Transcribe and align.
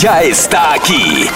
Ya 0.00 0.22
está 0.22 0.72
aquí. 0.72 1.28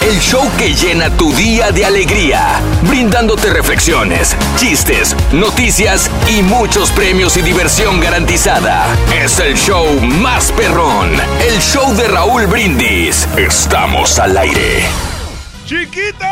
El 0.00 0.20
show 0.20 0.48
que 0.56 0.72
llena 0.72 1.10
tu 1.16 1.32
día 1.32 1.72
de 1.72 1.84
alegría, 1.84 2.60
brindándote 2.82 3.50
reflexiones, 3.50 4.36
chistes, 4.56 5.16
noticias 5.32 6.08
y 6.28 6.40
muchos 6.40 6.92
premios 6.92 7.36
y 7.36 7.42
diversión 7.42 8.00
garantizada. 8.00 8.86
Es 9.12 9.40
el 9.40 9.56
show 9.56 10.00
más 10.00 10.52
perrón, 10.52 11.10
el 11.40 11.58
show 11.58 11.92
de 11.96 12.06
Raúl 12.06 12.46
Brindis. 12.46 13.26
Estamos 13.36 14.16
al 14.20 14.36
aire. 14.36 14.84
¡Chiquita! 15.66 16.30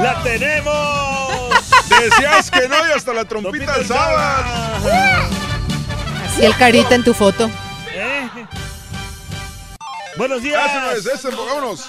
¡La 0.00 0.22
tenemos! 0.22 1.50
Decías 1.88 2.48
que 2.48 2.68
no 2.68 2.76
y 2.88 2.92
hasta 2.94 3.12
la 3.12 3.24
trompita 3.24 3.74
alzabas. 3.74 4.44
Así 6.28 6.44
el 6.44 6.56
carita 6.56 6.94
en 6.94 7.02
tu 7.02 7.12
foto. 7.12 7.50
¿Eh? 7.92 8.28
Buenos 10.18 10.42
días. 10.42 10.70
Eso 10.96 11.10
es, 11.12 11.24
eso, 11.24 11.30
vámonos. 11.46 11.84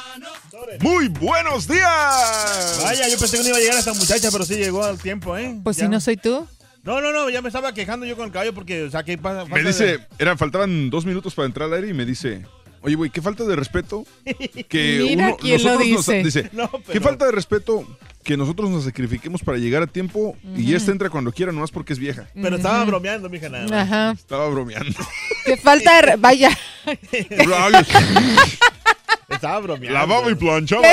Muy 0.79 1.07
buenos 1.09 1.67
días. 1.67 2.79
Vaya, 2.83 3.07
yo 3.09 3.17
pensé 3.17 3.37
que 3.37 3.43
no 3.43 3.49
iba 3.49 3.57
a 3.57 3.61
llegar 3.61 3.77
esta 3.79 3.93
muchacha, 3.93 4.29
pero 4.31 4.45
sí 4.45 4.55
llegó 4.55 4.83
al 4.83 4.97
tiempo, 4.99 5.35
¿eh? 5.37 5.59
Pues 5.63 5.77
Ya. 5.77 5.85
si 5.85 5.89
no 5.89 5.99
soy 5.99 6.15
tú. 6.17 6.47
No, 6.83 7.01
no, 7.01 7.11
no, 7.11 7.29
ya 7.29 7.41
me 7.41 7.49
estaba 7.49 7.73
quejando 7.73 8.05
yo 8.05 8.15
con 8.15 8.25
el 8.25 8.31
caballo 8.31 8.53
porque, 8.53 8.83
o 8.83 8.89
sea, 8.91 9.03
que 9.03 9.17
pasa. 9.17 9.45
Me 9.45 9.61
dice, 9.63 9.85
de- 9.97 9.99
eran, 10.17 10.37
faltaban 10.37 10.89
dos 10.89 11.05
minutos 11.05 11.35
para 11.35 11.45
entrar 11.45 11.67
al 11.67 11.73
aire 11.73 11.89
y 11.89 11.93
me 11.93 12.05
dice, 12.05 12.45
oye, 12.81 12.95
güey, 12.95 13.09
qué 13.09 13.21
falta 13.21 13.43
de 13.43 13.55
respeto 13.55 14.05
que 14.67 15.05
Mira 15.09 15.27
uno, 15.27 15.37
quién 15.37 15.63
lo 15.63 15.73
nosotros 15.75 16.07
nos- 16.07 16.23
dice. 16.25 16.49
No, 16.53 16.69
qué 16.91 16.99
falta 16.99 17.25
de 17.25 17.31
respeto 17.31 17.85
que 18.23 18.37
nosotros 18.37 18.69
nos 18.69 18.83
sacrifiquemos 18.83 19.41
para 19.41 19.57
llegar 19.57 19.81
a 19.83 19.87
tiempo 19.87 20.35
y 20.55 20.73
esta 20.75 20.91
entra 20.91 21.09
cuando 21.09 21.31
quiera, 21.31 21.51
nomás 21.51 21.71
porque 21.71 21.93
es 21.93 21.99
vieja. 21.99 22.27
Pero 22.33 22.55
estaba 22.57 22.83
bromeando, 22.85 23.29
mija, 23.29 23.49
nada 23.49 23.63
más. 23.63 23.71
Ajá. 23.71 24.11
Estaba 24.11 24.47
bromeando. 24.49 24.93
Qué 25.45 25.57
falta 25.57 26.01
de... 26.01 26.15
Vaya. 26.17 26.55
Estaba 29.29 29.59
bromeando. 29.59 29.93
Lavaba 29.93 30.31
y 30.31 30.35
planchaba. 30.35 30.87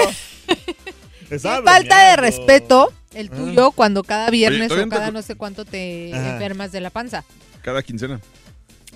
Estaba 1.30 1.58
Qué 1.58 1.64
falta 1.64 2.10
de 2.10 2.16
respeto 2.16 2.92
el 3.14 3.30
tuyo 3.30 3.72
cuando 3.72 4.02
cada 4.04 4.30
viernes 4.30 4.70
o 4.70 4.88
cada 4.88 5.10
no 5.10 5.22
sé 5.22 5.34
cuánto 5.34 5.64
te 5.64 6.10
enfermas 6.10 6.72
de 6.72 6.80
la 6.80 6.90
panza. 6.90 7.24
Cada 7.62 7.82
quincena. 7.82 8.20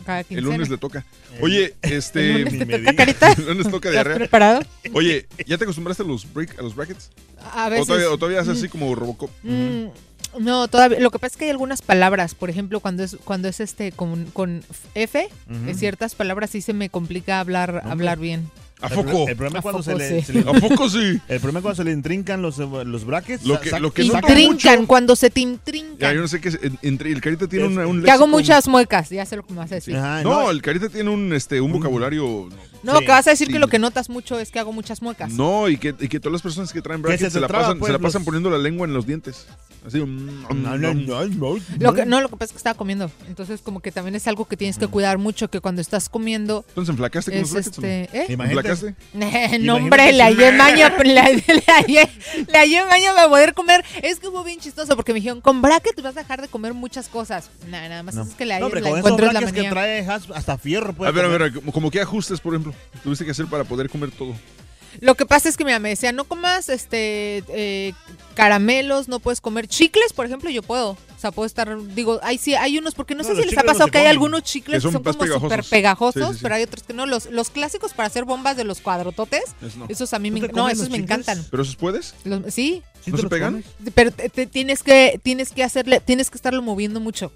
Cada 0.04 0.24
El 0.28 0.44
lunes 0.44 0.68
le 0.68 0.78
toca. 0.78 1.04
Oye, 1.40 1.74
este... 1.82 2.30
¿El 2.30 2.38
lunes 2.38 2.52
Ni 2.52 2.58
te 2.58 2.66
me 2.66 2.78
toca 2.78 2.96
carita? 2.96 3.32
El 3.32 3.46
lunes 3.46 3.64
toca 3.64 3.76
¿Estás 3.88 3.92
diarrea. 3.92 4.16
preparado? 4.16 4.60
Oye, 4.92 5.26
¿ya 5.46 5.58
te 5.58 5.64
acostumbraste 5.64 6.02
a 6.02 6.06
los, 6.06 6.32
break, 6.32 6.58
a 6.58 6.62
los 6.62 6.74
brackets? 6.74 7.10
A 7.54 7.66
¿O 7.66 7.70
veces. 7.70 7.86
todavía, 7.86 8.10
o 8.10 8.18
todavía 8.18 8.40
haces 8.40 8.58
así 8.58 8.68
como 8.68 8.94
Robocop? 8.94 9.30
Mm, 9.42 9.86
no, 10.40 10.68
todavía. 10.68 11.00
Lo 11.00 11.10
que 11.10 11.18
pasa 11.18 11.34
es 11.34 11.36
que 11.38 11.44
hay 11.46 11.50
algunas 11.50 11.82
palabras, 11.82 12.34
por 12.34 12.50
ejemplo, 12.50 12.80
cuando 12.80 13.02
es 13.02 13.16
cuando 13.24 13.48
es 13.48 13.60
este 13.60 13.90
con, 13.92 14.26
con 14.26 14.62
F, 14.94 15.28
en 15.48 15.74
ciertas 15.76 16.14
palabras 16.14 16.50
sí 16.50 16.60
se 16.60 16.72
me 16.72 16.88
complica 16.90 17.40
hablar 17.40 17.82
hablar 17.84 18.18
bien. 18.18 18.48
¿A 18.82 18.86
El 18.88 18.94
poco? 18.94 19.28
El 19.28 19.36
problema 19.36 19.58
¿A 19.58 19.60
es 19.60 19.62
cuando 19.62 19.82
se 19.82 19.94
le, 19.94 20.20
sí? 20.22 20.26
se 20.26 20.32
le- 20.32 20.40
¿A 20.40 20.52
poco 20.54 20.88
sí? 20.88 21.20
El 21.28 21.40
problema 21.40 21.58
es 21.58 21.62
cuando 21.62 21.74
se 21.74 21.84
le 21.84 21.92
intrincan 21.92 22.40
los, 22.42 22.58
los 22.58 23.04
brackets. 23.04 23.44
Lo 23.44 23.60
que- 23.60 23.78
lo 23.78 23.92
que 23.92 24.04
saca- 24.04 24.20
noto 24.28 24.32
Intrincan, 24.40 24.86
cuando 24.86 25.16
se 25.16 25.30
te 25.30 25.40
Ya, 25.42 25.48
intrincan. 25.48 26.14
yo 26.14 26.20
no 26.22 26.28
sé 26.28 26.40
qué 26.40 26.48
es. 26.48 26.58
en- 26.62 26.78
Entre 26.82 27.12
el 27.12 27.20
Carita 27.20 27.46
tiene 27.46 27.66
Es- 27.66 27.72
una- 27.72 27.86
un 27.86 28.02
que 28.02 28.10
hago 28.10 28.26
muchas 28.26 28.66
muecas, 28.68 29.10
ya 29.10 29.24
sé 29.26 29.36
lo 29.36 29.44
que 29.44 29.52
me 29.52 29.58
vas 29.60 29.72
a 29.72 29.74
decir. 29.76 29.96
Ajá, 29.96 30.22
No, 30.22 30.50
el 30.50 30.62
Carita 30.62 30.88
tiene 30.88 31.10
un, 31.10 31.32
este, 31.32 31.60
un 31.60 31.72
vocabulario. 31.72 32.48
No, 32.82 32.98
Sí. 32.98 33.04
que 33.04 33.10
vas 33.10 33.26
a 33.26 33.30
decir 33.30 33.46
Sí. 33.48 33.52
que 33.52 33.58
lo 33.58 33.68
que 33.68 33.78
notas 33.78 34.08
mucho 34.08 34.38
es 34.38 34.50
que 34.50 34.58
hago 34.58 34.72
muchas 34.72 35.02
muecas. 35.02 35.32
No, 35.32 35.68
y 35.68 35.76
que, 35.76 35.94
y 35.98 36.08
que 36.08 36.18
todas 36.20 36.32
las 36.32 36.42
personas 36.42 36.72
que 36.72 36.80
traen 36.82 37.02
brackets 37.02 37.32
se 37.32 37.40
la 37.40 37.46
traba, 37.48 37.64
pasan, 37.64 37.78
pues, 37.78 37.88
se 37.88 37.92
la 37.92 37.98
los- 37.98 38.08
pasan 38.12 38.24
poniendo 38.24 38.48
la 38.50 38.58
lengua 38.58 38.86
en 38.86 38.94
los 38.94 39.06
dientes. 39.06 39.46
Así. 39.86 39.98
mm, 39.98 40.42
No, 40.62 40.76
no, 40.76 40.92
no, 40.94 41.24
no. 41.24 41.56
Lo 41.78 41.94
que, 41.94 42.04
no, 42.04 42.20
lo 42.20 42.28
que 42.28 42.36
pasa 42.36 42.46
es 42.46 42.52
que 42.52 42.56
estaba 42.58 42.74
comiendo. 42.76 43.10
Entonces, 43.28 43.62
como 43.62 43.80
que 43.80 43.90
también 43.90 44.14
es 44.14 44.26
algo 44.26 44.44
que 44.46 44.56
tienes 44.56 44.76
que 44.76 44.86
Mm. 44.86 44.90
cuidar 44.90 45.16
mucho, 45.18 45.48
que 45.48 45.60
cuando 45.60 45.80
estás 45.80 46.08
comiendo 46.10 46.64
Entonces, 46.68 46.90
¿enflacaste 46.90 47.30
con 47.30 47.40
los 47.40 47.48
es 47.48 47.54
brackets? 47.54 47.78
no? 47.78 47.86
este... 47.86 48.18
¿eh? 48.18 48.26
Imagínate. 48.32 48.68
¿Enflacaste? 48.68 48.94
No, 49.60 49.76
hombre, 49.76 50.12
le 50.12 50.22
hallé 50.22 50.52
maña, 50.52 50.88
le, 51.02 51.20
hallé- 51.20 51.44
le 51.46 51.62
hallé, 51.72 52.10
le 52.46 52.58
hallé 52.58 52.84
maña 52.86 53.14
para 53.14 53.28
poder 53.30 53.54
comer. 53.54 53.82
Es 54.02 54.20
que 54.20 54.28
fue 54.30 54.44
bien 54.44 54.60
chistoso 54.60 54.96
porque 54.96 55.12
me 55.14 55.20
dijeron, 55.20 55.40
con 55.40 55.62
bracket 55.62 56.00
vas 56.02 56.16
a 56.16 56.20
dejar 56.20 56.42
de 56.42 56.48
comer 56.48 56.74
muchas 56.74 57.08
cosas. 57.08 57.48
Nah, 57.68 57.88
nada 57.88 58.02
más 58.02 58.14
No. 58.16 58.22
es 58.24 58.34
que 58.34 58.44
la, 58.44 58.58
No, 58.58 58.66
hombre, 58.66 58.82
la 58.82 58.90
con 58.90 58.98
esos 58.98 59.10
es 59.12 59.18
la 59.18 59.30
brackets 59.40 59.52
que 59.52 59.68
trae 59.70 60.00
has- 60.06 60.30
hasta 60.34 60.58
fierro. 60.58 60.92
puede 60.92 61.08
A 61.08 61.12
ver, 61.12 61.24
a 61.24 61.28
ver, 61.28 61.54
como, 61.54 61.72
como 61.72 61.90
que 61.90 62.00
ajustes, 62.02 62.38
por 62.40 62.52
ejemplo, 62.54 62.69
tuviste 63.02 63.24
que 63.24 63.30
hacer 63.32 63.46
para 63.46 63.64
poder 63.64 63.88
comer 63.90 64.10
todo. 64.10 64.34
Lo 65.00 65.14
que 65.14 65.24
pasa 65.24 65.48
es 65.48 65.56
que 65.56 65.64
mira, 65.64 65.78
me 65.78 65.90
decían, 65.90 66.16
no 66.16 66.24
comas 66.24 66.68
este 66.68 67.44
eh, 67.48 67.92
caramelos, 68.34 69.06
no 69.06 69.20
puedes 69.20 69.40
comer 69.40 69.68
chicles, 69.68 70.12
por 70.12 70.26
ejemplo, 70.26 70.50
yo 70.50 70.62
puedo. 70.62 70.90
O 70.90 71.20
sea, 71.20 71.30
puedo 71.30 71.46
estar, 71.46 71.76
digo, 71.94 72.18
hay 72.22 72.38
sí, 72.38 72.54
hay 72.54 72.78
unos, 72.78 72.94
porque 72.94 73.14
no, 73.14 73.22
No, 73.22 73.28
sé 73.28 73.36
si 73.36 73.42
les 73.48 73.56
ha 73.58 73.62
no 73.62 73.66
pasado 73.66 73.88
que 73.90 73.98
hay 73.98 74.06
algunos 74.06 74.42
chicles 74.42 74.82
Que 74.82 74.88
que 74.88 74.92
son 74.92 75.02
como 75.02 75.18
pegajosos. 75.18 75.42
súper 75.42 75.64
pegajosos, 75.64 76.22
Sí, 76.28 76.32
sí, 76.32 76.38
sí. 76.38 76.42
pero 76.42 76.54
hay 76.56 76.62
otros 76.64 76.82
que 76.82 76.92
no. 76.94 77.06
Los, 77.06 77.26
los 77.26 77.50
clásicos 77.50 77.92
para 77.92 78.06
hacer 78.08 78.24
bombas 78.24 78.56
de 78.56 78.64
los 78.64 78.80
cuadrototes, 78.80 79.42
no. 79.76 79.86
esos 79.88 80.12
a 80.14 80.18
mí 80.18 80.30
¿Tú 80.30 80.40
me, 80.40 80.48
no, 80.48 80.68
esos 80.68 80.88
me 80.90 80.98
chicles? 80.98 81.04
encantan. 81.20 81.46
¿Pero 81.50 81.62
esos 81.62 81.76
puedes? 81.76 82.14
Los- 82.24 82.52
sí, 82.52 82.82
¿Sí 83.04 83.10
¿No 83.12 83.18
se 83.18 83.28
pegan? 83.28 83.62
pero 83.94 84.10
te- 84.10 84.28
te 84.28 84.46
tienes 84.46 84.82
que 84.82 85.20
tienes 85.22 85.50
que 85.52 85.62
hacerle, 85.62 86.00
tienes 86.00 86.30
que 86.30 86.36
estarlo 86.38 86.62
moviendo 86.62 86.98
mucho, 87.00 87.30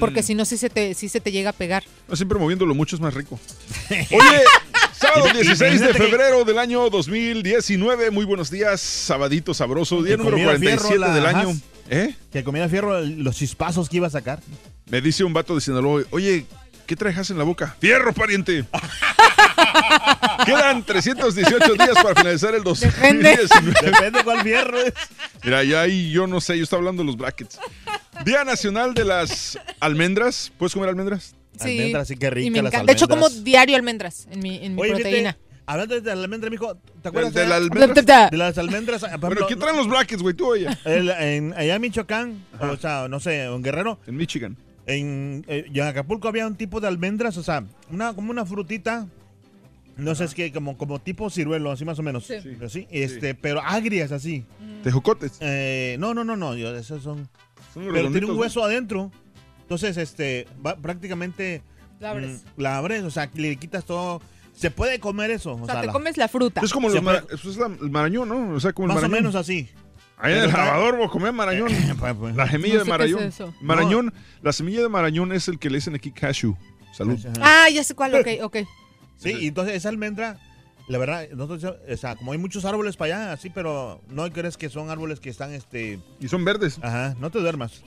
porque 0.00 0.20
Mm. 0.20 0.24
si 0.24 0.34
no 0.34 0.44
sí 0.44 0.56
se 0.56 0.70
te 0.70 0.94
sí 0.94 1.08
se 1.08 1.20
te 1.20 1.30
llega 1.32 1.50
a 1.50 1.52
pegar. 1.52 1.84
No, 2.08 2.16
siempre 2.16 2.38
moviéndolo 2.38 2.74
mucho 2.74 2.96
es 2.96 3.00
más 3.00 3.14
rico. 3.14 3.38
Oye, 3.90 4.42
sábado 4.92 5.26
16 5.32 5.80
de 5.80 5.94
febrero 5.94 6.44
del 6.44 6.58
año 6.58 6.88
2019. 6.90 8.10
Muy 8.10 8.24
buenos 8.24 8.50
días, 8.50 8.80
sabadito 8.80 9.52
sabroso. 9.54 10.02
Día 10.02 10.16
número 10.16 10.36
comiera 10.36 10.52
47 10.58 10.82
fierro 10.88 11.00
la 11.00 11.14
del 11.14 11.26
año. 11.26 11.60
¿Eh? 11.90 12.14
Que 12.32 12.42
comía 12.44 12.68
fierro 12.68 13.00
los 13.00 13.36
chispazos 13.36 13.88
que 13.88 13.96
iba 13.98 14.06
a 14.06 14.10
sacar. 14.10 14.40
Me 14.90 15.00
dice 15.00 15.24
un 15.24 15.32
vato 15.32 15.54
de 15.54 15.60
Sinaloa, 15.60 16.02
oye, 16.10 16.46
¿qué 16.86 16.96
traes 16.96 17.30
en 17.30 17.38
la 17.38 17.44
boca? 17.44 17.76
¡Fierro, 17.78 18.12
pariente! 18.12 18.64
Quedan 20.46 20.82
318 20.84 21.74
días 21.74 21.94
para 22.02 22.14
finalizar 22.14 22.54
el 22.54 22.62
2019. 22.62 23.74
Depende 23.82 24.24
cuál 24.24 24.42
fierro 24.42 24.78
es. 24.80 24.92
Mira, 25.42 25.62
ya 25.64 25.82
ahí 25.82 26.10
yo 26.10 26.26
no 26.26 26.40
sé, 26.40 26.56
yo 26.56 26.64
estaba 26.64 26.80
hablando 26.80 27.02
de 27.02 27.06
los 27.06 27.16
brackets. 27.16 27.58
Día 28.24 28.44
Nacional 28.44 28.94
de 28.94 29.04
las 29.04 29.58
Almendras. 29.80 30.52
¿Puedes 30.58 30.72
comer 30.74 30.88
almendras? 30.88 31.34
Sí. 31.60 31.70
Almendras, 31.78 32.02
así 32.02 32.16
que 32.16 32.26
Y 32.26 32.30
rica 32.30 32.50
me 32.50 32.62
las 32.62 32.72
encanta. 32.72 32.86
De 32.86 32.92
hecho, 32.92 33.08
como 33.08 33.26
almendras. 33.26 33.44
diario 33.44 33.76
almendras 33.76 34.28
en 34.30 34.40
mi, 34.40 34.56
en 34.64 34.74
mi 34.74 34.82
Oye, 34.82 34.92
proteína. 34.94 35.36
hablando 35.66 36.00
de 36.00 36.16
la 36.16 36.22
almendra, 36.22 36.50
mijo, 36.50 36.76
¿te 37.02 37.08
acuerdas 37.08 37.32
de 37.34 37.46
la 37.46 37.56
allá? 37.56 37.66
almendra. 37.70 38.28
de 38.30 38.36
las 38.36 38.58
almendras? 38.58 39.00
por 39.02 39.10
Bueno, 39.10 39.26
ejemplo, 39.26 39.46
¿quién 39.46 39.58
traen 39.60 39.76
los 39.76 39.88
brackets, 39.88 40.22
güey? 40.22 40.34
Tú 40.34 40.50
o 40.50 40.54
ella. 40.54 40.78
el- 40.84 41.10
en, 41.10 41.52
allá 41.54 41.76
en 41.76 41.80
Michoacán, 41.80 42.44
o 42.60 42.76
sea, 42.76 43.06
no 43.08 43.20
sé, 43.20 43.44
en 43.44 43.62
Guerrero, 43.62 43.98
En 44.06 44.16
Michigan. 44.16 44.56
en, 44.86 45.44
eh, 45.48 45.66
en 45.72 45.82
Acapulco 45.82 46.26
había 46.28 46.46
un 46.46 46.56
tipo 46.56 46.80
de 46.80 46.88
almendras, 46.88 47.36
o 47.36 47.42
sea, 47.42 47.64
una, 47.90 48.14
como 48.14 48.30
una 48.32 48.44
frutita, 48.44 49.06
no 49.96 50.14
sé, 50.16 50.24
es 50.24 50.34
que 50.34 50.50
como, 50.52 50.76
como 50.76 50.98
tipo 51.00 51.30
ciruelo, 51.30 51.70
así 51.70 51.84
más 51.84 52.00
o 52.00 52.02
menos. 52.02 52.26
Sí. 52.26 52.34
Así, 52.64 52.88
este, 52.90 53.36
pero 53.36 53.60
agrias 53.60 54.10
así. 54.10 54.44
Tejocotes. 54.82 55.36
Eh, 55.40 55.94
no, 56.00 56.14
no, 56.14 56.24
no, 56.24 56.36
no, 56.36 56.56
yo- 56.56 56.76
esos 56.76 57.02
son... 57.04 57.28
Pero 57.74 58.10
tiene 58.10 58.26
un 58.26 58.34
¿no? 58.34 58.40
hueso 58.40 58.62
adentro. 58.64 59.10
Entonces, 59.62 59.96
este, 59.96 60.46
va, 60.64 60.76
prácticamente... 60.76 61.62
La 62.00 62.10
abres. 62.10 62.44
mm, 62.56 62.60
la 62.60 62.76
abres, 62.78 63.02
o 63.04 63.10
sea, 63.10 63.30
le 63.34 63.56
quitas 63.56 63.84
todo. 63.84 64.20
Se 64.52 64.70
puede 64.70 65.00
comer 65.00 65.30
eso. 65.30 65.52
O, 65.52 65.62
O 65.62 65.66
sea, 65.66 65.80
te 65.80 65.86
la- 65.86 65.92
comes 65.92 66.16
la 66.16 66.28
fruta. 66.28 66.60
Es 66.62 66.72
como 66.72 66.88
los 66.88 66.92
Siempre- 66.92 67.14
mara- 67.22 67.26
eso 67.34 67.50
es 67.50 67.56
la- 67.56 67.66
el 67.66 67.90
marañón, 67.90 68.28
¿no? 68.28 68.54
O 68.54 68.60
sea, 68.60 68.72
como 68.72 68.88
el 68.88 68.94
más 68.94 69.02
o 69.04 69.08
menos 69.08 69.34
así. 69.34 69.68
Ahí 70.16 70.32
en 70.32 70.40
el 70.44 70.50
Pero- 70.50 70.58
lavador 70.58 70.96
vos 70.96 71.10
comés 71.10 71.32
marañón. 71.32 71.68
Pues, 71.98 72.14
pues. 72.14 72.36
La 72.36 72.48
semilla 72.50 72.74
No 72.74 72.78
de 72.80 72.84
sé 72.84 72.90
marañón. 72.90 73.18
es 73.24 73.34
eso. 73.34 73.54
Marañón, 73.60 74.14
la 74.42 74.52
semilla 74.52 74.82
de 74.82 74.88
marañón 74.88 75.32
es 75.32 75.48
el 75.48 75.58
que 75.58 75.70
le 75.70 75.76
dicen 75.78 75.94
aquí 75.94 76.10
cashew. 76.12 76.56
Salud. 76.92 77.18
Ah, 77.40 77.66
ya 77.72 77.82
sé 77.82 77.94
cuál, 77.94 78.14
ok, 78.14 78.28
ok. 78.42 78.56
Sí, 79.16 79.30
y 79.40 79.46
entonces 79.48 79.74
esa 79.74 79.88
almendra, 79.88 80.38
la 80.88 80.98
verdad, 80.98 81.28
nosotros, 81.30 81.76
o 81.90 81.96
sea, 81.96 82.16
como 82.16 82.32
hay 82.32 82.38
muchos 82.38 82.64
árboles 82.64 82.96
para 82.96 83.16
allá, 83.24 83.32
así, 83.32 83.50
pero 83.50 84.00
no 84.08 84.30
crees 84.30 84.56
que 84.56 84.68
son 84.68 84.90
árboles 84.90 85.20
que 85.20 85.30
están, 85.30 85.52
este, 85.52 85.98
Y 86.20 86.28
son 86.28 86.44
verdes. 86.44 86.78
ajá, 86.82 87.14
no 87.18 87.30
te 87.30 87.38
duermas. 87.40 87.82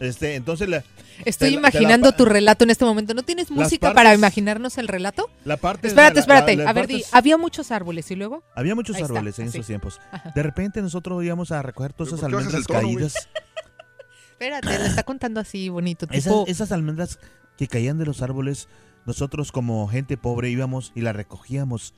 Este, 0.00 0.34
entonces 0.34 0.68
la, 0.68 0.82
Estoy 1.24 1.50
Te 1.50 1.60
la- 1.60 1.70
te 1.70 1.76
la 1.76 1.82
imaginando 1.82 2.12
tu 2.12 2.24
relato 2.24 2.64
en 2.64 2.70
este 2.70 2.84
momento. 2.84 3.14
¿No 3.14 3.22
tienes 3.22 3.50
música 3.50 3.88
partes- 3.88 3.94
para 3.94 4.14
imaginarnos 4.14 4.78
el 4.78 4.88
relato? 4.88 5.30
la 5.44 5.56
parte... 5.58 5.86
Espérate, 5.88 6.14
la- 6.14 6.20
espérate. 6.20 6.56
la- 6.56 6.70
A 6.70 6.72
ver, 6.72 6.86
di, 6.88 7.04
había 7.12 7.36
muchos 7.36 7.70
árboles 7.70 8.10
y 8.10 8.16
luego. 8.16 8.42
había 8.56 8.74
muchos 8.74 8.96
Ahí 8.96 9.02
está, 9.02 9.14
árboles 9.14 9.38
en 9.38 9.48
así. 9.48 9.58
esos 9.58 9.66
tiempos. 9.68 10.00
Ajá. 10.10 10.32
De 10.34 10.42
repente 10.42 10.80
nosotros 10.82 11.22
íbamos 11.22 11.52
a 11.52 11.62
recoger 11.62 11.92
todas 11.92 12.08
¿Pero 12.14 12.16
esas 12.16 12.32
almendras 12.32 12.66
tono, 12.66 12.80
caídas. 12.80 13.14
Espérate, 14.32 14.78
le 14.78 14.86
está 14.86 15.04
contando 15.04 15.38
así 15.40 15.68
bonito. 15.68 16.06
Esas, 16.10 16.24
Tipo, 16.24 16.44
esas 16.48 16.72
almendras 16.72 17.18
que 17.56 17.68
caían 17.68 17.98
de 17.98 18.06
los 18.06 18.22
árboles, 18.22 18.68
nosotros 19.06 19.52
como 19.52 19.86
gente 19.86 20.16
pobre 20.16 20.50
íbamos 20.50 20.90
y 20.96 21.02
las 21.02 21.14
recogíamos. 21.14 21.94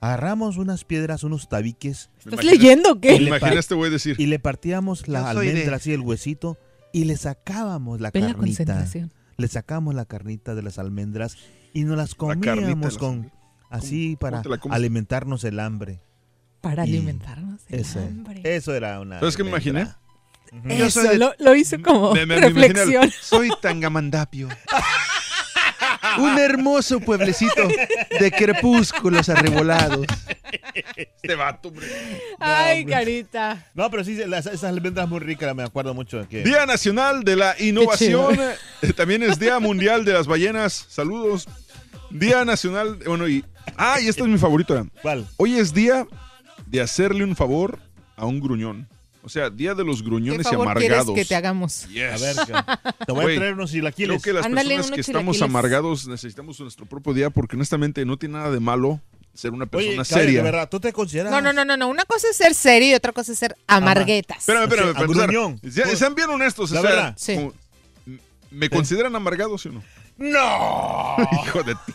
Agarramos 0.00 0.56
unas 0.58 0.84
piedras, 0.84 1.24
unos 1.24 1.48
tabiques 1.48 2.10
Me 2.24 2.30
¿Estás 2.30 2.44
imaginé- 2.44 2.50
leyendo 2.52 2.94
Me 2.94 3.00
qué? 3.00 3.18
le 3.20 3.26
imaginé 3.28 3.50
pa- 3.50 3.56
a 3.56 3.60
este 3.60 3.74
decir. 3.90 4.16
y 4.18 4.26
le 4.26 4.38
partíamos 4.38 5.08
la 5.08 5.32
soy 5.32 5.46
de- 5.46 5.52
almendra 5.52 5.76
así, 5.76 5.92
el 5.92 6.00
huesito, 6.00 6.56
y 6.92 7.04
le 7.04 7.16
sacábamos 7.16 8.00
la 8.00 8.10
Ve 8.10 8.20
la 8.20 8.26
carnita. 8.28 8.38
concentración. 8.64 9.12
Le 9.36 9.48
sacábamos 9.48 9.94
la 9.94 10.04
carnita 10.04 10.54
de 10.54 10.62
las 10.62 10.78
almendras 10.78 11.36
y 11.72 11.84
nos 11.84 11.96
las 11.96 12.14
comíamos 12.14 12.96
con 12.98 13.30
así 13.70 14.16
¿Cómo 14.16 14.18
para 14.18 14.42
la 14.48 14.60
alimentarnos 14.74 15.44
el 15.44 15.58
hambre. 15.60 16.00
Para 16.60 16.86
Y 16.86 16.90
alimentarnos 16.96 17.60
el 17.68 17.84
hambre. 17.98 18.40
Eso 18.44 18.74
era 18.74 19.00
una. 19.00 19.18
¿Sabes 19.20 19.36
qué 19.36 19.44
me 19.44 19.50
almendra. 19.50 19.98
Yo 20.64 20.86
Eso, 20.86 21.00
soy 21.02 21.10
de- 21.10 21.18
lo, 21.18 21.32
lo 21.38 21.54
hizo 21.54 21.76
como 21.82 22.14
Me- 22.14 22.24
me- 22.24 22.36
me 22.40 22.46
imaginé 22.48 22.68
reflexión. 22.68 23.10
Soy 23.20 23.50
Tangamandapio. 23.60 24.48
Un 26.18 26.38
hermoso 26.38 27.00
pueblecito 27.00 27.68
de 28.20 28.30
crepúsculos 28.30 29.28
arrebolados. 29.28 30.06
Este 30.94 31.34
vato, 31.34 31.68
hombre. 31.68 31.86
Ay, 32.38 32.80
hombre. 32.80 32.94
carita. 32.94 33.66
No, 33.74 33.90
pero 33.90 34.04
sí, 34.04 34.14
las- 34.26 34.46
esas 34.46 34.64
almendras 34.64 35.08
muy 35.08 35.20
ricas, 35.20 35.54
me 35.54 35.62
acuerdo 35.62 35.94
mucho. 35.94 36.26
Que... 36.28 36.42
Día 36.42 36.66
Nacional 36.66 37.24
de 37.24 37.36
la 37.36 37.54
Innovación. 37.58 38.38
Eh, 38.82 38.92
También 38.94 39.22
es 39.22 39.38
Día 39.38 39.58
Mundial 39.58 40.04
de 40.04 40.12
las 40.12 40.26
Ballenas. 40.26 40.86
Saludos. 40.88 41.46
Día 42.10 42.44
Nacional. 42.44 42.98
Bueno, 43.06 43.28
y. 43.28 43.44
Ah, 43.76 43.98
y 44.00 44.08
este 44.08 44.22
es 44.22 44.28
mi 44.28 44.38
favorito. 44.38 44.86
¿Cuál? 45.02 45.26
Hoy 45.36 45.58
es 45.58 45.74
día 45.74 46.06
de 46.66 46.80
hacerle 46.80 47.24
un 47.24 47.36
favor 47.36 47.78
a 48.16 48.24
un 48.26 48.40
gruñón. 48.40 48.88
O 49.22 49.28
sea, 49.28 49.50
día 49.50 49.74
de 49.74 49.84
los 49.84 50.00
¿Qué 50.00 50.06
gruñones 50.08 50.46
y 50.46 50.50
favor 50.50 50.68
amargados. 50.68 51.14
que 51.14 51.24
te 51.24 51.34
hagamos? 51.34 51.86
Yes. 51.88 52.04
A 52.12 52.16
ver, 52.18 52.36
te 53.06 53.12
voy 53.12 53.22
Güey, 53.24 53.36
a 53.36 53.40
traer 53.40 53.54
unos 53.54 53.70
Creo 53.70 53.80
chilaquiles. 53.80 54.22
que 54.22 54.32
las 54.32 54.46
Ándale, 54.46 54.76
personas 54.76 54.94
que 54.94 55.00
estamos 55.00 55.42
amargados 55.42 56.06
necesitamos 56.06 56.58
nuestro 56.60 56.86
propio 56.86 57.12
día 57.12 57.28
porque 57.30 57.56
honestamente 57.56 58.04
no 58.04 58.16
tiene 58.16 58.38
nada 58.38 58.50
de 58.50 58.60
malo 58.60 59.00
ser 59.34 59.52
una 59.52 59.64
Oye, 59.72 59.96
persona 59.96 60.04
seria. 60.04 60.42
verdad, 60.42 60.68
¿tú 60.68 60.80
te 60.80 60.92
consideras? 60.92 61.30
No, 61.30 61.40
no, 61.40 61.52
no, 61.52 61.64
no, 61.64 61.76
no. 61.76 61.88
Una 61.88 62.04
cosa 62.04 62.28
es 62.30 62.36
ser 62.36 62.54
serio 62.54 62.90
y 62.90 62.94
otra 62.94 63.12
cosa 63.12 63.32
es 63.32 63.38
ser 63.38 63.56
amarguetas. 63.66 64.38
Espérame, 64.38 64.64
espérame, 64.64 64.90
O 64.90 64.92
sea, 65.14 65.24
agruñón. 65.24 65.60
Se- 65.68 65.96
Sean 65.96 66.14
bien 66.14 66.30
honestos. 66.30 66.70
La 66.70 66.80
o 66.80 66.82
sea, 66.82 66.90
verdad. 66.90 67.14
Sí. 67.18 67.34
como- 67.34 67.52
¿Me 68.50 68.70
consideran 68.70 69.14
amargado, 69.14 69.58
sí 69.58 69.68
o 69.68 69.72
no? 69.72 69.82
¡No! 70.16 71.16
Hijo 71.44 71.62
de 71.64 71.74
ti. 71.74 71.92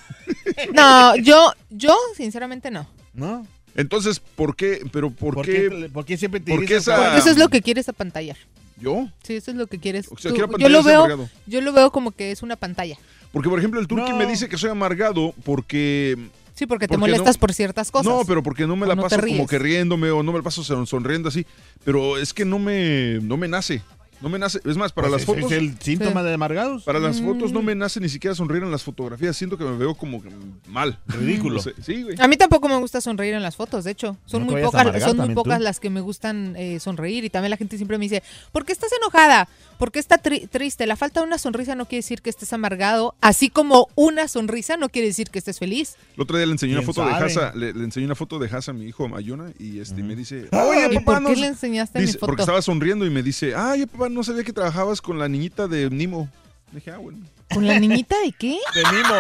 No, 0.74 1.16
yo, 1.18 1.52
yo, 1.70 1.98
sinceramente 2.16 2.70
no. 2.72 2.88
¿No? 3.14 3.46
Entonces, 3.76 4.20
¿por 4.20 4.56
qué? 4.56 4.82
¿Pero 4.92 5.10
por, 5.10 5.34
¿Por 5.36 5.46
qué? 5.46 5.70
qué, 5.70 5.90
por 5.90 6.06
qué 6.06 6.18
siempre 6.18 6.40
te 6.40 6.52
por 6.56 6.66
qué 6.66 6.76
esa-? 6.78 7.18
Eso 7.18 7.30
es 7.30 7.38
lo 7.38 7.50
que 7.50 7.62
quieres 7.62 7.90
apantallar. 7.90 8.38
¿Yo? 8.80 9.08
Sí, 9.24 9.36
eso 9.36 9.52
es 9.52 9.58
lo 9.58 9.68
que 9.68 9.80
quieres. 9.80 10.08
O 10.12 10.18
sea, 10.18 10.32
tú. 10.32 10.36
quiero 10.36 10.58
yo 10.58 10.70
lo 10.70 10.84
veo, 10.84 11.00
amargado. 11.06 11.30
yo 11.48 11.62
lo 11.62 11.72
veo 11.74 11.92
como 11.92 12.12
que 12.12 12.32
es 12.32 12.44
una 12.44 12.56
pantalla. 12.56 12.98
Porque, 13.32 13.50
por 13.50 13.58
ejemplo, 13.60 13.80
el 13.80 13.88
No. 13.90 14.16
me 14.18 14.26
dice 14.26 14.50
que 14.50 14.58
soy 14.58 14.70
amargado 14.70 15.34
porque... 15.44 16.18
Sí, 16.56 16.68
porque 16.68 16.88
te 16.88 16.90
¿Por 16.90 16.98
qué 16.98 17.12
molestas 17.12 17.36
no? 17.38 17.40
por 17.40 17.54
ciertas 17.54 17.90
cosas. 17.90 18.06
No, 18.14 18.22
pero 18.28 18.44
porque 18.44 18.68
no 18.68 18.76
me 18.76 18.86
la 18.86 18.94
no 18.96 19.02
paso 19.04 19.20
como 19.20 19.48
que 19.48 19.58
riéndome 19.58 20.12
o 20.12 20.22
no 20.22 20.32
me 20.32 20.38
la 20.38 20.44
paso 20.44 20.64
son- 20.64 20.86
sonriendo 20.86 21.30
así. 21.30 21.48
Pero 21.84 22.18
es 22.20 22.32
que 22.32 22.46
no 22.46 22.60
me, 22.60 23.20
no 23.24 23.38
me 23.38 23.48
nace. 23.48 23.82
No 24.24 24.30
me 24.30 24.40
nace. 24.40 24.60
Es 24.66 24.78
más, 24.78 24.92
para 24.94 25.10
Pues 25.10 25.20
las 25.22 25.26
fotos... 25.28 25.52
¿Es 25.52 25.58
el 25.58 25.78
síntoma 25.80 26.22
Sí. 26.22 26.28
de 26.28 26.34
amargados? 26.34 26.84
Para 26.84 26.98
las 27.00 27.22
fotos 27.22 27.52
Mm. 27.52 27.54
no 27.54 27.62
me 27.62 27.76
nace 27.76 28.00
ni 28.00 28.08
siquiera 28.10 28.34
sonreír 28.34 28.64
en 28.64 28.72
las 28.72 28.82
fotografías. 28.82 29.36
Siento 29.38 29.58
que 29.58 29.66
me 29.66 29.78
veo 29.78 29.94
como 29.96 30.24
mal. 30.68 30.98
Ridículo. 31.08 31.56
No 31.58 31.62
sé. 31.62 31.74
Sí, 31.84 32.04
güey. 32.04 32.16
A 32.20 32.28
mí 32.28 32.38
tampoco 32.38 32.70
me 32.70 32.78
gusta 32.78 33.02
sonreír 33.02 33.34
en 33.34 33.44
las 33.44 33.56
fotos, 33.56 33.84
de 33.84 33.92
hecho. 33.92 34.18
Son 34.26 34.46
No 34.46 34.52
muy 34.52 34.62
pocas, 34.64 34.82
amargar 34.82 35.10
son 35.10 35.18
muy 35.18 35.28
tú. 35.30 35.34
pocas 35.36 35.60
las 35.62 35.80
que 35.80 35.90
me 35.90 36.00
gustan 36.02 36.56
eh, 36.58 36.80
sonreír. 36.80 37.26
Y 37.26 37.30
también 37.30 37.50
la 37.52 37.58
gente 37.58 37.76
siempre 37.78 37.98
me 37.98 38.06
dice, 38.06 38.24
¿por 38.52 38.66
qué 38.66 38.72
estás 38.72 38.92
enojada? 38.94 39.48
¿Por 39.78 39.92
qué 39.92 40.00
estás 40.00 40.22
tri- 40.24 40.48
triste? 40.50 40.88
La 40.88 40.96
falta 40.96 41.20
de 41.20 41.28
una 41.28 41.38
sonrisa 41.38 41.76
no 41.76 41.86
quiere 41.86 41.98
decir 42.00 42.22
que 42.22 42.30
estés 42.30 42.54
amargado, 42.54 43.16
así 43.20 43.50
como 43.50 43.90
una 43.96 44.28
sonrisa 44.30 44.78
no 44.78 44.88
quiere 44.88 45.10
decir 45.10 45.30
que 45.30 45.40
estés 45.40 45.60
feliz. 45.60 45.96
El 46.16 46.22
otro 46.22 46.38
día 46.38 46.46
le 46.46 46.54
enseñé 46.54 46.74
una 46.74 46.82
¿Quién 46.84 46.94
foto 46.94 47.06
de? 47.06 47.12
Hasa, 47.14 47.52
le, 47.56 47.74
le 47.74 47.84
enseñé 47.84 48.06
una 48.06 48.16
foto 48.16 48.40
de 48.40 48.48
Hasa 48.48 48.72
a 48.72 48.74
mi 48.74 48.86
hijo 48.86 49.10
Mayuna 49.10 49.52
y 49.60 49.80
este 49.80 50.02
me 50.02 50.16
dice, 50.16 50.48
¿Y 50.52 50.56
oye 50.56 50.90
papá, 51.00 51.04
por 51.16 51.22
no 51.24 51.30
qué 51.30 51.36
sé-" 51.36 51.42
le 51.42 51.48
enseñaste 51.48 52.00
Dice, 52.00 52.14
mi 52.14 52.20
foto? 52.20 52.26
porque 52.28 52.42
estaba 52.44 52.62
sonriendo 52.62 53.06
y 53.06 53.10
me 53.10 53.24
dice, 53.24 53.56
ay 53.56 53.86
papá, 53.88 54.08
no 54.14 54.24
sabía 54.24 54.44
que 54.44 54.54
trabajabas 54.54 55.02
con 55.02 55.20
la 55.20 55.28
niñita 55.28 55.68
de 55.68 55.90
Nimo. 55.90 56.30
Dije, 56.74 56.90
ah, 56.92 56.98
bueno. 56.98 57.20
¿Con 57.54 57.68
la 57.68 57.80
niñita 57.80 58.16
de 58.26 58.32
qué? 58.32 58.58
De 58.74 58.84
Nimo. 58.92 59.16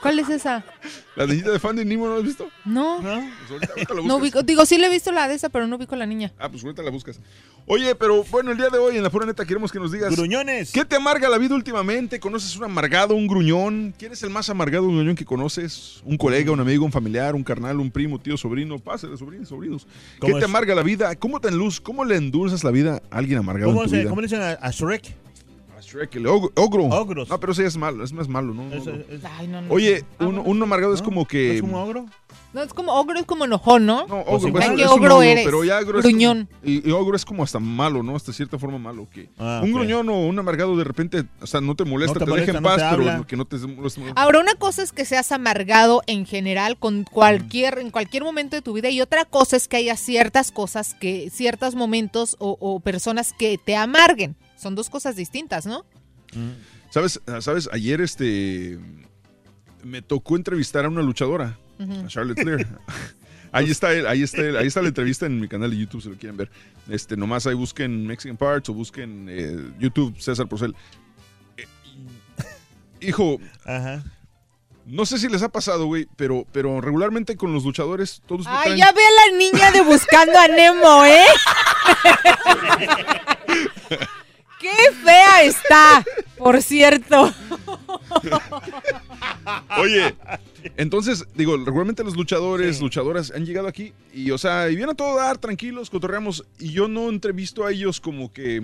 ¿Cuál 0.00 0.18
es 0.20 0.28
esa? 0.30 0.64
La 1.16 1.26
niñita 1.26 1.50
de 1.50 1.58
fan 1.58 1.76
de 1.76 1.84
Nimo, 1.84 2.06
¿no 2.06 2.14
la 2.14 2.20
has 2.20 2.24
visto? 2.24 2.48
No, 2.64 3.02
¿No? 3.02 3.20
Pues 3.20 3.50
ahorita, 3.50 3.72
ahorita 3.74 3.94
la 3.94 4.00
no 4.00 4.02
buscas. 4.04 4.20
ubico. 4.22 4.42
Digo, 4.42 4.64
sí 4.64 4.78
le 4.78 4.86
he 4.86 4.90
visto 4.90 5.12
la 5.12 5.28
de 5.28 5.34
esa, 5.34 5.50
pero 5.50 5.66
no 5.66 5.76
ubico 5.76 5.94
la 5.96 6.06
niña. 6.06 6.32
Ah, 6.38 6.48
pues 6.48 6.64
ahorita 6.64 6.82
la 6.82 6.90
buscas. 6.90 7.20
Oye, 7.66 7.94
pero 7.94 8.24
bueno, 8.24 8.52
el 8.52 8.56
día 8.56 8.70
de 8.70 8.78
hoy 8.78 8.96
en 8.96 9.02
la 9.02 9.10
pura 9.10 9.26
neta 9.26 9.44
queremos 9.44 9.70
que 9.70 9.78
nos 9.78 9.92
digas, 9.92 10.16
Gruñones. 10.16 10.72
¿qué 10.72 10.86
te 10.86 10.96
amarga 10.96 11.28
la 11.28 11.36
vida 11.36 11.54
últimamente? 11.54 12.18
¿Conoces 12.18 12.56
un 12.56 12.64
amargado, 12.64 13.14
un 13.14 13.26
gruñón? 13.26 13.94
¿Quién 13.98 14.12
es 14.12 14.22
el 14.22 14.30
más 14.30 14.48
amargado 14.48 14.84
gruñón 14.86 15.14
que 15.14 15.26
conoces? 15.26 16.00
¿Un 16.04 16.16
colega, 16.16 16.52
un 16.52 16.60
amigo, 16.60 16.86
un 16.86 16.92
familiar, 16.92 17.34
un 17.34 17.44
carnal, 17.44 17.80
un 17.80 17.90
primo, 17.90 18.18
tío, 18.18 18.38
sobrino? 18.38 18.78
Pásale, 18.78 19.14
sobrinos, 19.18 19.48
sobrinos. 19.50 19.86
¿Qué 20.14 20.20
¿Cómo 20.20 20.38
te 20.38 20.46
amarga 20.46 20.74
la 20.74 20.82
vida? 20.82 21.14
¿Cómo 21.16 21.38
te 21.38 21.48
enluz, 21.48 21.80
cómo 21.82 22.06
le 22.06 22.16
endulzas 22.16 22.64
la 22.64 22.70
vida 22.70 23.02
a 23.10 23.18
alguien 23.18 23.38
amargado 23.40 23.72
¿Cómo, 23.72 23.82
en 23.82 23.88
tu 23.88 23.90
se, 23.90 23.98
vida? 23.98 24.08
¿Cómo 24.08 24.22
le 24.22 24.26
dicen 24.28 24.40
a, 24.40 24.52
a 24.52 24.70
Shrek? 24.70 25.27
A 25.88 25.90
Shrek, 25.90 26.16
el 26.16 26.26
og- 26.26 26.52
ogro. 26.56 26.84
Ogros. 26.84 27.28
No, 27.28 27.40
pero 27.40 27.52
ese 27.52 27.64
es 27.64 27.76
malo, 27.76 28.04
es 28.04 28.12
más 28.12 28.28
malo, 28.28 28.52
¿no? 28.52 28.70
Es- 28.74 28.86
Ay, 29.38 29.46
no, 29.48 29.62
no. 29.62 29.72
Oye, 29.72 30.04
Ah, 30.18 30.26
un, 30.26 30.62
amargado 30.62 30.92
es 30.92 31.00
como 31.02 31.26
que... 31.26 31.56
¿Es 31.56 31.62
un 31.62 31.74
ogro? 31.74 32.04
No, 32.52 32.62
es 32.62 32.72
como 32.74 32.92
ogro, 32.94 33.18
es 33.18 33.24
como 33.26 33.44
enojón, 33.44 33.86
¿no? 33.86 34.06
No, 34.06 34.24
Pues 34.24 34.36
ogro, 34.42 34.48
igual. 34.48 34.62
es- 34.64 34.68
Ay, 34.70 34.76
qué 34.76 34.82
es 34.82 34.88
un 34.90 34.98
ogro 34.98 35.22
eres, 35.22 35.44
pero 35.44 35.64
ya 35.64 35.78
ogro 35.78 36.00
gruñón. 36.00 36.40
es 36.40 36.46
como, 36.60 36.70
y, 36.72 36.88
y 36.88 36.92
ogro 36.92 37.16
es 37.16 37.24
como 37.24 37.42
hasta 37.42 37.58
malo, 37.58 38.02
¿no? 38.02 38.16
Hasta 38.16 38.32
cierta 38.32 38.58
forma 38.58 38.78
malo. 38.78 39.06
que 39.12 39.28
Ah, 39.38 39.60
Un 39.62 39.72
gruñón 39.72 40.08
o 40.08 40.26
un 40.26 40.38
amargado 40.38 40.76
de 40.76 40.84
repente, 40.84 41.24
o 41.40 41.46
sea, 41.46 41.60
no 41.60 41.74
te 41.74 41.84
molesta, 41.84 42.14
No 42.14 42.18
te 42.20 42.24
te, 42.24 42.30
molesta, 42.30 42.46
deja 42.52 42.58
en 42.58 42.62
no 42.62 42.68
paz, 42.68 42.76
pero 42.90 43.10
habla. 43.10 43.26
que 43.26 43.36
no 43.36 43.44
te 43.44 43.56
moleste. 43.58 44.02
Ahora, 44.16 44.40
una 44.40 44.54
cosa 44.56 44.82
es 44.82 44.92
que 44.92 45.04
seas 45.04 45.30
amargado 45.32 46.02
en 46.06 46.26
general 46.26 46.78
con 46.78 47.04
cualquier, 47.04 47.78
en 47.78 47.90
cualquier 47.90 48.24
momento 48.24 48.56
de 48.56 48.62
tu 48.62 48.72
vida 48.72 48.88
y 48.90 49.00
otra 49.00 49.24
cosa 49.24 49.56
es 49.56 49.68
que 49.68 49.76
haya 49.78 49.96
ciertas 49.96 50.50
cosas 50.50 50.94
que, 50.94 51.30
ciertos 51.30 51.74
momentos 51.74 52.36
o, 52.38 52.56
o 52.60 52.80
personas 52.80 53.32
que 53.32 53.58
te 53.58 53.76
amarguen. 53.76 54.36
Son 54.58 54.74
dos 54.74 54.90
cosas 54.90 55.16
distintas, 55.16 55.64
¿no? 55.66 55.84
¿Sabes? 56.90 57.20
¿Sabes? 57.40 57.68
Ayer 57.72 58.00
este 58.00 58.78
me 59.84 60.02
tocó 60.02 60.36
entrevistar 60.36 60.84
a 60.84 60.88
una 60.88 61.02
luchadora, 61.02 61.56
a 61.78 62.06
Charlotte 62.08 62.40
Flair. 62.42 62.66
Ahí 63.50 63.70
está, 63.70 63.94
el- 63.94 64.06
ahí 64.06 64.22
está, 64.22 64.42
el- 64.42 64.58
ahí 64.58 64.66
está 64.66 64.82
la 64.82 64.88
entrevista 64.88 65.24
en 65.24 65.40
mi 65.40 65.48
canal 65.48 65.70
de 65.70 65.78
YouTube 65.78 66.02
si 66.02 66.10
lo 66.10 66.16
quieren 66.16 66.36
ver. 66.36 66.50
Este, 66.90 67.16
nomás 67.16 67.46
ahí 67.46 67.54
busquen 67.54 68.06
Mexican 68.06 68.36
Parts 68.36 68.68
o 68.68 68.74
busquen 68.74 69.26
eh, 69.30 69.56
YouTube 69.78 70.20
César 70.20 70.46
Procel. 70.48 70.76
Eh, 71.56 71.66
hijo, 73.00 73.38
Ajá. 73.64 74.04
no 74.84 75.06
sé 75.06 75.18
si 75.18 75.28
les 75.30 75.42
ha 75.42 75.48
pasado, 75.48 75.86
güey, 75.86 76.06
pero, 76.16 76.46
pero 76.52 76.82
regularmente 76.82 77.38
con 77.38 77.54
los 77.54 77.64
luchadores 77.64 78.20
todos 78.26 78.44
me 78.44 78.52
Ay, 78.52 78.72
traen- 78.72 78.76
ya 78.80 78.92
ve 78.92 79.00
a 79.02 79.30
la 79.30 79.38
niña 79.38 79.70
de 79.70 79.80
Buscando 79.80 80.38
a 80.38 80.48
Nemo, 80.48 81.04
¿eh? 81.06 81.24
¡Qué 84.60 84.70
fea 85.04 85.42
está! 85.44 86.04
Por 86.36 86.60
cierto. 86.62 87.32
Oye, 89.78 90.14
entonces, 90.76 91.24
digo, 91.34 91.56
regularmente 91.56 92.04
los 92.04 92.16
luchadores, 92.16 92.80
luchadoras 92.80 93.32
han 93.34 93.46
llegado 93.46 93.68
aquí 93.68 93.92
y, 94.12 94.30
o 94.30 94.38
sea, 94.38 94.68
y 94.68 94.76
vienen 94.76 94.90
a 94.90 94.94
todo 94.94 95.16
dar, 95.16 95.38
tranquilos, 95.38 95.90
cotorreamos, 95.90 96.44
y 96.58 96.70
yo 96.72 96.88
no 96.88 97.08
entrevisto 97.08 97.64
a 97.64 97.72
ellos 97.72 98.00
como 98.00 98.32
que. 98.32 98.62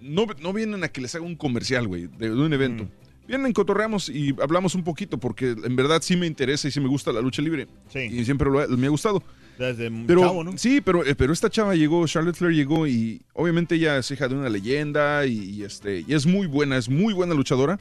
No, 0.00 0.26
no 0.40 0.52
vienen 0.52 0.84
a 0.84 0.88
que 0.88 1.00
les 1.00 1.14
haga 1.14 1.24
un 1.24 1.36
comercial, 1.36 1.86
güey, 1.88 2.06
de, 2.06 2.28
de 2.30 2.34
un 2.34 2.52
evento. 2.52 2.84
Mm. 2.84 2.88
Vienen, 3.28 3.52
cotorreamos 3.52 4.08
y 4.08 4.34
hablamos 4.40 4.74
un 4.74 4.84
poquito, 4.84 5.18
porque 5.18 5.50
en 5.50 5.74
verdad 5.74 6.00
sí 6.02 6.16
me 6.16 6.26
interesa 6.26 6.68
y 6.68 6.70
sí 6.70 6.78
me 6.80 6.88
gusta 6.88 7.12
la 7.12 7.20
lucha 7.20 7.42
libre. 7.42 7.66
Sí. 7.92 8.00
Y 8.00 8.24
siempre 8.24 8.48
lo- 8.50 8.68
me 8.68 8.86
ha 8.86 8.90
gustado. 8.90 9.22
Desde 9.58 9.90
Pero, 10.06 10.20
chavo, 10.20 10.44
¿no? 10.44 10.58
Sí, 10.58 10.80
pero, 10.80 11.04
eh, 11.04 11.14
pero 11.14 11.32
esta 11.32 11.48
chava 11.48 11.74
llegó, 11.74 12.06
Charlotte 12.06 12.36
Flair 12.36 12.54
llegó 12.54 12.86
y 12.86 13.22
obviamente 13.32 13.76
ella 13.76 13.98
es 13.98 14.10
hija 14.10 14.28
de 14.28 14.34
una 14.34 14.48
leyenda 14.48 15.24
y, 15.26 15.38
y, 15.38 15.62
este, 15.64 16.04
y 16.06 16.14
es 16.14 16.26
muy 16.26 16.46
buena, 16.46 16.76
es 16.76 16.88
muy 16.88 17.14
buena 17.14 17.34
luchadora. 17.34 17.78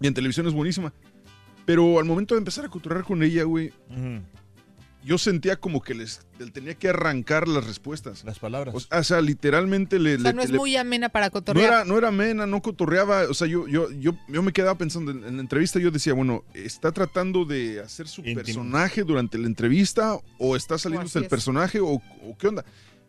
Y 0.00 0.06
en 0.06 0.14
televisión 0.14 0.46
es 0.46 0.52
buenísima. 0.52 0.92
Pero 1.64 1.98
al 1.98 2.04
momento 2.04 2.34
de 2.34 2.38
empezar 2.38 2.64
a 2.64 2.68
cotorrear 2.68 3.04
con 3.04 3.22
ella, 3.22 3.44
güey. 3.44 3.72
Yo 5.04 5.18
sentía 5.18 5.56
como 5.56 5.82
que 5.82 5.94
les, 5.94 6.20
le 6.38 6.50
tenía 6.50 6.74
que 6.74 6.88
arrancar 6.88 7.48
las 7.48 7.66
respuestas. 7.66 8.24
Las 8.24 8.38
palabras. 8.38 8.74
O 8.74 8.80
sea, 8.80 8.98
o 8.98 9.04
sea, 9.04 9.20
literalmente 9.20 9.98
le... 9.98 10.14
O 10.16 10.20
sea, 10.20 10.30
le- 10.30 10.36
no 10.36 10.42
es 10.42 10.50
le- 10.50 10.58
muy 10.58 10.76
amena 10.76 11.08
para 11.08 11.26
no 11.26 11.32
cotorrear. 11.32 11.66
era, 11.72 11.84
no 11.84 11.98
era 11.98 12.08
amena, 12.08 12.46
no 12.46 12.62
cotorreaba. 12.62 13.22
O 13.28 13.34
sea, 13.34 13.46
yo, 13.48 13.66
yo, 13.66 13.90
yo, 13.92 14.14
yo 14.28 14.42
me 14.42 14.52
quedaba 14.52 14.76
pensando 14.78 15.10
en, 15.10 15.24
en 15.24 15.36
la 15.36 15.42
entrevista. 15.42 15.78
Yo 15.80 15.90
decía, 15.90 16.12
bueno, 16.14 16.44
¿está 16.54 16.92
tratando 16.92 17.44
de 17.44 17.80
hacer 17.80 18.06
su 18.06 18.22
personaje 18.22 19.02
durante 19.02 19.38
la 19.38 19.46
entrevista? 19.46 20.16
¿O 20.38 20.54
está 20.56 20.78
saliendo 20.78 21.08
del 21.08 21.24
es. 21.24 21.28
personaje? 21.28 21.80
¿O, 21.80 21.88
o 21.94 22.36
qué 22.38 22.48
onda? 22.48 22.64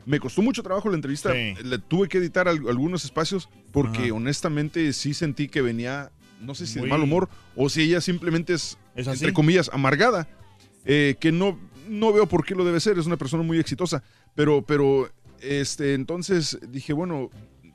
Me 0.05 0.19
costó 0.19 0.41
mucho 0.41 0.63
trabajo 0.63 0.89
la 0.89 0.95
entrevista. 0.95 1.31
Sí. 1.31 1.53
Le 1.63 1.77
tuve 1.79 2.09
que 2.09 2.17
editar 2.17 2.47
al- 2.47 2.67
algunos 2.67 3.05
espacios 3.05 3.49
porque 3.71 4.05
Ajá. 4.05 4.13
honestamente 4.13 4.91
sí 4.93 5.13
sentí 5.13 5.47
que 5.47 5.61
venía, 5.61 6.11
no 6.41 6.55
sé 6.55 6.65
si 6.67 6.79
Muy- 6.79 6.87
de 6.87 6.91
mal 6.91 7.01
humor 7.03 7.29
o 7.55 7.69
si 7.69 7.83
ella 7.83 8.01
simplemente 8.01 8.53
es, 8.53 8.77
entre 8.95 9.31
comillas, 9.31 9.69
amargada. 9.73 10.27
eh, 10.85 11.15
que 11.21 11.31
no, 11.31 11.57
no 11.87 12.13
veo 12.13 12.27
por 12.27 12.45
qué 12.45 12.55
lo 12.55 12.65
debe 12.65 12.79
ser. 12.79 12.97
Es 12.97 13.05
una 13.05 13.17
persona 13.17 13.43
muy 13.43 13.59
exitosa. 13.59 14.03
Pero, 14.35 14.63
pero, 14.65 15.09
este, 15.41 15.93
entonces 15.93 16.57
dije, 16.69 16.93
bueno, 16.93 17.29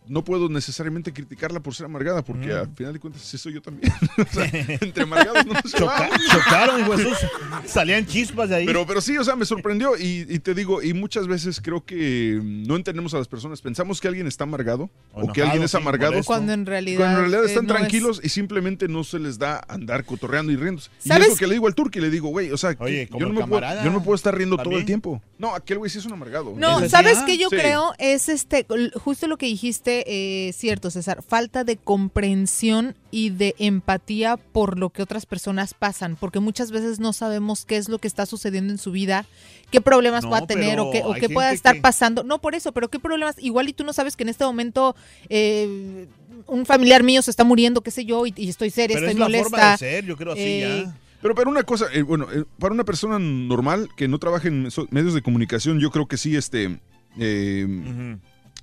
no 0.09 0.25
puedo 0.25 0.49
necesariamente 0.49 1.13
criticarla 1.13 1.61
por 1.61 1.75
ser 1.75 1.87
amargada, 1.87 2.23
porque 2.23 2.49
Mm. 2.49 2.57
al 2.59 2.69
final 2.75 2.93
de 2.95 3.01
cuentas 3.01 3.23
sí 3.23 3.39
soy 3.39 3.55
yo 3.55 3.63
también. 3.63 3.93
O 4.19 4.35
sea, 4.35 4.45
entre 4.81 5.03
amargados 5.05 5.47
no 5.47 5.53
se 5.65 5.85
va. 5.85 6.09
Choca- 6.09 6.21
chocaron, 6.33 6.85
Jesús. 6.97 7.19
Salían 7.67 8.07
chispas 8.07 8.49
de 8.49 8.57
ahí. 8.57 8.67
Pero, 8.67 8.87
pero 8.87 9.01
sí, 9.01 9.17
o 9.17 9.25
sea, 9.25 9.37
me 9.37 9.45
sorprendió 9.45 9.97
y, 9.97 10.27
y 10.29 10.39
te 10.41 10.55
digo, 10.55 10.83
y 10.83 10.93
muchas 10.95 11.27
veces 11.27 11.61
creo 11.63 11.85
que 11.85 12.41
no 12.43 12.77
entendemos 12.77 13.15
a 13.15 13.19
las 13.19 13.29
personas. 13.29 13.61
Pensamos 13.63 14.01
que 14.01 14.09
alguien 14.09 14.27
está 14.27 14.45
amargado 14.45 14.91
O 15.13 15.25
o, 15.25 15.33
que 15.33 15.43
alguien 15.43 15.63
es 15.63 15.75
amargado. 15.75 16.23
Cuando 16.25 16.53
en 16.53 16.67
realidad. 16.67 16.99
Cuando 16.99 17.19
en 17.19 17.31
realidad 17.31 17.45
eh, 17.45 17.49
están 17.49 17.67
no 17.67 17.75
es- 17.75 17.79
tranquilos 17.79 18.21
y 18.23 18.29
simplemente 18.29 18.89
no 18.89 19.05
se 19.05 19.19
les 19.19 19.39
da 19.39 19.63
andar 19.69 20.05
cotorreando 20.05 20.53
y 20.53 20.57
riéndose. 20.57 20.91
Y 21.05 21.09
¿Sabes? 21.09 21.27
es 21.29 21.33
lo 21.35 21.37
que 21.39 21.47
le 21.47 21.55
digo 21.55 21.67
al 21.67 21.75
turqui, 21.75 22.01
le 22.01 22.11
digo, 22.11 22.29
güey, 22.29 22.51
o 22.51 22.57
sea, 22.57 22.75
Oye, 22.79 23.09
yo, 23.11 23.19
no 23.21 23.29
me 23.29 23.35
puedo, 23.35 23.41
camarada, 23.47 23.85
yo 23.85 23.91
no 23.91 23.99
me 23.99 24.05
puedo 24.05 24.15
estar 24.17 24.37
riendo 24.37 24.57
todo 24.57 24.77
el 24.77 24.85
tiempo. 24.85 25.23
No, 25.39 25.55
aquel 25.55 25.79
güey 25.79 25.91
sí 25.91 25.99
es 25.99 26.07
un 26.07 26.13
amargado. 26.15 26.55
No, 26.57 26.79
¿Es 26.79 26.85
así, 26.85 26.91
¿sabes 26.91 27.19
qué 27.27 27.39
yo 27.39 27.49
Sí. 27.51 27.57
creo? 27.57 27.93
Es 27.99 28.29
este, 28.29 28.67
justo 28.97 29.27
lo 29.27 29.37
que 29.37 29.47
dijiste, 29.47 29.98
eh, 30.07 30.53
cierto, 30.53 30.91
César, 30.91 31.23
falta 31.23 31.65
de 31.65 31.77
comprensión 31.77 32.95
y 33.11 33.31
de 33.31 33.55
empatía 33.59 34.37
por 34.37 34.79
lo 34.79 34.91
que 34.91 35.03
otras 35.03 35.27
personas 35.27 35.75
pasan, 35.75 36.17
porque 36.17 36.41
muchas 36.41 36.71
veces 36.71 37.01
no 37.01 37.13
sabemos 37.13 37.65
qué 37.65 37.77
es 37.77 37.89
lo 37.89 37.99
que 37.99 38.09
está 38.09 38.27
sucediendo 38.27 38.73
en 38.73 38.79
su 38.79 38.91
vida, 38.93 39.27
qué 39.71 39.81
problemas 39.81 40.25
No, 40.25 40.31
pueda 40.31 40.47
tener 40.47 40.81
o 40.81 40.91
qué, 40.91 41.03
o 41.05 41.15
qué 41.15 41.29
pueda 41.29 41.53
estar 41.53 41.75
que- 41.77 41.81
pasando. 41.81 42.23
No 42.25 42.41
por 42.41 42.55
eso, 42.55 42.73
pero 42.73 42.89
qué 42.89 42.99
problemas, 42.99 43.37
igual 43.39 43.69
y 43.69 43.73
tú 43.73 43.85
no 43.85 43.93
sabes 43.93 44.17
que 44.17 44.23
en 44.25 44.29
este 44.31 44.45
momento 44.45 44.95
eh, 45.29 46.07
un 46.47 46.67
familiar 46.67 47.03
mío 47.03 47.23
se 47.23 47.31
está 47.31 47.45
muriendo, 47.45 47.81
qué 47.83 47.91
sé 47.91 48.05
yo, 48.05 48.27
y, 48.27 48.33
y 48.37 48.49
estoy 48.49 48.71
seria, 48.71 48.97
Pero 48.97 49.09
estoy 49.09 49.23
es 49.23 49.31
la 49.33 49.39
forma 49.43 49.59
molesta. 49.59 49.71
de 49.73 49.79
ser, 49.79 50.05
yo 50.05 50.17
creo 50.17 50.33
así 50.33 50.41
Eh, 50.43 50.83
ya. 50.87 50.97
Pero 51.21 51.35
para 51.35 51.51
una 51.51 51.65
cosa, 51.65 51.87
eh, 51.93 52.03
bueno, 52.03 52.29
eh, 52.33 52.45
para 52.61 52.73
una 52.73 52.85
persona 52.85 53.19
normal 53.19 53.89
que 53.97 54.07
no 54.07 54.19
trabaja 54.19 54.47
en 54.47 54.69
medios 54.91 55.15
de 55.15 55.23
comunicación, 55.23 55.81
yo 55.81 55.91
creo 55.91 56.07
que 56.07 56.17
sí, 56.17 56.37
este, 56.37 56.79
eh. 57.19 58.17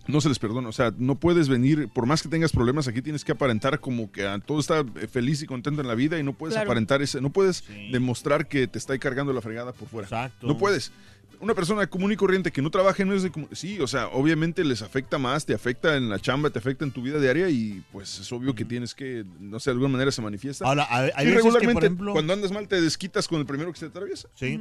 No 0.08 0.22
se 0.22 0.30
les 0.30 0.40
perdona. 0.40 0.70
O 0.70 0.72
sea, 0.72 0.94
no 0.98 1.16
puedes 1.16 1.50
venir, 1.50 1.90
por 1.90 2.06
más 2.06 2.22
que 2.22 2.30
tengas 2.30 2.52
problemas, 2.52 2.88
aquí 2.88 3.02
tienes 3.02 3.24
que 3.26 3.32
aparentar 3.32 3.80
como 3.80 4.12
que 4.12 4.26
ah, 4.26 4.40
todo 4.46 4.60
está 4.60 4.80
eh, 5.02 5.08
feliz 5.08 5.42
y 5.42 5.46
contento 5.46 5.82
en 5.82 5.88
la 5.88 5.96
vida 5.96 6.20
y 6.20 6.24
no 6.24 6.34
puedes 6.34 6.54
Claro. 6.56 6.70
aparentar 6.70 7.02
ese, 7.02 7.22
no 7.22 7.32
puedes 7.32 7.58
Sí. 7.66 7.90
demostrar 7.92 8.48
que 8.48 8.68
te 8.68 8.78
está 8.78 8.98
cargando 9.00 9.34
la 9.34 9.42
fregada 9.42 9.74
por 9.74 9.88
fuera. 9.88 10.06
Exacto. 10.08 10.48
No 10.48 10.58
puedes. 10.58 10.92
Una 11.39 11.54
persona 11.54 11.88
común 11.88 12.12
y 12.12 12.15
corriente 12.15 12.51
que 12.51 12.62
no 12.62 12.70
trabaja 12.70 13.01
en 13.04 13.10
medios 13.10 13.24
de 13.24 13.32
comunicación, 13.32 13.70
sí, 13.75 13.80
o 13.82 13.88
sea, 13.88 14.08
obviamente 14.08 14.63
les 14.63 14.82
afecta 14.82 15.18
más, 15.18 15.46
te 15.46 15.54
afecta 15.54 15.96
en 15.98 16.10
la 16.10 16.20
chamba, 16.20 16.50
te 16.50 16.60
afecta 16.60 16.86
en 16.86 16.92
tu 16.92 17.01
vida 17.01 17.20
diaria 17.20 17.50
y 17.50 17.84
pues 17.92 18.20
es 18.20 18.32
obvio 18.32 18.56
que 18.56 18.65
tienes 18.65 18.94
que, 18.96 19.25
no 19.39 19.60
sé, 19.60 19.70
de 19.70 19.74
alguna 19.74 19.89
manera 19.94 20.12
se 20.12 20.22
manifiesta. 20.22 20.65
Ahora, 20.65 20.88
hay, 20.89 21.12
hay 21.15 21.27
y 21.27 21.30
veces 21.32 21.44
que, 21.44 21.50
regularmente, 21.50 21.74
por 21.74 21.84
ejemplo... 21.84 22.13
cuando 22.13 22.34
andas 22.34 22.51
mal, 22.51 22.68
te 22.68 22.82
desquitas 22.82 23.27
con 23.27 23.39
el 23.39 23.46
primero 23.46 23.72
que 23.72 23.80
se 23.80 23.86
te 23.86 23.92
atraviesa. 23.92 24.30
Sí. 24.36 24.60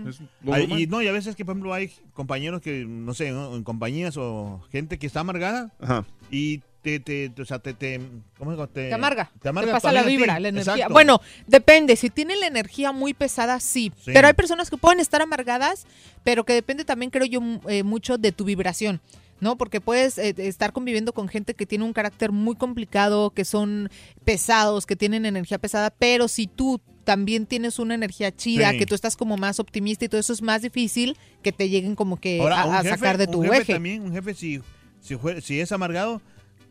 Hay- 0.50 0.82
y 0.82 0.86
no, 0.86 1.02
y 1.02 1.08
a 1.08 1.12
veces 1.12 1.36
que, 1.36 1.44
por 1.44 1.52
ejemplo, 1.54 1.72
hay 1.74 1.92
compañeros 2.12 2.60
que, 2.60 2.84
no 2.86 3.14
sé, 3.14 3.30
¿no? 3.30 3.54
en 3.56 3.64
compañías 3.64 4.16
o 4.16 4.64
gente 4.70 4.98
que 4.98 5.06
está 5.06 5.20
amargada 5.20 5.72
Ajá. 5.80 6.04
y 6.30 6.62
te, 6.84 7.00
te, 7.00 7.30
te- 7.30 7.42
o 7.42 7.44
sea, 7.44 7.58
te, 7.58 7.74
te, 7.74 8.00
¿cómo? 8.38 8.54
Te, 8.68 8.88
Te 8.88 8.94
amarga. 8.94 9.30
Te 9.42 9.48
amarga 9.48 9.72
pasa 9.72 9.90
la 9.90 10.02
vibra, 10.02 10.38
la 10.38 10.48
energía. 10.50 10.74
Exacto. 10.74 10.92
Bueno, 10.92 11.20
depende. 11.46 11.96
Si 11.96 12.10
tiene 12.10 12.36
la 12.36 12.46
energía 12.46 12.92
muy 12.92 13.14
pesada, 13.14 13.58
sí. 13.58 13.90
Sí. 14.04 14.10
Pero 14.12 14.28
hay 14.28 14.34
personas 14.34 14.70
que 14.70 14.76
pueden 14.76 15.00
estar 15.00 15.22
amargadas, 15.22 15.86
pero 16.22 16.44
que 16.44 16.52
depende 16.52 16.84
también, 16.84 17.10
creo 17.10 17.24
yo, 17.26 17.40
eh, 17.68 17.82
mucho 17.82 18.18
de 18.18 18.30
tu 18.32 18.44
vibración. 18.44 19.00
¿No? 19.40 19.56
Porque 19.56 19.80
puedes 19.80 20.16
eh, 20.16 20.32
estar 20.38 20.72
conviviendo 20.72 21.12
con 21.12 21.28
gente 21.28 21.54
que 21.54 21.66
tiene 21.66 21.84
un 21.84 21.92
carácter 21.92 22.30
muy 22.32 22.54
complicado, 22.54 23.30
que 23.30 23.44
son 23.44 23.90
pesados, 24.24 24.86
que 24.86 24.96
tienen 24.96 25.26
energía 25.26 25.58
pesada, 25.58 25.90
pero 25.90 26.28
si 26.28 26.46
tú 26.46 26.80
también 27.02 27.44
tienes 27.44 27.78
una 27.78 27.94
energía 27.94 28.34
chida, 28.34 28.70
Sí. 28.70 28.78
que 28.78 28.86
tú 28.86 28.94
estás 28.94 29.16
como 29.16 29.36
más 29.36 29.60
optimista 29.60 30.04
y 30.04 30.08
todo 30.08 30.20
eso 30.20 30.32
es 30.32 30.40
más 30.40 30.62
difícil 30.62 31.18
que 31.42 31.52
te 31.52 31.68
lleguen 31.68 31.94
como 31.96 32.18
que 32.18 32.40
Ahora, 32.40 32.62
a, 32.62 32.66
un 32.66 32.74
a 32.74 32.82
jefe- 32.82 32.88
sacar 32.90 33.18
de 33.18 33.24
un 33.26 33.30
tu 33.32 33.42
jefe 33.42 33.56
eje. 33.58 33.72
también, 33.74 34.02
un 34.02 34.12
jefe, 34.12 34.32
si, 34.34 34.60
si, 35.02 35.16
si 35.42 35.60
es 35.60 35.72
amargado, 35.72 36.22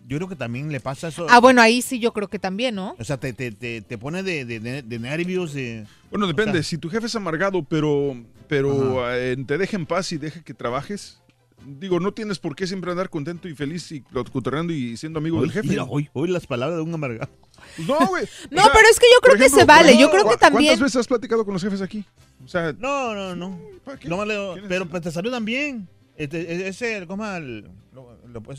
yo 0.07 0.17
creo 0.17 0.27
que 0.29 0.35
también 0.35 0.71
le 0.71 0.79
pasa 0.79 1.07
eso. 1.07 1.27
Ah, 1.29 1.39
bueno, 1.39 1.61
ahí 1.61 1.81
sí 1.81 1.99
yo 1.99 2.11
creo 2.13 2.27
que 2.29 2.39
también, 2.39 2.75
¿no? 2.75 2.95
O 2.99 3.03
sea, 3.03 3.17
te, 3.17 3.33
te, 3.33 3.51
te, 3.51 3.81
te 3.81 3.97
pone 3.97 4.23
de, 4.23 4.45
de, 4.45 4.59
de- 4.81 4.99
nervios. 4.99 5.53
de- 5.53 5.85
Bueno, 6.11 6.27
depende. 6.27 6.53
sea- 6.53 6.63
si 6.63 6.77
tu 6.77 6.89
jefe 6.89 7.07
es 7.07 7.15
amargado, 7.15 7.63
pero, 7.63 8.15
pero 8.47 9.09
eh, 9.13 9.35
te 9.47 9.57
deja 9.57 9.77
en 9.77 9.85
paz 9.85 10.11
y 10.11 10.17
deja 10.17 10.43
que 10.43 10.53
trabajes, 10.53 11.19
digo, 11.65 11.99
no 11.99 12.13
tienes 12.13 12.39
por 12.39 12.55
qué 12.55 12.67
siempre 12.67 12.91
andar 12.91 13.09
contento 13.09 13.47
y 13.47 13.55
feliz 13.55 13.91
y 13.91 14.01
cotorreando 14.01 14.73
y 14.73 14.97
siendo 14.97 15.19
amigo 15.19 15.37
Hoy, 15.37 15.43
del 15.43 15.51
jefe. 15.53 15.67
mira, 15.69 15.83
hoy, 15.85 16.09
hoy 16.13 16.27
las 16.29 16.45
palabras 16.47 16.77
de 16.77 16.83
un 16.83 16.93
amargado. 16.93 17.31
Pues 17.77 17.87
no, 17.87 17.97
güey. 18.07 18.23
O 18.51 18.55
No, 18.55 18.61
sea, 18.63 18.71
pero 18.73 18.87
es 18.91 18.99
que 18.99 19.05
yo 19.13 19.21
creo 19.21 19.37
que 19.37 19.49
se 19.49 19.63
vale. 19.63 19.93
¿cu- 19.93 19.99
Yo 19.99 20.11
creo 20.11 20.27
que 20.29 20.37
también. 20.37 20.71
¿Cuántas 20.71 20.83
veces 20.83 20.95
has 20.97 21.07
platicado 21.07 21.45
con 21.45 21.53
los 21.53 21.63
jefes 21.63 21.81
aquí? 21.81 22.03
O 22.43 22.47
sea, 22.49 22.73
No, 22.77 23.15
no, 23.15 23.35
no. 23.35 23.59
¿para 23.85 23.97
qué? 23.97 24.09
No 24.09 24.17
me 24.17 24.25
leo- 24.25 24.53
¿Quién 24.53 24.65
es 24.65 24.69
pero 24.69 24.85
pues, 24.85 25.01
te 25.01 25.11
saludan 25.11 25.45
bien. 25.45 25.87
Este, 26.17 26.67
ese, 26.67 27.07
¿cómo 27.07 27.25
el, 27.25 27.69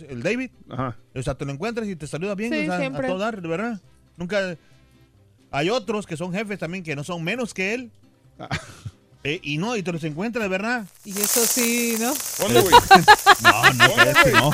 el 0.09 0.23
David. 0.23 0.51
Ajá. 0.69 0.97
O 1.15 1.23
sea, 1.23 1.35
te 1.35 1.45
lo 1.45 1.53
encuentras 1.53 1.89
y 1.89 1.97
te 1.97 2.07
saluda 2.07 2.35
bien. 2.35 2.53
Sí, 2.53 2.61
o 2.63 2.67
sea, 2.67 2.79
siempre. 2.79 3.07
A 3.07 3.11
todo 3.11 3.19
dar, 3.19 3.41
de 3.41 3.49
verdad. 3.49 3.81
Nunca. 4.17 4.57
Hay 5.51 5.71
otros 5.71 6.07
que 6.07 6.17
son 6.17 6.33
jefes 6.33 6.59
también 6.59 6.83
que 6.83 6.97
no 6.97 7.05
son 7.05 7.23
menos 7.23 7.55
que 7.55 7.75
él. 7.75 7.91
Ah. 8.39 8.49
Eh, 9.27 9.41
y 9.43 9.57
no, 9.57 9.75
y 9.75 9.83
te 9.83 9.91
los 9.91 10.05
encuentras, 10.05 10.43
de 10.43 10.49
verdad. 10.49 10.85
Y 11.05 11.13
eso 11.19 11.47
sí, 11.47 11.97
¿no? 11.99 12.13
¿Dónde, 12.39 12.61
güey? 12.61 12.75
No, 13.43 13.73
no, 13.73 14.41
no. 14.41 14.51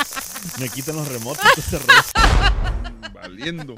Me 0.58 0.68
quitan 0.68 0.96
los 0.96 1.08
remotos. 1.08 1.44
Valiendo. 3.20 3.74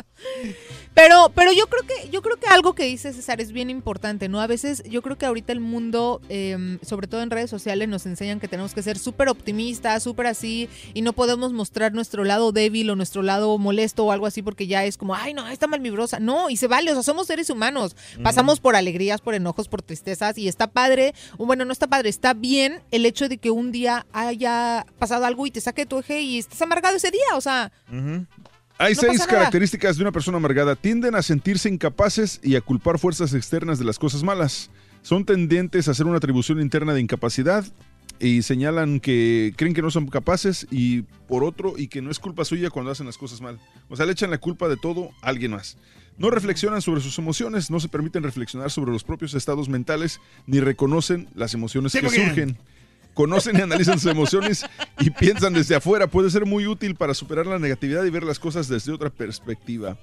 Pero, 0.94 1.32
pero 1.34 1.52
yo 1.52 1.66
creo 1.66 1.82
que, 1.82 2.10
yo 2.10 2.22
creo 2.22 2.36
que 2.36 2.46
algo 2.46 2.74
que 2.74 2.84
dice 2.84 3.12
César 3.12 3.40
es 3.40 3.50
bien 3.50 3.70
importante, 3.70 4.28
¿no? 4.28 4.40
A 4.40 4.46
veces 4.46 4.82
yo 4.84 5.02
creo 5.02 5.18
que 5.18 5.26
ahorita 5.26 5.52
el 5.52 5.60
mundo, 5.60 6.20
eh, 6.28 6.78
sobre 6.82 7.06
todo 7.06 7.22
en 7.22 7.30
redes 7.30 7.50
sociales, 7.50 7.88
nos 7.88 8.06
enseñan 8.06 8.40
que 8.40 8.48
tenemos 8.48 8.74
que 8.74 8.82
ser 8.82 8.98
súper 8.98 9.28
optimistas, 9.28 10.02
súper 10.02 10.26
así, 10.26 10.68
y 10.94 11.02
no 11.02 11.12
podemos 11.12 11.52
mostrar 11.52 11.92
nuestro 11.92 12.24
lado 12.24 12.52
débil 12.52 12.90
o 12.90 12.96
nuestro 12.96 13.22
lado 13.22 13.56
molesto 13.58 14.04
o 14.04 14.12
algo 14.12 14.26
así, 14.26 14.42
porque 14.42 14.66
ya 14.66 14.84
es 14.84 14.96
como, 14.96 15.14
ay, 15.14 15.34
no, 15.34 15.48
está 15.48 15.66
mal 15.66 15.80
vibrosa. 15.80 16.20
No, 16.20 16.50
y 16.50 16.56
se 16.56 16.68
vale, 16.68 16.90
o 16.90 16.94
sea, 16.94 17.02
somos 17.02 17.26
seres 17.26 17.50
humanos. 17.50 17.96
Pasamos 18.22 18.60
por 18.60 18.76
alegrías, 18.76 19.20
por 19.20 19.34
enojos, 19.34 19.68
por 19.68 19.82
tristezas, 19.82 20.38
y 20.38 20.46
está 20.46 20.68
padre, 20.68 21.14
o 21.38 21.46
bueno, 21.46 21.64
no 21.64 21.72
está 21.72 21.86
padre, 21.86 22.10
está 22.10 22.34
bien 22.34 22.82
el 22.90 23.06
hecho 23.06 23.28
de 23.28 23.38
que 23.38 23.50
un 23.50 23.72
día 23.72 24.06
haya 24.12 24.86
pasado 24.98 25.24
algo 25.24 25.46
y 25.46 25.50
te 25.50 25.60
saque 25.60 25.86
tu 25.86 25.98
eje 25.98 26.20
y 26.20 26.38
estés 26.38 26.60
amargado 26.62 26.96
ese 26.96 27.10
día, 27.10 27.34
o 27.34 27.40
sea. 27.40 27.72
Hay 28.78 28.94
No 28.94 29.00
seis 29.00 29.26
características 29.26 29.96
de 29.96 30.02
una 30.02 30.12
persona 30.12 30.38
amargada. 30.38 30.76
Tienden 30.76 31.14
a 31.14 31.22
sentirse 31.22 31.68
incapaces 31.68 32.40
y 32.42 32.56
a 32.56 32.60
culpar 32.60 32.98
fuerzas 32.98 33.34
externas 33.34 33.78
de 33.78 33.84
las 33.84 33.98
cosas 33.98 34.22
malas. 34.22 34.70
Son 35.02 35.24
tendientes 35.24 35.88
a 35.88 35.92
hacer 35.92 36.06
una 36.06 36.16
atribución 36.16 36.60
interna 36.60 36.94
de 36.94 37.00
incapacidad 37.00 37.64
y 38.20 38.42
señalan 38.42 39.00
que 39.00 39.52
creen 39.56 39.74
que 39.74 39.82
no 39.82 39.90
son 39.90 40.06
capaces 40.06 40.66
y 40.70 41.02
por 41.26 41.42
otro 41.42 41.74
y 41.76 41.88
que 41.88 42.02
no 42.02 42.10
es 42.10 42.20
culpa 42.20 42.44
suya 42.44 42.70
cuando 42.70 42.90
hacen 42.92 43.06
las 43.06 43.18
cosas 43.18 43.40
mal. 43.40 43.58
O 43.88 43.96
sea, 43.96 44.06
le 44.06 44.12
echan 44.12 44.30
la 44.30 44.38
culpa 44.38 44.68
de 44.68 44.76
todo 44.76 45.10
a 45.22 45.28
alguien 45.28 45.52
más. 45.52 45.76
No 46.18 46.30
reflexionan 46.30 46.82
sobre 46.82 47.00
sus 47.00 47.18
emociones, 47.18 47.70
no 47.70 47.80
se 47.80 47.88
permiten 47.88 48.22
reflexionar 48.22 48.70
sobre 48.70 48.92
los 48.92 49.02
propios 49.02 49.34
estados 49.34 49.68
mentales 49.68 50.20
ni 50.46 50.60
reconocen 50.60 51.28
las 51.34 51.54
emociones 51.54 51.92
Sí, 51.92 52.00
que 52.00 52.10
surgen. 52.10 52.58
Conocen 53.14 53.56
y 53.56 53.60
analizan 53.60 53.98
sus 53.98 54.10
emociones 54.10 54.64
y 54.98 55.10
piensan 55.10 55.52
desde 55.52 55.74
afuera. 55.74 56.06
Puede 56.06 56.30
ser 56.30 56.46
muy 56.46 56.66
útil 56.66 56.94
para 56.94 57.14
superar 57.14 57.46
la 57.46 57.58
negatividad 57.58 58.04
y 58.04 58.10
ver 58.10 58.24
las 58.24 58.38
cosas 58.38 58.68
desde 58.68 58.92
otra 58.92 59.10
perspectiva. 59.10 59.98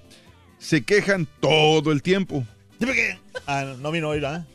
Se 0.57 0.83
quejan 0.83 1.27
todo 1.39 1.91
el 1.91 2.01
tiempo. 2.01 2.45
Ah, 3.47 3.75
no 3.79 3.91
vino 3.91 4.09
hoy, 4.09 4.19
¿verdad? 4.19 4.45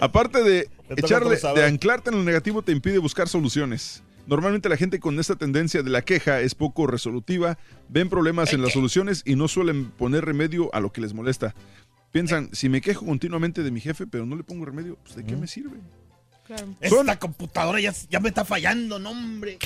Aparte 0.00 0.42
de 0.42 0.68
echarle, 0.96 1.36
de 1.36 1.64
anclarte 1.64 2.10
en 2.10 2.16
lo 2.16 2.24
negativo, 2.24 2.62
te 2.62 2.72
impide 2.72 2.98
buscar 2.98 3.28
soluciones. 3.28 4.02
Normalmente 4.26 4.68
la 4.68 4.76
gente 4.76 5.00
con 5.00 5.18
esta 5.18 5.34
tendencia 5.36 5.82
de 5.82 5.90
la 5.90 6.02
queja 6.02 6.40
es 6.40 6.54
poco 6.54 6.86
resolutiva, 6.86 7.58
ven 7.88 8.08
problemas 8.08 8.52
en 8.52 8.62
las 8.62 8.72
soluciones 8.72 9.22
y 9.24 9.34
no 9.34 9.48
suelen 9.48 9.90
poner 9.90 10.24
remedio 10.24 10.72
a 10.74 10.80
lo 10.80 10.92
que 10.92 11.00
les 11.00 11.12
molesta. 11.12 11.54
Piensan, 12.12 12.50
si 12.52 12.68
me 12.68 12.80
quejo 12.80 13.04
continuamente 13.04 13.62
de 13.62 13.70
mi 13.70 13.80
jefe, 13.80 14.06
pero 14.06 14.26
no 14.26 14.36
le 14.36 14.44
pongo 14.44 14.64
remedio, 14.64 14.96
pues 15.02 15.16
¿de 15.16 15.24
qué 15.24 15.34
me 15.34 15.46
sirve? 15.48 15.78
Esta 16.80 17.18
computadora 17.18 17.80
ya, 17.80 17.92
ya 18.10 18.20
me 18.20 18.28
está 18.28 18.44
fallando, 18.44 18.98
no, 18.98 19.10
hombre. 19.10 19.58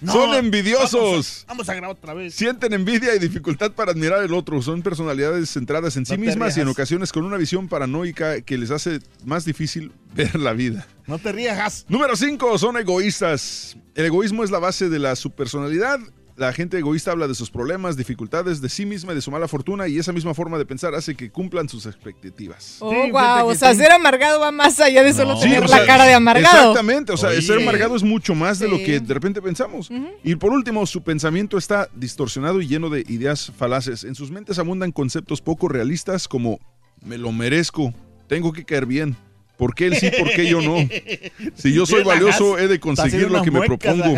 No, 0.00 0.12
Son 0.12 0.34
envidiosos. 0.34 0.92
Vamos 0.92 1.42
a, 1.42 1.46
vamos 1.48 1.68
a 1.68 1.74
grabar 1.74 1.96
otra 1.96 2.14
vez. 2.14 2.34
Sienten 2.34 2.72
envidia 2.72 3.14
y 3.16 3.18
dificultad 3.18 3.72
para 3.72 3.90
admirar 3.90 4.20
al 4.20 4.32
otro. 4.32 4.62
Son 4.62 4.80
personalidades 4.82 5.50
centradas 5.50 5.96
en 5.96 6.06
sí 6.06 6.12
No 6.12 6.20
mismas 6.20 6.56
y 6.56 6.60
en 6.60 6.68
ocasiones 6.68 7.12
con 7.12 7.24
una 7.24 7.36
visión 7.36 7.68
paranoica 7.68 8.40
que 8.42 8.58
les 8.58 8.70
hace 8.70 9.00
más 9.24 9.44
difícil 9.44 9.90
ver 10.14 10.36
la 10.36 10.52
vida. 10.52 10.86
No 11.06 11.18
te 11.18 11.32
rías. 11.32 11.84
Número 11.88 12.14
5, 12.14 12.58
son 12.58 12.76
egoístas. 12.76 13.76
El 13.94 14.06
egoísmo 14.06 14.44
es 14.44 14.50
la 14.50 14.60
base 14.60 14.88
de 14.88 15.00
la 15.00 15.16
subpersonalidad. 15.16 15.98
La 16.38 16.52
gente 16.52 16.78
egoísta 16.78 17.10
habla 17.10 17.26
de 17.26 17.34
sus 17.34 17.50
problemas, 17.50 17.96
dificultades, 17.96 18.60
de 18.60 18.68
sí 18.68 18.86
misma 18.86 19.10
y 19.10 19.16
de 19.16 19.20
su 19.22 19.30
mala 19.32 19.48
fortuna 19.48 19.88
y 19.88 19.98
esa 19.98 20.12
misma 20.12 20.34
forma 20.34 20.56
de 20.56 20.64
pensar 20.64 20.94
hace 20.94 21.16
que 21.16 21.30
cumplan 21.30 21.68
sus 21.68 21.84
expectativas. 21.84 22.76
Oh, 22.78 22.92
wow. 23.10 23.48
O 23.48 23.54
sea, 23.56 23.74
ser 23.74 23.90
amargado 23.90 24.38
va 24.38 24.52
más 24.52 24.78
allá 24.78 25.02
de 25.02 25.12
solo 25.12 25.34
No. 25.34 25.40
tener 25.40 25.64
o 25.64 25.66
la 25.66 25.78
sea, 25.78 25.86
cara 25.86 26.04
de 26.04 26.14
amargado. 26.14 26.70
Exactamente, 26.70 27.10
o 27.12 27.16
sea, 27.16 27.30
Oye. 27.30 27.42
ser 27.42 27.58
amargado 27.58 27.96
es 27.96 28.04
mucho 28.04 28.36
más 28.36 28.60
de 28.60 28.68
lo 28.68 28.78
que 28.78 29.00
de 29.00 29.14
repente 29.14 29.42
pensamos. 29.42 29.90
Y 30.22 30.36
por 30.36 30.52
último, 30.52 30.86
su 30.86 31.02
pensamiento 31.02 31.58
está 31.58 31.88
distorsionado 31.96 32.60
y 32.60 32.68
lleno 32.68 32.88
de 32.88 33.00
ideas 33.08 33.50
falaces. 33.58 34.04
En 34.04 34.14
sus 34.14 34.30
mentes 34.30 34.60
abundan 34.60 34.92
conceptos 34.92 35.40
poco 35.40 35.68
realistas 35.68 36.28
como 36.28 36.60
me 37.02 37.18
lo 37.18 37.32
merezco, 37.32 37.92
tengo 38.28 38.52
que 38.52 38.64
caer 38.64 38.86
bien. 38.86 39.16
¿Por 39.56 39.74
qué 39.74 39.86
él 39.86 39.96
sí, 39.96 40.08
por 40.16 40.30
qué 40.30 40.48
yo 40.48 40.60
no? 40.62 40.76
Si 41.56 41.72
yo 41.74 41.84
soy 41.84 42.04
valioso, 42.04 42.58
he 42.60 42.68
de 42.68 42.78
conseguir 42.78 43.28
lo 43.28 43.42
que 43.42 43.50
me 43.50 43.62
propongo. 43.62 44.14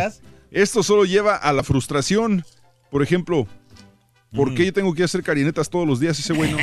Esto 0.51 0.83
solo 0.83 1.05
lleva 1.05 1.37
a 1.37 1.53
la 1.53 1.63
frustración. 1.63 2.45
Por 2.91 3.03
ejemplo, 3.03 3.47
¿por 4.35 4.51
Mm. 4.51 4.55
qué 4.55 4.65
yo 4.67 4.73
tengo 4.73 4.95
que 4.95 5.05
hacer 5.05 5.23
carinetas 5.23 5.71
todos 5.71 5.87
los 5.87 6.01
días 6.01 6.19
y 6.19 6.23
ese 6.23 6.33
güey 6.33 6.53
no? 6.53 6.59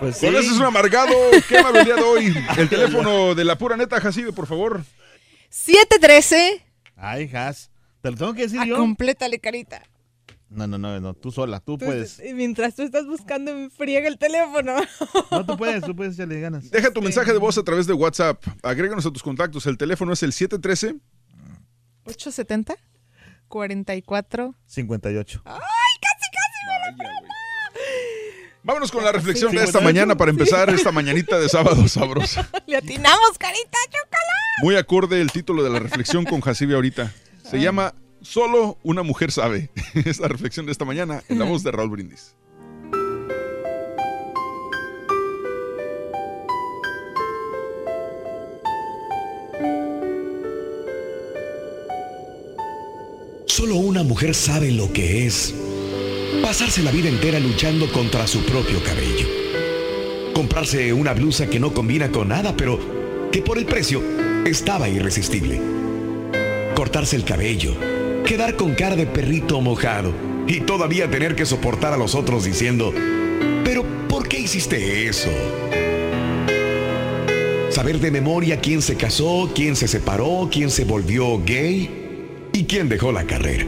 Pues 0.00 0.18
sí. 0.18 0.26
Es 0.26 0.50
un 0.52 0.62
amargado. 0.64 1.14
¿Qué 1.48 1.56
el 1.58 1.84
día 1.84 1.94
de 1.96 2.02
hoy? 2.02 2.34
El 2.56 2.68
teléfono 2.68 3.34
de 3.34 3.44
la 3.44 3.56
pura 3.56 3.76
neta, 3.76 4.00
Jacibe, 4.00 4.32
por 4.32 4.46
favor. 4.46 4.84
713. 5.50 6.62
Ay, 6.96 7.30
Has. 7.34 7.70
¿Te 8.02 8.10
lo 8.10 8.16
tengo 8.16 8.34
que 8.34 8.42
decir 8.42 8.60
Ah, 8.60 8.66
yo? 8.66 8.76
complétale, 8.76 9.38
carita. 9.38 9.82
No, 10.56 10.66
no, 10.66 10.78
no, 10.78 10.98
no. 11.00 11.12
Tú 11.14 11.30
sola. 11.30 11.60
Tú 11.60 11.76
Tú- 11.76 11.84
puedes. 11.84 12.18
y 12.18 12.32
Mientras 12.32 12.74
tú 12.74 12.82
estás 12.82 13.06
buscando, 13.06 13.54
me 13.54 13.68
friega 13.70 14.08
el 14.08 14.18
teléfono. 14.18 14.74
No, 15.30 15.44
tú 15.44 15.56
puedes. 15.56 15.84
Tú 15.84 15.94
puedes 15.94 16.14
echarle 16.14 16.40
ganas. 16.40 16.70
Deja 16.70 16.90
tu 16.90 17.02
mensaje 17.02 17.32
de 17.32 17.38
voz 17.38 17.58
a 17.58 17.62
través 17.62 17.86
de 17.86 17.92
WhatsApp. 17.92 18.42
Agréganos 18.62 19.04
a 19.04 19.10
tus 19.10 19.22
contactos. 19.22 19.66
El 19.66 19.76
teléfono 19.76 20.12
es 20.14 20.22
el 20.22 20.32
713. 20.32 20.96
870 22.04 22.74
44. 23.48 24.54
58. 24.66 25.42
Vámonos 28.62 28.90
con 28.90 29.04
la 29.04 29.12
reflexión 29.12 29.52
de 29.52 29.58
esta 29.58 29.78
58. 29.78 29.84
mañana 29.84 30.16
para 30.16 30.30
empezar 30.30 30.68
esta 30.70 30.90
mañanita 30.90 31.38
de 31.38 31.48
sábado 31.48 31.86
sabrosa. 31.88 32.48
Le 32.66 32.76
atinamos, 32.76 33.38
carita, 33.38 33.78
chócala. 33.86 34.32
Muy 34.62 34.74
acorde 34.76 35.20
el 35.20 35.30
título 35.30 35.62
de 35.62 35.70
la 35.70 35.78
reflexión 35.78 36.24
con 36.24 36.40
Jacibe 36.40 36.74
ahorita. 36.74 37.12
Se 37.48 37.60
llama 37.60 37.94
Solo 38.28 38.76
una 38.82 39.04
mujer 39.04 39.30
sabe. 39.30 39.70
Es 39.94 40.18
la 40.18 40.26
reflexión 40.26 40.66
de 40.66 40.72
esta 40.72 40.84
mañana 40.84 41.22
en 41.28 41.38
la 41.38 41.44
voz 41.44 41.62
de 41.62 41.70
Raúl 41.70 41.90
Brindis. 41.90 42.34
Solo 53.46 53.76
una 53.76 54.02
mujer 54.02 54.34
sabe 54.34 54.72
lo 54.72 54.92
que 54.92 55.26
es 55.26 55.54
pasarse 56.42 56.82
la 56.82 56.90
vida 56.90 57.08
entera 57.08 57.38
luchando 57.38 57.90
contra 57.92 58.26
su 58.26 58.40
propio 58.44 58.82
cabello. 58.82 59.28
Comprarse 60.34 60.92
una 60.92 61.14
blusa 61.14 61.46
que 61.48 61.60
no 61.60 61.72
combina 61.72 62.10
con 62.10 62.28
nada, 62.28 62.56
pero 62.56 63.30
que 63.30 63.40
por 63.40 63.56
el 63.56 63.66
precio 63.66 64.02
estaba 64.44 64.88
irresistible. 64.88 65.60
Cortarse 66.74 67.16
el 67.16 67.24
cabello, 67.24 67.74
quedar 68.26 68.56
con 68.56 68.74
cara 68.74 68.96
de 68.96 69.06
perrito 69.06 69.60
mojado 69.60 70.12
y 70.48 70.60
todavía 70.60 71.08
tener 71.08 71.36
que 71.36 71.46
soportar 71.46 71.92
a 71.92 71.96
los 71.96 72.16
otros 72.16 72.44
diciendo, 72.44 72.92
pero 73.64 73.84
¿por 74.08 74.26
qué 74.26 74.40
hiciste 74.40 75.06
eso? 75.06 75.30
Saber 77.70 78.00
de 78.00 78.10
memoria 78.10 78.60
quién 78.60 78.82
se 78.82 78.96
casó, 78.96 79.52
quién 79.54 79.76
se 79.76 79.86
separó, 79.86 80.48
quién 80.50 80.70
se 80.70 80.84
volvió 80.84 81.40
gay 81.44 82.48
y 82.52 82.64
quién 82.64 82.88
dejó 82.88 83.12
la 83.12 83.24
carrera. 83.24 83.64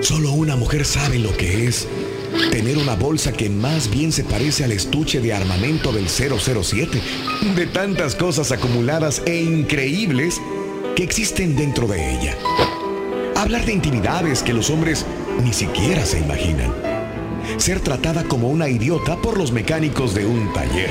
Solo 0.00 0.32
una 0.32 0.56
mujer 0.56 0.86
sabe 0.86 1.18
lo 1.18 1.36
que 1.36 1.66
es 1.66 1.86
tener 2.50 2.78
una 2.78 2.94
bolsa 2.94 3.30
que 3.32 3.50
más 3.50 3.90
bien 3.90 4.10
se 4.10 4.24
parece 4.24 4.64
al 4.64 4.72
estuche 4.72 5.20
de 5.20 5.34
armamento 5.34 5.92
del 5.92 6.08
007, 6.08 6.98
de 7.56 7.66
tantas 7.66 8.14
cosas 8.14 8.52
acumuladas 8.52 9.22
e 9.26 9.42
increíbles 9.42 10.40
que 10.96 11.02
existen 11.02 11.56
dentro 11.56 11.86
de 11.86 12.14
ella. 12.14 12.38
Hablar 13.42 13.66
de 13.66 13.72
intimidades 13.72 14.40
que 14.40 14.52
los 14.52 14.70
hombres 14.70 15.04
ni 15.42 15.52
siquiera 15.52 16.06
se 16.06 16.20
imaginan. 16.20 16.72
Ser 17.56 17.80
tratada 17.80 18.22
como 18.22 18.48
una 18.48 18.68
idiota 18.68 19.16
por 19.16 19.36
los 19.36 19.50
mecánicos 19.50 20.14
de 20.14 20.24
un 20.24 20.52
taller. 20.52 20.90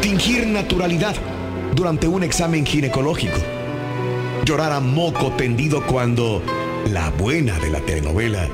Fingir 0.00 0.48
naturalidad 0.48 1.14
durante 1.76 2.08
un 2.08 2.24
examen 2.24 2.66
ginecológico. 2.66 3.38
Llorar 4.44 4.72
a 4.72 4.80
moco 4.80 5.30
tendido 5.30 5.86
cuando 5.86 6.42
la 6.90 7.10
buena 7.10 7.56
de 7.60 7.70
la 7.70 7.78
telenovela 7.82 8.48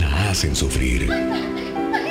la 0.00 0.30
hacen 0.30 0.56
sufrir. 0.56 1.06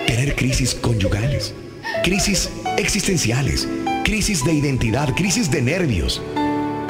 Tener 0.05 0.35
crisis 0.35 0.75
conyugales, 0.75 1.55
crisis 2.03 2.51
existenciales, 2.77 3.67
crisis 4.03 4.45
de 4.45 4.53
identidad, 4.53 5.15
crisis 5.15 5.49
de 5.49 5.63
nervios. 5.63 6.21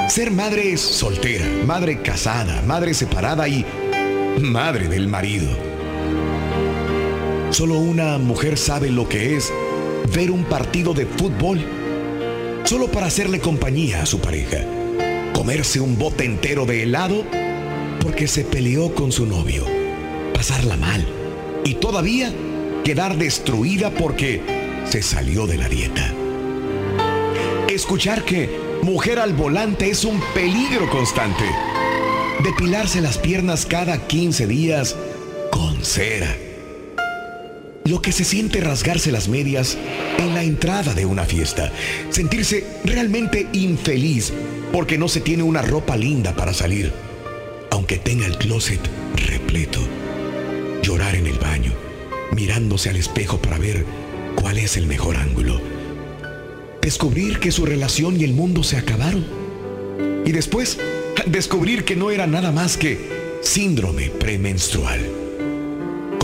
Ser 0.08 0.30
madre 0.30 0.76
soltera, 0.76 1.46
madre 1.66 2.00
casada, 2.02 2.62
madre 2.62 2.94
separada 2.94 3.48
y 3.48 3.64
madre 4.38 4.86
del 4.86 5.08
marido. 5.08 5.48
Solo 7.50 7.78
una 7.78 8.18
mujer 8.18 8.58
sabe 8.58 8.90
lo 8.90 9.08
que 9.08 9.36
es 9.36 9.52
ver 10.14 10.30
un 10.30 10.44
partido 10.44 10.94
de 10.94 11.06
fútbol 11.06 11.64
solo 12.64 12.88
para 12.88 13.06
hacerle 13.06 13.40
compañía 13.40 14.02
a 14.02 14.06
su 14.06 14.20
pareja. 14.20 14.58
Comerse 15.32 15.80
un 15.80 15.98
bote 15.98 16.24
entero 16.24 16.66
de 16.66 16.82
helado 16.82 17.24
porque 18.00 18.28
se 18.28 18.44
peleó 18.44 18.94
con 18.94 19.10
su 19.10 19.26
novio. 19.26 19.64
Pasarla 20.34 20.76
mal. 20.76 21.04
Y 21.64 21.74
todavía 21.74 22.32
quedar 22.84 23.16
destruida 23.16 23.90
porque 23.90 24.42
se 24.84 25.02
salió 25.02 25.46
de 25.46 25.56
la 25.56 25.68
dieta. 25.68 26.12
Escuchar 27.68 28.24
que 28.24 28.63
mujer 28.84 29.18
al 29.18 29.32
volante 29.32 29.88
es 29.88 30.04
un 30.04 30.20
peligro 30.34 30.88
constante. 30.90 31.44
Depilarse 32.44 33.00
las 33.00 33.16
piernas 33.16 33.64
cada 33.64 34.06
15 34.06 34.46
días 34.46 34.94
con 35.50 35.82
cera. 35.82 36.36
Lo 37.86 38.02
que 38.02 38.12
se 38.12 38.24
siente 38.24 38.60
rasgarse 38.60 39.10
las 39.10 39.26
medias 39.28 39.78
en 40.18 40.34
la 40.34 40.42
entrada 40.42 40.92
de 40.92 41.06
una 41.06 41.24
fiesta. 41.24 41.72
Sentirse 42.10 42.66
realmente 42.84 43.48
infeliz 43.54 44.32
porque 44.70 44.98
no 44.98 45.08
se 45.08 45.20
tiene 45.20 45.42
una 45.42 45.62
ropa 45.62 45.96
linda 45.96 46.36
para 46.36 46.52
salir, 46.52 46.92
aunque 47.70 47.96
tenga 47.96 48.26
el 48.26 48.36
closet 48.36 48.80
repleto. 49.16 49.80
Llorar 50.82 51.14
en 51.14 51.26
el 51.26 51.38
baño, 51.38 51.72
mirándose 52.32 52.90
al 52.90 52.96
espejo 52.96 53.38
para 53.38 53.58
ver 53.58 53.86
cuál 54.36 54.58
es 54.58 54.76
el 54.76 54.86
mejor 54.86 55.16
ángulo. 55.16 55.73
Descubrir 56.84 57.40
que 57.40 57.50
su 57.50 57.66
relación 57.66 58.20
y 58.20 58.24
el 58.24 58.34
mundo 58.34 58.62
se 58.62 58.76
acabaron. 58.76 59.24
Y 60.24 60.30
después, 60.32 60.78
descubrir 61.26 61.84
que 61.84 61.96
no 61.96 62.10
era 62.10 62.26
nada 62.26 62.52
más 62.52 62.76
que 62.76 62.98
síndrome 63.42 64.10
premenstrual 64.10 65.00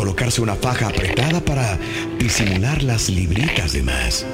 colocarse 0.01 0.41
una 0.41 0.57
faja 0.57 0.89
apretada 0.89 1.45
para 1.45 1.79
disimular 2.19 2.83
las 2.83 3.11
libritas 3.11 3.75
de 3.75 3.83
más. 3.83 4.25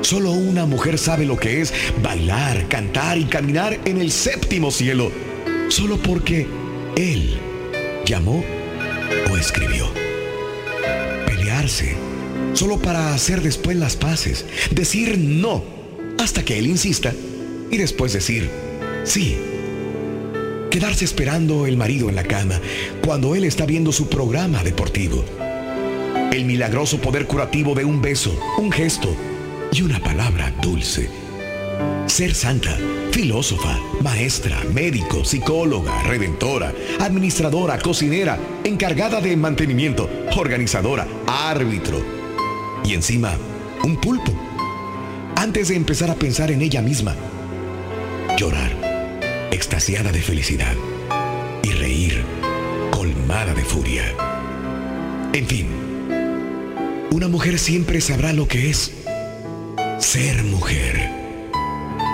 Solo 0.00 0.32
una 0.32 0.66
mujer 0.66 0.98
sabe 0.98 1.24
lo 1.24 1.36
que 1.36 1.60
es 1.60 1.72
bailar, 2.02 2.66
cantar 2.66 3.16
y 3.16 3.24
caminar 3.24 3.78
en 3.84 4.00
el 4.00 4.10
séptimo 4.10 4.72
cielo, 4.72 5.12
solo 5.68 5.96
porque 5.98 6.48
él 6.96 7.38
llamó 8.04 8.44
o 9.30 9.36
escribió. 9.36 9.88
Pelearse, 11.26 11.96
solo 12.54 12.78
para 12.78 13.14
hacer 13.14 13.42
después 13.42 13.76
las 13.76 13.96
paces, 13.96 14.44
decir 14.70 15.18
no 15.18 15.76
hasta 16.18 16.44
que 16.44 16.58
él 16.58 16.66
insista 16.66 17.12
y 17.70 17.76
después 17.76 18.12
decir, 18.12 18.50
sí. 19.04 19.36
Quedarse 20.70 21.04
esperando 21.04 21.66
el 21.66 21.76
marido 21.76 22.08
en 22.08 22.16
la 22.16 22.24
cama 22.24 22.60
cuando 23.04 23.34
él 23.34 23.44
está 23.44 23.64
viendo 23.66 23.92
su 23.92 24.08
programa 24.08 24.62
deportivo. 24.62 25.24
El 26.32 26.44
milagroso 26.44 26.98
poder 26.98 27.26
curativo 27.26 27.74
de 27.74 27.84
un 27.84 28.02
beso, 28.02 28.38
un 28.58 28.70
gesto 28.70 29.14
y 29.72 29.82
una 29.82 30.00
palabra 30.00 30.52
dulce. 30.60 31.08
Ser 32.06 32.34
santa, 32.34 32.76
filósofa, 33.10 33.78
maestra, 34.02 34.62
médico, 34.72 35.24
psicóloga, 35.24 36.02
redentora, 36.02 36.72
administradora, 37.00 37.78
cocinera, 37.78 38.38
encargada 38.64 39.20
de 39.20 39.36
mantenimiento, 39.36 40.08
organizadora, 40.36 41.06
árbitro. 41.26 42.15
Y 42.84 42.94
encima, 42.94 43.36
un 43.82 43.96
pulpo. 43.96 44.32
Antes 45.36 45.68
de 45.68 45.76
empezar 45.76 46.10
a 46.10 46.14
pensar 46.14 46.50
en 46.50 46.62
ella 46.62 46.82
misma, 46.82 47.14
llorar, 48.36 48.72
extasiada 49.50 50.12
de 50.12 50.20
felicidad, 50.20 50.74
y 51.62 51.70
reír, 51.70 52.22
colmada 52.90 53.54
de 53.54 53.64
furia. 53.64 54.04
En 55.32 55.46
fin, 55.46 55.68
una 57.10 57.28
mujer 57.28 57.58
siempre 57.58 58.00
sabrá 58.00 58.32
lo 58.32 58.48
que 58.48 58.70
es 58.70 58.92
ser 59.98 60.44
mujer. 60.44 61.10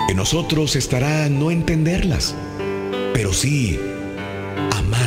En 0.09 0.17
nosotros 0.17 0.75
estará 0.75 1.29
no 1.29 1.51
entenderlas, 1.51 2.35
pero 3.13 3.33
sí 3.33 3.79
amarlas 4.71 5.02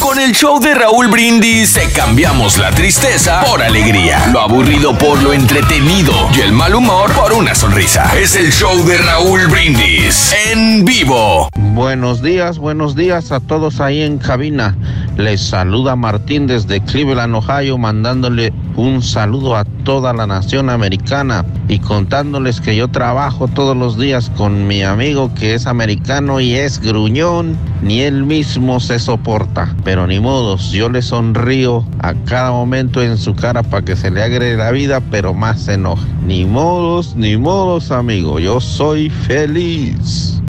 Con 0.00 0.18
el 0.18 0.34
show 0.34 0.58
de 0.60 0.74
Raúl 0.74 1.08
Brindis 1.08 1.74
te 1.74 1.92
cambiamos 1.92 2.56
la 2.56 2.70
tristeza 2.70 3.44
por 3.44 3.62
alegría, 3.62 4.28
lo 4.32 4.40
aburrido 4.40 4.96
por 4.96 5.22
lo 5.22 5.34
entretenido 5.34 6.30
y 6.34 6.40
el 6.40 6.52
mal 6.52 6.74
humor 6.74 7.12
por 7.12 7.34
una 7.34 7.54
sonrisa. 7.54 8.10
Es 8.16 8.34
el 8.34 8.50
show 8.50 8.82
de 8.86 8.96
Raúl 8.96 9.46
Brindis 9.48 10.34
en 10.46 10.86
vivo. 10.86 11.50
Buenos 11.76 12.22
días, 12.22 12.58
buenos 12.58 12.96
días 12.96 13.32
a 13.32 13.38
todos 13.38 13.82
ahí 13.82 14.00
en 14.00 14.16
cabina. 14.16 14.74
Les 15.18 15.42
saluda 15.42 15.94
Martín 15.94 16.46
desde 16.46 16.80
Cleveland, 16.80 17.34
Ohio, 17.34 17.76
mandándole 17.76 18.50
un 18.76 19.02
saludo 19.02 19.54
a 19.54 19.66
toda 19.84 20.14
la 20.14 20.26
nación 20.26 20.70
americana 20.70 21.44
y 21.68 21.78
contándoles 21.80 22.62
que 22.62 22.74
yo 22.76 22.88
trabajo 22.88 23.46
todos 23.46 23.76
los 23.76 23.98
días 23.98 24.32
con 24.38 24.66
mi 24.66 24.84
amigo 24.84 25.34
que 25.34 25.52
es 25.52 25.66
americano 25.66 26.40
y 26.40 26.54
es 26.54 26.80
gruñón, 26.80 27.58
ni 27.82 28.00
él 28.00 28.24
mismo 28.24 28.80
se 28.80 28.98
soporta. 28.98 29.76
Pero 29.84 30.06
ni 30.06 30.18
modos, 30.18 30.72
yo 30.72 30.88
le 30.88 31.02
sonrío 31.02 31.84
a 31.98 32.14
cada 32.24 32.52
momento 32.52 33.02
en 33.02 33.18
su 33.18 33.34
cara 33.34 33.62
para 33.62 33.84
que 33.84 33.96
se 33.96 34.10
le 34.10 34.22
agregue 34.22 34.56
la 34.56 34.70
vida, 34.70 35.02
pero 35.10 35.34
más 35.34 35.64
se 35.64 35.74
enoja. 35.74 36.06
Ni 36.26 36.46
modos, 36.46 37.14
ni 37.16 37.36
modos, 37.36 37.90
amigo, 37.90 38.38
yo 38.38 38.62
soy 38.62 39.10
feliz. 39.10 40.40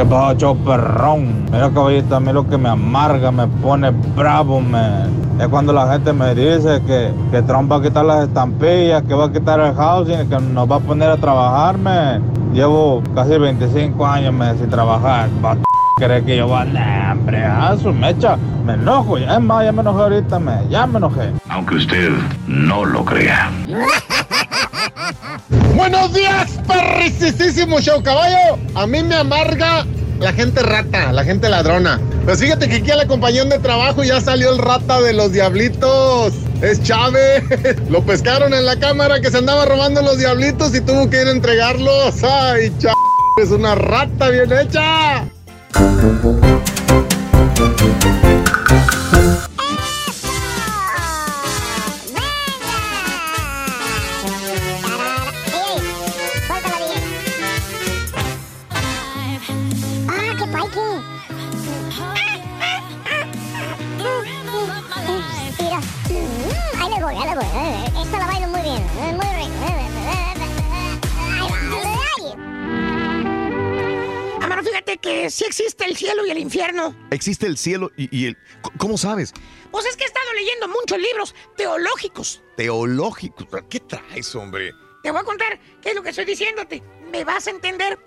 ¿Qué 0.00 0.06
pasa, 0.06 0.34
chau, 0.38 0.56
perrón? 0.56 1.44
Mira, 1.52 1.68
caballito, 1.68 2.16
a 2.16 2.20
mí 2.20 2.32
lo 2.32 2.48
que 2.48 2.56
me 2.56 2.70
amarga, 2.70 3.30
me 3.30 3.46
pone 3.46 3.90
bravo, 3.90 4.58
man. 4.58 5.10
Es 5.38 5.46
cuando 5.48 5.74
la 5.74 5.92
gente 5.92 6.14
me 6.14 6.34
dice 6.34 6.80
que, 6.86 7.12
que 7.30 7.42
Trump 7.42 7.70
va 7.70 7.76
a 7.76 7.82
quitar 7.82 8.06
las 8.06 8.26
estampillas, 8.26 9.02
que 9.02 9.12
va 9.12 9.26
a 9.26 9.30
quitar 9.30 9.60
el 9.60 9.74
housing, 9.74 10.26
que 10.26 10.40
nos 10.40 10.70
va 10.70 10.76
a 10.76 10.80
poner 10.80 11.10
a 11.10 11.18
trabajar, 11.18 11.76
man. 11.76 12.22
Llevo 12.54 13.02
casi 13.14 13.36
25 13.36 14.06
años, 14.06 14.32
man, 14.32 14.56
sin 14.56 14.70
trabajar. 14.70 15.28
Va 15.44 15.52
a 15.52 15.56
creer 15.98 16.24
que 16.24 16.38
yo 16.38 16.48
voy 16.48 16.66
a... 16.78 17.12
Hombre, 17.12 17.44
a 17.44 17.76
su 17.76 17.92
mecha. 17.92 18.38
Me 18.64 18.72
enojo, 18.72 19.18
ya 19.18 19.34
es 19.34 19.40
más, 19.42 19.66
ya 19.66 19.72
me 19.72 19.82
enojé 19.82 20.02
ahorita, 20.02 20.38
man. 20.38 20.66
Ya 20.70 20.86
me 20.86 20.96
enojé. 20.96 21.30
Aunque 21.50 21.74
usted 21.74 22.10
no 22.46 22.86
lo 22.86 23.04
crea. 23.04 23.50
Buenos 25.74 26.12
días, 26.12 26.50
perricisísimo 26.66 27.80
show 27.80 28.02
caballo. 28.02 28.58
A 28.74 28.86
mí 28.86 29.02
me 29.02 29.14
amarga 29.14 29.86
la 30.18 30.32
gente 30.32 30.62
rata, 30.62 31.12
la 31.12 31.24
gente 31.24 31.48
ladrona. 31.48 32.00
Pues 32.24 32.40
fíjate 32.40 32.68
que 32.68 32.76
aquí 32.76 32.90
a 32.90 32.96
la 32.96 33.06
compañía 33.06 33.44
de 33.44 33.58
trabajo 33.58 34.04
ya 34.04 34.20
salió 34.20 34.52
el 34.52 34.58
rata 34.58 35.00
de 35.00 35.14
los 35.14 35.32
diablitos. 35.32 36.34
Es 36.60 36.82
Chávez. 36.82 37.42
Lo 37.90 38.04
pescaron 38.04 38.52
en 38.52 38.66
la 38.66 38.78
cámara 38.78 39.20
que 39.20 39.30
se 39.30 39.38
andaba 39.38 39.64
robando 39.64 40.02
los 40.02 40.18
diablitos 40.18 40.74
y 40.74 40.80
tuvo 40.80 41.08
que 41.08 41.22
ir 41.22 41.28
a 41.28 41.30
entregarlos. 41.30 42.22
Ay, 42.22 42.70
Chávez, 42.78 42.96
es 43.42 43.50
una 43.50 43.74
rata 43.74 44.28
bien 44.28 44.52
hecha. 44.52 45.24
Infierno. 76.40 76.94
Existe 77.10 77.46
el 77.46 77.56
cielo 77.56 77.90
y, 77.96 78.08
y 78.16 78.26
el... 78.26 78.36
¿Cómo 78.78 78.96
sabes? 78.98 79.32
Pues 79.70 79.86
es 79.86 79.96
que 79.96 80.04
he 80.04 80.06
estado 80.06 80.32
leyendo 80.34 80.68
muchos 80.68 80.98
libros 80.98 81.34
teológicos. 81.56 82.42
Teológico. 82.56 83.46
¿Qué 83.68 83.80
traes, 83.80 84.34
hombre? 84.34 84.72
Te 85.02 85.10
voy 85.10 85.20
a 85.20 85.24
contar 85.24 85.58
qué 85.80 85.90
es 85.90 85.94
lo 85.94 86.02
que 86.02 86.10
estoy 86.10 86.24
diciéndote. 86.24 86.82
Me 87.10 87.24
vas 87.24 87.46
a 87.46 87.50
entender. 87.50 87.98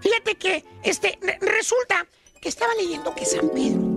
Fíjate 0.00 0.34
que 0.36 0.64
este 0.82 1.18
re- 1.22 1.38
resulta 1.40 2.06
que 2.40 2.48
estaba 2.48 2.74
leyendo 2.74 3.14
que 3.14 3.24
San 3.24 3.48
Pedro. 3.50 3.90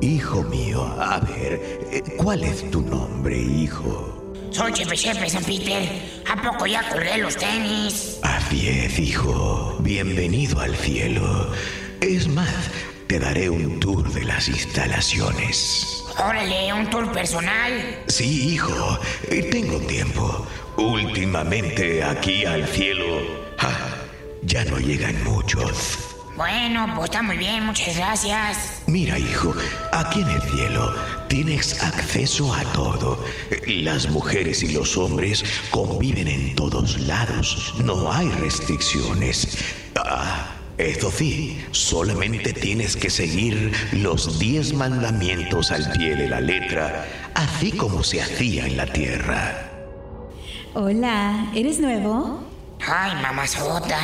Hijo 0.00 0.42
mío, 0.42 0.82
a 0.82 1.20
ver, 1.20 1.60
eh, 1.92 2.02
¿cuál 2.16 2.42
es 2.42 2.68
tu 2.72 2.80
nombre, 2.82 3.38
hijo? 3.38 4.34
Soy 4.50 4.72
Chepe 4.72 4.96
Chepe, 4.96 5.30
San 5.30 5.44
Peter. 5.44 6.22
¿A 6.28 6.42
poco 6.42 6.66
ya 6.66 6.88
colgué 6.90 7.18
los 7.18 7.36
tenis? 7.36 8.18
Así 8.22 8.68
es, 8.68 8.98
hijo. 8.98 9.76
Bienvenido 9.80 10.60
al 10.60 10.74
cielo. 10.76 11.52
Es 12.00 12.28
más, 12.28 12.70
te 13.06 13.18
daré 13.18 13.48
un 13.48 13.80
tour 13.80 14.12
de 14.12 14.24
las 14.24 14.48
instalaciones. 14.48 16.04
Órale, 16.18 16.72
un 16.72 16.88
tour 16.90 17.10
personal. 17.12 18.02
Sí, 18.06 18.54
hijo, 18.54 18.98
eh, 19.30 19.42
tengo 19.50 19.78
tiempo. 19.80 20.46
Últimamente 20.76 22.04
aquí 22.04 22.44
al 22.44 22.66
cielo 22.66 23.04
ja, 23.58 23.76
ya 24.42 24.64
no 24.66 24.78
llegan 24.78 25.22
muchos. 25.24 25.98
Bueno, 26.36 26.86
pues 26.94 27.06
está 27.06 27.22
muy 27.22 27.38
bien, 27.38 27.64
muchas 27.64 27.96
gracias. 27.96 28.82
Mira, 28.86 29.18
hijo, 29.18 29.54
aquí 29.92 30.20
en 30.20 30.28
el 30.28 30.42
cielo 30.42 30.94
tienes 31.28 31.82
acceso 31.82 32.52
a 32.52 32.62
todo. 32.72 33.24
Las 33.66 34.10
mujeres 34.10 34.62
y 34.62 34.72
los 34.72 34.98
hombres 34.98 35.42
conviven 35.70 36.28
en 36.28 36.54
todos 36.54 36.98
lados. 37.00 37.74
No 37.82 38.12
hay 38.12 38.28
restricciones. 38.28 39.56
Ah, 39.96 40.55
eso 40.78 41.10
sí, 41.10 41.64
solamente 41.70 42.52
tienes 42.52 42.96
que 42.96 43.08
seguir 43.08 43.72
los 43.92 44.38
diez 44.38 44.74
mandamientos 44.74 45.70
al 45.70 45.90
pie 45.92 46.14
de 46.14 46.28
la 46.28 46.40
letra, 46.40 47.06
así 47.34 47.72
como 47.72 48.02
se 48.02 48.20
hacía 48.20 48.66
en 48.66 48.76
la 48.76 48.86
tierra. 48.86 49.70
Hola, 50.74 51.50
¿eres 51.54 51.80
nuevo? 51.80 52.44
Ay, 52.86 53.14
mamazota. 53.22 53.98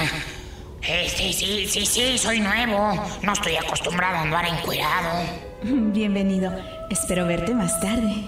Eh, 0.81 1.13
sí, 1.15 1.33
sí, 1.33 1.67
sí, 1.69 1.85
sí, 1.85 2.17
soy 2.17 2.41
nuevo. 2.41 2.95
No 3.23 3.35
estoy 3.35 3.57
acostumbrado 3.57 4.17
a 4.17 4.23
andar 4.23 4.47
encuerado. 4.47 5.25
Bienvenido. 5.63 6.53
Espero 6.91 7.27
verte 7.27 7.55
más 7.55 7.79
tarde. 7.81 8.25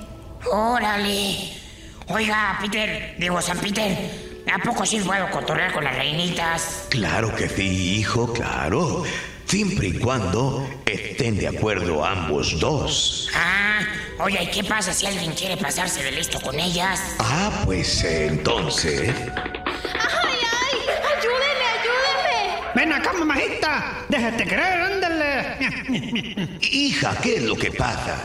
Órale. 0.52 1.64
Oiga, 2.09 2.59
Peter, 2.61 3.16
digo 3.18 3.40
San 3.40 3.59
Peter, 3.59 4.34
¿a 4.52 4.59
poco 4.59 4.85
sí 4.87 5.00
puedo 5.00 5.30
cotorrear 5.30 5.72
con 5.72 5.85
las 5.85 5.96
reinitas? 5.96 6.87
Claro 6.90 7.35
que 7.35 7.48
sí, 7.48 7.98
hijo, 7.98 8.33
claro. 8.33 9.04
Siempre 9.46 9.88
y 9.88 9.98
cuando 9.98 10.66
estén 10.87 11.37
de 11.37 11.48
acuerdo 11.48 12.04
ambos 12.04 12.59
dos. 12.59 13.28
Ah, 13.35 13.80
oye, 14.18 14.42
¿y 14.42 14.46
qué 14.50 14.64
pasa 14.64 14.92
si 14.92 15.07
alguien 15.07 15.33
quiere 15.33 15.57
pasarse 15.57 16.02
de 16.02 16.12
listo 16.12 16.40
con 16.40 16.59
ellas? 16.59 17.00
Ah, 17.18 17.62
pues 17.64 18.02
eh, 18.04 18.26
entonces... 18.26 19.11
¡Ay, 19.11 20.38
ay! 20.40 20.78
¡Ayúdenme, 21.18 21.66
ayúdenme! 21.78 22.72
ven 22.74 22.92
acá, 22.92 23.12
mamajita. 23.12 24.04
Déjate 24.09 24.44
creer, 24.44 24.80
ándale. 24.80 26.59
Hija, 26.62 27.16
¿qué 27.22 27.37
es 27.37 27.42
lo 27.42 27.54
que 27.54 27.70
pasa? 27.70 28.16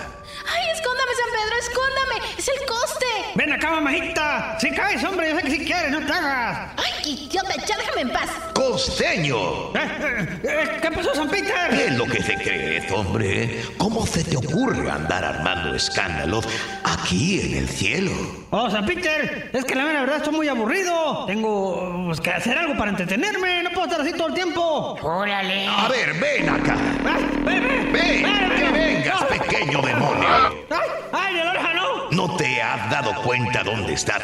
¡Ay, 0.47 0.68
escóndame, 0.79 1.11
San 1.15 1.29
Pedro, 1.35 1.55
escóndame! 1.59 2.15
¡Es 2.37 2.47
el 2.47 2.65
coste! 2.65 3.05
Ven 3.35 3.53
acá, 3.53 3.71
mamajita. 3.71 4.57
Si 4.59 4.71
caes, 4.71 5.03
hombre, 5.03 5.29
yo 5.29 5.35
sé 5.37 5.43
que 5.43 5.51
si 5.51 5.65
quieres, 5.65 5.91
no 5.91 6.05
te 6.05 6.11
hagas. 6.11 6.71
¡Ay, 6.77 7.11
idiota! 7.11 7.55
Ya 7.65 7.77
déjame 7.77 8.01
en 8.01 8.09
paz. 8.11 8.29
¡Costeño! 8.53 9.73
Eh, 9.75 10.79
¿Qué 10.81 10.91
pasó, 10.91 11.13
San 11.13 11.29
Peter? 11.29 11.69
¿Qué 11.69 11.85
es 11.87 11.93
lo 11.93 12.05
que 12.05 12.23
se 12.23 12.35
cree, 12.35 12.85
hombre? 12.93 13.61
¿Cómo 13.77 14.05
se 14.05 14.23
te 14.23 14.37
ocurre 14.37 14.89
andar 14.89 15.23
armando 15.23 15.75
escándalos 15.75 16.47
aquí 16.83 17.41
en 17.41 17.55
el 17.55 17.69
cielo? 17.69 18.11
Oh, 18.51 18.69
San 18.69 18.85
Peter, 18.85 19.49
es 19.53 19.65
que 19.65 19.75
la 19.75 19.83
verdad 19.83 20.17
estoy 20.17 20.33
muy 20.33 20.47
aburrido. 20.47 21.25
Tengo 21.25 22.05
pues, 22.07 22.21
que 22.21 22.31
hacer 22.31 22.57
algo 22.57 22.77
para 22.77 22.91
entretenerme. 22.91 23.63
No 23.63 23.69
puedo 23.71 23.85
estar 23.85 24.01
así 24.01 24.13
todo 24.13 24.27
el 24.27 24.33
tiempo. 24.33 24.97
Órale. 25.01 25.67
A 25.67 25.87
ver, 25.87 26.13
ven 26.13 26.49
acá. 26.49 26.77
ven, 27.03 27.45
ven. 27.45 27.91
Ven, 27.91 28.23
que 28.55 28.71
vengas, 28.71 29.23
pequeño 29.25 29.81
demonio. 29.81 30.29
¡Ay, 30.69 30.89
ay, 31.11 31.33
de 31.35 31.43
la 31.43 31.51
oreja 31.51 31.73
no! 31.73 32.11
¿No 32.11 32.35
te 32.35 32.61
has 32.61 32.89
dado 32.89 33.13
cuenta 33.21 33.63
dónde 33.63 33.93
estás? 33.93 34.21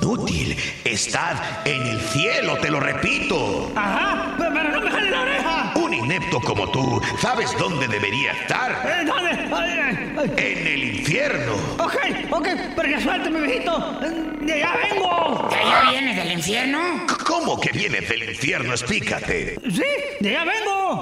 Inútil. 0.00 0.56
Estás 0.84 1.40
en 1.64 1.82
el 1.86 2.00
cielo, 2.00 2.56
te 2.58 2.70
lo 2.70 2.80
repito. 2.80 3.70
Ajá, 3.76 4.34
pero 4.38 4.70
no 4.70 4.80
me 4.80 4.90
jale 4.90 5.10
la 5.10 5.20
oreja. 5.20 5.72
Inepto 6.08 6.40
como 6.40 6.66
tú, 6.70 7.02
¿sabes 7.20 7.54
dónde 7.58 7.86
debería 7.86 8.32
estar? 8.32 8.72
Eh, 8.82 9.04
¿Dónde? 9.04 9.30
Ay, 9.54 9.78
ay, 9.78 10.14
ay. 10.16 10.34
En 10.38 10.66
el 10.66 10.84
infierno. 10.96 11.52
Ok, 11.78 11.96
ok, 12.30 12.48
pero 12.74 12.88
ya 12.88 12.98
suéltame, 12.98 13.40
viejito. 13.42 14.00
¡Ya 14.40 14.74
vengo! 14.88 15.48
¿De 15.50 15.56
allá 15.56 15.90
vienes 15.90 16.16
del 16.16 16.32
infierno? 16.32 16.80
¿Cómo 17.26 17.60
que 17.60 17.72
vienes 17.72 18.08
del 18.08 18.22
infierno? 18.22 18.72
Explícate. 18.72 19.60
Sí, 19.70 19.84
de 20.20 20.30
allá 20.30 20.50
vengo. 20.50 21.00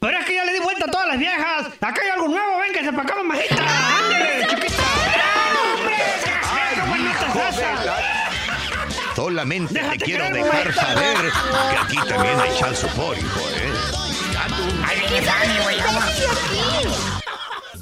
Pero 0.00 0.18
es 0.18 0.24
que 0.24 0.34
ya 0.34 0.44
le 0.46 0.54
di 0.54 0.60
vuelta 0.60 0.86
a 0.86 0.90
todas 0.90 1.08
las 1.08 1.18
viejas. 1.18 1.66
Acá 1.82 2.00
hay 2.02 2.08
algo 2.08 2.28
nuevo, 2.28 2.56
ven 2.56 2.72
que 2.72 2.84
se 2.84 2.90
pa' 2.90 3.02
acá, 3.02 3.14
mamajita. 3.16 3.56
¡Ándale, 3.98 4.46
chiquita! 4.48 4.82
¡Ay, 6.54 6.74
qué 6.74 6.80
bonita 6.88 7.50
es 7.50 7.58
esa! 7.58 8.22
Solamente 9.14 9.74
Déjate 9.74 9.98
te 9.98 10.04
quiero 10.06 10.24
dejar 10.30 10.72
saber 10.72 11.16
que 11.70 11.76
aquí 11.76 12.08
también 12.08 12.40
hay 12.40 12.58
chal 12.58 12.74
support, 12.74 13.18
hijo, 13.18 13.40
¿eh? 13.40 13.71
Ahí 14.86 15.00
viene 15.00 15.26
Fanny, 15.26 15.58
güey, 15.62 15.78
vamos. 15.78 16.04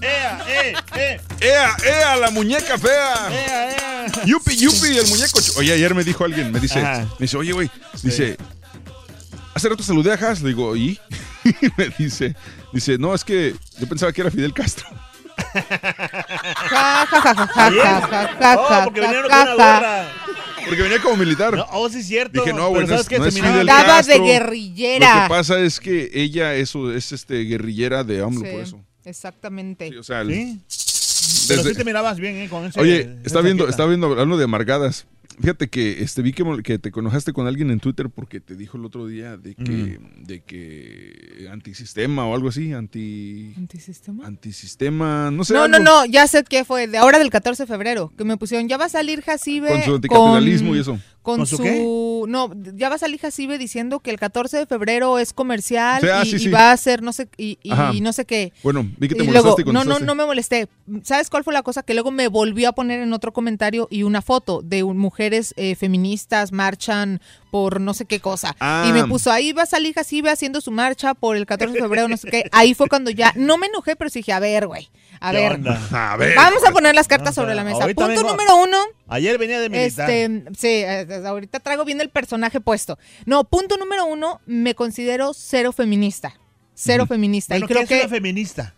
¡Ea, 0.03 0.45
eh, 0.49 0.75
eh! 0.97 1.21
¡Ea, 1.41 1.77
ea, 1.85 2.17
la 2.17 2.31
muñeca 2.31 2.79
fea! 2.79 3.29
¡Ea, 3.31 3.71
ea! 3.73 4.25
Yupi, 4.25 4.57
yupi, 4.57 4.97
el 4.99 5.07
muñeco. 5.09 5.39
Oye, 5.59 5.73
ayer 5.75 5.95
me 5.95 6.05
dijo 6.05 6.25
alguien, 6.25 6.51
me 6.51 6.59
dice, 6.61 6.81
Ajá. 6.81 7.01
me 7.01 7.25
dice, 7.25 7.37
oye, 7.37 7.53
güey, 7.53 7.71
dice, 8.03 8.37
hace 9.55 9.69
rato 9.69 9.83
saludé 9.83 10.13
a 10.13 10.15
Haas, 10.15 10.41
le 10.41 10.49
digo, 10.49 10.75
¿y? 10.77 10.99
Y 11.45 11.69
me 11.77 11.89
dice, 11.99 12.35
dice, 12.73 12.99
no, 12.99 13.15
es 13.15 13.25
que 13.25 13.55
yo 13.79 13.89
pensaba 13.89 14.13
que 14.13 14.21
era 14.21 14.31
Fidel 14.31 14.53
Castro. 14.53 14.87
Ja, 15.55 17.07
ja, 17.07 17.07
ja, 17.07 17.35
ja, 17.35 17.35
ja, 17.35 17.71
ja, 17.71 18.01
ja, 18.09 18.37
ja, 18.39 18.57
Oh, 18.59 18.85
porque 18.85 19.01
ja, 19.01 19.07
vinieron 19.07 19.31
ja, 19.31 19.45
con 19.45 19.55
una 19.55 19.65
ja. 19.65 19.75
gorra. 19.81 20.05
Porque 20.67 20.83
venía 20.83 21.01
como 21.01 21.17
militar. 21.17 21.55
No, 21.55 21.67
oh, 21.73 21.89
sí 21.89 21.99
es 22.01 22.07
cierto. 22.07 22.41
Dije, 22.41 22.53
no, 22.53 22.57
pero 22.59 22.69
güey, 22.71 22.83
no 22.83 22.89
¿sabes 22.89 23.07
es, 23.11 23.19
no 23.19 23.25
es 23.27 23.35
Fidel 23.35 23.67
de 24.07 24.19
guerrillera. 24.19 25.17
Lo 25.17 25.23
que 25.23 25.29
pasa 25.29 25.61
es 25.61 25.81
que 25.81 26.11
ella 26.13 26.55
eso, 26.55 26.93
es 26.93 27.13
este 27.13 27.45
guerrillera 27.45 28.05
de 28.05 28.23
AMLO, 28.23 28.45
Sí, 28.45 28.53
por 28.53 28.61
eso. 28.63 28.81
Exactamente. 29.05 29.89
Sí, 29.89 29.97
o 29.97 30.03
sea, 30.03 30.21
el- 30.21 30.31
Sí. 30.35 30.61
Pero 31.49 31.63
desde- 31.63 31.71
sí 31.73 31.79
te 31.79 31.85
mirabas 31.85 32.19
bien, 32.19 32.37
¿eh? 32.37 32.49
Con 32.49 32.65
ese, 32.67 32.81
Oye, 32.81 33.17
está 33.25 33.41
viendo, 33.41 33.69
está 33.69 33.85
viendo, 33.87 34.07
hablando 34.07 34.37
de 34.39 34.45
amargadas. 34.45 35.07
Fíjate 35.41 35.69
que 35.69 36.03
este 36.03 36.23
vi 36.23 36.33
que, 36.33 36.45
que 36.63 36.79
te 36.79 36.91
conectaste 36.91 37.33
con 37.33 37.47
alguien 37.47 37.71
en 37.71 37.81
Twitter 37.81 38.09
porque 38.11 38.41
te 38.41 38.55
dijo 38.57 38.77
el 38.77 38.85
otro 38.85 39.07
día 39.07 39.37
de 39.37 39.55
que, 39.55 39.99
de 40.19 40.41
que 40.41 41.49
antisistema 41.51 42.27
o 42.27 42.35
algo 42.35 42.49
así, 42.49 42.73
anti 42.73 43.55
¿Antisistema? 43.57 44.27
antisistema, 44.27 45.31
no 45.31 45.45
sé. 45.45 45.55
No, 45.55 45.63
algo. 45.63 45.79
no, 45.79 45.85
no, 45.85 46.07
ya 46.07 46.27
sé 46.27 46.45
qué 46.45 46.65
fue, 46.65 46.87
de 46.87 46.99
ahora 46.99 47.19
del 47.19 47.31
14 47.31 47.63
de 47.63 47.67
febrero, 47.67 48.13
que 48.17 48.25
me 48.25 48.37
pusieron, 48.37 48.69
ya 48.69 48.77
va 48.77 48.87
a 48.87 48.89
salir 48.91 49.23
Jacibe 49.23 49.69
Con 49.71 49.83
su 49.83 49.95
anticapitalismo 49.97 50.77
y 50.77 50.81
eso. 50.81 50.99
Con, 51.23 51.37
¿Con 51.37 51.47
su, 51.47 51.59
qué? 51.59 51.85
no, 52.29 52.51
ya 52.77 52.89
va 52.89 52.95
a 52.95 52.99
salir 52.99 53.21
Jacibe 53.21 53.59
diciendo 53.59 54.01
que 54.01 54.11
el 54.11 54.19
14 54.19 54.57
de 54.57 54.67
febrero 54.67 55.19
es 55.19 55.35
comercial 55.35 56.03
y, 56.25 56.31
sí, 56.31 56.37
y 56.37 56.39
sí. 56.39 56.49
va 56.49 56.73
a 56.73 56.77
ser 56.79 57.03
no 57.03 57.13
sé 57.13 57.29
y, 57.37 57.59
y 57.63 58.01
no 58.01 58.15
sé 58.15 58.25
qué. 58.25 58.55
Bueno, 58.63 58.91
vi 58.99 59.09
que 59.09 59.15
te 59.17 59.25
Y 59.25 59.27
molestaste 59.27 59.65
luego, 59.65 59.73
no, 59.73 59.85
no, 59.85 59.99
no 59.99 60.15
me 60.15 60.25
molesté. 60.25 60.69
¿Sabes 61.03 61.29
cuál 61.29 61.45
fue 61.45 61.53
la 61.53 61.63
cosa? 61.63 61.83
Que 61.83 61.93
luego 61.93 62.11
me 62.11 62.29
volvió 62.29 62.71
a 62.71 62.73
poner 62.73 63.01
en 63.01 63.13
otro 63.13 63.33
comentario 63.35 63.87
y 63.91 64.03
una 64.05 64.23
foto 64.23 64.63
de 64.63 64.83
un- 64.83 64.97
mujeres 65.31 65.55
eh, 65.57 65.77
feministas 65.77 66.51
marchan 66.51 67.21
por 67.51 67.81
no 67.81 67.95
sé 67.95 68.05
qué 68.05 68.21
cosa. 68.21 68.57
Ah. 68.61 68.87
Y 68.89 68.93
me 68.93 69.05
puso, 69.07 69.31
ahí 69.31 69.53
va 69.53 69.63
a 69.63 69.67
salir 69.67 69.95
Jacibe 69.95 70.31
haciendo 70.31 70.61
su 70.61 70.71
marcha 70.71 71.15
por 71.15 71.37
el 71.37 71.47
14 71.47 71.75
de 71.75 71.81
febrero, 71.81 72.09
no 72.09 72.17
sé 72.17 72.31
qué. 72.31 72.45
Ahí 72.53 72.75
fue 72.75 72.89
cuando 72.89 73.11
ya, 73.11 73.33
no 73.37 73.59
me 73.59 73.67
enojé, 73.67 73.97
pero 73.97 74.11
sí 74.11 74.21
dije, 74.21 74.33
a 74.33 74.41
ver, 74.41 74.67
güey, 74.67 74.89
a 75.21 75.31
¿Qué 75.31 75.37
ver. 75.37 75.61
A 75.93 76.17
ver. 76.17 76.37
Vamos 76.37 76.65
a 76.67 76.73
poner 76.73 76.95
las 76.95 77.07
cartas 77.07 77.35
sobre 77.35 77.55
la 77.55 77.65
mesa. 77.65 77.87
Punto 77.87 78.07
vengo- 78.07 78.23
número 78.23 78.57
uno. 78.57 78.79
Ayer 79.09 79.39
venía 79.39 79.61
de 79.61 79.69
militar. 79.69 80.11
Este, 80.11 80.45
sí, 80.57 80.69
eh, 80.69 81.23
ahorita 81.25 81.61
traigo 81.61 81.85
bien 81.85 82.01
el 82.01 82.11
personaje 82.11 82.61
puesto. 82.61 82.99
No, 83.27 83.45
punto 83.45 83.77
número 83.77 84.07
uno, 84.07 84.41
me 84.47 84.75
considero 84.75 85.33
cero 85.35 85.73
feminista. 85.73 86.35
Cero 86.75 87.07
feminista. 87.07 87.55
Bueno, 87.55 87.67
y 87.67 87.69
creo 87.69 87.79
¿qué 87.87 87.95
es 87.95 88.01
que 88.01 88.07
una 88.07 88.15
feminista? 88.17 88.75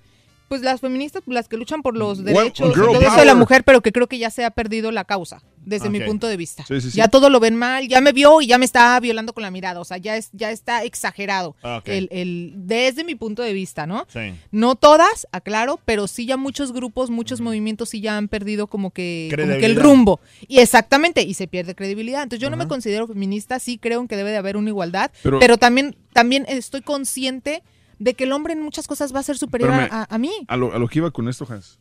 pues 0.52 0.60
las 0.60 0.82
feministas, 0.82 1.22
las 1.24 1.48
que 1.48 1.56
luchan 1.56 1.80
por 1.80 1.96
los 1.96 2.22
derechos 2.24 2.74
de 2.76 3.24
la 3.24 3.34
mujer, 3.34 3.64
pero 3.64 3.80
que 3.80 3.90
creo 3.90 4.06
que 4.06 4.18
ya 4.18 4.28
se 4.28 4.44
ha 4.44 4.50
perdido 4.50 4.92
la 4.92 5.06
causa, 5.06 5.42
desde 5.64 5.88
mi 5.90 5.98
Ok. 6.00 6.06
punto 6.06 6.26
de 6.26 6.36
vista. 6.36 6.64
Sí, 6.66 6.80
sí, 6.80 6.90
sí. 6.90 6.96
Ya 6.96 7.08
todo 7.08 7.30
lo 7.30 7.38
ven 7.40 7.54
mal, 7.56 7.86
ya 7.88 8.00
me 8.00 8.12
vio 8.12 8.40
y 8.40 8.46
ya 8.48 8.58
me 8.58 8.64
está 8.64 8.98
violando 9.00 9.32
con 9.32 9.42
la 9.42 9.50
mirada, 9.50 9.80
o 9.80 9.84
sea, 9.84 9.96
ya 9.96 10.16
es, 10.16 10.28
ya 10.32 10.50
está 10.50 10.82
exagerado. 10.84 11.54
Ah, 11.62 11.80
el, 11.84 12.08
el- 12.10 12.52
desde 12.56 13.04
mi 13.04 13.14
punto 13.14 13.42
de 13.42 13.52
vista, 13.52 13.86
¿no? 13.86 14.06
Sí. 14.12 14.34
No 14.50 14.74
todas, 14.74 15.26
aclaro, 15.32 15.78
pero 15.84 16.06
sí 16.08 16.26
ya 16.26 16.36
muchos 16.36 16.72
grupos, 16.72 17.10
muchos 17.10 17.40
movimientos 17.40 17.90
sí 17.90 18.00
ya 18.00 18.16
han 18.16 18.28
perdido 18.28 18.66
como 18.66 18.90
que, 18.90 19.28
como 19.36 19.58
que 19.58 19.66
el 19.66 19.76
rumbo. 19.76 20.20
Y 20.48 20.58
exactamente, 20.58 21.22
y 21.22 21.34
se 21.34 21.46
pierde 21.46 21.74
credibilidad. 21.74 22.22
Entonces 22.22 22.42
yo 22.42 22.50
no 22.50 22.56
me 22.56 22.66
considero 22.68 23.06
feminista, 23.06 23.58
sí 23.58 23.78
creo 23.78 24.00
en 24.00 24.08
que 24.08 24.16
debe 24.16 24.30
de 24.30 24.36
haber 24.38 24.56
una 24.56 24.68
igualdad, 24.70 25.10
Pero- 25.22 25.38
pero, 25.38 25.56
también, 25.58 25.96
también 26.12 26.44
estoy 26.48 26.82
consciente 26.82 27.62
de 27.98 28.14
que 28.14 28.24
el 28.24 28.32
hombre 28.32 28.52
en 28.54 28.62
muchas 28.62 28.88
cosas 28.88 29.14
va 29.14 29.20
a 29.20 29.22
ser 29.22 29.38
superior 29.38 29.70
a, 29.70 29.82
Espérame, 29.84 30.06
a- 30.10 30.14
a 30.14 30.18
mí. 30.18 30.32
A 30.48 30.56
lo, 30.56 30.74
a 30.74 30.78
lo 30.78 30.88
que 30.88 30.98
iba 30.98 31.10
con 31.12 31.28
esto, 31.28 31.46
Hans, 31.48 31.78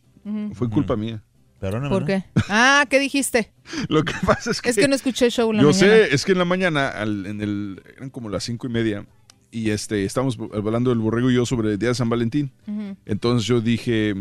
fue 0.54 0.70
culpa 0.70 0.96
mía. 0.96 1.24
Perdóname, 1.62 1.90
¿Por 1.90 2.02
¿no? 2.02 2.08
qué? 2.08 2.26
Ah, 2.50 2.86
¿qué 2.90 3.00
dijiste? 3.00 3.54
Lo 3.88 4.04
que 4.04 4.14
pasa 4.26 4.52
es 4.52 4.62
que... 4.62 4.70
Es 4.72 4.76
que 4.76 4.88
no 4.90 4.96
escuché 4.96 5.26
el 5.28 5.32
show 5.32 5.52
en 5.52 5.58
la 5.58 5.64
Yo 5.64 5.70
mañana. 5.70 5.80
sé, 6.08 6.14
es 6.14 6.26
que 6.26 6.34
en 6.34 6.40
la 6.40 6.46
mañana, 6.46 6.90
al- 6.90 7.26
en 7.28 7.40
el, 7.40 7.82
eran 7.96 8.10
como 8.10 8.28
las 8.30 8.44
cinco 8.44 8.68
y 8.68 8.72
media, 8.72 9.06
y 9.52 9.70
este, 9.70 10.04
estábamos 10.04 10.38
hablando 10.54 10.90
del 10.90 11.00
borrego 11.00 11.30
y 11.32 11.36
yo 11.36 11.46
sobre 11.46 11.72
el 11.74 11.78
día 11.80 11.90
de 11.90 11.96
San 11.96 12.10
Valentín. 12.10 12.52
Entonces 13.06 13.48
yo 13.48 13.62
dije, 13.62 14.16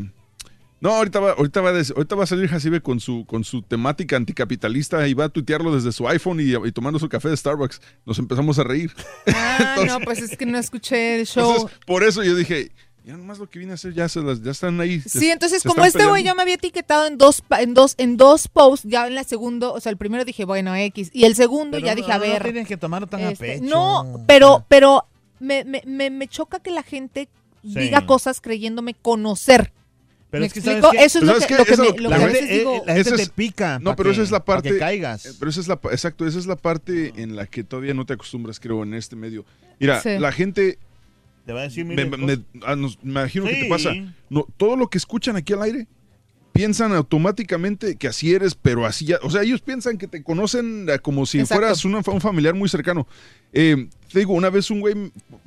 no, 0.81 0.91
ahorita 0.91 1.21
va, 1.21 1.31
ahorita 1.33 1.61
va, 1.61 1.71
a 1.71 1.73
des- 1.73 1.93
ahorita 1.97 2.15
va 2.17 2.25
a 2.25 2.27
salir 2.27 2.49
Jacibe 2.49 2.81
con 2.83 3.01
su, 3.01 3.25
con 3.27 3.43
su 3.45 3.63
temática 3.63 4.17
anticapitalista 4.17 5.07
y 5.09 5.15
va 5.15 5.25
a 5.27 5.29
tuitearlo 5.31 5.75
desde 5.75 5.93
su 5.93 6.07
iPhone 6.09 6.41
y, 6.41 6.53
y 6.67 6.73
tomando 6.73 6.99
su 6.99 7.09
café 7.09 7.29
de 7.31 7.37
Starbucks. 7.37 7.81
Nos 8.05 8.19
empezamos 8.19 8.59
a 8.59 8.65
reír. 8.65 8.93
Ah, 9.35 9.77
no, 9.87 10.01
pues 10.01 10.21
es 10.21 10.37
que 10.37 10.47
no 10.47 10.59
escuché 10.59 11.21
el 11.21 11.27
show. 11.27 11.53
Entonces, 11.55 11.79
por 11.87 12.03
eso 12.03 12.23
yo 12.25 12.35
dije, 12.35 12.73
ya 13.05 13.17
nomás 13.17 13.39
lo 13.39 13.49
que 13.49 13.59
vine 13.59 13.73
a 13.73 13.75
hacer, 13.75 13.93
ya, 13.95 14.09
se 14.09 14.21
las, 14.21 14.43
ya 14.43 14.51
están 14.51 14.81
ahí. 14.81 15.01
se- 15.01 15.19
Sí, 15.21 15.31
entonces 15.31 15.63
se 15.63 15.69
como 15.69 15.85
este 15.85 16.05
güey 16.07 16.23
ya 16.23 16.35
me 16.35 16.43
había 16.43 16.55
etiquetado 16.55 17.07
en 17.07 17.17
dos, 17.19 17.43
en 17.59 17.75
dos, 17.75 17.95
en 17.99 18.17
dos 18.17 18.49
posts, 18.49 18.87
ya 18.89 19.07
en 19.07 19.15
la 19.15 19.25
segundo, 19.25 19.73
o 19.73 19.81
sea, 19.81 19.91
el 19.91 19.97
primero 19.97 20.25
dije, 20.25 20.45
bueno, 20.45 20.75
X, 20.77 21.11
y 21.13 21.25
el 21.25 21.35
segundo 21.35 21.77
Pero 21.77 21.87
ya 21.87 21.93
no, 21.93 21.97
dije, 21.97 22.13
a 22.13 22.17
no 22.19 22.21
ver. 22.23 22.43
tienes 22.43 22.69
que 22.69 22.77
tomarlo 22.77 23.07
tan 23.07 23.21
a 23.23 23.31
este, 23.31 23.59
pecho. 23.61 23.65
no, 23.65 24.23
pero, 24.27 24.65
pero 24.69 25.07
me, 25.39 25.65
me, 25.65 25.83
me, 25.87 26.11
me 26.11 26.29
choca 26.29 26.61
que 26.61 26.71
la 26.71 26.83
gente 26.83 27.29
Sí. 27.63 27.79
diga 27.79 28.07
cosas 28.07 28.41
creyéndome 28.41 28.95
conocer. 28.95 29.73
Pero 30.31 30.41
¿Me 30.43 30.47
es 30.47 30.53
que 30.53 30.61
explico? 30.61 30.81
¿sabes 30.87 30.99
qué? 31.01 31.05
Eso 31.05 31.19
es 31.19 31.25
lo 31.25 31.33
¿Sabes 31.41 31.47
que, 31.47 31.55
lo 31.57 31.65
me- 31.83 31.89
lo- 31.91 31.97
lo 32.05 32.09
la 32.11 32.17
que 32.17 32.23
a 32.23 32.27
gente- 32.29 32.41
veces 32.43 32.59
digo. 32.59 32.83
La 32.87 32.95
gente 32.95 33.09
Esa 33.15 33.17
te 33.17 33.27
pica. 33.35 33.79
No, 33.81 33.97
pero 33.97 34.09
que- 34.11 34.13
esa 34.15 34.23
es 34.23 34.31
la 34.31 34.39
pa' 34.39 34.55
parte. 34.55 34.71
que 34.71 34.79
caigas. 34.79 35.27
eh, 35.27 35.33
Pero 35.39 35.51
esa 35.51 35.61
es 35.61 35.69
la, 35.69 35.75
exacto, 35.91 36.27
esa 36.27 36.39
es 36.39 36.47
la 36.47 36.57
parte 36.57 37.13
en 37.17 37.35
la 37.37 37.47
que 37.47 37.65
todavía 37.65 37.93
no 37.93 38.07
te 38.07 38.13
acostumbras, 38.15 38.61
creo, 38.61 38.83
en 38.85 38.95
este 38.95 39.17
medio. 39.17 39.45
Mira, 39.79 40.01
Sí. 40.01 40.19
la 40.19 40.31
gente 40.33 40.79
Te 41.47 41.53
va 41.53 41.61
a 41.61 41.63
decir 41.65 41.85
me, 41.85 41.97
ah, 42.67 42.77
nos- 42.77 43.03
me 43.03 43.11
imagino 43.13 43.47
que 43.47 43.55
te 43.63 43.69
pasa. 43.69 43.93
No, 44.29 44.47
todo 44.57 44.77
lo 44.77 44.89
que 44.89 44.99
escuchan 44.99 45.37
aquí 45.37 45.53
al 45.53 45.63
aire 45.63 45.87
piensan 46.53 46.93
automáticamente 46.93 47.97
que 47.97 48.09
así 48.09 48.35
eres, 48.35 48.55
pero 48.55 48.85
así 48.85 49.07
ya. 49.07 49.19
O 49.23 49.31
sea, 49.31 49.43
ellos 49.43 49.61
piensan 49.61 49.97
que 49.99 50.07
te 50.09 50.23
conocen 50.23 50.87
eh, 50.89 50.99
como 50.99 51.25
si 51.25 51.39
Exacto. 51.39 51.61
fueras 51.61 51.85
una- 51.85 52.03
un 52.07 52.21
familiar 52.21 52.55
muy 52.55 52.69
cercano. 52.69 53.07
Eh, 53.53 53.89
te 54.13 54.19
digo, 54.19 54.35
una 54.35 54.51
vez 54.51 54.71
un 54.71 54.81
güey, 54.81 54.95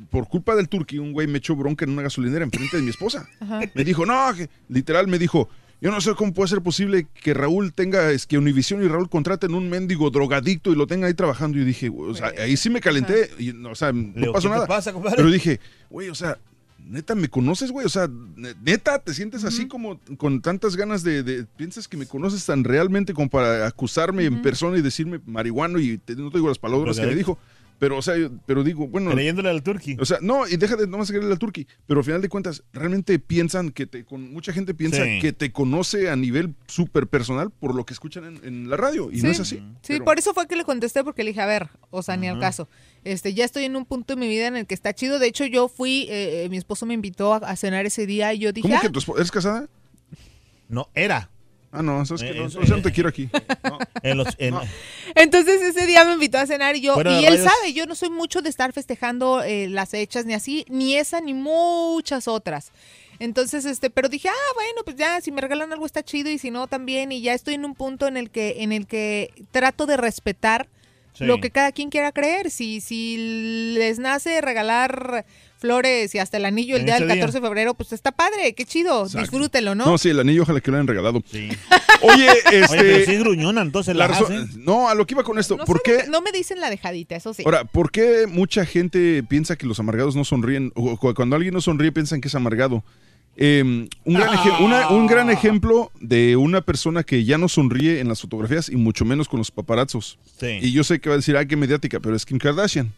por 0.10 0.28
culpa 0.28 0.56
del 0.56 0.70
turqui, 0.70 0.98
un 0.98 1.12
güey 1.12 1.28
me 1.28 1.38
echó 1.38 1.56
bronca 1.56 1.86
en 1.86 1.92
una 1.92 2.02
gasolinera 2.02 2.44
enfrente 2.46 2.78
de 2.78 2.84
mi 2.84 2.90
esposa. 2.90 3.30
Ajá. 3.40 3.62
Me 3.74 3.84
dijo, 3.84 4.06
no, 4.06 4.32
literal 4.70 5.08
me 5.08 5.20
dijo, 5.20 5.50
yo 5.84 5.92
no 5.92 6.00
sé 6.02 6.16
cómo 6.16 6.34
puede 6.34 6.48
ser 6.48 6.62
posible 6.62 7.06
que 7.22 7.34
Raúl 7.34 7.74
tenga, 7.74 8.10
es 8.12 8.26
que 8.26 8.38
Univision 8.38 8.84
y 8.84 8.88
Raúl 8.88 9.10
contraten 9.10 9.54
un 9.54 9.70
mendigo 9.70 10.10
drogadicto 10.10 10.72
y 10.72 10.76
lo 10.76 10.88
tenga 10.88 11.08
ahí 11.08 11.14
trabajando. 11.14 11.60
Y 11.60 11.66
dije, 11.66 11.92
o 11.96 12.16
sea, 12.16 12.32
ahí 12.40 12.56
sí 12.58 12.70
me 12.70 12.80
calenté, 12.80 13.30
y, 13.38 13.52
no, 13.54 13.72
o 13.72 13.76
sea, 13.76 13.92
no 13.92 14.12
Leo, 14.16 14.32
pasó 14.34 14.48
¿qué 14.48 14.54
te 14.54 14.56
nada. 14.56 14.68
pasa, 14.68 14.94
compadre? 14.94 15.18
Pero 15.18 15.30
dije, 15.30 15.60
güey, 15.90 16.08
o 16.10 16.16
sea, 16.16 16.38
neta, 16.86 17.16
¿me 17.16 17.28
conoces, 17.28 17.72
güey? 17.72 17.86
O 17.86 17.90
sea, 17.90 18.08
ne- 18.36 18.54
neta, 18.64 19.00
te 19.00 19.14
sientes 19.14 19.44
así 19.44 19.68
como 19.68 20.00
con 20.18 20.42
tantas 20.42 20.76
ganas 20.76 21.04
de, 21.04 21.22
de- 21.22 21.46
piensas 21.58 21.88
que 21.88 21.98
me 21.98 22.06
conoces 22.06 22.46
tan 22.46 22.64
realmente 22.64 23.14
como 23.14 23.30
para 23.30 23.68
acusarme 23.68 24.24
en 24.26 24.42
persona 24.42 24.78
y 24.78 24.82
decirme 24.82 25.20
marihuano 25.26 25.80
y 25.80 25.98
te- 25.98 26.16
no 26.16 26.32
te 26.32 26.38
digo 26.38 26.48
las 26.48 26.60
palabras 26.60 26.98
que 27.00 27.06
me 27.06 27.16
dijo. 27.16 27.38
Pero, 27.80 27.98
o 27.98 28.02
sea, 28.02 28.16
yo- 28.18 28.30
pero 28.46 28.64
digo, 28.64 28.88
bueno. 28.88 29.12
Creyéndole 29.12 29.50
al 29.50 29.62
turqui. 29.64 29.98
O 30.00 30.06
sea, 30.06 30.20
no, 30.22 30.48
y 30.48 30.56
deja 30.58 30.76
de 30.76 30.88
no 30.88 30.98
más 30.98 31.10
creerle 31.10 31.32
al 31.32 31.40
turqui. 31.40 31.68
Pero 31.86 32.00
al 32.00 32.06
final 32.06 32.22
de 32.22 32.30
cuentas, 32.30 32.64
realmente 32.72 33.20
piensan 33.20 33.72
que 33.72 33.86
te. 33.86 34.06
Con, 34.06 34.32
mucha 34.32 34.54
gente 34.54 34.74
piensa 34.74 35.04
Sí. 35.04 35.20
que 35.20 35.34
te 35.34 35.52
conoce 35.52 36.10
a 36.10 36.16
nivel 36.16 36.56
súper 36.68 37.08
personal 37.08 37.52
por 37.52 37.76
lo 37.76 37.86
que 37.86 37.94
escuchan 37.94 38.24
en, 38.26 38.40
en 38.46 38.70
la 38.70 38.78
radio. 38.78 39.10
Y 39.12 39.22
no 39.22 39.30
es 39.30 39.40
así. 39.40 39.62
Sí, 39.82 40.00
por 40.00 40.18
eso 40.20 40.34
fue 40.34 40.48
que 40.48 40.56
le 40.56 40.64
contesté, 40.64 41.04
porque 41.04 41.24
le 41.24 41.32
dije, 41.32 41.42
a 41.42 41.46
ver, 41.46 41.70
o 41.90 42.02
sea, 42.04 42.16
ni 42.18 42.28
al 42.28 42.40
caso. 42.40 42.68
Este, 43.04 43.34
ya 43.34 43.44
estoy 43.44 43.66
en 43.66 43.76
un 43.76 43.86
punto 43.86 44.16
de 44.16 44.20
mi 44.22 44.30
vida 44.30 44.48
en 44.48 44.56
el 44.56 44.66
que 44.66 44.74
está 44.74 44.94
chido. 44.94 45.20
De 45.20 45.28
hecho, 45.28 45.46
yo 45.46 45.68
fui, 45.68 46.04
eh, 46.10 46.46
eh, 46.46 46.50
mi 46.50 46.58
esposo 46.58 46.86
me 46.86 46.94
invitó 46.94 47.34
a, 47.34 47.38
a 47.38 47.56
cenar 47.58 47.86
ese 47.86 48.06
día 48.08 48.34
y 48.34 48.40
yo 48.40 48.54
dije, 48.54 48.68
¿Cómo 48.68 48.78
ah, 48.78 48.82
que 48.82 48.90
tu 48.90 49.00
esposa 49.00 49.20
eres 49.20 49.32
casada? 49.32 49.68
No, 50.70 50.88
era. 50.96 51.30
Ah, 51.72 51.82
no, 51.82 52.06
sabes 52.06 52.22
que 52.22 52.30
Eh, 52.30 52.36
no, 52.36 52.46
eso- 52.46 52.60
o 52.60 52.66
sea, 52.66 52.78
no 52.78 52.82
te 52.84 52.92
quiero 52.92 53.10
aquí. 53.10 53.30
En 54.04 54.18
los- 54.18 54.36
en- 54.38 54.54
Entonces 55.24 55.62
ese 55.62 55.86
día 55.86 56.04
me 56.06 56.14
invitó 56.14 56.38
a 56.38 56.46
cenar 56.46 56.76
y 56.76 56.82
yo, 56.82 56.96
y 56.98 57.26
él 57.26 57.38
rayos. 57.38 57.44
sabe, 57.44 57.74
yo 57.74 57.86
no 57.86 57.96
soy 57.96 58.10
mucho 58.10 58.42
de 58.42 58.50
estar 58.50 58.74
festejando 58.74 59.42
eh, 59.44 59.68
las 59.70 59.90
fechas 59.90 60.26
ni 60.26 60.34
así, 60.34 60.66
ni 60.70 60.96
esa 60.96 61.22
ni 61.22 61.34
muchas 61.34 62.28
otras. 62.28 62.72
Entonces, 63.20 63.64
este, 63.66 63.90
pero 63.90 64.10
dije, 64.10 64.28
ah, 64.30 64.52
bueno, 64.56 64.82
pues 64.84 64.98
ya, 64.98 65.22
si 65.22 65.32
me 65.32 65.40
regalan 65.42 65.72
algo 65.72 65.86
está 65.86 66.04
chido 66.04 66.30
y 66.30 66.38
si 66.38 66.52
no 66.52 66.68
también, 66.68 67.12
y 67.12 67.22
ya 67.22 67.34
estoy 67.34 67.54
en 67.54 67.64
un 67.66 67.74
punto 67.76 68.08
en 68.08 68.18
el 68.18 68.30
que, 68.32 68.64
en 68.64 68.72
el 68.72 68.86
que 68.88 69.32
trato 69.52 69.86
de 69.86 69.98
respetar 69.98 70.68
Sí. 71.16 71.26
lo 71.26 71.40
que 71.40 71.52
cada 71.52 71.72
quien 71.72 71.92
quiera 71.92 72.12
creer. 72.12 72.50
Si, 72.50 72.82
si 72.82 73.76
les 73.78 74.00
nace 74.00 74.42
regalar 74.42 75.26
flores 75.64 76.14
y 76.14 76.20
hasta 76.20 76.38
el 76.38 76.46
anillo 76.46 76.76
el 76.76 76.84
día 76.86 76.96
del 77.00 77.08
día. 77.08 77.16
14 77.16 77.40
de 77.40 77.48
febrero, 77.48 77.74
pues 77.74 77.94
está 77.94 78.12
padre, 78.12 78.54
qué 78.54 78.66
chido, 78.66 79.06
Exacto. 79.06 79.22
disfrútelo, 79.22 79.74
¿no? 79.76 79.86
No, 79.86 79.98
sí, 79.98 80.10
el 80.10 80.20
anillo 80.20 80.44
ojalá 80.44 80.60
que 80.62 80.70
lo 80.70 80.78
hayan 80.78 80.88
regalado. 80.88 81.24
Oye, 82.02 82.28
este. 82.52 82.66
Oye, 82.70 82.82
pero 82.84 83.06
sí 83.06 83.12
es 83.14 83.20
gruñona, 83.20 83.62
entonces 83.62 83.96
la, 83.96 84.08
la 84.08 84.14
razón-. 84.20 84.50
No, 84.64 84.90
a 84.90 84.96
lo 84.96 85.08
que 85.08 85.14
iba 85.14 85.24
con 85.24 85.40
esto. 85.40 85.58
No, 85.58 85.66
¿Por 85.66 85.82
qué? 85.82 86.04
no 86.10 86.22
me 86.22 86.32
dicen 86.32 86.60
la 86.60 86.70
dejadita, 86.70 87.16
eso 87.16 87.34
sí. 87.34 87.44
Ahora, 87.46 87.64
¿por 87.66 87.92
qué 87.92 88.28
mucha 88.28 88.66
gente 88.66 89.24
piensa 89.24 89.56
que 89.56 89.66
los 89.66 89.80
amargados 89.80 90.16
no 90.16 90.26
sonríen? 90.26 90.72
O 90.76 90.98
cu- 90.98 91.14
cuando 91.14 91.36
alguien 91.36 91.54
no 91.54 91.62
sonríe 91.62 91.92
piensan 91.92 92.20
que 92.22 92.28
es 92.28 92.36
amargado. 92.36 92.84
Eh, 93.36 93.64
un, 93.64 93.90
gran 94.14 94.30
eje- 94.30 94.64
una- 94.64 94.90
un 94.90 95.08
gran 95.08 95.30
ejemplo 95.32 95.92
de 96.00 96.36
una 96.36 96.62
persona 96.62 97.02
que 97.04 97.24
ya 97.24 97.40
no 97.40 97.50
sonríe 97.50 98.00
en 98.00 98.08
las 98.08 98.22
fotografías 98.22 98.70
y 98.70 98.76
mucho 98.76 99.06
menos 99.06 99.28
con 99.28 99.40
los 99.40 99.50
paparazzos. 99.50 100.20
Sí. 100.40 100.60
Y 100.62 100.72
yo 100.72 100.84
sé 100.84 101.00
que 101.00 101.10
va 101.10 101.16
a 101.16 101.18
decir, 101.18 101.36
ah, 101.38 101.46
qué 101.46 101.56
mediática, 101.56 102.00
pero 102.00 102.16
es 102.16 102.26
Kim 102.26 102.38
Kardashian. 102.38 102.92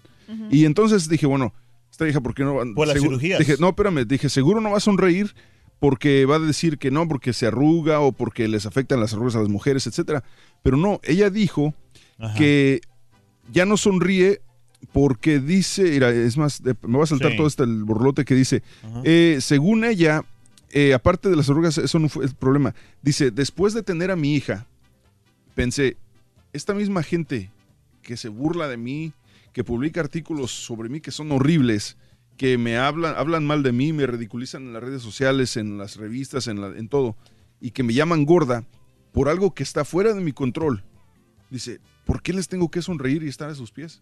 Y 0.49 0.65
entonces 0.65 1.07
dije, 1.07 1.25
bueno, 1.27 1.53
esta 1.95 2.09
hija, 2.09 2.19
¿por 2.19 2.33
qué 2.35 2.43
no 2.43 2.55
va 2.55 2.65
Por 2.75 2.87
las 2.87 2.99
cirugías. 2.99 3.39
Dije, 3.39 3.55
no, 3.57 3.69
espérame, 3.69 4.05
dije, 4.05 4.27
seguro 4.27 4.59
no 4.59 4.71
va 4.71 4.77
a 4.77 4.81
sonreír 4.81 5.33
porque 5.79 6.25
va 6.25 6.35
a 6.35 6.39
decir 6.39 6.77
que 6.77 6.91
no, 6.91 7.07
porque 7.07 7.31
se 7.31 7.47
arruga 7.47 8.01
o 8.01 8.11
porque 8.11 8.47
les 8.49 8.65
afectan 8.65 8.99
las 8.99 9.13
arrugas 9.13 9.35
a 9.35 9.39
las 9.39 9.47
mujeres, 9.49 9.87
etcétera. 9.87 10.23
Pero 10.61 10.75
no, 10.77 10.99
ella 11.03 11.29
dijo 11.29 11.73
que 12.37 12.81
ya 13.51 13.65
no 13.65 13.77
sonríe 13.77 14.41
porque 14.91 15.39
dice, 15.39 15.83
mira, 15.83 16.09
es 16.09 16.37
más, 16.37 16.61
me 16.63 16.97
va 16.97 17.03
a 17.03 17.07
saltar 17.07 17.31
Sí. 17.31 17.37
todo 17.37 17.47
este 17.47 17.63
el 17.63 17.83
borlote 17.85 18.25
que 18.25 18.35
dice, 18.35 18.61
eh, 19.03 19.37
según 19.39 19.85
ella, 19.85 20.23
eh, 20.71 20.93
aparte 20.93 21.29
de 21.29 21.35
las 21.37 21.49
arrugas, 21.49 21.77
eso 21.77 21.99
no 21.99 22.09
fue 22.09 22.25
el 22.25 22.35
problema. 22.35 22.75
Dice, 23.01 23.31
después 23.31 23.73
de 23.73 23.83
tener 23.83 24.11
a 24.11 24.15
mi 24.17 24.35
hija, 24.35 24.65
pensé, 25.55 25.95
esta 26.51 26.73
misma 26.73 27.03
gente 27.03 27.51
que 28.01 28.17
se 28.17 28.27
burla 28.29 28.67
de 28.67 28.77
mí, 28.77 29.13
que 29.55 29.63
publica 29.63 30.01
artículos 30.01 30.51
sobre 30.51 30.89
mí 30.89 30.99
que 30.99 31.11
son 31.11 31.31
horribles, 31.31 31.95
que 32.35 32.57
me 32.57 32.75
hablan, 32.75 33.15
hablan 33.15 33.45
mal 33.47 33.63
de 33.63 33.71
mí, 33.71 33.93
me 33.93 34.05
ridiculizan 34.05 34.63
en 34.63 34.73
las 34.73 34.83
redes 34.83 35.01
sociales, 35.01 35.55
en 35.55 35.77
las 35.77 35.95
revistas, 35.95 36.47
en, 36.47 36.59
la- 36.59 36.77
en 36.77 36.89
todo, 36.89 37.15
y 37.61 37.71
que 37.71 37.81
me 37.81 37.93
llaman 37.93 38.25
gorda 38.25 38.65
por 39.13 39.29
algo 39.29 39.53
que 39.53 39.63
está 39.63 39.85
fuera 39.85 40.13
de 40.13 40.19
mi 40.19 40.33
control. 40.33 40.83
Dice, 41.49 41.79
¿por 42.03 42.21
qué 42.21 42.33
les 42.33 42.49
tengo 42.49 42.69
que 42.69 42.81
sonreír 42.81 43.23
y 43.23 43.29
estar 43.29 43.49
a 43.49 43.55
sus 43.55 43.71
pies? 43.71 44.01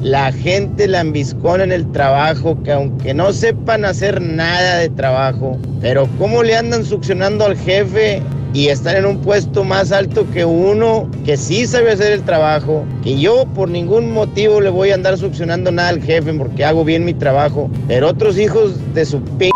la 0.00 0.30
gente 0.30 0.86
lambiscona 0.86 1.64
en 1.64 1.72
el 1.72 1.90
trabajo, 1.90 2.56
que 2.62 2.70
aunque 2.70 3.12
no 3.12 3.32
sepan 3.32 3.84
hacer 3.84 4.22
nada 4.22 4.78
de 4.78 4.88
trabajo, 4.90 5.58
pero 5.80 6.08
cómo 6.18 6.44
le 6.44 6.56
andan 6.56 6.84
succionando 6.84 7.44
al 7.44 7.56
jefe 7.56 8.22
y 8.52 8.68
están 8.68 8.96
en 8.96 9.06
un 9.06 9.18
puesto 9.18 9.64
más 9.64 9.90
alto 9.90 10.24
que 10.32 10.44
uno 10.44 11.10
que 11.24 11.36
sí 11.36 11.66
sabe 11.66 11.90
hacer 11.90 12.12
el 12.12 12.22
trabajo, 12.22 12.84
que 13.02 13.18
yo 13.18 13.44
por 13.54 13.68
ningún 13.68 14.12
motivo 14.12 14.60
le 14.60 14.70
voy 14.70 14.90
a 14.90 14.94
andar 14.94 15.18
succionando 15.18 15.72
nada 15.72 15.88
al 15.88 16.02
jefe 16.02 16.32
porque 16.34 16.64
hago 16.64 16.84
bien 16.84 17.04
mi 17.04 17.12
trabajo, 17.12 17.68
pero 17.88 18.10
otros 18.10 18.38
hijos 18.38 18.74
de 18.94 19.04
su 19.04 19.20
p 19.20 19.50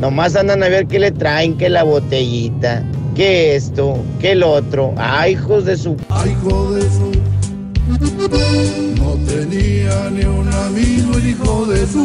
nomás 0.00 0.36
andan 0.36 0.62
a 0.62 0.68
ver 0.68 0.86
qué 0.86 1.00
le 1.00 1.10
traen, 1.10 1.58
que 1.58 1.68
la 1.68 1.82
botellita, 1.82 2.84
que 3.16 3.56
esto, 3.56 3.98
que 4.20 4.36
lo 4.36 4.52
otro, 4.52 4.94
ay 4.96 5.32
hijos 5.32 5.64
de 5.64 5.76
su 5.76 5.96
hijo 6.24 6.72
de 6.74 6.82
su. 6.82 7.35
No 7.88 9.12
tenía 9.26 10.10
ni 10.10 10.24
un 10.24 10.48
amigo, 10.52 11.16
el 11.18 11.28
hijo 11.28 11.66
de 11.66 11.86
su. 11.86 12.04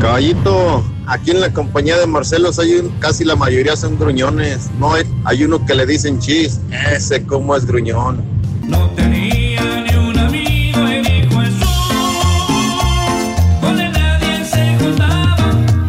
Caballito, 0.00 0.84
aquí 1.06 1.30
en 1.30 1.40
la 1.40 1.52
compañía 1.52 1.96
de 1.96 2.06
Marcelo 2.06 2.50
hay 2.58 2.74
un- 2.74 2.90
casi 2.98 3.24
la 3.24 3.36
mayoría 3.36 3.76
son 3.76 3.98
gruñones. 3.98 4.68
No 4.78 4.92
hay, 4.94 5.04
hay 5.24 5.44
uno 5.44 5.64
que 5.64 5.74
le 5.74 5.86
dicen 5.86 6.18
chis. 6.18 6.60
Ese 6.92 7.22
como 7.24 7.54
es 7.56 7.64
gruñón. 7.66 8.22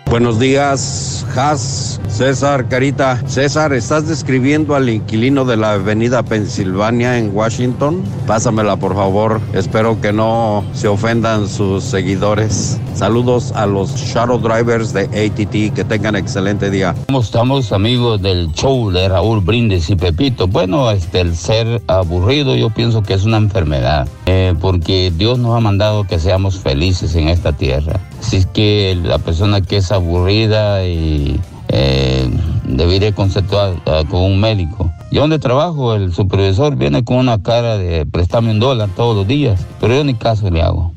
Buenos 0.10 0.40
días, 0.40 1.26
Has. 1.36 1.97
César, 2.18 2.68
Carita. 2.68 3.22
César, 3.28 3.74
¿estás 3.74 4.08
describiendo 4.08 4.74
al 4.74 4.90
inquilino 4.90 5.46
de 5.46 5.56
la 5.56 5.74
avenida 5.74 6.24
Pensilvania 6.24 7.20
en 7.20 7.30
Washington? 7.32 8.02
Pásamela, 8.26 8.76
por 8.76 8.96
favor. 8.96 9.40
Espero 9.54 10.02
que 10.02 10.12
no 10.12 10.66
se 10.74 10.88
ofendan 10.88 11.48
sus 11.48 11.84
seguidores. 11.84 12.80
Saludos 12.96 13.52
a 13.52 13.68
los 13.68 13.96
shuttle 13.96 14.40
drivers 14.40 14.94
de 14.94 15.02
ATT. 15.04 15.76
Que 15.76 15.86
tengan 15.88 16.16
excelente 16.16 16.72
día. 16.72 16.96
¿Cómo 17.06 17.22
estamos 17.22 17.72
amigos 17.72 18.20
del 18.20 18.52
show 18.54 18.90
de 18.90 19.10
Raúl 19.10 19.42
Brindis 19.42 19.88
y 19.92 19.96
Pepito? 19.96 20.48
Bueno, 20.48 20.90
este, 20.90 21.22
el 21.22 21.36
ser 21.36 21.84
aburrido 21.86 22.56
yo 22.56 22.72
pienso 22.72 23.04
que 23.04 23.14
es 23.14 23.26
una 23.26 23.38
enfermedad, 23.38 24.08
eh, 24.26 24.56
porque 24.60 25.14
Dios 25.16 25.38
nos 25.38 25.56
ha 25.56 25.60
mandado 25.60 26.04
que 26.06 26.18
seamos 26.18 26.58
felices 26.58 27.14
en 27.14 27.28
esta 27.28 27.54
tierra. 27.54 28.00
Así 28.20 28.38
es 28.38 28.48
que 28.48 28.98
la 29.04 29.20
persona 29.20 29.62
que 29.62 29.78
es 29.78 29.92
aburrida 29.92 30.84
y 30.84 31.40
eh, 31.70 32.30
debería 32.66 33.14
consultar 33.14 33.76
ah, 33.86 34.04
con 34.10 34.22
un 34.22 34.40
médico. 34.40 34.92
Yo 35.12 35.22
donde 35.22 35.40
trabajo, 35.40 35.96
el 35.96 36.14
supervisor 36.14 36.76
viene 36.76 37.04
con 37.04 37.18
una 37.18 37.42
cara 37.42 37.78
de 37.78 38.06
préstame 38.06 38.52
un 38.52 38.60
dólar 38.60 38.90
todos 38.96 39.16
los 39.16 39.28
días, 39.28 39.66
pero 39.80 39.96
yo 39.96 40.04
ni 40.04 40.14
caso 40.14 40.50
le 40.50 40.62
hago. 40.62 40.94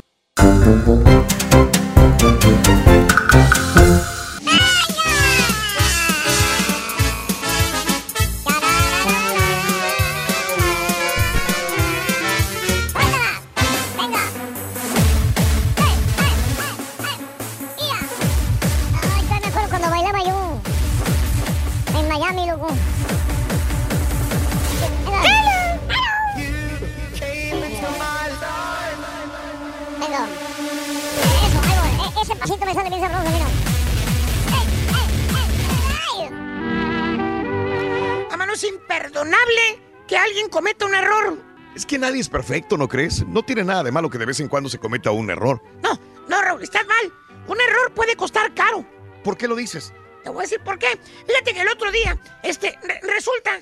Perfecto, 42.30 42.76
¿no 42.76 42.88
crees? 42.88 43.26
No 43.26 43.42
tiene 43.42 43.64
nada 43.64 43.82
de 43.82 43.92
malo 43.92 44.08
que 44.10 44.18
de 44.18 44.26
vez 44.26 44.40
en 44.40 44.48
cuando 44.48 44.68
se 44.68 44.78
cometa 44.78 45.10
un 45.10 45.30
error. 45.30 45.62
No, 45.82 45.98
no, 46.28 46.42
Raúl, 46.42 46.62
estás 46.62 46.86
mal. 46.86 47.12
Un 47.48 47.60
error 47.60 47.92
puede 47.94 48.16
costar 48.16 48.54
caro. 48.54 48.84
¿Por 49.24 49.36
qué 49.36 49.48
lo 49.48 49.56
dices? 49.56 49.92
Te 50.22 50.30
voy 50.30 50.40
a 50.40 50.42
decir 50.42 50.60
por 50.60 50.78
qué. 50.78 50.98
Fíjate 51.26 51.52
que 51.54 51.60
el 51.62 51.68
otro 51.68 51.90
día, 51.90 52.18
este, 52.42 52.78
re- 52.82 53.00
resulta. 53.14 53.60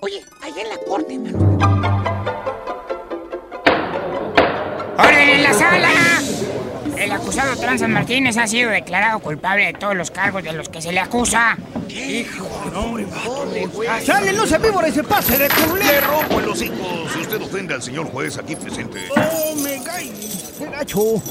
Oye, 0.00 0.24
allá 0.42 0.62
en 0.62 0.68
la 0.68 0.78
corte, 0.78 1.18
mano. 1.18 1.58
¡Orden 4.98 5.28
en 5.28 5.42
la 5.42 5.52
sala! 5.54 6.17
El 6.98 7.12
acusado 7.12 7.56
Transan 7.56 7.92
Martínez 7.92 8.36
ha 8.38 8.46
sido 8.48 8.70
declarado 8.70 9.20
culpable 9.20 9.66
de 9.66 9.72
todos 9.72 9.94
los 9.94 10.10
cargos 10.10 10.42
de 10.42 10.52
los 10.52 10.68
que 10.68 10.82
se 10.82 10.90
le 10.90 10.98
acusa. 10.98 11.56
¡Hijo 11.88 12.96
de 12.96 14.04
¡Sale, 14.04 14.32
no 14.32 14.46
se 14.46 14.58
víbora 14.58 14.88
y 14.88 14.92
se 14.92 15.04
pase 15.04 15.38
de 15.38 15.48
¡Le 15.48 15.54
culero! 15.54 16.06
rompo 16.10 16.40
el 16.40 16.48
hocico 16.48 17.08
si 17.12 17.20
usted 17.20 17.40
ofende 17.40 17.74
al 17.74 17.82
señor 17.82 18.06
juez 18.10 18.36
aquí 18.38 18.56
presente! 18.56 19.08
¡Oh, 19.16 19.54
me 19.62 19.82
cae! 19.84 20.10
¡Qué 20.58 20.66
gacho! 20.66 21.22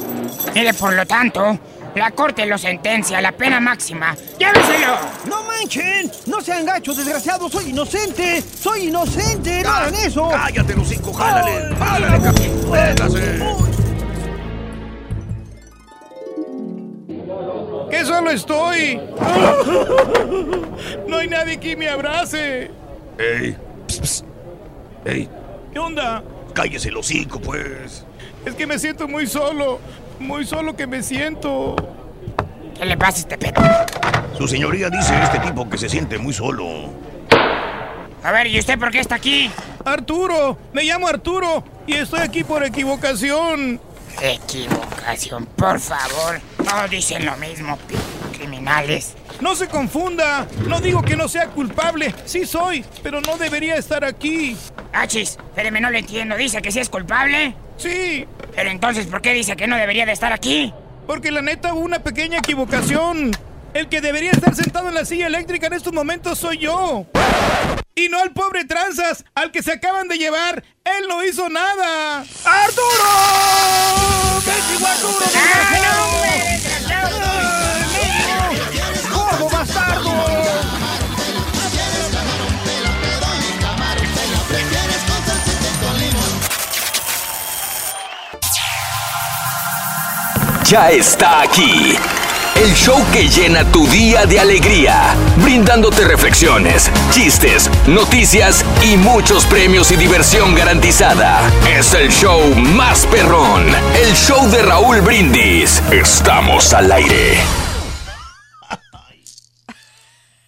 Mire, 0.56 0.74
por 0.74 0.94
lo 0.94 1.06
tanto, 1.06 1.60
la 1.96 2.12
corte 2.12 2.46
lo 2.46 2.58
sentencia 2.58 3.18
a 3.18 3.22
la 3.22 3.34
pena 3.34 3.60
máxima. 3.60 4.16
¡Lléveselo! 4.40 4.98
¡No 5.26 5.44
manchen! 5.44 6.10
¡No 6.28 6.40
sean 6.40 6.66
gachos, 6.66 6.96
desgraciados! 6.96 7.52
¡Soy 7.52 7.72
inocente! 7.72 8.42
¡Soy 8.42 8.88
inocente! 8.88 9.64
¡No 9.64 9.70
hagan 9.70 9.96
eso! 9.96 10.30
¡Cállate, 10.30 10.74
el 10.74 10.80
hocico! 10.80 11.14
¡Jálale! 11.14 11.76
¡Jálale! 11.76 12.20
¡Véngase! 12.72 13.67
¡Que 17.90 18.06
solo 18.06 18.32
estoy! 18.32 19.00
No 21.08 21.18
hay 21.18 21.28
nadie 21.28 21.60
que 21.60 21.76
me 21.76 21.90
abrace. 21.90 22.70
¡Ey! 23.18 23.58
Pss, 23.88 24.00
pss. 24.00 24.26
¡Ey! 25.06 25.30
¿Qué 25.74 25.80
onda? 25.80 26.24
¡Cállese 26.54 26.90
el 26.90 26.98
hocico, 26.98 27.40
pues! 27.40 28.06
Es 28.46 28.54
que 28.56 28.68
me 28.68 28.78
siento 28.78 29.08
muy 29.08 29.26
solo. 29.26 29.80
Muy 30.20 30.46
solo 30.46 30.76
que 30.76 30.86
me 30.86 31.02
siento. 31.02 31.76
¿Qué 32.78 32.86
le 32.86 32.98
pasa 32.98 33.18
a 33.18 33.20
este 33.22 33.38
pedo? 33.38 33.62
Su 34.38 34.48
señoría 34.48 34.90
dice 34.90 35.14
este 35.24 35.40
tipo 35.40 35.68
que 35.70 35.78
se 35.78 35.90
siente 35.90 36.18
muy 36.18 36.34
solo. 36.34 36.90
A 38.24 38.32
ver, 38.32 38.48
¿y 38.48 38.60
usted 38.60 38.78
por 38.78 38.92
qué 38.92 39.00
está 39.00 39.16
aquí? 39.16 39.50
Arturo, 39.86 40.58
me 40.74 40.84
llamo 40.84 41.08
Arturo 41.08 41.64
y 41.88 41.96
estoy 41.96 42.20
aquí 42.20 42.44
por 42.44 42.64
equivocación. 42.64 43.80
Equivocación, 44.22 45.46
por 45.56 45.80
favor. 45.80 46.40
Todos 46.68 46.90
dicen 46.90 47.26
lo 47.26 47.38
mismo, 47.38 47.78
criminales. 48.38 49.16
No 49.40 49.56
se 49.56 49.68
confunda. 49.70 50.46
No 50.68 50.82
digo 50.82 51.02
que 51.02 51.16
no 51.16 51.30
sea 51.30 51.48
culpable. 51.48 52.14
Sí 52.26 52.46
soy, 52.46 52.84
pero 53.02 53.22
no 53.22 53.38
debería 53.38 53.76
estar 53.76 54.04
aquí. 54.04 54.58
Achis, 54.92 55.38
espéreme, 55.50 55.80
no 55.80 55.90
lo 55.90 55.98
entiendo. 55.98 56.36
¿Dice 56.36 56.62
que 56.62 56.72
sí 56.72 56.80
es 56.80 56.90
culpable? 56.90 57.56
Sí. 57.78 58.28
Pero 58.54 58.70
entonces, 58.70 59.08
¿por 59.08 59.22
qué 59.22 59.34
dice 59.34 59.56
que 59.56 59.68
no 59.68 59.78
debería 59.78 60.06
de 60.06 60.12
estar 60.12 60.34
aquí? 60.34 60.74
Porque 61.06 61.32
la 61.32 61.42
neta 61.42 61.74
hubo 61.74 61.82
una 61.82 62.00
pequeña 62.00 62.40
equivocación. 62.40 63.32
El 63.74 63.88
que 63.88 64.02
debería 64.02 64.32
estar 64.32 64.54
sentado 64.54 64.90
en 64.90 64.96
la 64.96 65.06
silla 65.06 65.28
eléctrica 65.28 65.68
en 65.68 65.74
estos 65.74 65.94
momentos 65.94 66.38
soy 66.38 66.58
yo. 66.58 67.06
Y 67.98 68.10
no 68.10 68.20
al 68.20 68.32
pobre 68.32 68.64
Tranzas, 68.64 69.26
al 69.34 69.52
que 69.52 69.64
se 69.64 69.72
acaban 69.72 70.08
de 70.08 70.20
llevar. 70.20 70.64
Él 70.84 71.08
no 71.10 71.26
hizo 71.26 71.50
nada. 71.50 72.24
¡Arturo! 72.46 72.86
¡Mendigo 74.46 74.86
Arturo! 74.86 75.26
desgraciado! 75.26 76.06
¡Gordo 79.12 79.50
bastardo! 79.50 80.14
Ya 90.66 90.92
está 90.92 91.42
aquí. 91.42 91.98
El 92.58 92.74
show 92.74 92.98
que 93.14 93.30
llena 93.30 93.64
tu 93.72 93.86
día 93.86 94.26
de 94.26 94.40
alegría, 94.40 95.14
brindándote 95.44 96.04
reflexiones, 96.06 96.90
chistes, 97.12 97.70
noticias 97.86 98.66
y 98.84 98.98
muchos 98.98 99.46
premios 99.46 99.92
y 99.92 99.96
diversión 99.96 100.56
garantizada. 100.56 101.40
Es 101.70 101.94
el 101.94 102.10
show 102.10 102.42
más 102.56 103.06
perrón, 103.06 103.68
el 104.02 104.12
show 104.16 104.50
de 104.50 104.64
Raúl 104.64 105.02
Brindis. 105.02 105.84
Estamos 105.92 106.74
al 106.74 106.92
aire. 106.92 107.38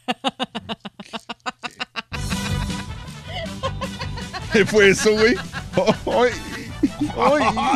¿Qué 4.52 4.66
fue 4.66 4.90
eso, 4.90 5.12
güey? 5.12 5.36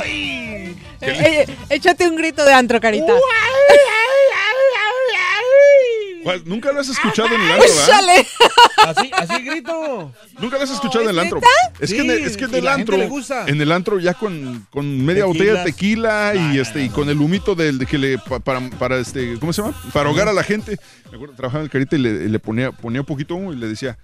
¡Ay! 0.02 0.76
Eh, 1.02 1.02
eh, 1.02 1.46
échate 1.70 2.08
un 2.08 2.16
grito 2.16 2.46
de 2.46 2.54
antro, 2.54 2.80
carita. 2.80 3.12
¿Cuál? 6.24 6.42
Nunca 6.46 6.72
lo 6.72 6.80
has 6.80 6.90
escuchado 6.90 7.28
en 7.36 7.42
el 7.42 7.52
antro, 7.52 7.68
¿verdad? 7.68 7.84
¡Échale! 7.90 8.28
Así, 8.86 9.12
así 9.18 9.44
grito. 9.44 10.14
Nunca 10.40 10.58
lo 10.58 10.64
has 10.64 10.72
escuchado 10.72 11.04
en 11.04 11.10
el 11.12 11.20
antro. 11.20 11.40
Es 11.80 11.94
que, 11.94 12.00
en 12.02 12.12
el, 12.12 12.20
es 12.24 12.38
que 12.38 12.46
en 12.46 12.50
Sí, 12.52 12.58
el 12.58 12.68
antro, 12.68 12.96
gente 12.98 13.06
le 13.08 13.10
gusta. 13.10 13.46
en 13.48 13.62
el 13.62 13.72
antro 13.72 14.00
ya 14.00 14.14
con, 14.14 14.68
con 14.72 15.06
media 15.06 15.26
botella 15.26 15.54
de 15.56 15.64
tequila 15.66 16.34
y 16.36 16.60
este 16.60 16.84
y 16.84 16.90
con 16.90 17.10
el 17.10 17.20
humito 17.22 17.56
del 17.56 17.78
de 17.78 17.86
que 17.86 17.98
le 17.98 18.18
pa- 18.18 18.40
para, 18.40 18.70
para 18.72 18.98
este 18.98 19.38
¿cómo 19.40 19.54
se 19.54 19.62
llama? 19.62 19.74
Para 19.94 20.10
ahogar 20.10 20.28
a 20.28 20.34
la 20.34 20.44
gente. 20.44 20.78
Me 21.10 21.16
acuerdo 21.18 21.36
trabajaba 21.36 21.62
en 21.62 21.66
el 21.66 21.70
carita 21.72 21.96
y 21.96 22.00
le, 22.00 22.28
le 22.30 22.40
ponía 22.40 22.72
ponía 22.72 23.02
un 23.02 23.06
poquito 23.06 23.36
humo 23.36 23.54
y 23.54 23.56
le 23.56 23.68
decía, 23.68 23.98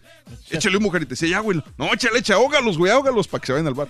"Échale 0.49 0.77
humo, 0.77 0.91
carita." 0.91 1.09
Decía, 1.11 1.29
"Ya, 1.29 1.39
güey." 1.39 1.61
No, 1.77 1.91
échale, 1.93 2.19
echa, 2.19 2.35
ahógalos, 2.35 2.77
güey, 2.77 2.91
ahógalos 2.91 3.27
para 3.27 3.41
que 3.41 3.47
se 3.47 3.53
vayan 3.53 3.67
al 3.67 3.73
bar. 3.73 3.87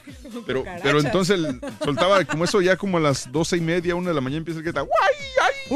Pero 0.48 0.64
pero 0.82 1.00
entonces 1.00 1.38
el- 1.38 1.60
soltaba 1.84 2.24
como 2.26 2.46
eso 2.46 2.62
ya 2.62 2.78
como 2.78 2.98
a 2.98 3.02
las 3.02 3.32
doce 3.32 3.58
y 3.58 3.62
media, 3.62 3.96
una 3.96 4.10
de 4.10 4.16
la 4.16 4.22
mañana 4.22 4.40
empieza 4.40 4.60
el 4.60 4.64
que 4.64 4.70
está, 4.70 4.82
"Guay, 4.82 4.92
ay, 5.42 5.48
ay, 5.72 5.76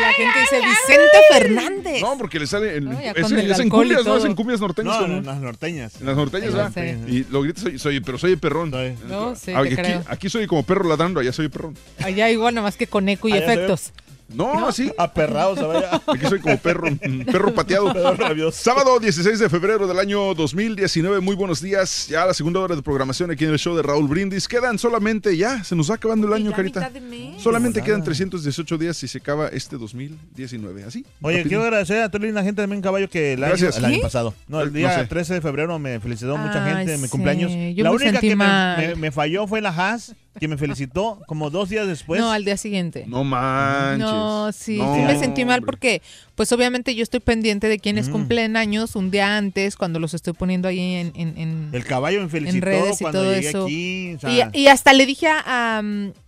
la 0.00 0.12
gente 0.12 0.38
dice 0.40 0.56
Vicente 0.56 1.18
Fernández. 1.32 2.00
No, 2.02 2.16
porque 2.18 2.38
le 2.38 2.46
sale 2.46 2.76
en, 2.76 2.84
No, 2.84 2.92
es, 2.98 3.32
el 3.32 3.60
en 3.60 3.68
cumbias, 3.68 4.04
¿no? 4.04 4.16
Es 4.16 4.24
en 4.24 4.34
cumbias 4.34 4.60
norteñas. 4.60 5.00
No, 5.00 5.08
¿no? 5.08 5.18
en 5.18 5.26
las 5.26 5.38
norteñas. 5.40 6.00
En 6.00 6.06
las 6.06 6.16
norteñas, 6.16 6.52
¿verdad? 6.52 6.64
norteñas. 6.66 7.08
Y 7.08 7.24
lo 7.30 7.42
gritas, 7.42 7.62
soy, 7.62 7.78
soy, 7.78 8.00
pero 8.00 8.18
soy 8.18 8.36
perrón. 8.36 8.70
No, 9.08 9.34
sí, 9.36 9.52
Ah, 9.54 9.62
te 9.62 9.68
aquí, 9.68 9.76
creo. 9.76 10.02
aquí 10.06 10.28
soy 10.28 10.46
como 10.46 10.62
perro 10.64 10.88
ladrando, 10.88 11.20
allá 11.20 11.32
soy 11.32 11.48
perrón. 11.48 11.76
Allá 12.02 12.30
igual, 12.30 12.54
nada 12.54 12.66
más 12.66 12.76
que 12.76 12.86
con 12.86 13.08
eco 13.08 13.28
y 13.28 13.32
Allá 13.32 13.44
efectos. 13.52 13.92
No, 14.28 14.72
sí. 14.72 14.90
Aperrado, 14.98 15.54
se 15.54 15.62
vaya. 15.62 15.90
Aquí 16.06 16.26
soy 16.26 16.40
como 16.40 16.56
perro, 16.58 16.90
mm, 16.90 17.24
perro 17.30 17.54
pateado. 17.54 17.92
Sábado 18.52 18.98
16 18.98 19.38
de 19.38 19.48
febrero 19.48 19.86
del 19.86 19.98
año 19.98 20.34
2019. 20.34 21.20
Muy 21.20 21.36
buenos 21.36 21.60
días. 21.60 22.08
Ya 22.08 22.24
la 22.26 22.34
segunda 22.34 22.60
hora 22.60 22.74
de 22.74 22.82
programación 22.82 23.30
aquí 23.30 23.44
en 23.44 23.50
el 23.50 23.58
show 23.58 23.76
de 23.76 23.82
Raúl 23.82 24.08
Brindis. 24.08 24.48
Quedan 24.48 24.78
solamente 24.78 25.36
ya, 25.36 25.62
se 25.62 25.76
nos 25.76 25.90
va 25.90 25.96
acabando 25.96 26.26
el 26.26 26.32
año, 26.32 26.52
Carita. 26.52 26.90
Solamente 27.38 27.82
quedan 27.82 28.02
318 28.02 28.78
días 28.78 29.02
y 29.02 29.08
se 29.08 29.18
acaba 29.18 29.48
este 29.48 29.76
2019. 29.76 30.84
Así. 30.84 31.04
Oye, 31.20 31.42
quiero 31.44 31.62
agradecer 31.62 32.02
a 32.02 32.10
toda 32.10 32.26
la 32.26 32.42
gente 32.42 32.62
también, 32.62 32.80
caballo, 32.82 33.08
que 33.08 33.34
el 33.34 33.44
año, 33.44 33.50
Gracias. 33.50 33.76
el 33.76 33.84
año 33.84 34.00
pasado. 34.00 34.34
No, 34.48 34.60
el 34.62 34.72
No 34.72 34.78
día 34.78 34.98
sé. 35.00 35.06
13 35.06 35.34
de 35.34 35.40
febrero 35.42 35.78
me 35.78 36.00
felicitó 36.00 36.36
mucha 36.36 36.64
gente 36.64 36.94
en 36.94 37.00
mi 37.00 37.06
sí, 37.06 37.10
cumpleaños. 37.10 37.52
yo 37.76 37.84
la 37.84 37.90
me 37.90 37.96
única 37.96 38.10
sentí 38.12 38.28
que 38.28 38.36
me- 38.36 38.94
me 38.96 39.12
falló 39.12 39.46
fue 39.46 39.60
la 39.60 39.68
Haas, 39.70 40.14
que 40.40 40.48
me 40.48 40.56
felicitó 40.58 41.20
como 41.28 41.48
dos 41.50 41.68
días 41.68 41.86
después. 41.86 42.20
no, 42.20 42.30
al 42.32 42.44
día 42.44 42.56
siguiente. 42.56 43.04
No 43.06 43.22
manches. 43.24 43.98
No, 44.00 44.50
sí, 44.52 44.78
No, 44.78 44.94
sí 44.94 45.00
me 45.02 45.18
sentí 45.18 45.44
mal 45.44 45.60
hombre. 45.60 45.66
porque, 45.66 46.02
pues 46.34 46.50
obviamente 46.52 46.94
yo 46.94 47.02
estoy 47.02 47.20
pendiente 47.20 47.68
de 47.68 47.78
quienes 47.78 48.08
Mm. 48.08 48.12
cumplen 48.12 48.56
años 48.56 48.96
un 48.96 49.10
día 49.10 49.36
antes, 49.36 49.76
cuando 49.76 50.00
los 50.00 50.12
estoy 50.14 50.32
poniendo 50.32 50.66
ahí 50.68 50.80
en, 50.94 51.12
en, 51.14 51.38
en- 51.38 51.68
El 51.72 51.84
caballo 51.84 52.18
me 52.18 52.24
en 52.24 52.30
felicitó 52.30 52.64
redes 52.66 53.00
y 53.00 53.04
cuando 53.04 53.20
todo 53.22 53.32
llegué 53.32 53.48
eso. 53.48 53.64
aquí. 53.64 54.14
o 54.14 54.18
sea, 54.20 54.50
y, 54.52 54.58
y 54.62 54.66
hasta 54.66 54.92
le 54.92 55.06
dije 55.06 55.28
a, 55.28 55.42
a, 55.46 55.82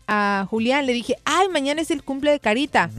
a 0.06 0.46
Julián, 0.46 0.86
le 0.86 0.92
dije, 0.92 1.16
ay, 1.24 1.48
mañana 1.48 1.80
es 1.82 1.90
el 1.90 2.02
cumple 2.04 2.30
de 2.30 2.38
Carita. 2.40 2.90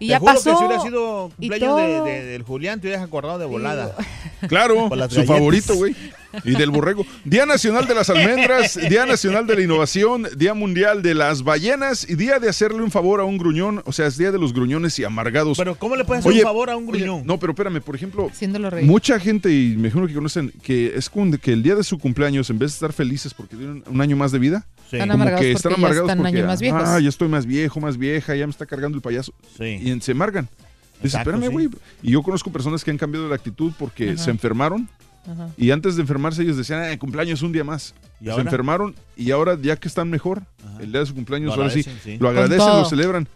Y 0.00 0.06
te 0.06 0.10
ya 0.12 0.18
juro 0.20 0.34
pasó. 0.34 0.50
que 0.50 0.56
si 0.56 0.64
hubiera 0.64 0.82
sido 0.82 1.30
y 1.38 1.48
cumpleaños 1.48 1.76
de, 1.76 1.86
todo. 1.96 2.04
de- 2.04 2.24
del 2.24 2.42
Julián, 2.42 2.80
te 2.80 2.86
hubieras 2.88 3.04
acordado 3.04 3.38
de 3.38 3.46
volada. 3.46 3.94
Claro, 4.48 4.88
su 4.88 4.94
galletas. 4.94 5.26
favorito, 5.26 5.74
güey. 5.74 5.96
Y 6.44 6.52
del 6.52 6.70
borrego. 6.70 7.04
Día 7.24 7.44
Nacional 7.44 7.88
de 7.88 7.94
las 7.96 8.08
Almendras, 8.08 8.78
Día 8.88 9.04
Nacional 9.04 9.48
de 9.48 9.56
la 9.56 9.62
Innovación, 9.62 10.28
Día 10.36 10.54
Mundial 10.54 11.02
de 11.02 11.14
las 11.14 11.42
Ballenas 11.42 12.08
y 12.08 12.14
Día 12.14 12.38
de 12.38 12.48
hacerle 12.48 12.82
un 12.82 12.92
favor 12.92 13.18
a 13.20 13.24
un 13.24 13.36
gruñón. 13.36 13.82
O 13.84 13.90
sea, 13.92 14.06
es 14.06 14.16
Día 14.16 14.30
de 14.30 14.38
los 14.38 14.52
gruñones 14.52 14.96
y 15.00 15.04
amargados. 15.04 15.58
Pero 15.58 15.74
¿cómo 15.74 15.96
le 15.96 16.04
puedes 16.04 16.20
hacer 16.20 16.30
Oye, 16.30 16.42
un 16.42 16.46
favor 16.46 16.70
a 16.70 16.76
un 16.76 16.88
oye, 16.88 16.98
gruñón? 17.00 17.26
no, 17.26 17.40
pero 17.40 17.50
espérame, 17.52 17.80
por 17.80 17.96
ejemplo, 17.96 18.30
mucha 18.82 19.18
gente, 19.18 19.50
y 19.50 19.70
me 19.76 19.88
imagino 19.88 20.06
que 20.06 20.14
conocen, 20.14 20.52
que 20.62 20.92
es 20.94 21.10
que 21.42 21.52
el 21.52 21.64
día 21.64 21.74
de 21.74 21.82
su 21.82 21.98
cumpleaños, 21.98 22.48
en 22.50 22.60
vez 22.60 22.70
de 22.70 22.74
estar 22.74 22.92
felices 22.92 23.34
porque 23.34 23.56
tienen 23.56 23.82
un 23.88 24.00
año 24.00 24.16
más 24.16 24.30
de 24.30 24.38
vida, 24.38 24.66
Están 24.92 25.08
como 25.10 25.22
amargados 25.22 25.40
que 25.40 25.52
porque 25.52 25.56
están 25.56 25.72
ya 25.72 25.76
amargados 25.78 26.08
están 26.08 26.18
un 26.18 26.24
porque, 26.24 26.38
año 26.38 26.46
más 26.46 26.60
viejos. 26.60 26.82
ah, 26.84 27.00
ya 27.00 27.08
estoy 27.08 27.28
más 27.28 27.46
viejo, 27.46 27.80
más 27.80 27.96
vieja, 27.98 28.34
ya 28.34 28.46
me 28.46 28.50
está 28.50 28.66
cargando 28.66 28.96
el 28.96 29.02
payaso. 29.02 29.32
Y 29.60 30.00
se 30.00 30.12
amargan. 30.12 30.48
Dices, 31.02 31.14
Exacto, 31.20 31.30
espérame, 31.30 31.46
sí. 31.48 31.52
güey. 31.52 31.68
Y 32.02 32.10
yo 32.12 32.22
conozco 32.22 32.50
personas 32.50 32.82
que 32.82 32.90
han 32.90 32.98
cambiado 32.98 33.28
de 33.28 33.34
actitud 33.34 33.72
porque 33.78 34.10
Ajá. 34.10 34.18
se 34.24 34.30
enfermaron 34.30 34.88
Ajá. 35.30 35.48
y 35.56 35.70
antes 35.70 35.94
de 35.94 36.02
enfermarse 36.02 36.42
ellos 36.42 36.56
decían, 36.56 36.82
ah, 36.82 36.98
cumpleaños 36.98 37.42
un 37.42 37.52
día 37.52 37.62
más. 37.64 37.94
¿Y 38.20 38.24
se 38.24 38.30
ahora? 38.32 38.42
enfermaron 38.42 38.94
y 39.16 39.30
ahora 39.30 39.56
ya 39.60 39.76
que 39.76 39.86
están 39.86 40.10
mejor, 40.10 40.42
el 40.80 40.90
día 40.90 41.00
de 41.00 41.06
su 41.06 41.14
cumpleaños, 41.14 41.56
ahora 41.56 41.70
sí, 41.70 41.84
sí. 42.02 42.16
lo 42.18 42.28
agradecen, 42.28 42.66
lo 42.66 42.84
celebran. 42.84 43.28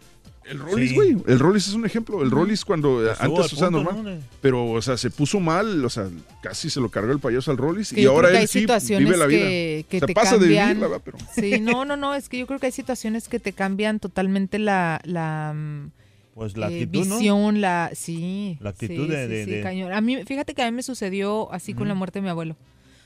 El 0.45 0.59
Rollis, 0.59 0.91
Sí. 0.91 0.95
güey. 0.97 1.17
El 1.29 1.39
Rollis 1.39 1.69
es 1.69 1.75
un 1.75 1.87
ejemplo. 1.87 2.23
El 2.23 2.31
Rollis 2.31 2.65
cuando 2.65 2.99
antes, 3.19 3.53
o 3.53 3.57
sea, 3.57 3.71
punto, 3.71 3.83
normal. 3.85 4.17
¿no? 4.19 4.23
Pero, 4.41 4.71
o 4.73 4.83
sea, 4.83 4.97
se 4.97 5.11
puso 5.11 5.39
mal, 5.41 5.85
o 5.85 5.89
sea, 5.89 6.09
casi 6.43 6.69
se 6.69 6.81
lo 6.81 6.89
cargó 6.91 7.13
el 7.13 7.21
payaso 7.21 7.51
al 7.53 7.57
Rollis. 7.59 7.93
Y 7.93 8.05
ahora 8.07 8.31
él 8.31 8.37
hay 8.37 8.47
sí 8.47 8.61
situaciones 8.61 9.07
vive 9.07 9.17
la 9.19 9.27
vida. 9.27 9.39
que, 9.41 9.87
que 9.89 9.97
o 9.97 10.01
sea, 10.01 10.07
te 10.09 10.15
pasa 10.15 10.31
cambian. 10.39 10.81
de 10.81 10.89
pero... 11.05 11.19
Sí, 11.35 11.61
no, 11.61 11.85
no, 11.85 11.97
no, 11.97 12.15
es 12.15 12.29
que 12.29 12.39
yo 12.39 12.47
creo 12.47 12.59
que 12.59 12.67
hay 12.67 12.73
situaciones 12.73 13.29
que 13.29 13.39
te 13.39 13.53
cambian 13.53 14.01
totalmente 14.01 14.59
la, 14.59 15.01
la 15.05 15.53
mm, 15.55 15.91
Pues 16.35 16.57
la 16.57 16.71
eh, 16.71 16.83
actitud, 16.83 17.07
¿no? 17.07 17.17
visión, 17.19 17.61
la, 17.61 17.91
sí. 17.95 18.59
La 18.61 18.71
actitud 18.71 19.05
sí, 19.07 19.11
de- 19.11 19.27
sí, 19.27 19.33
de- 19.33 19.45
sí, 19.45 19.51
de- 19.53 19.63
cañón. 19.63 19.93
A 19.93 20.01
mí, 20.01 20.25
fíjate 20.25 20.55
que 20.55 20.63
a 20.63 20.71
mí 20.71 20.75
me 20.77 20.83
sucedió 20.83 21.53
así 21.53 21.73
con 21.75 21.87
la 21.89 21.95
muerte 21.95 22.19
de 22.19 22.25
mi 22.25 22.29
abuelo. 22.31 22.57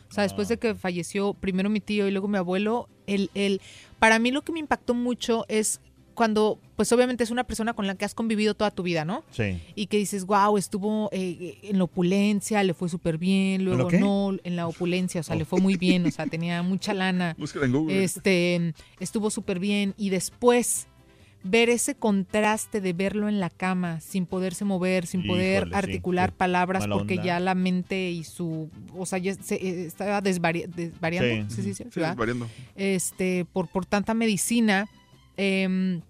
O 0.08 0.14
sea, 0.14 0.22
después 0.22 0.46
de 0.48 0.56
que 0.56 0.74
falleció 0.76 1.34
primero 1.34 1.68
mi 1.68 1.80
tío 1.80 2.06
y 2.06 2.12
luego 2.12 2.28
mi 2.28 2.38
abuelo, 2.38 2.88
el, 3.08 3.28
el, 3.34 3.60
para 3.98 4.18
mí 4.20 4.30
lo 4.30 4.42
que 4.42 4.52
me 4.52 4.60
impactó 4.60 4.94
mucho 4.94 5.44
es 5.48 5.80
cuando, 6.16 6.58
pues 6.74 6.90
obviamente 6.90 7.22
es 7.22 7.30
una 7.30 7.44
persona 7.44 7.74
con 7.74 7.86
la 7.86 7.94
que 7.94 8.04
has 8.04 8.14
convivido 8.14 8.54
toda 8.54 8.72
tu 8.72 8.82
vida, 8.82 9.04
¿no? 9.04 9.22
Sí. 9.30 9.60
y 9.76 9.86
que 9.86 9.98
dices, 9.98 10.24
wow, 10.26 10.56
estuvo 10.58 11.08
eh, 11.12 11.58
en 11.62 11.78
la 11.78 11.84
opulencia, 11.84 12.64
le 12.64 12.74
fue 12.74 12.88
súper 12.88 13.18
bien, 13.18 13.64
luego 13.64 13.88
no, 13.92 14.36
en 14.42 14.56
la 14.56 14.66
opulencia, 14.66 15.20
o 15.20 15.24
sea, 15.24 15.36
le 15.36 15.44
fue 15.44 15.60
muy 15.60 15.76
bien, 15.76 16.04
o 16.06 16.10
sea, 16.10 16.26
tenía 16.36 16.60
mucha 16.64 16.92
lana. 16.92 17.36
Búscala 17.38 17.66
en 17.66 17.72
Google. 17.72 18.02
Este, 18.02 18.74
estuvo 18.98 19.30
súper 19.30 19.60
bien 19.60 19.94
y 19.96 20.08
después 20.10 20.88
ver 21.48 21.68
ese 21.70 21.94
contraste 21.94 22.80
de 22.80 22.92
verlo 22.92 23.28
en 23.28 23.38
la 23.38 23.50
cama 23.50 24.00
sin 24.00 24.26
poderse 24.26 24.64
mover, 24.64 25.06
sin 25.06 25.24
poder 25.28 25.62
Híjole, 25.68 25.76
articular 25.76 26.32
palabras 26.32 26.88
porque 26.88 27.14
onda. 27.14 27.24
ya 27.24 27.38
la 27.40 27.54
mente 27.54 28.10
y 28.10 28.24
su, 28.24 28.68
o 28.98 29.06
sea, 29.06 29.18
ya 29.18 29.34
se, 29.34 29.54
eh, 29.54 29.84
estaba 29.86 30.20
desvari- 30.20 30.66
desvariando, 30.66 31.54
Sí. 31.54 31.62
sí, 31.62 31.74
sí, 31.74 31.84
sí, 31.88 32.00
este, 32.74 33.44
por, 33.52 33.68
por 33.68 33.86
tanta 33.86 34.12
medicina, 34.14 34.88
em, 35.36 36.00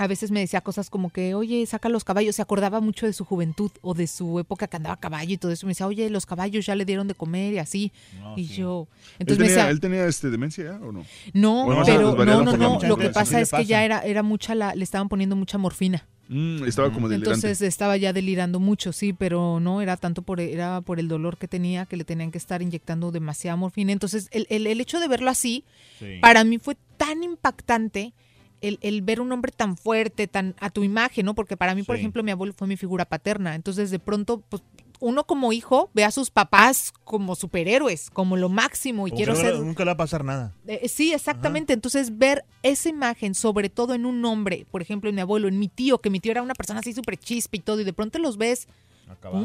a 0.00 0.06
veces 0.06 0.30
me 0.30 0.40
decía 0.40 0.62
cosas 0.62 0.88
como 0.88 1.10
que, 1.10 1.34
oye, 1.34 1.66
saca 1.66 1.90
los 1.90 2.04
caballos. 2.04 2.34
Se 2.34 2.40
acordaba 2.40 2.80
mucho 2.80 3.04
de 3.04 3.12
su 3.12 3.26
juventud 3.26 3.70
o 3.82 3.92
de 3.92 4.06
su 4.06 4.38
época 4.38 4.66
que 4.66 4.78
andaba 4.78 4.94
a 4.94 4.98
caballo 4.98 5.34
y 5.34 5.36
todo 5.36 5.52
eso. 5.52 5.66
Me 5.66 5.72
decía, 5.72 5.86
oye, 5.86 6.08
los 6.08 6.24
caballos 6.24 6.64
ya 6.64 6.74
le 6.74 6.86
dieron 6.86 7.06
de 7.06 7.14
comer 7.14 7.52
y 7.52 7.58
así. 7.58 7.92
y 8.34 8.46
yo, 8.46 8.88
¿Él 9.18 9.26
entonces 9.26 9.38
me 9.38 9.44
tenía, 9.44 9.56
decía, 9.56 9.70
¿Él 9.70 9.80
tenía 9.80 10.06
este, 10.06 10.30
demencia 10.30 10.64
ya 10.64 10.76
o 10.76 10.90
no? 10.90 11.04
no, 11.34 11.64
¿O 11.64 11.70
nomás 11.70 11.88
era 11.88 11.98
pero 12.16 12.24
no, 12.24 12.42
no, 12.44 12.56
no. 12.56 12.88
Lo 12.88 12.96
que 12.96 13.10
pasa 13.10 13.42
es 13.42 13.50
que 13.50 13.66
ya 13.66 13.84
era, 13.84 14.00
era 14.00 14.22
mucha 14.22 14.54
la, 14.54 14.74
le 14.74 14.84
estaban 14.84 15.10
poniendo 15.10 15.36
mucha 15.36 15.58
morfina. 15.58 16.06
Mm, 16.28 16.64
estaba 16.64 16.90
como 16.92 17.10
delirante. 17.10 17.34
Entonces 17.34 17.60
estaba 17.60 17.98
ya 17.98 18.14
delirando 18.14 18.58
mucho, 18.58 18.94
sí, 18.94 19.12
pero 19.12 19.60
no, 19.60 19.82
era 19.82 19.98
tanto 19.98 20.22
por, 20.22 20.40
era 20.40 20.80
por 20.80 20.98
el 20.98 21.08
dolor 21.08 21.36
que 21.36 21.46
tenía 21.46 21.84
que 21.84 21.98
le 21.98 22.04
tenían 22.04 22.30
que 22.30 22.38
estar 22.38 22.62
inyectando 22.62 23.10
demasiada 23.10 23.56
morfina. 23.56 23.92
Entonces, 23.92 24.28
el, 24.30 24.46
el, 24.48 24.66
el 24.66 24.80
hecho 24.80 24.98
de 24.98 25.08
verlo 25.08 25.28
así, 25.28 25.64
Sí. 25.98 26.18
para 26.22 26.44
mí 26.44 26.58
fue 26.58 26.78
tan 26.96 27.22
impactante 27.22 28.14
el, 28.60 28.78
el 28.82 29.02
ver 29.02 29.20
un 29.20 29.32
hombre 29.32 29.52
tan 29.52 29.76
fuerte, 29.76 30.26
tan 30.26 30.54
a 30.60 30.70
tu 30.70 30.82
imagen, 30.82 31.26
¿no? 31.26 31.34
Porque 31.34 31.56
para 31.56 31.74
mí, 31.74 31.82
por 31.82 31.96
ejemplo, 31.96 32.22
mi 32.22 32.30
abuelo 32.30 32.52
fue 32.56 32.66
mi 32.66 32.76
figura 32.76 33.04
paterna. 33.04 33.54
Entonces, 33.54 33.90
de 33.90 33.98
pronto, 33.98 34.42
pues, 34.48 34.62
uno 35.00 35.24
como 35.24 35.52
hijo 35.52 35.90
ve 35.94 36.04
a 36.04 36.10
sus 36.10 36.30
papás 36.30 36.92
como 37.04 37.34
superhéroes, 37.34 38.10
como 38.10 38.36
lo 38.36 38.50
máximo, 38.50 39.06
y 39.06 39.10
Como 39.10 39.16
quiero 39.16 39.34
ser 39.34 39.54
Nunca 39.58 39.84
le 39.84 39.88
va 39.88 39.92
a 39.92 39.96
pasar 39.96 40.24
nada. 40.24 40.54
eh, 40.66 40.88
sí, 40.88 41.12
exactamente. 41.12 41.72
Entonces, 41.72 42.18
ver 42.18 42.44
esa 42.62 42.88
imagen, 42.90 43.34
sobre 43.34 43.70
todo 43.70 43.94
en 43.94 44.04
un 44.04 44.22
hombre, 44.24 44.66
por 44.70 44.82
ejemplo, 44.82 45.08
en 45.08 45.16
mi 45.16 45.22
abuelo, 45.22 45.48
en 45.48 45.58
mi 45.58 45.68
tío, 45.68 45.98
que 45.98 46.10
mi 46.10 46.20
tío 46.20 46.32
era 46.32 46.42
una 46.42 46.54
persona 46.54 46.80
así 46.80 46.92
súper 46.92 47.16
chispa 47.16 47.56
y 47.56 47.60
todo, 47.60 47.80
y 47.80 47.84
de 47.84 47.92
pronto 47.94 48.18
los 48.18 48.36
ves 48.36 48.68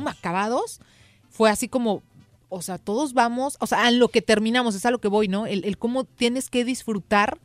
acabados, 0.07 0.81
fue 1.29 1.49
así 1.49 1.69
como, 1.69 2.03
o 2.49 2.61
sea, 2.61 2.77
todos 2.77 3.13
vamos, 3.13 3.57
o 3.59 3.67
sea, 3.67 3.87
en 3.87 3.99
lo 3.99 4.09
que 4.09 4.21
terminamos, 4.21 4.75
es 4.75 4.85
a 4.85 4.91
lo 4.91 4.99
que 4.99 5.07
voy, 5.07 5.27
¿no? 5.27 5.47
El, 5.47 5.63
el 5.63 5.77
cómo 5.77 6.03
tienes 6.03 6.49
que 6.49 6.65
disfrutar 6.65 7.39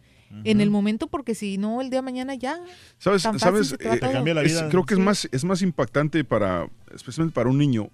en 0.44 0.60
el 0.60 0.70
momento, 0.70 1.06
porque 1.08 1.34
si 1.34 1.58
no, 1.58 1.80
el 1.80 1.90
día 1.90 1.98
de 1.98 2.02
mañana 2.04 2.34
ya. 2.34 2.58
¿Sabes? 2.98 3.22
tan 3.22 3.38
fácil 3.38 3.64
¿sabes? 3.64 3.68
se 3.68 3.76
te 3.78 3.88
va 3.88 3.94
Eh, 3.94 3.98
todo. 3.98 4.40
es- 4.40 4.62
creo 4.70 4.84
que 4.86 4.94
es 4.94 5.00
más, 5.00 5.28
es 5.32 5.44
más 5.44 5.62
impactante 5.62 6.22
para, 6.24 6.68
especialmente 6.94 7.34
para 7.34 7.50
un 7.50 7.58
niño, 7.58 7.88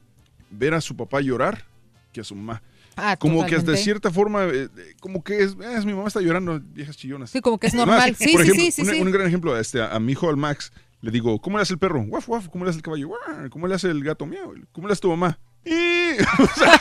ver 0.51 0.75
a 0.75 0.81
su 0.81 0.95
papá 0.97 1.21
llorar 1.21 1.65
que 2.13 2.21
a 2.21 2.25
su 2.25 2.35
mamá. 2.35 2.63
Ah, 2.99 3.17
como 3.19 3.41
que 3.45 3.51
de 3.53 3.57
totalmente. 3.57 3.83
cierta 3.83 4.11
forma, 4.11 4.45
eh, 4.45 4.69
como 5.01 5.23
que 5.23 5.43
es, 5.43 5.55
es, 5.77 5.85
mi 5.85 5.93
mamá 5.93 6.09
está 6.09 6.21
llorando, 6.23 6.61
viejas 6.61 6.97
chillonas. 6.97 7.29
Sí, 7.31 7.41
como 7.43 7.59
que 7.59 7.67
es 7.67 7.75
Además, 7.75 7.89
normal. 7.97 8.17
Sí, 8.17 8.33
por 8.33 8.41
sí, 8.43 8.49
ejemplo, 8.51 8.65
sí, 8.65 8.71
sí, 8.71 8.83
un, 8.83 8.89
sí. 8.89 9.01
un 9.03 9.11
gran 9.11 9.27
ejemplo, 9.27 9.59
este, 9.59 9.83
a, 9.83 9.95
a 9.95 10.01
mi 10.01 10.13
hijo, 10.13 10.29
al 10.31 10.37
Max, 10.39 10.73
le 11.03 11.11
digo, 11.11 11.39
¿cómo 11.41 11.59
le 11.59 11.63
hace 11.63 11.75
el 11.75 11.79
perro? 11.79 12.03
Guaf, 12.07 12.27
guaf, 12.27 12.49
¿cómo 12.49 12.65
le 12.65 12.71
hace 12.71 12.79
el 12.79 12.83
caballo? 12.83 13.11
¿Cómo 13.51 13.67
le 13.67 13.75
hace 13.75 13.89
el 13.91 14.03
gato? 14.03 14.25
Miau. 14.25 14.55
¿Cómo 14.73 14.87
le 14.89 14.93
hace 14.93 15.03
tu 15.03 15.09
mamá? 15.11 15.39
Y, 15.67 16.13
o 16.43 16.47
sea, 16.57 16.81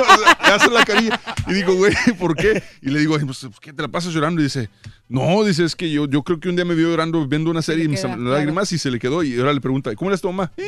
o 0.00 0.18
sea, 0.18 0.38
le 0.48 0.54
hace 0.54 0.70
la 0.70 0.84
carilla. 0.84 1.20
Y 1.46 1.52
digo, 1.54 1.74
güey, 1.74 1.92
¿por 2.18 2.34
qué? 2.34 2.62
Y 2.82 2.90
le 2.90 2.98
digo, 3.00 3.16
"Ay, 3.16 3.24
pues, 3.26 3.46
¿qué 3.60 3.72
te 3.72 3.82
la 3.82 3.88
pasas 3.88 4.12
llorando? 4.14 4.40
Y 4.40 4.44
dice, 4.44 4.70
no, 5.08 5.44
dice, 5.44 5.64
es 5.64 5.76
que 5.76 5.90
yo, 5.90 6.08
yo 6.08 6.22
creo 6.22 6.40
que 6.40 6.48
un 6.48 6.56
día 6.56 6.64
me 6.64 6.74
vio 6.74 6.88
llorando 6.88 7.26
viendo 7.28 7.50
una 7.50 7.62
serie 7.62 7.84
y 7.84 7.96
salieron 7.96 8.30
lágrimas 8.30 8.72
y 8.72 8.78
se 8.78 8.90
le 8.90 8.98
quedó. 8.98 9.22
Y 9.22 9.38
ahora 9.38 9.52
le 9.52 9.60
pregunta, 9.60 9.94
¿cómo 9.94 10.10
le 10.10 10.14
hace 10.14 10.22
tu 10.22 10.32
mamá? 10.32 10.50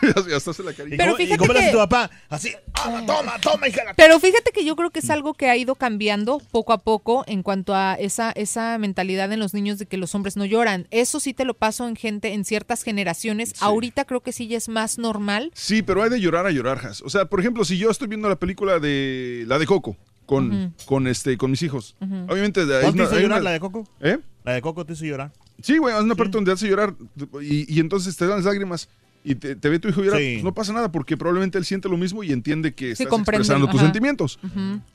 Y 0.00 0.32
hasta 0.32 0.52
hace 0.52 0.62
la 0.62 0.72
carilla. 0.72 0.96
Pero 0.96 1.14
¿Y 1.14 1.16
fíjate 1.26 1.38
cómo 1.38 1.52
le 1.52 1.58
hace 1.58 1.68
que- 1.68 1.72
tu 1.72 1.78
papá? 1.78 2.08
Así, 2.28 2.52
"Ah, 2.74 3.02
toma, 3.06 3.38
toma, 3.40 3.68
hija. 3.68 3.80
de 3.80 3.84
la-". 3.88 3.94
Pero 3.94 4.18
fíjate 4.20 4.52
que 4.52 4.64
yo 4.64 4.74
creo 4.76 4.90
que 4.90 5.00
es 5.00 5.10
algo 5.10 5.34
que 5.34 5.50
ha 5.50 5.56
ido 5.56 5.74
cambiando 5.74 6.40
poco 6.52 6.72
a 6.72 6.78
poco 6.78 7.24
en 7.26 7.42
cuanto 7.42 7.74
a 7.74 7.94
esa, 7.94 8.30
esa 8.32 8.78
mentalidad 8.78 9.30
en 9.32 9.40
los 9.40 9.54
niños 9.54 9.78
de 9.78 9.86
que 9.86 9.96
los 9.96 10.14
hombres 10.14 10.36
no 10.36 10.44
lloran. 10.44 10.86
Eso 10.92 11.20
sí 11.20 11.34
te 11.34 11.44
lo 11.44 11.54
paso 11.54 11.86
en 11.88 11.96
gente, 11.96 12.32
en 12.32 12.44
ciertas 12.44 12.84
generaciones. 12.84 13.54
Ahorita 13.60 14.04
creo 14.04 14.20
que 14.20 14.32
sí 14.32 14.46
ya 14.46 14.56
es 14.56 14.68
más 14.68 14.98
normal. 14.98 15.50
Sí, 15.54 15.82
pero 15.82 16.02
hay 16.02 16.10
de 16.10 16.20
llorar 16.20 16.46
a 16.46 16.50
llorar, 16.52 16.77
O 17.04 17.10
sea, 17.10 17.26
por 17.26 17.40
ejemplo, 17.40 17.64
si 17.64 17.78
yo 17.78 17.90
estoy 17.90 18.08
viendo 18.08 18.28
la 18.28 18.36
película 18.36 18.78
de 18.78 19.44
la 19.46 19.58
de 19.58 19.66
Coco 19.66 19.96
con, 20.26 20.74
con 20.86 21.06
este 21.06 21.36
con 21.38 21.50
mis 21.50 21.62
hijos, 21.62 21.96
obviamente 22.00 22.66
de- 22.66 22.80
¿Cuál 22.82 22.94
te 22.94 23.02
hizo 23.02 23.12
llorar, 23.18 23.26
una- 23.38 23.40
la 23.40 23.50
de 23.52 23.60
Coco? 23.60 23.88
¿Eh? 24.00 24.18
La 24.44 24.52
de 24.52 24.62
Coco 24.62 24.84
te 24.84 24.92
hizo 24.94 25.04
llorar. 25.04 25.32
Sí, 25.62 25.78
güey, 25.78 25.94
es 25.96 26.02
una 26.02 26.14
parte 26.14 26.32
donde 26.32 26.52
hace 26.52 26.68
llorar 26.68 26.94
y, 27.42 27.72
y 27.74 27.80
entonces 27.80 28.16
te 28.16 28.26
dan 28.26 28.36
las 28.36 28.44
lágrimas 28.44 28.88
y 29.24 29.34
te, 29.34 29.56
te 29.56 29.68
ve 29.68 29.78
tu 29.80 29.88
hijo 29.88 30.02
llorar, 30.02 30.20
Sí. 30.20 30.34
pues 30.34 30.44
no 30.44 30.54
pasa 30.54 30.72
nada 30.72 30.92
porque 30.92 31.16
probablemente 31.16 31.58
él 31.58 31.64
siente 31.64 31.88
lo 31.88 31.96
mismo 31.96 32.22
y 32.22 32.32
entiende 32.32 32.72
que 32.72 32.86
Sí, 32.94 33.02
estás 33.02 33.08
comprende, 33.08 33.40
expresando 33.42 33.68
tus 33.68 33.80
sentimientos. 33.80 34.38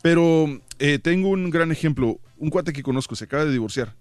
Pero 0.01 0.47
eh, 0.79 0.99
tengo 0.99 1.29
un 1.29 1.49
gran 1.49 1.71
ejemplo, 1.71 2.19
un 2.37 2.49
cuate 2.49 2.71
que 2.73 2.81
conozco, 2.83 3.15
se 3.15 3.25
acaba 3.25 3.43
de 3.45 3.51
divorciar. 3.51 3.93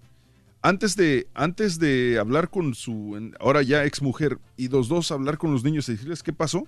Antes 0.61 0.95
de, 0.95 1.27
antes 1.33 1.77
de 1.77 2.17
hablar 2.19 2.49
con 2.49 2.73
su, 2.73 3.31
ahora 3.41 3.61
ya 3.63 3.83
ex 3.83 4.01
mujer, 4.01 4.37
y 4.55 4.69
los 4.69 4.87
dos 4.87 5.11
hablar 5.11 5.37
con 5.37 5.51
los 5.51 5.63
niños 5.65 5.89
y 5.89 5.91
decirles 5.91 6.23
qué 6.23 6.31
pasó, 6.31 6.65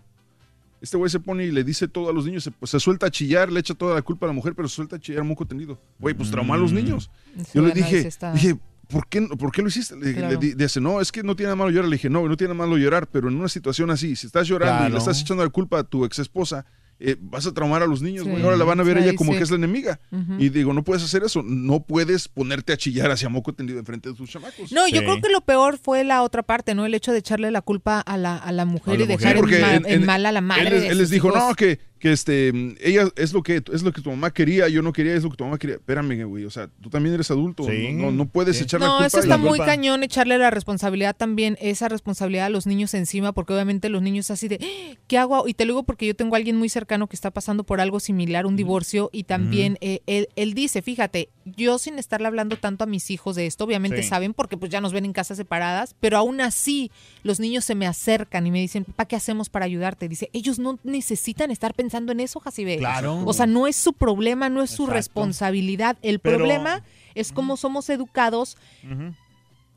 este 0.86 0.98
güey 0.98 1.10
se 1.10 1.20
pone 1.20 1.46
y 1.46 1.52
le 1.52 1.64
dice 1.64 1.88
todo 1.88 2.10
a 2.10 2.14
los 2.14 2.26
niños, 2.26 2.44
se, 2.44 2.52
pues, 2.52 2.70
se 2.72 2.80
suelta 2.80 3.08
a 3.08 3.12
chillar, 3.12 3.52
le 3.52 3.60
echa 3.60 3.74
toda 3.74 3.96
la 3.96 4.02
culpa 4.04 4.26
a 4.26 4.28
la 4.28 4.34
mujer, 4.34 4.54
pero 4.56 4.68
se 4.70 4.76
suelta 4.76 4.96
a 4.96 5.00
chillar 5.00 5.24
moco 5.24 5.46
tenido. 5.46 5.80
Güey, 6.00 6.14
pues 6.14 6.30
traumó 6.32 6.54
a 6.54 6.58
los 6.58 6.72
niños. 6.72 7.10
Sí, 7.38 7.44
Yo 7.56 7.62
le 7.64 7.74
dije, 7.74 8.08
está. 8.08 8.32
dije, 8.32 8.58
¿por 8.88 9.08
qué, 9.08 9.22
por 9.24 9.52
qué 9.52 9.62
lo 9.64 9.68
hiciste? 9.68 9.96
Le, 9.98 10.14
Claro. 10.14 10.30
le 10.30 10.38
di- 10.38 10.54
dice, 10.54 10.80
no, 10.80 11.02
es 11.02 11.12
que 11.12 11.24
no 11.24 11.36
tiene 11.36 11.48
nada 11.48 11.56
malo 11.56 11.72
llorar. 11.72 11.90
Le 11.90 11.96
dije, 11.96 12.10
no, 12.10 12.28
no 12.28 12.38
tiene 12.38 12.54
nada 12.54 12.66
malo 12.68 12.78
llorar, 12.78 13.08
pero 13.08 13.28
en 13.30 13.36
una 13.36 13.50
situación 13.50 13.90
así, 13.90 14.16
si 14.16 14.28
estás 14.28 14.48
llorando 14.48 14.88
y 14.88 14.92
le 14.92 14.98
estás 15.00 15.20
echando 15.20 15.44
la 15.44 15.50
culpa 15.50 15.80
a 15.80 15.84
tu 15.84 16.06
ex 16.06 16.20
esposa, 16.20 16.66
eh, 17.00 17.18
vas 17.20 17.46
a 17.46 17.54
traumar 17.54 17.84
a 17.84 17.88
los 17.88 18.02
niños, 18.02 18.24
Sí. 18.24 18.30
güey. 18.32 18.42
Ahora 18.44 18.56
la 18.58 18.64
van 18.64 18.80
a 18.80 18.84
ver 18.84 18.98
Sí, 18.98 19.04
ella 19.04 19.16
como 19.16 19.32
sí. 19.34 19.38
que 19.38 19.44
es 19.44 19.50
la 19.52 19.58
enemiga. 19.58 20.00
Y 20.40 20.50
digo, 20.50 20.72
no 20.74 20.84
puedes 20.84 21.04
hacer 21.04 21.24
eso. 21.24 21.44
No 21.44 21.82
puedes 21.84 22.28
ponerte 22.30 22.72
a 22.74 22.78
chillar 22.78 23.12
hacia 23.12 23.28
moco 23.30 23.54
tendido 23.54 23.80
enfrente 23.80 24.10
de 24.10 24.16
tus 24.16 24.30
chamacos. 24.30 24.72
No, 24.72 24.88
yo 24.88 25.02
creo 25.02 25.20
que 25.22 25.30
lo 25.30 25.42
peor 25.42 25.78
fue 25.78 26.04
la 26.04 26.22
otra 26.24 26.42
parte, 26.44 26.74
¿no? 26.74 26.86
El 26.86 26.94
hecho 26.94 27.12
de 27.12 27.20
echarle 27.20 27.52
la 27.52 27.62
culpa 27.62 28.00
a 28.00 28.18
la, 28.18 28.38
a 28.38 28.52
la 28.52 28.66
mujer 28.66 28.94
A 28.96 28.98
la 28.98 29.04
y 29.04 29.08
mujer. 29.08 29.36
dejar 29.42 29.76
en, 29.76 29.86
en- 29.86 29.92
en 29.92 30.06
mal 30.06 30.26
a 30.26 30.32
la 30.32 30.42
madre. 30.42 30.68
Él, 30.68 30.74
les- 30.84 30.92
él 30.92 31.10
dijo, 31.10 31.28
hijos. 31.30 31.40
no, 31.50 31.56
que, 31.56 31.80
que 32.06 32.12
este, 32.12 32.50
ella 32.88 33.08
es 33.16 33.34
lo 33.34 33.42
que 33.42 33.64
es 33.74 33.82
lo 33.82 33.92
que 33.92 34.00
tu 34.00 34.12
mamá 34.12 34.30
quería, 34.32 34.68
yo 34.70 34.84
no 34.84 34.94
quería, 34.94 35.16
es 35.16 35.24
lo 35.24 35.32
que 35.32 35.38
tu 35.38 35.44
mamá 35.44 35.58
quería. 35.58 35.78
Espérame, 35.78 36.24
güey, 36.26 36.46
o 36.46 36.52
sea, 36.52 36.68
tú 36.80 36.92
también 36.92 37.16
eres 37.16 37.32
adulto, 37.32 37.64
Sí. 37.64 37.94
no, 37.94 38.06
no, 38.06 38.12
no 38.12 38.26
puedes 38.28 38.62
echar 38.62 38.80
la 38.80 38.86
No, 38.86 38.94
culpa. 38.98 39.08
eso 39.08 39.18
a 39.18 39.22
está 39.22 39.38
muy 39.40 39.58
cañón 39.58 40.04
echarle 40.04 40.38
la 40.38 40.52
responsabilidad 40.52 41.16
también, 41.16 41.58
esa 41.60 41.90
responsabilidad 41.90 42.46
a 42.46 42.50
los 42.50 42.68
niños 42.68 42.94
encima, 42.94 43.32
porque 43.34 43.54
obviamente 43.54 43.90
los 43.90 44.04
niños 44.04 44.30
así 44.30 44.48
de, 44.48 44.60
"Ah, 44.62 44.98
¿qué 45.08 45.18
hago? 45.18 45.48
Y 45.48 45.56
te 45.56 45.66
lo 45.66 45.74
digo 45.74 45.84
porque 45.84 46.06
yo 46.06 46.16
tengo 46.16 46.36
a 46.36 46.38
alguien 46.38 46.58
muy 46.58 46.70
cercano 46.70 47.08
que 47.08 47.16
está 47.16 47.32
pasando 47.32 47.64
por 47.64 47.82
algo 47.82 48.00
similar, 48.00 48.46
un 48.46 48.56
divorcio, 48.56 49.10
y 49.12 49.24
también 49.24 49.80
eh, 49.82 50.02
él, 50.06 50.28
él 50.36 50.54
dice, 50.54 50.84
fíjate, 50.84 51.30
yo 51.58 51.80
sin 51.80 51.98
estarle 51.98 52.28
hablando 52.28 52.58
tanto 52.58 52.84
a 52.84 52.88
mis 52.88 53.10
hijos 53.10 53.36
de 53.36 53.48
esto, 53.48 53.64
obviamente 53.64 54.04
Sí. 54.04 54.10
saben 54.10 54.36
porque 54.36 54.58
pues 54.58 54.72
ya 54.72 54.80
nos 54.80 54.94
ven 54.94 55.06
en 55.06 55.14
casas 55.14 55.38
separadas, 55.38 55.96
pero 56.00 56.18
aún 56.18 56.40
así 56.40 56.92
los 57.24 57.40
niños 57.40 57.66
se 57.66 57.74
me 57.74 57.88
acercan 57.88 58.46
y 58.46 58.52
me 58.52 58.60
dicen, 58.60 58.84
papá, 58.84 59.06
¿qué 59.06 59.16
hacemos 59.16 59.50
para 59.50 59.66
ayudarte? 59.66 60.08
Dice, 60.08 60.30
ellos 60.34 60.60
no 60.60 60.78
necesitan 60.84 61.50
estar 61.50 61.74
pensando 61.74 61.95
en 62.12 62.20
eso, 62.20 62.40
Jacibe. 62.40 62.78
Claro. 62.78 63.24
O 63.26 63.34
sea, 63.34 63.46
no 63.48 63.68
es 63.68 63.76
su 63.76 63.94
problema, 63.94 64.50
no 64.50 64.62
es 64.62 64.70
su 64.70 64.84
Exacto. 64.84 64.94
responsabilidad. 64.96 65.98
El 66.02 66.20
Pero- 66.20 66.38
problema 66.38 66.84
es 67.16 67.32
cómo 67.32 67.58
somos 67.58 67.90
educados 67.90 68.58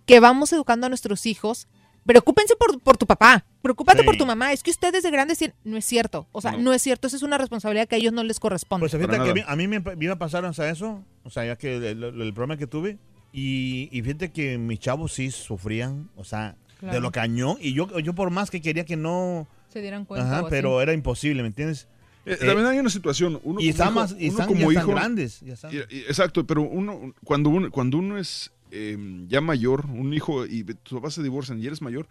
que 0.07 0.21
vamos 0.21 0.53
educando 0.53 0.87
a 0.87 0.89
nuestros 0.89 1.27
hijos. 1.27 1.69
Preocúpense 2.07 2.57
por, 2.57 2.81
por 2.81 2.97
tu 2.97 3.07
papá, 3.07 3.45
preocúpate 3.61 3.99
Sí. 4.01 4.05
por 4.07 4.17
tu 4.17 4.25
mamá. 4.25 4.53
Es 4.55 4.63
que 4.63 4.71
ustedes 4.71 5.03
de 5.03 5.11
grandes 5.11 5.39
no 5.65 5.77
es 5.77 5.85
cierto. 5.85 6.27
O 6.33 6.41
sea, 6.41 6.53
no. 6.53 6.73
es 6.73 6.81
cierto. 6.81 7.07
Esa 7.07 7.17
es 7.17 7.23
una 7.23 7.37
responsabilidad 7.37 7.87
que 7.87 7.97
a 7.97 7.99
ellos 7.99 8.15
no 8.15 8.23
les 8.25 8.41
corresponde. 8.41 8.81
Pues 8.89 8.93
fíjate 8.93 9.23
que 9.23 9.31
a 9.31 9.35
mí, 9.35 9.43
a 9.47 9.57
mí 9.57 9.69
me 9.69 9.81
me 9.81 10.05
iba 10.05 10.15
a 10.15 10.19
pasar 10.19 10.43
o 10.47 10.53
sea, 10.55 10.71
eso, 10.71 11.05
o 11.25 11.31
sea, 11.31 11.45
ya 11.45 11.57
que 11.57 11.77
el, 11.77 11.85
el- 11.85 12.23
el 12.23 12.33
problema 12.35 12.57
que 12.57 12.67
tuve, 12.67 12.99
y, 13.31 13.91
y 13.93 14.01
fíjate 14.01 14.33
que 14.33 14.57
mis 14.57 14.79
chavos 14.79 15.13
sí 15.13 15.31
sufrían, 15.31 16.09
o 16.17 16.25
sea, 16.25 16.57
de 16.81 16.99
lo 17.01 17.11
cañón, 17.11 17.59
y 17.61 17.75
yo, 17.75 17.99
yo 17.99 18.15
por 18.15 18.31
más 18.31 18.51
que 18.51 18.63
quería 18.63 18.87
que 18.87 18.97
no, 18.97 19.47
Se 19.69 19.83
dieran 19.83 20.07
cuenta. 20.07 20.27
ajá, 20.27 20.37
o 20.43 20.47
así. 20.47 20.51
pero 20.51 20.81
era 20.81 20.95
imposible, 20.95 21.43
¿me 21.43 21.49
entiendes? 21.49 21.89
Eh, 22.31 22.37
también 22.47 22.67
hay 22.67 22.79
una 22.79 22.91
situación. 22.91 23.41
Uno 23.43 23.61
y 23.61 23.65
como 23.65 23.71
están 23.71 23.87
hijo- 23.89 23.95
más, 23.95 24.11
y 24.13 24.15
uno 24.15 24.25
están, 24.31 24.47
como 24.49 24.61
ya 24.61 24.67
están 24.69 24.83
hijo- 24.85 24.93
grandes, 24.93 25.41
ya 25.41 25.55
están. 25.55 25.73
Y- 25.73 25.77
y- 25.77 26.01
exacto, 26.01 26.47
pero 26.47 26.63
uno 26.63 27.15
cuando 27.25 27.51
uno, 27.51 27.71
cuando 27.71 27.99
uno 27.99 28.19
es 28.19 28.51
eh, 28.71 28.97
ya 29.29 29.41
mayor, 29.41 29.87
un 29.87 30.13
hijo 30.13 30.45
y 30.47 30.63
tus 30.65 30.99
papás 30.99 31.15
se 31.15 31.23
divorcian 31.23 31.59
y 31.63 31.67
eres 31.67 31.81
mayor, 31.81 32.07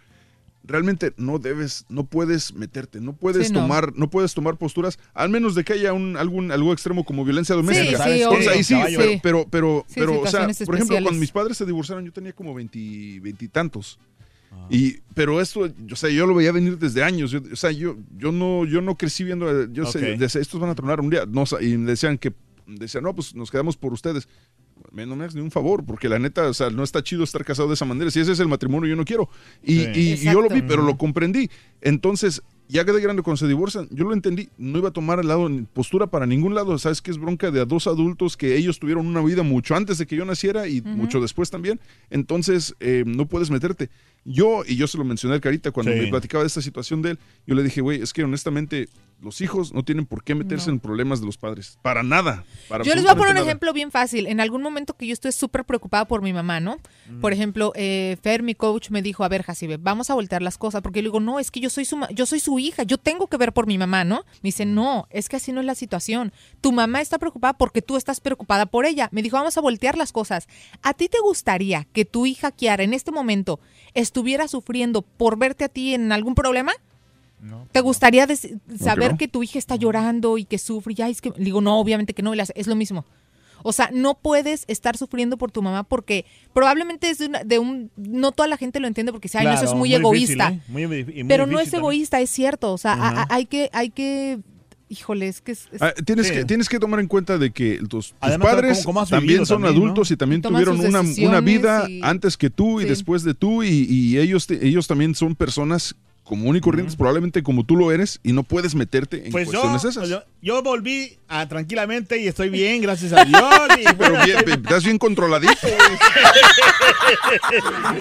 realmente 0.63 1.13
no 1.17 1.37
debes, 1.39 1.85
no 1.87 2.05
puedes 2.05 2.53
meterte, 2.53 2.99
no 2.99 3.13
puedes 3.13 3.47
Sí, 3.47 3.53
no. 3.53 3.61
tomar, 3.61 3.93
no 3.95 4.09
puedes 4.09 4.33
tomar 4.33 4.57
posturas, 4.57 4.97
al 5.13 5.29
menos 5.29 5.55
de 5.55 5.63
que 5.63 5.73
haya 5.73 5.93
un 5.93 6.17
algún 6.17 6.51
algo 6.51 6.73
extremo 6.73 7.05
como 7.05 7.23
violencia 7.23 7.55
doméstica. 7.55 8.03
sí, 8.03 8.09
ahí 8.49 8.63
sí, 8.63 8.73
pero, 8.97 9.19
pero, 9.21 9.47
pero, 9.49 9.85
Sí, 9.87 9.93
pero, 9.99 10.19
o 10.21 10.27
sea, 10.27 10.47
por 10.65 10.75
ejemplo, 10.75 10.97
cuando 10.99 11.11
mis 11.19 11.31
padres 11.31 11.57
se 11.57 11.65
divorciaron, 11.65 12.03
yo 12.05 12.11
tenía 12.11 12.33
como 12.33 12.53
veinti- 12.53 13.19
veintitantos. 13.21 13.99
Ah. 14.51 14.67
Y, 14.69 14.97
pero 15.13 15.41
esto, 15.41 15.69
o 15.91 15.95
sea, 15.95 16.09
yo 16.09 16.25
lo 16.25 16.35
veía 16.35 16.51
venir 16.51 16.77
desde 16.77 17.03
años. 17.03 17.31
yo- 17.31 17.41
o 17.51 17.55
sea, 17.55 17.71
yo, 17.71 17.97
yo 18.17 18.31
no, 18.31 18.65
yo 18.65 18.81
no 18.81 18.95
crecí 18.97 19.23
viendo, 19.23 19.49
eh, 19.63 19.67
yo 19.71 19.85
sé, 19.85 20.13
Ok. 20.13 20.19
decía, 20.19 20.41
estos 20.41 20.59
van 20.59 20.69
a 20.69 20.75
tronar 20.75 20.99
un 21.01 21.09
día. 21.09 21.25
No, 21.27 21.43
y 21.61 21.77
me 21.77 21.91
decían 21.91 22.17
que, 22.17 22.33
decían, 22.65 23.03
no, 23.03 23.13
pues 23.15 23.35
nos 23.35 23.49
quedamos 23.51 23.77
por 23.77 23.93
ustedes. 23.93 24.27
No 24.93 25.15
me 25.15 25.23
hagas 25.23 25.35
ni 25.35 25.41
un 25.41 25.51
favor, 25.51 25.83
porque 25.85 26.07
la 26.07 26.19
neta, 26.19 26.47
o 26.47 26.53
sea, 26.53 26.69
no 26.69 26.83
está 26.83 27.03
chido 27.03 27.23
estar 27.23 27.43
casado 27.43 27.67
de 27.67 27.73
esa 27.73 27.85
manera. 27.85 28.09
Si 28.11 28.19
ese 28.19 28.31
es 28.31 28.39
el 28.39 28.47
matrimonio, 28.47 28.87
yo 28.89 28.95
no 28.95 29.05
quiero. 29.05 29.29
Y, 29.63 29.79
Sí. 29.79 29.91
y- 29.95 30.13
y 30.13 30.17
yo 30.17 30.41
lo 30.41 30.49
vi, 30.49 30.61
pero 30.61 30.83
lo 30.83 30.97
comprendí. 30.97 31.49
Entonces, 31.81 32.41
ya 32.69 32.83
que 32.85 32.91
de 32.91 33.01
grande 33.01 33.21
cuando 33.21 33.37
se 33.37 33.47
divorcian, 33.47 33.87
yo 33.91 34.05
lo 34.05 34.13
entendí. 34.13 34.49
No 34.57 34.77
iba 34.79 34.89
a 34.89 34.91
tomar 34.93 35.19
el 35.19 35.27
lado, 35.27 35.47
ni 35.49 35.61
postura 35.63 36.07
para 36.07 36.25
ningún 36.25 36.53
lado. 36.55 36.77
Sabes 36.77 37.01
que 37.01 37.11
es 37.11 37.17
bronca 37.17 37.49
de 37.51 37.61
a 37.61 37.65
dos 37.65 37.87
adultos 37.87 38.35
que 38.37 38.55
ellos 38.57 38.79
tuvieron 38.79 39.07
una 39.07 39.21
vida 39.21 39.43
mucho 39.43 39.75
antes 39.75 39.97
de 39.97 40.05
que 40.05 40.15
yo 40.15 40.25
naciera 40.25 40.67
y 40.67 40.81
mucho 40.81 41.21
después 41.21 41.49
también. 41.49 41.79
Entonces, 42.09 42.75
eh, 42.79 43.03
no 43.05 43.25
puedes 43.27 43.49
meterte. 43.49 43.89
Yo, 44.25 44.63
y 44.67 44.75
yo 44.75 44.87
se 44.87 44.97
lo 44.97 45.05
mencioné 45.05 45.35
al 45.35 45.41
Carita 45.41 45.71
cuando 45.71 45.93
Sí. 45.93 45.99
me 45.99 46.07
platicaba 46.07 46.43
de 46.43 46.47
esta 46.47 46.61
situación 46.61 47.01
de 47.01 47.11
él, 47.11 47.19
yo 47.45 47.55
le 47.55 47.63
dije, 47.63 47.79
güey, 47.81 48.01
es 48.01 48.11
que 48.11 48.23
honestamente 48.23 48.89
los 49.19 49.41
hijos 49.41 49.73
no 49.73 49.83
tienen 49.83 50.05
por 50.05 50.23
qué 50.23 50.35
meterse 50.35 50.67
No. 50.67 50.73
en 50.73 50.79
problemas 50.79 51.19
de 51.19 51.25
los 51.25 51.37
padres. 51.37 51.79
Para 51.81 52.03
nada. 52.03 52.45
para 52.69 52.83
Yo 52.83 52.93
les 52.93 53.03
voy 53.03 53.11
a 53.11 53.15
poner 53.15 53.29
un 53.31 53.35
nada. 53.35 53.47
ejemplo 53.47 53.73
bien 53.73 53.89
fácil. 53.91 54.27
En 54.27 54.39
algún 54.39 54.61
momento 54.61 54.95
que 54.95 55.07
yo 55.07 55.13
estuve 55.13 55.31
súper 55.31 55.65
preocupada 55.65 56.05
por 56.07 56.21
mi 56.21 56.33
mamá, 56.33 56.59
¿no? 56.59 56.77
Por 57.19 57.33
ejemplo, 57.33 57.71
eh, 57.75 58.17
Fer, 58.21 58.43
mi 58.43 58.53
coach, 58.53 58.89
me 58.91 59.01
dijo, 59.01 59.23
a 59.23 59.27
ver, 59.27 59.41
Jacibe, 59.43 59.77
vamos 59.77 60.09
a 60.09 60.13
voltear 60.13 60.41
las 60.41 60.57
cosas. 60.57 60.81
Porque 60.81 60.99
yo 60.99 61.03
le 61.03 61.07
digo, 61.07 61.19
no, 61.19 61.39
es 61.39 61.49
que 61.51 61.59
yo 61.59 61.69
soy, 61.69 61.85
su 61.85 61.99
yo 62.13 62.25
soy 62.25 62.39
su 62.39 62.59
hija, 62.59 62.83
yo 62.83 62.97
tengo 62.99 63.27
que 63.27 63.37
ver 63.37 63.53
por 63.53 63.65
mi 63.65 63.77
mamá, 63.77 64.03
¿no? 64.03 64.17
Me 64.43 64.49
dice, 64.49 64.65
no, 64.65 65.07
es 65.09 65.29
que 65.29 65.37
así 65.37 65.51
no 65.51 65.61
es 65.61 65.65
la 65.65 65.75
situación. 65.75 66.31
Tu 66.61 66.71
mamá 66.71 67.01
está 67.01 67.17
preocupada 67.17 67.53
porque 67.57 67.81
tú 67.81 67.97
estás 67.97 68.19
preocupada 68.19 68.67
por 68.67 68.85
ella. 68.85 69.09
Me 69.11 69.23
dijo, 69.23 69.37
vamos 69.37 69.57
a 69.57 69.61
voltear 69.61 69.97
las 69.97 70.11
cosas. 70.11 70.47
¿A 70.83 70.93
ti 70.93 71.09
te 71.09 71.17
gustaría 71.21 71.85
que 71.91 72.05
tu 72.05 72.25
hija 72.27 72.51
Kiara 72.51 72.83
en 72.83 72.93
este 72.93 73.11
momento 73.11 73.59
estuviera 73.95 74.47
sufriendo 74.47 75.01
por 75.01 75.37
verte 75.39 75.63
a 75.63 75.69
ti 75.69 75.93
en 75.95 76.11
algún 76.11 76.35
problema? 76.35 76.73
¿Te 77.71 77.81
gustaría 77.81 78.27
saber 78.79 79.11
no. 79.11 79.17
que 79.17 79.27
tu 79.27 79.43
hija 79.43 79.59
está 79.59 79.75
llorando 79.75 80.37
y 80.37 80.45
que 80.45 80.57
sufre? 80.57 80.93
Y, 80.97 81.01
ay, 81.01 81.11
es 81.11 81.21
que, 81.21 81.31
digo, 81.37 81.61
no, 81.61 81.79
obviamente 81.79 82.13
que 82.13 82.23
no, 82.23 82.33
es 82.33 82.67
lo 82.67 82.75
mismo. 82.75 83.05
O 83.63 83.73
sea, 83.73 83.89
no 83.93 84.15
puedes 84.15 84.63
estar 84.67 84.97
sufriendo 84.97 85.37
por 85.37 85.51
tu 85.51 85.61
mamá 85.61 85.83
porque 85.83 86.25
probablemente 86.53 87.09
es 87.09 87.17
de, 87.17 87.25
una- 87.27 87.43
de 87.43 87.59
un... 87.59 87.91
No 87.97 88.31
toda 88.31 88.47
la 88.47 88.55
gente 88.57 88.79
lo 88.79 88.87
entiende 88.87 89.11
porque 89.11 89.25
dice, 89.27 89.39
ay, 89.39 89.45
no, 89.47 89.53
eso 89.53 89.65
es 89.65 89.73
muy, 89.73 89.89
difícil, 89.89 90.01
egoísta. 90.05 90.49
¿eh? 90.51 90.61
Muy 90.67 90.87
muy 90.87 91.03
Pero 91.27 91.47
no 91.47 91.59
es 91.59 91.65
también. 91.71 91.79
egoísta, 91.81 92.21
es 92.21 92.29
cierto. 92.29 92.71
O 92.71 92.77
sea, 92.77 92.93
a- 92.93 93.27
hay 93.29 93.45
que... 93.45 93.69
Hay 93.73 93.89
que 93.89 94.39
híjole, 94.89 95.27
es 95.27 95.41
que 95.41 95.51
es... 95.51 95.67
es- 95.73 95.81
Ah, 95.81 95.91
tienes, 96.05 96.27
Sí. 96.27 96.33
que, 96.33 96.45
tienes 96.45 96.69
que 96.69 96.79
tomar 96.79 96.99
en 97.01 97.07
cuenta 97.07 97.37
de 97.37 97.51
que 97.51 97.77
tus, 97.79 97.89
tus 97.89 98.15
Además, 98.21 98.47
padres 98.47 98.85
también 99.09 99.45
son 99.45 99.61
también, 99.61 99.61
¿no? 99.61 99.67
adultos 99.85 100.11
y 100.11 100.17
también 100.17 100.39
Y 100.39 100.43
tuvieron 100.43 100.79
una, 100.79 101.41
vida 101.41 101.89
y- 101.89 101.99
antes 102.03 102.37
que 102.37 102.49
tú 102.49 102.79
y 102.79 102.83
Sí. 102.83 102.89
después 102.89 103.23
de 103.23 103.33
tú 103.33 103.63
y, 103.63 103.67
y 103.89 104.17
ellos, 104.17 104.47
te- 104.47 104.65
ellos 104.65 104.87
también 104.87 105.13
son 105.13 105.35
personas 105.35 105.95
común 106.27 106.57
y 106.57 106.61
corrientes, 106.61 106.95
probablemente 106.97 107.41
como 107.41 107.63
tú 107.65 107.77
lo 107.77 107.89
eres, 107.91 108.19
y 108.21 108.33
no 108.33 108.43
puedes 108.43 108.75
meterte 108.75 109.25
en 109.25 109.31
Pues 109.31 109.45
yo, 109.49 109.61
cuestiones 109.61 109.85
esas. 109.85 110.09
yo, 110.09 110.21
yo 110.41 110.61
volví 110.61 111.17
a, 111.29 111.47
tranquilamente 111.47 112.19
y 112.19 112.27
estoy 112.27 112.49
bien, 112.59 112.81
gracias 112.81 113.13
a 113.13 113.23
Dios. 113.23 113.41
y 113.79 113.83
Pero 113.85 113.95
bueno, 114.11 114.25
bien, 114.25 114.37
estás 114.65 114.83
bien 114.83 114.97
controladito. 114.97 115.67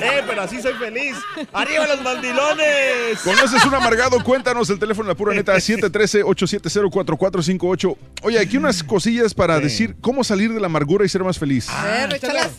eh, 0.00 0.22
pero 0.26 0.42
así 0.42 0.60
soy 0.60 0.74
feliz. 0.74 1.16
¡Arriba 1.52 1.86
los 1.86 2.02
mandilones! 2.02 3.18
¿Conoces 3.22 3.64
un 3.64 3.74
amargado? 3.74 4.22
Cuéntanos 4.24 4.68
el 4.70 4.78
teléfono 4.78 5.08
de 5.08 5.14
la 5.14 5.16
pura 5.16 5.34
neta 5.34 5.54
713-870-4458. 5.56 7.96
Oye, 8.22 8.38
aquí 8.38 8.56
unas 8.56 8.82
cosillas 8.82 9.34
para 9.34 9.60
decir 9.60 9.96
cómo 10.00 10.24
salir 10.24 10.52
de 10.52 10.60
la 10.60 10.66
amargura 10.66 11.04
y 11.04 11.08
ser 11.08 11.22
más 11.22 11.38
feliz. 11.38 11.68
A 11.70 11.84
ver, 11.84 12.14
échalas. 12.14 12.50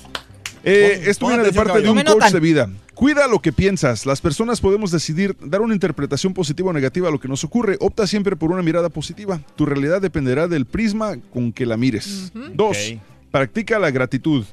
Eh, 0.69 1.03
esto 1.09 1.27
viene 1.27 1.43
de 1.43 1.53
parte 1.53 1.81
de 1.81 1.89
un 1.89 2.01
coach 2.03 2.31
de 2.31 2.39
vida. 2.39 2.69
Cuida 2.93 3.27
lo 3.27 3.39
que 3.39 3.53
piensas. 3.53 4.05
Las 4.05 4.21
personas 4.21 4.59
podemos 4.59 4.91
decidir 4.91 5.35
dar 5.39 5.61
una 5.61 5.73
interpretación 5.73 6.33
positiva 6.33 6.69
o 6.71 6.73
negativa 6.73 7.07
a 7.07 7.11
lo 7.11 7.19
que 7.19 7.27
nos 7.27 7.43
ocurre. 7.43 7.77
Opta 7.79 8.07
siempre 8.07 8.35
por 8.35 8.51
una 8.51 8.61
mirada 8.63 8.89
positiva. 8.89 9.39
Tu 9.55 9.65
realidad 9.65 10.01
dependerá 10.01 10.47
del 10.47 10.65
prisma 10.65 11.17
con 11.31 11.53
que 11.53 11.65
la 11.65 11.77
mires. 11.77 12.31
Dos, 12.53 12.77
practica 13.31 13.79
la 13.79 13.91
gratitud. 13.91 14.45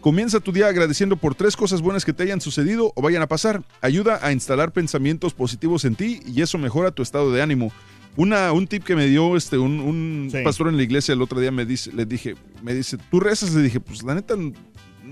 Comienza 0.00 0.38
tu 0.40 0.52
día 0.52 0.66
agradeciendo 0.66 1.16
por 1.16 1.34
tres 1.34 1.56
cosas 1.56 1.80
buenas 1.80 2.04
que 2.04 2.12
te 2.12 2.22
hayan 2.24 2.40
sucedido 2.40 2.92
o 2.94 3.00
vayan 3.02 3.22
a 3.22 3.26
pasar. 3.26 3.62
Ayuda 3.80 4.18
a 4.22 4.32
instalar 4.32 4.72
pensamientos 4.72 5.32
positivos 5.32 5.84
en 5.86 5.94
ti 5.94 6.20
y 6.26 6.42
eso 6.42 6.58
mejora 6.58 6.90
tu 6.90 7.02
estado 7.02 7.32
de 7.32 7.40
ánimo. 7.40 7.72
Una, 8.16 8.52
un 8.52 8.66
tip 8.66 8.84
que 8.84 8.94
me 8.96 9.06
dio 9.08 9.36
este, 9.36 9.56
un, 9.58 9.80
un 9.80 10.28
Sí. 10.30 10.38
pastor 10.44 10.68
en 10.68 10.76
la 10.76 10.82
iglesia 10.82 11.14
el 11.14 11.22
otro 11.22 11.40
día 11.40 11.50
me 11.50 11.64
dice, 11.66 11.90
le 11.92 12.04
dije, 12.06 12.34
me 12.62 12.74
dice, 12.74 12.96
¿tú 13.10 13.18
rezas? 13.18 13.54
Le 13.54 13.62
dije, 13.62 13.80
pues 13.80 14.02
la 14.02 14.14
neta, 14.14 14.34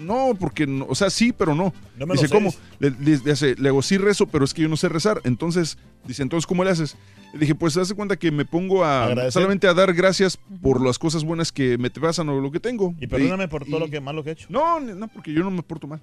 no, 0.03 0.37
porque, 0.39 0.67
no, 0.67 0.87
o 0.89 0.95
sea, 0.95 1.11
sí, 1.11 1.33
pero 1.33 1.55
no. 1.55 1.73
No 1.97 2.07
me 2.07 2.15
dice. 2.15 2.29
¿cómo? 2.29 2.53
Le, 2.79 2.91
le- 2.91 3.19
le 3.25 3.33
hace, 3.33 3.55
le 3.57 3.69
hago, 3.69 3.83
sí 3.83 3.99
rezo, 3.99 4.27
pero 4.27 4.45
es 4.45 4.53
que 4.55 4.63
yo 4.63 4.69
no 4.69 4.77
sé 4.77 4.89
rezar. 4.89 5.21
Entonces, 5.25 5.79
dice, 6.07 6.23
entonces, 6.23 6.47
¿cómo 6.47 6.65
le 6.65 6.71
haces? 6.71 6.97
Le 7.33 7.41
dije, 7.41 7.55
pues, 7.55 7.77
hace 7.77 7.95
cuenta 7.95 8.17
que 8.17 8.31
me 8.31 8.45
pongo 8.45 8.85
a 8.85 9.05
Agradecer. 9.05 9.33
solamente 9.33 9.67
a 9.67 9.75
dar 9.75 9.95
gracias 9.95 10.39
por 10.61 10.85
las 10.85 10.99
cosas 10.99 11.25
buenas 11.25 11.51
que 11.53 11.79
me 11.79 11.91
pasan 11.91 12.29
o 12.29 12.41
lo 12.41 12.51
que 12.53 12.61
tengo. 12.61 12.95
Y 13.01 13.07
perdóname 13.07 13.49
por 13.49 13.65
todo 13.65 13.81
lo 13.81 13.89
que 13.89 14.01
malo 14.01 14.23
que 14.23 14.31
he 14.31 14.33
hecho. 14.35 14.47
No, 14.51 14.79
no, 14.81 15.09
porque 15.09 15.33
yo 15.33 15.43
no 15.43 15.51
me 15.51 15.63
porto 15.63 15.87
mal. 15.87 16.03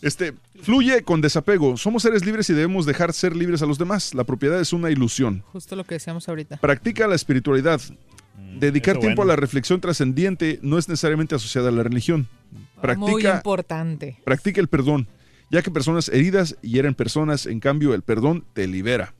Este, 0.00 0.34
fluye 0.62 1.02
con 1.02 1.20
desapego. 1.20 1.76
Somos 1.76 2.02
seres 2.02 2.24
libres 2.26 2.48
y 2.50 2.52
debemos 2.52 2.84
dejar 2.86 3.12
ser 3.14 3.34
libres 3.36 3.62
a 3.62 3.66
los 3.66 3.78
demás. 3.78 4.14
La 4.14 4.24
propiedad 4.24 4.60
es 4.60 4.72
una 4.72 4.90
ilusión. 4.90 5.42
Justo 5.52 5.76
lo 5.76 5.84
que 5.84 5.94
decíamos 5.94 6.28
ahorita. 6.28 6.58
Practica 6.58 7.06
la 7.06 7.14
espiritualidad. 7.14 7.80
Dedicar 8.58 8.96
eso 8.96 9.00
tiempo 9.00 9.22
bueno. 9.22 9.32
a 9.32 9.36
la 9.36 9.40
reflexión 9.40 9.80
trascendiente 9.80 10.58
no 10.62 10.78
es 10.78 10.88
necesariamente 10.88 11.34
asociada 11.34 11.68
a 11.68 11.72
la 11.72 11.82
religión. 11.82 12.28
Muy 12.50 12.64
Practica, 12.80 13.36
importante. 13.36 14.20
practica 14.24 14.60
el 14.60 14.68
perdón, 14.68 15.08
ya 15.50 15.62
que 15.62 15.70
personas 15.70 16.08
heridas 16.08 16.56
hieren 16.62 16.94
personas, 16.94 17.46
en 17.46 17.60
cambio 17.60 17.94
el 17.94 18.02
perdón 18.02 18.44
te 18.52 18.66
libera. 18.66 19.14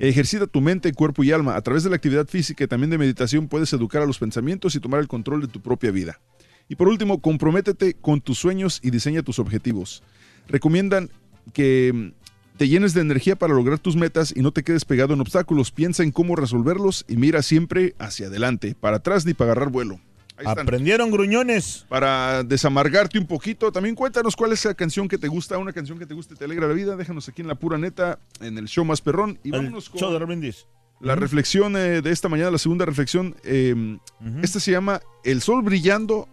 Ejercita 0.00 0.46
tu 0.46 0.60
mente, 0.60 0.92
cuerpo 0.92 1.24
y 1.24 1.32
alma. 1.32 1.56
A 1.56 1.62
través 1.62 1.84
de 1.84 1.90
la 1.90 1.96
actividad 1.96 2.26
física 2.26 2.64
y 2.64 2.66
también 2.66 2.90
de 2.90 2.98
meditación 2.98 3.48
puedes 3.48 3.72
educar 3.72 4.02
a 4.02 4.06
los 4.06 4.18
pensamientos 4.18 4.74
y 4.74 4.80
tomar 4.80 5.00
el 5.00 5.08
control 5.08 5.40
de 5.40 5.48
tu 5.48 5.60
propia 5.60 5.90
vida. 5.90 6.20
Y 6.68 6.76
por 6.76 6.88
último, 6.88 7.20
comprométete 7.20 7.94
con 7.94 8.20
tus 8.20 8.38
sueños 8.38 8.80
y 8.82 8.90
diseña 8.90 9.22
tus 9.22 9.38
objetivos. 9.38 10.02
Recomiendan 10.48 11.10
que 11.52 11.92
mm, 11.94 12.23
te 12.56 12.68
llenes 12.68 12.94
de 12.94 13.00
energía 13.00 13.36
para 13.36 13.54
lograr 13.54 13.78
tus 13.78 13.96
metas 13.96 14.32
y 14.36 14.40
no 14.40 14.52
te 14.52 14.62
quedes 14.62 14.84
pegado 14.84 15.14
en 15.14 15.20
obstáculos. 15.20 15.70
Piensa 15.70 16.02
en 16.02 16.12
cómo 16.12 16.36
resolverlos 16.36 17.04
y 17.08 17.16
mira 17.16 17.42
siempre 17.42 17.94
hacia 17.98 18.26
adelante, 18.28 18.74
para 18.78 18.98
atrás 18.98 19.26
ni 19.26 19.34
para 19.34 19.52
agarrar 19.52 19.70
vuelo. 19.70 20.00
Ahí 20.36 20.46
están. 20.46 20.60
Aprendieron 20.60 21.10
gruñones. 21.12 21.86
Para 21.88 22.42
desamargarte 22.42 23.18
un 23.20 23.26
poquito, 23.26 23.70
también 23.70 23.94
cuéntanos 23.94 24.34
cuál 24.34 24.52
es 24.52 24.64
la 24.64 24.74
canción 24.74 25.06
que 25.08 25.16
te 25.18 25.28
gusta, 25.28 25.58
una 25.58 25.72
canción 25.72 25.96
que 25.98 26.06
te 26.06 26.14
guste, 26.14 26.34
te 26.34 26.44
alegra 26.44 26.66
la 26.66 26.74
vida. 26.74 26.96
Déjanos 26.96 27.28
aquí 27.28 27.42
en 27.42 27.48
la 27.48 27.54
pura 27.54 27.78
neta, 27.78 28.18
en 28.40 28.58
el 28.58 28.66
show 28.66 28.84
más 28.84 29.00
perrón. 29.00 29.38
Y 29.44 29.50
vámonos 29.50 29.88
con 29.90 30.00
show 30.00 30.12
de 30.12 30.18
Raúl 30.18 30.28
Brindis. 30.28 30.66
la 31.00 31.14
reflexión 31.14 31.76
eh, 31.76 32.02
de 32.02 32.10
esta 32.10 32.28
mañana, 32.28 32.50
la 32.50 32.58
segunda 32.58 32.84
reflexión. 32.84 33.36
eh, 33.44 33.98
Esta 34.42 34.58
se 34.58 34.72
llama 34.72 35.00
El 35.22 35.40
sol 35.40 35.62
brillando 35.62 36.28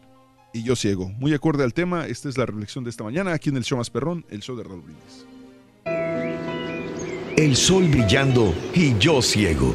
y 0.54 0.64
yo 0.64 0.76
ciego. 0.76 1.10
Muy 1.10 1.34
acorde 1.36 1.64
al 1.64 1.74
tema, 1.76 2.08
esta 2.08 2.28
es 2.28 2.38
la 2.40 2.46
reflexión 2.48 2.84
de 2.84 2.90
esta 2.90 3.04
mañana 3.04 3.34
aquí 3.34 3.50
en 3.50 3.58
el 3.58 3.64
show 3.64 3.78
más 3.78 3.90
perrón, 3.92 4.26
el 4.32 4.42
show 4.42 4.56
de 4.58 4.64
Raúl 4.64 4.82
Brindis. 4.82 5.26
El 7.42 7.56
sol 7.56 7.88
brillando 7.88 8.54
y 8.76 8.96
yo 9.00 9.20
ciego. 9.24 9.74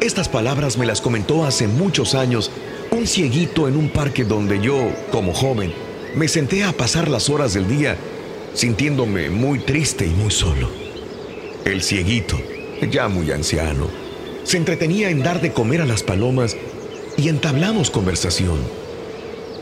Estas 0.00 0.30
palabras 0.30 0.78
me 0.78 0.86
las 0.86 1.02
comentó 1.02 1.44
hace 1.44 1.68
muchos 1.68 2.14
años 2.14 2.50
un 2.90 3.06
cieguito 3.06 3.68
en 3.68 3.76
un 3.76 3.90
parque 3.90 4.24
donde 4.24 4.62
yo, 4.62 4.90
como 5.12 5.34
joven, 5.34 5.74
me 6.14 6.26
senté 6.26 6.64
a 6.64 6.72
pasar 6.72 7.10
las 7.10 7.28
horas 7.28 7.52
del 7.52 7.68
día 7.68 7.98
sintiéndome 8.54 9.28
muy 9.28 9.58
triste 9.58 10.06
y 10.06 10.08
muy 10.08 10.30
solo. 10.30 10.70
El 11.66 11.82
cieguito, 11.82 12.40
ya 12.90 13.08
muy 13.08 13.30
anciano, 13.30 13.86
se 14.44 14.56
entretenía 14.56 15.10
en 15.10 15.22
dar 15.22 15.42
de 15.42 15.52
comer 15.52 15.82
a 15.82 15.86
las 15.86 16.02
palomas 16.02 16.56
y 17.18 17.28
entablamos 17.28 17.90
conversación. 17.90 18.58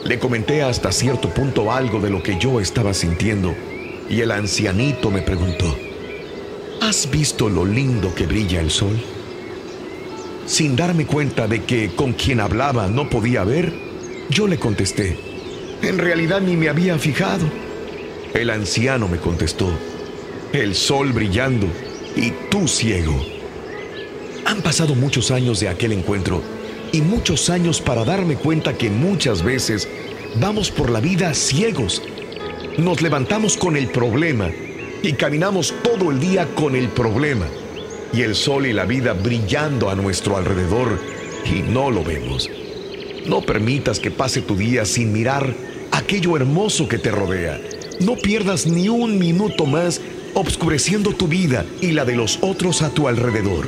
Le 0.04 0.20
comenté 0.20 0.62
hasta 0.62 0.92
cierto 0.92 1.30
punto 1.30 1.72
algo 1.72 1.98
de 1.98 2.10
lo 2.10 2.22
que 2.22 2.38
yo 2.38 2.60
estaba 2.60 2.94
sintiendo 2.94 3.56
y 4.08 4.20
el 4.20 4.30
ancianito 4.30 5.10
me 5.10 5.22
preguntó, 5.22 5.76
¿Has 6.80 7.10
visto 7.10 7.48
lo 7.48 7.64
lindo 7.64 8.14
que 8.14 8.26
brilla 8.26 8.60
el 8.60 8.70
sol? 8.70 8.96
Sin 10.46 10.76
darme 10.76 11.06
cuenta 11.06 11.48
de 11.48 11.64
que 11.64 11.90
con 11.90 12.12
quien 12.12 12.38
hablaba 12.38 12.86
no 12.86 13.10
podía 13.10 13.42
ver, 13.42 13.72
yo 14.30 14.46
le 14.46 14.58
contesté, 14.58 15.18
en 15.82 15.98
realidad 15.98 16.40
ni 16.40 16.56
me 16.56 16.68
había 16.68 16.96
fijado. 16.96 17.46
El 18.32 18.50
anciano 18.50 19.08
me 19.08 19.18
contestó, 19.18 19.68
el 20.52 20.76
sol 20.76 21.12
brillando 21.12 21.66
y 22.14 22.30
tú 22.48 22.68
ciego. 22.68 23.26
Han 24.46 24.62
pasado 24.62 24.94
muchos 24.94 25.32
años 25.32 25.58
de 25.58 25.68
aquel 25.68 25.92
encuentro 25.92 26.42
y 26.92 27.00
muchos 27.00 27.50
años 27.50 27.80
para 27.80 28.04
darme 28.04 28.36
cuenta 28.36 28.78
que 28.78 28.88
muchas 28.88 29.42
veces 29.42 29.88
vamos 30.40 30.70
por 30.70 30.90
la 30.90 31.00
vida 31.00 31.34
ciegos. 31.34 32.02
Nos 32.78 33.02
levantamos 33.02 33.56
con 33.56 33.76
el 33.76 33.88
problema 33.88 34.48
y 35.02 35.12
caminamos 35.12 35.74
todo 35.82 36.10
el 36.10 36.20
día 36.20 36.46
con 36.54 36.74
el 36.74 36.88
problema 36.88 37.46
y 38.12 38.22
el 38.22 38.34
sol 38.34 38.66
y 38.66 38.72
la 38.72 38.84
vida 38.84 39.12
brillando 39.12 39.90
a 39.90 39.94
nuestro 39.94 40.36
alrededor 40.36 40.98
y 41.44 41.62
no 41.62 41.90
lo 41.90 42.02
vemos. 42.02 42.50
No 43.26 43.42
permitas 43.42 44.00
que 44.00 44.10
pase 44.10 44.42
tu 44.42 44.56
día 44.56 44.84
sin 44.84 45.12
mirar 45.12 45.54
aquello 45.92 46.36
hermoso 46.36 46.88
que 46.88 46.98
te 46.98 47.10
rodea. 47.10 47.60
No 48.00 48.16
pierdas 48.16 48.66
ni 48.66 48.88
un 48.88 49.18
minuto 49.18 49.66
más 49.66 50.00
obscureciendo 50.34 51.12
tu 51.12 51.28
vida 51.28 51.64
y 51.80 51.92
la 51.92 52.04
de 52.04 52.16
los 52.16 52.38
otros 52.42 52.82
a 52.82 52.90
tu 52.90 53.08
alrededor. 53.08 53.66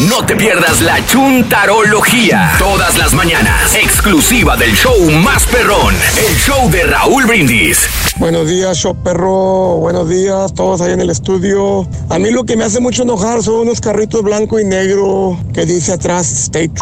No 0.08 0.26
te 0.26 0.34
pierdas 0.34 0.80
la 0.80 1.04
chuntarología. 1.06 2.52
Todas 2.58 2.98
las 2.98 3.14
mañanas. 3.14 3.76
Exclusiva 3.76 4.56
del 4.56 4.72
show 4.74 4.98
más 5.22 5.46
perrón. 5.46 5.94
El 6.18 6.34
show 6.38 6.68
de 6.70 6.82
Raúl 6.82 7.24
Brindis. 7.26 7.88
Buenos 8.16 8.48
días, 8.48 8.76
show 8.78 8.96
perro. 8.96 9.76
Buenos 9.76 10.08
días, 10.08 10.54
todos 10.54 10.80
ahí 10.80 10.92
en 10.92 11.02
el 11.02 11.10
estudio. 11.10 11.86
A 12.08 12.18
mí 12.18 12.32
lo 12.32 12.42
que 12.44 12.56
me 12.56 12.64
hace 12.64 12.80
mucho 12.80 13.04
enojar 13.04 13.44
son 13.44 13.60
unos 13.60 13.80
carritos 13.80 14.22
blanco 14.22 14.58
y 14.58 14.64
negro 14.64 15.38
que 15.54 15.66
dice 15.66 15.92
atrás 15.92 16.32
State. 16.32 16.72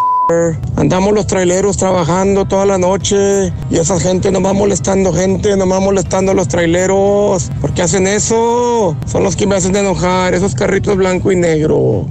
Andamos 0.77 1.13
los 1.13 1.27
traileros 1.27 1.77
trabajando 1.77 2.45
toda 2.45 2.65
la 2.65 2.77
noche 2.77 3.51
y 3.69 3.77
esa 3.77 3.99
gente 3.99 4.31
nomás 4.31 4.53
molestando 4.53 5.13
gente, 5.13 5.57
nomás 5.57 5.81
molestando 5.81 6.31
a 6.31 6.35
los 6.35 6.47
traileros. 6.47 7.51
¿Por 7.59 7.73
qué 7.73 7.83
hacen 7.83 8.07
eso? 8.07 8.95
Son 9.05 9.23
los 9.23 9.35
que 9.35 9.45
me 9.45 9.55
hacen 9.55 9.75
enojar, 9.75 10.33
esos 10.33 10.55
carritos 10.55 10.95
blanco 10.95 11.31
y 11.31 11.35
negro. 11.35 12.07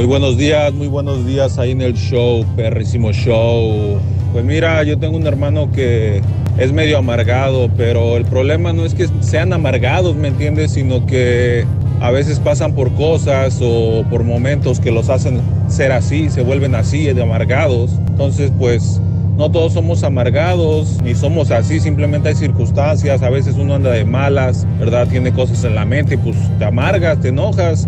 Muy 0.00 0.06
buenos 0.06 0.38
días, 0.38 0.72
muy 0.72 0.86
buenos 0.86 1.26
días 1.26 1.58
ahí 1.58 1.72
en 1.72 1.82
el 1.82 1.92
show, 1.92 2.42
perrísimo 2.56 3.12
show. 3.12 4.00
Pues 4.32 4.42
mira, 4.46 4.82
yo 4.82 4.98
tengo 4.98 5.14
un 5.14 5.26
hermano 5.26 5.70
que 5.72 6.22
es 6.56 6.72
medio 6.72 6.96
amargado, 6.96 7.68
pero 7.76 8.16
el 8.16 8.24
problema 8.24 8.72
no 8.72 8.86
es 8.86 8.94
que 8.94 9.06
sean 9.20 9.52
amargados, 9.52 10.16
¿me 10.16 10.28
entiendes? 10.28 10.70
Sino 10.70 11.04
que 11.04 11.66
a 12.00 12.10
veces 12.10 12.40
pasan 12.40 12.74
por 12.74 12.94
cosas 12.94 13.60
o 13.62 14.02
por 14.08 14.24
momentos 14.24 14.80
que 14.80 14.90
los 14.90 15.10
hacen 15.10 15.42
ser 15.68 15.92
así, 15.92 16.30
se 16.30 16.40
vuelven 16.40 16.74
así 16.76 17.04
de 17.04 17.22
amargados. 17.22 17.90
Entonces, 18.08 18.50
pues 18.58 19.02
no 19.36 19.50
todos 19.50 19.74
somos 19.74 20.02
amargados, 20.02 20.98
ni 21.02 21.14
somos 21.14 21.50
así, 21.50 21.78
simplemente 21.78 22.30
hay 22.30 22.34
circunstancias, 22.36 23.22
a 23.22 23.28
veces 23.28 23.56
uno 23.56 23.74
anda 23.74 23.90
de 23.90 24.06
malas, 24.06 24.66
¿verdad? 24.78 25.08
Tiene 25.08 25.30
cosas 25.32 25.62
en 25.64 25.74
la 25.74 25.84
mente 25.84 26.16
pues 26.16 26.36
te 26.58 26.64
amargas, 26.64 27.20
te 27.20 27.28
enojas. 27.28 27.86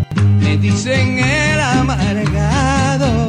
Me 0.53 0.59
dicen 0.59 1.17
el 1.17 1.59
amargado, 1.59 3.27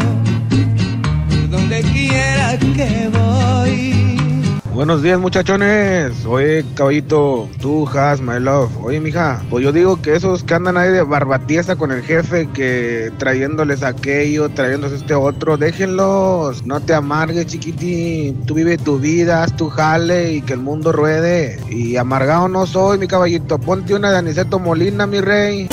donde 1.50 1.80
quiera 1.80 2.58
que 2.58 3.08
voy. 3.10 4.54
Buenos 4.74 5.02
días 5.02 5.18
muchachones, 5.18 6.26
oye 6.26 6.66
caballito, 6.74 7.48
tú 7.62 7.88
Has, 7.88 8.20
my 8.20 8.38
love, 8.38 8.70
oye 8.82 9.00
mija, 9.00 9.42
pues 9.48 9.64
yo 9.64 9.72
digo 9.72 10.02
que 10.02 10.14
esos 10.14 10.44
que 10.44 10.52
andan 10.52 10.76
ahí 10.76 10.90
de 10.90 11.02
barbatiesa 11.02 11.76
con 11.76 11.92
el 11.92 12.02
jefe, 12.02 12.46
que 12.52 13.10
trayéndoles 13.16 13.82
aquello, 13.82 14.50
trayéndoles 14.50 15.00
este 15.00 15.14
otro, 15.14 15.56
déjenlos, 15.56 16.66
no 16.66 16.80
te 16.80 16.92
amargues 16.92 17.46
chiquitín, 17.46 18.44
tú 18.44 18.52
vive 18.52 18.76
tu 18.76 18.98
vida, 18.98 19.44
haz 19.44 19.56
tu 19.56 19.70
jale 19.70 20.34
y 20.34 20.42
que 20.42 20.52
el 20.52 20.60
mundo 20.60 20.92
ruede, 20.92 21.58
y 21.70 21.96
amargado 21.96 22.48
no 22.48 22.66
soy 22.66 22.98
mi 22.98 23.06
caballito, 23.06 23.58
ponte 23.58 23.94
una 23.94 24.10
de 24.10 24.18
Aniceto 24.18 24.58
Molina 24.58 25.06
mi 25.06 25.22
rey. 25.22 25.70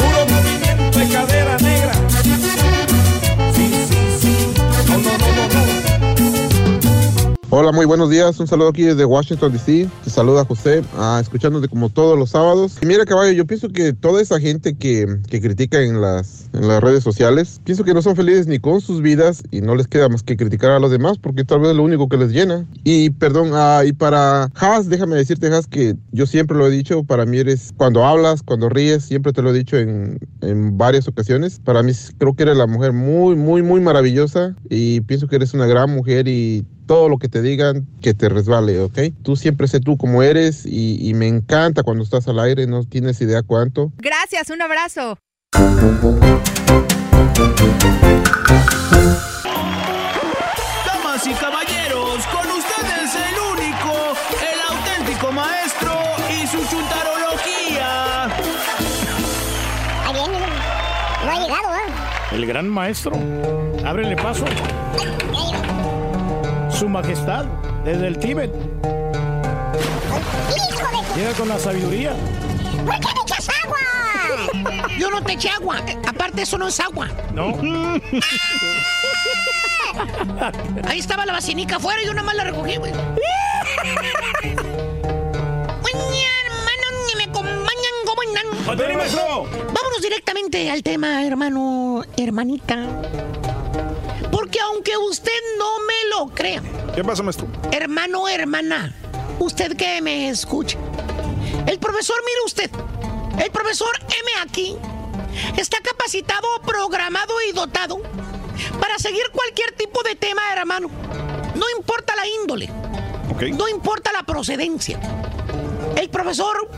De 1.01 1.07
cadera 1.07 1.57
negra. 1.57 1.70
Hola, 7.53 7.73
muy 7.73 7.85
buenos 7.85 8.09
días. 8.09 8.39
Un 8.39 8.47
saludo 8.47 8.69
aquí 8.69 8.83
desde 8.83 9.03
Washington, 9.03 9.51
D.C. 9.51 9.89
Te 10.05 10.09
saluda 10.09 10.45
José, 10.45 10.83
ah, 10.95 11.19
escuchándote 11.21 11.67
como 11.67 11.89
todos 11.89 12.17
los 12.17 12.29
sábados. 12.29 12.77
Y 12.81 12.85
mira, 12.85 13.03
caballo, 13.03 13.33
yo 13.33 13.45
pienso 13.45 13.67
que 13.67 13.91
toda 13.91 14.21
esa 14.21 14.39
gente 14.39 14.73
que, 14.73 15.17
que 15.29 15.41
critica 15.41 15.81
en 15.81 15.99
las, 15.99 16.47
en 16.53 16.69
las 16.69 16.81
redes 16.81 17.03
sociales, 17.03 17.59
pienso 17.65 17.83
que 17.83 17.93
no 17.93 18.01
son 18.01 18.15
felices 18.15 18.47
ni 18.47 18.57
con 18.59 18.79
sus 18.79 19.01
vidas 19.01 19.43
y 19.51 19.59
no 19.59 19.75
les 19.75 19.89
queda 19.89 20.07
más 20.07 20.23
que 20.23 20.37
criticar 20.37 20.71
a 20.71 20.79
los 20.79 20.91
demás 20.91 21.17
porque 21.17 21.43
tal 21.43 21.59
vez 21.59 21.71
es 21.71 21.75
lo 21.75 21.83
único 21.83 22.07
que 22.07 22.15
les 22.15 22.31
llena. 22.31 22.65
Y 22.85 23.09
perdón, 23.09 23.49
ah, 23.51 23.83
y 23.85 23.91
para 23.91 24.43
Haas, 24.55 24.87
déjame 24.87 25.17
decirte, 25.17 25.47
Haas, 25.47 25.67
que 25.67 25.97
yo 26.13 26.25
siempre 26.27 26.57
lo 26.57 26.67
he 26.67 26.71
dicho, 26.71 27.03
para 27.03 27.25
mí 27.25 27.39
eres, 27.39 27.73
cuando 27.75 28.05
hablas, 28.05 28.43
cuando 28.43 28.69
ríes, 28.69 29.03
siempre 29.03 29.33
te 29.33 29.41
lo 29.41 29.49
he 29.49 29.53
dicho 29.53 29.77
en, 29.77 30.19
en 30.39 30.77
varias 30.77 31.05
ocasiones. 31.09 31.59
Para 31.59 31.83
mí 31.83 31.91
creo 32.17 32.33
que 32.33 32.43
eres 32.43 32.55
la 32.55 32.67
mujer 32.67 32.93
muy, 32.93 33.35
muy, 33.35 33.61
muy 33.61 33.81
maravillosa 33.81 34.55
y 34.69 35.01
pienso 35.01 35.27
que 35.27 35.35
eres 35.35 35.53
una 35.53 35.65
gran 35.65 35.89
mujer 35.93 36.29
y 36.29 36.65
todo 36.91 37.07
lo 37.07 37.19
que 37.19 37.29
te 37.29 37.40
digan 37.41 37.87
que 38.01 38.13
te 38.13 38.29
resbale, 38.29 38.79
¿ok? 38.79 38.99
Tú 39.23 39.35
siempre 39.35 39.67
sé 39.67 39.79
tú 39.79 39.97
como 39.97 40.23
eres 40.23 40.65
y, 40.65 40.97
y 41.07 41.13
me 41.13 41.27
encanta 41.27 41.83
cuando 41.83 42.03
estás 42.03 42.27
al 42.27 42.39
aire, 42.39 42.67
no 42.67 42.83
tienes 42.83 43.19
idea 43.21 43.41
cuánto. 43.43 43.91
Gracias, 43.97 44.49
un 44.49 44.61
abrazo. 44.61 45.17
Damas 50.85 51.27
y 51.27 51.33
caballeros, 51.33 52.25
con 52.27 52.47
ustedes 52.51 53.15
el 53.15 53.35
único, 53.53 53.93
el 54.41 54.59
auténtico 54.77 55.31
maestro 55.31 55.91
y 56.29 56.47
su 56.47 56.57
chuntarología. 56.69 58.27
No 61.25 61.31
ha 61.31 61.39
llegado, 61.39 61.75
¿eh? 61.75 61.91
El 62.33 62.45
gran 62.45 62.67
maestro. 62.69 63.13
Ábrele 63.85 64.15
paso. 64.15 64.45
Su 66.81 66.89
majestad, 66.89 67.45
desde 67.85 68.07
el 68.07 68.17
Tíbet. 68.17 68.51
Llega 71.15 71.31
con 71.37 71.47
la 71.47 71.59
sabiduría. 71.59 72.15
¿Por 72.83 72.99
qué 72.99 73.07
me 73.13 73.21
echas 73.21 73.47
agua? 73.63 73.77
Yo 74.97 75.11
no 75.11 75.21
te 75.21 75.33
eché 75.33 75.49
agua. 75.49 75.77
Aparte, 76.07 76.41
eso 76.41 76.57
no 76.57 76.67
es 76.67 76.79
agua. 76.79 77.07
No. 77.35 77.49
Ahí 80.87 80.97
estaba 80.97 81.23
la 81.27 81.33
vacinica 81.33 81.75
afuera 81.75 82.01
y 82.01 82.07
yo 82.07 82.15
nada 82.15 82.25
más 82.25 82.35
la 82.35 82.45
recogí, 82.45 82.77
güey. 82.77 82.91
Vámonos 89.27 90.01
directamente 90.01 90.71
al 90.71 90.81
tema, 90.81 91.23
hermano, 91.27 92.03
hermanita. 92.17 92.87
Porque 94.51 94.65
aunque 94.65 94.97
usted 94.97 95.31
no 95.57 95.79
me 95.79 96.09
lo 96.09 96.35
crea, 96.35 96.61
¿Qué 96.93 97.01
pasa, 97.05 97.23
maestro? 97.23 97.47
hermano, 97.71 98.27
hermana, 98.27 98.93
usted 99.39 99.77
que 99.77 100.01
me 100.01 100.27
escucha, 100.27 100.77
el 101.67 101.79
profesor, 101.79 102.17
mire 102.25 102.39
usted, 102.45 102.69
el 103.41 103.49
profesor 103.49 103.97
M 104.01 104.31
aquí 104.43 104.75
está 105.55 105.77
capacitado, 105.79 106.45
programado 106.65 107.33
y 107.47 107.53
dotado 107.53 108.01
para 108.81 108.99
seguir 108.99 109.23
cualquier 109.31 109.71
tipo 109.71 110.03
de 110.03 110.15
tema, 110.15 110.41
hermano. 110.51 110.89
No 111.55 111.65
importa 111.77 112.13
la 112.17 112.27
índole, 112.27 112.69
no 113.57 113.69
importa 113.69 114.11
la 114.11 114.23
procedencia. 114.23 114.99
El 115.95 116.09
profesor 116.09 116.69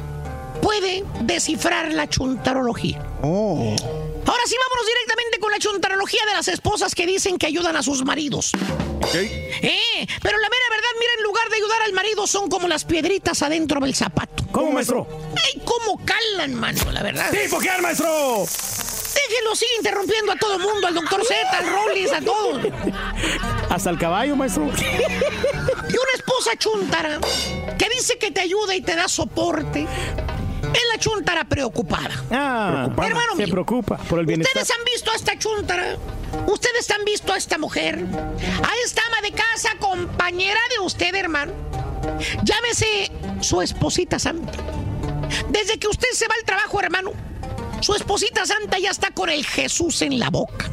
puede 0.62 1.04
descifrar 1.22 1.92
la 1.92 2.08
chuntarología. 2.08 3.04
Oh. 3.24 3.76
Ahora 4.26 4.44
sí, 4.46 4.56
vámonos 4.58 4.88
directamente 4.88 5.40
con 5.40 5.52
la 5.52 5.60
chuntarología 5.60 6.22
de 6.28 6.34
las 6.34 6.48
esposas 6.48 6.96
que 6.96 7.06
dicen 7.06 7.38
que 7.38 7.48
ayudan 7.48 7.76
a 7.76 7.84
sus 7.84 8.04
maridos. 8.06 8.52
Eh, 9.14 10.08
pero 10.22 10.38
la 10.38 10.50
mera 10.50 10.64
verdad, 10.70 10.90
mira, 11.00 11.12
en 11.18 11.24
lugar 11.24 11.50
de 11.50 11.56
ayudar 11.58 11.82
al 11.84 11.94
marido, 11.94 12.26
son 12.26 12.50
como 12.50 12.68
las 12.68 12.86
piedritas 12.86 13.42
adentro 13.42 13.80
del 13.82 13.96
zapato. 13.96 14.46
¿Cómo, 14.52 14.72
maestro? 14.72 15.08
¡Ay, 15.44 15.62
cómo 15.66 16.04
calan, 16.06 16.56
mano, 16.56 16.92
la 16.92 17.04
verdad! 17.04 17.32
¿Tipo 17.32 17.60
qué, 17.60 17.70
maestro? 17.82 18.46
Déjenlo, 19.14 19.56
sigue 19.56 19.72
interrumpiendo 19.78 20.32
a 20.32 20.36
todo 20.36 20.60
mundo, 20.60 20.88
al 20.88 20.96
doctor 20.96 21.24
Z, 21.26 21.58
al 21.58 21.68
Rollis, 21.68 22.12
a 22.12 22.22
todos. 22.22 22.62
Hasta 23.70 23.90
el 23.90 23.98
caballo, 23.98 24.36
maestro. 24.36 24.66
Y 24.66 25.96
una 25.96 26.14
esposa 26.16 26.56
chuntara 26.58 27.20
que 27.78 27.90
dice 27.90 28.18
que 28.18 28.32
te 28.32 28.42
ayuda 28.42 28.76
y 28.76 28.82
te 28.82 28.96
da 28.96 29.08
soporte. 29.08 29.88
Es 30.74 30.82
la 30.92 31.00
chuntara 31.00 31.44
preocupada. 31.46 32.24
Ah, 32.32 32.88
Hermano 32.90 33.36
se 33.36 33.44
mío, 33.46 33.52
preocupa 33.54 33.98
por 33.98 34.20
el 34.20 34.26
bienestar. 34.26 34.62
Ustedes 34.62 34.78
han 34.78 34.86
visto 34.86 35.12
a 35.12 35.16
esta 35.16 35.38
chuntara. 35.38 35.98
Ustedes 36.48 36.90
han 36.92 37.06
visto 37.06 37.32
a 37.34 37.38
esta 37.38 37.58
mujer. 37.58 37.96
A 37.98 38.72
esta 38.86 39.02
ama 39.08 39.22
de 39.22 39.32
casa, 39.32 39.70
compañera 39.80 40.60
de 40.76 40.84
usted, 40.84 41.14
hermano. 41.16 41.54
Llámese 42.44 43.12
su 43.42 43.62
esposita 43.62 44.18
santa. 44.20 44.52
Desde 45.50 45.78
que 45.78 45.88
usted 45.88 46.08
se 46.14 46.28
va 46.28 46.36
al 46.40 46.46
trabajo, 46.46 46.80
hermano, 46.80 47.12
su 47.82 47.94
esposita 47.96 48.46
santa 48.46 48.80
ya 48.80 48.90
está 48.92 49.12
con 49.12 49.30
el 49.30 49.46
Jesús 49.46 50.02
en 50.02 50.18
la 50.20 50.30
boca. 50.30 50.70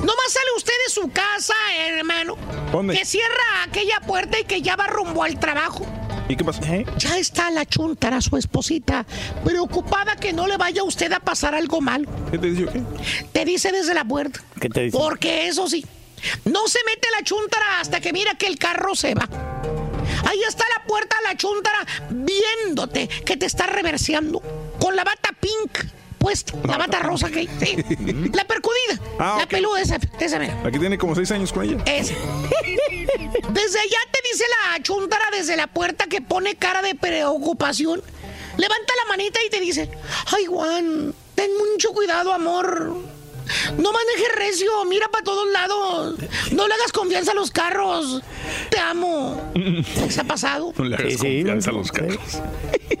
Nomás 0.00 0.32
sale 0.32 0.46
usted 0.56 0.72
de 0.86 0.92
su 0.92 1.08
casa, 1.10 1.54
hermano. 1.76 2.36
¿Dónde? 2.72 2.94
Que 2.96 3.04
cierra 3.04 3.62
aquella 3.64 4.00
puerta 4.00 4.38
y 4.38 4.44
que 4.44 4.62
ya 4.62 4.76
va 4.76 4.86
rumbo 4.86 5.22
al 5.22 5.38
trabajo. 5.38 5.86
¿Y 6.28 6.36
qué 6.36 6.44
pasa? 6.44 6.62
Ya 6.98 7.18
está 7.18 7.50
la 7.50 7.66
chuntara, 7.66 8.20
su 8.20 8.36
esposita, 8.36 9.04
preocupada 9.44 10.16
que 10.16 10.32
no 10.32 10.46
le 10.46 10.56
vaya 10.56 10.82
a 10.82 10.84
usted 10.84 11.12
a 11.12 11.20
pasar 11.20 11.54
algo 11.54 11.80
malo. 11.80 12.08
¿Qué 12.30 12.38
te 12.38 12.50
dice 12.50 12.64
o 12.64 12.72
qué? 12.72 12.82
Te 13.32 13.44
dice 13.44 13.72
desde 13.72 13.94
la 13.94 14.04
puerta. 14.04 14.40
¿Qué 14.60 14.68
te 14.68 14.82
dice? 14.82 14.96
Porque 14.96 15.48
eso 15.48 15.68
sí, 15.68 15.84
no 16.44 16.68
se 16.68 16.78
mete 16.86 17.08
la 17.16 17.24
chuntara 17.24 17.80
hasta 17.80 18.00
que 18.00 18.12
mira 18.12 18.34
que 18.34 18.46
el 18.46 18.58
carro 18.58 18.94
se 18.94 19.14
va. 19.14 19.28
Ahí 20.24 20.40
está 20.46 20.64
la 20.76 20.84
puerta 20.86 21.16
la 21.24 21.36
chuntara 21.36 21.86
viéndote 22.10 23.08
que 23.08 23.36
te 23.36 23.46
está 23.46 23.66
reverseando 23.66 24.40
con 24.78 24.94
la 24.96 25.04
bata 25.04 25.30
pink 25.38 25.90
puesta, 26.22 26.54
la 26.64 26.78
bata 26.78 26.98
rosa 27.10 27.28
que 27.30 27.48
sí, 27.60 27.76
la 28.32 28.44
percudida, 28.44 29.00
Ah, 29.18 29.34
la 29.38 29.44
ok. 29.44 29.50
peluda 29.50 29.80
esa, 29.80 29.98
esa 30.20 30.38
mera. 30.38 30.56
Aquí 30.64 30.78
tiene 30.78 30.96
como 30.96 31.14
seis 31.14 31.30
años 31.32 31.52
con 31.52 31.64
ella. 31.64 31.82
Esa. 31.86 32.14
Desde 33.50 33.78
allá 33.80 33.98
te 34.10 34.18
dice 34.30 34.44
la 34.48 34.82
chuntara 34.82 35.24
desde 35.32 35.56
la 35.56 35.66
puerta 35.66 36.06
que 36.06 36.20
pone 36.20 36.54
cara 36.54 36.80
de 36.82 36.94
preocupación. 36.94 38.02
Levanta 38.56 38.92
la 39.02 39.08
manita 39.08 39.38
y 39.46 39.50
te 39.50 39.60
dice, 39.60 39.90
ay 40.36 40.44
Juan, 40.46 41.14
ten 41.34 41.50
mucho 41.72 41.90
cuidado, 41.92 42.32
amor. 42.32 42.94
No 43.78 43.92
manejes 43.92 44.34
recio, 44.36 44.70
mira 44.86 45.08
para 45.08 45.24
todos 45.24 45.46
lados. 45.52 46.16
No 46.52 46.68
le 46.68 46.74
hagas 46.74 46.92
confianza 46.92 47.32
a 47.32 47.34
los 47.34 47.50
carros. 47.50 48.22
Te 48.70 48.78
amo. 48.78 49.40
¿Se 50.08 50.20
ha 50.20 50.24
pasado? 50.24 50.72
No 50.76 50.84
le 50.84 50.96
hagas 50.96 51.12
Sí, 51.12 51.18
sí, 51.18 51.36
confianza 51.38 51.70
a 51.70 51.72
los 51.74 51.92
carros. 51.92 52.18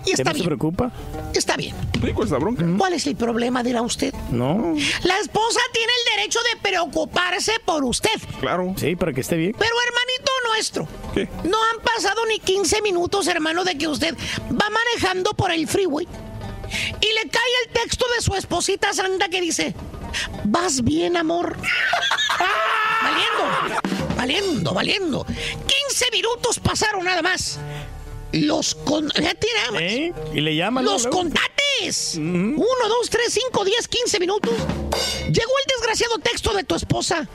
Y 0.04 0.12
está 0.12 0.22
¿Usted 0.22 0.32
no 0.32 0.38
se 0.38 0.44
preocupa? 0.44 0.92
está 1.34 1.56
bien. 1.56 1.76
Sí, 1.92 2.10
bronca. 2.12 2.64
¿Cuál 2.76 2.94
es 2.94 3.06
el 3.06 3.14
problema, 3.14 3.62
dirá 3.62 3.82
usted? 3.82 4.12
No. 4.30 4.74
La 5.04 5.18
esposa 5.18 5.60
tiene 5.72 5.92
el 5.92 6.16
derecho 6.16 6.40
de 6.52 6.60
preocuparse 6.60 7.52
por 7.64 7.84
usted. 7.84 8.10
Claro. 8.40 8.74
Sí, 8.76 8.96
para 8.96 9.12
que 9.12 9.20
esté 9.20 9.36
bien. 9.36 9.54
Pero 9.56 9.70
hermanito 9.86 10.32
nuestro, 10.48 10.88
¿Qué? 11.14 11.28
no 11.48 11.56
han 11.70 11.84
pasado 11.84 12.24
ni 12.26 12.40
15 12.40 12.82
minutos, 12.82 13.28
hermano, 13.28 13.62
de 13.64 13.78
que 13.78 13.86
usted 13.86 14.16
va 14.50 14.68
manejando 14.70 15.30
por 15.34 15.52
el 15.52 15.68
freeway 15.68 16.08
y 17.00 17.06
le 17.24 17.30
cae 17.30 17.42
el 17.66 17.72
texto 17.72 18.04
de 18.16 18.22
su 18.22 18.34
esposita 18.34 18.92
santa 18.94 19.28
que 19.28 19.40
dice, 19.40 19.74
vas 20.44 20.82
bien, 20.82 21.16
amor. 21.16 21.56
valiendo, 23.02 24.16
valiendo, 24.16 24.74
valiendo. 24.74 25.26
15 25.26 26.06
minutos 26.12 26.58
pasaron 26.60 27.04
nada 27.04 27.22
más. 27.22 27.58
Los 28.32 28.74
con... 28.74 29.10
Ya. 29.20 29.32
¿Eh? 29.78 30.12
Y 30.32 30.40
le 30.40 30.56
llaman. 30.56 30.84
Los 30.84 31.02
luego. 31.04 31.18
contates. 31.18 32.14
Uno, 32.16 32.88
dos, 32.88 33.10
tres, 33.10 33.32
cinco, 33.32 33.64
diez, 33.64 33.88
quince 33.88 34.18
minutos. 34.18 34.52
Llegó 35.26 35.52
el 35.60 35.66
desgraciado 35.76 36.18
texto 36.18 36.54
de 36.54 36.64
tu 36.64 36.74
esposa. 36.74 37.28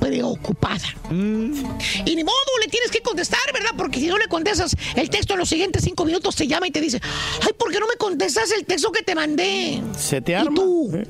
Preocupada. 0.00 0.88
Y 1.10 2.16
ni 2.16 2.24
modo, 2.24 2.58
le 2.62 2.68
tienes 2.68 2.90
que 2.90 3.02
contestar, 3.02 3.40
¿verdad? 3.52 3.70
Porque 3.76 4.00
si 4.00 4.06
no 4.06 4.16
le 4.16 4.28
contestas 4.28 4.74
el 4.96 5.10
texto 5.10 5.34
en 5.34 5.40
los 5.40 5.48
siguientes 5.48 5.84
cinco 5.84 6.06
minutos, 6.06 6.34
te 6.36 6.46
llama 6.46 6.66
y 6.66 6.70
te 6.70 6.80
dice: 6.80 7.00
Ay, 7.42 7.52
¿por 7.52 7.70
qué 7.70 7.78
no 7.78 7.86
me 7.86 7.96
contestas 7.96 8.50
el 8.52 8.64
texto 8.64 8.90
que 8.92 9.02
te 9.02 9.14
mandé? 9.14 9.82
Se 9.98 10.22
te 10.22 10.34
arma. 10.34 10.62
¿eh? 10.94 11.06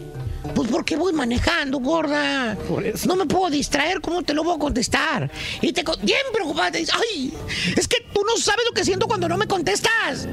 Pues 0.55 0.70
porque 0.70 0.96
voy 0.96 1.12
manejando, 1.12 1.78
gorda. 1.78 2.57
Por 2.68 2.84
eso. 2.84 3.07
No 3.07 3.16
me 3.16 3.26
puedo 3.26 3.51
distraer, 3.51 4.01
¿cómo 4.01 4.22
te 4.22 4.34
lo 4.34 4.44
voy 4.44 4.57
a 4.57 4.59
contestar? 4.59 5.30
Y 5.61 5.72
te 5.72 5.84
bien 6.03 6.20
preocupada, 6.32 6.72
te 6.72 6.78
dice, 6.78 6.92
ay, 6.94 7.32
es 7.76 7.88
que 7.88 8.07
tú 8.12 8.22
no 8.24 8.36
sabes 8.36 8.64
lo 8.66 8.72
que 8.72 8.84
siento 8.84 9.07
cuando 9.07 9.28
no 9.28 9.36
me 9.36 9.46
contestas. 9.46 10.28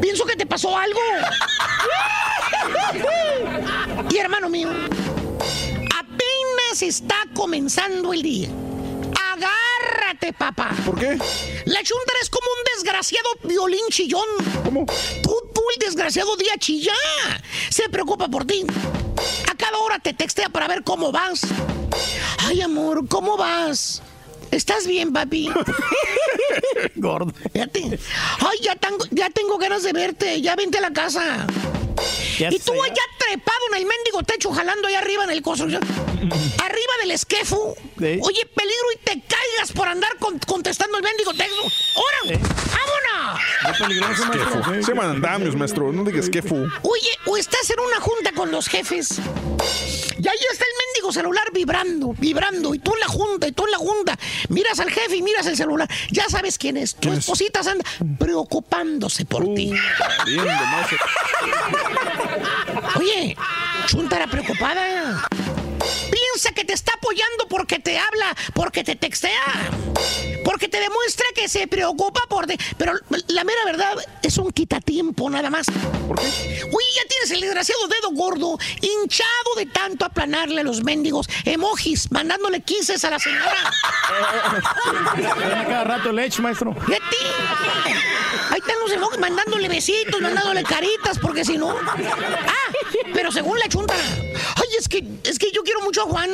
Pienso 0.00 0.24
que 0.24 0.36
te 0.36 0.46
pasó 0.46 0.76
algo. 0.76 1.00
y 4.10 4.16
hermano 4.16 4.48
mío, 4.48 4.68
apenas 5.96 6.82
está 6.82 7.16
comenzando 7.34 8.12
el 8.12 8.22
día. 8.22 8.48
Papá. 10.36 10.70
¿Por 10.84 10.98
qué? 10.98 11.16
La 11.64 11.82
chuntara 11.82 12.18
es 12.20 12.28
como 12.28 12.46
un 12.46 12.76
desgraciado 12.76 13.28
violín 13.44 13.86
chillón. 13.88 14.26
¿Cómo? 14.64 14.84
Tú, 15.22 15.32
tú, 15.54 15.62
el 15.74 15.80
desgraciado 15.80 16.36
día 16.36 16.52
chilla. 16.58 16.92
Se 17.70 17.88
preocupa 17.88 18.28
por 18.28 18.44
ti. 18.44 18.66
A 19.50 19.54
cada 19.54 19.78
hora 19.78 19.98
te 19.98 20.12
textea 20.12 20.48
para 20.48 20.68
ver 20.68 20.82
cómo 20.84 21.12
vas. 21.12 21.42
Ay, 22.46 22.60
amor, 22.60 23.08
¿cómo 23.08 23.36
vas? 23.36 24.02
¿Estás 24.50 24.86
bien, 24.86 25.12
papi? 25.12 25.50
Gordo. 26.96 27.32
Fíjate. 27.52 27.98
Ay, 28.40 28.58
ya 28.62 28.74
tengo, 28.76 29.04
ya 29.10 29.30
tengo 29.30 29.58
ganas 29.58 29.82
de 29.82 29.92
verte. 29.92 30.40
Ya 30.40 30.56
vente 30.56 30.78
a 30.78 30.80
la 30.80 30.92
casa. 30.92 31.46
Ya 32.38 32.48
y 32.52 32.58
tú 32.60 32.72
ya. 32.74 32.84
allá 32.84 33.02
trepado 33.18 33.58
en 33.72 33.78
el 33.78 33.86
mendigo 33.86 34.22
techo, 34.22 34.52
jalando 34.52 34.86
allá 34.88 35.00
arriba 35.00 35.24
en 35.24 35.30
el 35.30 35.42
construcción. 35.42 35.82
arriba 36.64 36.92
del 37.00 37.10
esquefo. 37.10 37.74
Sí. 37.98 38.18
Oye, 38.22 38.46
peligro 38.54 38.92
y 38.94 38.98
te 39.04 39.22
caigas 39.26 39.72
por 39.74 39.88
andar 39.88 40.16
con- 40.18 40.38
contestando 40.38 40.96
el 40.98 41.02
mendigo 41.04 41.32
texto. 41.34 41.62
¡Ahora! 41.96 42.40
¡Vámonos! 42.72 43.40
Maestro. 43.98 44.30
Quefu. 44.30 44.82
Se 44.84 44.92
llaman 44.92 45.10
andamios, 45.10 45.56
maestro. 45.56 45.92
No 45.92 46.04
digas 46.04 46.30
que 46.30 46.42
fu. 46.42 46.54
Oye, 46.82 47.10
o 47.26 47.36
estás 47.36 47.68
en 47.70 47.80
una 47.80 48.00
junta 48.00 48.32
con 48.32 48.50
los 48.50 48.68
jefes. 48.68 49.18
Y 49.18 50.26
ahí 50.28 50.38
está 50.52 50.64
el 50.64 50.86
mendigo 50.86 50.97
celular 51.12 51.44
vibrando, 51.52 52.14
vibrando. 52.18 52.74
Y 52.74 52.78
tú 52.78 52.94
en 52.94 53.00
la 53.00 53.08
junta, 53.08 53.48
y 53.48 53.52
tú 53.52 53.64
en 53.64 53.72
la 53.72 53.78
junta. 53.78 54.18
Miras 54.48 54.78
al 54.80 54.90
jefe 54.90 55.16
y 55.16 55.22
miras 55.22 55.46
el 55.46 55.56
celular. 55.56 55.88
Ya 56.10 56.28
sabes 56.28 56.58
quién 56.58 56.76
es. 56.76 56.94
Tu 56.94 57.12
esposita 57.12 57.60
anda 57.60 57.84
preocupándose 58.18 59.24
por 59.24 59.44
ti. 59.54 59.72
Bien, 60.26 60.44
más. 60.46 60.86
Oye, 62.96 63.36
chuntara 63.86 64.26
preocupada. 64.26 65.28
Piensa 66.40 66.54
que 66.54 66.64
te 66.64 66.72
está 66.72 66.92
apoyando 66.92 67.48
porque 67.48 67.80
te 67.80 67.98
habla, 67.98 68.32
porque 68.54 68.84
te 68.84 68.94
textea, 68.94 69.42
porque 70.44 70.68
te 70.68 70.78
demuestra 70.78 71.26
que 71.34 71.48
se 71.48 71.66
preocupa 71.66 72.20
por... 72.28 72.46
de- 72.46 72.56
Pero 72.76 72.92
la 73.26 73.42
mera 73.42 73.64
verdad 73.64 73.94
es 74.22 74.38
un 74.38 74.52
quitatiempo 74.52 75.28
nada 75.30 75.50
más. 75.50 75.66
¿Por 76.06 76.16
qué? 76.20 76.26
Uy, 76.26 76.84
ya 76.96 77.08
tienes 77.08 77.32
el 77.32 77.40
desgraciado 77.40 77.88
dedo 77.88 78.10
gordo, 78.12 78.56
hinchado 78.80 79.54
de 79.56 79.66
tanto 79.66 80.04
aplanarle 80.04 80.60
a 80.60 80.62
los 80.62 80.84
mendigos 80.84 81.26
emojis, 81.44 82.08
mandándole 82.12 82.60
kisses 82.60 83.04
a 83.04 83.10
la 83.10 83.18
señora. 83.18 83.72
Cada 85.66 85.82
rato 85.82 86.12
leche, 86.12 86.40
maestro. 86.40 86.72
¿Y 86.86 86.92
a 86.92 86.98
ti? 86.98 87.16
Ahí 88.52 88.60
están 88.60 88.76
los 88.78 88.92
emojis 88.92 89.18
mandándole 89.18 89.68
besitos, 89.68 90.20
mandándole 90.20 90.62
caritas, 90.62 91.18
porque 91.18 91.44
si 91.44 91.58
no. 91.58 91.70
Ah, 91.76 92.52
pero 93.12 93.32
según 93.32 93.58
la 93.58 93.68
chunta. 93.68 93.94
Ay, 94.56 94.68
es 94.78 94.88
que, 94.88 95.04
es 95.24 95.38
que 95.38 95.50
yo 95.52 95.62
quiero 95.62 95.80
mucho 95.82 96.02
a 96.02 96.04
Juan. 96.04 96.30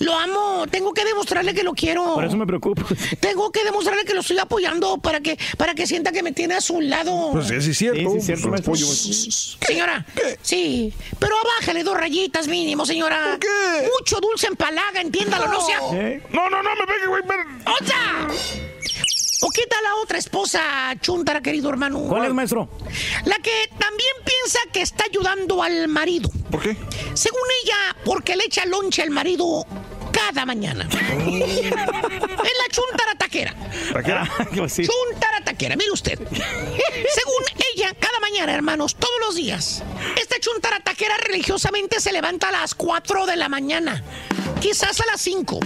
Lo 0.00 0.14
amo. 0.14 0.66
Tengo 0.70 0.92
que 0.92 1.04
demostrarle 1.04 1.54
que 1.54 1.62
lo 1.62 1.72
quiero. 1.72 2.14
Por 2.14 2.24
eso 2.24 2.36
me 2.36 2.46
preocupo. 2.46 2.82
Tengo 3.20 3.50
que 3.52 3.64
demostrarle 3.64 4.04
que 4.04 4.14
lo 4.14 4.20
estoy 4.20 4.38
apoyando 4.38 4.98
para 4.98 5.20
que, 5.20 5.38
para 5.56 5.74
que 5.74 5.86
sienta 5.86 6.12
que 6.12 6.22
me 6.22 6.32
tiene 6.32 6.54
a 6.54 6.60
su 6.60 6.80
lado. 6.80 7.30
Pues 7.32 7.48
sí, 7.48 7.60
sí, 7.60 7.70
es 7.70 7.78
cierto. 7.78 8.10
Sí, 8.12 8.20
cierto, 8.20 8.50
Pues. 8.64 9.56
Señora, 9.60 10.04
sí, 10.42 10.92
pero 11.18 11.34
bájale 11.58 11.82
dos 11.84 11.96
rayitas 11.96 12.48
mínimo, 12.48 12.86
señora. 12.86 13.30
¿Por 13.30 13.38
qué? 13.40 13.88
Mucho 13.98 14.20
dulce 14.20 14.46
empalaga, 14.46 15.00
entiéndalo, 15.00 15.48
no, 15.48 15.60
sea. 15.60 15.80
¿Eh? 15.92 16.22
No, 16.32 16.48
no, 16.50 16.62
no, 16.62 16.70
me 16.74 16.86
pegue, 16.86 17.06
güey. 17.06 17.22
¡Otra! 17.80 18.28
¿O 19.40 19.50
qué 19.50 19.66
tal 19.66 19.82
la 19.84 19.94
otra 20.02 20.18
esposa 20.18 20.60
chuntara, 21.00 21.40
querido 21.40 21.70
hermano? 21.70 22.00
¿Cuál 22.00 22.26
es, 22.26 22.34
maestro? 22.34 22.68
La 23.24 23.36
que 23.36 23.70
también 23.78 24.12
piensa 24.24 24.58
que 24.72 24.82
está 24.82 25.04
ayudando 25.04 25.62
al 25.62 25.86
marido. 25.86 26.28
¿Por 26.50 26.60
qué? 26.60 26.76
Según 27.14 27.42
ella, 27.62 27.96
porque 28.04 28.34
le 28.34 28.44
echa 28.44 28.66
lonche 28.66 29.02
al 29.02 29.10
marido 29.10 29.64
cada 30.18 30.44
mañana. 30.44 30.88
es 30.90 31.70
la 31.70 32.68
chuntara 32.70 33.14
taquera. 33.16 33.54
¿Taquera? 33.92 34.28
Pues 34.56 34.72
sí. 34.72 34.82
Chuntara 34.86 35.44
taquera, 35.44 35.76
mire 35.76 35.90
usted. 35.92 36.18
Según 36.18 37.44
ella, 37.74 37.94
cada 37.98 38.18
mañana, 38.20 38.52
hermanos, 38.54 38.96
todos 38.96 39.14
los 39.20 39.36
días, 39.36 39.82
esta 40.20 40.38
chuntara 40.40 40.80
taquera 40.80 41.16
religiosamente 41.18 42.00
se 42.00 42.12
levanta 42.12 42.48
a 42.48 42.52
las 42.52 42.74
4 42.74 43.26
de 43.26 43.36
la 43.36 43.48
mañana, 43.48 44.02
quizás 44.60 45.00
a 45.00 45.06
las 45.06 45.20
5, 45.20 45.60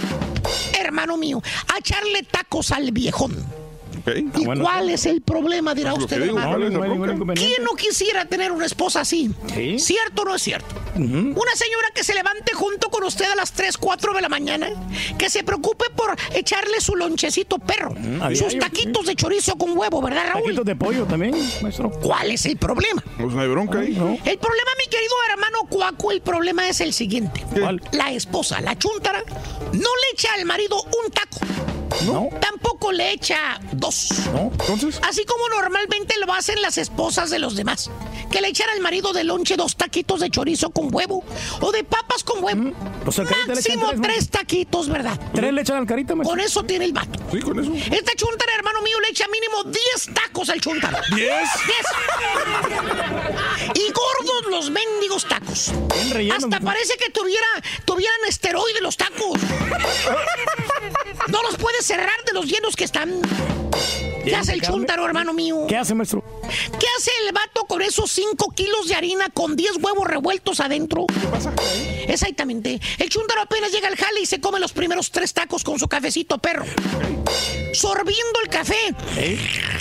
hermano 0.78 1.16
mío, 1.16 1.42
a 1.72 1.78
echarle 1.78 2.22
tacos 2.22 2.70
al 2.72 2.92
viejón. 2.92 3.62
¿Y 4.06 4.44
cuál 4.44 4.90
es 4.90 5.06
el 5.06 5.22
problema, 5.22 5.74
dirá 5.74 5.94
que 5.94 6.00
usted, 6.00 6.22
digo, 6.22 6.38
hermano? 6.38 7.34
¿Quién 7.34 7.64
no 7.64 7.76
quisiera 7.76 8.24
tener 8.24 8.52
una 8.52 8.66
esposa 8.66 9.00
así? 9.00 9.30
Sí. 9.54 9.78
¿Cierto 9.78 10.22
o 10.22 10.24
no 10.24 10.34
es 10.34 10.42
cierto? 10.42 10.74
Una 10.96 11.54
señora 11.54 11.88
que 11.94 12.04
se 12.04 12.14
levante 12.14 12.52
junto 12.54 12.88
con 12.90 13.04
usted 13.04 13.26
a 13.30 13.34
las 13.34 13.52
3, 13.52 13.76
4 13.78 14.14
de 14.14 14.20
la 14.20 14.28
mañana, 14.28 14.68
que 15.18 15.30
se 15.30 15.44
preocupe 15.44 15.86
por 15.96 16.16
echarle 16.34 16.80
su 16.80 16.96
lonchecito 16.96 17.58
perro, 17.58 17.94
sus 18.34 18.58
taquitos 18.58 19.06
de 19.06 19.14
chorizo 19.14 19.56
con 19.56 19.76
huevo, 19.76 20.02
¿verdad, 20.02 20.24
Raúl? 20.28 20.42
Taquitos 20.42 20.64
de 20.66 20.76
pollo 20.76 21.04
también, 21.06 21.34
maestro. 21.62 21.90
¿Cuál 21.90 22.30
es 22.30 22.44
el 22.46 22.56
problema? 22.56 23.02
Pues 23.18 23.34
no 23.34 23.40
hay 23.40 23.48
bronca 23.48 23.80
ahí. 23.80 23.90
No. 23.92 24.18
El 24.24 24.38
problema, 24.38 24.70
mi 24.78 24.90
querido 24.90 25.14
hermano 25.30 25.58
Cuaco, 25.68 26.12
el 26.12 26.20
problema 26.20 26.68
es 26.68 26.80
el 26.80 26.92
siguiente. 26.92 27.44
¿Cuál? 27.58 27.80
La 27.92 28.12
esposa, 28.12 28.60
la 28.60 28.76
chuntara, 28.78 29.22
no 29.72 29.78
le 29.78 30.12
echa 30.12 30.28
al 30.34 30.44
marido 30.44 30.82
un 30.82 31.10
taco. 31.10 31.38
No. 32.06 32.28
Tampoco 32.40 32.92
le 32.92 33.12
echa 33.12 33.58
dos. 33.72 34.08
No. 34.32 34.50
Entonces, 34.52 35.00
Así 35.08 35.24
como 35.24 35.48
normalmente 35.48 36.14
lo 36.24 36.32
hacen 36.32 36.60
las 36.62 36.78
esposas 36.78 37.30
de 37.30 37.38
los 37.38 37.54
demás. 37.56 37.90
Que 38.30 38.40
le 38.40 38.48
echan 38.48 38.68
al 38.70 38.80
marido 38.80 39.12
de 39.12 39.24
lonche 39.24 39.56
dos 39.56 39.76
taquitos 39.76 40.20
de 40.20 40.30
chorizo 40.30 40.70
con 40.70 40.92
huevo 40.94 41.24
o 41.60 41.72
de 41.72 41.84
papas 41.84 42.24
con 42.24 42.42
huevo. 42.42 42.72
Echan 43.06 43.26
Máximo 43.48 43.90
tres, 44.02 44.28
taquitos, 44.30 44.88
¿verdad? 44.88 45.18
Tres 45.34 45.52
le 45.52 45.60
echan 45.60 45.76
al 45.76 45.86
carita, 45.86 46.14
maestro. 46.14 46.30
Con 46.32 46.40
eso 46.40 46.64
tiene 46.64 46.84
el 46.86 46.92
vato. 46.92 47.18
sí, 47.30 47.40
con 47.40 47.58
eso. 47.60 47.72
Esta 47.94 48.12
chuntara, 48.16 48.54
hermano 48.54 48.80
mío, 48.82 48.98
le 49.00 49.08
echa 49.08 49.26
mínimo 49.28 49.64
10 49.64 50.14
tacos 50.14 50.48
al 50.50 50.60
chuntaro. 50.60 50.98
¿Diez? 51.14 51.48
10. 53.74 53.74
Y 53.74 53.92
gordos 53.92 54.46
los 54.50 54.70
mendigos 54.70 55.26
tacos. 55.28 55.72
Relleno, 56.10 56.34
Hasta 56.36 56.60
parece 56.60 56.96
que 56.96 57.10
tuviera, 57.10 57.46
tuvieran 57.84 58.18
esteroide 58.28 58.80
los 58.80 58.96
tacos. 58.96 59.38
No 61.32 61.42
los 61.42 61.56
puedes 61.56 61.86
cerrar 61.86 62.22
de 62.26 62.34
los 62.34 62.44
llenos 62.44 62.76
que 62.76 62.84
están. 62.84 63.22
¿Qué 63.22 64.26
¿Llenos 64.26 64.40
hace 64.42 64.52
el 64.52 64.60
chuntaro, 64.60 65.06
hermano 65.06 65.32
mío? 65.32 65.64
¿Qué 65.66 65.78
hace, 65.78 65.94
maestro? 65.94 66.22
¿Qué 66.78 66.86
hace 66.98 67.10
el 67.26 67.32
vato 67.32 67.64
con 67.66 67.80
esos 67.80 68.10
5 68.12 68.52
kilos 68.54 68.86
de 68.86 68.96
harina 68.96 69.30
con 69.30 69.56
10 69.56 69.78
huevos 69.80 70.06
revueltos 70.06 70.60
adentro? 70.60 71.06
¿Qué 71.06 71.26
pasa? 71.28 71.54
Exactamente. 72.06 72.78
El 72.98 73.08
chúndaro 73.08 73.40
apenas 73.40 73.72
llega 73.72 73.88
al 73.88 73.96
jale 73.96 74.20
y 74.20 74.26
se 74.26 74.42
come 74.42 74.60
los 74.60 74.74
primeros 74.74 75.10
tres 75.10 75.32
tacos 75.32 75.64
con 75.64 75.78
su 75.78 75.88
cafecito 75.88 76.36
perro. 76.36 76.66
Sorbiendo 77.72 78.40
el 78.44 78.50
café 78.50 78.94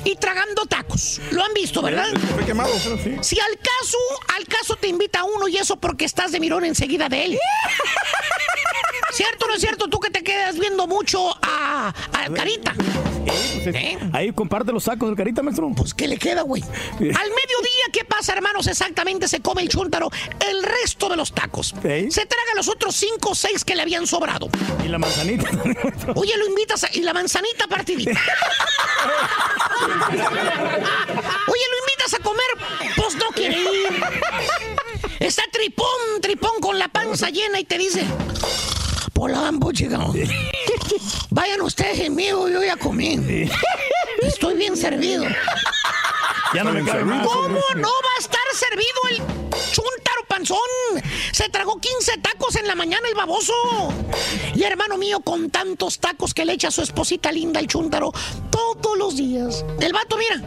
y 0.06 0.16
tragando 0.16 0.66
tacos. 0.68 1.20
Lo 1.32 1.44
han 1.44 1.54
visto, 1.54 1.82
¿verdad? 1.82 2.08
Fue 2.34 2.46
quemado. 2.46 2.72
Si 3.22 3.38
al 3.42 3.58
caso, 3.58 3.98
al 4.38 4.48
caso 4.48 4.78
te 4.78 4.88
invita 4.88 5.20
a 5.20 5.24
uno 5.26 5.50
y 5.50 5.58
eso 5.58 5.76
porque 5.76 6.06
estás 6.06 6.32
de 6.32 6.40
mirón 6.40 6.64
enseguida 6.64 7.10
de 7.10 7.26
él. 7.26 7.40
¿Cierto 9.12 9.46
o 9.46 9.48
no 9.50 9.54
es 9.56 9.62
cierto? 9.62 9.88
Tú 9.88 10.00
que 10.00 10.10
te 10.10 10.24
quedas 10.24 10.58
viendo 10.58 10.88
mucho 10.88 11.36
a, 11.42 11.94
a 12.14 12.34
Carita. 12.34 12.74
¿Eh? 13.66 14.00
Ahí 14.14 14.32
comparte 14.32 14.72
los 14.72 14.86
sacos 14.86 15.08
del 15.10 15.16
carita, 15.16 15.44
maestro. 15.44 15.70
Pues, 15.76 15.94
¿qué 15.94 16.08
le 16.08 16.18
queda, 16.18 16.42
güey? 16.42 16.64
Al 16.64 17.00
mediodía, 17.00 17.86
¿qué 17.94 18.04
pasa, 18.04 18.34
hermanos? 18.34 18.66
Exactamente 18.66 19.28
se 19.28 19.42
come 19.42 19.62
el 19.62 19.70
chúntaro 19.70 20.10
el 20.40 20.64
resto 20.64 21.08
de 21.10 21.18
los 21.18 21.32
tacos. 21.32 21.76
¿Eh? 21.84 22.08
Se 22.10 22.26
traga 22.26 22.56
los 22.56 22.68
otros 22.68 22.96
cinco 22.96 23.32
o 23.32 23.36
seis 23.36 23.64
que 23.64 23.76
le 23.76 23.84
habían 23.84 24.08
sobrado. 24.08 24.50
Y 24.84 24.88
la 24.88 24.98
manzanita. 24.98 25.50
Oye, 26.16 26.36
lo 26.38 26.48
invitas 26.48 26.84
a... 26.86 26.90
Y 26.94 27.02
la 27.02 27.14
manzanita 27.14 27.68
partidita. 27.68 28.20
Oye, 31.48 31.66
lo 31.70 31.78
invitas 31.80 32.14
a 32.16 32.20
comer. 32.24 32.48
Pues 32.96 33.16
no 33.16 33.28
quiere 33.36 33.60
ir. 33.60 34.04
Está 35.20 35.44
tripón, 35.52 36.22
tripón 36.22 36.60
con 36.60 36.80
la 36.80 36.88
panza 36.88 37.30
llena 37.30 37.60
y 37.60 37.66
te 37.66 37.78
dice... 37.78 38.04
Polambo, 39.22 39.72
llegamos. 39.72 40.16
Vayan 41.30 41.62
ustedes 41.62 42.00
en 42.00 42.16
mí, 42.16 42.26
yo 42.30 42.64
ya 42.64 42.76
comí. 42.76 43.20
Estoy 44.24 44.56
bien 44.56 44.76
servido. 44.76 45.26
Ya 46.56 46.64
no 46.64 46.74
me 46.74 46.84
cabe 46.84 47.06
más. 47.06 47.28
¿Cómo 47.28 47.60
no 47.76 47.88
va 47.88 48.14
a 48.18 48.20
estar 48.20 48.42
servido 48.52 49.00
el 49.12 49.18
chúntaro 49.72 50.26
panzón? 50.28 50.58
Se 51.34 51.50
tragó 51.50 51.80
15 51.80 52.18
tacos 52.18 52.56
en 52.56 52.66
la 52.66 52.74
mañana 52.74 53.08
el 53.10 53.14
baboso. 53.14 53.54
Y 54.56 54.64
hermano 54.64 54.98
mío, 54.98 55.20
con 55.20 55.52
tantos 55.52 56.00
tacos 56.00 56.34
que 56.34 56.44
le 56.44 56.54
echa 56.54 56.70
a 56.70 56.72
su 56.72 56.82
esposita 56.82 57.32
linda 57.32 57.60
el 57.60 57.68
chúntaro 57.68 58.12
todos 58.50 58.98
los 58.98 59.18
días. 59.18 59.64
El 59.80 59.94
vato, 59.94 60.18
mira, 60.18 60.42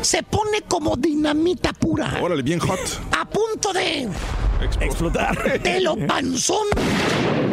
se 0.00 0.22
pone 0.22 0.62
como 0.62 0.96
dinamita 0.96 1.72
pura. 1.72 2.18
Órale, 2.22 2.42
bien 2.42 2.58
hot. 2.58 2.78
A 3.16 3.24
punto 3.24 3.72
de... 3.72 4.08
Explotar. 4.80 5.60
De 5.60 5.80
lo 5.80 5.96
panzón, 6.06 6.66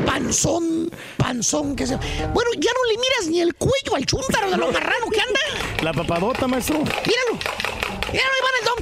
panzón, 0.06 0.90
panzón 1.18 1.76
que 1.76 1.86
se... 1.86 1.96
Bueno, 1.96 2.52
ya 2.58 2.72
no 2.72 2.92
le 2.92 2.98
miras 2.98 3.28
ni 3.28 3.42
el 3.42 3.56
cuello 3.56 3.96
al 3.96 4.06
chúntaro 4.06 4.50
de 4.52 4.58
lo 4.58 4.72
marrano 4.72 5.08
que 5.12 5.20
anda. 5.20 5.40
La 5.82 5.94
papadota, 5.94 6.48
maestro. 6.48 6.80
Míralo. 6.80 7.40
Míralo, 8.12 8.34
Iván 8.40 8.54
el 8.60 8.66
Dom. 8.66 8.80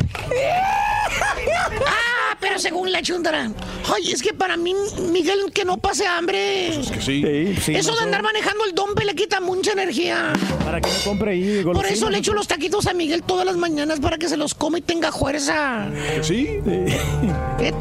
Pero 2.39 2.57
según 2.59 2.91
la 2.91 3.01
chuntara. 3.01 3.51
Ay, 3.93 4.11
es 4.11 4.21
que 4.21 4.33
para 4.33 4.55
mí, 4.57 4.73
Miguel, 5.11 5.51
que 5.53 5.65
no 5.65 5.77
pase 5.77 6.07
hambre. 6.07 6.67
Es 6.79 6.89
que 6.91 7.01
sí. 7.01 7.21
Sí, 7.23 7.55
sí, 7.61 7.75
Eso 7.75 7.95
de 7.95 8.03
andar 8.03 8.23
manejando 8.23 8.63
el 8.65 8.73
dompe 8.73 9.03
le 9.05 9.13
quita 9.15 9.39
mucha 9.41 9.73
energía. 9.73 10.33
Para 10.63 10.79
que 10.81 10.89
no 10.89 10.95
compre 11.03 11.31
ahí 11.31 11.63
Por 11.63 11.85
eso 11.85 12.09
le 12.09 12.19
echo 12.19 12.33
los 12.33 12.47
taquitos 12.47 12.87
a 12.87 12.93
Miguel 12.93 13.23
todas 13.23 13.45
las 13.45 13.57
mañanas 13.57 13.99
para 13.99 14.17
que 14.17 14.29
se 14.29 14.37
los 14.37 14.53
come 14.55 14.79
y 14.79 14.81
tenga 14.81 15.11
fuerza. 15.11 15.87
¿Que 16.15 16.23
sí? 16.23 16.47
¿Eh? 16.65 17.73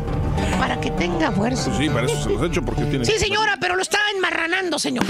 Para 0.59 0.81
que 0.81 0.91
tenga 0.93 1.31
fuerza. 1.31 1.67
Pues 1.67 1.79
sí, 1.79 1.89
para 1.89 2.07
eso 2.07 2.23
se 2.23 2.31
los 2.31 2.43
he 2.43 2.47
hecho 2.47 2.63
porque 2.65 2.83
tiene. 2.85 3.05
Sí, 3.05 3.19
señora, 3.19 3.59
pero 3.61 3.77
lo 3.77 3.83
está 3.83 3.99
enmarranando, 4.15 4.79
señor. 4.79 5.05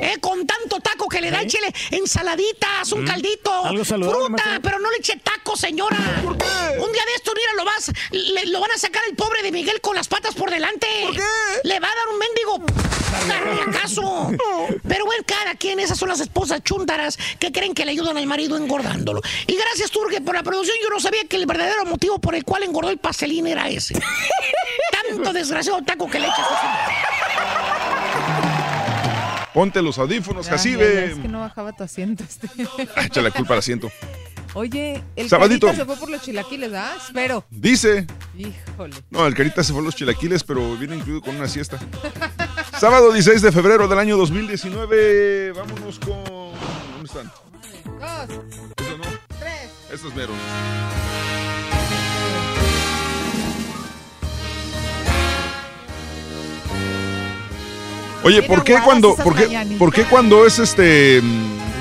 Eh, 0.00 0.16
con 0.20 0.46
tanto 0.46 0.80
taco 0.80 1.08
que 1.08 1.20
le 1.20 1.30
da, 1.30 1.42
échele 1.42 1.72
ensaladitas, 1.90 2.92
un 2.92 3.04
caldito, 3.04 3.50
¿Eh? 3.64 3.68
Algo 3.68 3.84
saludable, 3.84 4.26
fruta, 4.26 4.60
pero 4.62 4.78
no 4.78 4.90
le 4.90 4.98
eche 4.98 5.18
taco, 5.22 5.56
señora. 5.56 5.96
¿Por 6.22 6.36
qué? 6.38 6.44
Un 6.78 6.92
día 6.92 7.02
de 7.04 7.14
esto, 7.16 7.32
mira, 7.34 7.52
lo 7.56 7.64
vas, 7.64 7.92
le- 8.10 8.46
lo 8.54 8.60
van 8.60 8.70
a 8.70 8.78
sacar 8.78 9.02
el 9.10 9.16
pobre 9.16 9.42
de 9.42 9.50
Miguel 9.50 9.80
con 9.80 9.96
las 9.96 10.06
patas 10.06 10.32
por 10.36 10.48
delante. 10.48 10.86
¿Por 11.02 11.16
qué? 11.16 11.22
Le 11.64 11.80
va 11.80 11.88
a 11.88 11.94
dar 11.94 12.08
un 12.12 12.18
mendigo 12.20 12.64
acaso. 13.68 14.30
Pero 14.88 15.04
bueno, 15.06 15.24
cada 15.26 15.56
quien, 15.56 15.80
esas 15.80 15.98
son 15.98 16.08
las 16.08 16.20
esposas 16.20 16.62
chúntaras 16.62 17.18
que 17.40 17.50
creen 17.50 17.74
que 17.74 17.84
le 17.84 17.90
ayudan 17.90 18.16
al 18.16 18.26
marido 18.26 18.56
engordándolo. 18.56 19.22
Y 19.48 19.56
gracias, 19.56 19.90
Turque, 19.90 20.20
por 20.20 20.36
la 20.36 20.44
producción. 20.44 20.76
Yo 20.80 20.88
no 20.88 21.00
sabía 21.00 21.24
que 21.28 21.34
el 21.34 21.46
verdadero 21.46 21.84
motivo 21.84 22.20
por 22.20 22.36
el 22.36 22.44
cual 22.44 22.62
engordó 22.62 22.90
el 22.90 22.98
pastelín 22.98 23.48
era 23.48 23.68
ese. 23.68 24.00
Tanto 25.10 25.32
desgraciado 25.32 25.82
taco 25.82 26.08
que 26.08 26.20
le 26.20 26.28
echas. 26.28 26.46
Ponte 29.52 29.82
los 29.82 29.98
audífonos, 29.98 30.48
Jacibe. 30.48 31.06
Es 31.06 31.18
que 31.18 31.28
no 31.28 31.40
bajaba 31.40 31.72
tu 31.72 31.82
asiento. 31.82 32.22
Este. 32.22 32.48
Echa 33.04 33.20
la 33.20 33.32
culpa 33.32 33.54
al 33.54 33.58
asiento. 33.58 33.90
Oye, 34.54 35.02
el 35.16 35.28
Sabadito. 35.28 35.66
Carita 35.66 35.82
se 35.82 35.86
fue 35.86 35.96
por 35.96 36.10
los 36.10 36.22
chilaquiles, 36.22 36.72
¿ah? 36.74 36.94
Espero. 36.96 37.44
Dice. 37.50 38.06
Híjole. 38.38 38.94
No, 39.10 39.26
el 39.26 39.34
carita 39.34 39.64
se 39.64 39.72
fue 39.72 39.82
a 39.82 39.84
los 39.84 39.96
chilaquiles, 39.96 40.44
pero 40.44 40.76
viene 40.76 40.94
incluido 40.96 41.20
con 41.20 41.34
una 41.34 41.48
siesta. 41.48 41.78
Sábado 42.78 43.12
16 43.12 43.42
de 43.42 43.50
febrero 43.50 43.88
del 43.88 43.98
año 43.98 44.16
2019. 44.16 45.52
Vámonos 45.52 45.98
con. 45.98 46.22
¿Dónde 46.24 47.04
están? 47.04 47.32
Dos, 47.98 48.38
Eso 48.78 48.98
no. 48.98 49.04
tres. 49.40 49.70
Estos 49.92 50.14
meros. 50.14 50.36
Oye, 58.22 58.42
¿por 58.42 58.64
qué 58.64 58.78
cuando, 58.82 59.14
por 59.16 59.36
qué, 59.36 59.76
por 59.78 59.92
qué 59.92 60.04
cuando 60.04 60.46
es 60.46 60.58
este 60.58 61.20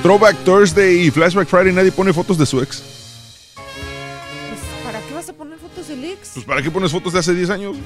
Throwback 0.04 0.36
Thursday 0.44 1.08
y 1.08 1.12
Flashback 1.12 1.48
Friday 1.48 1.72
nadie 1.72 1.90
pone 1.92 2.12
fotos 2.12 2.38
de 2.38 2.46
su 2.46 2.62
ex? 2.62 2.84
Pues, 3.56 4.60
¿para 4.84 5.00
qué 5.00 5.14
vas 5.14 5.30
a 5.30 5.34
poner 5.34 5.58
fotos 5.58 5.88
del 5.88 6.04
ex? 6.04 6.32
Pues 6.34 6.46
¿para 6.46 6.62
qué 6.62 6.70
pones 6.70 6.92
fotos 6.92 7.14
de 7.14 7.20
hace 7.20 7.34
10 7.34 7.50
años? 7.50 7.78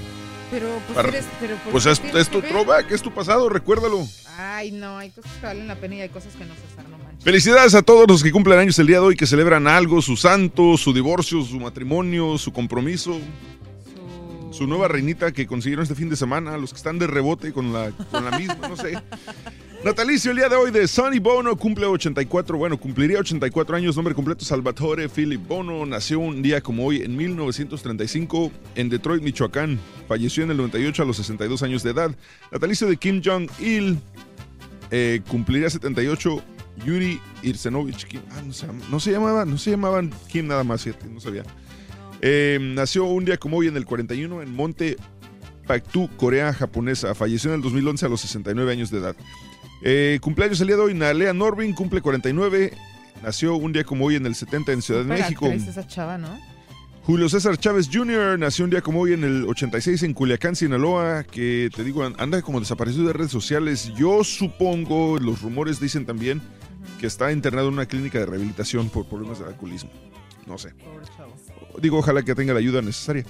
Pero, 0.50 0.68
pues, 0.88 0.96
Para- 0.96 1.10
eres, 1.10 1.26
pero 1.40 1.56
¿por 1.58 1.74
Pues 1.74 1.86
es, 1.86 2.02
es 2.04 2.30
tu 2.30 2.42
throwback, 2.42 2.90
es 2.92 3.04
tu 3.04 3.12
pasado, 3.14 3.50
recuérdalo. 3.50 4.08
Ay, 4.36 4.72
no, 4.72 4.98
hay 4.98 5.12
cosas 5.12 5.32
que 5.40 5.46
valen 5.46 5.68
la 5.68 5.76
pena 5.76 5.96
y 5.96 6.02
hay 6.02 6.10
cosas 6.10 6.34
que 6.34 6.44
no, 6.46 6.54
César, 6.56 6.90
no 6.90 6.98
manches. 6.98 7.24
Felicidades 7.24 7.76
a 7.76 7.84
todos 7.84 8.08
los 8.08 8.24
que 8.24 8.32
cumplen 8.32 8.58
años 8.58 8.80
el 8.80 8.88
día 8.88 8.98
de 9.00 9.06
hoy, 9.06 9.16
que 9.16 9.28
celebran 9.28 9.68
algo, 9.68 10.02
su 10.02 10.18
santo, 10.18 10.76
su 10.78 10.94
divorcio, 10.94 11.44
su 11.44 11.60
matrimonio, 11.60 12.38
su 12.40 12.52
compromiso, 12.52 13.20
su 14.52 14.66
nueva 14.66 14.88
reinita 14.88 15.32
que 15.32 15.46
consiguieron 15.46 15.84
este 15.84 15.96
fin 15.96 16.10
de 16.10 16.16
semana, 16.16 16.58
los 16.58 16.72
que 16.72 16.78
están 16.78 16.98
de 16.98 17.06
rebote 17.06 17.54
con 17.54 17.74
la, 17.74 17.92
con 18.10 18.26
la 18.26 18.32
misma, 18.40 18.68
no 18.68 18.76
sé. 18.76 19.00
Natalicio 19.84 20.32
el 20.32 20.38
día 20.38 20.50
de 20.50 20.56
hoy 20.56 20.72
de 20.72 20.88
Sonny 20.88 21.20
Bono 21.20 21.56
cumple 21.56 21.86
84, 21.86 22.58
bueno, 22.58 22.78
cumpliría 22.80 23.20
84 23.20 23.76
años, 23.78 23.96
nombre 23.96 24.16
completo 24.16 24.44
Salvatore 24.44 25.08
Philip 25.08 25.48
Bono, 25.48 25.86
nació 25.86 26.20
un 26.20 26.42
día 26.42 26.62
como 26.62 26.86
hoy 26.86 27.04
en 27.04 27.16
1935 27.16 28.52
en 28.76 28.90
Detroit, 28.90 29.22
Michoacán, 29.22 29.80
falleció 30.08 30.44
en 30.44 30.52
el 30.52 30.58
98 30.58 31.04
a 31.04 31.06
los 31.06 31.18
62 31.18 31.62
años 31.62 31.84
de 31.84 31.92
edad. 31.92 32.12
Natalicio 32.52 32.88
de 32.88 32.98
Kim 32.98 33.22
Jong-il, 33.24 34.00
eh, 34.90 35.22
cumpliría 35.30 35.70
78 35.70 36.44
Yuri 36.84 37.22
Irsenovich. 37.44 38.08
Ah, 38.32 38.42
no 38.46 38.54
se, 38.54 38.68
no 38.90 39.00
se 39.00 39.12
llamaba, 39.12 39.46
no 39.46 39.58
se 39.60 39.72
llamaban 39.72 40.12
Kim 40.28 40.48
nada 40.48 40.64
más, 40.64 40.88
no 41.10 41.20
sabía. 41.20 41.44
Eh, 42.22 42.58
nació 42.60 43.06
un 43.06 43.26
día 43.26 43.38
como 43.38 43.58
hoy 43.58 43.68
en 43.68 43.78
el 43.78 43.86
41 43.86 44.42
en 44.42 44.54
Monte 44.54 44.98
Pactu, 45.68 46.10
Corea 46.18 46.52
japonesa. 46.54 47.14
Falleció 47.14 47.52
en 47.52 47.58
el 47.58 47.62
2011 47.62 48.06
a 48.06 48.10
los 48.10 48.22
69 48.22 48.72
años 48.72 48.90
de 48.90 49.00
edad. 49.00 49.16
Eh, 49.82 50.20
cumpleaños 50.22 50.60
el 50.62 50.68
día 50.68 50.76
de 50.76 50.82
hoy, 50.82 50.94
Nalea 50.94 51.34
Norvin 51.34 51.74
cumple 51.74 52.02
49. 52.02 52.74
Nació 53.24 53.56
un 53.56 53.74
día 53.74 53.84
como 53.84 54.06
hoy 54.06 54.16
en 54.16 54.26
el 54.26 54.36
70 54.36 54.72
en 54.72 54.82
Ciudad 54.82 55.04
de 55.04 55.08
México. 55.08 55.48
esa 55.48 55.88
chava, 55.88 56.18
¿no? 56.18 56.38
Julio 57.08 57.30
César 57.30 57.58
Chávez 57.58 57.90
Jr. 57.90 58.38
nació 58.38 58.66
un 58.66 58.72
día 58.72 58.82
como 58.82 59.00
hoy 59.00 59.14
en 59.14 59.24
el 59.24 59.46
86 59.46 60.04
en 60.04 60.14
Culiacán, 60.14 60.58
Sinaloa, 60.58 61.24
que 61.24 61.70
te 61.74 61.86
digo, 61.86 62.04
anda 62.04 62.42
como 62.42 62.60
desaparecido 62.60 63.08
de 63.08 63.14
redes 63.14 63.32
sociales. 63.32 63.94
Yo 63.96 64.26
supongo, 64.26 65.18
los 65.18 65.42
rumores 65.42 65.80
dicen 65.80 66.06
también, 66.06 66.42
que 67.00 67.08
está 67.08 67.32
internado 67.32 67.70
en 67.70 67.76
una 67.76 67.86
clínica 67.86 68.20
de 68.20 68.26
rehabilitación 68.26 68.90
por 68.90 69.08
problemas 69.08 69.40
de 69.40 69.46
alcoholismo. 69.46 69.90
No 70.46 70.58
sé. 70.58 70.74
Digo, 71.82 72.00
ojalá 72.00 72.24
que 72.24 72.36
tenga 72.36 72.52
la 72.52 72.60
ayuda 72.60 72.82
necesaria. 72.82 73.24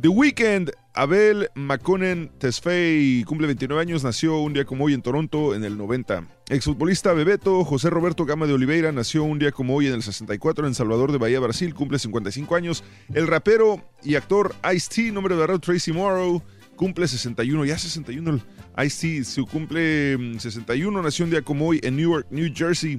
The 0.00 0.08
Weeknd, 0.08 0.72
Abel 1.02 1.48
Maconen 1.54 2.28
Tesfaye, 2.38 3.24
cumple 3.24 3.46
29 3.46 3.80
años, 3.80 4.02
nació 4.02 4.38
un 4.40 4.52
día 4.52 4.64
como 4.64 4.84
hoy 4.86 4.94
en 4.94 5.02
Toronto 5.02 5.54
en 5.54 5.62
el 5.62 5.78
90. 5.78 6.24
Exfutbolista 6.48 7.12
Bebeto, 7.12 7.64
José 7.64 7.88
Roberto 7.88 8.24
Gama 8.24 8.46
de 8.48 8.54
Oliveira, 8.54 8.90
nació 8.90 9.22
un 9.22 9.38
día 9.38 9.52
como 9.52 9.76
hoy 9.76 9.86
en 9.86 9.94
el 9.94 10.02
64 10.02 10.66
en 10.66 10.74
Salvador 10.74 11.12
de 11.12 11.18
Bahía, 11.18 11.38
Brasil, 11.38 11.72
cumple 11.72 12.00
55 12.00 12.56
años. 12.56 12.82
El 13.14 13.28
rapero 13.28 13.88
y 14.02 14.16
actor 14.16 14.56
Ice-T, 14.74 15.12
nombre 15.12 15.36
de 15.36 15.40
verdad 15.40 15.60
Tracy 15.60 15.92
Morrow, 15.92 16.42
cumple 16.74 17.06
61, 17.06 17.64
ya 17.64 17.78
61 17.78 18.30
el 18.76 18.86
Ice-T, 18.86 19.22
su 19.24 19.46
cumple 19.46 20.16
mm, 20.18 20.38
61, 20.40 21.00
nació 21.00 21.26
un 21.26 21.30
día 21.30 21.42
como 21.42 21.68
hoy 21.68 21.78
en 21.84 21.94
Newark, 21.96 22.26
New 22.30 22.50
Jersey. 22.52 22.98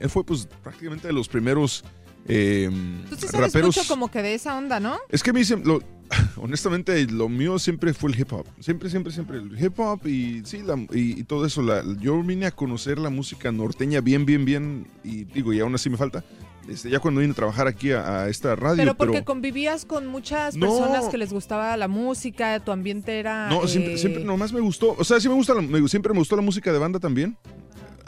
Él 0.00 0.10
fue 0.10 0.22
pues 0.22 0.46
prácticamente 0.62 1.06
de 1.06 1.14
los 1.14 1.28
primeros 1.28 1.82
eh, 2.28 2.68
Tú 3.08 3.14
sí 3.16 3.28
sabes 3.28 3.52
raperos. 3.54 3.74
mucho 3.74 3.88
como 3.88 4.10
que 4.10 4.20
de 4.20 4.34
esa 4.34 4.58
onda, 4.58 4.80
¿no? 4.80 4.98
Es 5.08 5.22
que 5.22 5.32
siem- 5.32 5.64
lo- 5.64 5.80
honestamente, 6.36 7.06
lo 7.06 7.28
mío 7.28 7.58
siempre 7.58 7.92
fue 7.94 8.10
el 8.12 8.20
hip 8.20 8.32
hop. 8.32 8.46
Siempre, 8.60 8.90
siempre, 8.90 9.12
siempre 9.12 9.38
el 9.38 9.62
hip 9.64 9.78
hop 9.78 10.06
y 10.06 10.42
sí, 10.44 10.62
la- 10.64 10.76
y, 10.92 11.20
y 11.20 11.24
todo 11.24 11.46
eso. 11.46 11.62
La- 11.62 11.82
yo 12.00 12.22
vine 12.22 12.46
a 12.46 12.50
conocer 12.50 12.98
la 12.98 13.10
música 13.10 13.50
norteña 13.52 14.00
bien, 14.00 14.24
bien, 14.26 14.44
bien. 14.44 14.86
Y 15.04 15.24
digo, 15.24 15.52
y 15.52 15.60
aún 15.60 15.74
así 15.74 15.90
me 15.90 15.96
falta. 15.96 16.24
Este, 16.68 16.90
ya 16.90 16.98
cuando 16.98 17.20
vine 17.20 17.32
a 17.32 17.36
trabajar 17.36 17.68
aquí 17.68 17.92
a, 17.92 18.22
a 18.22 18.28
esta 18.28 18.56
radio, 18.56 18.78
Pero 18.78 18.94
pero. 18.96 19.12
porque 19.12 19.24
convivías 19.24 19.84
con 19.84 20.06
muchas 20.08 20.56
No. 20.56 20.66
personas 20.66 21.04
que 21.08 21.16
les 21.16 21.32
gustaba 21.32 21.76
la 21.76 21.86
música, 21.86 22.58
tu 22.58 22.72
ambiente 22.72 23.20
era... 23.20 23.48
no, 23.48 23.68
siempre, 23.68 23.94
eh, 23.94 23.98
siempre 23.98 24.24
nomás 24.24 24.52
me 24.52 24.58
gustó. 24.60 24.96
O 24.98 25.04
sea, 25.04 25.20
sí 25.20 25.28
me 25.28 25.34
gusta, 25.34 25.54
la- 25.54 25.62
me- 25.62 25.86
siempre 25.88 26.12
me 26.12 26.18
gustó 26.18 26.34
la 26.34 26.42
música 26.42 26.72
de 26.72 26.78
banda 26.80 26.98
también. 26.98 27.36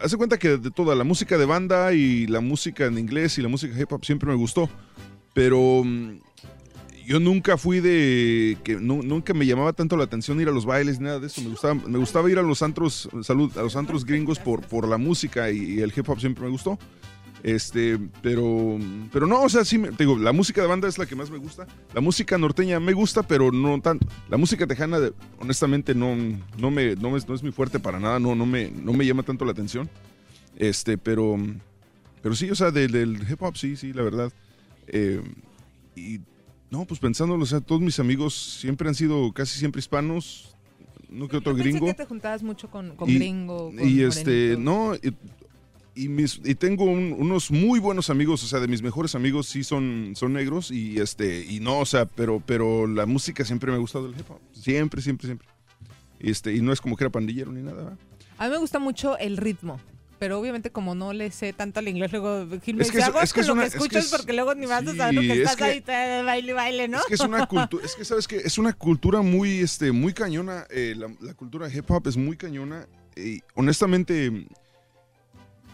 Hace 0.02 0.16
cuenta 0.16 0.38
que 0.38 0.56
de 0.58 0.70
toda 0.72 0.94
la 0.96 1.04
música 1.04 1.38
de 1.38 1.44
banda 1.44 1.92
y 1.92 2.26
la 2.26 2.40
música 2.40 2.86
en 2.86 2.98
inglés 2.98 3.38
y 3.38 3.42
la 3.42 3.48
música 3.48 3.80
hip 3.80 3.92
hop 3.92 4.04
siempre 4.04 4.28
me 4.28 4.34
gustó. 4.36 4.68
Pero 5.34 5.82
mm, 5.84 6.18
yo 7.08 7.18
nunca 7.20 7.56
fui 7.56 7.80
de 7.80 8.58
que 8.62 8.76
nu- 8.76 9.02
nunca 9.02 9.32
me 9.32 9.46
llamaba 9.46 9.72
tanto 9.72 9.96
la 9.96 10.04
atención 10.04 10.38
ir 10.42 10.48
a 10.48 10.52
los 10.52 10.66
bailes 10.66 11.00
nada 11.00 11.18
de 11.18 11.26
eso. 11.28 11.40
Me 11.40 11.48
gustaba, 11.48 11.74
me 11.74 11.98
gustaba 11.98 12.30
ir 12.30 12.38
a 12.38 12.42
los 12.42 12.62
antros, 12.62 13.08
salud, 13.22 13.56
a 13.56 13.62
los 13.62 13.76
antros 13.76 14.04
gringos 14.04 14.38
por, 14.38 14.60
por 14.66 14.86
la 14.86 14.98
música 14.98 15.50
y, 15.50 15.80
el 15.80 15.90
hip 15.96 16.06
hop 16.06 16.20
siempre 16.20 16.44
me 16.44 16.50
gustó. 16.50 16.78
Este, 17.42 17.98
pero, 18.20 18.78
pero 19.10 19.26
no, 19.26 19.40
o 19.42 19.48
sea, 19.48 19.64
sí, 19.64 19.78
me- 19.78 19.90
digo, 19.92 20.18
la 20.18 20.32
música 20.32 20.60
de 20.60 20.66
banda 20.66 20.86
es 20.86 20.98
la 20.98 21.06
que 21.06 21.16
más 21.16 21.30
me 21.30 21.38
gusta. 21.38 21.66
La 21.94 22.02
música 22.02 22.36
norteña 22.36 22.78
me 22.78 22.92
gusta, 22.92 23.22
pero 23.22 23.50
no 23.52 23.80
tanto. 23.80 24.06
La 24.28 24.36
música 24.36 24.66
tejana, 24.66 24.98
honestamente, 25.38 25.94
no, 25.94 26.14
no, 26.58 26.70
me, 26.70 26.94
no, 26.96 27.10
me- 27.10 27.20
no 27.26 27.34
es 27.34 27.42
mi 27.42 27.52
fuerte 27.52 27.78
para 27.80 27.98
nada, 27.98 28.18
no, 28.18 28.34
no, 28.34 28.44
me, 28.44 28.70
no 28.70 28.92
me 28.92 29.06
llama 29.06 29.22
tanto 29.22 29.46
la 29.46 29.52
atención. 29.52 29.88
Este, 30.56 30.98
pero, 30.98 31.38
pero 32.22 32.34
sí, 32.34 32.50
o 32.50 32.54
sea, 32.54 32.70
del, 32.70 32.92
del 32.92 33.26
hip 33.30 33.40
hop, 33.42 33.56
sí, 33.56 33.76
sí, 33.76 33.94
la 33.94 34.02
verdad. 34.02 34.30
Eh, 34.88 35.22
y 35.96 36.20
no, 36.70 36.84
pues 36.84 37.00
pensándolo, 37.00 37.42
o 37.42 37.46
sea, 37.46 37.60
todos 37.60 37.80
mis 37.80 37.98
amigos 37.98 38.34
siempre 38.60 38.88
han 38.88 38.94
sido 38.94 39.32
casi 39.32 39.58
siempre 39.58 39.80
hispanos, 39.80 40.54
no 41.08 41.26
que 41.28 41.38
otro 41.38 41.54
gringo. 41.54 41.86
que 41.86 41.94
te 41.94 42.04
juntabas 42.06 42.42
mucho 42.42 42.70
con, 42.70 42.94
con 42.96 43.08
Y- 43.08 43.14
gringo, 43.14 43.72
con 43.74 43.88
y 43.88 44.02
este, 44.02 44.56
morenito. 44.56 44.60
no, 44.60 44.94
y, 44.96 45.14
y 46.04 46.08
mis- 46.08 46.40
y 46.44 46.54
tengo 46.54 46.84
un- 46.84 47.14
unos 47.18 47.50
muy 47.50 47.80
buenos 47.80 48.10
amigos, 48.10 48.44
o 48.44 48.46
sea, 48.46 48.60
de 48.60 48.68
mis 48.68 48.82
mejores 48.82 49.14
amigos 49.14 49.46
sí 49.48 49.64
son, 49.64 50.12
son 50.14 50.34
negros 50.34 50.70
y 50.70 50.98
este, 51.00 51.44
y 51.44 51.60
no, 51.60 51.78
o 51.80 51.86
sea, 51.86 52.04
pero, 52.06 52.42
pero 52.44 52.86
la 52.86 53.06
música 53.06 53.44
siempre 53.44 53.70
me 53.70 53.76
ha 53.76 53.80
gustado 53.80 54.06
el 54.06 54.12
hip 54.18 54.30
hop. 54.30 54.38
Siempre, 54.52 55.00
siempre, 55.02 55.26
siempre. 55.26 55.48
Este, 56.20 56.54
y 56.54 56.60
no 56.60 56.72
es 56.72 56.80
como 56.80 56.96
que 56.96 57.04
era 57.04 57.10
pandillero 57.10 57.50
ni 57.52 57.62
nada, 57.62 57.76
¿verdad? 57.76 57.98
A 58.38 58.44
mí 58.44 58.50
me 58.50 58.58
gusta 58.58 58.78
mucho 58.78 59.16
el 59.18 59.36
ritmo. 59.36 59.80
Pero 60.18 60.38
obviamente 60.40 60.70
como 60.70 60.94
no 60.96 61.12
le 61.12 61.30
sé 61.30 61.52
tanto 61.52 61.78
al 61.78 61.86
inglés, 61.88 62.10
luego 62.10 62.46
Gil 62.64 62.76
me 62.76 62.82
Es 62.82 62.90
que 62.90 62.96
dice, 62.96 62.98
es- 62.98 63.04
"Aguas 63.08 63.24
es 63.24 63.32
que 63.32 63.40
es 63.40 63.46
lo 63.46 63.52
una- 63.52 63.62
que 63.62 63.66
es 63.68 63.72
que 63.74 63.78
escuchas 63.78 64.04
es- 64.06 64.10
porque 64.10 64.32
luego 64.32 64.54
ni 64.56 64.66
vas 64.66 64.86
a 64.86 64.90
sí, 64.90 64.96
saber 64.96 65.14
lo 65.14 65.20
que 65.20 65.32
es 65.32 65.38
estás 65.38 65.56
que- 65.56 65.64
ahí 65.64 65.80
te- 65.80 66.22
baile 66.24 66.50
y 66.50 66.54
baile, 66.54 66.88
¿no? 66.88 66.98
Es 66.98 67.04
que 67.06 67.14
es 67.14 67.20
una 67.20 67.46
cultura, 67.46 67.84
es 67.84 67.94
que 67.94 68.04
sabes 68.04 68.26
que 68.26 68.36
es 68.38 68.58
una 68.58 68.72
cultura 68.72 69.22
muy, 69.22 69.58
este, 69.60 69.92
muy 69.92 70.12
cañona. 70.12 70.66
eh, 70.70 70.94
la, 70.96 71.08
la 71.20 71.34
cultura 71.34 71.72
hip 71.72 71.88
hop 71.90 72.08
es 72.08 72.16
muy 72.16 72.36
cañona. 72.36 72.86
Y 73.16 73.40
honestamente, 73.54 74.28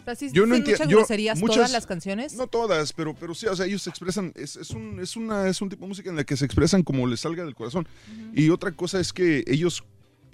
O 0.01 0.05
sea, 0.05 0.15
¿sí 0.15 0.29
yo 0.33 0.45
no 0.45 0.55
entiendo. 0.55 0.87
groserías 0.87 1.39
muchas- 1.41 1.57
todas 1.57 1.73
las 1.73 1.87
canciones? 1.87 2.35
No 2.35 2.47
todas, 2.47 2.93
pero, 2.93 3.15
pero 3.15 3.35
sí, 3.35 3.47
o 3.47 3.57
sea, 3.57 3.65
ellos 3.65 3.81
se 3.83 3.89
expresan. 3.91 4.33
Es, 4.37 4.57
es 4.57 4.71
un, 4.71 5.01
es, 5.01 5.17
una, 5.17 5.49
es 5.49 5.63
un 5.63 5.71
tipo 5.71 5.83
de 5.85 5.89
música 5.89 6.11
en 6.11 6.17
la 6.17 6.25
que 6.25 6.37
se 6.37 6.45
expresan 6.45 6.83
como 6.83 7.07
les 7.07 7.21
salga 7.21 7.45
del 7.45 7.55
corazón. 7.55 7.89
Y 8.35 8.51
otra 8.51 8.73
cosa 8.73 9.01
es 9.01 9.13
que 9.15 9.43
ellos 9.47 9.83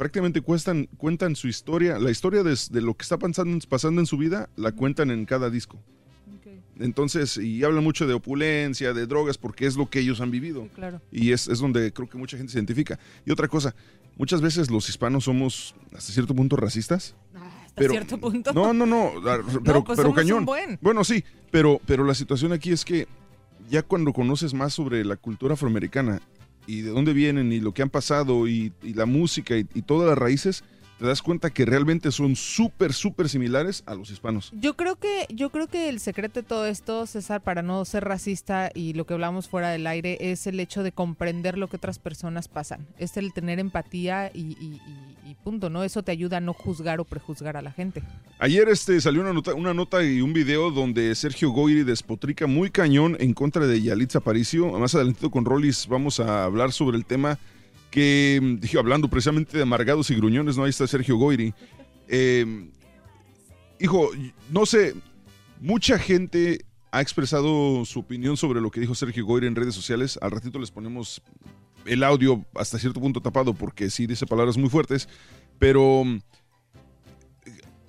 prácticamente 0.01 0.41
cuestan, 0.41 0.89
cuentan 0.97 1.37
su 1.37 1.47
historia, 1.47 1.99
la 1.99 2.11
historia 2.11 2.43
de, 2.43 2.59
de 2.71 2.81
lo 2.81 2.95
que 2.95 3.03
está 3.03 3.19
pasando, 3.19 3.59
pasando 3.69 4.01
en 4.01 4.07
su 4.07 4.17
vida, 4.17 4.49
la 4.57 4.73
cuentan 4.73 5.11
en 5.11 5.27
cada 5.27 5.51
disco. 5.51 5.79
Entonces, 6.79 7.37
y 7.37 7.63
hablan 7.65 7.85
mucho 7.85 8.07
de 8.07 8.15
opulencia, 8.15 8.95
de 8.95 9.07
drogas, 9.07 9.37
porque 9.37 9.67
es 9.67 9.77
lo 9.77 9.91
que 9.91 10.01
ellos 10.01 10.23
han 10.23 10.31
vivido. 10.31 10.69
claro. 10.75 11.03
Y 11.13 11.33
es, 11.33 11.49
es 11.49 11.59
donde 11.59 11.93
creo 11.93 12.09
que 12.09 12.17
mucha 12.17 12.39
gente 12.39 12.51
se 12.51 12.59
identifica. 12.59 12.99
Y 13.27 13.31
otra 13.31 13.47
cosa, 13.47 13.75
muchas 14.17 14.41
veces 14.41 14.71
los 14.71 14.89
hispanos 14.89 15.25
somos 15.25 15.75
hasta 15.93 16.15
cierto 16.15 16.35
punto 16.35 16.57
racistas. 16.57 17.15
Hasta 17.67 17.87
cierto 17.87 18.17
punto. 18.17 18.55
No, 18.55 18.73
no, 18.73 18.87
no, 18.87 19.13
ah, 19.27 19.41
pero, 19.63 19.85
pues 19.85 19.99
pero 19.99 20.15
cañón. 20.15 20.47
buen. 20.47 20.79
Bueno, 20.81 21.05
sí, 21.05 21.23
pero, 21.51 21.79
pero 21.85 22.05
la 22.05 22.15
situación 22.15 22.55
aquí 22.55 22.73
es 22.73 22.87
que 22.87 23.07
ya 23.69 23.83
cuando 23.83 24.15
conoces 24.15 24.55
más 24.55 24.73
sobre 24.73 25.05
la 25.05 25.17
cultura 25.17 25.53
afroamericana 25.53 26.23
y 26.71 26.83
de 26.83 26.91
dónde 26.91 27.13
vienen 27.13 27.53
y 27.53 27.59
lo 27.59 27.75
que 27.75 27.83
han 27.83 27.91
pasado 27.91 28.47
y, 28.47 28.73
la 28.83 29.07
música 29.07 29.57
y 29.57 29.83
todas 29.83 30.09
las 30.09 30.17
raíces, 30.17 30.63
te 31.01 31.07
das 31.07 31.23
cuenta 31.23 31.49
que 31.49 31.65
realmente 31.65 32.13
son 32.13 32.37
súper, 32.37 32.93
súper 32.93 33.31
similares 33.31 33.83
a 33.87 33.95
los 33.95 34.11
hispanos. 34.11 34.53
Yo 34.61 34.75
creo 34.77 34.97
que 34.97 35.27
yo 35.31 35.49
creo 35.49 35.67
que 35.67 35.89
el 35.89 35.99
secreto 35.99 36.43
de 36.43 36.47
todo 36.47 36.67
esto, 36.67 37.07
César, 37.07 37.41
para 37.41 37.63
no 37.63 37.85
ser 37.87 38.05
racista 38.05 38.71
y 38.75 38.93
lo 38.93 39.07
que 39.07 39.15
hablamos 39.15 39.49
fuera 39.49 39.71
del 39.71 39.87
aire 39.87 40.19
es 40.21 40.47
el 40.47 40.61
hecho 40.61 40.83
de 40.83 40.93
comprender 40.93 41.57
lo 41.57 41.69
que 41.69 41.77
otras 41.77 41.99
personas 41.99 42.49
pasan. 42.49 42.87
Es 42.99 43.17
el 43.17 43.33
tener 43.33 43.59
empatía 43.59 44.31
y, 44.35 44.41
y- 44.61 44.81
y- 45.25 45.31
y 45.31 45.35
punto, 45.37 45.71
¿no? 45.71 45.85
Eso 45.85 46.03
te 46.03 46.13
ayuda 46.13 46.37
a 46.37 46.41
no 46.41 46.53
juzgar 46.53 47.01
o 47.01 47.05
prejuzgar 47.05 47.57
a 47.57 47.63
la 47.63 47.73
gente. 47.73 48.03
Ayer 48.39 48.69
este, 48.69 49.01
salió 49.01 49.23
una 49.23 49.33
nota, 49.33 49.55
una 49.55 49.73
nota 49.73 50.03
y 50.05 50.21
un 50.21 50.35
video 50.35 50.71
donde 50.71 51.15
Sergio 51.15 51.51
Goyri 51.51 51.83
despotrica 51.85 52.47
muy 52.47 52.71
cañón 52.71 53.17
en 53.21 53.33
contra 53.33 53.67
de 53.67 53.81
Yalitza 53.81 54.19
Aparicio. 54.19 54.71
Más 54.79 54.95
adelantito 54.95 55.31
con 55.31 55.47
Rollis 55.47 55.87
vamos 55.89 56.21
a 56.21 56.45
hablar 56.45 56.73
sobre 56.73 56.99
el 56.99 57.07
tema. 57.07 57.39
Que, 57.91 58.39
mm, 58.41 58.57
dije, 58.61 58.79
hablando 58.79 59.09
precisamente 59.09 59.57
de 59.57 59.63
amargados 59.63 60.11
y 60.11 60.15
gruñones, 60.15 60.57
¿no? 60.57 60.65
Ahí 60.65 60.71
está 60.71 60.87
Sergio 60.87 61.17
Goyri. 61.17 61.55
Eh, 62.09 62.71
hijo, 63.79 64.11
no 64.51 64.67
sé, 64.67 64.95
mucha 65.61 65.99
gente 65.99 66.65
ha 66.93 67.01
expresado 67.01 67.85
su 67.85 68.01
opinión 68.01 68.37
sobre 68.37 68.61
lo 68.61 68.71
que 68.71 68.81
dijo 68.81 68.95
Sergio 68.95 69.25
Goyri 69.25 69.47
en 69.47 69.57
redes 69.57 69.75
sociales. 69.75 70.19
Al 70.21 70.31
ratito 70.31 70.59
les 70.59 70.71
ponemos 70.71 71.23
el 71.87 72.03
audio 72.03 72.45
hasta 72.55 72.79
cierto 72.79 73.01
punto 73.01 73.21
tapado 73.21 73.55
porque 73.55 73.91
sí 73.91 74.07
dice 74.07 74.27
palabras 74.27 74.57
muy 74.57 74.69
fuertes, 74.69 75.09
pero 75.59 76.05
mm, 76.05 76.21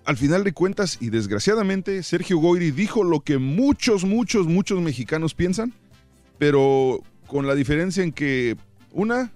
al 0.06 0.18
final 0.18 0.44
de 0.44 0.54
cuentas 0.54 0.98
y 1.02 1.10
desgraciadamente 1.10 2.04
Sergio 2.04 2.38
Goyri 2.38 2.72
dijo 2.72 3.04
lo 3.04 3.22
que 3.22 3.38
muchos, 3.38 4.04
muchos, 4.04 4.48
muchos 4.48 4.82
mexicanos 4.82 5.34
piensan, 5.34 5.74
pero 6.38 7.02
con 7.28 7.48
la 7.48 7.56
diferencia 7.56 8.04
en 8.04 8.12
que 8.12 8.58
una, 8.92 9.32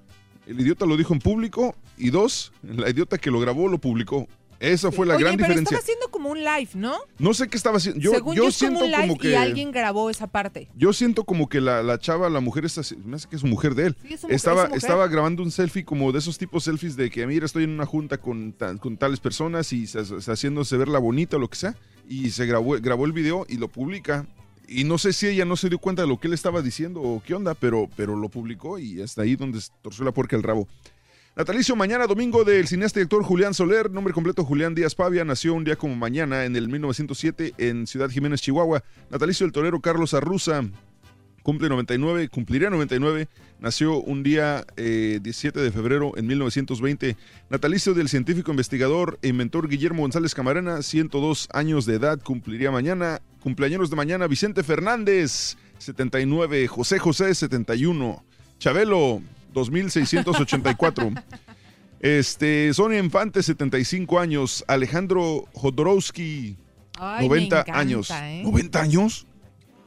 el 0.48 0.60
idiota 0.60 0.86
lo 0.86 0.98
dijo 0.98 1.14
en 1.14 1.20
público 1.20 1.76
y 1.98 2.10
dos, 2.10 2.52
la 2.64 2.90
idiota 2.90 3.18
que 3.18 3.32
lo 3.32 3.40
grabó 3.40 3.68
lo 3.68 3.78
publicó. 3.80 4.28
Esa 4.58 4.90
fue 4.90 5.06
la 5.06 5.16
Oye, 5.16 5.26
gran 5.26 5.36
pero 5.36 5.50
diferencia. 5.50 5.76
estaba 5.78 5.82
haciendo 5.84 6.08
como 6.12 6.30
un 6.32 6.40
live, 6.40 6.70
¿no? 6.76 6.96
No 7.20 7.34
sé 7.34 7.50
qué 7.50 7.58
estaba 7.58 7.76
haciendo. 7.76 8.00
Yo, 8.00 8.12
Según 8.12 8.36
yo 8.38 8.50
siento 8.52 8.80
como 8.80 8.86
un 8.86 8.92
live 8.92 9.08
como 9.10 9.18
que 9.20 9.32
y 9.32 9.36
alguien 9.36 9.70
grabó 9.72 10.10
esa 10.10 10.28
parte. 10.28 10.70
yo 10.78 10.94
siento 10.94 11.26
como 11.26 11.50
que 11.50 11.60
la, 11.60 11.84
la 11.84 12.00
chava, 12.00 12.30
la 12.30 12.40
mujer, 12.40 12.64
esta, 12.64 12.82
me 13.04 13.18
hace 13.18 13.28
que 13.28 13.36
es 13.36 13.44
mujer 13.44 13.76
de 13.76 13.88
él. 13.88 13.98
Sí, 14.02 14.14
es 14.14 14.24
mujer, 14.24 14.36
estaba, 14.36 14.62
es 14.62 14.68
su 14.68 14.70
mujer. 14.70 14.78
estaba 14.78 15.08
grabando 15.10 15.44
un 15.44 15.52
selfie 15.52 15.84
como 15.84 16.12
de 16.14 16.20
esos 16.20 16.38
tipos 16.38 16.64
selfies 16.64 16.96
de 16.96 17.10
que, 17.12 17.28
mira, 17.28 17.46
estoy 17.46 17.66
en 17.66 17.72
una 17.72 17.86
junta 17.86 18.18
con, 18.18 18.56
con 18.80 18.96
tales 18.96 19.20
personas 19.20 19.74
y 19.74 19.88
se, 19.88 20.06
se- 20.06 20.32
haciéndose 20.32 20.78
ver 20.78 20.88
la 20.88 21.00
bonita 21.00 21.36
o 21.36 21.40
lo 21.40 21.50
que 21.50 21.58
sea. 21.58 21.76
Y 22.08 22.30
se 22.30 22.46
grabó, 22.46 22.78
grabó 22.80 23.06
el 23.06 23.12
video 23.12 23.46
y 23.50 23.58
lo 23.58 23.68
publica. 23.68 24.26
Y 24.68 24.84
no 24.84 24.98
sé 24.98 25.14
si 25.14 25.28
ella 25.28 25.46
no 25.46 25.56
se 25.56 25.70
dio 25.70 25.80
cuenta 25.80 26.02
de 26.02 26.08
lo 26.08 26.20
que 26.20 26.28
él 26.28 26.34
estaba 26.34 26.62
diciendo 26.62 27.02
o 27.02 27.22
qué 27.26 27.34
onda, 27.34 27.54
pero, 27.54 27.90
pero 27.96 28.16
lo 28.16 28.30
publicó 28.30 28.80
y 28.80 29.02
hasta 29.02 29.22
ahí 29.22 29.36
donde 29.36 29.60
torció 29.82 30.04
la 30.04 30.12
puerca 30.12 30.36
el 30.36 30.44
rabo. 30.44 30.68
Natalicio 31.36 31.76
mañana 31.76 32.08
domingo 32.08 32.46
del 32.46 32.66
cineasta 32.66 33.02
y 33.02 33.04
actor 33.04 33.22
Julián 33.22 33.54
Soler, 33.54 33.92
nombre 33.92 34.14
completo 34.14 34.46
Julián 34.46 34.74
Díaz 34.74 34.96
Pavia, 34.96 35.26
nació 35.26 35.54
un 35.54 35.66
día 35.66 35.76
como 35.76 35.94
mañana 35.94 36.46
en 36.46 36.56
el 36.56 36.70
1907 36.70 37.56
en 37.58 37.88
Ciudad 37.88 38.10
Jiménez, 38.10 38.42
Chihuahua. 38.42 38.84
Natalicio 39.10 39.46
del 39.46 39.52
torero 39.52 39.82
Carlos 39.82 40.14
Arruza, 40.14 40.64
cumple 41.46 41.70
99, 41.70 42.28
cumpliría 42.30 42.72
99, 42.72 43.28
nació 43.60 44.02
un 44.02 44.24
día 44.24 44.66
eh, 44.78 45.20
17 45.22 45.60
de 45.60 45.72
febrero 45.72 46.14
en 46.18 46.26
1920. 46.26 47.16
Natalicio 47.52 47.94
del 47.94 48.10
científico 48.10 48.50
investigador 48.50 49.20
e 49.22 49.28
inventor 49.28 49.70
Guillermo 49.70 50.02
González 50.02 50.34
Camarena, 50.34 50.82
102 50.82 51.50
años 51.54 51.86
de 51.86 51.96
edad, 51.98 52.20
cumpliría 52.20 52.72
mañana. 52.72 53.22
Cumpleaños 53.42 53.92
de 53.92 53.96
mañana 53.96 54.26
Vicente 54.26 54.64
Fernández, 54.64 55.56
79, 55.78 56.66
José 56.68 56.98
José, 56.98 57.36
71, 57.36 58.26
Chabelo, 58.58 59.22
2684. 59.54 61.12
Este, 62.00 62.74
Sonia 62.74 62.98
Infante, 62.98 63.44
75 63.44 64.20
años. 64.20 64.66
Alejandro 64.68 65.46
Jodorowsky, 65.54 66.58
Ay, 66.98 67.28
90 67.28 67.56
me 67.56 67.62
encanta, 67.62 67.80
años. 67.80 68.10
¿eh? 68.10 68.42
¿90 68.44 68.76
años? 68.80 69.28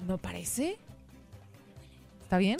¿No 0.06 0.18
parece? 0.18 0.78
¿Está 2.28 2.36
bien? 2.36 2.58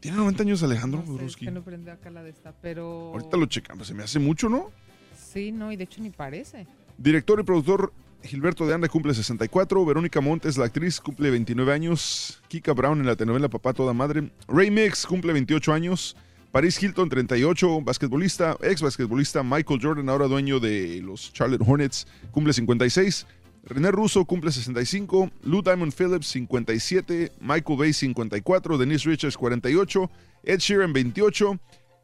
¿Tiene 0.00 0.16
90 0.16 0.42
años 0.44 0.62
Alejandro 0.62 1.00
Es 1.00 1.06
Jodorowsky? 1.06 1.44
que 1.44 1.50
no 1.50 1.62
prende 1.62 1.90
acá 1.90 2.08
la 2.08 2.22
de 2.22 2.30
esta, 2.30 2.54
pero... 2.62 3.10
Ahorita 3.12 3.36
lo 3.36 3.44
checamos, 3.44 3.86
se 3.86 3.92
me 3.92 4.02
hace 4.02 4.18
mucho, 4.18 4.48
¿no? 4.48 4.70
Sí, 5.14 5.52
no, 5.52 5.72
y 5.72 5.76
de 5.76 5.84
hecho 5.84 6.00
ni 6.00 6.08
parece. 6.08 6.66
Director 6.96 7.38
y 7.38 7.42
productor 7.42 7.92
Gilberto 8.22 8.66
de 8.66 8.72
Anda 8.72 8.88
cumple 8.88 9.12
64. 9.12 9.84
Verónica 9.84 10.22
Montes, 10.22 10.56
la 10.56 10.64
actriz, 10.64 11.02
cumple 11.02 11.28
29 11.28 11.70
años. 11.70 12.42
Kika 12.48 12.72
Brown 12.72 12.98
en 12.98 13.04
la 13.04 13.14
telenovela 13.14 13.50
Papá 13.50 13.74
Toda 13.74 13.92
Madre. 13.92 14.30
Ray 14.48 14.70
Mix 14.70 15.04
cumple 15.04 15.34
28 15.34 15.74
años. 15.74 16.16
Paris 16.50 16.82
Hilton, 16.82 17.10
38, 17.10 17.82
basquetbolista, 17.82 18.56
ex 18.62 18.80
basquetbolista. 18.80 19.42
Michael 19.42 19.80
Jordan, 19.82 20.08
ahora 20.08 20.28
dueño 20.28 20.60
de 20.60 21.02
los 21.02 21.30
Charlotte 21.34 21.60
Hornets, 21.60 22.06
cumple 22.30 22.54
56. 22.54 23.26
René 23.68 23.90
Russo 23.90 24.24
cumple 24.24 24.52
65. 24.52 25.30
Lou 25.42 25.60
Diamond 25.60 25.90
Phillips, 25.90 26.28
57. 26.28 27.32
Michael 27.40 27.78
Bay, 27.78 27.92
54. 27.92 28.78
Denise 28.78 29.08
Richards, 29.08 29.36
48. 29.36 30.10
Ed 30.44 30.58
Sheeran, 30.60 30.92
28. 30.92 31.58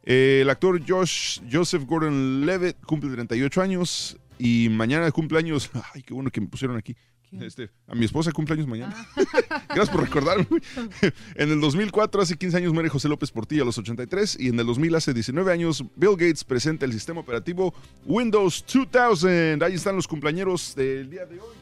Eh, 0.05 0.41
el 0.43 0.51
actor 0.51 0.81
Josh, 0.87 1.41
Joseph 1.51 1.85
Gordon 1.87 2.45
Levitt 2.45 2.77
cumple 2.85 3.11
38 3.13 3.63
años 3.63 4.17
y 4.39 4.69
mañana 4.71 5.11
cumpleaños. 5.13 5.71
Ay, 5.95 6.03
qué 6.03 6.13
bueno 6.13 6.31
que 6.31 6.41
me 6.41 6.49
pusieron 6.49 6.77
aquí. 6.77 6.97
Este, 7.41 7.71
a 7.87 7.95
mi 7.95 8.05
esposa 8.05 8.31
cumpleaños 8.31 8.67
mañana. 8.67 8.95
Gracias 9.69 9.89
por 9.89 10.03
recordarme. 10.03 10.47
en 11.35 11.51
el 11.51 11.61
2004, 11.61 12.21
hace 12.21 12.37
15 12.37 12.59
años, 12.59 12.73
muere 12.75 12.91
José 12.91 13.09
López 13.09 13.31
Portilla 13.31 13.63
a 13.63 13.65
los 13.65 13.79
83. 13.79 14.37
Y 14.39 14.49
en 14.49 14.61
el 14.61 14.67
2000, 14.67 14.95
hace 14.97 15.15
19 15.15 15.53
años, 15.53 15.85
Bill 15.97 16.13
Gates 16.13 16.45
presenta 16.45 16.85
el 16.85 16.93
sistema 16.93 17.21
operativo 17.21 17.73
Windows 18.05 18.65
2000. 18.67 19.63
Ahí 19.63 19.75
están 19.75 19.97
los 19.97 20.07
cumpleaños 20.07 20.75
del 20.75 21.09
día 21.09 21.25
de 21.25 21.41
hoy. 21.41 21.57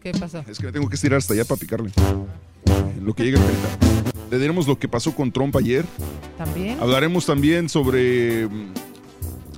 ¿Qué 0.00 0.12
pasó? 0.12 0.44
Es 0.48 0.58
que 0.58 0.66
me 0.66 0.72
tengo 0.72 0.88
que 0.88 0.94
estirar 0.94 1.18
hasta 1.18 1.34
allá 1.34 1.44
para 1.44 1.58
picarle. 1.58 1.90
Lo 3.02 3.12
que 3.14 3.24
llega 3.24 3.38
el 3.38 3.44
carita. 3.44 4.00
Le 4.30 4.38
diremos 4.38 4.68
lo 4.68 4.78
que 4.78 4.88
pasó 4.88 5.14
con 5.14 5.32
Trump 5.32 5.56
ayer. 5.56 5.84
¿También? 6.38 6.78
Hablaremos 6.80 7.26
también 7.26 7.68
sobre 7.68 8.46
mm, 8.46 8.72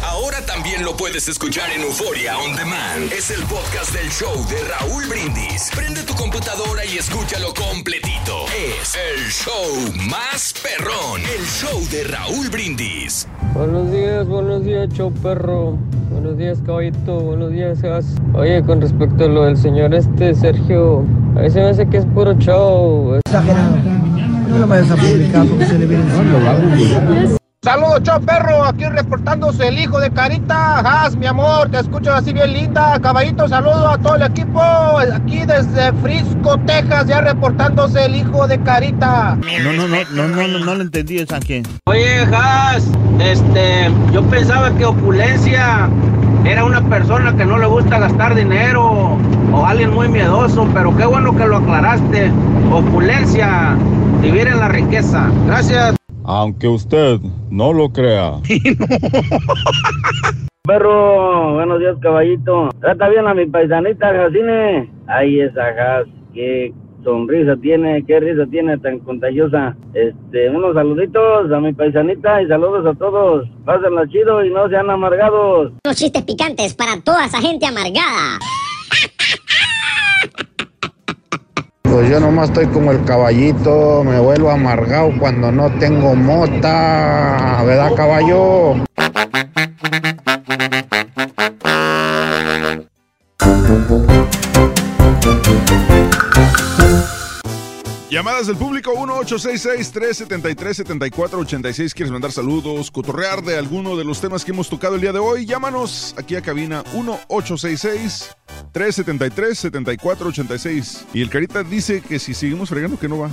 Ahora 0.10 0.44
también 0.44 0.84
lo 0.84 0.98
puedes 0.98 1.28
escuchar 1.30 1.70
en 1.70 1.82
Euforia 1.82 2.36
On 2.40 2.56
Demand. 2.56 3.14
Es 3.14 3.30
el 3.30 3.44
podcast 3.44 3.94
del 3.94 4.10
show 4.10 4.34
de 4.50 4.58
Raúl 4.68 5.06
Brindis. 5.08 5.70
Prende 5.76 6.02
tu 6.02 6.16
computadora 6.16 6.84
y 6.84 6.98
escúchalo 6.98 7.54
completito. 7.54 8.46
Es 8.48 8.96
el 8.96 9.30
show 9.30 10.10
más 10.10 10.56
perrón. 10.64 11.22
El 11.22 11.46
show 11.46 11.80
de 11.92 12.06
Raúl 12.06 12.50
Brindis. 12.50 13.28
Buenos 13.54 13.92
días, 13.92 14.28
buenos 14.28 14.66
días, 14.66 14.90
show 14.90 15.14
perro. 15.14 15.78
Buenos 16.10 16.40
días, 16.40 16.58
caballito. 16.66 17.20
Buenos 17.20 17.52
días, 17.52 17.80
gas. 17.80 18.06
Oye, 18.34 18.64
con 18.64 18.82
respecto 18.82 19.26
a 19.26 19.28
lo 19.28 19.44
del 19.44 19.58
señor 19.58 19.94
este, 19.94 20.34
Sergio, 20.34 21.06
a 21.36 21.42
mí 21.42 21.52
se 21.52 21.60
me 21.60 21.70
hace 21.70 21.88
que 21.88 21.98
es 21.98 22.06
puro 22.06 22.34
show. 22.40 23.14
Exagerado. 23.26 23.76
No 24.50 24.58
lo 24.58 24.68
vayas 24.68 24.90
a 24.90 24.96
publicar 24.96 25.46
porque 25.46 25.68
se 25.68 25.78
le 25.78 25.86
viene 25.86 27.39
Saludos, 27.62 28.04
chao 28.04 28.22
perro, 28.22 28.64
aquí 28.64 28.86
reportándose 28.86 29.68
el 29.68 29.78
hijo 29.78 30.00
de 30.00 30.10
Carita, 30.12 30.82
Gas, 30.82 31.18
mi 31.18 31.26
amor, 31.26 31.70
te 31.70 31.80
escucho 31.80 32.14
así 32.14 32.32
bien 32.32 32.54
linda, 32.54 32.98
caballito, 33.02 33.50
saludo 33.50 33.90
a 33.90 33.98
todo 33.98 34.16
el 34.16 34.22
equipo, 34.22 34.62
aquí 34.62 35.40
desde 35.46 35.92
Frisco, 36.02 36.58
Texas, 36.66 37.08
ya 37.08 37.20
reportándose 37.20 38.06
el 38.06 38.16
hijo 38.16 38.48
de 38.48 38.64
Carita. 38.64 39.38
No, 39.62 39.74
no, 39.74 39.88
no, 39.88 39.88
no, 39.90 40.28
no, 40.30 40.48
no, 40.48 40.60
no 40.60 40.76
lo 40.76 40.82
entendí, 40.82 41.26
Sánchez. 41.26 41.68
Oye, 41.88 42.26
Jas, 42.28 42.88
este, 43.20 43.92
yo 44.14 44.24
pensaba 44.30 44.72
que 44.78 44.86
opulencia 44.86 45.90
era 46.46 46.64
una 46.64 46.82
persona 46.88 47.36
que 47.36 47.44
no 47.44 47.58
le 47.58 47.66
gusta 47.66 48.00
gastar 48.00 48.36
dinero 48.36 49.18
o 49.52 49.66
alguien 49.66 49.94
muy 49.94 50.08
miedoso, 50.08 50.66
pero 50.74 50.96
qué 50.96 51.06
bueno 51.06 51.36
que 51.36 51.46
lo 51.46 51.58
aclaraste. 51.58 52.32
Opulencia, 52.72 53.76
vivir 54.22 54.48
en 54.48 54.60
la 54.60 54.70
riqueza. 54.70 55.30
Gracias. 55.46 55.99
Aunque 56.24 56.68
usted 56.68 57.20
no 57.50 57.74
lo 57.74 57.92
crea. 57.92 58.34
Perro, 60.64 61.54
buenos 61.56 61.80
días, 61.80 61.96
caballito. 62.00 62.70
Trata 62.80 63.10
bien 63.10 63.28
a 63.28 63.34
mi 63.34 63.48
paisanita, 63.48 64.14
Jacine. 64.14 64.88
Ay, 65.08 65.40
esa 65.40 65.74
Jas, 65.74 66.06
qué 66.34 66.72
sonrisa 67.04 67.56
tiene, 67.58 68.06
qué 68.06 68.20
risa 68.20 68.46
tiene 68.52 68.78
tan 68.78 69.00
contagiosa. 69.00 69.76
Este, 69.94 70.50
unos 70.50 70.76
saluditos 70.76 71.52
a 71.52 71.60
mi 71.60 71.74
paisanita 71.74 72.42
y 72.42 72.48
saludos 72.48 72.86
a 72.86 72.94
todos. 72.98 73.48
Pásenla 73.66 74.08
chido 74.10 74.46
y 74.46 74.52
no 74.52 74.70
sean 74.70 74.90
amargados. 74.90 75.72
Unos 75.84 75.98
chistes 75.98 76.24
picantes 76.24 76.76
para 76.76 77.02
toda 77.02 77.26
esa 77.26 77.42
gente 77.42 77.66
amargada. 77.66 78.38
Pues 81.92 82.08
yo 82.08 82.20
nomás 82.20 82.50
estoy 82.50 82.68
como 82.68 82.92
el 82.92 83.04
caballito, 83.04 84.04
me 84.04 84.20
vuelvo 84.20 84.52
amargado 84.52 85.12
cuando 85.20 85.52
no 85.52 85.72
tengo 85.80 86.16
mota, 86.16 87.64
¿verdad 87.66 87.94
caballo? 87.96 88.76
Llamadas 98.10 98.48
del 98.48 98.58
público 98.58 98.92
1-866-373-7486. 98.96 101.94
¿Quieres 101.94 102.12
mandar 102.12 102.32
saludos, 102.32 102.90
cotorrear 102.90 103.44
de 103.44 103.56
alguno 103.56 103.96
de 103.96 104.04
los 104.04 104.20
temas 104.20 104.44
que 104.44 104.50
hemos 104.52 104.68
tocado 104.68 104.96
el 104.96 105.02
día 105.02 105.14
de 105.14 105.20
hoy? 105.20 105.46
Llámanos 105.46 106.16
aquí 106.18 106.36
a 106.36 106.42
cabina 106.42 106.84
373-7486. 108.74 111.06
Y 111.14 111.22
el 111.22 111.30
Carita 111.30 111.62
dice 111.62 112.02
que 112.02 112.18
si 112.18 112.34
seguimos 112.34 112.70
fregando 112.70 112.98
que 112.98 113.08
no 113.08 113.20
va. 113.20 113.30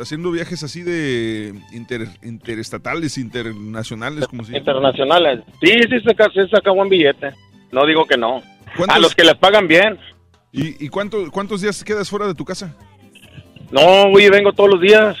haciendo 0.00 0.32
viajes 0.32 0.64
así 0.64 0.82
de 0.82 1.54
inter- 1.72 2.08
interestatales, 2.24 3.16
internacionales, 3.18 4.26
como 4.26 4.42
si? 4.44 4.56
Internacionales. 4.56 5.40
Sí, 5.60 5.68
sí, 5.68 5.88
se 5.88 6.00
saca, 6.00 6.28
se 6.34 6.48
saca 6.48 6.72
buen 6.72 6.88
billete. 6.88 7.30
No 7.70 7.86
digo 7.86 8.04
que 8.04 8.16
no. 8.16 8.42
¿Cuántos- 8.76 8.96
A 8.96 8.98
los 8.98 9.14
que 9.14 9.22
les 9.24 9.36
pagan 9.36 9.68
bien. 9.68 9.96
¿Y, 10.52 10.84
y 10.84 10.88
cuánto- 10.88 11.30
cuántos 11.30 11.60
días 11.60 11.82
quedas 11.84 12.08
fuera 12.08 12.26
de 12.26 12.34
tu 12.34 12.44
casa? 12.44 12.74
No, 13.70 14.10
güey, 14.10 14.28
vengo 14.30 14.52
todos 14.52 14.70
los 14.70 14.80
días. 14.80 15.16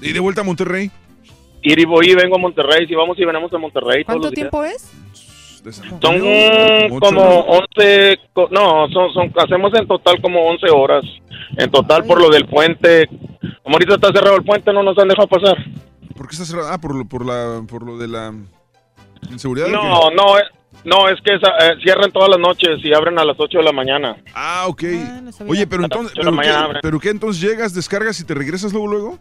¿Y 0.00 0.12
de 0.12 0.20
vuelta 0.20 0.42
a 0.42 0.44
Monterrey? 0.44 0.90
Ir 1.62 1.78
y 1.78 1.84
voy 1.84 2.10
y 2.10 2.14
vengo 2.14 2.36
a 2.36 2.38
Monterrey. 2.38 2.86
Si 2.86 2.94
vamos 2.94 3.18
y 3.18 3.24
venimos 3.24 3.52
a 3.52 3.58
Monterrey 3.58 4.04
todos 4.04 4.06
¿Cuánto 4.06 4.26
los 4.28 4.30
días. 4.32 4.50
tiempo 4.50 4.64
es? 4.64 4.92
Son 6.00 6.20
Ocho 6.90 6.98
como 7.00 7.40
horas. 7.44 7.68
11, 7.76 8.18
co- 8.32 8.48
no, 8.50 8.88
son, 8.88 9.12
son, 9.14 9.32
hacemos 9.36 9.72
en 9.74 9.86
total 9.86 10.20
como 10.20 10.40
11 10.48 10.66
horas. 10.70 11.04
En 11.56 11.70
total 11.70 12.04
por 12.04 12.20
lo 12.20 12.30
del 12.30 12.46
puente. 12.46 13.08
Como 13.62 13.76
ahorita 13.76 13.94
está 13.94 14.08
cerrado 14.12 14.36
el 14.36 14.44
puente, 14.44 14.72
no 14.72 14.82
nos 14.82 14.98
han 14.98 15.06
dejado 15.08 15.28
pasar. 15.28 15.56
¿Por 16.16 16.26
qué 16.26 16.32
está 16.34 16.44
cerrado? 16.44 16.68
Ah, 16.68 16.78
por 16.80 16.94
lo, 16.96 17.04
por 17.08 17.24
la, 17.24 17.62
por 17.68 17.84
lo 17.86 17.96
de 17.96 18.08
la 18.08 18.34
inseguridad. 19.30 19.68
No, 19.68 20.10
no, 20.10 20.36
eh, 20.38 20.42
no, 20.84 21.08
es 21.08 21.20
que 21.20 21.34
esa- 21.34 21.56
eh, 21.72 21.76
cierran 21.82 22.10
todas 22.10 22.28
las 22.30 22.38
noches 22.38 22.78
y 22.84 22.92
abren 22.92 23.18
a 23.18 23.24
las 23.24 23.36
8 23.38 23.58
de 23.58 23.64
la 23.64 23.72
mañana. 23.72 24.16
Ah, 24.34 24.64
ok. 24.66 24.82
Oye, 25.48 25.66
pero 25.66 25.84
entonces, 25.84 26.12
pero 26.16 26.32
qué, 26.72 26.78
pero 26.82 27.00
qué 27.00 27.10
entonces 27.10 27.40
llegas, 27.42 27.72
descargas 27.74 28.18
y 28.20 28.24
te 28.24 28.34
regresas 28.34 28.72
luego, 28.72 28.88
luego? 28.88 29.18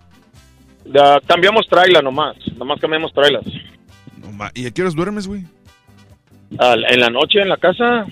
Ya, 0.85 1.19
cambiamos 1.27 1.67
traila 1.67 2.01
nomás, 2.01 2.35
nomás 2.57 2.79
cambiamos 2.79 3.13
ma- 4.33 4.51
¿Y 4.55 4.65
a 4.65 4.71
qué 4.71 4.81
horas 4.81 4.95
duermes, 4.95 5.27
güey? 5.27 5.45
En 6.59 6.99
la 6.99 7.09
noche 7.09 7.41
en 7.41 7.49
la 7.49 7.57
casa. 7.57 8.05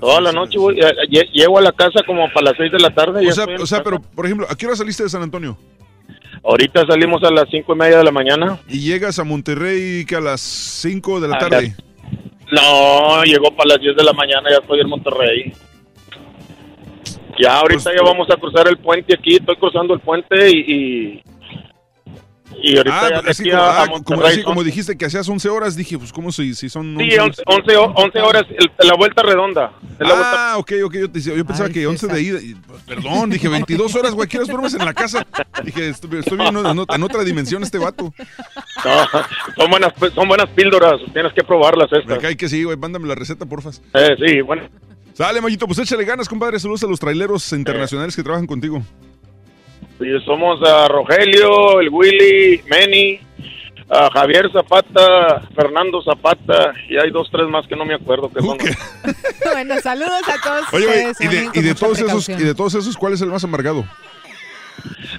Toda 0.00 0.20
la 0.20 0.32
noche, 0.32 0.56
güey. 0.58 0.78
eh, 0.80 0.94
lle- 1.10 1.30
Llego 1.32 1.58
a 1.58 1.62
la 1.62 1.72
casa 1.72 2.00
como 2.06 2.26
para 2.32 2.46
las 2.46 2.56
6 2.56 2.72
de 2.72 2.78
la 2.78 2.90
tarde. 2.90 3.22
ya 3.24 3.30
O 3.30 3.34
sea, 3.34 3.44
o 3.44 3.66
pero, 3.82 4.00
por 4.00 4.24
ejemplo, 4.24 4.46
¿a 4.48 4.54
qué 4.56 4.66
hora 4.66 4.76
saliste 4.76 5.02
de 5.02 5.08
San 5.08 5.22
Antonio? 5.22 5.58
Ahorita 6.42 6.86
salimos 6.86 7.22
a 7.22 7.30
las 7.30 7.48
cinco 7.50 7.74
y 7.74 7.76
media 7.76 7.98
de 7.98 8.04
la 8.04 8.10
mañana. 8.12 8.58
Y 8.68 8.80
llegas 8.80 9.18
a 9.18 9.24
Monterrey 9.24 10.04
que 10.06 10.16
a 10.16 10.20
las 10.20 10.40
5 10.40 11.20
de 11.20 11.28
la 11.28 11.36
Ah, 11.36 11.38
tarde. 11.38 11.74
No, 12.50 13.22
llegó 13.24 13.54
para 13.54 13.68
las 13.70 13.80
10 13.80 13.94
de 13.96 14.02
la 14.04 14.12
mañana, 14.12 14.48
ya 14.50 14.56
estoy 14.56 14.80
en 14.80 14.88
Monterrey. 14.88 15.52
Ya 17.38 17.58
ahorita 17.58 17.82
Pues, 17.84 17.96
ya 17.96 18.02
vamos 18.02 18.28
a 18.30 18.36
cruzar 18.36 18.68
el 18.68 18.78
puente 18.78 19.14
aquí, 19.14 19.36
estoy 19.36 19.56
cruzando 19.56 19.94
el 19.94 20.00
puente 20.00 20.50
y... 20.50 21.22
y... 22.62 22.76
ahorita 22.76 22.98
Ah, 23.06 23.10
ya 23.10 23.22
de 23.22 23.30
así 23.30 23.44
como, 23.50 23.62
a, 23.62 23.82
ah, 23.82 23.86
como, 24.04 24.24
así 24.24 24.42
como 24.42 24.64
dijiste 24.64 24.96
que 24.96 25.04
hacías 25.06 25.28
11 25.28 25.48
horas, 25.48 25.76
dije, 25.76 25.98
pues, 25.98 26.12
¿cómo 26.12 26.32
si, 26.32 26.54
si 26.54 26.68
son 26.68 26.96
Sí, 26.98 27.16
11, 27.18 27.42
11, 27.46 27.76
ho- 27.76 27.92
11 27.96 28.20
horas, 28.20 28.44
el- 28.50 28.70
la 28.88 28.94
vuelta 28.94 29.22
redonda. 29.22 29.72
La 29.98 30.08
vuelta- 30.14 30.52
Ah, 30.52 30.58
ok, 30.58 30.72
ok, 30.84 30.94
yo, 30.94 31.10
te 31.10 31.20
yo 31.20 31.44
pensaba 31.44 31.68
que 31.70 31.86
11 31.86 32.06
de 32.08 32.22
ida. 32.22 32.38
y, 32.40 32.54
pues, 32.54 32.82
perdón, 32.82 33.30
dije 33.30 33.48
22 33.48 33.94
horas, 33.94 34.12
güey, 34.12 34.28
¿qué 34.28 34.38
horas 34.38 34.48
duermes 34.48 34.74
en 34.74 34.84
la 34.84 34.94
casa? 34.94 35.26
Dije, 35.64 35.88
estoy, 35.88 36.18
estoy 36.18 36.38
viendo 36.38 36.68
en, 36.70 36.78
en 36.88 37.02
otra 37.02 37.22
dimensión 37.24 37.62
este 37.62 37.78
vato. 37.78 38.12
No, 38.84 39.22
son 39.56 39.70
buenas, 39.70 39.92
son 40.14 40.28
buenas 40.28 40.48
píldoras, 40.50 41.00
tienes 41.12 41.32
que 41.32 41.42
probarlas 41.44 41.90
Me 41.92 41.98
estas. 41.98 42.18
cae 42.18 42.36
que 42.36 42.48
sí, 42.48 42.64
güey, 42.64 42.76
mándame 42.76 43.06
la 43.08 43.14
receta, 43.14 43.46
porfas. 43.46 43.80
Eh, 43.94 44.16
sí, 44.24 44.40
bueno. 44.40 44.62
Sale, 45.12 45.40
Mayito, 45.40 45.66
pues 45.66 45.78
échale 45.80 46.04
ganas, 46.04 46.28
compadre. 46.28 46.58
Saludos 46.58 46.82
a 46.84 46.86
los 46.86 46.98
traileros 46.98 47.52
internacionales 47.52 48.16
que 48.16 48.22
trabajan 48.22 48.46
contigo. 48.46 48.82
Somos 50.24 50.60
a 50.66 50.88
Rogelio, 50.88 51.80
el 51.80 51.88
Willy, 51.90 52.62
Manny, 52.68 53.20
a 53.88 54.10
Javier 54.12 54.50
Zapata, 54.52 55.42
Fernando 55.54 56.02
Zapata 56.02 56.72
y 56.88 56.96
hay 56.96 57.10
dos, 57.10 57.28
tres 57.30 57.48
más 57.48 57.66
que 57.66 57.76
no 57.76 57.84
me 57.84 57.94
acuerdo 57.94 58.30
que 58.30 58.40
son. 58.40 58.56
bueno, 59.52 59.78
saludos 59.80 60.22
a 60.26 60.40
todos 60.42 60.72
Oye, 60.72 60.86
güey, 60.86 61.10
ustedes. 61.10 61.54
y 61.54 61.60
de, 61.62 61.70
y 61.70 61.74
todos 61.74 61.98
esos, 62.00 62.28
y 62.28 62.42
de 62.44 62.54
todos 62.54 62.74
esos, 62.74 62.96
¿cuál 62.96 63.12
es 63.12 63.20
el 63.20 63.28
más 63.28 63.44
amargado? 63.44 63.84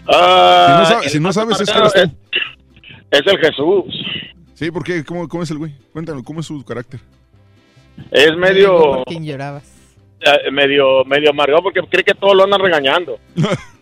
Ah, 0.08 1.02
si 1.08 1.20
no, 1.20 1.32
si 1.32 1.40
sabes, 1.40 1.62
es. 1.62 1.70
Es 3.12 3.22
el 3.28 3.38
Jesús. 3.40 3.94
Sí, 4.56 4.72
¿por 4.72 4.84
qué? 4.84 5.03
¿Cómo, 5.03 5.28
cómo 5.28 5.44
es 5.44 5.52
el 5.52 5.58
güey? 5.58 5.74
Cuéntanos, 5.91 6.24
¿cómo 6.24 6.40
es 6.40 6.45
su 6.45 6.64
carácter? 6.64 7.02
Es 8.10 8.36
medio, 8.38 8.78
¿Por 8.78 9.06
quién 9.06 9.26
llorabas? 9.26 9.64
eh, 10.22 10.52
medio, 10.52 11.03
medio 11.06 11.32
amargado 11.32 11.64
porque 11.64 11.82
cree 11.90 12.03
que 12.03 12.14
todo 12.14 12.34
lo 12.34 12.44
andan 12.45 12.62
regañando. 12.62 13.20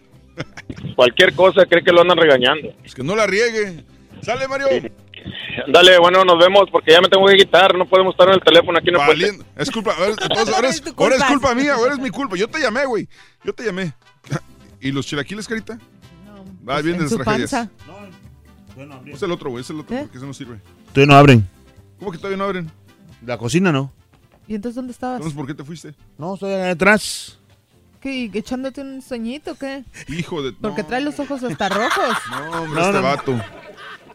Cualquier 0.95 1.33
cosa 1.33 1.65
cree 1.65 1.83
que 1.83 1.91
lo 1.91 2.01
andan 2.01 2.17
regañando. 2.17 2.73
Pues 2.79 2.93
que 2.93 3.03
no 3.03 3.15
la 3.15 3.25
riegue. 3.27 3.83
Sale, 4.21 4.47
Mario. 4.47 4.67
Dale, 5.67 5.99
bueno, 5.99 6.23
nos 6.23 6.37
vemos 6.39 6.69
porque 6.71 6.91
ya 6.91 7.01
me 7.01 7.09
tengo 7.09 7.25
que 7.27 7.37
quitar. 7.37 7.77
No 7.77 7.85
podemos 7.85 8.13
estar 8.13 8.27
en 8.27 8.35
el 8.35 8.41
teléfono 8.41 8.77
aquí 8.77 8.89
en 8.89 8.95
el 8.95 9.05
puente. 9.05 9.25
Valiendo. 9.25 9.45
Es 9.57 9.71
culpa, 9.71 9.93
ahora, 9.93 10.11
entonces, 10.21 10.55
ahora, 10.55 10.69
es, 10.69 10.83
ahora 10.95 11.15
es 11.15 11.23
culpa 11.23 11.55
mía, 11.55 11.73
ahora 11.73 11.93
es 11.93 11.99
mi 11.99 12.09
culpa. 12.09 12.35
Yo 12.35 12.47
te 12.47 12.59
llamé, 12.59 12.85
güey. 12.85 13.07
Yo 13.43 13.53
te 13.53 13.63
llamé. 13.63 13.93
¿Y 14.81 14.91
los 14.91 15.05
chilaquiles, 15.05 15.47
carita? 15.47 15.77
No. 16.25 16.73
Ah, 16.73 16.81
bien 16.81 16.97
de 16.97 17.03
en 17.05 17.09
las 17.09 17.15
tragedias. 17.15 17.51
panza. 17.51 17.71
Es 19.07 19.21
el 19.21 19.31
otro, 19.31 19.49
güey, 19.49 19.61
es 19.61 19.69
el 19.69 19.79
otro, 19.79 19.95
¿Eh? 19.95 20.01
porque 20.03 20.17
ese 20.17 20.25
no 20.25 20.33
sirve. 20.33 20.59
Todavía 20.93 21.13
no 21.13 21.19
abren. 21.19 21.49
¿Cómo 21.97 22.11
que 22.11 22.17
todavía 22.17 22.37
no 22.37 22.45
abren? 22.45 22.71
La 23.25 23.37
cocina 23.37 23.71
no. 23.73 23.91
¿Y 24.47 24.55
entonces 24.55 24.75
dónde 24.75 24.93
estabas? 24.93 25.17
Entonces, 25.17 25.37
¿por 25.37 25.45
qué 25.45 25.53
te 25.53 25.63
fuiste? 25.63 25.93
No, 26.17 26.35
estoy 26.35 26.53
atrás. 26.53 27.38
¿Qué? 28.01 28.29
¿Echándote 28.33 28.81
un 28.81 29.01
sueñito 29.01 29.55
qué? 29.55 29.83
Hijo 30.07 30.41
de... 30.41 30.53
Porque 30.53 30.83
trae 30.83 31.01
los 31.01 31.19
ojos 31.19 31.43
hasta 31.43 31.69
rojos. 31.69 32.17
No, 32.31 32.61
hombre, 32.63 32.81
No, 32.81 32.87
este 32.87 32.93
no. 32.93 33.01
vato. 33.03 33.41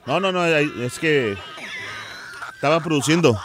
No, 0.06 0.20
no, 0.20 0.32
no, 0.32 0.44
es 0.46 0.98
que 0.98 1.36
estaba 2.54 2.80
produciendo. 2.80 3.38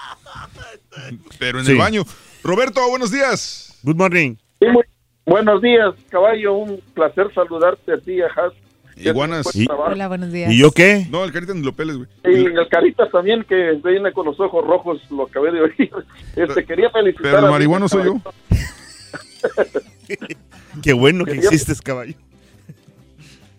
Pero 1.37 1.59
en 1.59 1.65
Sí. 1.65 1.71
el 1.73 1.77
baño. 1.77 2.03
Roberto, 2.43 2.87
buenos 2.89 3.11
días. 3.11 3.77
Good 3.83 3.95
morning. 3.95 4.35
Sí, 4.59 4.67
muy 4.67 4.83
buenos 5.25 5.61
días, 5.61 5.93
caballo. 6.09 6.53
Un 6.55 6.81
placer 6.93 7.27
saludarte 7.33 7.93
a 7.93 7.97
ti, 7.97 8.21
a 8.21 8.25
Has. 8.27 8.53
Iguanas. 8.97 9.47
Trabajo. 9.65 9.91
Hola, 9.91 10.07
buenos 10.09 10.31
días. 10.33 10.51
¿Y 10.51 10.57
yo 10.57 10.71
qué? 10.71 11.07
No, 11.09 11.23
el 11.23 11.31
carita 11.31 11.53
ni 11.53 11.61
lo 11.61 11.71
peles, 11.73 11.95
güey. 11.95 12.09
Y 12.25 12.45
el 12.47 12.67
Caritas 12.69 13.09
también, 13.11 13.45
que 13.45 13.79
viene 13.83 14.11
con 14.11 14.25
los 14.25 14.37
ojos 14.41 14.65
rojos, 14.65 14.99
lo 15.09 15.23
acabé 15.23 15.51
de 15.51 15.61
oír. 15.61 15.91
Este, 16.35 16.65
quería 16.65 16.89
felicitar 16.89 17.31
Pero 17.31 17.45
el 17.45 17.51
marihuano 17.51 17.87
soy 17.87 18.03
yo. 18.05 18.21
Qué 20.83 20.93
bueno 20.93 21.25
que 21.25 21.33
Quería- 21.33 21.49
existes, 21.49 21.81
caballo. 21.81 22.13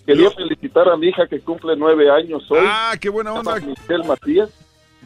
Quería 0.07 0.31
felicitar 0.33 0.89
a 0.89 0.97
mi 0.97 1.09
hija 1.09 1.27
que 1.29 1.41
cumple 1.41 1.77
nueve 1.77 2.11
años 2.11 2.43
hoy. 2.51 2.59
Ah, 2.63 2.95
qué 3.01 3.09
buena 3.09 3.33
onda. 3.33 3.57
Michelle 3.61 4.05
Matías. 4.05 4.49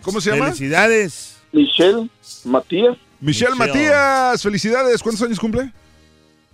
¿Cómo 0.03 0.21
se 0.21 0.31
llama? 0.31 0.47
Felicidades. 0.47 1.37
Michelle 1.53 2.09
Matías, 2.45 2.97
Michelle 3.21 3.55
Matías, 3.55 4.43
felicidades. 4.43 5.03
¿Cuántos 5.03 5.23
años 5.27 5.39
cumple? 5.39 5.71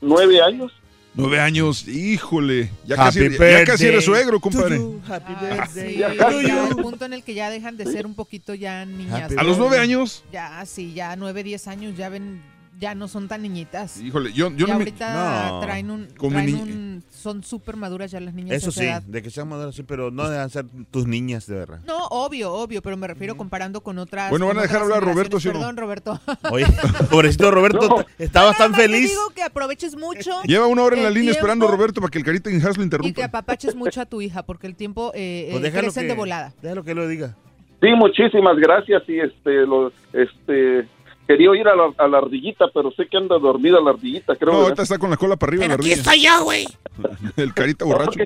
nueve 0.01 0.41
años. 0.43 0.73
Nueve 1.15 1.41
años, 1.41 1.87
híjole. 1.89 2.71
Ya 2.87 2.95
Happy 2.97 3.29
casi, 3.31 3.39
ya 3.39 3.65
casi 3.65 3.87
eres 3.87 4.05
suegro, 4.05 4.39
compadre. 4.41 4.81
Happy 5.09 5.33
Sí, 5.73 5.97
Ya 5.99 6.15
ya, 6.15 6.17
casi. 6.17 6.47
el 6.47 6.77
punto 6.77 7.05
en 7.05 7.13
el 7.15 7.25
que 7.25 7.35
ya 7.35 7.51
dejan 7.51 7.77
de 7.77 7.85
ser 7.87 8.07
un 8.07 8.15
poquito 8.15 8.55
ya 8.55 8.85
niñas. 8.85 9.33
¿A 9.37 9.43
los 9.43 9.59
nueve 9.59 9.79
años? 9.79 10.23
Ya, 10.33 10.65
sí, 10.67 10.93
ya 10.95 11.17
nueve, 11.17 11.43
diez 11.43 11.67
años 11.67 11.97
ya 11.97 12.09
ven, 12.09 12.41
ya 12.81 12.95
no 12.95 13.07
son 13.09 13.29
tan 13.29 13.43
niñitas. 13.43 14.01
Híjole, 14.01 14.33
yo, 14.33 14.51
yo 14.57 14.67
ya 14.67 14.73
no 14.73 14.79
me... 14.79 14.85
ahorita 14.85 15.49
No. 15.51 15.61
traen 15.61 15.91
un, 15.91 16.09
traen 16.09 16.47
ni- 16.47 16.53
un- 16.55 17.05
son 17.11 17.45
súper 17.45 17.77
maduras 17.77 18.11
ya 18.11 18.19
las 18.21 18.33
niñas 18.33 18.57
Eso 18.57 18.67
de 18.69 18.73
sí, 18.73 18.85
edad. 18.85 19.03
de 19.03 19.23
que 19.23 19.31
sean 19.31 19.49
maduras, 19.49 19.75
sí, 19.75 19.83
pero 19.83 20.11
no 20.11 20.29
deben 20.29 20.49
ser 20.49 20.65
tus 20.91 21.07
niñas, 21.07 21.47
de 21.47 21.57
verdad. 21.57 21.81
No, 21.87 22.07
obvio, 22.07 22.53
obvio, 22.53 22.81
pero 22.81 22.97
me 22.97 23.07
refiero 23.07 23.37
comparando 23.37 23.83
con 23.83 23.99
otras. 23.99 24.31
Bueno, 24.31 24.47
con 24.47 24.57
van 24.57 24.61
a 24.61 24.67
dejar 24.67 24.83
hablar 24.83 24.99
a 24.99 25.01
Roberto, 25.03 25.39
generaciones. 25.39 25.43
¿sí 25.43 25.49
o 25.49 25.53
no? 25.53 25.59
Perdón, 25.61 25.77
Roberto. 25.77 26.21
Oye, 26.51 26.67
pobrecito 27.11 27.51
Roberto, 27.51 28.05
estabas 28.19 28.57
tan 28.57 28.71
más 28.71 28.81
te 28.81 28.87
feliz. 28.89 29.11
digo 29.11 29.29
que 29.35 29.43
aproveches 29.43 29.97
mucho. 29.97 30.43
Lleva 30.45 30.67
una 30.67 30.83
hora 30.83 30.97
en 30.97 31.03
la 31.03 31.11
línea 31.11 31.33
esperando 31.33 31.69
Roberto 31.69 32.01
para 32.01 32.11
que 32.11 32.19
el 32.19 32.25
carita 32.25 32.49
en 32.51 32.63
lo 32.63 32.71
Y 32.71 32.75
que 32.75 32.83
interrumpa. 32.83 33.25
apapaches 33.27 33.75
mucho 33.75 34.01
a 34.01 34.07
tu 34.07 34.21
hija, 34.23 34.43
porque 34.43 34.67
el 34.67 34.75
tiempo 34.75 35.13
eh, 35.15 35.49
Pues 35.53 35.65
eh, 35.65 35.71
crecen 35.73 36.05
que, 36.05 36.09
de 36.09 36.15
volada. 36.15 36.55
déjalo 36.63 36.83
que 36.85 36.95
lo 36.95 37.07
diga. 37.07 37.37
Sí, 37.83 37.89
muchísimas 37.97 38.57
gracias. 38.59 39.03
Y 39.09 39.19
este, 39.21 39.51
lo, 39.67 39.93
este, 40.13 40.89
quería 41.31 41.61
ir 41.61 41.69
a 41.69 41.77
la, 41.77 41.93
a 41.97 42.09
la 42.09 42.19
ardillita, 42.19 42.67
pero 42.75 42.91
sé 42.91 43.07
que 43.07 43.17
anda 43.17 43.39
dormida 43.39 43.81
la 43.81 43.91
ardillita, 43.91 44.35
creo. 44.35 44.53
No, 44.53 44.59
¿verdad? 44.59 44.63
ahorita 44.71 44.83
está 44.83 44.99
con 44.99 45.11
la 45.11 45.17
cola 45.17 45.37
para 45.37 45.51
arriba 45.51 45.69
la 45.69 45.75
Aquí 45.75 45.83
ardilla. 45.93 45.97
está 45.97 46.17
ya, 46.17 46.41
güey. 46.41 46.67
El 47.37 47.55
carita 47.55 47.85
borracho. 47.85 48.19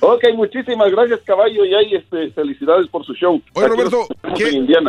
Ok, 0.00 0.24
muchísimas 0.34 0.90
gracias, 0.90 1.20
caballo. 1.26 1.64
Y 1.64 1.74
ahí, 1.74 1.94
este, 1.94 2.30
felicidades 2.30 2.88
por 2.88 3.04
su 3.04 3.12
show. 3.14 3.40
Oye, 3.52 3.66
Aquí 3.66 3.76
Roberto, 3.76 4.08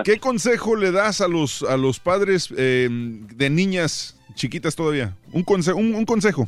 ¿qué, 0.04 0.20
consejo 0.20 0.76
le 0.76 0.92
das 0.92 1.22
a 1.22 1.28
los, 1.28 1.64
a 1.64 1.76
los 1.78 2.00
padres 2.00 2.50
eh, 2.58 2.88
de 2.90 3.50
niñas 3.50 4.18
chiquitas 4.36 4.76
todavía? 4.76 5.16
Un, 5.34 5.46
conse- 5.46 5.76
un, 5.76 5.94
un 5.96 6.06
consejo. 6.06 6.46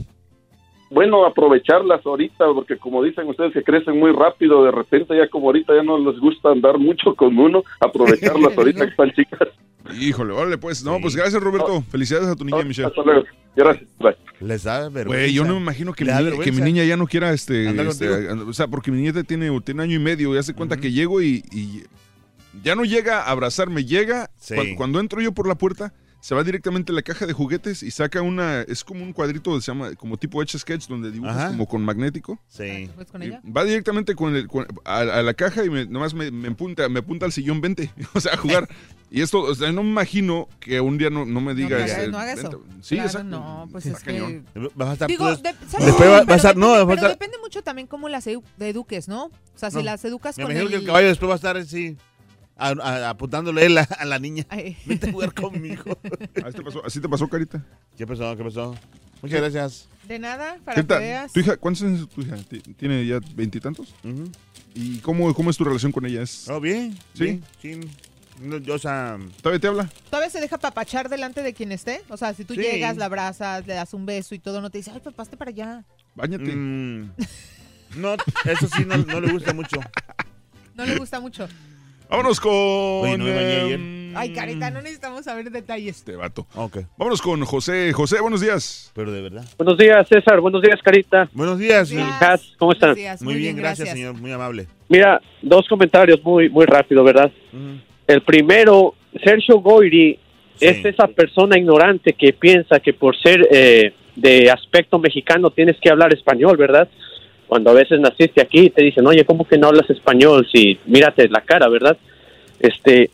Bueno, 0.93 1.25
aprovecharlas 1.25 2.05
ahorita, 2.05 2.45
porque 2.53 2.77
como 2.77 3.03
dicen 3.03 3.27
ustedes 3.27 3.53
que 3.53 3.63
crecen 3.63 3.99
muy 3.99 4.11
rápido, 4.11 4.63
de 4.63 4.71
repente 4.71 5.17
ya 5.17 5.27
como 5.27 5.47
ahorita 5.47 5.75
ya 5.75 5.83
no 5.83 5.97
les 5.97 6.19
gusta 6.19 6.51
andar 6.51 6.77
mucho 6.77 7.15
con 7.15 7.37
uno, 7.37 7.63
aprovecharlas 7.79 8.53
ahorita 8.57 8.85
que 8.85 8.91
están 8.91 9.11
chicas. 9.11 9.49
Híjole, 9.99 10.33
órale 10.33 10.57
pues. 10.57 10.83
No, 10.83 10.99
pues 11.01 11.15
gracias 11.15 11.41
Roberto. 11.41 11.81
Felicidades 11.89 12.29
a 12.29 12.35
tu 12.35 12.45
niña, 12.45 12.63
Michelle. 12.63 12.87
Hasta 12.87 13.01
luego. 13.03 13.23
Gracias. 13.55 13.89
Bye. 13.99 14.15
Les 14.39 14.63
da 14.63 14.89
vergüenza. 14.89 15.07
Güey, 15.07 15.33
yo 15.33 15.43
no 15.45 15.55
me 15.55 15.61
imagino 15.61 15.93
que, 15.93 16.05
mi, 16.05 16.11
que 16.39 16.51
mi 16.51 16.61
niña 16.61 16.83
ya 16.83 16.97
no 16.97 17.05
quiera, 17.07 17.33
este, 17.33 17.67
Andar 17.67 17.87
este, 17.87 18.09
o 18.31 18.53
sea, 18.53 18.67
porque 18.67 18.91
mi 18.91 19.01
nieta 19.01 19.23
tiene, 19.23 19.49
tiene 19.61 19.83
año 19.83 19.95
y 19.95 19.99
medio 19.99 20.33
y 20.33 20.37
hace 20.37 20.53
cuenta 20.53 20.77
que 20.77 20.91
llego 20.91 21.21
y, 21.21 21.43
y 21.51 21.83
ya 22.61 22.75
no 22.75 22.83
llega 22.83 23.21
a 23.21 23.31
abrazarme, 23.31 23.85
llega, 23.85 24.29
Sí. 24.37 24.55
cuando, 24.75 24.99
entro 24.99 25.21
yo 25.21 25.31
por 25.33 25.47
la 25.47 25.55
puerta, 25.55 25.93
se 26.23 26.33
va 26.35 26.43
directamente 26.45 26.93
a 26.93 26.95
la 26.95 27.01
caja 27.01 27.25
de 27.25 27.33
juguetes 27.33 27.83
y 27.83 27.91
saca 27.91 28.21
una, 28.21 28.61
es 28.61 28.85
como 28.85 29.03
un 29.03 29.11
cuadrito, 29.11 29.59
se 29.59 29.67
llama, 29.73 29.93
como 29.95 30.15
tipo 30.15 30.41
Etch 30.41 30.55
Sketch, 30.55 30.87
donde 30.87 31.11
dibujas 31.11 31.35
Ajá. 31.35 31.47
como 31.49 31.67
con 31.67 31.83
magnético. 31.83 32.39
Sí. 32.47 32.89
Pues 32.95 33.11
con 33.11 33.21
ella. 33.23 33.41
Va 33.45 33.65
directamente 33.65 34.15
con 34.15 34.33
el, 34.33 34.47
con- 34.47 34.65
a, 34.85 34.99
a 34.99 35.21
la 35.21 35.33
caja 35.33 35.65
y 35.65 35.69
me, 35.69 35.85
nomás 35.85 36.13
me, 36.13 36.31
me 36.31 36.47
apunta, 36.47 36.87
me 36.87 36.99
apunta 36.99 37.25
al 37.25 37.33
sillón 37.33 37.59
20, 37.59 37.91
o 38.13 38.21
sea, 38.21 38.35
a 38.35 38.37
jugar. 38.37 38.69
y 39.11 39.19
esto, 39.21 39.41
o 39.41 39.53
sea, 39.53 39.73
no 39.73 39.83
me 39.83 39.89
imagino 39.89 40.47
que 40.61 40.79
un 40.79 40.97
día 40.97 41.09
no, 41.09 41.25
no 41.25 41.41
me 41.41 41.53
diga... 41.53 41.85
no, 41.85 42.07
no 42.07 42.17
haga 42.19 42.31
eso. 42.33 42.63
Sí, 42.81 42.95
Claro, 42.95 43.09
exacto. 43.09 43.27
no, 43.29 43.67
pues 43.69 43.85
es 43.85 43.99
que- 43.99 44.05
cañón. 44.17 44.45
Vas 44.75 44.89
a 44.89 44.93
estar 44.93 45.07
Digo, 45.09 45.35
tú- 45.35 45.41
de- 45.43 45.53
¿sabes 45.67 45.87
Después 45.87 46.09
va, 46.09 46.23
va 46.23 46.33
a 46.33 46.37
estar, 46.37 46.55
no, 46.55 46.71
depende, 46.71 46.85
va 46.85 46.93
a 46.93 46.95
pero 46.95 47.09
depende 47.09 47.37
mucho 47.41 47.61
también 47.63 47.85
cómo 47.87 48.07
las 48.07 48.25
edu- 48.27 48.43
eduques, 48.61 49.09
¿no? 49.09 49.25
O 49.25 49.31
sea, 49.57 49.69
si 49.71 49.77
No. 49.77 49.83
las 49.83 50.05
educas 50.05 50.37
Me 50.37 50.43
con 50.45 50.51
imagino 50.53 50.67
el... 50.69 50.73
que 50.73 50.79
el 50.79 50.85
caballo 50.87 51.07
después 51.09 51.27
va 51.29 51.33
a 51.33 51.35
estar 51.35 51.57
así, 51.57 51.97
a- 52.55 52.69
a- 52.69 53.09
apuntándole 53.09 53.65
él 53.65 53.77
a, 53.77 53.81
a 53.84 54.05
la 54.05 54.19
niña. 54.19 54.45
Ay. 54.49 54.77
Vente 54.85 55.09
a 55.09 55.11
jugar 55.11 55.34
conmigo. 55.34 55.97
Así 56.45 56.53
te 56.57 56.63
pasó, 56.63 56.85
así 56.85 56.99
te 57.01 57.09
pasó, 57.09 57.27
Carita. 57.27 57.63
¿Qué 57.97 58.05
pasó? 58.07 58.35
¿Qué 58.35 58.43
pasó? 58.43 58.75
Muchas 59.21 59.39
gracias. 59.41 59.89
De 60.07 60.19
nada, 60.19 60.57
para 60.65 60.75
¿Qué 60.75 60.81
que 60.81 60.88
tal? 60.88 60.99
veas. 60.99 61.31
¿Tu 61.31 61.39
hija, 61.39 61.55
¿Cuántos 61.57 61.84
años 61.84 62.01
es 62.01 62.09
tu 62.09 62.21
hija? 62.21 62.35
¿Ti- 62.38 62.59
¿Tiene 62.59 63.05
ya 63.05 63.19
veintitantos? 63.35 63.95
¿Y 64.75 64.97
cómo, 64.99 65.34
cómo 65.34 65.49
es 65.49 65.55
tu 65.57 65.63
relación 65.63 65.91
con 65.93 66.05
ella? 66.05 66.21
¿Es, 66.23 66.49
Oh, 66.49 66.59
bien. 66.59 66.97
¿Sí? 67.13 67.41
bien, 67.61 67.81
sí. 67.85 67.89
No, 68.41 68.57
yo, 68.57 68.73
o 68.73 68.80
sea, 68.80 69.17
¿Todavía 69.41 69.59
te 69.61 69.67
habla? 69.67 69.89
¿Todavía 70.09 70.30
se 70.30 70.41
deja 70.41 70.57
papachar 70.57 71.07
delante 71.07 71.41
de 71.43 71.53
quien 71.53 71.71
esté? 71.71 72.01
O 72.09 72.17
sea, 72.17 72.34
si 72.34 72.43
tú 72.43 72.55
Sí. 72.55 72.61
llegas, 72.61 72.97
la 72.97 73.05
abrazas, 73.05 73.65
le 73.67 73.75
das 73.75 73.93
un 73.93 74.05
beso 74.07 74.34
y 74.35 74.39
todo, 74.39 74.59
no 74.59 74.69
te 74.71 74.80
dice, 74.80 74.91
ay, 74.93 74.99
papá, 74.99 75.21
hazte 75.23 75.38
para 75.38 75.49
allá. 75.51 75.85
Báñate. 76.15 76.53
mm, 76.53 77.11
no, 77.97 78.15
eso 78.45 78.67
sí 78.75 78.84
no, 78.85 78.97
no 78.97 79.21
le 79.21 79.31
gusta 79.31 79.53
mucho. 79.53 79.80
No 80.75 80.85
le 80.85 80.97
gusta 80.97 81.19
mucho. 81.19 81.47
Vámonos 82.14 82.40
con... 82.40 82.52
Oye, 82.53 83.18
no 83.18 83.27
em, 83.27 84.15
Ay, 84.15 84.34
carita, 84.34 84.69
no 84.69 84.84
necesitamos 84.84 85.26
saber 85.26 85.49
detalles. 85.49 85.98
Este 85.98 86.15
vato. 86.15 86.45
Ok, 86.53 86.77
Vámonos 86.95 87.23
con 87.23 87.44
José. 87.44 87.91
José, 87.91 88.22
buenos 88.22 88.40
días. 88.40 88.91
pero 88.94 89.11
de 89.11 89.19
verdad. 89.23 89.44
Buenos 89.57 89.80
días, 89.80 90.07
César. 90.07 90.40
Buenos 90.40 90.61
días, 90.61 90.80
Carita. 90.84 91.27
Buenos 91.34 91.57
días. 91.57 91.91
Buenos 91.91 92.19
días. 92.19 92.53
¿Cómo 92.60 92.72
están? 92.73 92.90
Buenos 92.90 92.98
días, 93.03 93.22
Muy 93.23 93.34
bien, 93.34 93.56
gracias, 93.56 93.90
señor. 93.90 94.14
Muy 94.14 94.31
amable. 94.31 94.68
Mira, 94.90 95.19
dos 95.41 95.68
comentarios 95.68 96.23
muy 96.23 96.49
muy 96.49 96.68
rápido, 96.68 97.03
¿verdad? 97.03 97.31
Ujú. 97.52 97.80
El 98.06 98.22
primero, 98.22 98.94
Sergio 99.23 99.57
Goyri 99.60 100.19
Sí. 100.57 100.68
es 100.68 100.85
esa 100.85 101.07
persona 101.07 101.57
ignorante 101.57 102.14
que 102.14 102.31
piensa 102.31 102.80
que 102.80 102.94
por 102.94 103.19
ser 103.19 103.48
eh, 103.52 103.91
de 104.15 104.52
aspecto 104.52 104.99
mexicano 104.99 105.49
tienes 105.49 105.77
que 105.81 105.90
hablar 105.90 106.14
español, 106.14 106.57
¿verdad? 106.57 106.88
Cuando 107.53 107.69
a 107.69 107.73
veces 107.73 107.99
naciste 107.99 108.41
aquí 108.41 108.71
te 108.71 108.81
dicen, 108.81 109.05
oye, 109.05 109.25
¿cómo 109.25 109.47
que 109.47 109.59
no 109.59 109.67
hablas 109.67 109.88
español? 109.88 110.47
Si 110.51 110.80
mírate 110.88 111.30
la 111.30 111.41
cara, 111.41 111.69
¿verdad? 111.69 111.95
Este, 112.59 113.11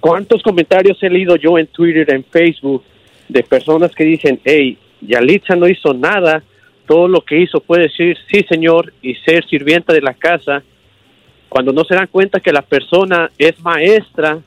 ¿cuántos 0.00 0.42
comentarios 0.42 0.96
he 1.02 1.10
leído 1.10 1.36
yo 1.36 1.58
en 1.58 1.66
Twitter, 1.66 2.10
en 2.14 2.24
Facebook, 2.24 2.82
de 3.28 3.42
personas 3.42 3.94
que 3.94 4.04
dicen, 4.04 4.40
hey, 4.42 4.78
Yalitza 5.02 5.54
no 5.54 5.68
hizo 5.68 5.92
nada, 5.92 6.42
todo 6.86 7.08
lo 7.08 7.20
que 7.20 7.40
hizo 7.42 7.60
fue 7.60 7.80
decir, 7.80 8.16
sí, 8.30 8.42
señor, 8.48 8.94
y 9.02 9.16
ser 9.16 9.46
sirvienta 9.46 9.92
de 9.92 10.00
la 10.00 10.14
casa, 10.14 10.62
cuando 11.50 11.74
no 11.74 11.84
se 11.84 11.94
dan 11.94 12.06
cuenta 12.06 12.40
que 12.40 12.54
la 12.54 12.62
persona 12.62 13.30
es 13.36 13.60
maestra, 13.60 14.38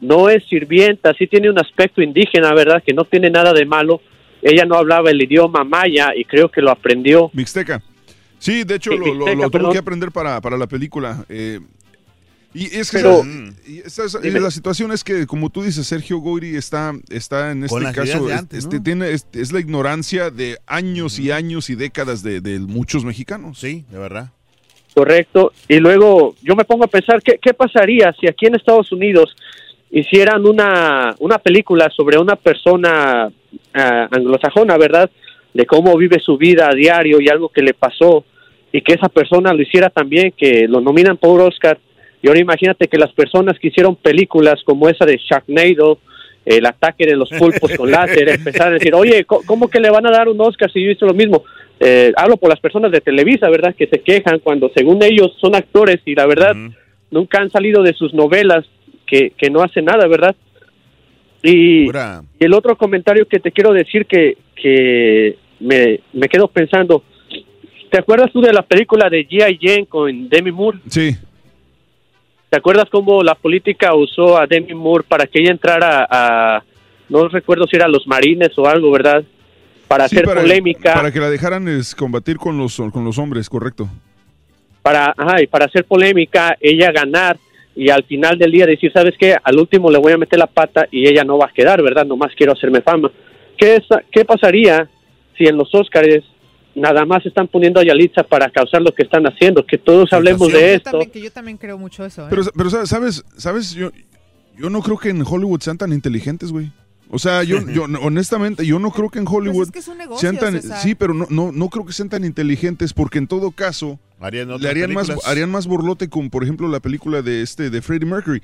no 0.00 0.28
es 0.28 0.42
sirvienta, 0.46 1.14
sí 1.14 1.28
tiene 1.28 1.48
un 1.48 1.60
aspecto 1.60 2.02
indígena, 2.02 2.52
¿verdad? 2.54 2.82
Que 2.84 2.92
no 2.92 3.04
tiene 3.04 3.30
nada 3.30 3.52
de 3.52 3.66
malo. 3.66 4.00
Ella 4.42 4.64
no 4.64 4.74
hablaba 4.74 5.12
el 5.12 5.22
idioma 5.22 5.62
maya 5.62 6.10
y 6.16 6.24
creo 6.24 6.48
que 6.48 6.60
lo 6.60 6.72
aprendió. 6.72 7.30
Mixteca. 7.34 7.80
Sí, 8.42 8.64
de 8.64 8.74
hecho 8.74 8.90
Sí, 8.90 8.98
lo, 8.98 9.06
lo- 9.14 9.26
lo 9.26 9.34
tuvo 9.36 9.50
perdón. 9.50 9.72
que 9.72 9.78
aprender 9.78 10.10
para, 10.10 10.40
para 10.40 10.56
la 10.58 10.66
película. 10.66 11.24
eh, 11.28 11.60
y 12.54 12.64
es 12.76 12.90
que 12.90 12.98
Pero- 12.98 13.22
esa- 13.86 14.04
esa- 14.04 14.20
la 14.20 14.50
situación 14.50 14.90
es 14.92 15.04
que, 15.04 15.26
como 15.26 15.48
tú 15.48 15.62
dices, 15.62 15.86
Sergio 15.86 16.18
Goyri 16.18 16.56
está, 16.56 16.92
está 17.08 17.52
en 17.52 17.64
este 17.64 17.80
caso, 17.92 18.28
antes, 18.30 18.64
este, 18.64 18.76
¿no? 18.78 18.82
tiene, 18.82 19.10
es, 19.12 19.26
es 19.32 19.52
la 19.52 19.60
ignorancia 19.60 20.30
de 20.30 20.58
años 20.66 21.18
y 21.18 21.30
años 21.30 21.70
y 21.70 21.76
décadas 21.76 22.22
de, 22.22 22.40
de 22.40 22.58
muchos 22.58 23.04
mexicanos. 23.04 23.58
Sí, 23.58 23.84
de 23.90 23.98
verdad. 23.98 24.32
Correcto. 24.94 25.52
Y 25.68 25.76
luego 25.78 26.34
yo 26.42 26.54
me 26.56 26.64
pongo 26.64 26.84
a 26.84 26.88
pensar, 26.88 27.22
¿qué, 27.22 27.38
qué 27.40 27.54
pasaría 27.54 28.12
si 28.20 28.26
aquí 28.28 28.46
en 28.46 28.56
Estados 28.56 28.90
Unidos 28.92 29.34
hicieran 29.90 30.44
una, 30.46 31.14
una 31.20 31.38
película 31.38 31.88
sobre 31.96 32.18
una 32.18 32.36
persona 32.36 33.30
anglosajona, 34.10 34.76
¿verdad? 34.76 35.10
De 35.54 35.64
cómo 35.66 35.96
vive 35.96 36.18
su 36.20 36.36
vida 36.36 36.68
a 36.70 36.74
diario 36.74 37.18
y 37.20 37.28
algo 37.28 37.48
que 37.48 37.62
le 37.62 37.72
pasó 37.74 38.24
y 38.72 38.80
que 38.80 38.94
esa 38.94 39.08
persona 39.08 39.52
lo 39.52 39.62
hiciera 39.62 39.90
también, 39.90 40.32
que 40.36 40.66
lo 40.66 40.80
nominan 40.80 41.16
por 41.18 41.40
Oscar. 41.40 41.78
Y 42.22 42.28
ahora 42.28 42.40
imagínate 42.40 42.88
que 42.88 42.98
las 42.98 43.12
personas 43.12 43.58
que 43.58 43.68
hicieron 43.68 43.96
películas 43.96 44.62
como 44.64 44.88
esa 44.88 45.04
de 45.04 45.18
Sharknado, 45.18 45.98
el 46.44 46.64
ataque 46.66 47.04
de 47.06 47.16
los 47.16 47.28
pulpos 47.30 47.72
con 47.76 47.90
láser, 47.90 48.28
empezaron 48.30 48.72
a 48.74 48.78
decir, 48.78 48.94
oye, 48.94 49.24
¿cómo- 49.24 49.42
¿cómo 49.46 49.68
que 49.68 49.80
le 49.80 49.90
van 49.90 50.06
a 50.06 50.10
dar 50.10 50.28
un 50.28 50.40
Oscar 50.40 50.70
si 50.72 50.82
yo 50.84 50.90
hice 50.90 51.04
lo 51.04 51.14
mismo? 51.14 51.44
Eh, 51.80 52.12
hablo 52.16 52.36
por 52.36 52.48
las 52.48 52.60
personas 52.60 52.92
de 52.92 53.00
Televisa, 53.00 53.48
¿verdad? 53.50 53.74
Que 53.76 53.88
se 53.88 54.00
quejan 54.00 54.38
cuando 54.38 54.70
según 54.74 55.02
ellos 55.02 55.36
son 55.40 55.54
actores 55.56 55.98
y 56.06 56.14
la 56.14 56.26
verdad 56.26 56.54
nunca 57.10 57.40
han 57.40 57.50
salido 57.50 57.82
de 57.82 57.92
sus 57.92 58.14
novelas 58.14 58.64
que, 59.06 59.32
que 59.36 59.50
no 59.50 59.62
hacen 59.62 59.84
nada, 59.84 60.06
¿verdad? 60.06 60.34
Y, 61.42 61.86
y 62.38 62.44
el 62.44 62.54
otro 62.54 62.76
comentario 62.76 63.26
que 63.26 63.40
te 63.40 63.50
quiero 63.50 63.72
decir 63.72 64.06
que, 64.06 64.36
que 64.54 65.36
me, 65.60 66.00
me 66.12 66.28
quedo 66.28 66.46
pensando, 66.48 67.02
¿te 67.92 67.98
acuerdas 67.98 68.32
tú 68.32 68.40
de 68.40 68.52
la 68.52 68.62
película 68.62 69.08
de 69.08 69.28
G.I. 69.28 69.58
Jane 69.60 69.86
con 69.86 70.28
Demi 70.28 70.50
Moore? 70.50 70.78
Sí. 70.88 71.14
¿Te 72.50 72.56
acuerdas 72.58 72.86
cómo 72.90 73.22
la 73.22 73.34
política 73.34 73.94
usó 73.94 74.36
a 74.38 74.46
Demi 74.46 74.74
Moore 74.74 75.04
para 75.06 75.26
que 75.26 75.40
ella 75.40 75.52
entrara 75.52 76.06
a, 76.10 76.62
no 77.08 77.28
recuerdo 77.28 77.66
si 77.66 77.76
era 77.76 77.88
los 77.88 78.06
marines 78.06 78.50
o 78.58 78.66
algo, 78.66 78.90
¿verdad? 78.90 79.22
Para 79.88 80.08
Sí, 80.08 80.16
hacer 80.16 80.26
para, 80.26 80.40
polémica. 80.40 80.94
para 80.94 81.12
que 81.12 81.20
la 81.20 81.30
dejaran 81.30 81.68
es, 81.68 81.94
combatir 81.94 82.36
con 82.38 82.56
los, 82.58 82.76
con 82.92 83.04
los 83.04 83.18
hombres, 83.18 83.48
correcto. 83.48 83.88
para, 84.82 85.14
ajá, 85.16 85.42
y 85.42 85.46
para 85.46 85.66
hacer 85.66 85.84
polémica, 85.84 86.56
ella 86.60 86.90
ganar 86.92 87.36
y 87.76 87.88
al 87.90 88.02
final 88.04 88.36
del 88.38 88.52
día 88.52 88.66
decir, 88.66 88.90
¿sabes 88.92 89.14
qué? 89.18 89.34
Al 89.42 89.58
último 89.58 89.90
le 89.90 89.98
voy 89.98 90.12
a 90.12 90.18
meter 90.18 90.38
la 90.38 90.46
pata 90.46 90.86
y 90.90 91.06
ella 91.06 91.24
no 91.24 91.38
va 91.38 91.46
a 91.46 91.52
quedar, 91.52 91.82
¿verdad? 91.82 92.04
Nomás 92.04 92.32
quiero 92.36 92.52
hacerme 92.52 92.80
fama. 92.82 93.10
¿Qué, 93.56 93.76
es, 93.76 93.84
qué 94.10 94.24
pasaría 94.24 94.88
si 95.38 95.44
en 95.46 95.56
los 95.56 95.74
Óscares 95.74 96.22
nada 96.74 97.04
más 97.04 97.24
están 97.26 97.48
poniendo 97.48 97.80
a 97.80 97.84
Yalitza 97.84 98.22
para 98.22 98.50
causar 98.50 98.82
lo 98.82 98.92
que 98.92 99.02
están 99.02 99.24
haciendo, 99.26 99.64
que 99.66 99.78
todos 99.78 100.12
hablemos 100.12 100.48
de 100.48 100.60
Yo 100.60 100.66
esto. 100.66 100.90
también, 100.90 101.10
que 101.10 101.20
yo 101.20 101.30
también 101.30 101.56
creo 101.56 101.78
mucho 101.78 102.04
eso. 102.04 102.22
¿eh? 102.22 102.26
Pero, 102.30 102.44
pero 102.56 102.70
¿sabes? 102.70 102.88
¿sabes? 102.88 103.24
¿Sabes? 103.36 103.72
Yo, 103.72 103.90
yo 104.56 104.70
no 104.70 104.80
creo 104.82 104.98
que 104.98 105.10
en 105.10 105.22
Hollywood 105.26 105.60
sean 105.60 105.78
tan 105.78 105.92
inteligentes, 105.92 106.50
güey. 106.52 106.70
O 107.10 107.18
sea, 107.18 107.42
yo, 107.42 107.58
yo 107.72 107.84
honestamente, 107.84 108.66
yo 108.66 108.78
no 108.78 108.90
creo 108.90 109.10
que 109.10 109.18
en 109.18 109.26
Hollywood 109.28 109.56
Pues 109.56 109.68
es 109.68 109.72
que 109.72 109.78
es 109.80 109.88
un 109.88 109.98
negocio, 109.98 110.20
sean 110.20 110.38
tan, 110.38 110.60
César. 110.60 110.78
sí, 110.78 110.94
pero 110.94 111.12
no, 111.14 111.26
no, 111.30 111.52
no 111.52 111.68
creo 111.68 111.84
que 111.84 111.92
sean 111.92 112.08
tan 112.08 112.24
inteligentes 112.24 112.92
porque 112.92 113.18
en 113.18 113.26
todo 113.26 113.50
caso 113.50 113.98
Harían 114.18 114.48
le 114.60 114.68
harían 114.68 114.92
más, 114.92 115.10
harían 115.26 115.50
más 115.50 115.66
borlote 115.66 116.08
con, 116.08 116.30
por 116.30 116.42
ejemplo, 116.44 116.68
la 116.68 116.80
película 116.80 117.22
de 117.22 117.42
este 117.42 117.70
de 117.70 117.82
Freddie 117.82 118.06
Mercury, 118.06 118.40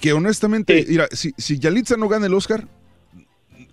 que 0.00 0.12
honestamente, 0.12 0.84
mira, 0.88 1.06
si, 1.12 1.34
si 1.36 1.58
Yalitza 1.58 1.96
no 1.96 2.08
gana 2.08 2.26
el 2.26 2.34
Oscar, 2.34 2.66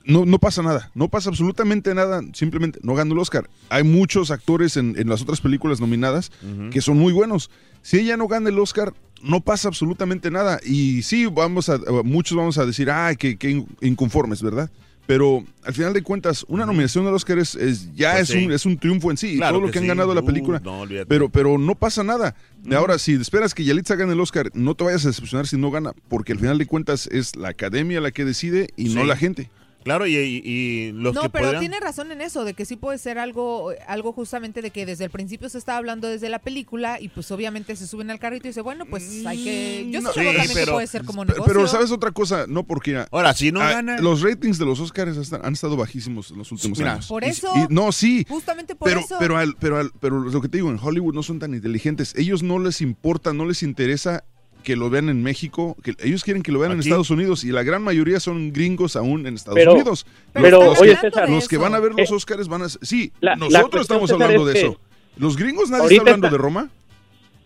no, 0.05 0.25
no 0.25 0.39
pasa 0.39 0.61
nada, 0.63 0.91
no 0.95 1.07
pasa 1.09 1.29
absolutamente 1.29 1.93
nada, 1.93 2.21
simplemente 2.33 2.79
no 2.83 2.95
gana 2.95 3.11
el 3.13 3.19
Oscar. 3.19 3.49
Hay 3.69 3.83
muchos 3.83 4.31
actores 4.31 4.77
en, 4.77 4.95
en 4.97 5.09
las 5.09 5.21
otras 5.21 5.41
películas 5.41 5.79
nominadas 5.79 6.31
que 6.71 6.81
son 6.81 6.97
muy 6.97 7.13
buenos. 7.13 7.49
Si 7.81 7.99
ella 7.99 8.17
no 8.17 8.27
gana 8.27 8.49
el 8.49 8.59
Oscar, 8.59 8.93
no 9.23 9.41
pasa 9.41 9.67
absolutamente 9.67 10.31
nada. 10.31 10.59
Y 10.65 11.03
sí, 11.03 11.25
vamos 11.27 11.69
a, 11.69 11.79
muchos 12.03 12.37
vamos 12.37 12.57
a 12.57 12.65
decir, 12.65 12.89
ay, 12.89 13.15
que, 13.15 13.37
que 13.37 13.49
in- 13.51 13.67
inconformes, 13.81 14.41
¿verdad? 14.41 14.69
Pero 15.07 15.43
al 15.63 15.73
final 15.73 15.93
de 15.93 16.03
cuentas, 16.03 16.45
una 16.47 16.65
nominación 16.65 17.05
al 17.07 17.13
Oscar 17.15 17.37
es, 17.39 17.55
es- 17.55 17.93
ya 17.95 18.11
Pues 18.13 18.29
es, 18.29 18.29
sí. 18.29 18.45
un, 18.45 18.51
es 18.51 18.65
un 18.65 18.77
triunfo 18.77 19.11
en 19.11 19.17
sí. 19.17 19.37
Claro 19.37 19.53
todo 19.55 19.61
lo 19.61 19.67
que 19.67 19.73
que 19.73 19.79
han 19.79 19.83
sí. 19.85 19.87
ganado 19.89 20.13
la 20.13 20.21
Uh, 20.21 20.25
película. 20.25 20.61
no, 20.63 20.83
pero, 21.07 21.29
pero 21.29 21.57
no 21.57 21.75
pasa 21.75 22.03
nada. 22.03 22.35
Ahora, 22.75 22.97
si 22.99 23.13
esperas 23.13 23.53
que 23.53 23.63
Yalitza 23.65 23.95
gane 23.95 24.13
el 24.13 24.19
Oscar, 24.19 24.51
no 24.53 24.75
te 24.75 24.83
vayas 24.83 25.03
a 25.05 25.09
decepcionar 25.09 25.47
si 25.47 25.57
no 25.57 25.69
gana, 25.71 25.93
porque 26.07 26.31
al 26.33 26.39
final 26.39 26.57
de 26.59 26.65
cuentas 26.67 27.07
es 27.11 27.35
la 27.35 27.49
academia 27.49 27.99
la 27.99 28.11
que 28.11 28.25
decide 28.25 28.69
y 28.77 28.93
no 28.93 29.03
la 29.03 29.15
gente. 29.17 29.49
Claro, 29.83 30.05
y, 30.07 30.15
y- 30.15 30.41
y 30.45 30.91
los 30.93 31.13
no, 31.13 31.23
que 31.23 31.29
pero 31.29 31.45
podrían- 31.45 31.59
tiene 31.61 31.79
razón 31.79 32.11
en 32.11 32.21
eso, 32.21 32.43
de 32.45 32.53
que 32.53 32.65
sí 32.65 32.75
puede 32.75 32.97
ser 32.97 33.17
algo, 33.17 33.71
algo 33.87 34.13
justamente 34.13 34.61
de 34.61 34.71
que 34.71 34.85
desde 34.85 35.05
el 35.05 35.09
principio 35.11 35.49
se 35.49 35.57
estaba 35.57 35.77
hablando 35.77 36.07
desde 36.07 36.29
la 36.29 36.39
película 36.39 36.99
y 36.99 37.09
pues 37.09 37.31
obviamente 37.31 37.75
se 37.75 37.87
suben 37.87 38.11
al 38.11 38.19
carrito 38.19 38.47
y 38.47 38.49
dice, 38.51 38.61
bueno, 38.61 38.85
pues 38.85 39.25
hay 39.25 39.43
que... 39.43 39.87
Yo 39.91 39.99
sí 39.99 40.05
No, 40.05 40.13
sí, 40.13 40.51
pero- 40.53 40.73
puede 40.73 40.87
ser 40.87 41.03
como 41.03 41.25
negocio. 41.25 41.45
Pero 41.45 41.67
sabes 41.67 41.91
otra 41.91 42.11
cosa, 42.11 42.45
no 42.47 42.63
porque 42.63 42.91
mira, 42.91 43.07
Ahora, 43.11 43.33
si 43.33 43.51
no 43.51 43.61
ah, 43.61 43.71
gana- 43.71 43.97
los 43.99 44.21
ratings 44.21 44.57
de 44.57 44.65
los 44.65 44.79
Oscars 44.79 45.17
están- 45.17 45.45
han 45.45 45.53
estado 45.53 45.75
bajísimos 45.77 46.31
en 46.31 46.37
los 46.37 46.51
últimos 46.51 46.77
Mira, 46.77 46.93
años. 46.93 47.07
Por 47.07 47.23
Y- 47.23 47.27
eso, 47.27 47.51
y- 47.55 47.73
no, 47.73 47.91
sí. 47.91 48.25
justamente 48.29 48.75
por 48.75 48.87
Pero, 48.87 48.99
eso. 49.01 49.15
pero, 49.19 49.37
al- 49.37 49.55
pero, 49.59 49.77
al- 49.77 49.91
pero 49.99 50.19
lo 50.19 50.41
que 50.41 50.49
te 50.49 50.57
digo, 50.57 50.69
en 50.69 50.79
Hollywood 50.81 51.13
no 51.13 51.23
son 51.23 51.39
tan 51.39 51.53
inteligentes. 51.53 52.13
Ellos 52.15 52.43
no 52.43 52.59
les 52.59 52.81
importa, 52.81 53.33
no 53.33 53.45
les 53.45 53.63
interesa 53.63 54.23
que 54.61 54.75
lo 54.75 54.89
vean 54.89 55.09
en 55.09 55.21
México. 55.23 55.75
Que 55.83 55.93
ellos 56.03 56.23
quieren 56.23 56.43
que 56.43 56.51
lo 56.51 56.59
vean 56.59 56.71
en. 56.73 56.79
Estados 56.79 57.09
Unidos 57.09 57.43
y 57.43 57.51
la 57.51 57.63
gran 57.63 57.83
mayoría 57.83 58.19
son 58.19 58.51
gringos 58.53 58.95
aún 58.95 59.27
en 59.27 59.35
Estados 59.35 59.57
Pero- 59.59 59.73
Unidos. 59.73 60.05
pero, 60.33 60.63
los, 60.63 60.79
oye, 60.81 60.91
que, 60.95 60.97
César, 61.09 61.29
los 61.29 61.47
que 61.47 61.57
van 61.57 61.75
a 61.75 61.79
ver 61.79 61.91
los 61.93 62.09
Eh, 62.11 62.13
Oscars 62.15 62.47
van 62.47 62.63
a... 62.63 62.69
Sí, 62.69 63.11
la- 63.21 63.35
nosotros 63.35 63.81
estamos 63.83 64.09
César, 64.09 64.23
hablando 64.23 64.47
es 64.47 64.53
de 64.55 64.59
que 64.61 64.67
eso. 64.67 64.79
Los 65.17 65.37
gringos 65.37 65.69
nadie 65.69 65.87
está 65.97 66.01
hablando 66.01 66.27
está- 66.27 66.37
de 66.37 66.41
Roma. 66.41 66.69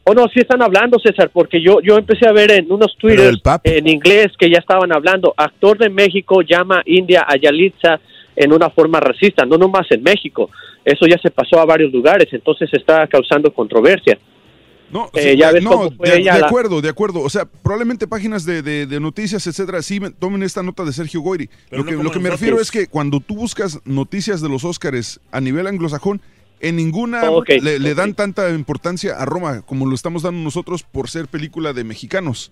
Oh, 0.08 0.14
no, 0.14 0.26
sí 0.28 0.40
están 0.40 0.62
hablando, 0.62 1.00
César, 1.00 1.32
porque 1.34 1.60
yo, 1.64 1.80
yo 1.82 1.98
empecé 1.98 2.28
a 2.28 2.32
ver 2.32 2.52
en 2.52 2.72
unos 2.72 2.96
twitters 3.00 3.42
en 3.64 3.88
inglés 3.90 4.28
que 4.38 4.50
ya 4.52 4.60
estaban 4.60 4.92
hablando. 4.94 5.34
Actor 5.36 5.80
de 5.80 5.90
México 5.90 6.42
llama 6.44 6.84
India 6.86 7.26
a 7.28 7.36
Yalitza 7.38 8.00
en 8.36 8.54
una 8.54 8.70
forma 8.70 9.00
racista, 9.00 9.46
no 9.48 9.58
nomás 9.58 9.88
en 9.90 10.04
México. 10.04 10.52
Eso 10.84 11.08
ya 11.08 11.18
se 11.18 11.32
pasó 11.32 11.60
a 11.60 11.66
varios 11.66 11.92
lugares, 11.92 12.28
entonces 12.32 12.70
está 12.72 13.08
causando 13.08 13.52
controversia. 13.52 14.20
No, 14.92 15.10
Eh, 15.14 15.32
sí, 15.34 15.38
ya 15.38 15.48
de- 15.48 15.54
ves 15.56 15.64
no, 15.64 15.72
cómo 15.72 15.92
fue 15.92 16.10
de, 16.10 16.18
ella 16.20 16.36
de 16.36 16.40
la- 16.42 16.48
acuerdo, 16.48 16.82
de 16.82 16.90
acuerdo. 16.90 17.22
O 17.22 17.30
sea, 17.30 17.46
probablemente 17.46 18.08
páginas 18.08 18.46
de, 18.46 18.62
de- 18.62 18.86
de 18.86 19.00
noticias, 19.00 19.46
etcétera, 19.48 19.82
sí 19.82 20.00
me- 20.00 20.12
tomen 20.12 20.44
esta 20.44 20.62
nota 20.64 20.84
de 20.86 20.94
Sergio 20.94 21.22
Goyri. 21.22 21.50
Pero 21.70 21.84
Lo 21.84 21.92
no 21.92 21.98
que, 21.98 22.04
lo 22.04 22.12
que 22.12 22.20
me 22.20 22.30
refiero 22.30 22.62
es 22.62 22.72
que 22.72 22.88
cuando 22.88 23.20
tú 23.20 23.36
buscas 23.36 23.80
noticias 23.86 24.42
de 24.42 24.50
los 24.50 24.64
Óscares 24.64 25.20
a 25.32 25.42
nivel 25.42 25.68
anglosajón, 25.68 26.22
en 26.62 26.78
ninguna 26.78 27.22
le, 27.62 27.96
dan 27.96 28.14
tanta 28.14 28.50
importancia 28.52 29.18
a 29.18 29.26
Roma 29.26 29.62
como 29.64 29.86
lo 29.86 29.94
estamos 29.94 30.24
dando 30.24 30.42
nosotros 30.42 30.84
por 30.84 31.10
ser 31.10 31.28
película 31.28 31.74
de 31.74 31.84
mexicanos. 31.84 32.52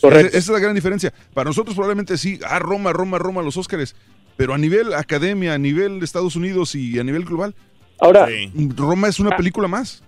Correcto. 0.00 0.28
Esa, 0.28 0.38
es 0.38 0.48
la 0.48 0.58
gran 0.58 0.74
diferencia. 0.74 1.12
Para 1.34 1.48
nosotros 1.50 1.74
probablemente 1.74 2.18
sí, 2.18 2.38
ah, 2.46 2.58
Roma, 2.58 2.92
Roma, 2.92 3.18
Roma, 3.18 3.42
los 3.42 3.56
Óscares. 3.56 3.96
Pero 4.36 4.54
a 4.54 4.58
nivel 4.58 4.92
academia, 4.94 5.54
a 5.54 5.58
nivel 5.58 5.98
de 6.00 6.04
Estados 6.04 6.36
Unidos 6.36 6.74
y 6.74 6.98
a 6.98 7.04
nivel 7.04 7.24
global, 7.24 7.54
Ahora, 7.98 8.28
Roma 8.76 9.08
es 9.08 9.18
Ah. 9.18 9.22
una 9.24 9.36
película 9.36 9.68
más. 9.68 10.02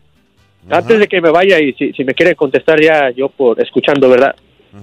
Antes 0.70 0.98
de 0.98 1.06
que 1.06 1.20
me 1.20 1.30
vaya 1.30 1.58
y 1.60 1.72
si, 1.74 1.92
si 1.92 2.04
me 2.04 2.14
quiere 2.14 2.34
contestar 2.34 2.80
ya 2.80 3.10
yo 3.10 3.28
por 3.28 3.60
escuchando, 3.60 4.08
¿verdad? 4.08 4.34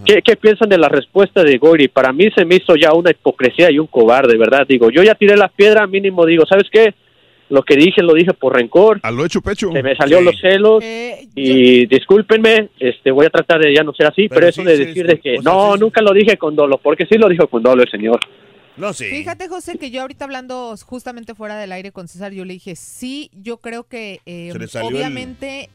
¿Qué, 0.06 0.22
qué 0.22 0.35
piensan 0.35 0.69
de 0.69 0.77
la 0.77 0.88
respuesta 0.88 1.43
de 1.43 1.57
Goyri? 1.57 1.88
Para 1.88 2.14
mí 2.14 2.30
se 2.35 2.45
me 2.45 2.56
hizo 2.57 2.76
ya 2.76 2.93
una 2.93 3.10
hipocresía 3.10 3.72
y 3.72 3.80
un 3.80 3.88
cobarde, 3.88 4.38
¿verdad? 4.38 4.65
Digo, 4.68 4.91
yo 4.91 5.01
ya 5.01 5.15
tiré 5.15 5.35
la 5.35 5.47
piedra, 5.47 5.88
mínimo 5.88 6.26
digo, 6.27 6.45
¿sabes 6.45 6.68
qué? 6.72 6.93
Lo 7.49 7.64
que 7.64 7.76
dije 7.76 8.03
lo 8.03 8.14
dije 8.14 8.31
por 8.34 8.56
rencor. 8.56 8.99
A 9.01 9.10
lo 9.10 9.26
hecho 9.26 9.41
pecho. 9.41 9.72
Se 9.72 9.81
me 9.81 9.95
salió 9.95 10.19
Sí. 10.19 10.23
los 10.26 10.39
celos 10.39 10.84
Eh, 10.84 11.27
y 11.34 11.88
discúlpenme, 11.88 12.69
este, 12.80 13.10
voy 13.10 13.26
a 13.26 13.30
tratar 13.31 13.60
de 13.61 13.73
ya 13.73 13.84
no 13.84 13.91
ser 13.93 14.06
así, 14.06 14.30
pero, 14.30 14.41
Pero 14.41 14.47
eso 14.49 14.61
sí 14.61 14.68
de 14.68 14.77
decir 14.77 15.07
de 15.07 15.18
que 15.19 15.38
discul- 15.38 15.39
o 15.39 15.41
sea, 15.41 15.51
no, 15.53 15.77
nunca 15.77 16.01
lo 16.03 16.14
dije 16.14 16.38
con 16.38 16.56
dolo, 16.56 16.77
porque 16.77 17.07
sí 17.07 17.18
lo 17.18 17.27
dijo 17.27 17.47
con 17.47 17.64
dolo 17.64 17.81
el 17.81 17.89
señor. 17.89 18.19
No, 18.80 18.93
sí. 18.93 19.06
Fíjate, 19.06 19.47
José, 19.47 19.77
que 19.77 19.91
yo 19.91 20.01
ahorita 20.01 20.26
hablando 20.26 20.76
justamente 20.85 21.35
fuera 21.35 21.57
del 21.57 21.72
aire 21.72 21.91
con 21.91 22.07
César, 22.07 22.31
yo 22.31 22.45
le 22.45 22.53
dije, 22.53 22.76
sí, 22.76 23.30
yo 23.34 23.57
creo 23.57 23.84
que 23.88 24.22
eh, 24.26 24.49
el- 24.49 24.69
obviamente 24.81 25.69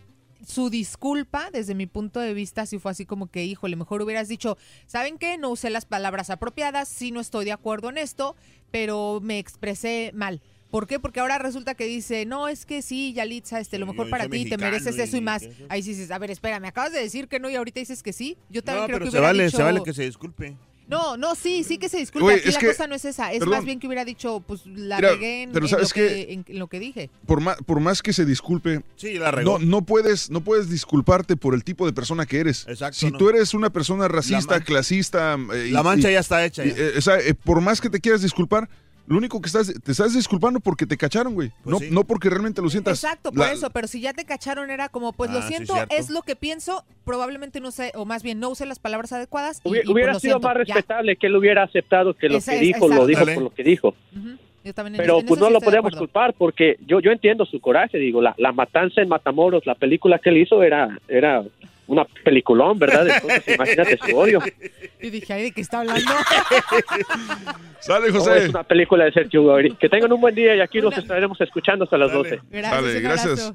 su 0.46 0.68
disculpa, 0.68 1.48
desde 1.52 1.74
mi 1.74 1.86
punto 1.86 2.20
de 2.20 2.34
vista, 2.34 2.66
sí 2.66 2.78
fue 2.78 2.90
así 2.90 3.06
como 3.06 3.28
que, 3.28 3.44
híjole, 3.44 3.76
mejor 3.76 4.02
hubieras 4.02 4.28
dicho, 4.28 4.58
¿saben 4.86 5.16
qué? 5.18 5.38
No 5.38 5.50
usé 5.50 5.70
las 5.70 5.86
palabras 5.86 6.28
apropiadas, 6.30 6.88
sí 6.88 7.12
no 7.12 7.20
estoy 7.20 7.44
de 7.46 7.52
acuerdo 7.52 7.88
en 7.88 7.96
esto, 7.98 8.36
pero 8.70 9.20
me 9.22 9.38
expresé 9.38 10.10
mal. 10.14 10.42
¿Por 10.70 10.86
qué? 10.86 10.98
Porque 10.98 11.20
ahora 11.20 11.38
resulta 11.38 11.74
que 11.74 11.84
dice, 11.86 12.26
no, 12.26 12.48
es 12.48 12.66
que 12.66 12.82
sí, 12.82 13.12
Yalitza, 13.14 13.60
este, 13.60 13.78
lo 13.78 13.86
mejor 13.86 14.10
para 14.10 14.28
ti, 14.28 14.44
te 14.44 14.58
mereces 14.58 14.98
eso 14.98 15.16
y 15.16 15.20
y 15.20 15.22
más. 15.22 15.42
eso. 15.42 15.64
Ahí 15.68 15.82
sí 15.82 15.90
dices, 15.90 16.10
a 16.10 16.18
ver, 16.18 16.30
espera, 16.32 16.58
me 16.60 16.68
acabas 16.68 16.92
de 16.92 17.00
decir 17.00 17.28
que 17.28 17.38
no 17.38 17.48
y 17.48 17.54
ahorita 17.54 17.78
dices 17.80 18.02
que 18.02 18.12
sí. 18.12 18.36
Yo 18.50 18.62
también 18.62 18.82
No, 18.82 18.86
creo 18.88 18.98
pero 18.98 19.04
que 19.06 19.10
se 19.12 19.20
vale, 19.20 19.44
dicho... 19.44 19.56
se 19.56 19.62
vale 19.62 19.82
que 19.84 19.92
se 19.94 20.02
disculpe. 20.04 20.56
No, 20.86 21.16
no, 21.16 21.34
sí, 21.34 21.64
sí 21.64 21.78
que 21.78 21.88
se 21.88 21.96
disculpa. 21.96 22.26
Oye, 22.26 22.36
Aquí 22.36 22.48
es 22.48 22.54
la 22.54 22.60
que- 22.60 22.66
cosa 22.66 22.86
no 22.86 22.94
es 22.94 23.04
esa. 23.04 23.32
Es 23.32 23.38
perdón. 23.38 23.54
más 23.56 23.64
bien 23.64 23.80
que 23.80 23.86
hubiera 23.86 24.04
dicho, 24.04 24.40
pues 24.46 24.66
la 24.66 24.96
Mira, 24.96 25.10
regué 25.12 25.42
en, 25.44 25.52
pero 25.52 25.64
en 25.64 25.70
¿sabes 25.70 25.88
lo 25.90 25.94
que, 25.94 26.06
qué? 26.08 26.32
en- 26.52 26.58
lo 26.58 26.66
que 26.68 26.78
dije. 26.78 27.10
por 27.26 27.40
más, 27.40 27.56
por 27.64 27.80
más 27.80 28.02
que 28.02 28.12
se 28.12 28.24
disculpe, 28.26 28.82
Sí, 28.96 29.14
la 29.18 29.30
regó. 29.30 29.58
no, 29.58 29.64
no 29.64 29.82
puedes, 29.86 30.30
no 30.30 30.42
puedes 30.42 30.68
disculparte 30.68 31.36
por 31.36 31.54
el 31.54 31.64
tipo 31.64 31.86
de 31.86 31.92
persona 31.94 32.26
que 32.26 32.38
eres. 32.40 32.66
Exacto, 32.68 32.98
si 32.98 33.10
no. 33.10 33.18
tú 33.18 33.30
eres 33.30 33.54
una 33.54 33.70
persona 33.70 34.08
racista, 34.08 34.60
clasista, 34.60 35.38
eh, 35.54 35.68
La 35.70 35.82
mancha 35.82 36.10
y- 36.10 36.14
ya 36.14 36.20
está 36.20 36.44
hecha. 36.44 36.64
y, 36.64 36.70
eh, 36.76 36.92
o 36.98 37.00
sea, 37.00 37.18
eh, 37.18 37.34
por 37.34 37.60
más 37.60 37.80
que 37.80 37.88
te 37.88 38.00
quieras 38.00 38.20
disculpar, 38.22 38.68
lo 39.06 39.18
único 39.18 39.40
que 39.40 39.46
estás, 39.48 39.72
te 39.82 39.92
estás 39.92 40.14
disculpando 40.14 40.60
porque 40.60 40.86
te 40.86 40.96
cacharon, 40.96 41.34
güey. 41.34 41.50
Pues 41.62 41.72
no, 41.72 41.78
sí. 41.78 41.88
no 41.90 42.04
porque 42.04 42.30
realmente 42.30 42.62
lo 42.62 42.70
sientas. 42.70 43.02
Exacto, 43.04 43.30
por 43.32 43.40
La- 43.46 43.52
eso. 43.52 43.70
Pero 43.70 43.86
si 43.86 44.00
ya 44.00 44.12
te 44.14 44.24
cacharon, 44.24 44.70
era 44.70 44.88
como, 44.88 45.12
pues 45.12 45.30
lo 45.30 45.38
Ah, 45.38 45.42
sí, 45.42 45.48
siento, 45.48 45.74
cierto. 45.74 45.94
es 45.94 46.08
lo 46.10 46.22
que 46.22 46.36
pienso. 46.36 46.84
Probablemente 47.04 47.60
no 47.60 47.70
sé, 47.70 47.92
o 47.94 48.04
más 48.06 48.22
bien 48.22 48.40
no 48.40 48.48
usé 48.50 48.64
las 48.66 48.78
palabras 48.78 49.12
adecuadas. 49.12 49.60
y- 49.64 49.68
Hubiera, 49.68 49.82
y, 49.82 49.86
pues, 49.86 49.94
hubiera 49.94 50.12
lo 50.14 50.20
sido 50.20 50.34
siento, 50.38 50.48
más 50.48 50.56
ya. 50.66 50.74
respetable 50.74 51.16
que 51.16 51.26
él 51.26 51.36
hubiera 51.36 51.62
aceptado 51.64 52.14
que 52.14 52.28
lo 52.28 52.38
Esa 52.38 52.52
que 52.52 52.56
es- 52.58 52.62
dijo 52.62 52.80
lo 52.80 52.86
exacto. 52.86 53.06
dijo 53.06 53.20
Dale. 53.20 53.34
por 53.34 53.42
lo 53.44 53.50
que 53.54 53.62
dijo. 53.62 53.88
Ujú, 54.16 54.28
Yo 54.64 54.72
también 54.72 54.96
Pero 54.96 55.20
pues 55.26 55.38
no 55.38 55.48
sí 55.48 55.52
lo 55.52 55.60
podemos 55.60 55.88
acuerdo. 55.88 55.98
culpar 55.98 56.34
porque 56.38 56.78
yo 56.86 56.98
yo 57.00 57.10
entiendo 57.10 57.44
su 57.44 57.60
coraje, 57.60 57.98
digo, 57.98 58.22
la, 58.22 58.34
la 58.38 58.50
matanza 58.52 59.02
en 59.02 59.10
Matamoros, 59.10 59.66
la 59.66 59.74
película 59.74 60.18
que 60.18 60.30
él 60.30 60.38
hizo 60.38 60.62
era 60.62 60.98
era 61.06 61.44
una 61.86 62.04
peliculón, 62.24 62.78
¿verdad? 62.78 63.06
Entonces 63.08 63.54
imagínate 63.54 63.98
su 63.98 64.16
odio. 64.16 64.40
Y 65.00 65.10
dije, 65.10 65.32
ay, 65.32 65.42
¿de 65.44 65.52
qué 65.52 65.60
está 65.60 65.80
hablando? 65.80 66.10
Sale, 67.80 68.10
No, 68.10 68.18
José. 68.20 68.44
es 68.44 68.48
una 68.50 68.62
película 68.64 69.04
de 69.04 69.12
Sergio 69.12 69.42
Goyri. 69.42 69.76
Que 69.76 69.88
tengan 69.88 70.12
un 70.12 70.20
buen 70.20 70.34
día 70.34 70.56
y 70.56 70.60
aquí 70.60 70.80
nos 70.80 70.96
estaremos 70.96 71.40
escuchando 71.40 71.84
hasta 71.84 71.98
las 71.98 72.12
12. 72.12 72.40
Gracias, 72.50 72.72
Dale, 72.82 73.00
gracias. 73.00 73.52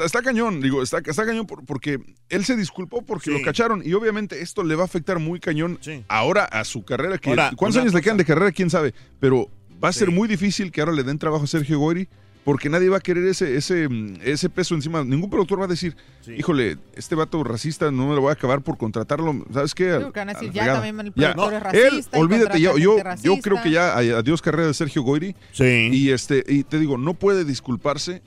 Está, 0.00 0.22
cañón, 0.22 0.60
digo, 0.60 0.82
está, 0.84 0.98
está 1.04 1.26
cañón 1.26 1.46
por- 1.48 1.64
porque 1.64 1.98
él 2.28 2.44
se 2.44 2.54
disculpó 2.54 3.02
porque 3.02 3.30
Sí. 3.32 3.36
lo 3.36 3.44
cacharon 3.44 3.82
y 3.84 3.92
obviamente 3.94 4.40
esto 4.40 4.62
le 4.62 4.76
va 4.76 4.82
a 4.82 4.84
afectar 4.84 5.18
muy 5.18 5.40
cañón 5.40 5.78
Sí. 5.80 6.04
ahora 6.06 6.44
a 6.44 6.62
su 6.64 6.84
carrera. 6.84 7.18
Que, 7.18 7.30
Ahora, 7.30 7.50
¿Cuántos 7.56 7.76
una 7.76 7.82
años 7.82 7.94
le 7.94 8.00
quedan 8.00 8.16
de 8.16 8.24
carrera? 8.24 8.52
¿Quién 8.52 8.70
sabe? 8.70 8.94
Pero 9.18 9.48
va 9.82 9.88
a 9.88 9.92
ser 9.92 10.12
muy 10.12 10.28
difícil 10.28 10.70
que 10.70 10.80
ahora 10.80 10.92
le 10.92 11.02
den 11.02 11.18
trabajo 11.18 11.42
a 11.42 11.46
Sergio 11.48 11.80
Goyri 11.80 12.08
porque 12.44 12.68
nadie 12.68 12.88
va 12.90 12.98
a 12.98 13.00
querer 13.00 13.24
ese, 13.26 13.56
ese, 13.56 13.88
mm, 13.88 14.16
ese 14.22 14.48
peso 14.50 14.74
encima. 14.74 15.02
Ningún 15.02 15.30
productor 15.30 15.60
va 15.60 15.64
a 15.64 15.68
decir, 15.68 15.96
Sí. 16.20 16.32
híjole, 16.38 16.76
este 16.94 17.14
vato 17.14 17.42
racista 17.42 17.90
no 17.90 18.08
me 18.08 18.14
lo 18.14 18.20
voy 18.20 18.30
a 18.30 18.34
acabar 18.34 18.60
por 18.62 18.76
contratarlo. 18.76 19.44
¿Sabes 19.52 19.74
qué? 19.74 19.84
Creo 19.96 20.12
que 20.12 20.20
van 20.20 20.28
a 20.30 20.34
decir, 20.34 20.52
ya 20.52 20.74
también 20.74 21.00
el 21.00 21.12
Ya. 21.14 21.32
productor 21.34 21.54
es 21.74 21.82
Él, 21.84 21.90
racista 21.90 22.18
y 22.18 22.20
olvídate, 22.20 22.60
yo, 22.60 22.70
contrata 22.72 22.82
yo, 22.82 22.96
gente 22.96 23.22
yo 23.28 23.42
creo 23.42 23.56
racista. 23.56 23.62
que 23.62 23.70
ya 23.70 24.18
adiós 24.18 24.42
carrera 24.42 24.66
de 24.68 24.74
Sergio 24.74 25.02
Goyri. 25.02 25.34
Sí. 25.52 25.88
Y 25.92 26.10
este, 26.10 26.44
y 26.46 26.64
te 26.64 26.78
digo, 26.78 26.98
no 26.98 27.14
puede 27.14 27.44
disculparse 27.44 28.22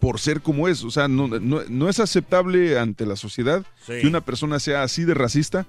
por 0.00 0.20
ser 0.20 0.42
como 0.42 0.68
es. 0.68 0.84
O 0.84 0.90
sea, 0.90 1.08
no, 1.08 1.26
no, 1.28 1.62
no 1.68 1.88
es 1.88 2.00
aceptable 2.00 2.78
ante 2.78 3.06
la 3.06 3.16
sociedad 3.16 3.64
Sí. 3.86 3.94
que 4.02 4.06
una 4.06 4.20
persona 4.20 4.58
sea 4.58 4.82
así 4.82 5.04
de 5.04 5.14
racista 5.14 5.66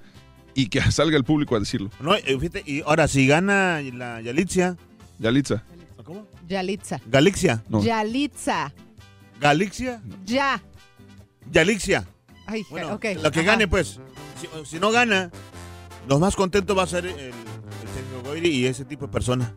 y 0.54 0.68
que 0.68 0.80
salga 0.92 1.16
el 1.16 1.24
público 1.24 1.56
a 1.56 1.60
decirlo. 1.60 1.90
No, 2.00 2.14
eh, 2.14 2.22
fíjate, 2.38 2.62
y 2.66 2.82
ahora, 2.82 3.08
si 3.08 3.26
gana 3.26 3.80
la 3.80 4.20
Yalitza. 4.20 4.76
Yalitza. 5.18 5.64
¿Cómo? 6.06 6.26
Yalitza. 6.46 7.00
Galixia. 7.06 7.62
No. 7.68 7.82
Yalitza. 7.82 8.72
Galixia. 9.40 10.00
Ya. 10.24 10.62
Yalixia. 11.50 12.06
Ay, 12.46 12.64
Bueno, 12.70 12.94
ok. 12.94 13.04
lo 13.22 13.30
que 13.32 13.40
ajá. 13.40 13.50
gane, 13.52 13.66
pues. 13.68 13.98
Si, 14.40 14.48
si 14.70 14.78
no 14.78 14.90
gana, 14.92 15.30
lo 16.08 16.18
más 16.18 16.36
contento 16.36 16.74
va 16.74 16.84
a 16.84 16.86
ser 16.86 17.06
el, 17.06 17.12
el 17.18 17.32
Sergio 17.32 18.22
Goyri 18.24 18.48
y 18.50 18.66
ese 18.66 18.84
tipo 18.84 19.06
de 19.06 19.12
persona. 19.12 19.54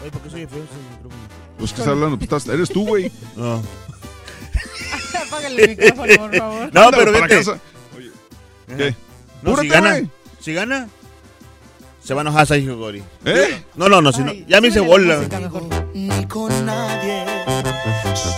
Oye, 0.00 0.10
¿por 0.10 0.22
qué 0.22 0.30
soy 0.30 0.46
feo 0.46 0.64
ese 0.64 0.74
micrófono? 0.90 1.22
Pues 1.58 1.72
que 1.72 1.80
está 1.80 1.90
hablando, 1.90 2.16
pues, 2.18 2.30
estás- 2.32 2.48
eres 2.54 2.70
tú, 2.70 2.86
güey. 2.86 3.12
No. 3.36 3.62
Apágale 5.26 5.62
el 5.64 5.70
micrófono, 5.70 6.16
por 6.16 6.36
favor. 6.36 6.70
No, 6.74 6.80
Ándale 6.86 6.96
pero 6.96 7.12
vete. 7.12 7.28
casa. 7.36 7.58
Oye, 7.96 8.10
¿qué? 8.76 8.94
No, 9.42 9.50
si 9.60 9.66
Apúrate, 9.66 9.68
gana, 9.68 9.90
güey. 9.90 10.10
si 10.40 10.52
gana, 10.54 10.88
se 12.02 12.14
va 12.14 12.20
a 12.20 12.22
enojar 12.22 12.46
Sergio 12.46 12.78
Gori. 12.78 13.02
¿Eh? 13.24 13.62
No, 13.76 13.88
no, 13.88 14.00
no, 14.00 14.12
si 14.12 14.22
no, 14.22 14.32
ya 14.32 14.60
me 14.60 14.68
hice 14.68 14.80
bola. 14.80 15.20
Ni 15.94 16.24
con 16.26 16.66
nadie. 16.66 17.24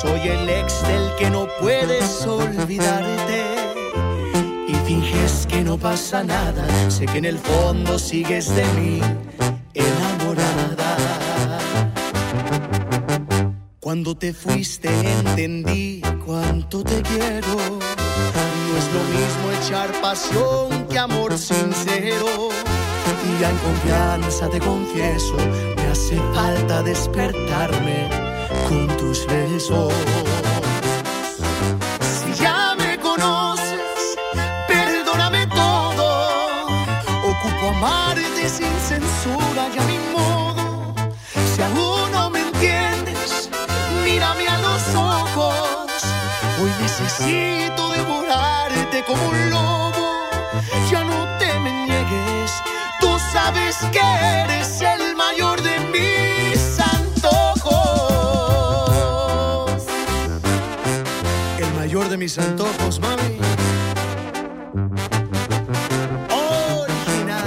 Soy 0.01 0.20
el 0.29 0.49
ex 0.49 0.83
del 0.87 1.15
que 1.19 1.31
no 1.31 1.47
puedes 1.61 2.27
olvidarte. 2.27 3.45
Y 4.69 4.74
finges 4.87 5.47
que 5.47 5.62
no 5.62 5.77
pasa 5.77 6.24
nada. 6.24 6.66
Sé 6.91 7.07
que 7.07 7.19
en 7.19 7.27
el 7.27 7.39
fondo 7.39 7.99
sigues 7.99 8.55
de 8.55 8.65
mí 8.79 9.01
enamorada. 9.74 10.97
Cuando 13.81 14.16
te 14.16 14.33
fuiste 14.33 14.89
entendí 14.89 16.01
cuánto 16.24 16.83
te 16.83 17.03
quiero. 17.03 17.57
No 18.69 18.79
es 18.79 18.89
lo 18.95 19.03
mismo 19.12 19.53
echar 19.61 19.93
pasión 20.01 20.87
que 20.89 20.99
amor 20.99 21.37
sincero. 21.37 22.49
Y 23.29 23.41
ya 23.41 23.51
en 23.51 23.57
confianza 23.59 24.49
te 24.49 24.59
confieso, 24.59 25.37
hace 25.93 26.16
falta 26.35 26.82
despertarme 26.82 28.09
con 28.66 28.86
tus 28.97 29.27
besos. 29.27 29.93
Si 32.01 32.32
ya 32.43 32.74
me 32.78 32.98
conoces, 32.98 34.16
perdóname 34.66 35.47
todo. 35.48 36.06
Ocupo 37.31 37.64
amarte 37.77 38.48
sin 38.48 38.74
censura 38.90 39.62
y 39.74 39.78
a 39.78 39.85
mi 39.90 39.98
modo. 40.16 40.64
Si 41.55 41.60
aún 41.60 42.10
no 42.10 42.31
me 42.31 42.40
entiendes, 42.40 43.51
mírame 44.02 44.48
a 44.48 44.59
los 44.66 44.82
ojos. 44.94 45.90
Hoy 46.59 46.70
necesito 46.81 47.82
devorarte 47.93 49.05
como 49.06 49.23
un 49.28 49.51
lobo. 49.51 50.06
Ya 50.90 51.05
no 51.05 51.19
te 51.39 51.52
me 51.60 51.70
niegues, 51.86 52.51
tú 52.98 53.10
sabes 53.35 53.77
que 53.93 54.01
eres 54.01 54.81
el 54.81 55.11
de 62.12 62.18
mis 62.18 62.39
antojos, 62.39 63.01
mami. 63.01 63.39
Original. 66.28 67.44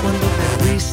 Cuando 0.00 0.26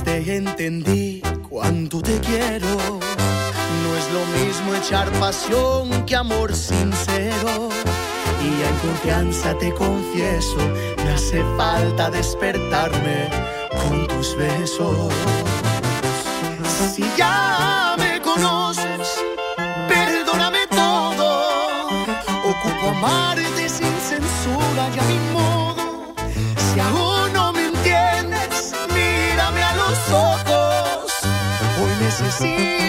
te 0.04 0.36
entendí 0.36 1.22
cuánto 1.48 2.02
te 2.02 2.20
quiero. 2.20 2.68
No 2.68 3.96
es 3.96 4.12
lo 4.12 4.26
mismo 4.38 4.76
echar 4.76 5.10
pasión 5.20 6.06
que 6.06 6.18
amor 6.18 6.54
sincero. 6.54 7.70
En 8.48 8.78
confianza 8.78 9.58
te 9.58 9.74
confieso, 9.74 10.58
me 11.04 11.12
hace 11.12 11.44
falta 11.58 12.10
despertarme 12.10 13.30
con 13.82 14.08
tus 14.08 14.38
besos. 14.38 15.12
Si 16.96 17.04
ya 17.18 17.96
me 17.98 18.22
conoces, 18.22 19.22
perdóname 19.90 20.66
todo. 20.70 21.88
Ocupo 22.46 22.88
amarte 22.96 23.68
sin 23.68 23.94
censura 24.00 24.84
y 24.96 25.00
a 25.00 25.04
mi 25.04 25.20
modo. 25.34 26.14
Si 26.74 26.80
aún 26.80 27.34
no 27.34 27.52
me 27.52 27.68
entiendes, 27.68 28.74
mírame 28.94 29.62
a 29.62 29.76
los 29.76 30.00
ojos. 30.10 31.12
Hoy 31.82 31.92
necesito 32.02 32.87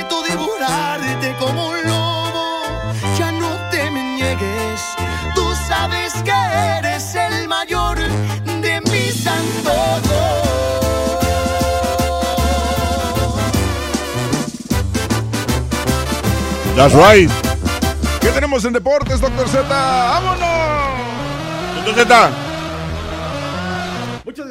que 6.24 6.78
eres 6.78 7.15
el 7.15 7.49
mayor 7.49 7.99
de 7.99 8.81
mis 8.90 9.27
antojos. 9.27 10.49
That's 16.77 16.95
right. 16.95 17.31
¿Qué 18.20 18.28
tenemos 18.28 18.65
en 18.65 18.73
deportes, 18.73 19.20
doctor 19.20 19.49
Z? 19.49 19.69
¡Vámonos! 19.69 20.49
Doctor 21.85 22.07
Z. 22.07 22.47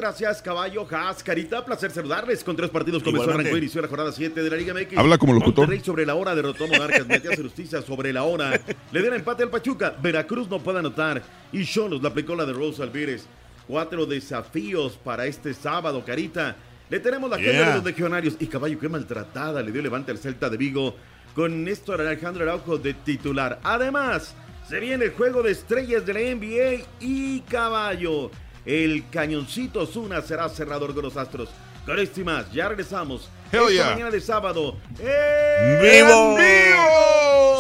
Gracias, 0.07 0.41
caballo, 0.41 0.87
Haas, 0.89 1.21
Carita. 1.21 1.65
Placer 1.65 1.91
saludarles. 1.91 2.41
Con 2.41 2.55
tres 2.55 2.69
partidos 2.69 3.03
comenzó, 3.03 3.29
arrancó, 3.29 3.57
inició 3.57 3.81
la 3.81 3.89
jornada 3.89 4.13
7 4.13 4.41
de 4.41 4.49
la 4.49 4.55
Liga 4.55 4.73
MX. 4.73 4.97
Habla 4.97 5.17
como 5.17 5.33
locutor. 5.33 5.65
Monterrey 5.65 5.83
sobre 5.83 6.05
la 6.05 6.15
hora 6.15 6.33
derrotó 6.33 6.63
a 6.63 6.67
Monarcas. 6.67 7.05
Matías 7.09 7.35
Justicia 7.37 7.81
sobre 7.81 8.13
la 8.13 8.23
hora. 8.23 8.51
Le 8.93 9.01
dieron 9.01 9.19
empate 9.19 9.43
al 9.43 9.49
Pachuca. 9.49 9.93
Veracruz 10.01 10.47
no 10.49 10.59
puede 10.59 10.79
anotar. 10.79 11.21
Y 11.51 11.65
Cholos 11.65 12.01
le 12.01 12.07
aplicó 12.07 12.37
la 12.37 12.45
de 12.45 12.53
Rosa 12.53 12.83
Alvírez. 12.83 13.25
Cuatro 13.67 14.05
desafíos 14.05 14.97
para 15.03 15.25
este 15.25 15.53
sábado, 15.53 16.01
Carita. 16.05 16.55
Le 16.89 17.01
tenemos 17.01 17.29
la 17.29 17.35
Yeah. 17.37 17.49
agenda 17.49 17.67
de 17.71 17.75
los 17.75 17.83
legionarios. 17.83 18.35
Y 18.39 18.47
caballo, 18.47 18.79
qué 18.79 18.87
maltratada 18.87 19.61
le 19.61 19.73
dio 19.73 19.81
levante 19.81 20.11
al 20.11 20.19
Celta 20.19 20.49
de 20.49 20.55
Vigo. 20.55 20.95
Con 21.35 21.65
Néstor 21.65 21.99
Alejandro 21.99 22.43
Araujo 22.43 22.77
de 22.77 22.93
titular. 22.93 23.59
Además, 23.61 24.33
se 24.69 24.79
viene 24.79 25.03
el 25.03 25.11
juego 25.11 25.43
de 25.43 25.51
estrellas 25.51 26.05
de 26.05 26.13
la 26.13 26.21
NBA 26.21 26.85
y 27.01 27.41
caballo. 27.41 28.31
El 28.67 29.05
cañoncito 29.09 29.85
Zuna 29.85 30.21
será 30.21 30.49
cerrador 30.49 30.93
con 30.93 31.03
los 31.03 31.15
Astros. 31.15 31.47
Con 31.85 31.97
esto 31.99 32.19
y 32.19 32.25
más, 32.25 32.51
ya 32.51 32.67
regresamos. 32.67 33.29
Hell 33.49 33.61
Esta 33.61 33.71
yeah. 33.71 33.89
mañana 33.91 34.11
de 34.11 34.19
sábado. 34.19 34.75
¡Vivo! 34.99 36.37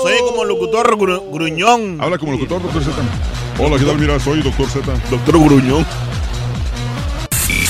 Soy 0.03 0.17
como 0.29 0.43
locutor 0.43 0.97
gru- 0.97 1.31
gruñón. 1.31 1.97
Habla 2.01 2.17
como 2.17 2.33
locutor, 2.33 2.61
doctor 2.61 2.83
Z. 2.83 2.95
Hola, 3.57 3.77
¿qué 3.79 3.85
tal? 3.85 3.97
Mira, 3.97 4.19
soy 4.19 4.41
doctor 4.41 4.67
Z. 4.67 4.93
Doctor 5.09 5.39
Gruñón. 5.45 5.85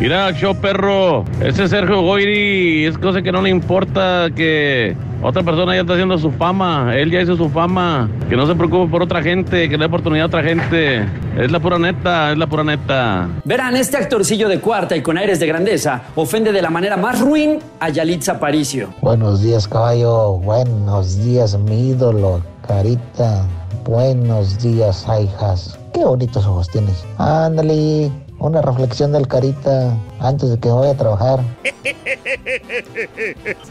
Mira, 0.00 0.32
show 0.32 0.54
perro, 0.54 1.24
ese 1.42 1.68
Sergio 1.68 2.00
Goyri 2.00 2.86
es 2.86 2.96
cosa 2.96 3.20
que 3.20 3.30
no 3.30 3.42
le 3.42 3.50
importa 3.50 4.28
que 4.34 4.96
otra 5.22 5.42
persona 5.42 5.74
ya 5.74 5.82
está 5.82 5.92
haciendo 5.92 6.16
su 6.16 6.30
fama, 6.32 6.96
él 6.96 7.10
ya 7.10 7.20
hizo 7.20 7.36
su 7.36 7.50
fama, 7.50 8.08
que 8.28 8.36
no 8.36 8.46
se 8.46 8.54
preocupe 8.54 8.90
por 8.90 9.02
otra 9.02 9.22
gente, 9.22 9.68
que 9.68 9.76
le 9.76 9.80
dé 9.80 9.84
oportunidad 9.84 10.24
a 10.24 10.26
otra 10.28 10.42
gente, 10.42 11.04
es 11.36 11.52
la 11.52 11.60
pura 11.60 11.78
neta, 11.78 12.32
es 12.32 12.38
la 12.38 12.46
pura 12.46 12.64
neta. 12.64 13.28
Verán, 13.44 13.76
este 13.76 13.98
actorcillo 13.98 14.48
de 14.48 14.60
cuarta 14.60 14.96
y 14.96 15.02
con 15.02 15.18
aires 15.18 15.38
de 15.38 15.46
grandeza 15.46 16.02
ofende 16.14 16.52
de 16.52 16.62
la 16.62 16.70
manera 16.70 16.96
más 16.96 17.20
ruin 17.20 17.58
a 17.78 17.90
Yalitza 17.90 18.32
Aparicio. 18.32 18.94
Buenos 19.02 19.42
días, 19.42 19.68
caballo. 19.68 20.38
Buenos 20.38 21.22
días, 21.22 21.58
mi 21.58 21.90
ídolo, 21.90 22.42
Carita. 22.66 23.44
Buenos 23.84 24.62
días, 24.62 25.06
hijas. 25.22 25.78
Qué 25.92 26.04
bonitos 26.04 26.46
ojos 26.46 26.68
tienes. 26.70 27.04
Ándale, 27.18 28.10
una 28.40 28.62
reflexión 28.62 29.12
del 29.12 29.28
Carita 29.28 29.96
antes 30.18 30.50
de 30.50 30.58
que 30.58 30.68
vaya 30.70 30.92
a 30.92 30.96
trabajar. 30.96 31.40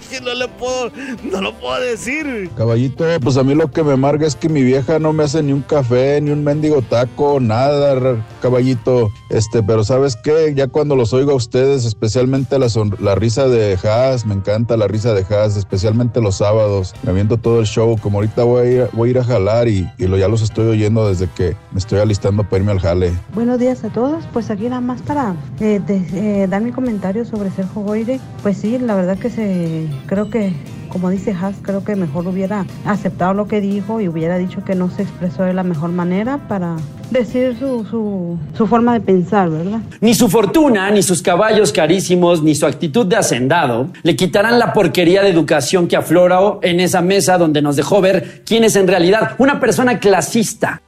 que 0.10 0.22
no 0.22 0.34
le 0.34 0.48
puedo, 0.48 0.92
no 1.32 1.42
lo 1.42 1.54
puedo 1.54 1.80
decir. 1.82 2.50
Caballito, 2.56 3.06
pues 3.22 3.38
a 3.38 3.44
mí 3.44 3.54
lo 3.56 3.72
que 3.72 3.84
me 3.84 3.94
amarga 3.94 4.26
es 4.28 4.36
que 4.36 4.50
mi 4.50 4.64
vieja 4.64 5.00
no 5.00 5.14
me 5.14 5.24
hace 5.24 5.44
ni 5.44 5.54
un 5.54 5.62
café, 5.62 6.20
ni 6.22 6.32
un 6.32 6.44
mendigo 6.44 6.82
taco, 6.82 7.40
nada, 7.40 8.18
caballito. 8.42 9.10
Este, 9.30 9.62
pero 9.64 9.84
¿sabes 9.84 10.16
qué? 10.16 10.54
Ya 10.56 10.68
cuando 10.68 10.96
los 10.96 11.14
oigo 11.14 11.32
a 11.32 11.36
ustedes, 11.36 11.86
especialmente 11.86 12.58
la, 12.60 12.70
son- 12.70 12.96
la 13.00 13.16
risa 13.16 13.48
de 13.48 13.78
Haas, 13.84 14.26
me 14.26 14.34
encanta 14.34 14.78
la 14.78 14.88
risa 14.88 15.14
de 15.14 15.24
Haas, 15.34 15.56
especialmente 15.58 16.22
los 16.22 16.38
sábados. 16.38 16.94
Me 17.04 17.12
aviento 17.12 17.38
todo 17.38 17.60
el 17.60 17.66
show, 17.66 17.96
como 18.02 18.18
ahorita 18.20 18.44
voy 18.44 18.62
a 18.62 18.72
ir, 18.72 18.90
voy 18.94 19.10
a, 19.10 19.12
ir 19.12 19.20
a 19.20 19.24
jalar 19.24 19.68
y, 19.68 19.88
y 19.98 20.08
lo, 20.08 20.18
ya 20.18 20.28
los 20.28 20.42
estoy 20.42 20.68
oyendo 20.68 21.08
desde 21.08 21.28
que 21.30 21.56
me 21.72 21.80
estoy 21.80 22.00
alistando 22.00 22.44
para 22.44 22.58
irme 22.58 22.72
al 22.72 22.80
jale. 22.80 23.14
Buenos 23.34 23.60
días 23.60 23.84
a 23.84 23.90
todos, 23.90 24.24
pues 24.34 24.50
aquí 24.50 24.59
más 24.68 25.02
para 25.02 25.36
eh, 25.62 25.80
eh, 25.88 26.48
dar 26.50 26.62
mi 26.62 26.72
comentario 26.72 27.24
sobre 27.24 27.50
Sergio 27.50 27.82
Goyre. 27.82 28.20
Pues 28.44 28.58
sí, 28.58 28.78
la 28.78 28.94
verdad 28.94 29.18
que 29.18 29.30
se, 29.30 29.88
creo 30.06 30.30
que, 30.30 30.52
como 30.90 31.10
dice 31.10 31.32
Haas, 31.32 31.56
creo 31.62 31.84
que 31.84 31.96
mejor 31.96 32.28
hubiera 32.28 32.66
aceptado 32.86 33.34
lo 33.34 33.48
que 33.48 33.62
dijo 33.62 34.02
y 34.02 34.10
hubiera 34.10 34.38
dicho 34.38 34.64
que 34.66 34.76
no 34.76 34.90
se 34.90 35.04
expresó 35.04 35.44
de 35.44 35.54
la 35.54 35.64
mejor 35.64 35.92
manera 35.92 36.40
para 36.50 36.76
decir 37.10 37.56
su, 37.58 37.86
su, 37.86 38.38
su 38.56 38.68
forma 38.68 38.94
de 38.94 39.00
pensar, 39.00 39.50
¿verdad? 39.50 39.80
Ni 40.02 40.14
su 40.14 40.28
fortuna, 40.28 40.92
ni 40.92 41.04
sus 41.04 41.22
caballos 41.22 41.72
carísimos, 41.72 42.44
ni 42.44 42.54
su 42.54 42.66
actitud 42.66 43.06
de 43.06 43.16
hacendado 43.16 43.88
le 44.04 44.16
quitarán 44.18 44.60
la 44.60 44.74
porquería 44.74 45.24
de 45.24 45.30
educación 45.30 45.88
que 45.88 45.96
afloró 45.96 46.60
en 46.62 46.82
esa 46.82 47.02
mesa 47.02 47.38
donde 47.38 47.62
nos 47.62 47.78
dejó 47.78 48.02
ver 48.02 48.44
quién 48.46 48.66
es 48.66 48.76
en 48.76 48.88
realidad 48.88 49.36
una 49.38 49.60
persona 49.60 50.00
clasista. 50.00 50.82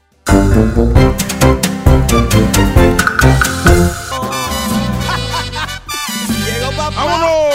Llegó 6.45 6.71
papá. 6.77 6.95
¡Vámonos! 6.95 7.53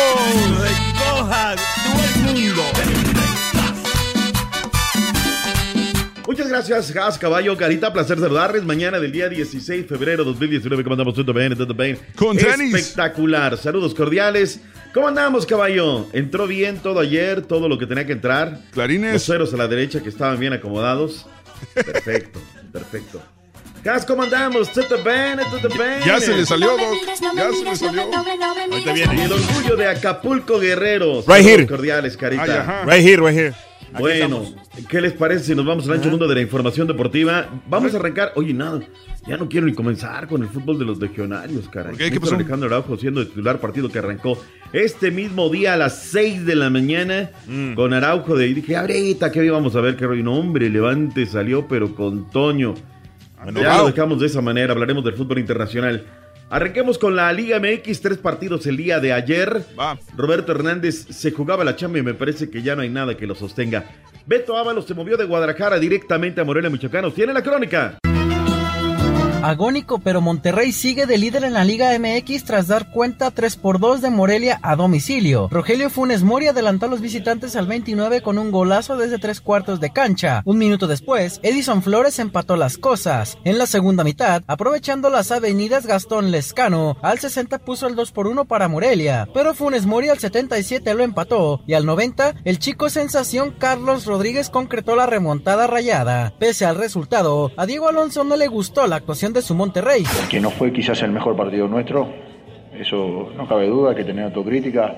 Recoja 0.62 1.54
todo 1.56 2.04
el 2.04 2.22
mundo. 2.22 2.62
Muchas 6.26 6.48
gracias, 6.48 6.92
Gas 6.92 7.18
Caballo 7.18 7.56
Carita. 7.56 7.92
Placer 7.92 8.18
saludarles. 8.18 8.64
Mañana 8.64 8.98
del 8.98 9.12
día 9.12 9.28
16 9.28 9.82
de 9.82 9.88
febrero 9.88 10.24
de 10.24 10.30
2019. 10.30 10.82
¿Cómo 10.82 10.94
andamos? 10.94 11.14
¿Todo 11.14 11.32
bien? 11.32 11.56
¿Todo 11.56 11.72
bien? 11.74 11.98
Con 12.16 12.36
tenis. 12.36 12.74
Espectacular. 12.74 13.56
Saludos 13.56 13.94
cordiales. 13.94 14.60
¿Cómo 14.92 15.08
andamos, 15.08 15.46
caballo? 15.46 16.06
¿Entró 16.12 16.46
bien 16.46 16.78
todo 16.78 17.00
ayer? 17.00 17.42
¿Todo 17.42 17.68
lo 17.68 17.78
que 17.78 17.86
tenía 17.86 18.06
que 18.06 18.12
entrar? 18.12 18.60
Clarines. 18.72 19.12
Los 19.12 19.24
ceros 19.24 19.54
a 19.54 19.56
la 19.56 19.68
derecha 19.68 20.02
que 20.02 20.08
estaban 20.08 20.40
bien 20.40 20.52
acomodados. 20.52 21.26
Perfecto, 21.74 22.40
perfecto. 22.72 23.22
Gas, 23.86 24.04
¿cómo 24.04 24.24
andamos? 24.24 24.72
¿Todo 24.72 24.96
bien? 25.04 25.38
¿Todo 25.48 25.68
bien? 25.68 26.00
Ya 26.04 26.18
se 26.18 26.36
le 26.36 26.44
salió, 26.44 26.70
Doc. 26.76 26.80
Ya 27.36 27.52
se 27.52 27.64
le 27.64 27.76
salió. 27.76 28.02
Ahorita 28.02 28.92
viene. 28.92 29.14
Y 29.14 29.20
el 29.20 29.32
orgullo 29.32 29.76
de 29.76 29.86
Acapulco 29.86 30.58
Guerrero. 30.58 31.22
Right 31.24 31.46
here. 31.46 31.66
cordiales, 31.68 32.16
Carita. 32.16 32.42
Ay, 32.42 32.50
ajá. 32.50 32.84
Right 32.84 33.06
here, 33.06 33.22
right 33.22 33.38
here. 33.38 33.48
Aquí 33.92 34.00
Bueno, 34.02 34.42
estamos. 34.42 34.88
¿qué 34.88 35.00
les 35.00 35.12
parece 35.12 35.44
si 35.44 35.54
nos 35.54 35.64
vamos 35.64 35.86
al 35.86 35.92
ancho 35.94 36.10
mundo 36.10 36.26
de 36.26 36.34
la 36.34 36.40
información 36.40 36.88
deportiva? 36.88 37.48
Vamos 37.68 37.94
a 37.94 37.98
arrancar. 37.98 38.32
Oye, 38.34 38.52
nada, 38.52 38.80
ya 39.24 39.36
no 39.36 39.48
quiero 39.48 39.66
ni 39.66 39.72
comenzar 39.72 40.26
con 40.26 40.42
el 40.42 40.48
fútbol 40.48 40.80
de 40.80 40.84
los 40.84 40.98
legionarios, 40.98 41.68
caray. 41.68 41.90
¿Por 41.92 41.98
qué? 41.98 42.10
¿Qué 42.10 42.18
pasó? 42.18 42.34
Alejandro 42.34 42.66
Araujo 42.66 42.96
siendo 42.96 43.20
de 43.20 43.26
titular 43.26 43.60
partido 43.60 43.88
que 43.88 44.00
arrancó 44.00 44.36
este 44.72 45.12
mismo 45.12 45.48
día 45.48 45.74
a 45.74 45.76
las 45.76 46.02
6 46.02 46.44
de 46.44 46.56
la 46.56 46.70
mañana 46.70 47.30
Mm. 47.46 47.74
con 47.74 47.94
Araujo 47.94 48.34
de 48.34 48.48
y 48.48 48.54
dije, 48.54 48.74
ahorita 48.76 49.30
que 49.30 49.44
íbamos 49.44 49.76
a 49.76 49.80
ver 49.80 49.94
que 49.94 50.06
no, 50.06 50.34
hombre, 50.34 50.68
Levante 50.70 51.24
salió, 51.24 51.68
pero 51.68 51.94
con 51.94 52.28
Toño. 52.30 52.74
Ya 53.44 53.48
Enojado. 53.50 53.82
lo 53.84 53.90
dejamos 53.90 54.20
de 54.20 54.26
esa 54.26 54.40
manera, 54.40 54.72
hablaremos 54.72 55.04
del 55.04 55.14
fútbol 55.14 55.38
internacional. 55.38 56.04
Arranquemos 56.48 56.98
con 56.98 57.16
la 57.16 57.32
Liga 57.32 57.58
MX, 57.58 58.00
tres 58.00 58.18
partidos 58.18 58.66
el 58.66 58.76
día 58.76 59.00
de 59.00 59.12
ayer. 59.12 59.62
Va. 59.78 59.98
Roberto 60.16 60.52
Hernández 60.52 61.06
se 61.10 61.32
jugaba 61.32 61.64
la 61.64 61.74
chamba 61.74 61.98
y 61.98 62.02
me 62.02 62.14
parece 62.14 62.50
que 62.50 62.62
ya 62.62 62.76
no 62.76 62.82
hay 62.82 62.88
nada 62.88 63.16
que 63.16 63.26
lo 63.26 63.34
sostenga. 63.34 63.84
Beto 64.26 64.56
Ábalos 64.56 64.86
se 64.86 64.94
movió 64.94 65.16
de 65.16 65.24
Guadalajara 65.24 65.78
directamente 65.78 66.40
a 66.40 66.44
Morelia, 66.44 66.70
Michoacán. 66.70 67.10
Tiene 67.12 67.32
la 67.32 67.42
crónica. 67.42 67.98
Agónico, 69.42 69.98
pero 69.98 70.20
Monterrey 70.20 70.72
sigue 70.72 71.06
de 71.06 71.18
líder 71.18 71.44
en 71.44 71.52
la 71.52 71.64
Liga 71.64 71.96
MX 71.98 72.44
tras 72.44 72.66
dar 72.66 72.90
cuenta 72.90 73.30
3 73.30 73.56
por 73.56 73.78
2 73.78 74.00
de 74.00 74.10
Morelia 74.10 74.58
a 74.62 74.74
domicilio. 74.76 75.48
Rogelio 75.50 75.88
Funes 75.90 76.22
Mori 76.22 76.48
adelantó 76.48 76.86
a 76.86 76.88
los 76.88 77.00
visitantes 77.00 77.54
al 77.54 77.66
29 77.66 78.22
con 78.22 78.38
un 78.38 78.50
golazo 78.50 78.96
desde 78.96 79.18
tres 79.18 79.40
cuartos 79.40 79.78
de 79.78 79.92
cancha. 79.92 80.42
Un 80.44 80.58
minuto 80.58 80.86
después, 80.86 81.38
Edison 81.42 81.82
Flores 81.82 82.18
empató 82.18 82.56
las 82.56 82.76
cosas. 82.78 83.38
En 83.44 83.58
la 83.58 83.66
segunda 83.66 84.04
mitad, 84.04 84.42
aprovechando 84.46 85.10
las 85.10 85.30
avenidas 85.30 85.86
Gastón 85.86 86.30
Lescano, 86.30 86.96
al 87.02 87.18
60 87.18 87.58
puso 87.58 87.86
el 87.86 87.94
2 87.94 88.12
por 88.12 88.26
1 88.26 88.46
para 88.46 88.68
Morelia, 88.68 89.28
pero 89.32 89.54
Funes 89.54 89.86
Mori 89.86 90.08
al 90.08 90.18
77 90.18 90.94
lo 90.94 91.04
empató 91.04 91.62
y 91.66 91.74
al 91.74 91.86
90 91.86 92.34
el 92.44 92.58
chico 92.58 92.90
sensación 92.90 93.54
Carlos 93.56 94.06
Rodríguez 94.06 94.50
concretó 94.50 94.96
la 94.96 95.06
remontada 95.06 95.66
rayada. 95.66 96.32
Pese 96.38 96.64
al 96.64 96.76
resultado, 96.76 97.52
a 97.56 97.66
Diego 97.66 97.88
Alonso 97.88 98.24
no 98.24 98.36
le 98.36 98.48
gustó 98.48 98.86
la 98.86 98.96
actuación 98.96 99.25
de 99.32 99.42
su 99.42 99.54
Monterrey. 99.54 100.04
que 100.30 100.40
no 100.40 100.50
fue 100.50 100.72
quizás 100.72 101.02
el 101.02 101.12
mejor 101.12 101.36
partido 101.36 101.68
nuestro, 101.68 102.08
eso 102.78 103.30
no 103.36 103.48
cabe 103.48 103.66
duda, 103.66 103.90
hay 103.90 103.96
que 103.96 104.04
tener 104.04 104.24
autocrítica. 104.24 104.96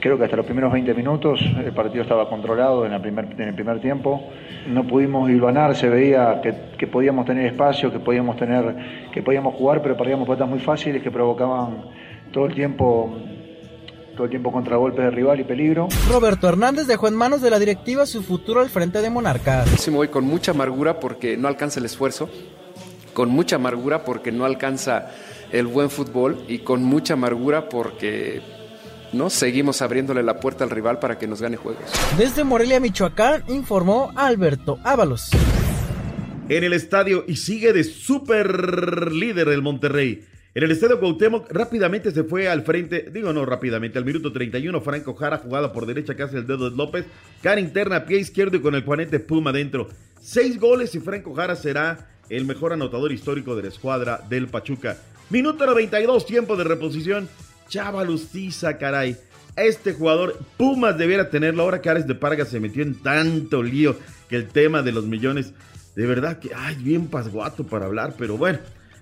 Creo 0.00 0.16
que 0.16 0.24
hasta 0.24 0.36
los 0.36 0.46
primeros 0.46 0.72
20 0.72 0.94
minutos 0.94 1.40
el 1.42 1.72
partido 1.72 2.02
estaba 2.02 2.28
controlado 2.28 2.84
en, 2.86 2.92
la 2.92 3.02
primer, 3.02 3.24
en 3.32 3.48
el 3.48 3.54
primer 3.54 3.80
tiempo. 3.80 4.28
No 4.68 4.86
pudimos 4.86 5.28
hilvanar, 5.28 5.74
se 5.74 5.88
veía 5.88 6.40
que, 6.40 6.54
que 6.78 6.86
podíamos 6.86 7.26
tener 7.26 7.46
espacio, 7.46 7.90
que 7.90 7.98
podíamos, 7.98 8.36
tener, 8.36 8.76
que 9.12 9.22
podíamos 9.22 9.54
jugar, 9.54 9.82
pero 9.82 9.96
perdíamos 9.96 10.26
pelotas 10.26 10.48
muy 10.48 10.60
fáciles 10.60 11.02
que 11.02 11.10
provocaban 11.10 11.86
todo 12.32 12.46
el 12.46 12.54
tiempo 12.54 13.16
todo 14.18 14.24
el 14.24 14.30
tiempo 14.30 14.50
contragolpes 14.50 15.04
de 15.04 15.10
rival 15.12 15.38
y 15.38 15.44
peligro. 15.44 15.86
Roberto 16.10 16.48
Hernández 16.48 16.88
dejó 16.88 17.06
en 17.06 17.14
manos 17.14 17.40
de 17.40 17.50
la 17.50 17.60
directiva 17.60 18.04
su 18.04 18.24
futuro 18.24 18.60
al 18.60 18.68
frente 18.68 19.00
de 19.00 19.10
Monarcas. 19.10 19.68
Sí 19.78 19.92
me 19.92 19.98
voy 19.98 20.08
con 20.08 20.24
mucha 20.24 20.50
amargura 20.50 20.98
porque 20.98 21.36
no 21.36 21.46
alcanza 21.46 21.78
el 21.78 21.86
esfuerzo, 21.86 22.28
con 23.18 23.30
mucha 23.30 23.56
amargura 23.56 24.04
porque 24.04 24.30
no 24.30 24.44
alcanza 24.44 25.10
el 25.50 25.66
buen 25.66 25.90
fútbol 25.90 26.44
y 26.46 26.60
con 26.60 26.84
mucha 26.84 27.14
amargura 27.14 27.68
porque 27.68 28.40
no 29.12 29.28
seguimos 29.28 29.82
abriéndole 29.82 30.22
la 30.22 30.38
puerta 30.38 30.62
al 30.62 30.70
rival 30.70 31.00
para 31.00 31.18
que 31.18 31.26
nos 31.26 31.42
gane 31.42 31.56
juegos. 31.56 31.82
Desde 32.16 32.44
Morelia, 32.44 32.78
Michoacán, 32.78 33.42
informó 33.48 34.12
Alberto 34.14 34.78
Ábalos. 34.84 35.30
En 36.48 36.62
el 36.62 36.72
estadio 36.72 37.24
y 37.26 37.34
sigue 37.34 37.72
de 37.72 37.82
super 37.82 39.10
líder 39.10 39.48
el 39.48 39.62
Monterrey. 39.62 40.24
En 40.54 40.62
el 40.62 40.70
estadio 40.70 41.00
Cuauhtémoc 41.00 41.50
rápidamente 41.50 42.12
se 42.12 42.22
fue 42.22 42.48
al 42.48 42.62
frente, 42.62 43.10
digo 43.12 43.32
no 43.32 43.44
rápidamente, 43.44 43.98
al 43.98 44.04
minuto 44.04 44.32
31 44.32 44.80
Franco 44.80 45.14
Jara 45.14 45.38
jugada 45.38 45.72
por 45.72 45.86
derecha 45.86 46.14
que 46.14 46.22
hace 46.22 46.36
el 46.36 46.46
dedo 46.46 46.70
de 46.70 46.76
López, 46.76 47.04
cara 47.42 47.60
interna, 47.60 48.06
pie 48.06 48.20
izquierdo 48.20 48.58
y 48.58 48.60
con 48.60 48.76
el 48.76 48.84
juanete 48.84 49.18
Puma 49.18 49.50
dentro. 49.50 49.88
Seis 50.20 50.60
goles 50.60 50.94
y 50.94 51.00
Franco 51.00 51.34
Jara 51.34 51.56
será 51.56 52.06
el 52.30 52.44
mejor 52.44 52.72
anotador 52.72 53.12
histórico 53.12 53.56
de 53.56 53.62
la 53.62 53.68
escuadra 53.68 54.22
del 54.28 54.48
Pachuca. 54.48 54.96
Minuto 55.30 55.66
92, 55.66 56.26
tiempo 56.26 56.56
de 56.56 56.64
reposición. 56.64 57.28
Chava 57.68 58.04
Lustiza, 58.04 58.78
caray. 58.78 59.16
Este 59.56 59.92
jugador, 59.92 60.38
Pumas 60.56 60.96
debiera 60.96 61.30
tenerlo. 61.30 61.62
Ahora 61.62 61.82
que 61.82 61.90
Ares 61.90 62.06
de 62.06 62.14
Parga 62.14 62.44
se 62.44 62.60
metió 62.60 62.82
en 62.82 62.94
tanto 63.02 63.62
lío 63.62 63.96
que 64.28 64.36
el 64.36 64.48
tema 64.48 64.82
de 64.82 64.92
los 64.92 65.04
millones, 65.04 65.52
de 65.96 66.06
verdad 66.06 66.38
que, 66.38 66.50
ay, 66.54 66.76
bien 66.76 67.08
pasguato 67.08 67.66
para 67.66 67.86
hablar, 67.86 68.14
pero 68.16 68.36
bueno, 68.36 68.58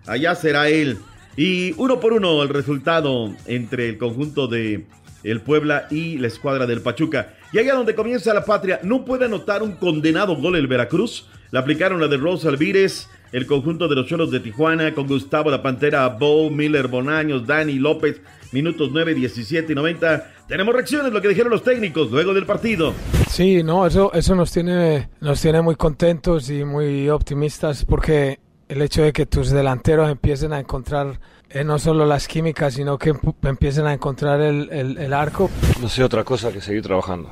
allá 0.07 0.35
será 0.35 0.69
él. 0.69 0.99
Y 1.37 1.75
uno 1.77 2.01
por 2.01 2.15
uno 2.15 2.43
el 2.43 2.49
resultado 2.49 3.35
entre 3.47 3.89
el 3.89 3.99
conjunto 3.99 4.47
de 4.47 4.87
el 5.23 5.41
Puebla 5.41 5.89
y 5.91 6.19
la 6.19 6.29
escuadra 6.29 6.67
del 6.67 6.81
Pachuca. 6.81 7.35
Y 7.53 7.59
allá 7.59 7.75
donde 7.75 7.95
comienza 7.95 8.33
la 8.33 8.45
patria, 8.45 8.81
no 8.83 9.05
puede 9.05 9.27
anotar 9.27 9.63
un 9.63 9.73
condenado 9.73 10.37
gol 10.37 10.57
el 10.57 10.67
Veracruz. 10.67 11.29
Le 11.51 11.59
aplicaron 11.59 12.01
la 12.01 12.09
de 12.09 12.17
Rosa 12.17 12.49
Alvírez, 12.49 13.09
el 13.33 13.47
conjunto 13.47 13.89
de 13.89 13.95
los 13.97 14.07
Cholos 14.07 14.31
de 14.31 14.41
Tijuana, 14.41 14.95
con 14.95 15.07
Gustavo 15.07 15.51
La 15.51 15.63
Pantera, 15.63 16.09
Bow, 16.09 16.51
Miller, 16.51 16.89
Bonaños, 16.89 17.47
Dani 17.47 17.75
López, 17.75 18.21
minutos 18.53 18.91
9, 18.93 19.15
17 19.15 19.73
y 19.73 19.75
90. 19.75 20.33
Tenemos 20.49 20.75
reacciones, 20.75 21.13
lo 21.13 21.21
que 21.21 21.29
dijeron 21.29 21.51
los 21.51 21.63
técnicos 21.65 22.11
luego 22.11 22.33
del 22.33 22.47
partido. 22.47 22.93
Sí, 23.29 23.63
no, 23.63 23.87
eso, 23.87 24.13
eso 24.13 24.35
nos 24.35 24.53
tiene, 24.53 25.09
nos 25.21 25.41
tiene 25.41 25.61
muy 25.61 25.75
contentos 25.77 26.49
y 26.51 26.65
muy 26.65 27.09
optimistas 27.09 27.85
porque 27.85 28.39
el 28.69 28.81
hecho 28.83 29.03
de 29.03 29.13
que 29.13 29.27
tus 29.27 29.51
delanteros 29.51 30.11
empiecen 30.11 30.53
a 30.53 30.59
encontrar 30.61 31.21
eh, 31.51 31.63
no 31.65 31.79
solo 31.79 32.07
las 32.07 32.27
químicas, 32.29 32.75
sino 32.75 32.99
que 32.99 33.13
empiecen 33.43 33.87
a 33.87 33.93
encontrar 33.93 34.41
el, 34.41 34.69
el- 34.73 34.99
el 34.99 35.13
arco. 35.13 35.51
No 35.81 35.89
sé 35.89 36.03
otra 36.05 36.25
cosa 36.25 36.53
que 36.53 36.61
seguir 36.61 36.83
trabajando. 36.83 37.31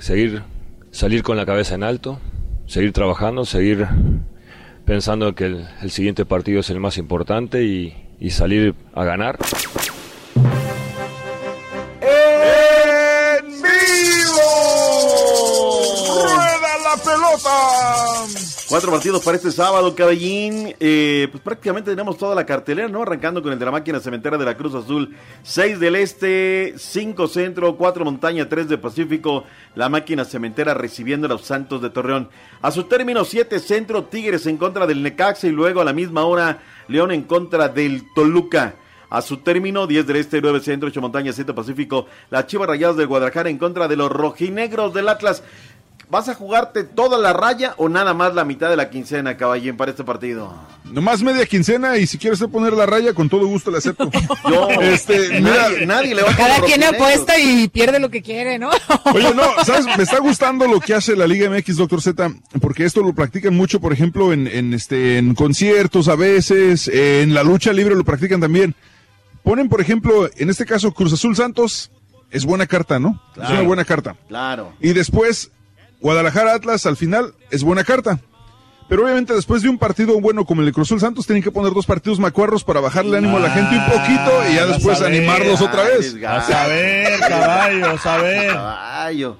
Seguir, 0.00 0.42
salir 0.90 1.22
con 1.22 1.36
la 1.36 1.46
cabeza 1.46 1.74
en 1.74 1.82
alto, 1.82 2.18
seguir 2.66 2.92
trabajando, 2.92 3.44
seguir 3.46 3.86
pensando 4.84 5.34
que 5.34 5.46
el, 5.46 5.90
siguiente 5.90 6.24
partido 6.24 6.60
es 6.60 6.70
el 6.70 6.80
más 6.80 6.98
importante 6.98 7.62
y, 7.62 7.94
y 8.18 8.30
salir 8.30 8.74
a 8.94 9.04
ganar. 9.04 9.38
Cuatro 18.68 18.90
partidos 18.90 19.22
para 19.22 19.36
este 19.36 19.50
sábado, 19.50 19.94
Cabellín. 19.94 20.74
Eh, 20.80 21.28
pues 21.30 21.42
prácticamente 21.42 21.90
tenemos 21.90 22.16
toda 22.16 22.34
la 22.34 22.46
cartelera, 22.46 22.88
¿no? 22.88 23.02
Arrancando 23.02 23.42
con 23.42 23.52
el 23.52 23.58
de 23.58 23.64
la 23.64 23.70
máquina 23.70 24.00
cementera 24.00 24.38
de 24.38 24.44
la 24.44 24.56
Cruz 24.56 24.74
Azul. 24.74 25.14
Seis 25.42 25.78
del 25.78 25.96
Este, 25.96 26.74
cinco 26.78 27.28
Centro, 27.28 27.76
cuatro 27.76 28.04
Montaña, 28.04 28.48
tres 28.48 28.68
de 28.68 28.78
Pacífico. 28.78 29.44
La 29.74 29.88
máquina 29.88 30.24
cementera 30.24 30.74
recibiendo 30.74 31.26
a 31.26 31.30
los 31.30 31.42
Santos 31.42 31.82
de 31.82 31.90
Torreón. 31.90 32.30
A 32.62 32.70
su 32.70 32.84
término, 32.84 33.24
siete 33.24 33.58
Centro, 33.58 34.04
Tigres 34.04 34.46
en 34.46 34.56
contra 34.56 34.86
del 34.86 35.02
Necaxa 35.02 35.46
y 35.46 35.50
luego 35.50 35.80
a 35.80 35.84
la 35.84 35.92
misma 35.92 36.24
hora, 36.24 36.62
León 36.88 37.12
en 37.12 37.22
contra 37.22 37.68
del 37.68 38.02
Toluca. 38.14 38.76
A 39.12 39.20
su 39.20 39.36
término, 39.36 39.86
10 39.86 40.06
del 40.06 40.16
Este, 40.16 40.40
9 40.40 40.60
Centro, 40.60 40.88
8 40.88 40.98
Montaña, 41.02 41.34
7 41.34 41.52
Pacífico. 41.52 42.06
Las 42.30 42.46
Chivas 42.46 42.66
Rayadas 42.66 42.96
del 42.96 43.08
Guadalajara 43.08 43.50
en 43.50 43.58
contra 43.58 43.86
de 43.86 43.94
los 43.94 44.10
rojinegros 44.10 44.94
del 44.94 45.06
Atlas. 45.06 45.42
¿Vas 46.12 46.28
a 46.28 46.34
jugarte 46.34 46.84
toda 46.84 47.16
la 47.16 47.32
raya 47.32 47.72
o 47.78 47.88
nada 47.88 48.12
más 48.12 48.34
la 48.34 48.44
mitad 48.44 48.68
de 48.68 48.76
la 48.76 48.90
quincena, 48.90 49.38
caballín, 49.38 49.78
para 49.78 49.92
este 49.92 50.04
partido? 50.04 50.52
Nomás 50.84 51.22
media 51.22 51.46
quincena 51.46 51.96
y 51.96 52.06
si 52.06 52.18
quieres 52.18 52.38
poner 52.52 52.74
la 52.74 52.84
raya, 52.84 53.14
con 53.14 53.30
todo 53.30 53.46
gusto 53.46 53.70
le 53.70 53.78
acepto. 53.78 54.10
Yo, 54.50 54.68
este, 54.82 55.40
mira, 55.40 55.70
nadie, 55.70 55.86
nadie 55.86 56.14
le 56.14 56.22
va 56.22 56.30
a 56.32 56.36
Cada 56.36 56.60
quien 56.60 56.84
apuesta 56.84 57.38
y 57.38 57.66
pierde 57.68 57.98
lo 57.98 58.10
que 58.10 58.20
quiere, 58.20 58.58
¿no? 58.58 58.68
Oye, 59.14 59.32
no, 59.32 59.42
¿sabes? 59.64 59.86
Me 59.96 60.02
está 60.02 60.18
gustando 60.18 60.66
lo 60.66 60.80
que 60.80 60.92
hace 60.92 61.16
la 61.16 61.26
Liga 61.26 61.48
MX, 61.48 61.76
doctor 61.78 62.02
Z, 62.02 62.30
porque 62.60 62.84
esto 62.84 63.00
lo 63.00 63.14
practican 63.14 63.54
mucho, 63.56 63.80
por 63.80 63.94
ejemplo, 63.94 64.34
en, 64.34 64.46
en, 64.48 64.74
este, 64.74 65.16
en 65.16 65.34
conciertos 65.34 66.08
a 66.08 66.14
veces, 66.14 66.88
en 66.88 67.32
la 67.32 67.42
lucha 67.42 67.72
libre 67.72 67.94
lo 67.94 68.04
practican 68.04 68.38
también. 68.38 68.74
Ponen, 69.44 69.70
por 69.70 69.80
ejemplo, 69.80 70.28
en 70.36 70.50
este 70.50 70.66
caso, 70.66 70.92
Cruz 70.92 71.14
Azul 71.14 71.34
Santos, 71.36 71.90
es 72.30 72.44
buena 72.44 72.66
carta, 72.66 72.98
¿no? 72.98 73.18
Es 73.30 73.36
Claro. 73.36 73.54
una 73.54 73.62
buena 73.62 73.84
carta. 73.86 74.14
Claro. 74.28 74.74
Y 74.78 74.92
después, 74.92 75.50
Guadalajara 76.02 76.54
Atlas 76.54 76.84
al 76.86 76.96
final 76.96 77.32
es 77.50 77.62
buena 77.62 77.84
carta. 77.84 78.18
Pero 78.88 79.04
obviamente 79.04 79.32
después 79.32 79.62
de 79.62 79.70
un 79.70 79.78
partido 79.78 80.20
bueno 80.20 80.44
como 80.44 80.60
el 80.60 80.66
de 80.66 80.72
Cruz 80.72 80.88
Azul 80.88 81.00
Santos, 81.00 81.24
tienen 81.24 81.42
que 81.42 81.50
poner 81.50 81.72
dos 81.72 81.86
partidos 81.86 82.18
macuarros 82.18 82.62
para 82.64 82.80
bajarle 82.80 83.16
ánimo 83.16 83.38
a 83.38 83.40
la 83.40 83.50
gente 83.50 83.74
un 83.76 83.84
poquito 83.86 84.50
y 84.50 84.54
ya 84.56 84.64
Ah, 84.64 84.66
después 84.66 85.00
ver, 85.00 85.08
animarlos 85.08 85.60
otra 85.62 85.84
vez. 85.84 85.98
Arriesgar. 85.98 86.36
A 86.38 86.42
saber, 86.42 87.20
caballo, 87.20 87.90
a 87.90 87.98
saber. 87.98 88.52
Caballo. 88.52 89.36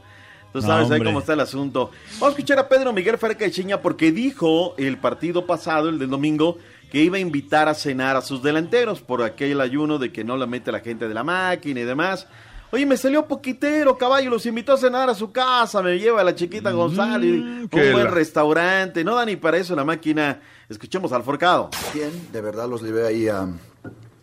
Tú 0.52 0.60
No, 0.60 0.66
sabes 0.66 0.90
ahí 0.90 1.02
cómo 1.02 1.18
está 1.18 1.32
el 1.34 1.40
asunto. 1.40 1.90
Vamos 2.12 2.28
a 2.28 2.30
escuchar 2.30 2.58
a 2.60 2.68
Pedro 2.68 2.92
Miguel 2.92 3.18
Ferca 3.18 3.44
de 3.44 3.50
Chiña 3.50 3.80
porque 3.82 4.12
dijo 4.12 4.74
el 4.78 4.96
partido 4.98 5.44
pasado, 5.44 5.88
el 5.88 5.98
del 5.98 6.08
domingo, 6.08 6.56
que 6.90 7.02
iba 7.02 7.16
a 7.16 7.20
invitar 7.20 7.68
a 7.68 7.74
cenar 7.74 8.16
a 8.16 8.22
sus 8.22 8.42
delanteros 8.42 9.00
por 9.00 9.22
aquel 9.22 9.60
ayuno 9.60 9.98
de 9.98 10.12
que 10.12 10.24
no 10.24 10.36
la 10.36 10.46
mete 10.46 10.70
la 10.72 10.80
gente 10.80 11.08
de 11.08 11.14
la 11.14 11.24
máquina 11.24 11.80
y 11.80 11.84
demás. 11.84 12.26
Oye, 12.74 12.86
me 12.86 12.96
salió 12.96 13.26
poquitero, 13.28 13.98
caballo, 13.98 14.30
los 14.30 14.46
invitó 14.46 14.72
a 14.72 14.78
cenar 14.78 15.10
a 15.10 15.14
su 15.14 15.30
casa, 15.30 15.82
me 15.82 15.98
lleva 15.98 16.22
a 16.22 16.24
la 16.24 16.34
chiquita 16.34 16.70
González, 16.72 17.30
un 17.30 17.68
que 17.68 17.92
buen 17.92 18.04
la- 18.04 18.10
restaurante, 18.10 19.04
no 19.04 19.14
da 19.14 19.26
ni 19.26 19.36
para 19.36 19.58
eso 19.58 19.76
la 19.76 19.84
máquina. 19.84 20.40
Escuchemos 20.70 21.12
al 21.12 21.22
forcado. 21.22 21.68
Bien, 21.92 22.10
de 22.32 22.40
verdad 22.40 22.66
los 22.68 22.80
llevé 22.82 23.06
ahí 23.06 23.28
a, 23.28 23.46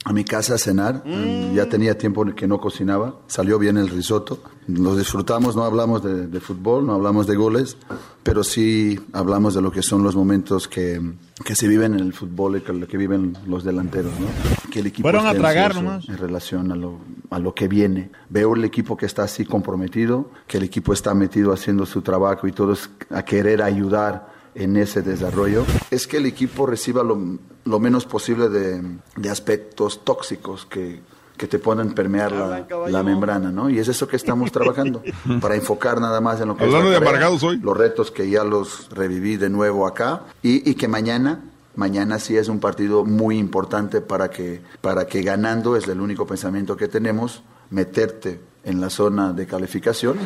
a 0.05 0.13
mi 0.13 0.23
casa 0.23 0.55
a 0.55 0.57
cenar. 0.57 1.03
Mm, 1.05 1.53
Ya 1.55 1.67
tenía 1.67 1.97
tiempo 1.97 2.26
que 2.35 2.47
no 2.47 2.59
cocinaba. 2.59 3.15
Salió 3.27 3.59
bien 3.59 3.77
el 3.77 3.89
risotto. 3.89 4.39
Lo 4.67 4.95
disfrutamos, 4.95 5.55
no 5.55 5.63
hablamos 5.63 6.03
de, 6.03 6.27
de 6.27 6.39
fútbol, 6.39 6.85
no 6.85 6.93
hablamos 6.93 7.26
de 7.26 7.35
goles, 7.35 7.76
pero 8.21 8.43
sí 8.43 8.99
hablamos 9.13 9.55
de 9.55 9.61
lo 9.63 9.71
que 9.71 9.81
son 9.81 10.03
los 10.03 10.15
momentos 10.15 10.67
que, 10.67 11.01
que 11.43 11.55
se 11.55 11.67
viven 11.67 11.95
en 11.95 12.01
el 12.01 12.13
fútbol 12.13 12.57
y 12.57 12.61
que, 12.61 12.71
lo 12.71 12.88
que 12.88 12.95
viven 12.97 13.35
los 13.47 13.63
delanteros. 13.63 14.11
¿no? 14.19 14.27
Que 14.71 14.81
el 14.81 14.88
equipo 14.88 15.07
Fueron 15.07 15.26
a 15.26 15.34
tragar 15.34 15.73
nomás. 15.73 16.07
en 16.07 16.17
relación 16.19 16.71
a 16.71 16.76
lo, 16.76 16.99
a 17.31 17.39
lo 17.39 17.55
que 17.55 17.67
viene. 17.67 18.11
Veo 18.30 18.53
el 18.55 18.63
equipo 18.63 18.95
que 18.95 19.07
está 19.07 19.23
así 19.23 19.43
comprometido, 19.43 20.30
que 20.45 20.57
el 20.57 20.63
equipo 20.63 20.93
está 20.93 21.15
metido 21.15 21.51
haciendo 21.51 21.88
su 21.88 22.03
trabajo 22.03 22.47
y 22.47 22.51
todos 22.51 22.91
a 23.09 23.23
querer 23.26 23.63
ayudar 23.63 24.38
en 24.60 24.77
ese 24.77 25.02
desarrollo. 25.02 25.65
Es 25.90 26.06
que 26.06 26.18
el 26.18 26.26
equipo 26.27 26.65
reciba 26.68 27.02
lo, 27.03 27.18
lo 27.65 27.80
menos 27.80 28.06
posible 28.06 28.49
de, 28.49 28.81
de 29.15 29.30
aspectos 29.30 30.03
tóxicos 30.03 30.65
que, 30.65 30.99
que 31.38 31.48
te 31.48 31.57
puedan 31.57 31.94
permear 31.94 32.31
la, 32.34 32.68
la 32.90 33.02
membrana, 33.02 33.52
¿no? 33.52 33.69
Y 33.69 33.80
es 33.80 33.88
eso 33.88 34.07
que 34.07 34.18
estamos 34.18 34.52
trabajando, 34.52 35.02
para 35.41 35.56
enfocar 35.56 36.02
nada 36.02 36.19
más 36.22 36.41
en 36.41 36.49
lo 36.49 36.57
que 36.57 36.65
es 36.65 36.72
la 36.72 36.77
Hablando 36.77 36.91
de 36.91 36.99
carrera, 36.99 37.10
amargados 37.27 37.44
hoy. 37.44 37.57
los 37.57 37.76
retos 37.76 38.11
que 38.11 38.30
ya 38.30 38.44
los 38.44 38.90
reviví 38.91 39.38
de 39.38 39.49
nuevo 39.49 39.88
acá 39.88 40.23
y, 40.44 40.69
y 40.69 40.76
que 40.76 40.88
mañana 40.88 41.45
mañana 41.76 42.19
sí 42.19 42.36
es 42.36 42.49
un 42.49 42.60
partido 42.60 43.06
muy 43.06 43.38
importante 43.38 44.02
para 44.02 44.30
que 44.30 44.61
para 44.81 45.07
que 45.07 45.22
ganando 45.22 45.77
es 45.77 45.88
el 45.88 46.02
único 46.02 46.27
pensamiento 46.27 46.76
que 46.76 46.90
tenemos 46.90 47.41
meterte 47.69 48.41
en 48.65 48.81
la 48.81 48.90
zona 48.90 49.31
de 49.31 49.45
calificación 49.48 50.18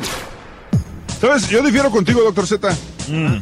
¿Sabes? 1.20 1.48
Yo 1.48 1.62
difiero 1.62 1.90
contigo, 1.90 2.22
doctor 2.22 2.46
Z. 2.46 2.74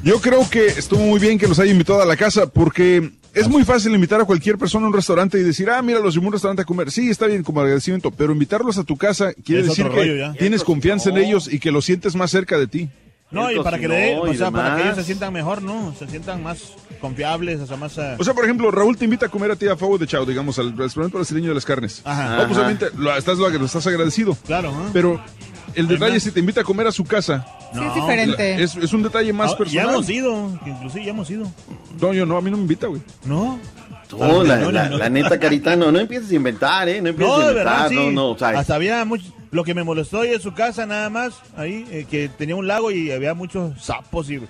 Yo 0.02 0.20
creo 0.20 0.48
que 0.48 0.66
estuvo 0.66 1.00
muy 1.00 1.18
bien 1.20 1.38
que 1.38 1.46
los 1.48 1.58
haya 1.58 1.72
invitado 1.72 2.00
a 2.02 2.06
la 2.06 2.16
casa 2.16 2.46
porque 2.46 3.10
es 3.34 3.48
muy 3.48 3.64
fácil 3.64 3.94
invitar 3.94 4.20
a 4.20 4.24
cualquier 4.24 4.58
persona 4.58 4.86
a 4.86 4.88
un 4.88 4.94
restaurante 4.94 5.38
y 5.38 5.42
decir, 5.42 5.68
ah, 5.70 5.80
mira, 5.82 5.98
los 6.00 6.14
llevo 6.14 6.26
a 6.26 6.28
un 6.28 6.32
restaurante 6.34 6.62
a 6.62 6.64
comer. 6.64 6.90
Sí, 6.90 7.10
está 7.10 7.26
bien 7.26 7.42
como 7.42 7.60
agradecimiento, 7.60 8.10
pero 8.10 8.32
invitarlos 8.32 8.78
a 8.78 8.84
tu 8.84 8.96
casa 8.96 9.32
quiere 9.44 9.62
Es 9.62 9.68
decir 9.68 9.88
que 9.88 10.18
ya. 10.18 10.32
tienes 10.34 10.62
confianza 10.64 11.10
en 11.10 11.18
ellos 11.18 11.52
y 11.52 11.58
que 11.58 11.70
los 11.72 11.84
sientes 11.84 12.14
más 12.14 12.30
cerca 12.30 12.58
de 12.58 12.66
ti. 12.66 12.90
No, 13.30 13.50
y 13.50 13.58
para 13.60 13.78
que, 13.78 13.88
le, 13.88 14.16
o 14.18 14.30
y 14.30 14.36
sea, 14.36 14.50
para 14.50 14.76
que 14.76 14.82
ellos 14.82 14.96
se 14.96 15.04
sientan 15.04 15.32
mejor, 15.32 15.62
¿no? 15.62 15.94
Se 15.98 16.06
sientan 16.06 16.42
más 16.42 16.74
confiables, 17.00 17.60
o 17.60 17.66
sea, 17.66 17.78
más... 17.78 17.96
eh, 17.96 18.16
O 18.18 18.24
sea, 18.24 18.34
por 18.34 18.44
ejemplo, 18.44 18.70
Raúl 18.70 18.98
te 18.98 19.06
invita 19.06 19.24
a 19.26 19.28
comer 19.30 19.50
a 19.52 19.56
ti 19.56 19.66
a 19.68 19.76
Favo 19.76 19.96
de 19.96 20.06
Chao, 20.06 20.26
digamos, 20.26 20.58
al 20.58 20.76
restaurante 20.76 21.16
brasileño 21.16 21.48
de 21.48 21.54
las 21.54 21.64
carnes. 21.64 22.02
Ajá. 22.04 22.44
Pues 22.46 22.58
obviamente 22.58 22.86
lo, 22.94 23.16
estás, 23.16 23.38
lo, 23.38 23.48
estás 23.64 23.86
agradecido. 23.86 24.36
Claro, 24.46 24.68
¿eh? 24.70 24.90
Pero 24.92 25.18
el 25.74 25.88
detalle 25.88 26.16
es 26.18 26.24
si 26.24 26.30
te 26.30 26.40
invita 26.40 26.60
a 26.60 26.64
comer 26.64 26.86
a 26.88 26.92
su 26.92 27.04
casa. 27.04 27.46
Sí, 27.72 27.80
es 27.86 27.94
diferente. 27.94 28.62
Es, 28.62 28.76
es 28.76 28.92
un 28.92 29.02
detalle 29.02 29.32
más 29.32 29.52
Ah, 29.52 29.56
personal. 29.56 29.86
Ya 29.86 29.92
hemos 29.92 30.08
ido, 30.10 30.60
inclusive 30.66 31.04
ya 31.04 31.10
hemos 31.10 31.30
ido. 31.30 31.46
No, 32.00 32.12
yo 32.12 32.26
no, 32.26 32.36
a 32.36 32.40
mí 32.42 32.50
no 32.50 32.56
me 32.56 32.62
invita, 32.64 32.86
güey. 32.86 33.00
No. 33.24 33.58
No, 34.18 34.44
la, 34.44 34.56
la- 34.58 34.90
la 34.90 35.08
neta, 35.08 35.40
Carita, 35.40 35.74
no, 35.74 35.90
no 35.90 35.98
empieces 35.98 36.30
a 36.30 36.34
inventar, 36.34 36.86
¿eh? 36.88 37.00
No 37.00 37.08
empieces 37.08 37.34
No, 37.34 37.40
a 37.40 37.44
de 37.46 37.50
inventar, 37.52 37.74
verdad, 37.74 37.88
sí. 37.88 37.94
no, 37.94 38.10
no, 38.10 38.30
o 38.32 38.38
sea, 38.38 38.48
Hasta 38.50 38.74
había 38.74 39.04
mucho... 39.06 39.24
Lo 39.52 39.64
que 39.64 39.74
me 39.74 39.84
molestó 39.84 40.20
ahí 40.20 40.32
en 40.32 40.40
su 40.40 40.52
casa 40.54 40.86
nada 40.86 41.10
más, 41.10 41.34
ahí, 41.58 41.86
eh, 41.90 42.06
que 42.10 42.28
tenía 42.30 42.56
un 42.56 42.66
lago 42.66 42.90
y 42.90 43.10
había 43.10 43.34
muchos 43.34 43.82
sapos 43.82 44.30
y... 44.30 44.40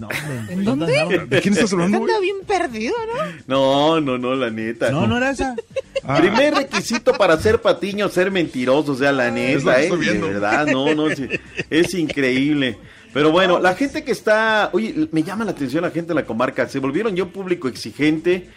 No, 0.00 0.08
¿En 0.48 0.64
dónde? 0.64 0.86
¿De 1.28 1.40
quién 1.40 1.54
estás 1.54 1.72
hablando? 1.72 1.98
Anda 1.98 2.18
bien 2.20 2.38
perdido, 2.46 2.94
¿no? 3.46 4.00
No, 4.00 4.00
no, 4.00 4.18
no, 4.18 4.34
la 4.34 4.50
neta. 4.50 4.90
No, 4.90 5.06
no 5.06 5.16
era 5.18 5.30
esa. 5.30 5.54
Ah. 6.02 6.16
Primer 6.20 6.54
requisito 6.54 7.12
para 7.12 7.38
ser 7.38 7.60
patiño, 7.60 8.08
ser 8.08 8.30
mentiroso, 8.32 8.92
o 8.92 8.96
sea, 8.96 9.12
la 9.12 9.28
Es 9.28 9.64
neta, 9.64 9.82
¿eh? 9.82 9.90
De 9.96 10.18
verdad, 10.18 10.66
no, 10.66 10.94
no, 10.94 11.14
sí, 11.14 11.28
es 11.70 11.94
increíble. 11.94 12.76
Pero 13.12 13.30
bueno, 13.30 13.60
la 13.60 13.76
gente 13.76 14.02
que 14.02 14.10
está, 14.10 14.70
oye, 14.72 15.08
me 15.12 15.22
llama 15.22 15.44
la 15.44 15.52
atención 15.52 15.84
la 15.84 15.92
gente 15.92 16.08
de 16.08 16.14
la 16.16 16.26
comarca, 16.26 16.68
se 16.68 16.80
volvieron 16.80 17.14
ya 17.14 17.22
un 17.22 17.30
público 17.30 17.68
exigente, 17.68 18.48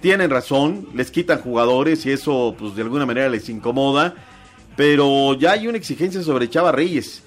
tienen 0.00 0.30
razón, 0.30 0.88
les 0.94 1.10
quitan 1.10 1.40
jugadores 1.42 2.06
y 2.06 2.12
eso, 2.12 2.56
pues 2.58 2.74
de 2.74 2.80
alguna 2.80 3.04
manera 3.04 3.28
les 3.28 3.50
incomoda, 3.50 4.14
pero 4.76 5.34
ya 5.34 5.52
hay 5.52 5.68
una 5.68 5.76
exigencia 5.76 6.22
sobre 6.22 6.48
Chava 6.48 6.72
Reyes. 6.72 7.22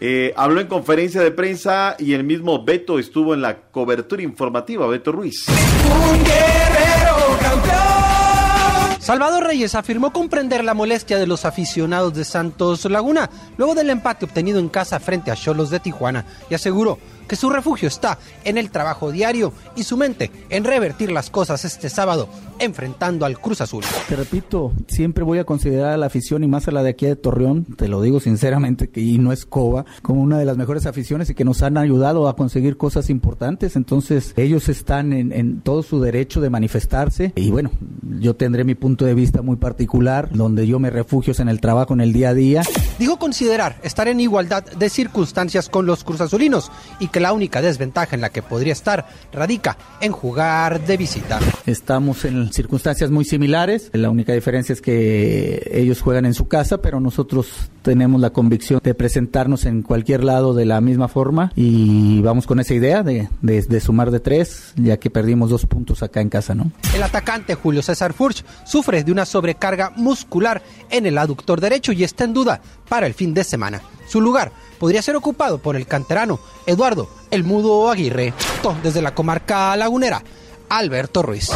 Eh, 0.00 0.34
habló 0.36 0.60
en 0.60 0.66
conferencia 0.66 1.22
de 1.22 1.30
prensa 1.30 1.96
y 1.98 2.12
el 2.12 2.24
mismo 2.24 2.64
Beto 2.64 2.98
estuvo 2.98 3.32
en 3.32 3.40
la 3.40 3.56
cobertura 3.70 4.22
informativa, 4.22 4.86
Beto 4.86 5.12
Ruiz. 5.12 5.46
Salvador 9.06 9.44
Reyes 9.44 9.76
afirmó 9.76 10.12
comprender 10.12 10.64
la 10.64 10.74
molestia 10.74 11.16
de 11.16 11.28
los 11.28 11.44
aficionados 11.44 12.12
de 12.14 12.24
Santos 12.24 12.84
Laguna 12.86 13.30
luego 13.56 13.76
del 13.76 13.90
empate 13.90 14.24
obtenido 14.24 14.58
en 14.58 14.68
casa 14.68 14.98
frente 14.98 15.30
a 15.30 15.36
Cholos 15.36 15.70
de 15.70 15.78
Tijuana 15.78 16.24
y 16.50 16.54
aseguró 16.54 16.98
que 17.26 17.36
su 17.36 17.50
refugio 17.50 17.88
está 17.88 18.18
en 18.44 18.58
el 18.58 18.70
trabajo 18.70 19.12
diario 19.12 19.52
y 19.76 19.82
su 19.82 19.96
mente 19.96 20.30
en 20.50 20.64
revertir 20.64 21.10
las 21.12 21.30
cosas 21.30 21.64
este 21.64 21.88
sábado 21.88 22.28
enfrentando 22.58 23.26
al 23.26 23.38
Cruz 23.38 23.60
Azul. 23.60 23.84
Te 24.08 24.16
repito, 24.16 24.72
siempre 24.88 25.24
voy 25.24 25.38
a 25.38 25.44
considerar 25.44 25.92
a 25.92 25.96
la 25.96 26.06
afición 26.06 26.44
y 26.44 26.48
más 26.48 26.68
a 26.68 26.70
la 26.70 26.82
de 26.82 26.90
aquí 26.90 27.06
de 27.06 27.16
Torreón, 27.16 27.64
te 27.64 27.88
lo 27.88 28.00
digo 28.00 28.20
sinceramente, 28.20 28.88
que 28.88 29.00
y 29.00 29.18
no 29.18 29.32
es 29.32 29.46
Coba, 29.46 29.84
como 30.02 30.22
una 30.22 30.38
de 30.38 30.44
las 30.44 30.56
mejores 30.56 30.86
aficiones 30.86 31.30
y 31.30 31.34
que 31.34 31.44
nos 31.44 31.62
han 31.62 31.76
ayudado 31.76 32.28
a 32.28 32.36
conseguir 32.36 32.76
cosas 32.76 33.10
importantes. 33.10 33.76
Entonces, 33.76 34.32
ellos 34.36 34.68
están 34.68 35.12
en, 35.12 35.32
en 35.32 35.60
todo 35.60 35.82
su 35.82 36.00
derecho 36.00 36.40
de 36.40 36.50
manifestarse 36.50 37.32
y 37.36 37.50
bueno, 37.50 37.70
yo 38.20 38.36
tendré 38.36 38.64
mi 38.64 38.74
punto 38.74 39.04
de 39.04 39.14
vista 39.14 39.42
muy 39.42 39.56
particular, 39.56 40.30
donde 40.32 40.66
yo 40.66 40.78
me 40.78 40.90
refugio 40.90 41.32
es 41.32 41.40
en 41.40 41.48
el 41.48 41.60
trabajo, 41.60 41.94
en 41.94 42.00
el 42.00 42.12
día 42.12 42.30
a 42.30 42.34
día. 42.34 42.62
Dijo 42.98 43.18
considerar 43.18 43.78
estar 43.82 44.08
en 44.08 44.20
igualdad 44.20 44.64
de 44.64 44.88
circunstancias 44.88 45.68
con 45.68 45.86
los 45.86 46.04
cruzazulinos 46.04 46.70
y 47.00 47.08
que 47.16 47.20
la 47.20 47.32
única 47.32 47.62
desventaja 47.62 48.14
en 48.14 48.20
la 48.20 48.28
que 48.28 48.42
podría 48.42 48.74
estar 48.74 49.06
radica 49.32 49.78
en 50.02 50.12
jugar 50.12 50.84
de 50.84 50.98
visita. 50.98 51.38
Estamos 51.64 52.26
en 52.26 52.52
circunstancias 52.52 53.10
muy 53.10 53.24
similares. 53.24 53.88
La 53.94 54.10
única 54.10 54.34
diferencia 54.34 54.74
es 54.74 54.82
que 54.82 55.66
ellos 55.72 56.02
juegan 56.02 56.26
en 56.26 56.34
su 56.34 56.46
casa, 56.46 56.82
pero 56.82 57.00
nosotros 57.00 57.48
tenemos 57.80 58.20
la 58.20 58.30
convicción 58.34 58.80
de 58.84 58.92
presentarnos 58.92 59.64
en 59.64 59.80
cualquier 59.80 60.24
lado 60.24 60.52
de 60.52 60.66
la 60.66 60.82
misma 60.82 61.08
forma 61.08 61.52
y 61.56 62.20
vamos 62.20 62.46
con 62.46 62.60
esa 62.60 62.74
idea 62.74 63.02
de, 63.02 63.30
de- 63.40 63.62
de 63.62 63.80
sumar 63.80 64.10
de 64.10 64.20
tres, 64.20 64.74
ya 64.76 64.98
que 64.98 65.08
perdimos 65.08 65.48
dos 65.48 65.64
puntos 65.64 66.02
acá 66.02 66.20
en 66.20 66.28
casa, 66.28 66.54
¿no? 66.54 66.70
El 66.94 67.02
atacante 67.02 67.54
Julio 67.54 67.80
César 67.80 68.12
Furch 68.12 68.44
sufre 68.66 69.02
de 69.04 69.10
una 69.12 69.24
sobrecarga 69.24 69.90
muscular 69.96 70.60
en 70.90 71.06
el 71.06 71.16
aductor 71.16 71.62
derecho 71.62 71.92
y 71.92 72.04
está 72.04 72.24
en 72.24 72.34
duda 72.34 72.60
para 72.90 73.06
el 73.06 73.14
fin 73.14 73.32
de 73.32 73.42
semana. 73.42 73.80
Su 74.08 74.20
lugar 74.20 74.52
podría 74.78 75.02
ser 75.02 75.16
ocupado 75.16 75.58
por 75.58 75.76
el 75.76 75.86
canterano 75.86 76.38
Eduardo 76.66 77.08
El 77.30 77.44
Mudo 77.44 77.90
Aguirre. 77.90 78.32
Desde 78.82 79.02
la 79.02 79.14
comarca 79.14 79.74
lagunera, 79.76 80.22
Alberto 80.68 81.22
Ruiz. 81.22 81.50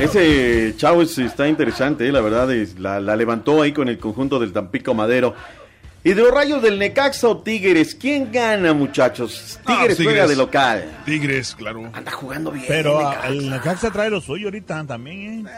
Ese 0.00 0.74
chavo 0.76 1.02
es- 1.02 1.18
está 1.18 1.48
interesante, 1.48 2.06
eh, 2.08 2.12
la 2.12 2.20
verdad, 2.20 2.50
es- 2.52 2.78
la, 2.78 3.00
la 3.00 3.16
levantó 3.16 3.62
ahí 3.62 3.72
con 3.72 3.88
el 3.88 3.98
conjunto 3.98 4.38
del 4.38 4.52
Tampico 4.52 4.94
Madero. 4.94 5.34
Y 6.04 6.14
de 6.14 6.22
los 6.22 6.32
rayos 6.32 6.60
del 6.60 6.80
Necaxa 6.80 7.28
o 7.28 7.38
Tigres, 7.42 7.94
¿quién 7.94 8.32
gana, 8.32 8.72
muchachos? 8.72 9.60
Tigres, 9.64 9.92
Ah, 10.00 10.02
juega 10.02 10.10
Tigres. 10.22 10.28
de 10.30 10.36
local. 10.36 10.98
Tigres, 11.04 11.54
claro. 11.54 11.88
Anda 11.92 12.10
jugando 12.10 12.50
bien. 12.50 12.64
Pero 12.66 12.98
Necaxa. 12.98 13.28
el 13.28 13.50
Necaxa 13.50 13.90
trae 13.92 14.10
lo 14.10 14.20
suyo 14.20 14.48
ahorita 14.48 14.84
también, 14.84 15.46
¿eh? 15.46 15.50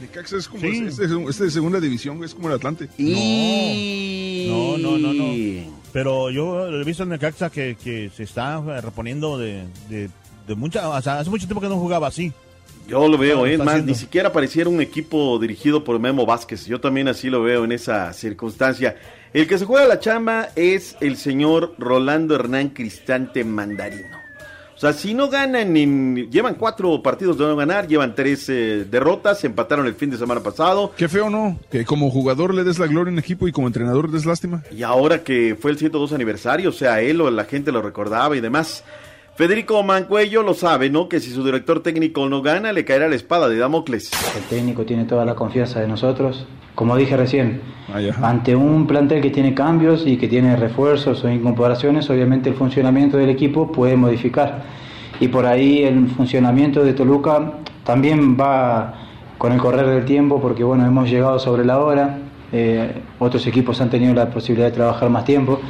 Necaxa 0.00 0.36
es 0.36 0.48
como, 0.48 0.60
Sí. 0.60 0.84
este, 0.86 1.04
es- 1.06 1.10
este 1.30 1.44
de 1.44 1.50
segunda 1.50 1.80
división, 1.80 2.22
es 2.24 2.34
como 2.34 2.48
el 2.48 2.54
Atlante. 2.54 2.88
No, 2.98 4.78
no, 4.78 4.98
no, 4.98 5.12
no. 5.12 5.32
Pero 5.92 6.30
yo 6.30 6.66
he 6.68 6.84
visto 6.84 7.02
en 7.04 7.12
el 7.12 7.18
Caxa 7.18 7.50
que, 7.50 7.76
que 7.82 8.10
se 8.14 8.24
está 8.24 8.60
reponiendo 8.80 9.38
de, 9.38 9.64
de, 9.88 10.10
de 10.46 10.54
mucha, 10.54 10.88
o 10.88 11.00
sea, 11.02 11.20
hace 11.20 11.30
mucho 11.30 11.46
tiempo 11.46 11.60
que 11.60 11.68
no 11.68 11.78
jugaba 11.78 12.08
así. 12.08 12.32
Yo 12.86 13.08
lo 13.08 13.18
veo, 13.18 13.46
¿eh? 13.46 13.54
es 13.54 13.58
más, 13.58 13.68
haciendo. 13.68 13.90
ni 13.90 13.98
siquiera 13.98 14.32
pareciera 14.32 14.70
un 14.70 14.80
equipo 14.80 15.38
dirigido 15.40 15.82
por 15.82 15.98
Memo 15.98 16.24
Vázquez. 16.24 16.66
Yo 16.66 16.80
también 16.80 17.08
así 17.08 17.28
lo 17.30 17.42
veo 17.42 17.64
en 17.64 17.72
esa 17.72 18.12
circunstancia. 18.12 18.96
El 19.32 19.48
que 19.48 19.58
se 19.58 19.64
juega 19.64 19.88
la 19.88 19.98
chamba 19.98 20.50
es 20.54 20.96
el 21.00 21.16
señor 21.16 21.74
Rolando 21.78 22.36
Hernán 22.36 22.68
Cristante 22.68 23.42
Mandarino. 23.42 24.16
O 24.76 24.78
sea, 24.78 24.92
si 24.92 25.14
no 25.14 25.30
ganan, 25.30 25.74
en- 25.76 26.30
llevan 26.30 26.54
cuatro 26.56 27.02
partidos 27.02 27.38
de 27.38 27.46
no 27.46 27.56
ganar, 27.56 27.88
llevan 27.88 28.14
tres 28.14 28.46
eh, 28.50 28.86
derrotas, 28.90 29.42
empataron 29.44 29.86
el 29.86 29.94
fin 29.94 30.10
de 30.10 30.18
semana 30.18 30.42
pasado. 30.42 30.92
Qué 30.96 31.08
feo, 31.08 31.30
¿no? 31.30 31.58
Que 31.70 31.86
como 31.86 32.10
jugador 32.10 32.52
le 32.54 32.62
des 32.62 32.78
la 32.78 32.86
gloria 32.86 33.10
a 33.10 33.14
un 33.14 33.18
equipo 33.18 33.48
y 33.48 33.52
como 33.52 33.66
entrenador 33.68 34.10
des 34.10 34.26
lástima. 34.26 34.62
Y 34.70 34.82
ahora 34.82 35.24
que 35.24 35.56
fue 35.58 35.70
el 35.70 35.78
102 35.78 36.12
aniversario, 36.12 36.68
o 36.68 36.72
sea, 36.72 37.00
él 37.00 37.22
o 37.22 37.30
la 37.30 37.44
gente 37.46 37.72
lo 37.72 37.80
recordaba 37.80 38.36
y 38.36 38.40
demás. 38.40 38.84
Federico 39.36 39.82
Mancuello 39.82 40.42
lo 40.42 40.54
sabe, 40.54 40.88
¿no? 40.88 41.10
Que 41.10 41.20
si 41.20 41.30
su 41.30 41.44
director 41.44 41.82
técnico 41.82 42.26
no 42.26 42.40
gana, 42.40 42.72
le 42.72 42.86
caerá 42.86 43.06
la 43.06 43.16
espada 43.16 43.50
de 43.50 43.58
Damocles. 43.58 44.10
El 44.34 44.42
técnico 44.44 44.86
tiene 44.86 45.04
toda 45.04 45.26
la 45.26 45.34
confianza 45.34 45.78
de 45.78 45.86
nosotros. 45.86 46.46
Como 46.74 46.96
dije 46.96 47.18
recién, 47.18 47.60
ante 48.22 48.56
un 48.56 48.86
plantel 48.86 49.20
que 49.20 49.28
tiene 49.28 49.52
cambios 49.52 50.06
y 50.06 50.16
que 50.16 50.26
tiene 50.26 50.56
refuerzos 50.56 51.22
o 51.22 51.28
incorporaciones, 51.28 52.08
obviamente 52.08 52.48
el 52.48 52.54
funcionamiento 52.54 53.18
del 53.18 53.28
equipo 53.28 53.70
puede 53.70 53.94
modificar. 53.94 54.62
Y 55.20 55.28
por 55.28 55.44
ahí 55.44 55.82
el 55.82 56.08
funcionamiento 56.08 56.82
de 56.82 56.94
Toluca 56.94 57.52
también 57.84 58.38
va 58.40 58.94
con 59.36 59.52
el 59.52 59.58
correr 59.58 59.86
del 59.86 60.06
tiempo, 60.06 60.40
porque 60.40 60.64
bueno, 60.64 60.86
hemos 60.86 61.10
llegado 61.10 61.38
sobre 61.38 61.66
la 61.66 61.78
hora, 61.78 62.20
eh, 62.52 63.02
otros 63.18 63.46
equipos 63.46 63.82
han 63.82 63.90
tenido 63.90 64.14
la 64.14 64.30
posibilidad 64.30 64.68
de 64.68 64.74
trabajar 64.74 65.10
más 65.10 65.26
tiempo. 65.26 65.60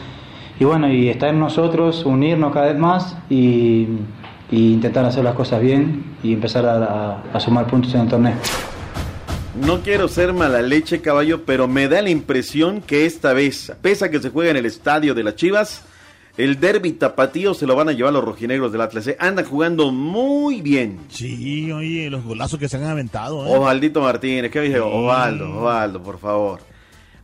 Y 0.58 0.64
bueno, 0.64 0.90
y 0.90 1.08
está 1.08 1.28
en 1.28 1.38
nosotros 1.38 2.04
unirnos 2.06 2.52
cada 2.52 2.66
vez 2.72 2.78
más 2.78 3.16
y, 3.28 3.86
y 4.50 4.72
intentar 4.72 5.04
hacer 5.04 5.22
las 5.24 5.34
cosas 5.34 5.60
bien 5.60 6.04
y 6.22 6.32
empezar 6.32 6.64
a, 6.64 6.76
a- 7.12 7.22
a 7.32 7.40
sumar 7.40 7.66
puntos 7.66 7.94
en 7.94 8.00
el 8.02 8.08
torneo. 8.08 8.34
No 9.64 9.80
quiero 9.80 10.06
ser 10.08 10.32
mala 10.34 10.60
leche, 10.62 11.00
caballo, 11.00 11.44
pero 11.44 11.66
me 11.68 11.88
da 11.88 12.02
la 12.02 12.10
impresión 12.10 12.80
que 12.82 13.06
esta 13.06 13.32
vez, 13.32 13.72
pese 13.80 14.04
a 14.04 14.10
que 14.10 14.18
se 14.20 14.30
juega 14.30 14.50
en 14.50 14.56
el 14.58 14.66
estadio 14.66 15.14
de 15.14 15.24
las 15.24 15.36
Chivas, 15.36 15.82
el 16.36 16.60
derby 16.60 16.92
tapatío 16.92 17.54
se 17.54 17.66
lo 17.66 17.74
van 17.74 17.88
a 17.88 17.92
llevar 17.92 18.12
los 18.12 18.22
rojinegros 18.22 18.70
del 18.70 18.82
Atlas. 18.82 19.06
¿eh? 19.08 19.16
Andan 19.18 19.46
jugando 19.46 19.90
muy 19.92 20.60
bien. 20.60 20.98
Sí, 21.08 21.72
oye, 21.72 22.10
los 22.10 22.22
golazos 22.24 22.58
que 22.58 22.68
se 22.68 22.76
han 22.76 22.84
aventado. 22.84 23.46
¿eh? 23.46 23.56
Ovaldito 23.56 24.02
Martínez, 24.02 24.50
¿qué 24.50 24.60
dije? 24.60 24.78
Ovaldo, 24.80 25.60
Ovaldo, 25.60 26.02
por 26.02 26.18
favor. 26.18 26.60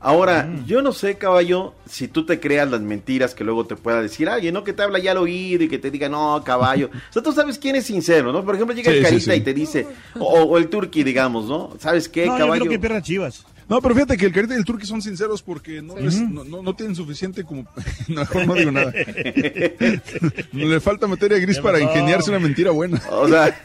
Ahora, 0.04 0.48
yo 0.66 0.82
no 0.82 0.92
sé, 0.92 1.16
caballo, 1.16 1.74
si 1.88 2.08
tú 2.08 2.26
te 2.26 2.40
creas 2.40 2.68
las 2.68 2.80
mentiras 2.80 3.34
que 3.36 3.44
luego 3.44 3.66
te 3.66 3.76
pueda 3.76 4.02
decir 4.02 4.28
alguien, 4.28 4.52
¿no? 4.52 4.64
Que 4.64 4.72
te 4.72 4.82
habla 4.82 4.98
ya 4.98 5.12
al 5.12 5.18
oído 5.18 5.62
y 5.62 5.68
que 5.68 5.78
te 5.78 5.92
diga, 5.92 6.08
no, 6.08 6.42
caballo. 6.44 6.90
O 7.10 7.12
sea, 7.12 7.22
tú 7.22 7.32
sabes 7.32 7.56
quién 7.58 7.76
es 7.76 7.84
sincero, 7.86 8.32
¿no? 8.32 8.44
Por 8.44 8.56
ejemplo, 8.56 8.74
llega 8.74 8.90
Sí, 8.90 8.96
el 8.98 9.02
Carita 9.04 9.32
sí. 9.32 9.38
y 9.38 9.40
te 9.42 9.54
dice, 9.54 9.86
o, 10.18 10.24
o 10.42 10.58
el 10.58 10.68
Turqui, 10.68 11.04
digamos, 11.04 11.46
¿no? 11.46 11.70
¿Sabes 11.78 12.08
qué, 12.08 12.26
no, 12.26 12.32
yo 12.32 12.44
caballo? 12.44 12.60
creo 12.62 12.72
que 12.72 12.78
pierda 12.80 13.00
Chivas. 13.00 13.46
No, 13.68 13.80
pero 13.80 13.94
fíjate 13.94 14.16
que 14.16 14.26
el 14.26 14.32
Carita 14.32 14.54
y 14.54 14.58
el 14.58 14.64
Turqui 14.64 14.86
son 14.86 15.00
sinceros 15.00 15.40
porque 15.40 15.80
no, 15.80 15.96
les- 15.96 16.20
no, 16.20 16.42
no- 16.44 16.62
no 16.62 16.74
tienen 16.74 16.96
suficiente 16.96 17.44
como... 17.44 17.64
Mejor 18.08 18.46
no 18.46 18.54
digo 18.54 18.72
nada. 18.72 18.92
Le 20.52 20.80
falta 20.80 21.06
materia 21.06 21.38
gris 21.38 21.58
para 21.60 21.80
ingeniarse 21.80 22.30
una 22.30 22.38
mentira 22.40 22.70
buena. 22.72 23.00
O 23.10 23.28
sea, 23.28 23.56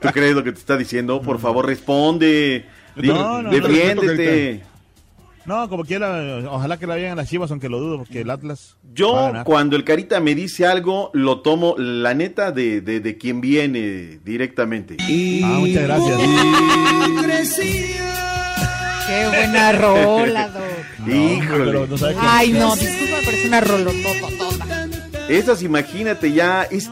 ¿tú 0.00 0.08
crees 0.12 0.34
lo 0.34 0.42
que 0.42 0.52
te 0.52 0.58
está 0.58 0.76
diciendo? 0.76 1.22
Por 1.22 1.38
favor, 1.38 1.66
responde. 1.66 2.64
No, 2.96 3.42
no, 3.42 3.50
defiéndete. 3.50 4.62
No, 5.46 5.68
como 5.68 5.84
quiera, 5.84 6.40
ojalá 6.50 6.76
que 6.78 6.86
la 6.86 6.94
vayan 6.94 7.12
a 7.12 7.14
las 7.16 7.28
Chivas, 7.28 7.50
aunque 7.50 7.68
lo 7.68 7.80
dudo, 7.80 7.98
porque 7.98 8.20
el 8.20 8.30
Atlas. 8.30 8.76
va 8.84 8.90
a 8.90 8.94
Yo, 8.94 9.14
ganar. 9.14 9.44
cuando 9.44 9.76
el 9.76 9.84
Carita 9.84 10.20
me 10.20 10.34
dice 10.34 10.66
algo, 10.66 11.10
lo 11.14 11.40
tomo, 11.40 11.74
la 11.78 12.12
neta, 12.14 12.52
de, 12.52 12.80
de, 12.82 13.00
de 13.00 13.16
quien 13.18 13.40
viene 13.40 14.18
directamente. 14.24 14.96
Ah, 15.00 15.56
muchas 15.58 15.82
gracias. 15.84 16.18
Qué 19.06 19.26
buena 19.28 19.72
rola, 19.72 20.48
Doc. 20.48 20.62
Híjole. 21.08 21.64
pero 21.64 21.86
no 21.86 21.96
Ay, 22.20 22.52
no, 22.52 22.76
disculpa, 22.76 23.16
me 23.18 23.24
parece 23.24 23.48
una 23.48 23.60
rolotota. 23.60 24.88
Esas, 25.28 25.62
imagínate 25.62 26.32
ya, 26.32 26.64
es 26.64 26.90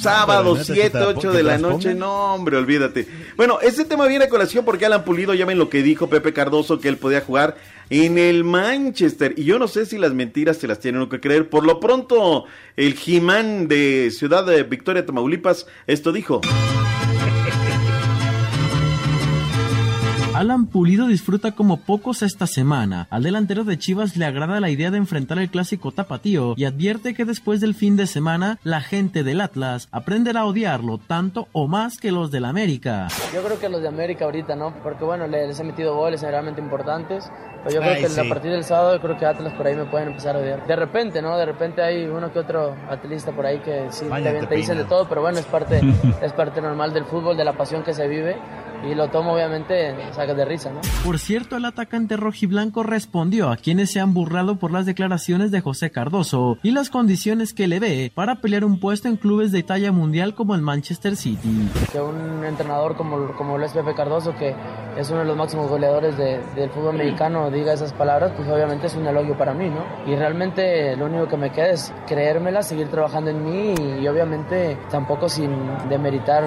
sábado, 0.00 0.52
Pero 0.54 0.62
neta, 0.62 0.66
que 0.74 0.80
7, 0.80 0.90
te 0.90 0.98
la 1.00 1.06
8 1.08 1.20
pon- 1.20 1.36
de 1.36 1.42
la 1.42 1.58
noche, 1.58 1.74
pongan. 1.90 1.98
no, 1.98 2.34
hombre, 2.34 2.56
olvídate. 2.56 3.06
Bueno, 3.36 3.58
este 3.62 3.84
tema 3.84 4.06
viene 4.06 4.24
a 4.24 4.28
colación 4.28 4.64
porque 4.64 4.86
Alan 4.86 5.04
Pulido, 5.04 5.34
ya 5.34 5.44
ven 5.46 5.58
lo 5.58 5.68
que 5.68 5.82
dijo 5.82 6.08
Pepe 6.08 6.32
Cardoso, 6.32 6.80
que 6.80 6.88
él 6.88 6.96
podía 6.96 7.20
jugar 7.20 7.56
en 7.90 8.18
el 8.18 8.44
Manchester. 8.44 9.34
Y 9.36 9.44
yo 9.44 9.58
no 9.58 9.68
sé 9.68 9.86
si 9.86 9.98
las 9.98 10.12
mentiras 10.12 10.56
se 10.56 10.66
las 10.66 10.80
tienen 10.80 11.08
que 11.08 11.20
creer. 11.20 11.48
Por 11.48 11.64
lo 11.64 11.80
pronto, 11.80 12.44
el 12.76 12.94
Jimán 12.94 13.68
de 13.68 14.10
Ciudad 14.10 14.44
de 14.44 14.62
Victoria, 14.64 15.04
Tamaulipas, 15.06 15.66
esto 15.86 16.12
dijo. 16.12 16.40
Alan 20.36 20.66
Pulido 20.66 21.06
disfruta 21.06 21.52
como 21.52 21.78
pocos 21.78 22.20
esta 22.20 22.46
semana. 22.46 23.06
Al 23.08 23.22
delantero 23.22 23.64
de 23.64 23.78
Chivas 23.78 24.18
le 24.18 24.26
agrada 24.26 24.60
la 24.60 24.68
idea 24.68 24.90
de 24.90 24.98
enfrentar 24.98 25.38
el 25.38 25.48
clásico 25.48 25.92
tapatío 25.92 26.52
y 26.58 26.66
advierte 26.66 27.14
que 27.14 27.24
después 27.24 27.62
del 27.62 27.74
fin 27.74 27.96
de 27.96 28.06
semana 28.06 28.58
la 28.62 28.82
gente 28.82 29.24
del 29.24 29.40
Atlas 29.40 29.88
aprenderá 29.92 30.40
a 30.40 30.44
odiarlo 30.44 30.98
tanto 30.98 31.48
o 31.52 31.68
más 31.68 31.96
que 31.96 32.12
los 32.12 32.30
del 32.30 32.44
América. 32.44 33.08
Yo 33.32 33.42
creo 33.42 33.58
que 33.58 33.70
los 33.70 33.80
de 33.80 33.88
América 33.88 34.26
ahorita, 34.26 34.56
¿no? 34.56 34.74
Porque 34.82 35.04
bueno, 35.04 35.26
les 35.26 35.58
he 35.58 35.64
metido 35.64 35.96
goles 35.96 36.20
realmente 36.20 36.60
importantes. 36.60 37.30
Pero 37.64 37.76
yo 37.76 37.80
creo 37.80 37.94
Ay, 37.94 38.02
que 38.02 38.08
sí. 38.10 38.20
a 38.20 38.28
partir 38.28 38.52
del 38.52 38.62
sábado, 38.62 38.94
yo 38.94 39.00
creo 39.00 39.18
que 39.18 39.24
Atlas 39.26 39.52
por 39.54 39.66
ahí 39.66 39.74
me 39.74 39.86
pueden 39.86 40.08
empezar 40.08 40.36
a 40.36 40.38
odiar. 40.38 40.66
De 40.66 40.76
repente, 40.76 41.22
¿no? 41.22 41.36
De 41.38 41.46
repente 41.46 41.82
hay 41.82 42.04
uno 42.04 42.30
que 42.30 42.38
otro 42.38 42.76
atlista 42.90 43.32
por 43.32 43.46
ahí 43.46 43.58
que 43.60 43.86
sí 43.90 44.04
te, 44.04 44.46
te 44.46 44.54
dicen 44.54 44.76
de 44.76 44.84
todo, 44.84 45.08
pero 45.08 45.22
bueno, 45.22 45.38
es 45.38 45.46
parte, 45.46 45.80
es 46.22 46.32
parte 46.34 46.60
normal 46.60 46.92
del 46.92 47.06
fútbol, 47.06 47.36
de 47.38 47.44
la 47.44 47.54
pasión 47.54 47.82
que 47.82 47.94
se 47.94 48.06
vive. 48.06 48.36
Y 48.90 48.94
lo 48.94 49.08
tomo 49.08 49.32
obviamente, 49.34 49.94
sacas 50.12 50.36
de 50.36 50.44
risa, 50.44 50.70
¿no? 50.70 50.80
Por 51.04 51.18
cierto, 51.18 51.56
el 51.56 51.64
atacante 51.64 52.16
rojiblanco 52.16 52.82
respondió 52.82 53.50
a 53.50 53.56
quienes 53.56 53.90
se 53.92 54.00
han 54.00 54.14
burlado 54.14 54.56
por 54.56 54.70
las 54.70 54.86
declaraciones 54.86 55.50
de 55.50 55.60
José 55.60 55.90
Cardoso 55.90 56.58
y 56.62 56.70
las 56.70 56.90
condiciones 56.90 57.52
que 57.54 57.66
le 57.68 57.80
ve 57.80 58.12
para 58.14 58.36
pelear 58.36 58.64
un 58.64 58.78
puesto 58.80 59.08
en 59.08 59.16
clubes 59.16 59.52
de 59.52 59.62
talla 59.62 59.92
mundial 59.92 60.34
como 60.34 60.54
el 60.54 60.62
Manchester 60.62 61.16
City. 61.16 61.68
que 61.92 62.00
un 62.00 62.44
entrenador 62.44 62.96
como, 62.96 63.32
como 63.36 63.58
lo 63.58 63.66
es 63.66 63.72
Pepe 63.72 63.94
Cardoso, 63.94 64.34
que 64.36 64.54
es 64.96 65.10
uno 65.10 65.20
de 65.20 65.26
los 65.26 65.36
máximos 65.36 65.68
goleadores 65.68 66.16
de- 66.16 66.40
del 66.54 66.70
fútbol 66.70 66.96
mexicano, 66.96 67.50
diga 67.50 67.72
esas 67.72 67.92
palabras, 67.92 68.32
pues 68.36 68.48
obviamente 68.48 68.86
es 68.86 68.94
un 68.94 69.06
elogio 69.06 69.36
para 69.36 69.52
mí, 69.54 69.68
¿no? 69.68 69.84
Y 70.10 70.16
realmente 70.16 70.96
lo 70.96 71.06
único 71.06 71.28
que 71.28 71.36
me 71.36 71.50
queda 71.50 71.70
es 71.70 71.92
creérmela, 72.06 72.62
seguir 72.62 72.88
trabajando 72.88 73.30
en 73.30 73.44
mí 73.44 73.74
y, 74.00 74.06
obviamente 74.08 74.76
tampoco 74.90 75.28
sin 75.28 75.50
demeritar, 75.88 76.44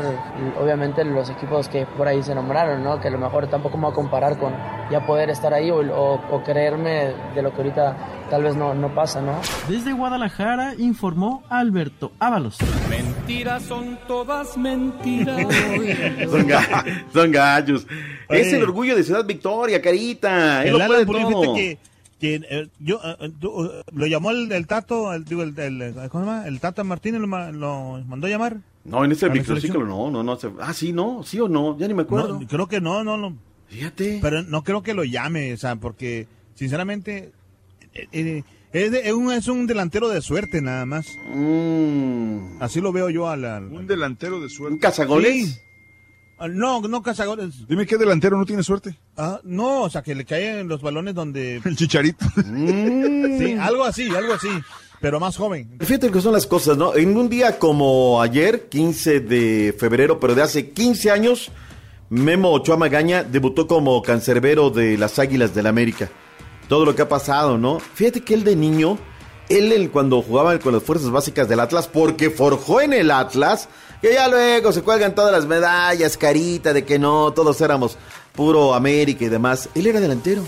obviamente, 0.62 1.04
los 1.04 1.30
equipos 1.30 1.68
que 1.70 1.86
por 1.86 2.08
ahí 2.08 2.22
se 2.24 2.29
nombraron, 2.36 2.84
¿no? 2.84 3.00
Que 3.00 3.08
a 3.08 3.12
lo 3.12 3.18
mejor 3.18 3.48
tampoco 3.48 3.78
me 3.78 3.84
voy 3.84 3.92
a 3.92 3.96
comparar 3.96 4.38
con 4.38 4.54
ya 4.92 5.06
poder 5.06 5.30
estar 5.30 5.54
ahí 5.54 5.70
o, 5.72 5.78
o- 5.78 6.22
o 6.32 6.44
creerme 6.44 7.14
de 7.36 7.42
lo 7.42 7.52
que 7.52 7.58
ahorita 7.58 7.98
tal 8.30 8.44
vez 8.44 8.56
no, 8.56 8.74
no 8.74 8.94
pasa, 8.94 9.22
¿no? 9.22 9.34
Desde 9.68 9.94
Guadalajara 9.94 10.74
informó 10.78 11.44
Alberto 11.50 12.12
Ábalos. 12.20 12.58
Mentiras 12.90 13.64
son 13.64 13.98
todas 14.08 14.58
mentiras. 14.58 15.38
Son, 16.30 16.48
ga- 16.48 17.04
son 17.14 17.32
gallos. 17.32 17.86
Es 18.30 18.48
Oye. 18.48 18.58
el 18.58 18.64
orgullo 18.64 18.96
de 18.96 19.04
Ciudad 19.04 19.26
Victoria, 19.26 19.82
Carita. 19.82 20.64
Él 20.64 20.74
El 20.76 20.78
lo 20.80 20.86
puede 20.88 21.06
todo. 21.06 21.56
que, 21.56 21.78
que, 22.20 22.36
eh, 22.50 22.68
yo, 22.80 23.00
eh, 23.04 23.16
eh, 23.22 23.32
tú, 23.40 23.66
eh, 23.66 23.82
lo 23.94 24.06
llamó 24.08 24.32
el, 24.32 24.52
el 24.52 24.68
Tato, 24.68 25.14
el, 25.14 25.26
digo, 25.26 25.44
el, 25.44 25.58
el- 25.60 25.94
¿cómo 26.10 26.24
se 26.26 26.30
llama? 26.32 26.48
El 26.48 26.60
Tata 26.60 26.84
Martínez 26.84 27.22
lo, 27.22 27.28
lo 27.52 28.02
mandó 28.06 28.28
a 28.28 28.30
llamar. 28.30 28.58
No, 28.86 29.04
en 29.06 29.12
ese 29.12 29.26
¿A 29.26 29.30
la 29.30 29.36
microciclo 29.36 29.86
no, 29.86 30.10
no, 30.10 30.24
no. 30.24 30.36
se- 30.38 30.50
Ah, 30.60 30.74
sí, 30.74 30.94
no, 30.94 31.22
sí 31.24 31.40
o 31.40 31.48
no, 31.50 31.78
ya 31.78 31.88
ni 31.88 31.94
me 31.94 32.04
acuerdo. 32.04 32.40
No, 32.40 32.48
creo 32.48 32.68
que 32.68 32.80
no, 32.82 33.04
no, 33.04 33.18
no. 33.18 33.38
Fíjate. 33.68 34.20
Pero 34.22 34.42
no 34.44 34.64
creo 34.64 34.82
que 34.82 34.94
lo 34.94 35.04
llame, 35.04 35.54
o 35.54 35.58
sea, 35.58 35.76
porque 35.76 36.28
sinceramente 36.56 37.32
eh, 37.94 38.08
eh, 38.12 38.44
es, 38.74 38.92
de- 38.92 39.08
es 39.08 39.14
un, 39.14 39.32
es 39.32 39.48
un 39.48 39.68
delantero 39.68 40.10
de 40.10 40.22
suerte 40.22 40.62
nada 40.62 40.86
más. 40.86 41.06
Así 42.60 42.82
lo 42.82 42.92
veo 42.92 43.10
yo 43.10 43.30
al... 43.30 43.46
al- 43.46 43.66
Un 43.72 43.88
delantero 43.88 44.40
de 44.40 44.50
suerte. 44.50 44.74
¿Un 44.74 44.80
cazagoles? 44.80 45.48
Sí. 45.50 45.58
Ah, 46.40 46.48
No, 46.48 46.82
no 46.82 47.02
cazagoles. 47.04 47.68
Dime 47.68 47.86
qué 47.86 47.98
delantero 47.98 48.38
no 48.38 48.46
tiene 48.46 48.64
suerte. 48.64 48.98
Ah, 49.18 49.40
no, 49.44 49.82
o 49.84 49.90
sea, 49.90 50.02
que 50.02 50.16
le 50.16 50.24
caen 50.26 50.68
los 50.68 50.82
balones 50.82 51.14
donde... 51.14 51.58
El 51.66 51.76
chicharito. 51.76 52.26
Sí, 52.36 53.54
algo 53.60 53.84
así, 53.84 54.08
algo 54.16 54.34
así, 54.34 54.48
pero 55.02 55.20
más 55.20 55.38
joven. 55.38 55.78
Fíjate 55.80 56.12
que 56.12 56.22
son 56.22 56.34
las 56.34 56.46
cosas, 56.46 56.78
¿no? 56.78 56.96
En 56.96 57.16
un 57.18 57.30
día 57.30 57.58
como 57.58 58.22
ayer, 58.22 58.68
15 58.68 59.22
de 59.22 59.76
febrero, 59.78 60.20
pero 60.20 60.36
de 60.36 60.42
hace 60.42 60.72
15 60.72 61.12
años, 61.12 61.52
Memo 62.10 62.52
Ochoa 62.52 62.78
Magaña 62.78 63.24
debutó 63.24 63.68
como 63.68 64.02
cancerbero 64.02 64.70
de 64.70 64.98
las 64.98 65.20
Águilas 65.20 65.56
del 65.56 65.68
América. 65.68 66.10
Todo 66.68 66.86
lo 66.86 66.96
que 66.96 67.04
ha 67.04 67.10
pasado, 67.10 67.58
¿no? 67.58 67.80
Fíjate 67.80 68.22
que 68.22 68.34
él 68.34 68.44
de 68.44 68.56
niño, 68.56 68.98
él, 69.48 69.72
él 69.72 69.90
cuando 69.90 70.22
jugaba 70.22 70.58
con 70.60 70.74
las 70.74 70.84
fuerzas 70.84 71.10
básicas 71.10 71.48
del 71.48 71.60
Atlas, 71.60 71.88
porque 71.88 72.30
forjó 72.30 72.82
en 72.82 72.94
el 72.94 73.10
Atlas, 73.12 73.70
que 74.02 74.14
ya 74.14 74.28
luego 74.28 74.72
se 74.72 74.82
cuelgan 74.82 75.16
todas 75.16 75.32
las 75.32 75.46
medallas, 75.46 76.18
carita, 76.18 76.74
de 76.74 76.84
que 76.84 77.00
no, 77.00 77.32
todos 77.32 77.60
éramos 77.62 77.98
puro 78.34 78.74
América 78.74 79.26
y 79.26 79.30
demás. 79.30 79.70
Él 79.76 79.88
era 79.88 80.00
delantero. 80.00 80.44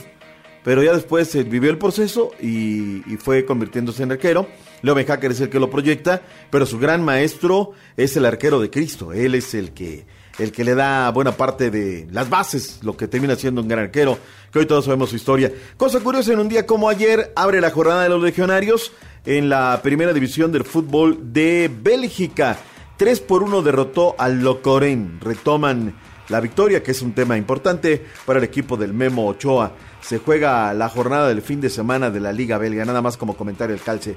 Pero 0.64 0.84
ya 0.84 0.94
después 0.94 1.34
eh, 1.36 1.44
vivió 1.44 1.70
el 1.70 1.78
proceso 1.78 2.32
y, 2.42 3.02
fue 3.18 3.46
convirtiéndose 3.46 4.04
en 4.04 4.12
arquero. 4.12 4.48
Leo 4.82 4.96
Hacker 4.96 5.32
es 5.32 5.42
el 5.42 5.50
que 5.50 5.60
lo 5.60 5.70
proyecta, 5.70 6.22
pero 6.50 6.66
su 6.66 6.80
gran 6.80 7.04
maestro 7.04 7.72
es 7.98 8.16
el 8.18 8.26
arquero 8.26 8.60
de 8.60 8.70
Cristo. 8.70 9.14
Él 9.14 9.36
es 9.36 9.54
el 9.54 9.72
que, 9.74 10.06
el 10.40 10.52
que 10.52 10.64
le 10.64 10.76
da 10.76 11.12
buena 11.12 11.34
parte 11.34 11.70
de 11.70 12.08
las 12.12 12.30
bases, 12.30 12.80
lo 12.82 12.98
que 12.98 13.08
termina 13.08 13.36
siendo 13.36 13.62
un 13.62 13.68
gran 13.68 13.86
arquero, 13.86 14.18
que 14.52 14.60
hoy 14.60 14.66
todos 14.66 14.86
sabemos 14.86 15.10
su 15.10 15.16
historia. 15.16 15.52
Cosa 15.78 16.00
curiosa, 16.00 16.34
en 16.34 16.40
un 16.40 16.50
día 16.50 16.66
como 16.66 16.90
ayer 16.90 17.32
abre 17.36 17.62
la 17.62 17.70
jornada 17.70 18.04
de 18.04 18.10
los 18.10 18.22
legionarios 18.24 18.92
en 19.26 19.50
la 19.50 19.82
primera 19.84 20.14
división 20.14 20.52
del 20.52 20.64
fútbol 20.64 21.32
de 21.34 21.70
Bélgica. 21.82 22.58
3 22.98 23.20
por 23.22 23.44
1 23.44 23.62
derrotó 23.62 24.16
al 24.18 24.42
Locoren. 24.42 25.20
Retoman 25.22 25.96
la 26.32 26.40
victoria, 26.40 26.82
que 26.82 26.91
es 26.91 27.02
un 27.02 27.14
tema 27.14 27.38
importante 27.38 28.03
para 28.26 28.40
el 28.40 28.45
equipo 28.45 28.78
del 28.78 28.94
Memo 28.94 29.28
Ochoa. 29.28 29.74
Se 30.02 30.18
juega 30.18 30.74
la 30.74 30.90
jornada 30.90 31.28
del 31.28 31.41
fin 31.41 31.62
de 31.62 31.70
semana 31.70 32.10
de 32.10 32.22
la 32.22 32.32
Liga 32.32 32.58
Belga, 32.58 32.86
nada 32.86 33.02
más 33.02 33.18
como 33.18 33.36
comentario 33.36 33.76
el 33.76 33.82
calce. 33.82 34.16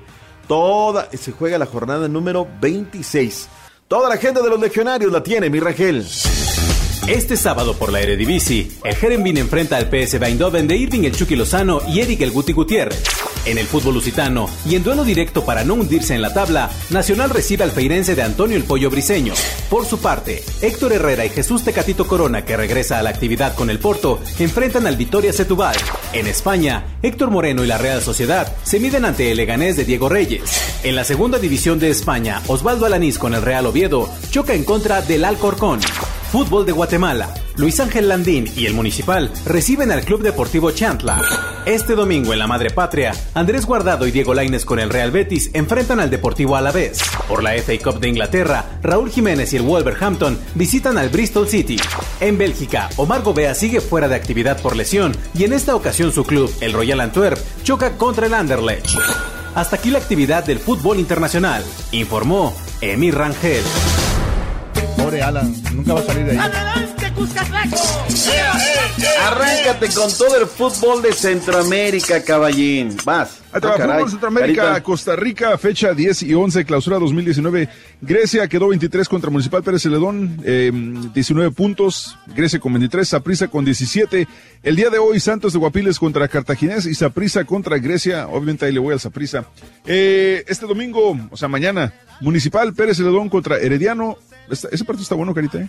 Toda, 0.49 1.11
se 1.13 1.33
juega 1.33 1.59
la 1.59 1.67
jornada 1.67 2.09
número 2.09 2.47
26. 2.61 3.49
Toda 3.89 4.09
la 4.09 4.17
gente 4.17 4.41
de 4.41 4.49
los 4.49 4.61
legionarios 4.61 5.13
la 5.13 5.23
tiene, 5.23 5.51
mi 5.51 5.61
Rangel. 5.61 6.07
Este 7.07 7.37
sábado 7.37 7.75
por 7.75 7.93
la 7.93 8.01
Eredivisie, 8.01 8.71
el 8.83 8.97
Herenvin 8.97 9.37
enfrenta 9.37 9.77
al 9.77 9.91
PSV 9.91 10.25
Eindhoven 10.25 10.67
de 10.67 10.79
Irving 10.79 11.03
el 11.03 11.15
Chucky 11.15 11.37
Lozano 11.37 11.83
y 11.87 12.01
Eric 12.01 12.23
el 12.23 12.31
Guti 12.31 12.55
Gutiérrez. 12.55 13.03
En 13.45 13.59
el 13.59 13.67
fútbol 13.67 13.93
lusitano 13.93 14.49
y 14.65 14.75
en 14.75 14.83
duelo 14.83 15.05
directo 15.05 15.45
para 15.45 15.65
no 15.65 15.75
hundirse 15.75 16.15
en 16.15 16.23
la 16.23 16.33
tabla, 16.33 16.71
Nacional 16.89 17.29
recibe 17.29 17.63
al 17.63 17.73
feirense 17.73 18.15
de 18.15 18.23
Antonio 18.23 18.57
el 18.57 18.65
Pollo 18.65 18.89
Briseño. 18.89 19.35
Por 19.69 19.85
su 19.85 19.99
parte, 19.99 20.43
Héctor 20.63 20.95
Herrera 20.95 21.27
y 21.27 21.29
Jesús 21.29 21.63
Tecatito 21.63 22.07
Corona, 22.07 22.47
que 22.47 22.57
regresa 22.57 22.99
a 22.99 23.03
la 23.03 23.11
actividad 23.11 23.55
con 23.55 23.69
el 23.69 23.79
Porto, 23.79 24.23
enfrentan 24.39 24.87
al 24.87 24.97
Vitoria 24.97 25.35
Setúbal. 25.35 25.77
En 26.15 26.27
España, 26.27 26.97
Héctor 27.03 27.31
Moreno 27.31 27.65
y 27.65 27.67
la 27.67 27.77
Real 27.77 28.01
Sociedad 28.01 28.51
se 28.63 28.81
miden 28.81 29.05
ante 29.05 29.31
el 29.31 29.37
Leganés 29.37 29.77
de 29.77 29.85
Diego 29.85 30.09
Reyes. 30.09 30.81
En 30.83 30.97
la 30.97 31.05
segunda 31.05 31.39
división 31.39 31.79
de 31.79 31.91
España, 31.91 32.41
Osvaldo 32.47 32.87
Alanís 32.87 33.19
con 33.19 33.35
el 33.35 33.43
Real 33.43 33.67
Oviedo 33.67 34.09
choca 34.31 34.55
en 34.55 34.65
contra 34.65 35.03
del 35.03 35.27
Alcorcón. 35.27 35.81
Fútbol 36.35 36.67
de 36.67 36.73
Guatemala. 36.73 37.33
Luis 37.59 37.79
Ángel 37.79 38.09
Landín 38.09 38.51
y 38.57 38.67
el 38.67 38.75
Municipal 38.75 39.31
reciben 39.47 39.93
al 39.93 40.05
Club 40.05 40.21
Deportivo 40.21 40.73
Chantla. 40.73 41.23
Este 41.65 41.95
domingo 41.95 42.33
en 42.33 42.41
la 42.41 42.49
Madre 42.49 42.71
Patria, 42.71 43.13
Andrés 43.35 43.67
Guardado 43.67 44.05
y 44.05 44.11
Diego 44.11 44.35
Laines 44.35 44.65
con 44.65 44.81
el 44.81 44.91
Real 44.91 45.13
Betis 45.13 45.53
enfrentan 45.55 46.01
al 46.01 46.11
Deportivo 46.11 46.57
Alavés. 46.57 46.99
Por 47.29 47.45
la 47.45 47.53
FA 47.53 47.79
Cup 47.81 48.01
de 48.01 48.09
Inglaterra, 48.09 48.65
Raúl 48.83 49.11
Jiménez 49.11 49.53
y 49.53 49.59
el 49.59 49.63
Wolverhampton 49.63 50.37
visitan 50.57 50.99
al 50.99 51.09
Bristol 51.09 51.47
City. 51.47 51.77
En 52.19 52.37
Bélgica, 52.37 52.91
Omar 52.97 53.23
Gobea 53.23 53.55
sigue 53.55 53.81
fuera 53.81 54.09
de 54.09 54.17
actividad 54.17 54.61
por 54.61 54.75
lesión 54.75 55.17
y 55.35 55.45
en 55.45 55.53
esta 55.53 55.77
ocasión 55.77 56.11
su 56.11 56.25
club, 56.25 56.53
el 56.61 56.73
Royal 56.73 56.99
Antwerp, 56.99 57.39
choca 57.63 57.97
contra 57.97 58.27
el 58.27 58.35
Anderlecht. 58.35 58.91
Hasta 59.55 59.77
aquí 59.77 59.89
la 59.91 60.01
actividad 60.01 60.45
del 60.45 60.59
fútbol 60.59 60.99
internacional, 60.99 61.65
informó 61.93 62.53
Emir 62.81 63.15
Rangel. 63.15 63.63
Pobre 65.05 65.21
Alan, 65.23 65.55
nunca 65.75 65.93
va 65.95 66.01
a 66.01 66.03
salir 66.05 66.25
de 66.25 66.31
ahí. 66.33 66.39
¡Adelante, 66.39 67.13
Cuscatlaco! 67.15 67.77
Arráncate 69.27 69.89
con 69.95 70.11
todo 70.17 70.37
el 70.41 70.47
fútbol 70.47 71.03
de 71.03 71.13
Centroamérica, 71.13 72.23
caballín. 72.23 72.97
Vas. 73.05 73.41
Ahí 73.53 73.61
te 73.61 73.67
va, 73.67 73.75
Ah, 73.75 73.77
caray. 73.77 73.95
fútbol 73.97 74.11
Centroamérica, 74.11 74.63
Carita. 74.63 74.83
Costa 74.83 75.17
Rica, 75.17 75.59
fecha 75.59 75.93
10 75.93 76.23
y 76.23 76.33
11, 76.35 76.65
clausura 76.65 76.99
2019. 76.99 77.69
Grecia 78.01 78.49
quedó 78.49 78.69
23 78.69 79.07
contra 79.09 79.31
Municipal 79.31 79.63
Pérez 79.63 79.83
Celedón, 79.83 80.41
eh, 80.45 80.71
19 81.15 81.51
puntos. 81.51 82.17
Grecia 82.35 82.59
con 82.59 82.73
23, 82.73 83.07
Saprissa 83.07 83.49
con 83.49 83.65
17. 83.65 84.27
El 84.63 84.77
día 84.77 84.89
de 84.89 84.99
hoy, 84.99 85.21
Santos 85.21 85.53
de 85.53 85.59
Guapiles 85.59 85.99
contra 85.99 86.29
Cartaginés 86.29 86.87
y 86.87 86.95
Saprissa 86.95 87.45
contra 87.45 87.77
Grecia. 87.79 88.27
Obviamente 88.29 88.65
ahí 88.67 88.73
le 88.73 88.81
voy 88.81 88.95
al 88.95 89.01
Saprissa. 89.01 89.45
Eh, 89.87 90.45
este 90.49 90.67
domingo, 90.67 91.15
o 91.31 91.37
sea, 91.37 91.49
mañana, 91.49 91.93
Municipal 92.23 92.73
Pérez 92.73 92.97
Celedón 92.97 93.29
contra 93.29 93.59
Herediano. 93.59 94.17
Esta- 94.51 94.69
ese 94.71 94.85
partido 94.85 95.03
está 95.05 95.15
bueno, 95.15 95.33
Carita. 95.33 95.59
¿eh? 95.59 95.69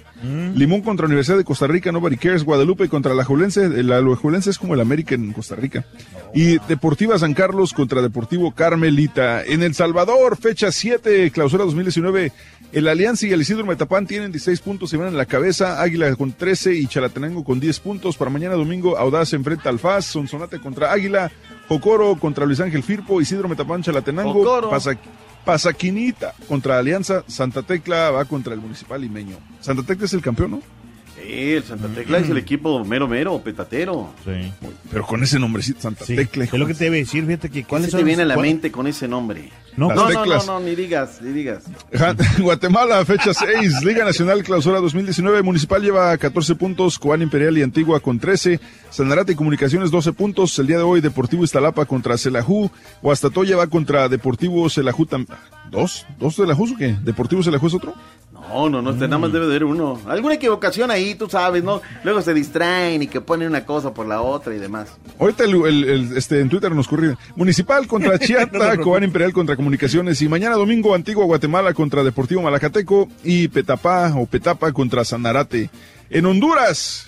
Limón 0.55 0.81
contra 0.81 1.05
Universidad 1.05 1.37
de 1.37 1.43
Costa 1.45 1.65
Rica, 1.67 1.91
Nobody 1.91 2.17
Cares, 2.17 2.43
Guadalupe 2.43 2.89
contra 2.89 3.13
la 3.13 3.23
Julense. 3.23 3.69
La 3.83 4.01
Julense 4.15 4.49
es 4.49 4.57
como 4.57 4.73
el 4.73 4.81
América 4.81 5.15
en 5.15 5.31
Costa 5.33 5.55
Rica. 5.55 5.85
Y 6.33 6.57
Deportiva 6.67 7.17
San 7.17 7.33
Carlos 7.33 7.71
contra 7.73 8.01
Deportivo 8.01 8.51
Carmelita. 8.53 9.43
En 9.43 9.63
El 9.63 9.73
Salvador, 9.73 10.37
fecha 10.37 10.71
7, 10.71 11.31
clausura 11.31 11.63
2019. 11.63 12.31
El 12.73 12.87
Alianza 12.89 13.25
y 13.25 13.31
el 13.31 13.41
Isidro 13.41 13.65
Metapán 13.65 14.05
tienen 14.07 14.31
16 14.33 14.59
puntos, 14.59 14.89
se 14.89 14.97
van 14.97 15.07
en 15.07 15.17
la 15.17 15.25
cabeza. 15.25 15.81
Águila 15.81 16.13
con 16.17 16.33
13 16.33 16.73
y 16.73 16.87
Chalatenango 16.87 17.43
con 17.45 17.59
10 17.61 17.79
puntos. 17.79 18.17
Para 18.17 18.29
mañana 18.31 18.55
domingo, 18.55 18.97
Audaz 18.97 19.31
enfrenta 19.33 19.69
al 19.69 19.79
FAS, 19.79 20.05
Sonsonate 20.07 20.59
contra 20.59 20.91
Águila, 20.91 21.31
Jocoro 21.69 22.15
contra 22.17 22.45
Luis 22.45 22.59
Ángel 22.59 22.83
Firpo, 22.83 23.21
Isidro 23.21 23.47
Metapán, 23.47 23.81
Chalatenango, 23.81 24.33
Jocoro. 24.33 24.69
Pasa- 24.69 24.97
Pasaquinita 25.45 26.33
contra 26.47 26.79
Alianza, 26.79 27.23
Santa 27.27 27.61
Tecla 27.61 28.09
va 28.09 28.25
contra 28.25 28.53
el 28.53 28.59
Municipal 28.59 28.99
Limeño. 28.99 29.37
Santa 29.61 29.83
Tecla 29.83 30.05
es 30.05 30.13
el 30.13 30.21
campeón, 30.21 30.51
¿no? 30.51 30.61
Sí, 31.25 31.51
el 31.53 31.63
Santa 31.63 31.87
Tecla 31.87 32.17
es 32.19 32.29
el 32.29 32.37
equipo 32.37 32.83
mero 32.85 33.07
mero, 33.07 33.39
petatero. 33.39 34.13
Sí. 34.23 34.51
Pero 34.91 35.05
con 35.05 35.23
ese 35.23 35.39
nombrecito, 35.39 35.81
Santa 35.81 36.05
Sí, 36.05 36.15
Tecla. 36.15 36.43
es 36.45 36.53
lo 36.53 36.67
que 36.67 36.73
te 36.73 36.85
debe 36.85 36.97
decir, 36.97 37.25
fíjate 37.25 37.49
que 37.49 37.61
¿Cuál 37.63 37.67
cuáles 37.69 37.85
se 37.87 37.91
son 37.91 37.99
te 38.01 38.03
viene 38.05 38.23
a 38.23 38.25
la 38.25 38.35
cuál- 38.35 38.47
mente 38.47 38.71
con 38.71 38.87
ese 38.87 39.07
nombre? 39.07 39.49
No, 39.77 39.89
no, 39.89 39.95
Las 39.95 39.97
no, 39.97 40.09
no, 40.13 40.21
teclas. 40.21 40.47
no, 40.47 40.59
ni 40.61 40.73
digas, 40.75 41.21
ni 41.21 41.31
digas. 41.33 41.63
Guatemala, 42.39 43.03
fecha 43.03 43.33
6, 43.33 43.83
Liga 43.83 44.05
Nacional 44.05 44.41
Clausura 44.43 44.79
2019, 44.79 45.41
Municipal 45.41 45.81
lleva 45.81 46.17
14 46.17 46.55
puntos, 46.55 46.97
Cobán 46.97 47.21
Imperial 47.21 47.57
y 47.57 47.61
Antigua 47.63 47.99
con 47.99 48.17
13, 48.19 48.59
Sanarate 48.89 49.33
y 49.33 49.35
Comunicaciones 49.35 49.91
12 49.91 50.13
puntos, 50.13 50.57
el 50.59 50.67
día 50.67 50.77
de 50.77 50.83
hoy 50.83 51.01
Deportivo 51.01 51.43
Iztalapa 51.43 51.85
contra 51.85 52.17
Celajú, 52.17 52.71
Guastatoya 53.01 53.57
va 53.57 53.67
contra 53.67 54.07
Deportivo 54.07 54.69
Celajú 54.69 55.05
tam- 55.07 55.27
¿Dos? 55.69 56.05
¿Dos 56.19 56.35
Celajú 56.35 56.73
o 56.73 56.77
qué? 56.77 56.95
¿Deportivo 57.03 57.43
Celajú 57.43 57.67
es 57.67 57.73
otro? 57.73 57.93
No, 58.35 58.69
no, 58.69 58.81
no, 58.81 58.91
este 58.91 59.05
nada 59.07 59.17
más 59.17 59.31
debe 59.31 59.45
de 59.45 59.51
haber 59.53 59.63
uno. 59.63 59.99
Alguna 60.07 60.35
equivocación 60.35 60.91
ahí, 60.91 61.15
tú 61.15 61.27
sabes, 61.29 61.63
¿no? 61.63 61.81
Luego 62.03 62.21
se 62.21 62.33
distraen 62.33 63.01
y 63.01 63.07
que 63.07 63.19
ponen 63.21 63.47
una 63.47 63.65
cosa 63.65 63.93
por 63.93 64.05
la 64.05 64.21
otra 64.21 64.53
y 64.53 64.59
demás. 64.59 64.89
Ahorita 65.19 65.45
el, 65.45 65.55
el- 65.65 65.83
el- 65.89 66.17
este, 66.17 66.41
en 66.41 66.49
Twitter 66.49 66.71
nos 66.73 66.87
corrigen. 66.87 67.17
Municipal 67.35 67.87
contra 67.87 68.11
No 68.13 68.17
Chiata, 68.19 68.51
preocupes. 68.51 68.79
Cobán 68.83 69.03
Imperial 69.03 69.33
contra 69.33 69.55
Comunicaciones 69.55 70.21
y 70.21 70.29
mañana 70.29 70.55
domingo 70.55 70.93
Antigua 70.93 71.25
Guatemala 71.25 71.73
contra 71.73 72.03
Deportivo 72.03 72.41
Malacateco 72.43 73.07
y 73.23 73.47
Petapá 73.47 74.13
o 74.15 74.25
Petapa 74.27 74.71
contra 74.73 75.03
Sanarate. 75.05 75.69
En 76.09 76.25
Honduras, 76.27 77.07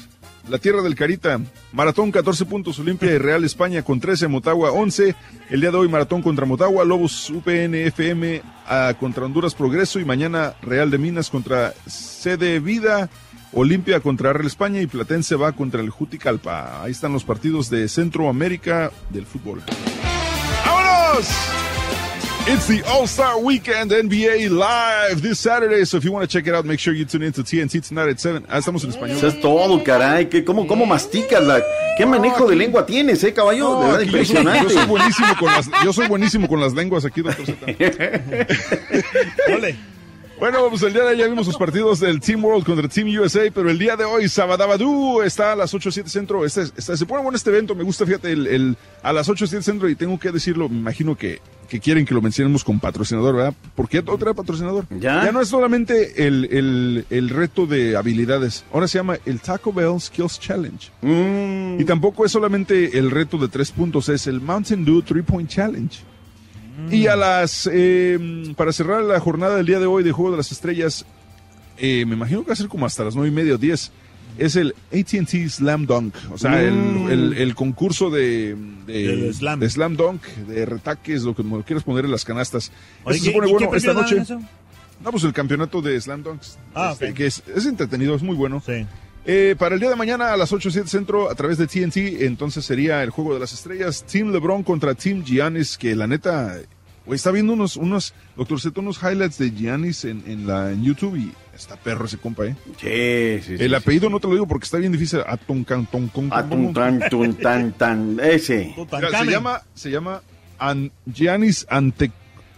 la 0.49 0.57
tierra 0.57 0.82
del 0.82 0.95
Carita, 0.95 1.40
Maratón 1.74 2.11
14 2.11 2.45
puntos, 2.45 2.80
Olimpia 2.80 3.14
y 3.14 3.18
Real 3.18 3.44
España 3.44 3.84
con 3.84 3.99
13, 3.99 4.28
Motagua 4.28 4.72
11. 4.72 5.15
El 5.49 5.61
día 5.61 5.72
de 5.72 5.78
hoy 5.78 5.88
Maratón 5.88 6.22
contra 6.22 6.45
Motagua, 6.45 6.86
Lobos 6.86 7.30
UPN 7.30 7.76
FM 7.76 8.41
ah, 8.68 8.94
contra 8.99 9.26
Honduras 9.26 9.56
Progreso 9.56 9.99
y 9.99 10.06
mañana 10.06 10.56
Real 10.61 10.90
de 10.90 10.98
Minas 10.98 11.30
contra 11.30 11.74
Sede 11.86 12.60
Vida. 12.60 13.10
Olimpia 13.53 13.99
contra 14.02 14.34
Real 14.34 14.48
España 14.48 14.82
y 14.82 14.88
Platense 14.88 15.36
va 15.36 15.53
contra 15.53 15.82
el 15.82 15.90
Juticalpa. 15.90 16.84
Ahí 16.84 16.91
están 16.91 17.14
los 17.14 17.24
partidos 17.24 17.69
de 17.69 17.88
Centroamérica 17.88 18.91
del 19.10 19.26
fútbol. 19.26 19.61
¡Vámonos! 20.65 21.30
It's 22.49 22.65
the 22.65 22.82
All-Star 22.84 23.41
Weekend 23.41 23.91
NBA 23.91 24.49
live 24.49 25.22
this 25.22 25.38
Saturday. 25.38 25.84
So 25.84 25.98
if 25.98 26.06
you 26.06 26.14
want 26.14 26.24
to 26.24 26.30
check 26.32 26.48
it 26.48 26.56
out, 26.56 26.64
make 26.64 26.80
sure 26.80 26.94
you 26.94 27.03
tune 27.03 27.24
in 27.24 27.34
to 27.34 27.44
TNT 27.44 27.86
tonight 27.86 28.07
at 28.07 28.22
7. 28.22 28.45
Ah, 28.48 28.60
estamos 28.60 28.86
en 28.86 28.91
español. 28.91 29.18
Eso 29.18 29.28
es 29.28 29.41
todo, 29.41 29.84
caray. 29.84 30.30
¿Qué, 30.30 30.45
cómo, 30.45 30.65
¿Cómo 30.65 30.86
masticas? 30.86 31.44
La, 31.44 31.61
¿Qué 31.98 32.06
manejo 32.06 32.48
de 32.48 32.56
lengua 32.56 32.86
tienes, 32.86 33.22
eh, 33.26 33.34
caballo? 33.34 33.69
No, 33.69 33.82
de 33.82 33.88
verdad, 33.88 34.02
aquí 34.02 34.06
yo, 34.06 34.11
soy, 34.11 34.19
impresionante. 34.22 34.64
yo 34.64 34.69
soy 34.69 34.86
buenísimo 34.88 35.28
con 35.38 35.52
las, 35.52 35.69
yo 35.84 35.91
soy 35.91 36.07
buenísimo 36.07 36.48
con 36.48 36.61
las 36.61 36.74
lenguas 36.74 37.03
aquí, 37.03 37.22
doctor 37.22 37.45
Z. 37.45 37.68
Bueno, 40.39 40.69
pues 40.69 40.84
el 40.84 40.93
día 40.93 41.03
de 41.03 41.09
ayer 41.09 41.30
vimos 41.31 41.47
los 41.47 41.57
partidos 41.57 41.99
del 41.99 42.19
Team 42.19 42.45
World 42.45 42.64
contra 42.64 42.88
Team 42.88 43.07
USA, 43.19 43.49
pero 43.51 43.72
el 43.72 43.80
día 43.80 43.95
de 43.95 44.03
hoy, 44.05 44.30
Sabadabadú 44.30 45.23
está 45.23 45.53
a 45.53 45.55
las 45.55 45.73
8 45.73 45.91
7 45.91 46.09
centro. 46.09 46.45
Este, 46.45 46.61
este- 46.61 46.95
se 46.95 47.05
pone 47.07 47.23
bueno 47.23 47.35
este 47.35 47.49
evento, 47.49 47.73
me 47.73 47.84
gusta, 47.84 48.05
fíjate, 48.05 48.31
el, 48.31 48.45
el- 48.45 48.77
a 49.01 49.11
las 49.14 49.27
8 49.30 49.47
7 49.47 49.64
centro 49.64 49.89
y 49.89 49.95
tengo 49.95 50.19
que 50.19 50.31
decirlo, 50.31 50.69
me 50.69 50.77
imagino 50.77 51.15
que, 51.18 51.39
que 51.68 51.80
quieren 51.80 52.05
que 52.05 52.14
lo 52.14 52.22
mencionemos 52.22 52.64
con 52.64 52.80
patrocinador, 52.80 53.35
¿verdad? 53.35 53.53
¿Por 53.76 53.89
qué 53.89 53.99
otra 54.05 54.35
patrocinador? 54.35 54.85
¿Ya? 54.99 55.31
no 55.31 55.41
es 55.41 55.47
solamente 55.47 56.27
el, 56.27 56.45
el- 56.51 57.05
el 57.09 57.30
reto 57.30 57.65
de 57.65 57.97
habilidades, 57.97 58.64
ahora 58.72 58.88
se 58.88 58.99
llama 58.99 59.18
el 59.26 59.39
Taco 59.39 59.73
Bell 59.73 59.99
Skills 59.99 60.39
Challenge. 60.39 60.91
Mm. 61.01 61.81
Y 61.81 61.84
tampoco 61.85 62.26
es 62.26 62.31
solamente 62.31 62.99
el 62.99 63.09
reto 63.09 63.39
de 63.39 63.47
tres 63.47 63.72
puntos, 63.72 64.07
es 64.09 64.27
el 64.27 64.39
Mountain 64.39 64.85
Dew 64.85 65.01
Three 65.01 65.23
Point 65.23 65.49
Challenge. 65.49 65.97
Y 66.91 67.07
a 67.07 67.15
las, 67.15 67.67
eh, 67.71 68.53
para 68.55 68.71
cerrar 68.71 69.03
la 69.03 69.19
jornada 69.19 69.57
del 69.57 69.65
día 69.65 69.79
de 69.79 69.85
hoy 69.87 70.03
de 70.03 70.11
Juego 70.11 70.31
de 70.31 70.37
las 70.37 70.51
Estrellas, 70.51 71.05
eh, 71.77 72.05
me 72.05 72.13
imagino 72.15 72.41
que 72.41 72.47
va 72.47 72.53
a 72.53 72.57
ser 72.57 72.67
como 72.67 72.85
hasta 72.85 73.03
las 73.03 73.15
nueve 73.15 73.29
y 73.29 73.33
media 73.33 73.55
o 73.55 73.57
diez, 73.57 73.91
es 74.37 74.55
el 74.55 74.75
AT&T 74.93 75.49
Slam 75.49 75.87
Dunk, 75.87 76.13
o 76.31 76.37
sea, 76.37 76.61
el- 76.61 76.73
Mm. 76.73 77.09
el, 77.09 77.33
el 77.33 77.55
concurso 77.55 78.11
de, 78.11 78.55
de, 78.85 79.33
slam. 79.33 79.59
de 79.59 79.69
Slam 79.69 79.95
Dunk, 79.95 80.21
de 80.47 80.65
retaques, 80.67 81.23
lo 81.23 81.35
que 81.35 81.41
me 81.41 81.57
lo 81.57 81.63
quieras 81.63 81.83
poner 81.83 82.05
en 82.05 82.11
las 82.11 82.23
canastas. 82.23 82.71
Oye, 83.03 83.17
se 83.17 83.25
¿qué- 83.25 83.31
pone 83.31 83.51
bueno 83.51 83.73
esta 83.75 83.93
noche. 83.93 84.17
eso? 84.17 84.39
No, 85.03 85.11
pues 85.11 85.23
el 85.23 85.33
campeonato 85.33 85.81
de 85.81 85.99
Slam 85.99 86.21
Dunks. 86.23 86.57
Ah, 86.75 86.89
este, 86.93 87.13
que 87.13 87.25
es, 87.27 87.41
es 87.55 87.65
entretenido, 87.65 88.15
es 88.15 88.21
muy 88.23 88.35
bueno. 88.35 88.61
Sí. 88.65 88.85
Eh, 89.29 89.57
para 89.59 89.75
el 89.75 89.81
día 89.81 89.89
de 89.89 89.97
mañana 89.97 90.31
a 90.31 90.37
las 90.37 90.53
8 90.53 90.71
7 90.71 90.87
centro 90.87 91.29
a 91.29 91.35
través 91.35 91.57
de 91.57 91.67
TNT, 91.67 92.23
entonces 92.23 92.63
sería 92.63 93.03
el 93.03 93.09
juego 93.09 93.33
de 93.33 93.41
las 93.41 93.51
estrellas, 93.51 94.05
Team 94.09 94.31
LeBron 94.31 94.63
contra 94.63 94.95
Team 94.95 95.21
Giannis, 95.21 95.77
que 95.77 95.97
la 95.97 96.07
neta, 96.07 96.55
güey, 97.05 97.17
está 97.17 97.31
viendo 97.31 97.51
unos, 97.51 97.75
unos, 97.75 98.13
doctor 98.37 98.61
Zeto, 98.61 98.79
unos 98.79 99.03
highlights 99.03 99.37
de 99.37 99.51
Giannis 99.51 100.05
en, 100.05 100.23
en, 100.27 100.47
la, 100.47 100.71
en 100.71 100.81
YouTube 100.81 101.17
y 101.17 101.33
está 101.53 101.75
perro 101.75 102.05
ese 102.05 102.17
compa, 102.17 102.45
¿eh? 102.45 102.55
Sí, 102.79 103.45
sí, 103.45 103.57
sí. 103.57 103.63
El 103.65 103.75
apellido 103.75 104.09
no 104.09 104.21
te 104.21 104.27
lo 104.27 104.33
digo 104.33 104.47
porque 104.47 104.63
está 104.63 104.77
bien 104.77 104.93
difícil. 104.93 105.19
Atoncanton. 105.27 106.09
Atun, 106.31 106.73
tan, 106.73 106.99
tan, 107.41 107.73
tan, 107.73 108.19
ese. 108.23 108.73
Se 109.11 109.25
llama, 109.25 109.61
se 109.73 109.91
llama 109.91 110.21
An, 110.57 110.89
Giannis 111.05 111.67
ante, 111.69 112.11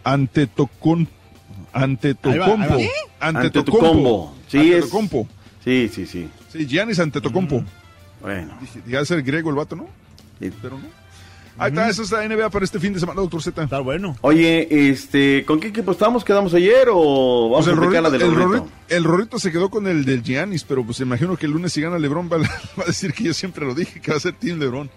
Antetocon, 0.03 1.07
Antetocompo. 1.73 2.77
¿Qué? 2.77 2.91
Antetocompo. 3.19 4.35
Sí, 4.47 4.71
es. 4.71 4.83
Antetocompo. 4.83 5.27
Sí, 5.63 5.89
sí, 5.91 6.05
sí. 6.05 6.29
Sí, 6.51 6.65
Giannis 6.65 6.99
Antetokounmpo. 6.99 7.63
Bueno. 8.21 8.57
Dije, 8.59 9.05
ser 9.05 9.21
griego 9.23 9.49
el 9.49 9.55
vato, 9.55 9.76
¿no? 9.76 9.88
Sí. 10.39 10.51
Pero 10.61 10.77
no. 10.77 10.85
Ahí 11.57 11.69
está, 11.69 11.89
esa 11.89 12.03
es 12.03 12.11
la 12.11 12.26
NBA 12.26 12.49
para 12.51 12.63
este 12.63 12.80
fin 12.80 12.93
de 12.93 13.01
semana, 13.01 13.19
doctor 13.19 13.41
Z. 13.43 13.63
Está 13.63 13.80
bueno. 13.81 14.15
Oye, 14.21 14.89
este, 14.89 15.43
¿con 15.45 15.59
qué 15.59 15.67
equipo 15.67 15.91
estamos? 15.91 16.23
¿Quedamos 16.23 16.53
ayer 16.53 16.88
o 16.89 17.49
vamos 17.49 17.65
Pues 17.65 17.67
el, 17.67 17.73
a 17.73 17.81
platicar 17.81 18.03
la 18.03 18.09
Rorrito, 18.09 18.63
del 18.63 18.71
el, 18.89 18.97
el 18.97 19.03
Rorrito 19.03 19.39
se 19.39 19.51
quedó 19.51 19.69
con 19.69 19.85
el 19.88 20.05
del 20.05 20.23
Giannis, 20.23 20.63
pero 20.63 20.85
pues 20.85 21.01
imagino 21.01 21.35
que 21.35 21.47
el 21.47 21.51
lunes 21.51 21.73
si 21.73 21.81
gana 21.81 21.99
LeBron 21.99 22.30
va, 22.31 22.38
a- 22.38 22.39
va 22.80 22.84
a 22.84 22.85
decir 22.85 23.13
que 23.13 23.26
yo 23.26 23.34
siempre 23.34 23.65
lo 23.65 23.76
dije, 23.76 23.99
que 23.99 24.11
va 24.11 24.15
a 24.17 24.21
ser 24.21 24.34
Team 24.34 24.57
LeBron. 24.57 24.89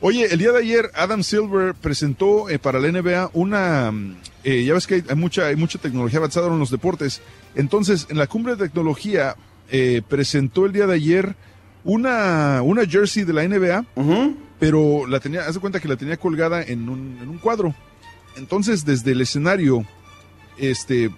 Oye, 0.00 0.32
el 0.32 0.38
día 0.38 0.52
de 0.52 0.60
ayer 0.60 0.90
Adam 0.94 1.22
Silver 1.22 1.74
presentó 1.74 2.48
eh, 2.48 2.58
para 2.58 2.78
la 2.80 2.90
NBA 2.90 3.30
una, 3.34 3.90
mm, 3.92 4.16
eh, 4.44 4.64
ya 4.64 4.72
ves 4.72 4.86
que 4.86 4.94
hay, 4.94 5.04
hay 5.10 5.16
mucha, 5.16 5.46
hay 5.48 5.56
mucha 5.56 5.78
tecnología 5.78 6.20
avanzada 6.20 6.46
en 6.46 6.58
los 6.58 6.70
deportes. 6.70 7.20
Entonces, 7.54 8.06
en 8.08 8.16
la 8.16 8.26
cumbre 8.28 8.56
de 8.56 8.64
tecnología 8.68 9.36
eh, 9.70 10.02
presentó 10.08 10.66
el 10.66 10.72
día 10.72 10.86
de 10.86 10.94
ayer 10.94 11.36
una, 11.84 12.60
una 12.62 12.84
jersey 12.86 13.24
de 13.24 13.32
la 13.32 13.46
NBA, 13.46 13.84
pero 14.58 15.06
la 15.06 15.20
tenía, 15.20 15.46
haz 15.46 15.54
de 15.54 15.60
cuenta 15.60 15.80
que 15.80 15.88
la 15.88 15.96
tenía 15.96 16.16
colgada 16.16 16.62
en 16.62 16.88
un, 16.88 17.18
en 17.22 17.28
un 17.28 17.38
cuadro. 17.38 17.74
Entonces, 18.36 18.84
desde 18.84 19.12
el 19.12 19.20
escenario, 19.20 19.84
este, 20.58 21.10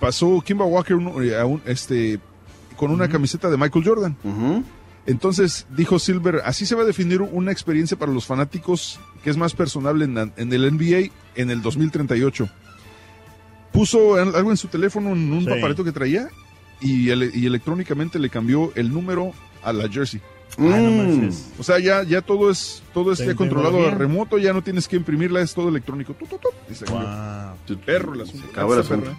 pasó 0.00 0.40
Kimba 0.44 0.64
Walker 0.64 0.96
eh, 1.22 1.36
a 1.38 1.44
un- 1.46 1.62
este, 1.66 2.18
con 2.76 2.90
una 2.90 3.08
camiseta 3.08 3.48
de 3.50 3.56
Michael 3.56 3.84
Jordan. 3.84 4.16
Entonces 5.06 5.66
dijo 5.76 5.98
Silver, 6.00 6.42
así 6.44 6.66
se 6.66 6.74
va 6.74 6.82
a 6.82 6.86
definir 6.86 7.22
una 7.22 7.52
experiencia 7.52 7.96
para 7.96 8.10
los 8.12 8.26
fanáticos 8.26 8.98
que 9.22 9.30
es 9.30 9.36
más 9.36 9.54
personal 9.54 10.02
en, 10.02 10.18
en 10.36 10.52
el 10.52 10.66
NBA 10.74 11.10
en 11.36 11.50
el 11.50 11.62
2038. 11.62 12.48
Puso 13.72 14.14
algo 14.16 14.50
en 14.50 14.56
su 14.56 14.68
teléfono, 14.68 15.10
en 15.12 15.32
un 15.32 15.44
Sí. 15.44 15.50
papareto 15.50 15.84
que 15.84 15.92
traía, 15.92 16.28
y, 16.80 17.10
y 17.10 17.46
electrónicamente 17.46 18.18
le 18.18 18.30
cambió 18.30 18.72
el 18.74 18.92
número 18.92 19.32
a 19.62 19.72
la 19.72 19.88
jersey. 19.88 20.20
Ah, 20.58 20.62
no 20.62 20.90
Mm. 20.96 21.30
O 21.58 21.62
sea, 21.62 21.78
ya, 21.78 22.02
ya 22.04 22.22
todo 22.22 22.50
es, 22.50 22.82
todo 22.94 23.12
es 23.12 23.18
Te- 23.18 23.26
ya 23.26 23.34
controlado 23.34 23.86
a 23.86 23.90
remoto, 23.90 24.38
ya 24.38 24.52
no 24.52 24.62
tienes 24.62 24.86
que 24.88 24.96
imprimirla, 24.96 25.40
es 25.42 25.52
todo 25.52 25.68
electrónico. 25.68 26.14
Tu, 26.14 26.24
tu, 26.26 26.38
tu, 26.38 26.48
y 26.70 26.74
se 26.74 26.84
cambió. 26.86 27.06
Wow. 27.06 27.78
Perro 27.84 28.14
el 28.14 28.20
asunto. 28.22 28.46
el. 28.54 29.16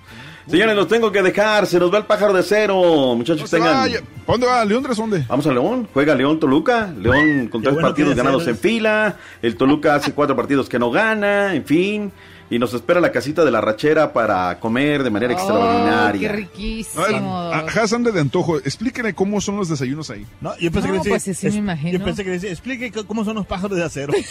Señores, 0.47 0.75
los 0.75 0.87
tengo 0.87 1.11
que 1.11 1.21
dejar. 1.21 1.67
Se 1.67 1.77
nos 1.79 1.93
va 1.93 1.97
el 1.99 2.05
pájaro 2.05 2.31
de 2.33 2.41
cero. 2.41 3.13
Muchachos, 3.15 3.51
No 3.51 3.57
tengan. 3.57 3.75
vaya. 3.81 4.01
¿Pa' 4.25 4.31
dónde 4.33 4.47
va? 4.47 4.63
¿León 4.65 4.81
tras 4.81 4.97
dónde? 4.97 5.25
Vamos 5.27 5.45
a 5.45 5.51
León. 5.51 5.87
Juega 5.93 6.15
León 6.15 6.39
Toluca. 6.39 6.91
León 6.97 7.49
con 7.49 7.61
tres 7.61 7.73
bueno 7.73 7.87
partidos 7.89 8.15
ganados 8.15 8.47
en 8.47 8.57
fila. 8.57 9.17
El 9.41 9.57
Toluca 9.57 9.95
hace 9.95 10.13
cuatro 10.13 10.35
partidos 10.37 10.69
que 10.69 10.79
no 10.79 10.89
gana. 10.89 11.53
En 11.53 11.65
fin. 11.65 12.11
Y 12.49 12.59
nos 12.59 12.73
espera 12.73 13.01
la 13.01 13.11
casita 13.11 13.43
de 13.43 13.51
la 13.51 13.59
rachera 13.59 14.13
para 14.13 14.57
comer 14.59 15.03
de 15.03 15.09
manera 15.09 15.33
Oh, 15.33 15.35
qué 15.35 15.41
extraordinaria. 15.43 16.31
riquísimo. 16.31 17.03
A 17.51 17.59
Haas 17.59 17.91
anda 17.93 18.11
de 18.11 18.21
antojo. 18.21 18.57
Explíquenme 18.59 19.13
cómo 19.13 19.41
son 19.41 19.57
los 19.57 19.67
desayunos 19.67 20.09
ahí. 20.09 20.25
No, 20.39 20.57
yo 20.57 20.71
pensé 20.71 20.87
No, 20.87 20.93
que 20.93 20.97
decía, 20.99 21.11
pues 21.11 21.23
sí, 21.23 21.33
sí 21.33 21.45
me 21.47 21.49
es- 21.49 21.55
imagino. 21.57 21.99
Yo 21.99 22.05
pensé 22.05 22.23
que 22.23 22.29
decía, 22.31 22.49
explique 22.51 22.91
cómo 23.05 23.25
son 23.25 23.35
los 23.35 23.45
pájaros 23.45 23.77
de 23.77 23.83
acero. 23.83 24.13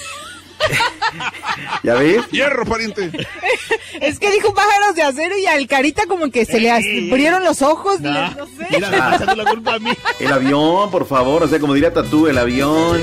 ¿Ya 1.82 1.94
ves? 1.94 2.26
Hierro, 2.30 2.64
pariente. 2.64 3.10
Es 4.00 4.18
que 4.18 4.30
dijo 4.30 4.52
pájaros 4.52 4.94
de 4.94 5.02
acero 5.02 5.38
y 5.38 5.46
al 5.46 5.66
carita 5.66 6.02
como 6.06 6.30
que 6.30 6.44
se 6.44 6.60
le 6.60 6.70
abrieron 6.70 7.42
los 7.44 7.62
ojos. 7.62 7.98
Nah, 8.00 8.30
no 8.34 8.44
sé. 8.46 8.66
Mira, 8.70 9.14
echando 9.14 9.34
la 9.36 9.50
culpa 9.50 9.74
a 9.74 9.78
mí. 9.78 9.90
El 10.20 10.32
avión, 10.32 10.90
por 10.90 11.06
favor. 11.06 11.44
O 11.44 11.48
sea, 11.48 11.58
como 11.58 11.72
diría 11.72 11.94
Tatú, 11.94 12.26
el 12.26 12.36
avión. 12.36 13.00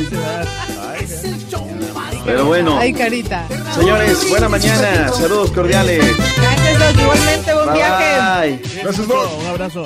Pero 2.26 2.46
bueno. 2.46 2.78
Ay, 2.78 2.94
carita. 2.94 3.46
Señores, 3.76 4.30
buena 4.30 4.50
mañana. 4.50 5.10
Saludos 5.12 5.52
cordiales. 5.52 6.04
Gracias. 6.38 7.02
Igualmente, 7.02 7.54
buen 7.54 7.68
Bye, 7.68 7.76
viaje. 7.76 8.60
bye. 8.60 8.82
Gracias. 8.84 9.08
Un 9.08 9.48
abrazo. 9.48 9.86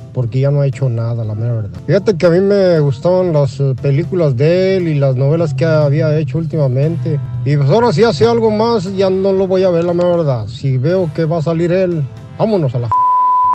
porque 0.13 0.39
ya 0.39 0.51
no 0.51 0.61
ha 0.61 0.67
hecho 0.67 0.89
nada, 0.89 1.23
la 1.23 1.35
mera 1.35 1.53
verdad. 1.53 1.79
Fíjate 1.87 2.17
que 2.17 2.25
a 2.25 2.29
mí 2.29 2.39
me 2.39 2.79
gustaban 2.79 3.33
las 3.33 3.59
eh, 3.59 3.75
películas 3.81 4.35
de 4.35 4.77
él 4.77 4.87
y 4.87 4.95
las 4.95 5.15
novelas 5.15 5.53
que 5.53 5.65
había 5.65 6.17
hecho 6.17 6.37
últimamente. 6.37 7.19
Y 7.45 7.57
pues 7.57 7.69
ahora 7.69 7.91
si 7.91 8.03
hace 8.03 8.25
algo 8.25 8.51
más, 8.51 8.95
ya 8.95 9.09
no 9.09 9.33
lo 9.33 9.47
voy 9.47 9.63
a 9.63 9.69
ver, 9.69 9.83
la 9.83 9.93
mera 9.93 10.09
verdad. 10.09 10.47
Si 10.47 10.77
veo 10.77 11.09
que 11.13 11.25
va 11.25 11.37
a 11.37 11.41
salir 11.41 11.71
él, 11.71 12.03
vámonos 12.37 12.73
a 12.75 12.79
la... 12.79 12.89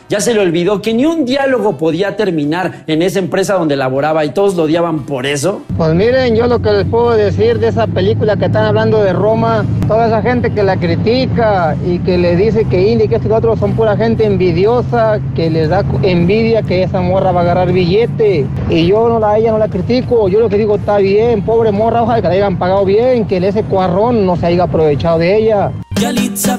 Ya 0.09 0.20
se 0.20 0.35
le 0.35 0.41
olvidó 0.41 0.81
que 0.83 0.95
ni 0.95 1.05
un 1.05 1.24
diálogo 1.24 1.77
podía 1.77 2.16
terminar 2.16 2.85
en 2.87 3.03
esa 3.03 3.19
empresa 3.19 3.55
donde 3.55 3.74
laboraba 3.74 4.24
y 4.24 4.31
todos 4.31 4.55
lo 4.55 4.62
odiaban 4.62 5.01
por 5.01 5.27
eso. 5.27 5.62
Pues 5.77 5.95
miren, 5.95 6.37
yo 6.37 6.47
lo 6.47 6.62
que 6.62 6.70
les 6.70 6.87
puedo 6.87 7.11
decir 7.11 7.59
de 7.59 7.69
esa 7.69 7.89
película 7.89 8.37
que 8.37 8.45
están 8.45 8.66
hablando 8.66 9.03
de 9.03 9.12
Roma, 9.12 9.65
toda 9.89 10.07
esa 10.07 10.23
gente 10.23 10.53
que 10.53 10.62
la 10.62 10.77
critica 10.77 11.77
y 11.85 11.99
que 11.99 12.19
le 12.19 12.37
dice 12.37 12.65
que 12.66 12.89
India 12.89 13.07
y 13.07 13.09
que 13.09 13.16
esto 13.16 13.27
y 13.27 13.31
lo 13.31 13.37
otro 13.37 13.57
son 13.57 13.74
pura 13.74 13.97
gente 13.97 14.24
envidiosa, 14.24 15.19
que 15.35 15.51
les 15.51 15.70
da 15.70 15.85
envidia 16.03 16.62
que 16.62 16.85
esa 16.85 17.01
morra 17.01 17.33
va 17.33 17.41
a 17.41 17.43
agarrar 17.43 17.73
billete. 17.73 18.47
Y 18.70 18.87
yo 18.87 19.09
no 19.09 19.19
la, 19.19 19.39
ella 19.39 19.51
no 19.51 19.59
la 19.59 19.66
critico, 19.66 20.28
yo 20.28 20.39
lo 20.39 20.49
que 20.49 20.57
digo 20.57 20.77
está 20.77 20.99
bien, 20.99 21.43
pobre 21.43 21.73
morra, 21.73 22.05
ojalá 22.05 22.23
que 22.23 22.28
la 22.28 22.35
hayan 22.35 22.59
pagado 22.59 22.85
bien, 22.85 23.27
que 23.27 23.39
ese 23.39 23.65
cuarrón 23.65 24.24
no 24.24 24.37
se 24.37 24.47
haya 24.47 24.62
aprovechado 24.62 25.19
de 25.19 25.37
ella. 25.37 25.73
Yalitza 26.01 26.59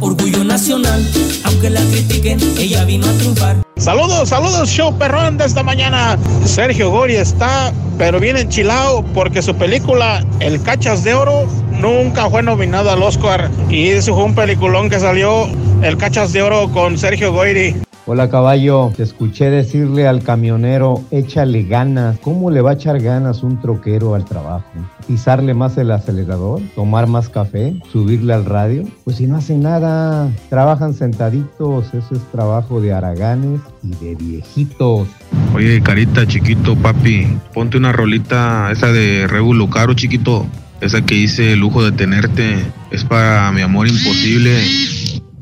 orgullo 0.00 0.42
nacional, 0.42 1.06
aunque 1.44 1.70
la 1.70 1.80
critiquen, 1.80 2.38
ella 2.58 2.84
vino 2.84 3.06
a 3.06 3.12
triunfar. 3.12 3.56
Saludos, 3.76 4.28
saludos, 4.28 4.68
show 4.68 4.96
perrón 4.98 5.38
de 5.38 5.44
esta 5.44 5.62
mañana. 5.62 6.18
Sergio 6.44 6.90
Gori 6.90 7.14
está, 7.14 7.72
pero 7.98 8.18
bien 8.18 8.36
enchilado 8.36 9.04
porque 9.14 9.42
su 9.42 9.54
película 9.54 10.24
El 10.40 10.60
Cachas 10.62 11.04
de 11.04 11.14
Oro 11.14 11.46
nunca 11.70 12.28
fue 12.28 12.42
nominado 12.42 12.90
al 12.90 13.02
Oscar. 13.02 13.50
Y 13.70 13.88
ese 13.88 14.12
fue 14.12 14.24
un 14.24 14.34
peliculón 14.34 14.90
que 14.90 14.98
salió, 14.98 15.48
El 15.82 15.96
Cachas 15.96 16.32
de 16.32 16.42
Oro 16.42 16.70
con 16.72 16.98
Sergio 16.98 17.32
Goyri. 17.32 17.83
Hola 18.06 18.28
caballo, 18.28 18.92
te 18.94 19.02
escuché 19.02 19.48
decirle 19.48 20.06
al 20.06 20.22
camionero, 20.22 21.02
échale 21.10 21.62
ganas. 21.62 22.18
¿Cómo 22.18 22.50
le 22.50 22.60
va 22.60 22.72
a 22.72 22.74
echar 22.74 23.00
ganas 23.00 23.42
un 23.42 23.58
troquero 23.62 24.14
al 24.14 24.26
trabajo? 24.26 24.68
¿Pisarle 25.08 25.54
más 25.54 25.78
el 25.78 25.90
acelerador? 25.90 26.60
¿Tomar 26.74 27.06
más 27.06 27.30
café? 27.30 27.80
¿Subirle 27.90 28.34
al 28.34 28.44
radio? 28.44 28.84
Pues 29.04 29.16
si 29.16 29.26
no 29.26 29.36
hacen 29.38 29.62
nada, 29.62 30.30
trabajan 30.50 30.92
sentaditos, 30.92 31.94
eso 31.94 32.14
es 32.14 32.20
trabajo 32.30 32.78
de 32.82 32.92
haraganes 32.92 33.62
y 33.82 33.94
de 34.04 34.14
viejitos. 34.16 35.08
Oye, 35.54 35.80
carita, 35.80 36.26
chiquito, 36.26 36.76
papi, 36.76 37.38
ponte 37.54 37.78
una 37.78 37.92
rolita, 37.92 38.70
esa 38.70 38.92
de 38.92 39.26
Rebu 39.26 39.54
Lucaro, 39.54 39.94
chiquito. 39.94 40.44
Esa 40.82 41.00
que 41.00 41.14
dice 41.14 41.56
lujo 41.56 41.82
de 41.82 41.92
tenerte. 41.92 42.56
Es 42.90 43.02
para 43.02 43.50
mi 43.52 43.62
amor 43.62 43.88
imposible. 43.88 44.62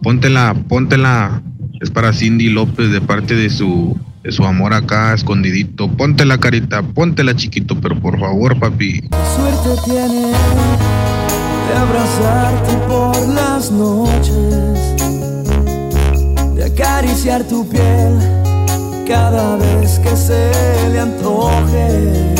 Póntela, 0.01 0.55
póntela. 0.69 1.43
Es 1.83 1.91
para 1.91 2.13
Cindy 2.13 2.49
López 2.49 2.93
de 2.93 3.01
parte 3.01 3.35
de 3.35 3.51
su, 3.51 3.99
de 4.23 4.31
su 4.31 4.45
amor 4.45 4.73
acá, 4.73 5.15
escondidito. 5.15 5.91
Póntela, 5.91 6.39
carita, 6.39 6.81
póntela, 6.81 7.35
chiquito, 7.35 7.75
pero 7.81 7.99
por 7.99 8.21
favor, 8.21 8.57
papi. 8.57 9.01
Suerte 9.35 9.83
tiene 9.85 10.29
de 11.67 11.75
abrazarte 11.77 12.73
por 12.87 13.29
las 13.35 13.73
noches, 13.73 14.97
de 16.55 16.65
acariciar 16.65 17.43
tu 17.49 17.69
piel 17.69 18.17
cada 19.09 19.57
vez 19.57 19.99
que 19.99 20.17
se 20.17 20.53
le 20.93 21.01
antoje. 21.01 22.33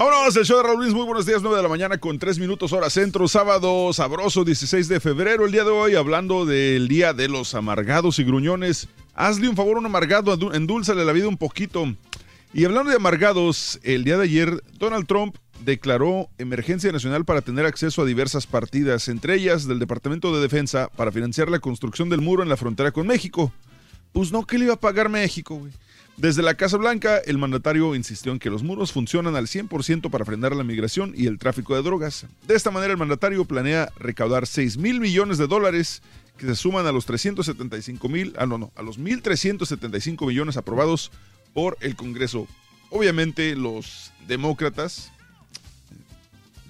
Vámonos, 0.00 0.34
el 0.34 0.46
show 0.46 0.56
de 0.56 0.62
Raúl 0.62 0.78
Brindis, 0.78 0.96
muy 0.96 1.04
buenos 1.04 1.26
días, 1.26 1.42
9 1.42 1.58
de 1.58 1.62
la 1.62 1.68
mañana 1.68 1.98
con 1.98 2.18
3 2.18 2.38
minutos 2.38 2.72
hora 2.72 2.88
centro, 2.88 3.28
sábado 3.28 3.92
sabroso 3.92 4.46
16 4.46 4.88
de 4.88 4.98
febrero, 4.98 5.44
el 5.44 5.52
día 5.52 5.62
de 5.62 5.72
hoy 5.72 5.94
hablando 5.94 6.46
del 6.46 6.88
día 6.88 7.12
de 7.12 7.28
los 7.28 7.54
amargados 7.54 8.18
y 8.18 8.24
gruñones. 8.24 8.88
Hazle 9.14 9.50
un 9.50 9.56
favor 9.56 9.76
un 9.76 9.84
amargado, 9.84 10.54
endúlzale 10.54 11.04
la 11.04 11.12
vida 11.12 11.28
un 11.28 11.36
poquito. 11.36 11.84
Y 12.54 12.64
hablando 12.64 12.88
de 12.88 12.96
amargados, 12.96 13.78
el 13.82 14.04
día 14.04 14.16
de 14.16 14.24
ayer 14.24 14.62
Donald 14.78 15.06
Trump 15.06 15.36
declaró 15.66 16.30
emergencia 16.38 16.90
nacional 16.90 17.26
para 17.26 17.42
tener 17.42 17.66
acceso 17.66 18.00
a 18.00 18.06
diversas 18.06 18.46
partidas, 18.46 19.06
entre 19.08 19.34
ellas 19.34 19.66
del 19.66 19.80
Departamento 19.80 20.34
de 20.34 20.40
Defensa, 20.40 20.88
para 20.96 21.12
financiar 21.12 21.50
la 21.50 21.58
construcción 21.58 22.08
del 22.08 22.22
muro 22.22 22.42
en 22.42 22.48
la 22.48 22.56
frontera 22.56 22.90
con 22.90 23.06
México. 23.06 23.52
Pues 24.12 24.32
no, 24.32 24.46
que 24.46 24.56
le 24.56 24.64
iba 24.64 24.74
a 24.74 24.80
pagar 24.80 25.10
México, 25.10 25.56
güey? 25.56 25.72
Desde 26.20 26.42
la 26.42 26.54
Casa 26.54 26.76
Blanca, 26.76 27.16
el 27.16 27.38
mandatario 27.38 27.94
insistió 27.94 28.30
en 28.30 28.38
que 28.38 28.50
los 28.50 28.62
muros 28.62 28.92
funcionan 28.92 29.36
al 29.36 29.46
100% 29.46 30.10
para 30.10 30.26
frenar 30.26 30.54
la 30.54 30.62
migración 30.62 31.14
y 31.16 31.26
el 31.26 31.38
tráfico 31.38 31.74
de 31.74 31.80
drogas. 31.80 32.26
De 32.46 32.54
esta 32.54 32.70
manera, 32.70 32.92
el 32.92 32.98
mandatario 32.98 33.46
planea 33.46 33.90
recaudar 33.96 34.46
6 34.46 34.76
mil 34.76 35.00
millones 35.00 35.38
de 35.38 35.46
dólares 35.46 36.02
que 36.36 36.44
se 36.44 36.56
suman 36.56 36.84
a 36.86 36.92
los 36.92 37.06
375 37.06 38.06
mil, 38.10 38.34
ah, 38.36 38.44
no, 38.44 38.58
no, 38.58 38.70
a 38.76 38.82
los 38.82 39.00
1.375 39.00 40.26
millones 40.26 40.58
aprobados 40.58 41.10
por 41.54 41.78
el 41.80 41.96
Congreso. 41.96 42.46
Obviamente, 42.90 43.56
los 43.56 44.12
demócratas 44.28 45.10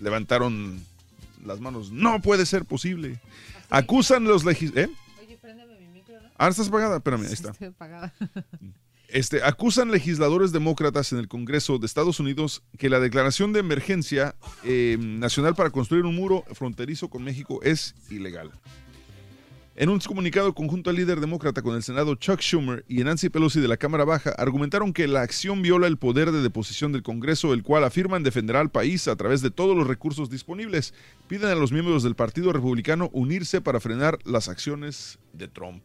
levantaron 0.00 0.80
las 1.44 1.58
manos. 1.58 1.90
No 1.90 2.22
puede 2.22 2.46
ser 2.46 2.64
posible. 2.64 3.18
Acusan 3.68 4.22
los 4.22 4.44
legisladores. 4.44 4.90
¿eh? 4.90 4.94
Oye, 5.20 5.36
préndeme 5.38 5.76
mi 5.76 5.88
micro, 5.88 6.20
¿no? 6.20 6.28
Ah, 6.38 6.46
estás 6.46 6.68
apagada. 6.68 6.98
Espérame, 6.98 7.26
ahí 7.26 7.32
está. 7.32 7.50
Estoy 7.50 7.66
apagada. 7.66 8.14
Este, 9.12 9.42
acusan 9.42 9.90
legisladores 9.90 10.52
demócratas 10.52 11.12
en 11.12 11.18
el 11.18 11.26
Congreso 11.26 11.78
de 11.78 11.86
Estados 11.86 12.20
Unidos 12.20 12.62
que 12.78 12.88
la 12.88 13.00
declaración 13.00 13.52
de 13.52 13.58
emergencia 13.58 14.36
eh, 14.62 14.96
nacional 15.00 15.56
para 15.56 15.70
construir 15.70 16.04
un 16.04 16.14
muro 16.14 16.44
fronterizo 16.52 17.08
con 17.08 17.24
México 17.24 17.60
es 17.62 17.96
ilegal. 18.08 18.52
En 19.74 19.88
un 19.88 19.98
comunicado 19.98 20.54
conjunto 20.54 20.90
al 20.90 20.96
líder 20.96 21.20
demócrata 21.20 21.62
con 21.62 21.74
el 21.74 21.82
Senado 21.82 22.14
Chuck 22.14 22.40
Schumer 22.40 22.84
y 22.86 23.02
Nancy 23.02 23.30
Pelosi 23.30 23.60
de 23.60 23.66
la 23.66 23.78
Cámara 23.78 24.04
Baja 24.04 24.30
argumentaron 24.36 24.92
que 24.92 25.08
la 25.08 25.22
acción 25.22 25.62
viola 25.62 25.86
el 25.86 25.96
poder 25.96 26.30
de 26.30 26.42
deposición 26.42 26.92
del 26.92 27.02
Congreso, 27.02 27.52
el 27.52 27.62
cual 27.62 27.84
afirman 27.84 28.22
defenderá 28.22 28.60
al 28.60 28.70
país 28.70 29.08
a 29.08 29.16
través 29.16 29.40
de 29.40 29.50
todos 29.50 29.76
los 29.76 29.86
recursos 29.86 30.30
disponibles. 30.30 30.94
Piden 31.28 31.48
a 31.48 31.54
los 31.54 31.72
miembros 31.72 32.02
del 32.02 32.14
Partido 32.14 32.52
Republicano 32.52 33.10
unirse 33.12 33.60
para 33.60 33.80
frenar 33.80 34.18
las 34.24 34.48
acciones 34.48 35.18
de 35.32 35.48
Trump. 35.48 35.82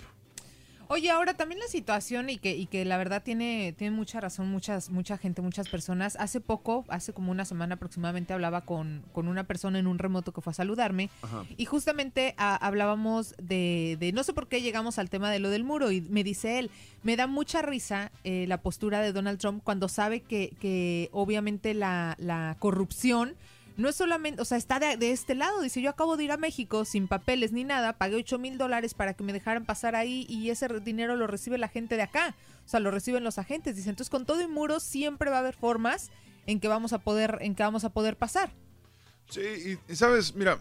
Oye, 0.88 1.10
ahora 1.10 1.34
también 1.34 1.60
la 1.60 1.68
situación 1.68 2.30
y 2.30 2.38
que, 2.38 2.56
y 2.56 2.68
que 2.68 2.86
la 2.86 2.98
verdad 2.98 3.24
tiene, 3.24 3.74
tiene 3.78 3.96
mucha 3.96 4.20
razón 4.20 4.50
muchas, 4.50 4.90
mucha 4.90 5.18
gente, 5.18 5.42
muchas 5.42 5.68
personas. 5.68 6.16
Hace 6.20 6.42
poco, 6.42 6.86
hace 6.90 7.14
como 7.14 7.32
una 7.32 7.46
semana 7.46 7.76
aproximadamente, 7.76 8.34
hablaba 8.34 8.62
con, 8.62 9.04
con 9.12 9.28
una 9.28 9.46
persona 9.46 9.80
en 9.80 9.88
un 9.88 9.98
remoto 9.98 10.32
que 10.32 10.42
fue 10.42 10.52
a 10.52 10.54
saludarme 10.54 11.10
y 11.58 11.66
justamente 11.66 12.36
ah, 12.38 12.56
hablábamos 12.56 13.36
de, 13.42 13.98
de, 14.00 14.12
no 14.12 14.24
sé 14.24 14.34
por 14.34 14.48
qué 14.48 14.62
llegamos 14.62 15.00
al 15.00 15.10
tema 15.10 15.32
de 15.32 15.40
lo 15.40 15.50
del 15.50 15.64
muro 15.64 15.92
y 15.92 16.02
me 16.02 16.24
dice 16.24 16.60
él, 16.60 16.72
me 17.04 17.16
da 17.16 17.28
mucha 17.28 17.62
risa 17.62 18.12
eh, 18.24 18.46
la 18.48 18.62
postura 18.62 19.02
de 19.02 19.12
Donald 19.12 19.40
Trump 19.40 19.64
cuando 19.64 19.88
sabe 19.88 20.22
que, 20.22 20.54
que 20.60 21.10
obviamente 21.12 21.74
la, 21.74 22.16
la 22.20 22.56
corrupción 22.60 23.36
no 23.78 23.90
es 23.90 23.96
solamente, 23.96 24.42
o 24.42 24.46
sea, 24.46 24.58
está 24.58 24.80
de, 24.80 25.12
este 25.12 25.36
lado. 25.36 25.62
Dice, 25.62 25.82
yo 25.82 25.90
acabo 25.90 26.18
de 26.18 26.24
ir 26.24 26.32
a 26.32 26.38
México 26.38 26.86
sin 26.86 27.08
papeles 27.08 27.52
ni 27.52 27.64
nada, 27.64 27.94
pagué 27.94 28.16
8 28.16 28.40
mil 28.40 28.58
dólares 28.58 28.94
para 28.94 29.14
que 29.14 29.24
me 29.24 29.34
dejaran 29.34 29.66
pasar 29.66 29.96
ahí 29.96 30.26
y 30.30 30.50
ese 30.50 30.68
dinero 30.80 31.16
lo 31.16 31.28
recibe 31.28 31.58
la 31.58 31.68
gente 31.68 31.98
de 31.98 32.04
acá. 32.04 32.36
O 32.66 32.70
sea, 32.70 32.80
lo 32.80 32.92
reciben 32.92 33.24
los 33.24 33.38
agentes. 33.38 33.76
Dice, 33.76 33.90
entonces 33.90 34.10
con 34.10 34.26
todo 34.26 34.42
y 34.42 34.48
muros 34.48 34.84
siempre 34.84 35.30
va 35.30 35.38
a 35.38 35.40
haber 35.40 35.56
formas 35.56 36.10
en 36.46 36.60
que 36.60 36.68
vamos 36.68 36.94
a 36.94 37.00
poder, 37.00 37.40
en 37.42 37.56
que 37.56 37.64
vamos 37.64 37.84
a 37.84 37.90
poder 37.90 38.16
pasar. 38.16 38.52
Sí, 39.30 39.78
y, 39.90 39.96
sabes, 39.96 40.36
mira, 40.36 40.60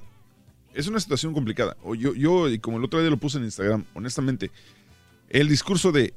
es 0.73 0.89
una 0.89 0.99
situación 0.99 1.35
complicada. 1.35 1.77
O 1.83 1.95
yo, 1.95 2.15
yo, 2.15 2.49
y 2.49 2.59
como 2.59 2.79
el 2.79 2.85
otro 2.85 3.01
día 3.01 3.11
lo 3.11 3.19
puse 3.19 3.39
en 3.39 3.45
Instagram, 3.45 3.85
honestamente, 3.95 4.51
el 5.29 5.49
discurso 5.49 5.93
de 5.93 6.15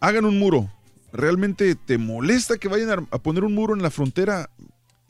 hagan 0.00 0.24
un 0.24 0.38
muro. 0.38 0.72
¿Realmente 1.10 1.74
te 1.74 1.96
molesta 1.96 2.58
que 2.58 2.68
vayan 2.68 3.08
a 3.10 3.18
poner 3.18 3.42
un 3.44 3.54
muro 3.54 3.74
en 3.74 3.80
la 3.80 3.90
frontera 3.90 4.50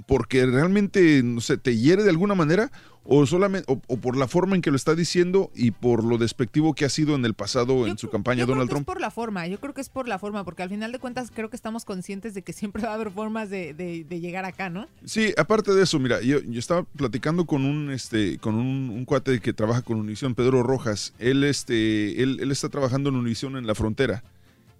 porque 0.08 0.46
realmente, 0.46 1.22
no 1.22 1.42
sé, 1.42 1.58
te 1.58 1.76
hiere 1.76 2.02
de 2.02 2.08
alguna 2.08 2.34
manera 2.34 2.72
o 3.04 3.26
solamente 3.26 3.70
o, 3.70 3.80
o, 3.86 3.96
por 3.98 4.16
la 4.16 4.26
forma 4.26 4.56
en 4.56 4.62
que 4.62 4.70
lo 4.70 4.76
está 4.76 4.94
diciendo 4.94 5.50
y 5.54 5.70
por 5.70 6.02
lo 6.02 6.16
despectivo 6.16 6.74
que 6.74 6.86
ha 6.86 6.88
sido 6.88 7.14
en 7.14 7.26
el 7.26 7.34
pasado 7.34 7.86
en 7.86 7.98
su 7.98 8.08
campaña 8.08 8.40
yo 8.40 8.46
Donald 8.46 8.68
creo 8.68 8.80
que 8.80 8.84
Trump. 8.84 8.88
Es 8.88 8.94
por 8.94 9.00
la 9.02 9.10
forma, 9.10 9.46
yo 9.46 9.60
creo 9.60 9.74
que 9.74 9.82
es 9.82 9.90
por 9.90 10.08
la 10.08 10.18
forma, 10.18 10.44
porque 10.44 10.62
al 10.62 10.70
final 10.70 10.92
de 10.92 10.98
cuentas 10.98 11.30
creo 11.30 11.50
que 11.50 11.56
estamos 11.56 11.84
conscientes 11.84 12.32
de 12.32 12.40
que 12.40 12.54
siempre 12.54 12.82
va 12.82 12.92
a 12.92 12.94
haber 12.94 13.10
formas 13.10 13.50
de, 13.50 13.74
de, 13.74 14.04
de 14.04 14.20
llegar 14.20 14.46
acá, 14.46 14.70
¿no? 14.70 14.88
Sí, 15.04 15.34
aparte 15.36 15.74
de 15.74 15.82
eso, 15.82 15.98
mira, 15.98 16.22
yo, 16.22 16.40
yo 16.40 16.58
estaba 16.58 16.84
platicando 16.84 17.44
con 17.44 17.66
un 17.66 17.90
este 17.90 18.38
con 18.38 18.54
un, 18.54 18.88
un, 18.88 19.04
cuate 19.04 19.40
que 19.40 19.52
trabaja 19.52 19.82
con 19.82 19.98
Univision, 19.98 20.34
Pedro 20.34 20.62
Rojas. 20.62 21.12
Él 21.18 21.44
este 21.44 22.22
él, 22.22 22.38
él 22.40 22.50
está 22.50 22.70
trabajando 22.70 23.10
en 23.10 23.16
Univision 23.16 23.56
en 23.56 23.66
la 23.66 23.74
frontera 23.74 24.24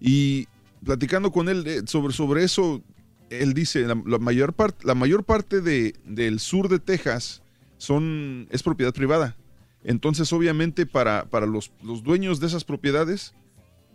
y 0.01 0.49
platicando 0.83 1.33
con 1.33 1.51
él 1.51 1.85
sobre 1.87 2.15
sobre 2.15 2.45
eso 2.45 2.83
él 3.31 3.55
dice, 3.55 3.83
la, 3.83 4.01
la 4.07 4.19
mayor, 4.19 4.53
part, 4.53 4.83
la 4.85 4.95
mayor 4.95 5.25
parte 5.25 5.61
de, 5.61 5.95
del 6.05 6.41
sur 6.41 6.69
de 6.69 6.79
Texas 6.79 7.43
son, 7.77 8.49
es 8.51 8.63
propiedad 8.63 8.93
privada. 8.93 9.37
Entonces, 9.85 10.33
obviamente, 10.33 10.87
para, 10.87 11.27
para 11.27 11.47
los, 11.47 11.71
los, 11.83 12.03
dueños 12.03 12.41
de 12.41 12.49
esas 12.49 12.65
propiedades, 12.65 13.35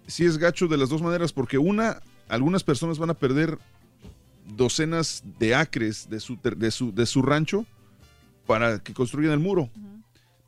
sí 0.07 0.25
es 0.25 0.37
gacho 0.37 0.67
de 0.67 0.77
las 0.77 0.89
dos 0.89 1.01
maneras, 1.01 1.33
porque 1.33 1.57
una, 1.57 2.01
algunas 2.29 2.63
personas 2.63 2.97
van 2.97 3.09
a 3.09 3.15
perder 3.15 3.59
docenas 4.55 5.23
de 5.39 5.55
acres 5.55 6.09
de 6.09 6.19
su, 6.19 6.37
de 6.41 6.71
su, 6.71 6.93
de 6.93 7.05
su 7.05 7.21
rancho 7.21 7.65
para 8.45 8.79
que 8.79 8.93
construyan 8.93 9.33
el 9.33 9.39
muro. 9.39 9.69
Uh 9.75 9.79
-huh. 9.79 9.93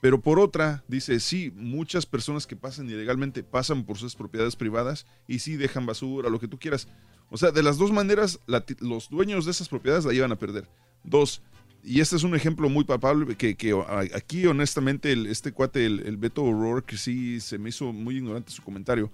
Pero 0.02 0.22
por 0.22 0.40
otra, 0.40 0.84
dice, 0.88 1.20
sí, 1.20 1.52
muchas 1.56 2.06
personas 2.06 2.46
que 2.46 2.56
pasan 2.56 2.90
ilegalmente 2.90 3.44
pasan 3.44 3.86
por 3.86 3.98
sus 3.98 4.16
propiedades 4.16 4.56
privadas 4.56 5.08
y 5.28 5.40
sí 5.40 5.58
dejan 5.58 5.86
basura, 5.86 6.30
lo 6.30 6.40
que 6.40 6.48
tú 6.48 6.60
quieras. 6.60 6.88
O 7.30 7.38
sea, 7.38 7.52
de 7.52 7.64
las 7.64 7.78
dos 7.78 7.92
maneras, 7.92 8.40
la, 8.46 8.64
los 8.80 9.10
dueños 9.10 9.46
de 9.46 9.52
esas 9.52 9.68
propiedades 9.68 10.06
la 10.06 10.14
iban 10.14 10.32
a 10.32 10.36
perder. 10.38 10.68
Dos, 11.04 11.42
y 11.84 12.02
este 12.02 12.16
es 12.16 12.24
un 12.24 12.36
ejemplo 12.36 12.68
muy 12.68 12.84
palpable 12.84 13.36
que, 13.36 13.56
que 13.56 13.74
aquí 14.16 14.46
honestamente 14.48 15.12
el, 15.12 15.28
este 15.28 15.52
cuate, 15.52 15.86
el, 15.86 16.00
el 16.02 16.18
Beto 16.18 16.44
O'Rourke, 16.44 16.98
sí 16.98 17.40
se 17.40 17.60
me 17.60 17.70
hizo 17.70 17.94
muy 17.94 18.18
ignorante 18.18 18.52
su 18.52 18.64
comentario. 18.64 19.12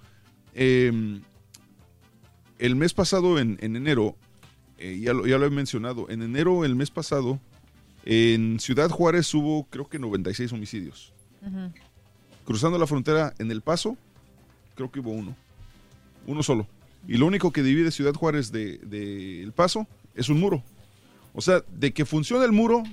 Eh, 0.54 1.20
el 2.60 2.76
mes 2.76 2.94
pasado, 2.94 3.40
en, 3.40 3.58
en 3.62 3.76
enero, 3.76 4.16
eh, 4.78 5.00
ya, 5.02 5.14
lo, 5.14 5.28
ya 5.28 5.38
lo 5.38 5.46
he 5.46 5.50
mencionado, 5.50 6.10
en 6.10 6.22
enero, 6.22 6.64
el 6.64 6.76
mes 6.76 6.92
pasado, 6.92 7.40
en 8.06 8.60
Ciudad 8.60 8.90
Juárez 8.90 9.34
hubo 9.34 9.66
creo 9.70 9.90
que 9.90 10.00
96 10.00 10.54
homicidios. 10.54 11.14
Uh 11.42 11.48
-huh. 11.48 11.74
Cruzando 12.46 12.78
la 12.78 12.88
frontera 12.88 13.34
en 13.38 13.52
El 13.52 13.62
Paso, 13.62 13.98
creo 14.76 14.92
que 14.92 15.00
hubo 15.00 15.12
uno. 15.12 15.36
Uno 16.26 16.42
solo. 16.42 16.68
Y 17.08 17.18
lo 17.18 17.26
único 17.26 17.52
que 17.52 17.64
divide 17.64 17.92
Ciudad 17.92 18.14
Juárez 18.14 18.52
de, 18.52 19.42
El 19.42 19.52
Paso 19.54 19.88
es 20.16 20.30
un 20.30 20.40
muro. 20.40 20.64
O 21.34 21.42
sea, 21.42 21.64
de 21.74 21.94
que 21.94 22.06
funciona 22.06 22.46
el 22.46 22.52
muro, 22.52 22.84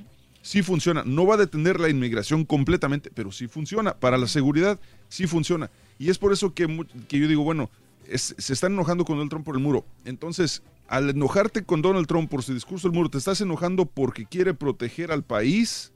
sí 0.42 0.62
funciona. 0.62 1.02
No 1.04 1.26
va 1.26 1.34
a 1.34 1.38
detener 1.38 1.80
la 1.80 1.88
inmigración 1.88 2.44
completamente, 2.44 3.10
pero 3.12 3.32
sí 3.32 3.48
funciona. 3.48 3.94
Para 3.94 4.16
la 4.16 4.26
seguridad, 4.26 4.78
sí 5.08 5.26
funciona. 5.26 5.70
Y 5.98 6.10
es 6.10 6.18
por 6.18 6.32
eso 6.32 6.54
que, 6.54 6.86
que 7.08 7.18
yo 7.18 7.28
digo, 7.28 7.42
bueno, 7.42 7.70
se 8.16 8.52
están 8.52 8.72
enojando 8.72 9.04
con 9.04 9.16
Donald 9.16 9.30
Trump 9.30 9.44
por 9.44 9.56
el 9.56 9.62
muro. 9.62 9.84
Entonces, 10.04 10.62
al 10.88 11.10
enojarte 11.10 11.64
con 11.64 11.82
Donald 11.82 12.06
Trump 12.06 12.30
por 12.30 12.42
su 12.42 12.54
discurso 12.54 12.88
del 12.88 12.96
muro, 12.96 13.10
¿te 13.10 13.18
estás 13.18 13.40
enojando 13.40 13.84
porque 13.84 14.24
quiere 14.24 14.54
proteger 14.54 15.12
al 15.12 15.22
país? 15.22 15.92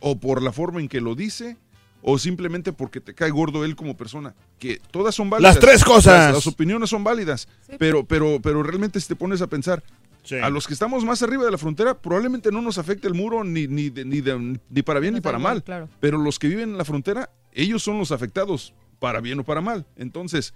¿O 0.00 0.18
por 0.18 0.42
la 0.42 0.52
forma 0.52 0.80
en 0.80 0.88
que 0.88 1.02
lo 1.02 1.14
dice? 1.14 1.58
O 2.02 2.18
simplemente 2.18 2.72
porque 2.72 3.00
te 3.00 3.14
cae 3.14 3.30
gordo 3.30 3.64
él 3.64 3.76
como 3.76 3.96
persona, 3.96 4.34
que 4.58 4.80
todas 4.90 5.14
son 5.14 5.30
válidas. 5.30 5.54
Las 5.54 5.64
tres 5.64 5.84
cosas. 5.84 6.26
Las, 6.26 6.34
las 6.34 6.46
opiniones 6.46 6.90
son 6.90 7.04
válidas, 7.04 7.48
sí. 7.68 7.76
pero, 7.78 8.04
pero, 8.04 8.40
pero 8.42 8.62
realmente 8.62 9.00
si 9.00 9.08
te 9.08 9.16
pones 9.16 9.42
a 9.42 9.46
pensar, 9.46 9.82
sí. 10.22 10.36
a 10.36 10.48
los 10.50 10.66
que 10.66 10.74
estamos 10.74 11.04
más 11.04 11.22
arriba 11.22 11.44
de 11.44 11.50
la 11.50 11.58
frontera 11.58 12.00
probablemente 12.00 12.50
no 12.50 12.62
nos 12.62 12.78
afecte 12.78 13.08
el 13.08 13.14
muro 13.14 13.44
ni, 13.44 13.66
ni, 13.66 13.90
de, 13.90 14.04
ni, 14.04 14.20
de, 14.20 14.58
ni, 14.68 14.82
para 14.82 15.00
bien 15.00 15.12
no 15.12 15.18
ni 15.18 15.22
para 15.22 15.38
mal, 15.38 15.62
claro. 15.62 15.88
pero 16.00 16.18
los 16.18 16.38
que 16.38 16.48
viven 16.48 16.70
en 16.70 16.78
la 16.78 16.84
frontera, 16.84 17.30
ellos 17.52 17.82
son 17.82 17.98
los 17.98 18.12
afectados, 18.12 18.74
para 18.98 19.20
bien 19.20 19.40
o 19.40 19.44
para 19.44 19.60
mal. 19.60 19.86
Entonces, 19.96 20.54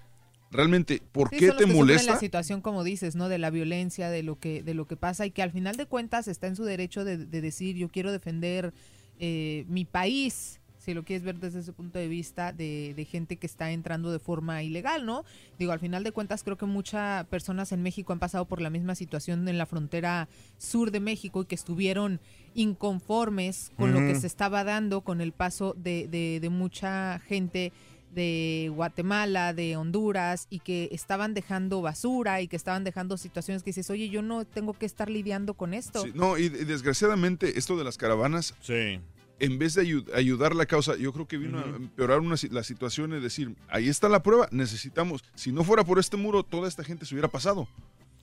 realmente, 0.51 1.03
¿por 1.13 1.31
sí, 1.31 1.37
qué 1.39 1.49
son 1.49 1.57
te 1.57 1.67
molesta? 1.67 2.13
la 2.13 2.19
situación, 2.21 2.61
como 2.61 2.85
dices, 2.85 3.17
¿no? 3.17 3.29
De 3.29 3.39
la 3.39 3.51
violencia, 3.51 4.11
de 4.11 4.23
lo 4.23 4.39
que, 4.39 4.63
de 4.63 4.75
lo 4.75 4.87
que 4.87 4.97
pasa 4.97 5.27
y 5.27 5.31
que 5.31 5.43
al 5.43 5.51
final 5.51 5.77
de 5.77 5.87
cuentas 5.87 6.29
está 6.29 6.47
en 6.47 6.57
su 6.57 6.65
derecho 6.65 7.05
de, 7.05 7.19
de 7.19 7.41
decir, 7.41 7.77
yo 7.77 7.89
quiero 7.89 8.13
defender 8.13 8.73
eh, 9.19 9.65
mi 9.69 9.85
país 9.85 10.61
si 10.85 10.95
lo 10.95 11.05
quieres 11.05 11.25
ver 11.25 11.39
desde 11.39 11.61
ese 11.61 11.73
punto 11.73 11.99
de 11.99 12.09
vista 12.09 12.53
de, 12.53 12.93
de, 12.95 13.05
gente 13.05 13.37
que 13.37 13.47
está 13.47 13.71
entrando 13.73 14.13
de 14.13 14.19
forma 14.19 14.63
ilegal, 14.63 15.07
¿no? 15.07 15.25
Digo, 15.59 15.73
al 15.73 15.81
final 15.81 16.05
de 16.05 16.13
cuentas 16.13 16.45
creo 16.45 16.59
que 16.59 16.67
muchas 16.67 17.27
personas 17.27 17.73
en 17.73 17.83
México 17.83 18.13
han 18.13 18.19
pasado 18.19 18.45
por 18.45 18.61
la 18.61 18.71
misma 18.71 18.95
situación 18.95 19.49
en 19.49 19.57
la 19.57 19.67
frontera 19.67 20.29
sur 20.59 20.91
de 20.91 21.01
México 21.01 21.43
y 21.43 21.47
que 21.47 21.55
estuvieron 21.55 22.21
inconformes 22.55 23.73
con 23.77 23.91
uh 23.91 23.97
-huh. 23.97 24.01
lo 24.01 24.07
que 24.07 24.21
se 24.21 24.27
estaba 24.27 24.63
dando 24.63 25.01
con 25.01 25.21
el 25.21 25.33
paso 25.33 25.75
de, 25.79 26.07
de, 26.09 26.39
de 26.41 26.49
mucha 26.51 27.19
gente 27.21 27.73
de 28.15 28.71
Guatemala, 28.75 29.53
de 29.53 29.77
Honduras, 29.77 30.47
y 30.49 30.61
que 30.61 30.89
estaban 30.93 31.35
dejando 31.35 31.83
basura 31.83 32.41
y 32.41 32.49
que 32.49 32.57
estaban 32.57 32.85
dejando 32.85 33.19
situaciones 33.19 33.63
que 33.63 33.71
dices, 33.71 33.91
oye, 33.91 34.09
yo 34.09 34.23
no 34.23 34.45
tengo 34.45 34.73
que 34.75 34.87
estar 34.87 35.11
lidiando 35.11 35.55
con 35.55 35.75
esto. 35.75 36.03
Sí, 36.03 36.13
no, 36.15 36.39
y, 36.39 36.45
y, 36.45 36.49
desgraciadamente 36.49 37.59
esto 37.59 37.77
de 37.77 37.85
las 37.85 37.99
caravanas, 37.99 38.55
sí. 38.61 39.01
En 39.41 39.59
vez 39.59 39.75
de 39.75 39.83
ayud 39.83 40.09
ayudar 40.15 40.55
la 40.55 40.67
causa, 40.67 40.97
yo 40.97 41.13
creo 41.13 41.27
que 41.27 41.37
vino 41.39 41.59
uh 41.59 41.63
-huh. 41.63 41.73
a 41.75 41.77
empeorar 41.77 42.21
una, 42.21 42.37
la 42.51 42.63
situación, 42.65 43.13
es 43.15 43.23
decir, 43.23 43.55
ahí 43.69 43.89
está 43.89 44.09
la 44.09 44.23
prueba, 44.23 44.49
necesitamos, 44.53 45.25
si 45.35 45.51
no 45.53 45.65
fuera 45.65 45.85
por 45.85 45.99
este 45.99 46.17
muro, 46.17 46.43
toda 46.45 46.69
esta 46.69 46.85
gente 46.85 47.05
se 47.07 47.15
hubiera 47.15 47.29
pasado. 47.29 47.67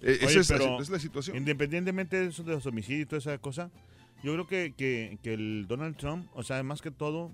Eh, 0.02 0.18
esa 0.22 0.40
es, 0.40 0.50
la- 0.50 0.78
es 0.80 0.90
la 0.90 1.00
situación. 1.00 1.38
Independientemente 1.38 2.18
de 2.18 2.28
eso 2.28 2.44
de 2.44 2.54
los 2.54 2.66
homicidios 2.66 3.02
y 3.04 3.06
toda 3.06 3.20
esa 3.20 3.38
cosa, 3.38 3.70
yo 4.24 4.34
creo 4.34 4.48
que, 4.48 4.74
que, 4.76 5.18
que 5.22 5.34
el 5.34 5.66
Donald 5.68 5.96
Trump, 5.98 6.28
o 6.34 6.44
sea, 6.44 6.64
más 6.64 6.82
que 6.82 6.92
todo, 6.92 7.32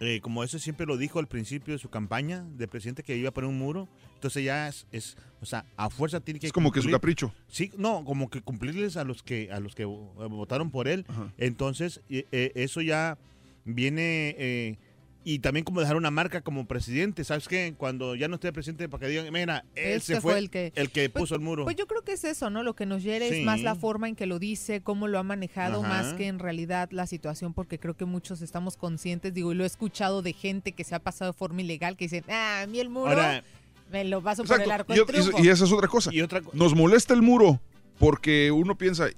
eh, 0.00 0.20
como 0.22 0.42
eso 0.42 0.58
siempre 0.58 0.86
lo 0.86 0.96
dijo 0.96 1.18
al 1.18 1.28
principio 1.28 1.74
de 1.74 1.78
su 1.78 1.90
campaña 1.90 2.44
de 2.56 2.66
presidente 2.66 3.02
que 3.02 3.16
iba 3.16 3.28
a 3.28 3.32
poner 3.32 3.50
un 3.50 3.58
muro, 3.58 3.88
entonces 4.20 4.44
ya 4.44 4.68
es, 4.68 4.86
es 4.92 5.16
o 5.40 5.46
sea, 5.46 5.64
a 5.78 5.88
fuerza 5.88 6.20
tiene 6.20 6.38
que 6.38 6.46
Es 6.46 6.52
como 6.52 6.70
que 6.70 6.80
su 6.80 6.88
cumplir- 6.88 6.92
capricho. 6.92 7.34
Sí, 7.48 7.72
no, 7.78 8.04
como 8.04 8.28
que 8.28 8.42
cumplirles 8.42 8.98
a 8.98 9.04
los 9.04 9.22
que 9.22 9.50
a 9.50 9.58
los 9.60 9.74
que 9.74 9.86
vo- 9.86 10.12
votaron 10.28 10.70
por 10.70 10.86
él. 10.88 11.06
Entonces, 11.38 12.02
eh, 12.10 12.52
eso 12.54 12.82
ya 12.82 13.16
viene 13.64 14.34
eh, 14.38 14.76
y 15.22 15.40
también 15.40 15.64
como 15.64 15.80
dejar 15.80 15.96
una 15.96 16.10
marca 16.10 16.40
como 16.40 16.66
presidente, 16.66 17.24
¿sabes 17.24 17.46
qué? 17.46 17.74
Cuando 17.76 18.14
ya 18.14 18.26
no 18.26 18.36
esté 18.36 18.52
presidente 18.54 18.88
para 18.88 19.02
que 19.02 19.08
digan, 19.08 19.30
mira, 19.32 19.64
él 19.74 19.96
Este 19.98 20.14
se 20.14 20.20
fue, 20.22 20.32
fue 20.32 20.72
el 20.74 20.90
que- 20.90 21.10
puso 21.10 21.34
el 21.34 21.42
muro. 21.42 21.64
Pues 21.64 21.76
yo 21.76 21.86
creo 21.86 22.02
que 22.02 22.12
es 22.12 22.24
eso, 22.24 22.48
¿no? 22.48 22.62
Lo 22.62 22.74
que 22.74 22.86
nos 22.86 23.02
hiere 23.02 23.28
Sí. 23.28 23.36
es 23.40 23.44
más 23.44 23.60
la 23.60 23.74
forma 23.74 24.08
en 24.08 24.16
que 24.16 24.24
lo 24.26 24.38
dice, 24.38 24.80
cómo 24.80 25.08
lo 25.08 25.18
ha 25.18 25.22
manejado, 25.22 25.80
Ajá. 25.84 25.88
más 25.88 26.14
que 26.14 26.26
en 26.26 26.38
realidad 26.38 26.88
la 26.90 27.06
situación, 27.06 27.52
porque 27.52 27.78
creo 27.78 27.94
que 27.94 28.06
muchos 28.06 28.40
estamos 28.40 28.76
conscientes, 28.78 29.34
digo, 29.34 29.52
y 29.52 29.56
lo 29.56 29.64
he 29.64 29.66
escuchado 29.66 30.22
de 30.22 30.32
gente 30.32 30.72
que 30.72 30.84
se 30.84 30.94
ha 30.94 30.98
pasado 31.00 31.32
de 31.32 31.38
forma 31.38 31.60
ilegal, 31.60 31.96
que 31.98 32.06
dicen, 32.06 32.24
ah, 32.28 32.62
a 32.62 32.66
mí 32.66 32.80
el 32.80 32.88
muro 32.88 33.08
Ahora- 33.10 33.44
me 33.90 34.04
lo 34.04 34.22
paso 34.22 34.44
por 34.44 34.60
el 34.60 34.70
arco 34.70 34.94
Y, 34.94 35.00
y- 35.00 35.04
triunfo. 35.04 35.38
y 35.42 35.48
esa 35.48 35.64
es 35.64 35.72
otra 35.72 35.88
cosa. 35.88 36.10
Nos 36.52 36.74
molesta 36.74 37.14
el 37.14 37.22
muro 37.22 37.60
porque 37.98 38.50
uno 38.50 38.76
piensa, 38.76 39.08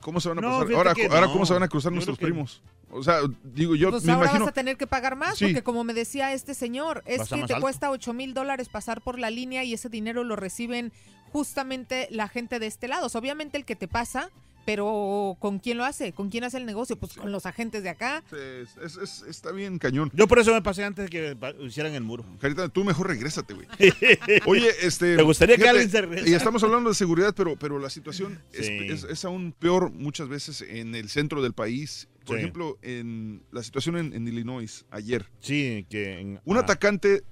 ¿cómo 0.00 0.20
se 0.20 0.28
van 0.28 0.38
a 0.38 0.40
No, 0.42 0.58
pasar? 0.60 0.74
Ahora, 0.74 0.94
que 0.94 1.06
ahora 1.06 1.26
no. 1.26 1.32
¿cómo 1.32 1.46
se 1.46 1.52
van 1.54 1.62
a 1.62 1.68
cruzar 1.68 1.90
Yo 1.90 1.94
nuestros 1.94 2.18
que- 2.18 2.24
primos? 2.26 2.62
O 2.90 3.02
sea, 3.02 3.18
digo, 3.44 3.74
yo 3.74 3.90
pues 3.90 4.04
me 4.04 4.12
ahora 4.12 4.24
imagino... 4.26 4.46
vas 4.46 4.52
a 4.52 4.54
tener 4.54 4.78
que 4.78 4.86
pagar 4.86 5.14
más, 5.14 5.36
Sí. 5.36 5.44
porque 5.46 5.62
como 5.62 5.84
me 5.84 5.92
decía 5.92 6.32
este 6.32 6.54
señor, 6.54 7.02
es 7.04 7.28
que 7.28 7.34
te 7.36 7.52
alto. 7.52 7.60
cuesta 7.60 7.90
8 7.90 8.14
mil 8.14 8.32
dólares 8.32 8.70
pasar 8.70 9.02
por 9.02 9.18
la 9.18 9.28
línea 9.28 9.62
y 9.62 9.74
ese 9.74 9.90
dinero 9.90 10.24
lo 10.24 10.36
reciben 10.36 10.90
justamente 11.30 12.08
la 12.10 12.28
gente 12.28 12.58
de 12.58 12.66
este 12.66 12.88
lado. 12.88 13.06
O 13.06 13.08
sea, 13.10 13.20
obviamente 13.20 13.58
el 13.58 13.64
que 13.66 13.76
te 13.76 13.88
pasa, 13.88 14.30
pero 14.68 15.34
¿con 15.40 15.60
quién 15.60 15.78
lo 15.78 15.84
hace? 15.86 16.12
¿Con 16.12 16.28
quién 16.28 16.44
hace 16.44 16.58
el 16.58 16.66
negocio? 16.66 16.94
Pues 16.96 17.14
con 17.14 17.32
los 17.32 17.46
agentes 17.46 17.82
de 17.82 17.88
acá. 17.88 18.22
Es- 18.30 18.76
es- 18.84 18.96
es- 18.98 19.22
está 19.26 19.50
bien 19.50 19.78
cañón. 19.78 20.10
Yo 20.12 20.28
por 20.28 20.38
eso 20.38 20.52
me 20.52 20.60
pasé 20.60 20.84
antes 20.84 21.06
de 21.06 21.10
que 21.10 21.36
hicieran 21.64 21.94
el 21.94 22.02
muro. 22.02 22.22
Carita, 22.38 22.68
tú 22.68 22.84
mejor 22.84 23.06
regrésate, 23.08 23.54
güey. 23.54 23.66
Oye, 24.46 24.68
este... 24.82 25.16
¿Te 25.16 25.22
gustaría 25.22 25.56
que 25.56 25.66
alguien 25.66 25.88
se 25.90 26.02
regresara? 26.02 26.28
Y 26.30 26.34
estamos 26.34 26.62
hablando 26.62 26.90
de 26.90 26.94
seguridad, 26.96 27.32
pero, 27.34 27.56
pero 27.56 27.78
la 27.78 27.88
situación 27.88 28.38
es- 28.52 28.66
Sí. 28.66 28.78
es, 28.90 29.04
es 29.04 29.24
aún 29.24 29.54
peor 29.58 29.90
muchas 29.90 30.28
veces 30.28 30.60
en 30.60 30.94
el 30.94 31.08
centro 31.08 31.40
del 31.42 31.54
país. 31.54 32.06
Por 32.26 32.36
Sí. 32.36 32.40
ejemplo, 32.42 32.76
en 32.82 33.40
la 33.52 33.62
situación 33.62 33.96
en, 33.96 34.12
en 34.12 34.28
Illinois, 34.28 34.84
ayer. 34.90 35.24
Sí, 35.40 35.86
que... 35.88 36.20
en- 36.20 36.40
Un 36.44 36.58
ah, 36.58 36.60
atacante... 36.60 37.22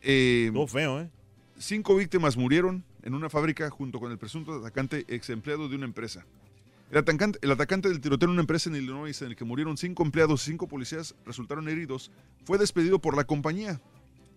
Eh, 0.00 0.50
feo, 0.68 1.00
¿eh? 1.02 1.10
Cinco 1.58 1.94
víctimas 1.94 2.38
murieron 2.38 2.84
en 3.02 3.12
una 3.12 3.28
fábrica 3.28 3.68
junto 3.68 4.00
con 4.00 4.10
el 4.12 4.16
presunto 4.18 4.54
atacante 4.54 5.04
ex 5.08 5.28
empleado 5.28 5.68
de 5.68 5.76
una 5.76 5.84
empresa. 5.84 6.24
El 6.90 6.98
atacante, 6.98 7.38
el 7.42 7.50
atacante 7.50 7.88
del 7.88 8.00
tiroteo 8.00 8.28
en 8.28 8.32
una 8.32 8.42
empresa 8.42 8.70
en 8.70 8.76
Illinois 8.76 9.20
en 9.20 9.28
el 9.28 9.36
que 9.36 9.44
murieron 9.44 9.76
cinco 9.76 10.04
empleados 10.04 10.42
y 10.42 10.50
cinco 10.50 10.68
policías 10.68 11.16
resultaron 11.24 11.68
heridos 11.68 12.12
fue 12.44 12.58
despedido 12.58 13.00
por 13.00 13.16
la 13.16 13.24
compañía. 13.24 13.80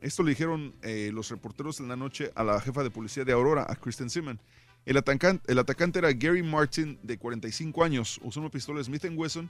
Esto 0.02 0.24
le 0.24 0.32
dijeron 0.32 0.74
eh, 0.82 1.12
los 1.14 1.30
reporteros 1.30 1.80
en 1.80 1.90
la 1.90 1.96
noche 1.96 2.32
a 2.36 2.44
la 2.44 2.60
jefa 2.60 2.84
de 2.84 2.90
policía 2.90 3.24
de 3.24 3.34
Aurora, 3.34 3.66
a 3.70 3.76
Kristen 3.76 4.10
Simon. 4.10 4.40
El 4.86 4.98
el 5.46 5.60
atacante 5.60 6.00
era 6.00 6.12
Gary 6.14 6.42
Martin, 6.42 6.98
de 7.04 7.18
45 7.18 7.84
años. 7.84 8.20
Usó 8.24 8.40
una 8.40 8.50
pistola 8.50 8.84
Smith 8.84 9.06
Wesson 9.14 9.50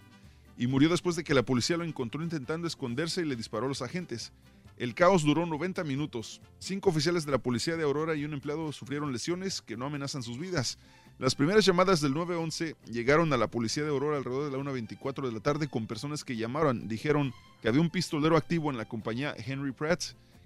y 0.57 0.67
murió 0.67 0.89
después 0.89 1.15
de 1.15 1.23
que 1.23 1.34
la 1.34 1.43
policía 1.43 1.77
lo 1.77 1.85
encontró 1.85 2.21
intentando 2.21 2.67
esconderse 2.67 3.21
y 3.21 3.26
le 3.26 3.38
disparó 3.38 3.67
a 3.67 3.69
los 3.69 3.81
agentes. 3.81 4.34
El 4.76 4.95
caos 4.95 5.23
duró 5.23 5.45
90 5.45 5.84
minutos. 5.84 6.41
Cinco 6.57 6.89
oficiales 6.89 7.26
de 7.26 7.31
la 7.31 7.38
policía 7.38 7.77
de 7.77 7.84
Aurora 7.84 8.15
y 8.15 8.26
un 8.26 8.34
empleado 8.34 8.71
sufrieron 8.71 9.13
lesiones 9.13 9.61
que 9.61 9.77
no 9.77 9.85
amenazan 9.85 10.23
sus 10.23 10.39
vidas. 10.39 10.77
Las 11.20 11.36
primeras 11.36 11.66
llamadas 11.66 12.00
del 12.00 12.14
911 12.14 12.76
llegaron 12.90 13.34
a 13.34 13.38
la 13.38 13.48
policía 13.48 13.84
de 13.84 13.90
Aurora 13.90 14.18
alrededor 14.18 14.50
de 14.50 14.58
la 14.58 14.64
1.24 14.64 15.26
de 15.28 15.34
la 15.34 15.41
tarde 15.41 15.68
con 15.68 15.86
personas 15.86 16.24
que 16.24 16.38
llamaron. 16.38 16.88
Dijeron 16.88 17.34
que 17.62 17.68
había 17.68 17.82
un 17.82 17.90
pistolero 17.90 18.38
activo 18.38 18.72
en 18.72 18.78
la 18.78 18.86
compañía 18.86 19.36
Henry 19.38 19.74
Pratt, 19.74 20.02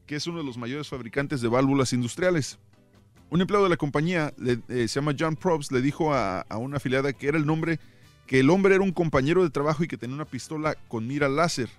que 0.08 0.16
es 0.16 0.26
uno 0.26 0.40
de 0.40 0.44
los 0.44 0.58
mayores 0.58 0.88
fabricantes 0.90 1.42
de 1.42 1.48
válvulas 1.48 1.94
industriales. 1.94 2.58
Un 3.30 3.42
empleado 3.42 3.66
de 3.66 3.70
la 3.70 3.78
compañía, 3.78 4.34
le- 4.38 4.60
eh, 4.68 4.88
se 4.88 4.96
llama 5.00 5.16
John 5.18 5.36
Probst, 5.36 5.72
le 5.72 5.82
dijo 5.82 6.12
a, 6.14 6.42
a 6.42 6.58
una 6.58 6.78
afiliada 6.78 7.14
que 7.14 7.28
era 7.28 7.38
el 7.38 7.46
nombre, 7.46 7.80
que 8.26 8.40
el 8.40 8.50
hombre 8.50 8.74
era 8.74 8.84
un 8.84 8.92
compañero 8.94 9.44
de 9.44 9.52
trabajo 9.52 9.84
y 9.84 9.88
que 9.88 9.98
tenía 9.98 10.16
una 10.16 10.26
pistola 10.26 10.76
con 10.88 11.08
mira 11.08 11.30
láser. 11.30 11.70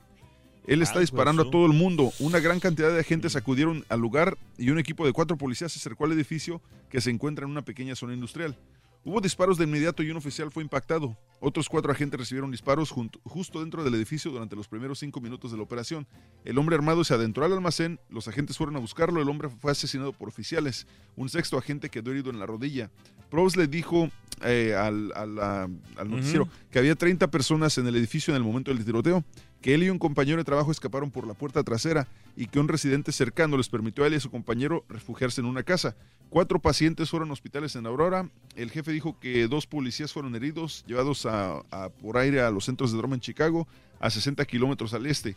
Él 0.66 0.80
está 0.82 1.00
disparando 1.00 1.42
a 1.42 1.50
todo 1.50 1.66
el 1.66 1.72
mundo. 1.74 2.10
Una 2.20 2.38
gran 2.40 2.58
cantidad 2.58 2.90
de 2.90 3.00
agentes 3.00 3.36
acudieron 3.36 3.84
al 3.90 4.00
lugar 4.00 4.38
y 4.56 4.70
un 4.70 4.78
equipo 4.78 5.04
de 5.04 5.12
cuatro 5.12 5.36
policías 5.36 5.72
se 5.72 5.78
acercó 5.78 6.06
al 6.06 6.12
edificio 6.12 6.62
que 6.88 7.02
se 7.02 7.10
encuentra 7.10 7.44
en 7.44 7.50
una 7.50 7.60
pequeña 7.62 7.94
zona 7.94 8.14
industrial. 8.14 8.56
Hubo 9.04 9.20
disparos 9.20 9.58
de 9.58 9.64
inmediato 9.64 10.02
y 10.02 10.10
un 10.10 10.16
oficial 10.16 10.50
fue 10.50 10.62
impactado. 10.62 11.16
Otros 11.40 11.68
cuatro 11.68 11.92
agentes 11.92 12.18
recibieron 12.18 12.50
disparos 12.50 12.90
junto- 12.90 13.20
justo 13.24 13.60
dentro 13.60 13.84
del 13.84 13.94
edificio 13.94 14.30
durante 14.30 14.56
los 14.56 14.66
primeros 14.66 14.98
cinco 14.98 15.20
minutos 15.20 15.50
de 15.50 15.58
la 15.58 15.62
operación. 15.62 16.06
El 16.44 16.56
hombre 16.56 16.74
armado 16.74 17.04
se 17.04 17.12
adentró 17.12 17.44
al 17.44 17.52
almacén, 17.52 18.00
los 18.08 18.28
agentes 18.28 18.56
fueron 18.56 18.76
a 18.76 18.78
buscarlo, 18.78 19.20
el 19.20 19.28
hombre 19.28 19.50
fue 19.50 19.70
asesinado 19.72 20.14
por 20.14 20.28
oficiales. 20.28 20.86
Un 21.16 21.28
sexto 21.28 21.58
agente 21.58 21.90
quedó 21.90 22.12
herido 22.12 22.30
en 22.30 22.38
la 22.38 22.46
rodilla. 22.46 22.90
Probst 23.30 23.56
le 23.56 23.66
dijo 23.66 24.08
eh, 24.42 24.74
al, 24.74 25.12
noticiero 26.08 26.48
que 26.70 26.78
había 26.78 26.94
30 26.94 27.30
personas 27.30 27.76
en 27.76 27.86
el 27.86 27.96
edificio 27.96 28.32
en 28.34 28.38
el 28.38 28.42
momento 28.46 28.72
del 28.72 28.82
tiroteo, 28.84 29.22
que 29.64 29.72
él 29.72 29.82
y 29.82 29.88
un 29.88 29.98
compañero 29.98 30.36
de 30.36 30.44
trabajo 30.44 30.70
escaparon 30.70 31.10
por 31.10 31.26
la 31.26 31.32
puerta 31.32 31.64
trasera 31.64 32.06
y 32.36 32.48
que 32.48 32.60
un 32.60 32.68
residente 32.68 33.12
cercano 33.12 33.56
les 33.56 33.70
permitió 33.70 34.04
a 34.04 34.08
él 34.08 34.12
y 34.12 34.16
a 34.16 34.20
su 34.20 34.30
compañero 34.30 34.84
refugiarse 34.90 35.40
en 35.40 35.46
una 35.46 35.62
casa. 35.62 35.96
Cuatro 36.28 36.58
pacientes 36.58 37.08
fueron 37.08 37.30
a 37.30 37.32
hospitales 37.32 37.74
en 37.74 37.86
Aurora. 37.86 38.28
El 38.56 38.70
jefe 38.70 38.92
dijo 38.92 39.18
que 39.18 39.48
dos 39.48 39.66
policías 39.66 40.12
fueron 40.12 40.36
heridos, 40.36 40.84
llevados 40.86 41.24
a, 41.24 41.62
por 42.02 42.18
aire 42.18 42.42
a 42.42 42.50
los 42.50 42.66
centros 42.66 42.92
de 42.92 42.98
drama 42.98 43.14
en 43.14 43.22
Chicago, 43.22 43.66
a 44.00 44.10
60 44.10 44.44
kilómetros 44.44 44.92
al 44.92 45.06
este. 45.06 45.34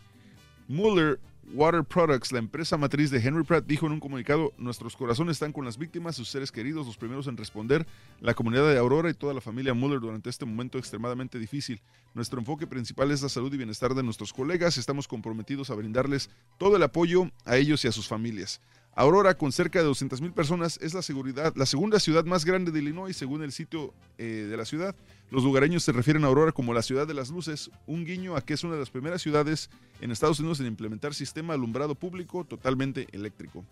Mueller 0.68 1.18
Water 1.54 1.82
Products, 1.82 2.30
la 2.30 2.40
empresa 2.40 2.76
matriz 2.76 3.10
de 3.10 3.18
Henry 3.18 3.42
Pratt, 3.42 3.64
dijo 3.64 3.86
en 3.86 3.92
un 3.92 4.00
comunicado, 4.00 4.52
nuestros 4.58 4.96
corazones 4.96 5.36
están 5.36 5.52
con 5.52 5.64
las 5.64 5.78
víctimas, 5.78 6.14
sus 6.14 6.28
seres 6.28 6.52
queridos, 6.52 6.86
los 6.86 6.98
primeros 6.98 7.26
en 7.26 7.38
responder, 7.38 7.86
la 8.20 8.34
comunidad 8.34 8.68
de 8.68 8.78
Aurora 8.78 9.08
y 9.08 9.14
toda 9.14 9.32
la 9.32 9.40
familia 9.40 9.72
Mueller 9.72 10.00
durante 10.00 10.28
este 10.28 10.44
momento 10.44 10.76
extremadamente 10.76 11.38
difícil. 11.38 11.80
Nuestro 12.12 12.38
enfoque 12.38 12.66
principal 12.66 13.10
es 13.12 13.22
la 13.22 13.30
salud 13.30 13.52
y 13.54 13.56
bienestar 13.56 13.94
de 13.94 14.02
nuestros 14.02 14.32
colegas, 14.32 14.76
estamos 14.76 15.08
comprometidos 15.08 15.70
a 15.70 15.74
brindarles 15.74 16.28
todo 16.58 16.76
el 16.76 16.82
apoyo 16.82 17.30
a 17.46 17.56
ellos 17.56 17.82
y 17.84 17.88
a 17.88 17.92
sus 17.92 18.08
familias. 18.08 18.60
Aurora, 18.98 19.34
con 19.34 19.52
cerca 19.52 19.78
de 19.78 19.84
200 19.84 20.20
mil 20.20 20.32
personas, 20.32 20.76
es 20.82 20.92
la, 20.92 21.02
seguridad, 21.02 21.52
la 21.54 21.66
segunda 21.66 22.00
ciudad 22.00 22.24
más 22.24 22.44
grande 22.44 22.72
de 22.72 22.80
Illinois, 22.80 23.16
según 23.16 23.44
el 23.44 23.52
sitio 23.52 23.94
eh, 24.18 24.48
de 24.50 24.56
la 24.56 24.64
ciudad. 24.64 24.96
Los 25.30 25.44
lugareños 25.44 25.84
se 25.84 25.92
refieren 25.92 26.24
a 26.24 26.26
Aurora 26.26 26.50
como 26.50 26.74
la 26.74 26.82
ciudad 26.82 27.06
de 27.06 27.14
las 27.14 27.30
luces, 27.30 27.70
un 27.86 28.04
guiño 28.04 28.34
a 28.34 28.40
que 28.40 28.54
es 28.54 28.64
una 28.64 28.72
de 28.72 28.80
las 28.80 28.90
primeras 28.90 29.22
ciudades 29.22 29.70
en 30.00 30.10
Estados 30.10 30.40
Unidos 30.40 30.58
en 30.58 30.66
implementar 30.66 31.14
sistema 31.14 31.54
alumbrado 31.54 31.94
público 31.94 32.42
totalmente 32.42 33.06
eléctrico. 33.12 33.64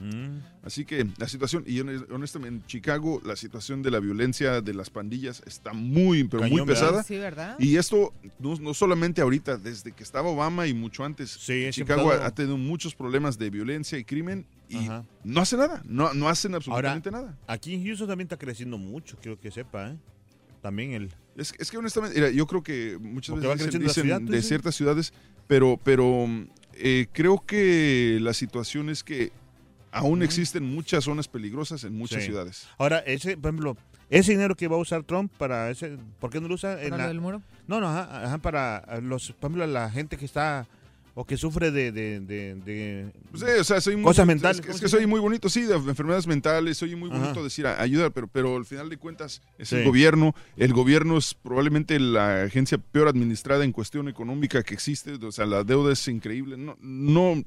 Mm. 0.00 0.38
Así 0.64 0.84
que 0.84 1.06
la 1.18 1.28
situación, 1.28 1.62
y 1.66 1.78
hone- 1.78 2.04
honestamente 2.10 2.56
en 2.56 2.66
Chicago, 2.66 3.20
la 3.24 3.36
situación 3.36 3.82
de 3.82 3.90
la 3.92 4.00
violencia 4.00 4.60
de 4.60 4.74
las 4.74 4.90
pandillas 4.90 5.42
está 5.46 5.72
muy, 5.72 6.24
pero 6.24 6.42
muy 6.48 6.64
pesada. 6.66 7.02
Sí, 7.04 7.16
¿verdad? 7.18 7.56
Y 7.60 7.76
esto 7.76 8.12
no, 8.40 8.56
no 8.56 8.74
solamente 8.74 9.20
ahorita, 9.20 9.56
desde 9.58 9.92
que 9.92 10.02
estaba 10.02 10.28
Obama 10.28 10.66
y 10.66 10.74
mucho 10.74 11.04
antes. 11.04 11.30
siempre 11.30 11.70
Chicago 11.72 12.10
ha 12.10 12.30
tenido 12.34 12.56
muchos 12.56 12.94
problemas 12.94 13.38
de 13.38 13.50
violencia 13.50 13.96
y 13.98 14.04
crimen 14.04 14.44
y 14.68 14.78
Ajá. 14.78 15.04
no 15.22 15.40
hace 15.40 15.56
nada, 15.56 15.82
no, 15.84 16.12
no 16.14 16.28
hacen 16.28 16.52
Ahora, 16.54 16.56
absolutamente 16.92 17.10
nada. 17.10 17.38
aquí 17.46 17.74
en 17.74 17.84
Houston 17.84 18.08
también 18.08 18.26
está 18.26 18.38
creciendo 18.38 18.78
mucho, 18.78 19.16
quiero 19.20 19.38
que 19.38 19.50
sepa, 19.50 19.90
¿eh? 19.90 19.96
También 20.62 20.92
el... 20.92 21.10
Es, 21.36 21.52
es 21.58 21.70
que 21.70 21.76
honestamente, 21.76 22.16
mira, 22.18 22.30
yo 22.30 22.46
creo 22.46 22.62
que 22.62 22.96
muchas 23.00 23.32
Porque 23.34 23.48
veces 23.48 23.66
dicen, 23.66 23.82
dicen 23.82 24.02
ciudad, 24.04 24.18
¿tú 24.20 24.26
de 24.26 24.36
dices? 24.36 24.48
ciertas 24.48 24.74
ciudades, 24.76 25.12
pero, 25.48 25.78
pero 25.82 26.26
eh, 26.74 27.06
creo 27.12 27.42
que 27.44 28.18
la 28.20 28.32
situación 28.32 28.88
es 28.88 29.02
que 29.02 29.32
aún 29.92 30.22
existen 30.22 30.64
muchas 30.64 31.04
zonas 31.04 31.28
peligrosas 31.28 31.84
en 31.84 31.94
muchas 31.96 32.20
Sí. 32.22 32.26
ciudades. 32.26 32.66
Ahora, 32.78 32.98
ese, 33.00 33.36
por 33.36 33.50
ejemplo, 33.50 33.76
ese 34.10 34.32
dinero 34.32 34.54
que 34.56 34.66
va 34.68 34.76
a 34.76 34.80
usar 34.80 35.04
Trump 35.04 35.30
para 35.38 35.70
ese, 35.70 35.96
¿por 36.18 36.30
qué 36.30 36.40
no 36.40 36.48
lo 36.48 36.54
usa 36.54 36.82
en 36.82 36.90
¿Para 36.90 36.96
la- 37.04 37.08
lo 37.08 37.08
del 37.14 37.20
muro? 37.20 37.42
No, 37.68 37.80
no, 37.80 37.88
ajá, 37.88 38.26
ajá, 38.26 38.38
para 38.38 39.00
los, 39.00 39.32
por 39.32 39.50
ejemplo, 39.50 39.66
la 39.66 39.88
gente 39.90 40.16
que 40.16 40.24
está 40.24 40.66
o 41.14 41.26
que 41.26 41.36
sufre 41.36 41.70
de, 41.70 41.92
de, 41.92 42.20
de, 42.20 42.54
de 42.54 43.12
Sí, 43.34 43.44
o 43.60 43.64
sea, 43.64 43.82
soy 43.82 43.96
muy, 43.96 44.04
cosas 44.04 44.22
es 44.22 44.26
mentales. 44.28 44.60
que- 44.62 44.68
¿cómo 44.68 44.74
Es 44.76 44.80
que 44.80 44.88
soy 44.88 45.06
muy 45.06 45.20
bonito, 45.20 45.50
sí, 45.50 45.60
de 45.62 45.74
enfermedades 45.74 46.26
mentales, 46.26 46.78
soy 46.78 46.96
muy 46.96 47.10
Ajá. 47.10 47.18
bonito 47.20 47.44
decir 47.44 47.66
ayudar, 47.66 48.12
pero, 48.12 48.28
pero 48.28 48.56
al 48.56 48.64
final 48.64 48.88
de 48.88 48.96
cuentas 48.96 49.42
es 49.58 49.72
el 49.74 49.84
gobierno. 49.84 50.34
El 50.56 50.72
gobierno 50.72 51.18
es 51.18 51.34
probablemente 51.34 52.00
la 52.00 52.44
agencia 52.44 52.78
peor 52.78 53.08
administrada 53.08 53.62
en 53.62 53.72
cuestión 53.72 54.08
económica 54.08 54.62
que 54.62 54.72
existe. 54.72 55.12
O 55.22 55.32
sea, 55.32 55.44
la 55.44 55.64
deuda 55.64 55.92
es 55.92 56.08
increíble. 56.08 56.56
No, 56.56 56.78
no 56.80 57.42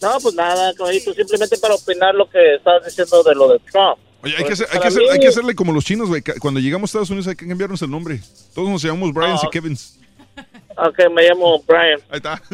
No, 0.01 0.19
pues 0.23 0.35
nada, 0.35 0.73
caballito, 0.73 1.13
simplemente 1.13 1.59
para 1.59 1.75
opinar 1.75 2.15
lo 2.15 2.27
que 2.31 2.55
estabas 2.55 2.87
diciendo 2.87 3.23
de 3.23 3.35
lo 3.35 3.49
de 3.53 3.59
Trump. 3.71 3.99
Oye, 4.23 4.35
hay 4.39 4.45
que, 4.45 4.53
hacer- 4.55 4.67
hay, 4.71 4.79
para 4.79 4.83
que 4.83 4.89
hacer- 4.89 5.03
mí- 5.03 5.09
hay 5.11 5.19
que 5.21 5.27
hacerle 5.29 5.55
como 5.55 5.73
los 5.75 5.85
chinos, 5.85 6.09
güey. 6.09 6.23
Cuando 6.41 6.59
llegamos 6.59 6.89
a 6.89 6.91
Estados 6.93 7.11
Unidos 7.11 7.27
hay 7.29 7.37
que 7.37 7.47
cambiarnos 7.47 7.83
el 7.83 7.91
nombre. 7.91 8.19
Todos 8.55 8.71
nos 8.71 8.83
llamamos 8.83 9.13
Bryans 9.13 9.43
Ah. 9.45 9.47
y 9.47 9.51
Kevins. 9.51 9.99
Ok, 10.79 10.99
me 11.13 11.29
llamo 11.29 11.63
Brian. 11.69 12.01
Ahí 12.09 12.17
está. 12.17 12.41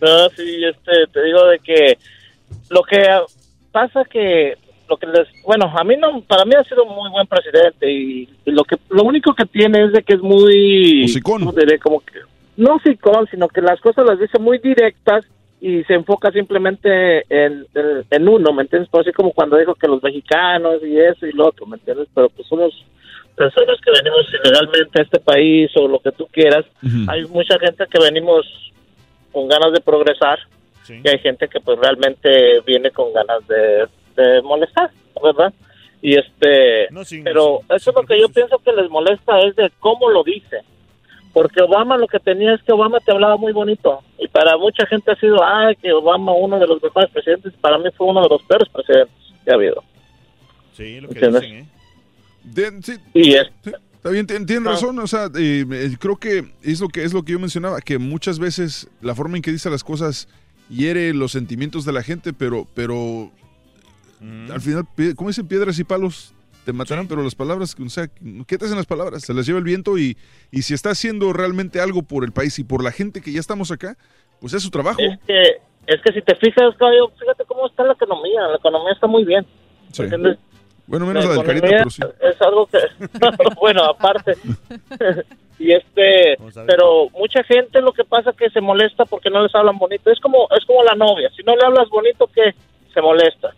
No, 0.00 0.30
sí, 0.30 0.64
este, 0.64 1.06
te 1.12 1.22
digo 1.24 1.44
de 1.48 1.58
que 1.58 1.98
lo 2.70 2.82
que 2.84 3.04
pasa 3.70 4.02
que 4.10 4.56
lo 4.90 4.96
que 4.96 5.06
les, 5.06 5.28
bueno, 5.44 5.72
a 5.74 5.84
mí 5.84 5.96
no, 5.96 6.20
para 6.22 6.44
mí 6.44 6.52
ha 6.58 6.64
sido 6.64 6.84
muy 6.84 7.08
buen 7.10 7.26
presidente 7.26 7.90
y, 7.90 8.28
y 8.44 8.50
lo 8.50 8.64
que, 8.64 8.76
lo 8.90 9.04
único 9.04 9.32
que 9.34 9.46
tiene 9.46 9.84
es 9.84 9.92
de 9.92 10.02
que 10.02 10.14
es 10.14 10.20
muy, 10.20 11.06
¿cómo 11.22 11.52
diré? 11.52 11.78
como 11.78 12.00
que, 12.00 12.18
no 12.56 12.78
sicón, 12.80 13.26
sino 13.30 13.48
que 13.48 13.62
las 13.62 13.80
cosas 13.80 14.04
las 14.04 14.18
dice 14.18 14.38
muy 14.40 14.58
directas 14.58 15.24
y 15.60 15.84
se 15.84 15.94
enfoca 15.94 16.32
simplemente 16.32 17.20
en, 17.28 17.66
en, 17.74 18.04
en 18.10 18.28
uno, 18.28 18.52
¿me 18.52 18.62
entiendes? 18.62 18.90
Por 18.90 19.02
así 19.02 19.12
como 19.12 19.30
cuando 19.30 19.56
dijo 19.56 19.74
que 19.74 19.86
los 19.86 20.02
mexicanos 20.02 20.82
y 20.82 20.98
eso 20.98 21.26
y 21.26 21.32
lo 21.32 21.48
otro, 21.48 21.66
¿me 21.66 21.76
entiendes? 21.76 22.08
Pero 22.12 22.28
pues 22.30 22.48
somos 22.48 22.72
personas 23.36 23.78
que 23.80 23.92
venimos 23.92 24.26
ilegalmente 24.42 25.00
a 25.00 25.04
este 25.04 25.20
país 25.20 25.70
o 25.76 25.86
lo 25.86 26.00
que 26.00 26.12
tú 26.12 26.26
quieras. 26.32 26.64
Hay 27.08 27.24
mucha 27.26 27.58
gente 27.58 27.84
que 27.90 28.02
venimos 28.02 28.46
con 29.32 29.48
ganas 29.48 29.72
de 29.72 29.80
progresar 29.80 30.40
y 30.88 31.08
hay 31.08 31.18
gente 31.20 31.46
que 31.46 31.60
pues 31.60 31.78
realmente 31.78 32.60
viene 32.66 32.90
con 32.90 33.12
ganas 33.12 33.46
de, 33.46 33.86
de 34.20 34.42
molestar, 34.42 34.90
¿verdad? 35.22 35.52
Y 36.02 36.16
este, 36.16 36.88
pero 37.24 37.60
eso 37.74 37.90
es 37.90 37.96
lo 37.96 38.02
que 38.04 38.18
yo 38.20 38.28
pienso 38.30 38.58
que 38.58 38.72
les 38.72 38.88
molesta 38.90 39.38
es 39.40 39.54
de 39.56 39.70
cómo 39.80 40.08
lo 40.10 40.24
dice. 40.24 40.58
Porque 41.32 41.62
Obama 41.62 41.96
lo 41.96 42.08
que 42.08 42.18
tenía 42.18 42.54
es 42.54 42.62
que 42.62 42.72
Obama 42.72 42.98
te 43.00 43.12
hablaba 43.12 43.36
muy 43.36 43.52
bonito. 43.52 44.00
Y 44.18 44.26
para 44.28 44.56
mucha 44.56 44.84
gente 44.86 45.12
ha 45.12 45.16
sido, 45.16 45.36
ah, 45.44 45.72
que 45.80 45.92
Obama 45.92 46.32
uno 46.32 46.58
de 46.58 46.66
los 46.66 46.82
mejores 46.82 47.08
presidentes. 47.10 47.52
Para 47.60 47.78
mí 47.78 47.84
fue 47.96 48.08
uno 48.08 48.22
de 48.22 48.28
los 48.30 48.42
peores 48.42 48.68
presidentes 48.70 49.14
que 49.44 49.50
ha 49.50 49.54
habido. 49.54 49.84
Sí, 50.72 51.00
lo 51.00 51.08
que 51.08 51.14
¿Entiendes? 51.14 51.42
dicen, 51.42 51.56
¿eh? 51.58 51.68
De- 52.42 52.82
sí, 52.82 52.92
Y 53.14 53.34
es, 53.34 53.48
sí, 53.62 53.70
está 53.92 54.08
bien, 54.10 54.26
tien- 54.26 54.46
tienen 54.46 54.64
razón. 54.64 54.98
O 54.98 55.06
sea, 55.06 55.26
eh, 55.38 55.64
eh, 55.70 55.90
creo 56.00 56.16
que 56.16 56.46
es 56.62 56.80
lo 56.80 56.88
que 56.88 57.04
es 57.04 57.12
lo 57.12 57.22
que 57.22 57.32
yo 57.32 57.38
mencionaba, 57.38 57.80
que 57.80 57.98
muchas 57.98 58.38
veces 58.40 58.88
la 59.02 59.14
forma 59.14 59.36
en 59.36 59.42
que 59.42 59.52
dice 59.52 59.70
las 59.70 59.84
cosas 59.84 60.26
hiere 60.68 61.12
los 61.14 61.30
sentimientos 61.32 61.84
de 61.84 61.92
la 61.92 62.02
gente, 62.02 62.32
pero, 62.32 62.66
pero 62.74 63.30
al 64.20 64.60
final, 64.60 64.84
como 65.16 65.30
dicen 65.30 65.48
piedras 65.48 65.78
y 65.78 65.84
palos, 65.84 66.34
te 66.64 66.72
matarán, 66.72 67.08
pero 67.08 67.22
las 67.22 67.34
palabras, 67.34 67.74
o 67.78 67.88
sea, 67.88 68.08
¿qué 68.46 68.58
te 68.58 68.66
hacen 68.66 68.76
las 68.76 68.86
palabras? 68.86 69.22
Se 69.22 69.32
las 69.32 69.46
lleva 69.46 69.58
el 69.58 69.64
viento 69.64 69.96
y, 69.98 70.16
y 70.50 70.62
si 70.62 70.74
está 70.74 70.90
haciendo 70.90 71.32
realmente 71.32 71.80
algo 71.80 72.02
por 72.02 72.24
el 72.24 72.32
país 72.32 72.58
y 72.58 72.64
por 72.64 72.84
la 72.84 72.92
gente 72.92 73.22
que 73.22 73.32
ya 73.32 73.40
estamos 73.40 73.70
acá, 73.70 73.96
pues 74.40 74.52
es 74.52 74.62
su 74.62 74.70
trabajo. 74.70 75.00
es 75.00 75.18
que 75.26 75.70
es 75.86 76.00
que 76.02 76.12
si 76.12 76.22
te 76.22 76.36
fijas, 76.36 76.76
caballo, 76.76 77.10
fíjate 77.18 77.44
cómo 77.46 77.66
está 77.66 77.82
la 77.82 77.94
economía. 77.94 78.42
La 78.48 78.56
economía 78.56 78.92
está 78.92 79.06
muy 79.06 79.24
bien. 79.24 79.44
Sí. 79.92 80.02
¿Entiendes? 80.02 80.38
Bueno, 80.86 81.06
menos 81.06 81.24
la, 81.24 81.34
del 81.34 81.44
Carita, 81.44 81.66
pero 81.68 81.90
sí. 81.90 82.02
Es 82.20 82.40
algo 82.42 82.66
que, 82.66 82.78
bueno, 83.60 83.84
aparte. 83.84 84.34
y 85.58 85.72
este, 85.72 86.36
pero 86.66 87.08
mucha 87.10 87.42
gente 87.44 87.80
lo 87.80 87.92
que 87.92 88.04
pasa 88.04 88.30
es 88.30 88.36
que 88.36 88.50
se 88.50 88.60
molesta 88.60 89.04
porque 89.04 89.30
no 89.30 89.42
les 89.42 89.54
hablan 89.54 89.78
bonito. 89.78 90.10
Es 90.10 90.20
como, 90.20 90.46
es 90.56 90.64
como 90.64 90.82
la 90.84 90.94
novia. 90.94 91.30
Si 91.36 91.42
no 91.42 91.56
le 91.56 91.64
hablas 91.64 91.88
bonito, 91.88 92.28
¿qué? 92.32 92.54
Se 92.92 93.00
molesta. 93.00 93.54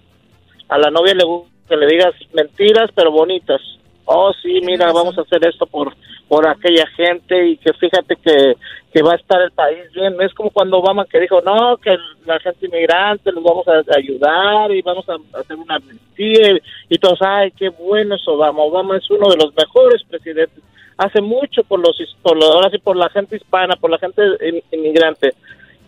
A 0.75 0.79
la 0.79 0.91
novia 0.91 1.15
le 1.15 1.25
gusta 1.25 1.51
que 1.69 1.77
le 1.77 1.87
digas 1.87 2.15
mentiras, 2.33 2.91
pero 2.95 3.11
bonitas. 3.11 3.61
Oh, 4.05 4.33
sí, 4.43 4.61
mira, 4.63 4.93
vamos 4.93 5.17
a 5.17 5.21
hacer 5.23 5.47
esto 5.47 5.65
por, 5.67 5.95
por 6.29 6.47
aquella 6.49 6.87
gente 6.89 7.47
y 7.51 7.57
que 7.57 7.73
fíjate 7.75 8.17
que, 8.17 8.55
que 8.93 9.03
va 9.03 9.13
a 9.13 9.17
estar 9.17 9.41
el 9.41 9.53
país 9.53 9.91
bien. 9.95 10.17
Es 10.21 10.35
como 10.35 10.51
cuando 10.51 10.79
Obama 10.79 11.07
que 11.07 11.21
dijo, 11.21 11.41
no, 11.41 11.77
que 11.77 11.97
la 12.27 12.39
gente 12.41 12.67
inmigrante 12.67 13.31
los 13.33 13.45
vamos 13.45 13.67
a 13.69 13.81
ayudar 13.97 14.71
y 14.73 14.83
vamos 14.83 15.09
a 15.09 15.17
hacer 15.39 15.57
una 15.57 15.77
amnistía. 15.77 16.59
Y, 16.89 16.99
todos, 16.99 17.19
ay, 17.23 17.53
qué 17.53 17.69
bueno 17.69 18.17
es 18.17 18.27
Obama. 18.27 18.63
Obama 18.63 18.97
es 18.97 19.09
uno 19.11 19.29
de 19.31 19.37
los 19.37 19.55
mejores 19.57 20.03
presidentes. 20.05 20.63
Hace 20.99 21.21
mucho 21.23 21.63
por 21.65 21.79
los, 21.81 21.99
his- 22.01 22.15
por 22.23 22.37
los- 22.37 22.51
ahora 22.51 22.71
sí, 22.71 22.79
por 22.79 22.97
la 22.97 23.09
gente 23.09 23.37
hispana, 23.37 23.77
por 23.77 23.91
la 23.91 23.99
gente 23.99 24.21
in- 24.47 24.63
inmigrante. 24.73 25.35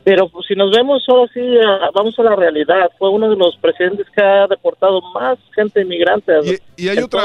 Pero 0.04 0.28
pues, 0.28 0.46
si 0.46 0.54
nos 0.54 0.70
vemos 0.70 1.02
ahora 1.08 1.30
sí, 1.32 1.40
vamos 1.94 2.18
a 2.18 2.22
la 2.22 2.36
realidad. 2.36 2.90
Fue 2.98 3.08
uno 3.10 3.30
de 3.30 3.36
los 3.36 3.56
presidentes 3.56 4.06
que 4.14 4.22
ha 4.22 4.46
deportado 4.46 5.00
más 5.14 5.38
gente 5.54 5.80
inmigrante. 5.80 6.32
Y 6.76 6.88
hay 6.88 6.98
en 6.98 7.04
otra-. 7.04 7.22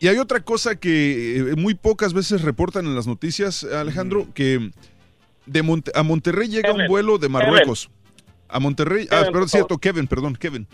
Y 0.00 0.08
hay 0.08 0.16
otra 0.18 0.40
cosa 0.40 0.74
que 0.80 1.36
eh, 1.36 1.56
muy 1.56 1.74
pocas 1.74 2.14
veces 2.14 2.42
reportan 2.42 2.86
en 2.86 2.94
las 2.94 3.06
noticias, 3.06 3.62
Alejandro, 3.64 4.26
que 4.34 4.70
de 5.44 5.62
Monte- 5.62 5.92
a 5.94 6.02
Monterrey 6.02 6.48
llega 6.48 6.72
un 6.72 6.86
vuelo 6.88 7.18
de 7.18 7.28
Marruecos. 7.28 7.90
A 8.48 8.58
Monterrey, 8.58 9.06
ah, 9.10 9.16
Kevin, 9.20 9.24
perdón, 9.26 9.40
por 9.40 9.48
cierto, 9.50 9.78
Kevin, 9.78 10.06
perdón, 10.06 10.36
Kevin. 10.36 10.66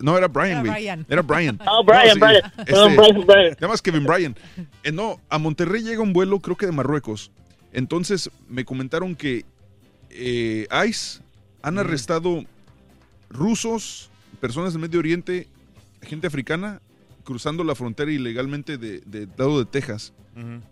No, 0.00 0.16
era 0.18 0.28
Brian, 0.28 0.66
güey. 0.66 0.86
Era 1.08 1.22
Brian. 1.22 1.58
Oh, 1.66 1.82
Brian, 1.84 2.18
No, 2.18 2.26
Brian. 2.26 2.42
Perdón, 2.66 2.96
Brian, 2.96 3.26
Brian. 3.26 3.56
Llamas 3.60 3.80
Kevin 3.82 4.04
Brian. 4.04 4.36
Eh, 4.84 4.92
no, 4.92 5.18
a 5.28 5.38
Monterrey 5.38 5.82
llega 5.82 6.02
un 6.02 6.12
vuelo, 6.12 6.40
creo 6.40 6.56
que 6.56 6.66
de 6.66 6.72
Marruecos. 6.72 7.30
Entonces 7.72 8.30
me 8.48 8.64
comentaron 8.64 9.14
que 9.16 9.44
eh, 10.12 10.66
ICE 10.86 11.20
han 11.62 11.78
arrestado 11.78 12.44
rusos, 13.30 14.10
personas 14.40 14.72
del 14.72 14.82
Medio 14.82 14.98
Oriente, 14.98 15.48
gente 16.02 16.26
africana, 16.26 16.80
cruzando 17.24 17.64
la 17.64 17.74
frontera 17.74 18.10
ilegalmente 18.10 18.78
de, 18.78 19.00
de 19.00 19.28
lado 19.36 19.58
de 19.58 19.64
Texas, 19.64 20.12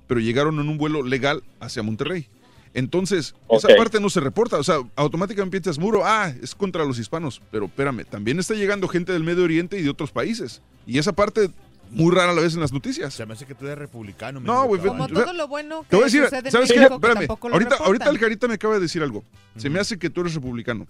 pero 0.06 0.20
llegaron 0.20 0.58
en 0.58 0.68
un 0.68 0.78
vuelo 0.78 1.02
legal 1.02 1.42
hacia 1.60 1.82
Monterrey. 1.82 2.26
Entonces, 2.72 3.34
esa 3.50 3.68
parte 3.76 3.98
no 4.00 4.10
se 4.10 4.20
reporta, 4.20 4.58
o 4.58 4.62
sea, 4.62 4.76
automáticamente 4.94 5.60
piensas, 5.60 5.78
muro, 5.78 6.02
ah, 6.04 6.32
es 6.40 6.54
contra 6.54 6.84
los 6.84 6.98
hispanos, 6.98 7.42
pero 7.50 7.66
espérame, 7.66 8.04
también 8.04 8.38
está 8.38 8.54
llegando 8.54 8.86
gente 8.86 9.12
del 9.12 9.24
Medio 9.24 9.44
Oriente 9.44 9.78
y 9.78 9.82
de 9.82 9.90
otros 9.90 10.12
países. 10.12 10.62
Y 10.86 10.98
esa 10.98 11.12
parte, 11.12 11.50
muy 11.90 12.14
rara 12.14 12.32
la 12.32 12.40
vez 12.40 12.54
en 12.54 12.60
las 12.60 12.72
noticias. 12.72 13.12
Se 13.14 13.26
me 13.26 13.32
hace 13.34 13.46
que 13.46 13.54
tú 13.54 13.66
eres 13.66 13.78
republicano. 13.78 14.40
No, 14.40 14.64
güey. 14.66 14.80
Como 14.80 15.08
todo 15.08 15.32
lo 15.32 15.48
bueno 15.48 15.84
Te 15.88 15.96
voy 15.96 16.04
a 16.04 16.06
que 16.08 16.12
decir, 16.12 16.24
sucede 16.24 16.48
en 16.48 16.52
¿sabes 16.52 16.68
qué? 16.72 16.78
México, 16.78 17.00
que 17.00 17.06
Espérame, 17.06 17.26
tampoco 17.26 17.48
lo 17.48 17.54
ahorita, 17.54 17.76
ahorita 17.76 18.10
el 18.10 18.18
Carita 18.20 18.48
me 18.48 18.54
acaba 18.54 18.74
de 18.74 18.80
decir 18.80 19.02
algo. 19.02 19.24
Se 19.56 19.68
me 19.68 19.80
hace 19.80 19.98
que 19.98 20.08
tú 20.10 20.20
eres 20.22 20.34
republicano. 20.34 20.86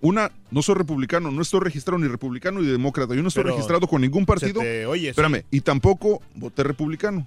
Una, 0.00 0.30
no 0.52 0.62
soy 0.62 0.76
republicano, 0.76 1.30
no 1.32 1.42
estoy 1.42 1.58
registrado 1.60 1.98
ni 1.98 2.06
republicano 2.06 2.60
ni 2.60 2.66
demócrata. 2.68 3.14
Yo 3.14 3.22
no 3.22 3.28
estoy 3.28 3.42
Pero 3.42 3.54
registrado 3.56 3.88
con 3.88 4.00
ningún 4.00 4.24
partido. 4.26 4.60
te 4.60 4.86
oye, 4.86 5.02
sí. 5.02 5.08
Espérame, 5.08 5.42
y 5.50 5.60
tampoco 5.60 6.22
voté 6.36 6.62
republicano. 6.62 7.24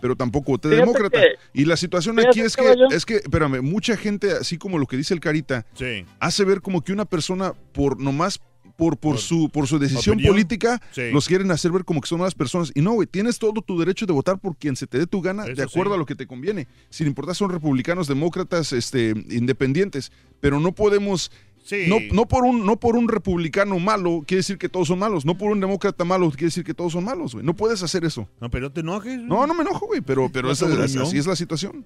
Pero 0.00 0.14
tampoco 0.14 0.52
voté 0.52 0.68
demócrata. 0.68 1.20
que- 1.20 1.34
y 1.52 1.64
la 1.64 1.76
situación 1.76 2.20
aquí 2.20 2.38
es 2.40 2.54
que, 2.54 2.62
caballo. 2.62 2.86
es 2.92 3.04
que, 3.04 3.16
espérame, 3.16 3.62
mucha 3.62 3.96
gente, 3.96 4.30
así 4.30 4.56
como 4.56 4.78
lo 4.78 4.86
que 4.86 4.96
dice 4.96 5.12
el 5.12 5.18
Carita, 5.18 5.66
Sí. 5.74 6.04
hace 6.20 6.44
ver 6.44 6.60
como 6.62 6.82
que 6.84 6.92
una 6.92 7.04
persona, 7.04 7.52
por 7.72 7.98
nomás 8.00 8.38
por, 8.78 8.96
por, 8.96 9.18
su, 9.18 9.50
por 9.50 9.66
su 9.66 9.76
decisión 9.80 10.14
opinión. 10.14 10.32
política, 10.32 10.80
Sí. 10.92 11.10
los 11.12 11.26
quieren 11.26 11.50
hacer 11.50 11.72
ver 11.72 11.84
como 11.84 12.00
que 12.00 12.06
son 12.06 12.20
malas 12.20 12.36
personas. 12.36 12.70
Y 12.76 12.80
no, 12.80 12.92
güey, 12.92 13.08
tienes 13.08 13.40
todo 13.40 13.60
tu 13.60 13.76
derecho 13.76 14.06
de 14.06 14.12
votar 14.12 14.38
por 14.38 14.56
quien 14.56 14.76
se 14.76 14.86
te 14.86 14.98
dé 14.98 15.06
tu 15.08 15.20
gana, 15.20 15.44
de 15.46 15.60
acuerdo 15.64 15.90
sí. 15.90 15.94
a 15.96 15.98
lo 15.98 16.06
que 16.06 16.14
te 16.14 16.28
conviene. 16.28 16.68
Sin 16.88 17.08
importar 17.08 17.34
son 17.34 17.50
republicanos, 17.50 18.06
demócratas, 18.06 18.72
este, 18.72 19.14
independientes. 19.30 20.12
Pero 20.38 20.60
no 20.60 20.70
podemos... 20.72 21.32
Sí. 21.64 21.86
No, 21.88 21.96
no, 22.14 22.26
por 22.26 22.44
un, 22.44 22.64
no 22.64 22.76
por 22.78 22.96
un 22.96 23.08
republicano 23.08 23.78
malo 23.80 24.22
quiere 24.26 24.38
decir 24.38 24.56
que 24.58 24.68
todos 24.68 24.86
son 24.88 25.00
malos. 25.00 25.26
No 25.26 25.36
por 25.36 25.50
un 25.50 25.58
demócrata 25.58 26.04
malo 26.04 26.30
quiere 26.30 26.44
decir 26.46 26.62
que 26.64 26.72
todos 26.72 26.92
son 26.92 27.04
malos, 27.04 27.34
güey. 27.34 27.44
No 27.44 27.54
puedes 27.54 27.82
hacer 27.82 28.04
eso. 28.04 28.28
No, 28.40 28.48
pero 28.48 28.66
no 28.68 28.72
te 28.72 28.80
enojes. 28.80 29.18
No, 29.18 29.44
no 29.46 29.52
me 29.54 29.62
enojo, 29.62 29.86
güey, 29.86 30.00
pero, 30.00 30.30
pero 30.32 30.50
esa- 30.52 30.66
así 30.84 31.18
es 31.18 31.26
la 31.26 31.34
situación. 31.36 31.84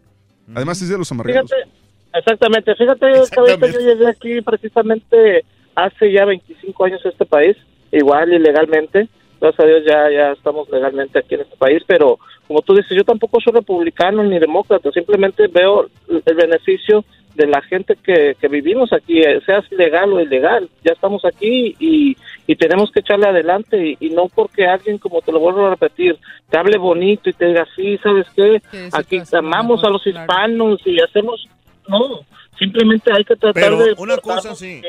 Además 0.55 0.81
es 0.83 0.89
de 0.91 0.99
los 0.99 1.11
amargados. 1.11 1.51
Fíjate, 1.51 1.71
exactamente, 2.19 2.75
fíjate, 2.77 3.07
caballito, 3.35 3.67
yo 3.67 3.81
llegué 3.81 4.09
aquí 4.09 4.41
precisamente 4.43 5.45
hace 5.75 6.13
ya 6.13 6.25
25 6.25 6.85
años 6.85 7.01
este 7.05 7.25
país, 7.25 7.57
igual 7.91 8.33
ilegalmente, 8.33 9.09
gracias 9.41 9.61
a 9.61 9.69
Dios 9.69 9.83
ya, 9.87 10.11
ya 10.11 10.33
estamos 10.33 10.69
legalmente 10.71 11.19
aquí 11.19 11.35
en 11.35 11.43
este 11.43 11.57
país, 11.57 11.83
pero 11.87 12.19
como 12.47 12.63
tú 12.63 12.75
dices, 12.75 12.97
yo 12.97 13.05
tampoco 13.05 13.41
soy 13.41 13.53
republicano 13.53 14.23
ni 14.23 14.39
demócrata, 14.39 14.91
simplemente 14.93 15.47
veo 15.49 15.89
el 16.09 16.35
beneficio 16.35 17.05
de 17.35 17.47
la 17.47 17.63
gente 17.63 17.97
que, 17.97 18.37
que 18.39 18.49
vivimos 18.49 18.93
aquí, 18.93 19.21
eh, 19.21 19.41
seas 19.47 19.65
legal 19.73 20.13
o 20.13 20.21
ilegal. 20.21 20.69
Ya 20.85 20.93
estamos 20.93 21.25
aquí 21.25 21.75
y, 21.79 22.17
y 22.47 22.57
tenemos 22.57 22.91
que 22.93 23.01
echarle 23.01 23.27
adelante 23.27 23.79
y, 23.79 23.97
y 24.01 24.11
no 24.11 24.29
porque 24.29 24.67
alguien, 24.67 24.99
como 24.99 25.23
te 25.23 25.33
lo 25.33 25.41
vuelvo 25.41 25.67
a 25.67 25.71
repetir, 25.71 26.19
te 26.51 26.59
hable 26.59 26.79
bonito 26.79 27.31
y 27.31 27.33
te 27.33 27.47
diga, 27.47 27.67
sí, 27.75 27.99
¿sabes 28.03 28.27
qué? 28.37 28.61
Aquí 28.93 29.23
amamos 29.33 29.83
a 29.85 29.89
los 29.89 30.07
hispanos 30.07 30.81
y 30.85 31.01
hacemos... 31.01 31.47
No, 31.89 32.21
simplemente 32.59 33.11
hay 33.13 33.25
que 33.25 33.35
tratar 33.35 33.61
Pero 33.61 33.79
de... 33.79 33.95
una 33.99 34.17
cosa 34.19 34.55
sí. 34.55 34.81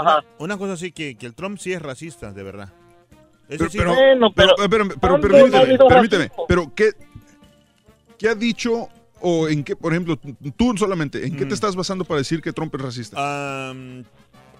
Una, 0.00 0.18
una- 0.18 0.24
una 0.38 0.58
cosa 0.58 0.76
sí, 0.76 0.92
que, 0.92 1.16
que 1.16 1.26
el 1.26 1.34
Trump 1.34 1.58
sí 1.58 1.72
es 1.72 1.82
racista, 1.82 2.32
de 2.32 2.42
verdad. 2.42 2.72
Pero, 3.48 3.70
sí- 3.70 3.78
pero, 3.78 3.94
Bueno, 3.94 4.32
pero, 4.34 4.54
pero- 4.68 4.88
pero- 5.00 5.20
pero 5.20 5.38
¿cuándo 5.38 5.48
no 5.48 5.56
ha 5.56 5.60
permíteme, 5.66 5.88
permíteme, 5.88 6.30
pero 6.48 6.72
¿qué, 6.74 6.90
¿qué 8.18 8.28
ha 8.28 8.34
dicho 8.34 8.88
o 9.20 9.48
en 9.48 9.62
qué, 9.64 9.76
por 9.76 9.92
ejemplo, 9.92 10.18
tú 10.56 10.76
solamente, 10.76 11.24
en 11.26 11.36
qué 11.36 11.44
Mm. 11.44 11.48
te 11.48 11.54
estás 11.54 11.74
basando 11.76 12.04
para 12.04 12.18
decir 12.18 12.42
que 12.42 12.52
Trump 12.52 12.74
es 12.74 12.80
racista? 12.80 13.70
Am, 13.70 14.04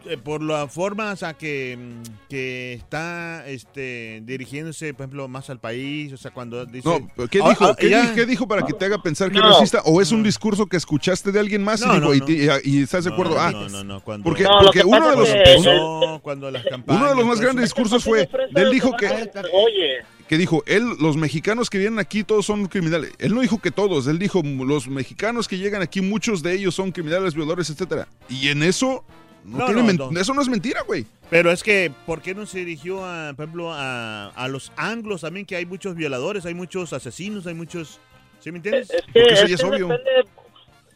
eh, 0.08 0.16
por 0.16 0.42
la 0.42 0.66
forma 0.68 1.12
o 1.12 1.16
sea, 1.16 1.34
que, 1.34 1.76
mm, 1.78 2.28
que 2.28 2.74
está 2.74 3.46
este, 3.48 4.20
dirigiéndose, 4.24 4.94
por 4.94 5.04
ejemplo, 5.04 5.28
más 5.28 5.50
al 5.50 5.58
país, 5.60 6.12
o 6.12 6.16
sea, 6.16 6.30
cuando 6.30 6.64
dice... 6.66 6.88
No, 6.88 7.28
¿qué 7.28 7.40
Ah, 7.42 7.48
dijo, 7.50 7.64
ah, 7.66 7.76
¿qué, 7.78 7.90
ya- 7.90 8.02
di- 8.10 8.14
qué 8.14 8.26
dijo 8.26 8.46
para 8.48 8.62
que 8.66 8.72
te 8.72 8.84
haga 8.84 9.02
pensar 9.02 9.30
que 9.30 9.38
No. 9.38 9.48
es 9.50 9.54
racista? 9.56 9.82
¿O 9.84 10.00
es 10.00 10.12
un 10.12 10.22
discurso 10.22 10.66
que 10.66 10.76
escuchaste 10.76 11.32
de 11.32 11.40
alguien 11.40 11.62
más 11.64 11.80
y, 11.82 11.86
No, 11.86 11.94
dijo, 11.94 12.06
no, 12.06 12.14
y 12.14 12.18
no. 12.20 12.24
ti- 12.26 12.46
y- 12.64 12.78
y 12.78 12.82
estás 12.82 13.04
de 13.04 13.10
acuerdo? 13.12 13.34
No, 13.34 13.40
ah, 13.40 13.52
no, 13.52 13.68
no, 13.68 13.84
no, 13.84 14.00
cuando- 14.00 14.24
porque, 14.24 14.44
porque 14.62 14.80
que 14.80 14.84
uno 14.86 15.10
de 15.10 15.16
los... 15.16 16.20
cuando 16.22 16.50
las 16.50 16.64
campañas... 16.64 17.00
Uno 17.02 17.10
de 17.10 17.16
los 17.16 17.26
más 17.26 17.40
grandes 17.40 17.64
eso. 17.66 17.74
discursos 17.74 18.04
fue, 18.04 18.28
él 18.54 18.70
dijo 18.70 18.92
que, 18.96 19.06
Oye, 19.06 19.98
que 20.28 20.38
dijo, 20.38 20.62
él, 20.66 20.84
los 21.00 21.16
mexicanos 21.16 21.70
que 21.70 21.78
vienen 21.78 21.98
aquí 21.98 22.24
todos 22.24 22.44
son 22.46 22.66
criminales. 22.66 23.12
Él 23.18 23.34
no 23.34 23.40
dijo 23.42 23.60
que 23.60 23.70
todos, 23.70 24.06
él 24.08 24.18
dijo, 24.18 24.42
los 24.42 24.88
mexicanos 24.88 25.46
que 25.46 25.56
llegan 25.58 25.82
aquí, 25.82 26.00
muchos 26.00 26.42
de 26.42 26.54
ellos 26.54 26.74
son 26.74 26.90
criminales, 26.90 27.34
violadores, 27.34 27.70
etcétera. 27.70 28.08
Y 28.28 28.48
en 28.48 28.62
eso, 28.64 29.04
no 29.46 29.58
No, 29.58 29.66
tiene 29.66 29.94
no, 29.94 30.10
eso 30.20 30.34
no 30.34 30.42
es 30.42 30.48
mentira, 30.48 30.82
güey. 30.82 31.06
Pero 31.30 31.50
es 31.50 31.62
que, 31.62 31.90
¿por 32.04 32.20
qué 32.22 32.34
no 32.34 32.46
se 32.46 32.58
dirigió, 32.58 33.04
a, 33.04 33.32
por 33.34 33.44
ejemplo, 33.44 33.72
a, 33.72 34.28
a 34.28 34.48
los 34.48 34.72
anglos 34.76 35.22
también? 35.22 35.46
Que 35.46 35.56
hay 35.56 35.66
muchos 35.66 35.94
violadores, 35.94 36.44
hay 36.46 36.54
muchos 36.54 36.92
asesinos, 36.92 37.46
hay 37.46 37.54
muchos... 37.54 38.00
¿Sí 38.40 38.52
me 38.52 38.58
entiendes? 38.58 38.90
Es 38.90 39.02
que, 39.12 39.20
es 39.22 39.40
que 39.44 39.56
depende- 39.56 40.24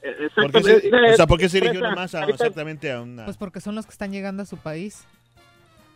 eh, 0.02 0.28
¿Por 0.34 0.50
qué 0.50 0.58
exactamente. 0.58 0.80
se, 0.90 1.12
o 1.12 1.16
sea, 1.16 1.26
¿por 1.26 1.38
qué 1.38 1.48
se 1.48 1.60
dirigió 1.60 1.80
nomás 1.80 2.14
a, 2.14 2.24
exactamente 2.24 2.90
a 2.90 3.00
una... 3.02 3.24
Pues 3.24 3.36
porque 3.36 3.60
son 3.60 3.74
los 3.74 3.86
que 3.86 3.92
están 3.92 4.12
llegando 4.12 4.42
a 4.42 4.46
su 4.46 4.56
país. 4.56 5.04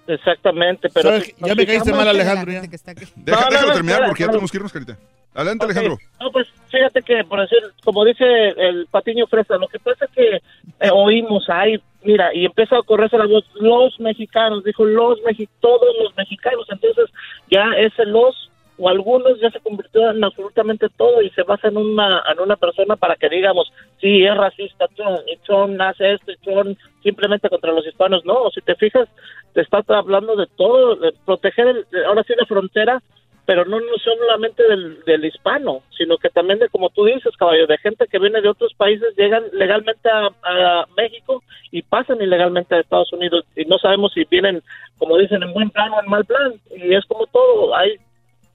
Exactamente, 0.07 0.89
pero... 0.93 1.19
Ya 1.39 1.55
me 1.55 1.67
caíste 1.67 1.93
mal, 1.93 2.07
Alejandro, 2.09 2.53
ya. 2.53 2.61
Deja, 2.61 2.71
No, 3.17 3.41
no, 3.41 3.51
déjalo 3.51 3.69
no, 3.69 3.75
terminar 3.75 4.03
porque 4.07 4.23
ya 4.25 4.29
tenemos 4.29 4.51
que 4.51 4.57
irnos, 4.59 4.73
Carita. 4.73 4.99
Adelante. 5.35 5.65
Alejandro. 5.65 5.99
No, 6.21 6.31
pues 6.31 6.47
fíjate 6.71 7.03
que, 7.03 7.25
por 7.25 7.41
decir, 7.41 7.59
como 7.83 8.05
dice 8.05 8.25
el 8.57 8.87
Patiño 8.91 9.27
Fresa, 9.27 9.57
lo 9.57 9.67
que 9.69 9.79
pasa 9.79 10.05
es 10.05 10.11
que 10.11 10.37
eh, 10.37 10.91
oímos 10.93 11.49
ahí, 11.49 11.83
mira, 12.05 12.35
y 12.35 12.45
empieza 12.45 12.77
a 12.79 12.83
correrse 12.83 13.19
la 13.19 13.27
voz, 13.27 13.45
los 13.55 13.99
mexicanos, 14.01 14.63
dijo 14.65 14.85
los 14.85 15.21
mexi 15.23 15.49
todos 15.61 15.89
los 16.03 16.17
mexicanos, 16.17 16.67
entonces 16.71 17.11
ya 17.51 17.65
ese 17.77 18.05
los 18.07 18.51
o 18.77 18.89
algunos 18.89 19.39
ya 19.41 19.51
se 19.53 19.61
convirtió 19.61 20.11
en 20.11 20.25
absolutamente 20.25 20.89
todo 20.97 21.23
y 21.23 21.31
se 21.31 21.45
basa 21.45 21.69
en 21.69 21.77
una 21.77 22.23
en 22.33 22.41
una 22.41 22.57
persona 22.57 22.97
para 22.97 23.15
que 23.15 23.29
digamos, 23.29 23.73
sí, 24.01 24.25
es 24.25 24.37
racista, 24.37 24.89
Trump, 24.97 25.21
y 25.33 25.37
Trump 25.47 25.81
hace 25.81 26.15
esto, 26.15 26.33
y 26.33 26.37
Trump 26.39 26.77
simplemente 27.03 27.49
contra 27.49 27.73
los 27.73 27.87
hispanos, 27.87 28.25
no, 28.25 28.51
si 28.51 28.61
te 28.63 28.75
fijas, 28.75 29.09
te 29.53 29.61
está 29.61 29.85
hablando 29.87 30.35
de 30.35 30.49
todo, 30.57 30.97
de 30.97 31.13
proteger, 31.25 31.69
el- 31.69 32.05
ahora 32.07 32.25
sí 32.25 32.33
la 32.37 32.47
frontera, 32.47 33.01
pero 33.47 33.65
no, 33.65 33.79
no 33.79 33.99
solamente 34.03 34.63
del, 34.63 35.03
del 35.05 35.25
hispano, 35.25 35.83
sino 35.97 36.17
que 36.17 36.31
también 36.31 36.59
de, 36.59 36.69
como 36.69 36.91
tú 36.91 37.05
dices, 37.05 37.37
caballo, 37.37 37.67
de 37.67 37.79
gente 37.79 38.07
que 38.07 38.19
viene 38.19 38.41
de 38.41 38.49
otros 38.49 38.73
países, 38.75 39.15
llegan 39.17 39.45
legalmente 39.53 40.09
a, 40.09 40.31
a 40.43 40.87
México 40.97 41.43
y 41.71 41.83
pasan 41.83 42.23
ilegalmente 42.23 42.75
a 42.75 42.81
Estados 42.81 43.13
Unidos 43.13 43.45
y 43.55 43.65
no 43.65 43.79
sabemos 43.79 44.13
si 44.13 44.25
vienen, 44.25 44.63
como 44.99 45.19
dicen, 45.19 45.43
en 45.43 45.53
buen 45.53 45.71
plan 45.71 45.93
o 45.93 46.01
en 46.01 46.11
mal 46.11 46.25
plan. 46.25 46.55
Y 46.75 46.95
es 46.95 47.05
como 47.07 47.27
todo, 47.27 47.75
hay 47.77 47.99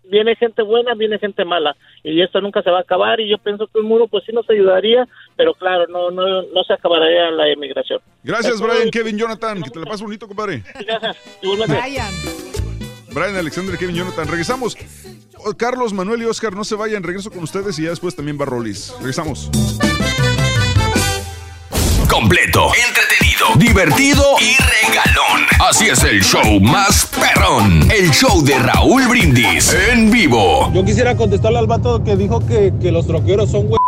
viene 0.09 0.35
gente 0.35 0.63
buena, 0.63 0.95
viene 0.95 1.19
gente 1.19 1.45
mala 1.45 1.75
y 2.03 2.21
esto 2.21 2.41
nunca 2.41 2.61
se 2.61 2.71
va 2.71 2.79
a 2.79 2.81
acabar 2.81 3.19
y 3.19 3.29
yo 3.29 3.37
pienso 3.37 3.67
que 3.67 3.79
un 3.79 3.85
muro 3.85 4.07
pues 4.07 4.23
sí 4.25 4.31
nos 4.31 4.49
ayudaría, 4.49 5.07
pero 5.35 5.53
claro, 5.53 5.85
no 5.87 6.09
no 6.09 6.41
no 6.41 6.63
se 6.63 6.73
acabaría 6.73 7.29
la 7.31 7.47
emigración. 7.47 8.01
Gracias, 8.23 8.59
Brian, 8.59 8.89
Kevin, 8.89 9.17
Jonathan. 9.17 9.61
Que 9.61 9.69
te 9.69 9.79
la 9.79 9.85
pases 9.85 10.01
bonito, 10.01 10.27
compadre. 10.27 10.63
Brian. 11.41 12.68
Brian, 13.13 13.35
Alexander, 13.35 13.77
Kevin, 13.77 13.95
Jonathan. 13.95 14.27
Regresamos. 14.27 14.77
Oh, 15.37 15.53
Carlos, 15.53 15.93
Manuel 15.93 16.21
y 16.23 16.25
Oscar, 16.25 16.53
no 16.53 16.63
se 16.63 16.75
vayan. 16.75 17.03
Regreso 17.03 17.31
con 17.31 17.43
ustedes 17.43 17.77
y 17.79 17.83
ya 17.83 17.89
después 17.89 18.15
también 18.15 18.37
va 18.39 18.45
Rolis. 18.45 18.93
Regresamos. 18.99 19.49
Completo, 22.09 22.71
entretenido, 22.87 23.45
divertido 23.55 24.23
y 24.41 24.55
regalón. 24.57 25.45
Así 25.59 25.87
es 25.87 26.03
el 26.03 26.23
show 26.23 26.59
más 26.59 27.05
perrón. 27.05 27.89
El 27.91 28.09
show 28.11 28.43
de 28.43 28.57
Raúl 28.57 29.07
Brindis 29.07 29.73
en 29.91 30.11
vivo. 30.11 30.71
Yo 30.73 30.83
quisiera 30.83 31.15
contestarle 31.15 31.59
al 31.59 31.67
vato 31.67 32.03
que 32.03 32.15
dijo 32.15 32.45
que, 32.45 32.73
que 32.81 32.91
los 32.91 33.05
troqueros 33.05 33.51
son 33.51 33.67
güeyes, 33.67 33.78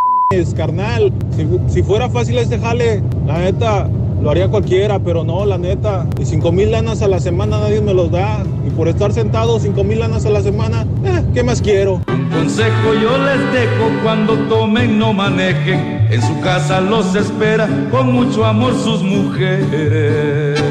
carnal. 0.56 1.12
Si, 1.36 1.48
si 1.68 1.84
fuera 1.84 2.10
fácil 2.10 2.38
este 2.38 2.60
jale, 2.60 3.02
la 3.26 3.40
neta, 3.40 3.90
lo 4.22 4.30
haría 4.30 4.48
cualquiera, 4.48 5.00
pero 5.00 5.24
no, 5.24 5.46
la 5.46 5.58
neta. 5.58 6.08
Y 6.20 6.26
cinco 6.26 6.52
mil 6.52 6.72
lanas 6.72 7.02
a 7.02 7.08
la 7.08 7.20
semana 7.20 7.60
nadie 7.60 7.82
me 7.82 7.94
los 7.94 8.12
da. 8.12 8.44
Y 8.66 8.70
por 8.72 8.88
estar 8.88 9.12
sentado 9.12 9.60
cinco 9.60 9.84
mil 9.84 10.00
lanas 10.00 10.26
a 10.26 10.30
la 10.30 10.42
semana, 10.42 10.86
eh, 11.04 11.24
¿qué 11.34 11.44
más 11.44 11.62
quiero? 11.62 12.02
Consejo 12.32 12.94
yo 13.02 13.18
les 13.18 13.54
dejo 13.54 13.90
cuando 14.04 14.34
tomen 14.48 14.98
no 14.98 15.14
manejen. 15.14 16.08
En 16.12 16.22
su 16.22 16.40
casa 16.42 16.82
los 16.82 17.16
espera 17.16 17.68
con 17.90 18.12
mucho 18.12 18.46
amor 18.46 18.74
sus 18.76 19.02
mujeres. 19.02 20.71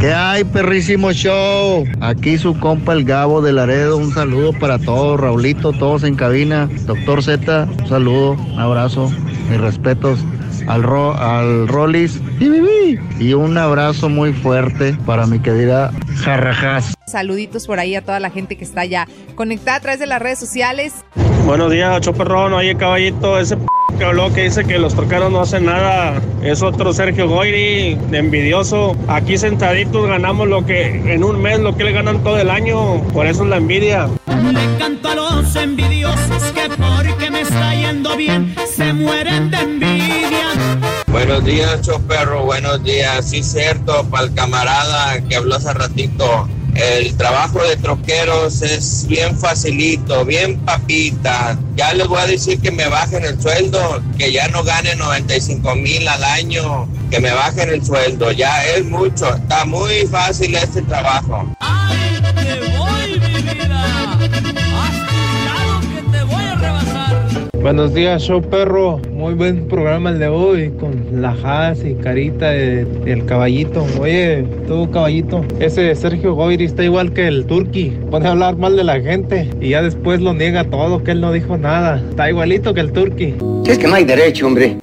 ¿Qué 0.00 0.12
hay, 0.12 0.44
perrísimo 0.44 1.10
show? 1.12 1.84
Aquí 2.00 2.36
su 2.36 2.58
compa 2.60 2.92
el 2.92 3.04
Gabo 3.04 3.40
de 3.40 3.52
Laredo. 3.52 3.96
Un 3.96 4.12
saludo 4.12 4.52
para 4.52 4.78
todos, 4.78 5.18
Raulito, 5.18 5.72
todos 5.72 6.04
en 6.04 6.16
cabina. 6.16 6.68
Doctor 6.84 7.22
Z, 7.22 7.66
un 7.80 7.88
saludo, 7.88 8.32
un 8.32 8.58
abrazo, 8.60 9.10
mis 9.48 9.58
respetos 9.58 10.20
al, 10.68 10.82
Ro- 10.82 11.14
al 11.16 11.66
Rollis. 11.68 12.20
Y 13.18 13.32
un 13.32 13.56
abrazo 13.56 14.10
muy 14.10 14.34
fuerte 14.34 14.94
para 15.06 15.26
mi 15.26 15.38
querida 15.38 15.90
Jarrajas. 16.16 16.92
Saluditos 17.06 17.66
por 17.66 17.78
ahí 17.78 17.94
a 17.94 18.02
toda 18.02 18.20
la 18.20 18.28
gente 18.30 18.56
que 18.58 18.64
está 18.64 18.84
ya 18.84 19.08
conectada 19.34 19.78
a 19.78 19.80
través 19.80 20.00
de 20.00 20.06
las 20.06 20.20
redes 20.20 20.38
sociales. 20.38 20.92
Buenos 21.46 21.70
días, 21.72 22.00
Choperrón. 22.02 22.52
Oye, 22.52 22.76
caballito, 22.76 23.38
ese 23.38 23.56
p 23.56 23.64
que 23.98 24.04
habló 24.04 24.32
que 24.32 24.44
dice 24.44 24.64
que 24.64 24.78
los 24.78 24.94
troqueros 24.94 25.30
no 25.30 25.40
hacen 25.40 25.64
nada 25.64 26.20
es 26.42 26.62
otro 26.62 26.92
Sergio 26.92 27.28
Goyri, 27.28 27.94
de 28.10 28.18
envidioso. 28.18 28.96
Aquí 29.08 29.38
sentaditos 29.38 30.06
ganamos 30.06 30.48
lo 30.48 30.64
que 30.66 31.12
en 31.12 31.24
un 31.24 31.40
mes, 31.40 31.60
lo 31.60 31.76
que 31.76 31.84
le 31.84 31.92
ganan 31.92 32.22
todo 32.22 32.38
el 32.38 32.50
año. 32.50 33.02
Por 33.12 33.26
eso 33.26 33.44
es 33.44 33.50
la 33.50 33.56
envidia. 33.56 34.08
Le 34.26 34.78
canto 34.78 35.08
a 35.08 35.14
los 35.14 35.56
envidiosos 35.56 36.42
que 36.54 36.68
porque 36.68 37.30
me 37.30 37.40
está 37.40 37.74
yendo 37.74 38.16
bien 38.16 38.54
se 38.74 38.92
mueren 38.92 39.50
de 39.50 39.58
envidia. 39.58 40.52
Buenos 41.08 41.44
días, 41.44 41.80
Choperro. 41.82 42.44
Buenos 42.44 42.82
días. 42.84 43.30
Sí, 43.30 43.42
cierto, 43.42 44.04
para 44.10 44.24
el 44.24 44.34
camarada 44.34 45.20
que 45.22 45.36
habló 45.36 45.56
hace 45.56 45.72
ratito. 45.72 46.48
El 46.76 47.16
trabajo 47.16 47.62
de 47.62 47.76
troqueros 47.76 48.60
es 48.60 49.06
bien 49.08 49.38
facilito, 49.38 50.26
bien 50.26 50.58
papita. 50.60 51.58
Ya 51.74 51.94
les 51.94 52.06
voy 52.06 52.20
a 52.20 52.26
decir 52.26 52.60
que 52.60 52.70
me 52.70 52.86
bajen 52.86 53.24
el 53.24 53.40
sueldo, 53.40 54.02
que 54.18 54.30
ya 54.30 54.46
no 54.48 54.62
gane 54.62 54.94
95 54.94 55.74
mil 55.76 56.06
al 56.06 56.22
año, 56.22 56.86
que 57.10 57.18
me 57.18 57.32
bajen 57.32 57.70
el 57.70 57.84
sueldo. 57.84 58.30
Ya 58.30 58.62
es 58.66 58.84
mucho. 58.84 59.34
Está 59.34 59.64
muy 59.64 60.06
fácil 60.06 60.54
este 60.54 60.82
trabajo. 60.82 61.46
Te 62.34 62.76
voy, 62.76 63.20
mi 63.20 63.42
vida. 63.42 65.15
Buenos 67.66 67.92
días, 67.94 68.22
show 68.22 68.40
perro. 68.40 69.00
Muy 69.10 69.34
buen 69.34 69.66
programa 69.66 70.10
el 70.10 70.20
de 70.20 70.28
hoy 70.28 70.70
con 70.78 71.20
la 71.20 71.30
Haas 71.42 71.84
y 71.84 71.94
Carita 71.94 72.50
de- 72.50 72.84
del 72.84 73.24
caballito. 73.24 73.84
Oye, 74.00 74.44
tú 74.68 74.88
caballito, 74.92 75.44
ese 75.58 75.92
Sergio 75.96 76.34
Goyri 76.36 76.64
está 76.66 76.84
igual 76.84 77.12
que 77.12 77.26
el 77.26 77.44
Turqui. 77.44 77.92
Pone 78.08 78.28
a 78.28 78.30
hablar 78.30 78.56
mal 78.56 78.76
de 78.76 78.84
la 78.84 79.00
gente 79.00 79.50
y 79.60 79.70
ya 79.70 79.82
después 79.82 80.20
lo 80.20 80.32
niega 80.32 80.62
todo, 80.62 81.02
que 81.02 81.10
él 81.10 81.20
no 81.20 81.32
dijo 81.32 81.58
nada. 81.58 82.00
Está 82.08 82.30
igualito 82.30 82.72
que 82.72 82.82
el 82.82 82.92
Turqui. 82.92 83.34
Es 83.66 83.78
que 83.78 83.88
no 83.88 83.96
hay 83.96 84.04
derecho, 84.04 84.46
hombre. 84.46 84.76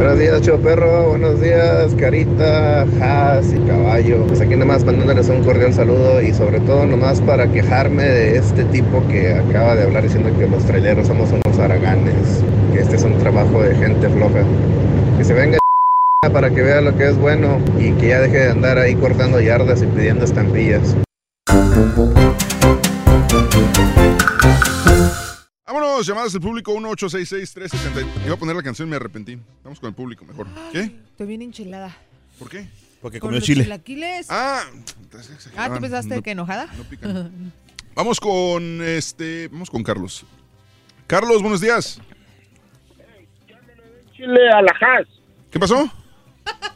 Buenos 0.00 0.18
días, 0.18 0.40
Choperro. 0.40 1.10
Buenos 1.10 1.42
días, 1.42 1.94
Carita, 1.98 2.86
Haas 3.02 3.52
y 3.52 3.58
Caballo. 3.68 4.24
Pues 4.28 4.40
aquí 4.40 4.56
nomás 4.56 4.82
mandándoles 4.82 5.28
un 5.28 5.44
cordial 5.44 5.74
saludo 5.74 6.22
y 6.22 6.32
sobre 6.32 6.58
todo 6.60 6.86
nomás 6.86 7.20
para 7.20 7.52
quejarme 7.52 8.04
de 8.04 8.38
este 8.38 8.64
tipo 8.64 9.06
que 9.08 9.34
acaba 9.34 9.76
de 9.76 9.82
hablar 9.82 10.02
diciendo 10.02 10.30
que 10.38 10.46
los 10.46 10.64
traileros 10.64 11.06
somos 11.06 11.28
unos 11.32 11.58
haraganes, 11.58 12.42
que 12.72 12.80
este 12.80 12.96
es 12.96 13.04
un 13.04 13.18
trabajo 13.18 13.60
de 13.60 13.74
gente 13.74 14.08
floja. 14.08 14.42
Que 15.18 15.24
se 15.24 15.34
venga 15.34 15.58
para 16.32 16.48
que 16.48 16.62
vea 16.62 16.80
lo 16.80 16.96
que 16.96 17.06
es 17.06 17.18
bueno 17.18 17.58
y 17.78 17.92
que 17.92 18.08
ya 18.08 18.20
deje 18.20 18.38
de 18.38 18.50
andar 18.52 18.78
ahí 18.78 18.94
cortando 18.94 19.38
yardas 19.38 19.82
y 19.82 19.86
pidiendo 19.86 20.24
estampillas. 20.24 20.96
Vámonos, 25.72 26.04
llamadas 26.04 26.32
del 26.32 26.42
público 26.42 26.74
1866-370. 26.74 28.04
Iba 28.26 28.34
a 28.34 28.36
poner 28.36 28.56
la 28.56 28.62
canción 28.64 28.88
y 28.88 28.90
me 28.90 28.96
arrepentí. 28.96 29.38
Vamos 29.62 29.78
con 29.78 29.88
el 29.88 29.94
público 29.94 30.24
mejor. 30.24 30.48
¿Qué? 30.72 30.80
Estoy 31.12 31.28
bien 31.28 31.42
enchilada. 31.42 31.96
¿Por 32.40 32.48
qué? 32.50 32.66
Porque 33.00 33.20
comió 33.20 33.36
los 33.38 33.44
chile. 33.46 33.62
chilaquiles. 33.62 34.26
Ah, 34.30 34.62
Ah, 35.56 35.68
¿tú 35.72 35.80
pensaste 35.80 36.16
No- 36.16 36.22
que 36.22 36.32
enojada? 36.32 36.66
Vamos 37.94 38.18
con 38.18 38.82
este. 38.82 39.46
Vamos 39.46 39.70
con 39.70 39.84
Carlos. 39.84 40.24
Carlos, 41.06 41.40
buenos 41.40 41.60
días. 41.60 42.00
Chile 44.16 44.50
a 44.52 44.62
la 44.62 44.72
Haas. 44.80 45.06
¿Qué 45.52 45.60
pasó? 45.60 45.88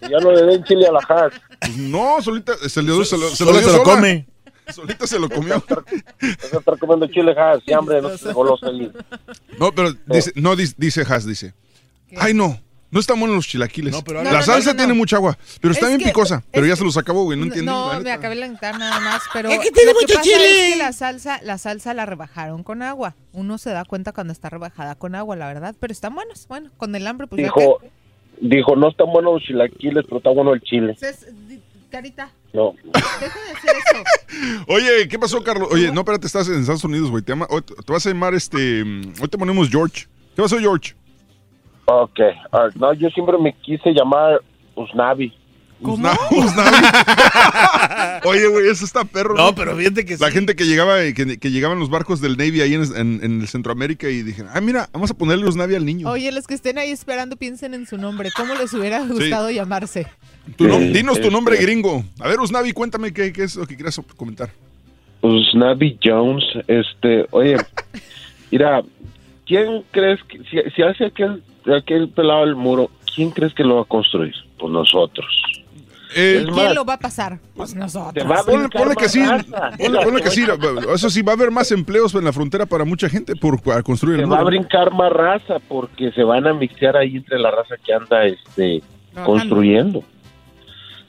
Que 0.01 0.09
Ya 0.09 0.19
no 0.21 0.31
le 0.31 0.43
den 0.45 0.63
chile 0.65 0.87
a 0.87 0.93
la 0.93 1.01
Haas. 1.09 1.33
Pues 1.61 1.77
no, 1.79 2.23
solita 2.23 2.57
se, 2.69 2.81
le 2.81 2.93
dio- 2.93 3.05
se 3.05 3.19
lo, 3.19 3.29
se 3.31 3.37
Solo 3.37 3.53
lo 3.55 3.59
se 3.59 3.67
lo 3.67 3.73
sola. 3.73 3.85
come. 3.97 4.27
Solita 4.73 5.07
se 5.07 5.19
lo 5.19 5.29
comió. 5.29 5.63
Vas 5.69 6.53
a 6.55 6.59
estar 6.59 6.79
comiendo 6.79 7.07
chile 7.09 7.33
Haas. 7.39 7.63
Y 7.67 7.73
hambre, 7.73 8.01
no 8.01 8.17
se 8.19 8.33
golosa 8.33 8.69
ahí. 8.69 8.91
No, 9.59 9.73
pero 9.73 9.93
dice, 10.07 10.33
no 10.37 10.57
dice, 10.57 10.75
dice 10.79 11.03
Has, 11.03 11.27
dice. 11.27 11.55
Ay, 12.17 12.35
no. 12.35 12.59
No 12.91 13.01
están 13.01 13.19
buenos 13.19 13.35
los 13.35 13.49
chilaquiles. 13.49 13.93
pero 14.05 14.23
la 14.23 14.31
No, 14.31 14.43
salsa 14.43 14.71
no, 14.71 14.75
no, 14.75 14.77
tiene 14.77 14.93
no. 14.93 14.95
mucha 14.95 15.17
agua, 15.17 15.37
pero 15.61 15.75
está 15.75 15.87
Es 15.87 15.91
bien 15.91 15.99
que- 15.99 16.07
picosa. 16.07 16.45
Pero 16.53 16.65
ya 16.65 16.77
se 16.77 16.85
los 16.85 16.97
acabó, 16.97 17.25
güey. 17.25 17.37
No 17.37 17.45
entiendo. 17.45 17.73
la 17.89 17.95
No, 17.95 18.01
me 18.01 18.13
acabé 18.13 18.37
de 18.37 18.43
lentar 18.43 18.79
nada 18.79 19.01
más, 19.01 19.21
pero 19.33 19.49
Es 19.49 19.59
que 19.59 19.73
tiene 19.73 19.93
lo 19.93 19.99
que 19.99 20.05
mucho 20.05 20.15
pasa 20.15 20.23
chile. 20.23 20.67
es 20.69 20.73
que 20.75 20.79
la 20.79 20.93
salsa, 20.93 21.41
la 21.43 21.59
salsa 21.59 21.93
la 21.93 22.07
rebajaron 22.07 22.63
con 22.63 22.83
agua. 22.83 23.17
Uno 23.33 23.59
se 23.59 23.71
da 23.71 23.85
cuenta 23.85 24.13
cuando 24.13 24.33
está 24.33 24.49
rebajada 24.49 24.95
con 24.95 25.17
agua, 25.17 25.35
la 25.35 25.49
verdad, 25.49 25.75
pero 25.81 25.93
están 25.93 26.15
buenos. 26.15 26.47
Bueno, 26.47 26.71
con 26.77 26.95
el 26.95 27.05
hambre, 27.09 27.27
pues 27.27 27.41
ya 27.43 27.47
Dijo, 27.49 27.81
dijo, 28.41 28.77
no 28.77 28.89
están 28.91 29.09
buenos 29.13 29.35
los 29.35 29.43
chilaquiles, 29.43 30.05
pero 30.05 30.19
está 30.19 30.31
bueno 30.31 30.55
el 30.55 30.61
chile. 30.61 30.97
di- 31.01 31.07
Carita, 31.95 32.29
No. 32.53 32.75
deja 32.93 33.39
de 33.45 33.53
hacer 33.53 33.71
eso. 33.77 34.65
Oye, 34.67 35.07
¿qué 35.09 35.17
pasó, 35.17 35.45
Carlos? 35.45 35.69
Oye, 35.71 35.93
no, 35.93 36.01
espérate, 36.01 36.27
estás 36.27 36.49
en 36.49 36.59
Estados 36.59 36.83
Unidos, 36.83 37.09
güey. 37.09 37.23
Te, 37.23 37.33
hoy 37.33 37.63
te 37.63 37.93
vas 37.93 38.05
a 38.05 38.09
llamar 38.09 38.35
este. 38.35 38.83
Hoy 38.83 39.29
te 39.31 39.39
ponemos 39.39 39.71
George. 39.71 40.07
¿Qué 40.35 40.43
pasó, 40.43 40.59
George? 40.59 40.95
Ok. 41.85 42.19
ah, 42.51 42.69
no, 42.75 42.93
yo 42.95 43.09
siempre 43.11 43.39
me 43.39 43.55
quise 43.63 43.93
llamar 43.93 44.41
Usnavi. 44.75 45.33
Usna- 45.81 46.17
Usnavi. 46.31 46.87
Oye, 48.25 48.47
güey, 48.49 48.69
eso 48.69 48.85
está 48.85 49.05
perro. 49.05 49.35
No, 49.35 49.55
pero 49.55 49.77
fíjate 49.77 50.05
que 50.05 50.17
La 50.17 50.29
sí. 50.29 50.33
gente 50.35 50.57
que 50.57 50.65
llegaba, 50.65 50.99
que, 51.15 51.39
que 51.39 51.51
llegaban 51.51 51.79
los 51.79 51.91
barcos 51.91 52.21
del 52.21 52.37
Navy 52.37 52.61
ahí 52.63 52.75
en, 52.75 52.83
en, 52.97 53.21
en 53.23 53.41
el 53.43 53.49
Centroamérica 53.49 54.09
y 54.09 54.23
dije, 54.23 54.45
ah, 54.53 54.61
mira, 54.61 54.89
vamos 54.93 55.11
a 55.11 55.15
ponerle 55.15 55.47
Usnavi 55.47 55.75
al 55.75 55.85
niño. 55.85 56.09
Oye, 56.09 56.31
los 56.33 56.47
que 56.47 56.55
estén 56.55 56.79
ahí 56.79 56.91
esperando, 56.91 57.37
piensen 57.37 57.75
en 57.75 57.87
su 57.87 57.99
nombre. 57.99 58.31
¿Cómo 58.37 58.55
les 58.55 58.73
hubiera 58.73 59.01
gustado 59.05 59.51
llamarse? 59.51 60.07
Tu 60.57 60.65
nom- 60.67 60.81
Eh, 60.83 60.93
dinos 60.93 61.21
tu 61.21 61.31
nombre 61.31 61.57
gringo. 61.57 62.05
A 62.21 62.29
ver, 62.29 62.41
Usnavi, 62.41 62.73
cuéntame 62.73 63.13
qué, 63.13 63.33
qué 63.33 63.45
es 63.45 63.57
lo 63.57 63.67
que 63.67 63.75
quieras 63.77 64.01
comentar. 64.17 64.51
Usnavi 65.23 65.99
Jones. 66.03 66.45
Este, 66.67 67.27
oye, 67.31 67.57
mira, 68.51 68.83
¿quién 69.47 69.85
crees 69.91 70.21
que, 70.25 70.39
si, 70.51 70.59
si 70.75 70.83
hace 70.83 71.07
aquel, 71.07 71.43
aquel 71.77 72.09
pelado 72.11 72.45
el 72.45 72.57
muro, 72.57 72.91
¿quién 73.15 73.31
crees 73.31 73.53
que 73.55 73.65
lo 73.65 73.77
va 73.77 73.83
a 73.83 73.87
construir? 73.87 74.35
Pues 74.59 74.73
nosotros. 74.73 75.27
Eh, 76.15 76.47
¿Quién 76.53 76.75
lo 76.75 76.85
va 76.85 76.95
a 76.95 76.99
pasar? 76.99 77.39
Pues 77.55 77.75
nosotros. 77.75 78.15
te 78.15 78.23
va 78.25 78.41
a 78.41 78.45
Ponle, 78.45 78.69
que 78.97 79.09
sí, 79.09 79.21
ponle, 79.79 80.01
ponle 80.05 80.23
que 80.23 80.31
sí. 80.31 80.45
Eso 80.95 81.11
sí, 81.11 81.23
va 81.23 81.33
a 81.33 81.35
haber 81.35 81.51
más 81.51 81.73
empleos 81.73 82.15
en 82.15 82.25
la 82.25 82.33
frontera 82.33 82.67
para 82.67 82.85
mucha 82.85 83.09
gente 83.09 83.35
por 83.37 83.61
para 83.63 83.83
construir 83.83 84.17
Se 84.17 84.23
el 84.25 84.33
va 84.33 84.39
a 84.39 84.45
brincar 84.45 84.93
más 84.93 85.13
raza 85.13 85.57
porque 85.69 86.13
se 86.13 86.23
van 86.23 86.47
a 86.47 86.55
mixear 86.55 86.97
ahí 86.97 87.17
entre 87.17 87.39
la 87.39 87.51
raza 87.51 87.77
que 87.85 87.93
anda 87.93 88.25
este 88.25 88.83
construyendo. 89.25 90.03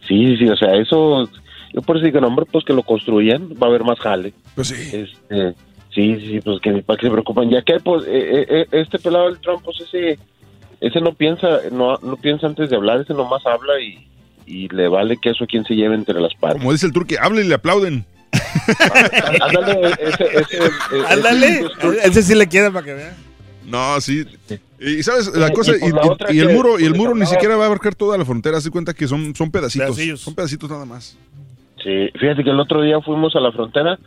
Sí, 0.08 0.38
sí, 0.38 0.38
sí, 0.38 0.50
o 0.50 0.56
sea, 0.56 0.76
eso, 0.76 1.28
yo 1.74 1.82
por 1.82 1.98
eso 1.98 2.06
digo, 2.06 2.22
no, 2.22 2.28
hombre, 2.28 2.46
pues 2.52 2.64
que 2.64 2.74
lo 2.74 2.84
construyan, 2.84 3.50
va 3.62 3.68
a 3.68 3.70
haber 3.70 3.84
más 3.84 4.00
jale. 4.00 4.34
Pues 4.54 4.68
sí. 4.68 4.76
Este, 4.96 5.56
sí, 5.90 6.20
sí, 6.20 6.40
pues 6.44 6.60
que 6.62 6.84
para 6.84 6.98
que 6.98 7.08
se 7.08 7.12
preocupan. 7.12 7.50
Ya 7.50 7.62
que, 7.64 7.80
pues, 7.80 8.06
eh, 8.06 8.10
eh, 8.14 8.46
eh, 8.50 8.68
este 8.72 9.00
pelado 9.00 9.26
del 9.26 9.40
Trump, 9.40 9.64
pues 9.64 9.82
ese, 9.82 10.20
ese 10.80 11.02
no 11.02 11.14
piensa, 11.14 11.62
no, 11.72 11.98
no 11.98 12.18
piensa 12.18 12.48
antes 12.48 12.70
de 12.70 12.76
hablar, 12.76 13.02
ese 13.02 13.14
nomás 13.14 13.46
habla 13.46 13.80
y, 13.82 14.08
y 14.46 14.68
le 14.70 14.88
vale 14.88 15.18
que 15.18 15.30
eso 15.32 15.44
a 15.44 15.48
quien 15.48 15.64
se 15.66 15.76
lleve 15.76 15.96
entre 15.96 16.20
las 16.20 16.34
patas. 16.36 16.58
Como 16.58 16.72
dice 16.72 16.86
el 16.86 16.94
turque, 16.94 17.18
habla 17.20 17.42
y 17.42 17.48
le 17.48 17.56
aplauden. 17.56 18.06
Ándale, 19.42 19.92
ese, 20.00 20.24
ese, 20.26 20.58
ese- 20.58 21.08
Ándale. 21.08 21.66
Ese 22.04 22.22
sí 22.24 22.36
le 22.36 22.48
queda 22.48 22.72
para 22.72 22.86
que 22.86 22.94
vean. 22.94 23.14
No, 23.66 24.00
sí. 24.02 24.26
Y 24.80 25.02
sabes, 25.04 25.32
la 25.36 25.48
Y- 25.50 25.54
cosa, 25.54 25.72
y 25.74 25.76
y, 25.78 25.80
por 25.92 25.94
la 25.96 26.06
y- 26.06 26.10
otra 26.10 26.34
y 26.34 26.40
el 26.40 26.50
muro, 26.54 26.80
y 26.80 26.86
el 26.86 26.92
que 26.94 26.98
muro 27.00 27.16
ni 27.16 27.26
siquiera 27.26 27.56
va 27.56 27.64
a 27.64 27.68
abarcar 27.68 27.96
toda 27.96 28.18
la 28.18 28.26
frontera, 28.26 28.58
haz 28.58 28.70
cuenta 28.70 28.94
que 28.94 29.08
son, 29.08 29.36
son 29.36 29.50
pedacitos. 29.52 29.88
Pedacillos. 29.88 30.20
Son 30.22 30.36
pedacitos 30.36 30.70
nada 30.70 30.86
más. 30.86 31.18
Sí, 31.84 32.10
fíjate 32.20 32.44
que 32.44 32.50
el 32.50 32.60
otro 32.60 32.82
día 32.82 33.00
fuimos 33.02 33.36
a 33.36 33.40
la 33.40 33.52
frontera 33.52 33.98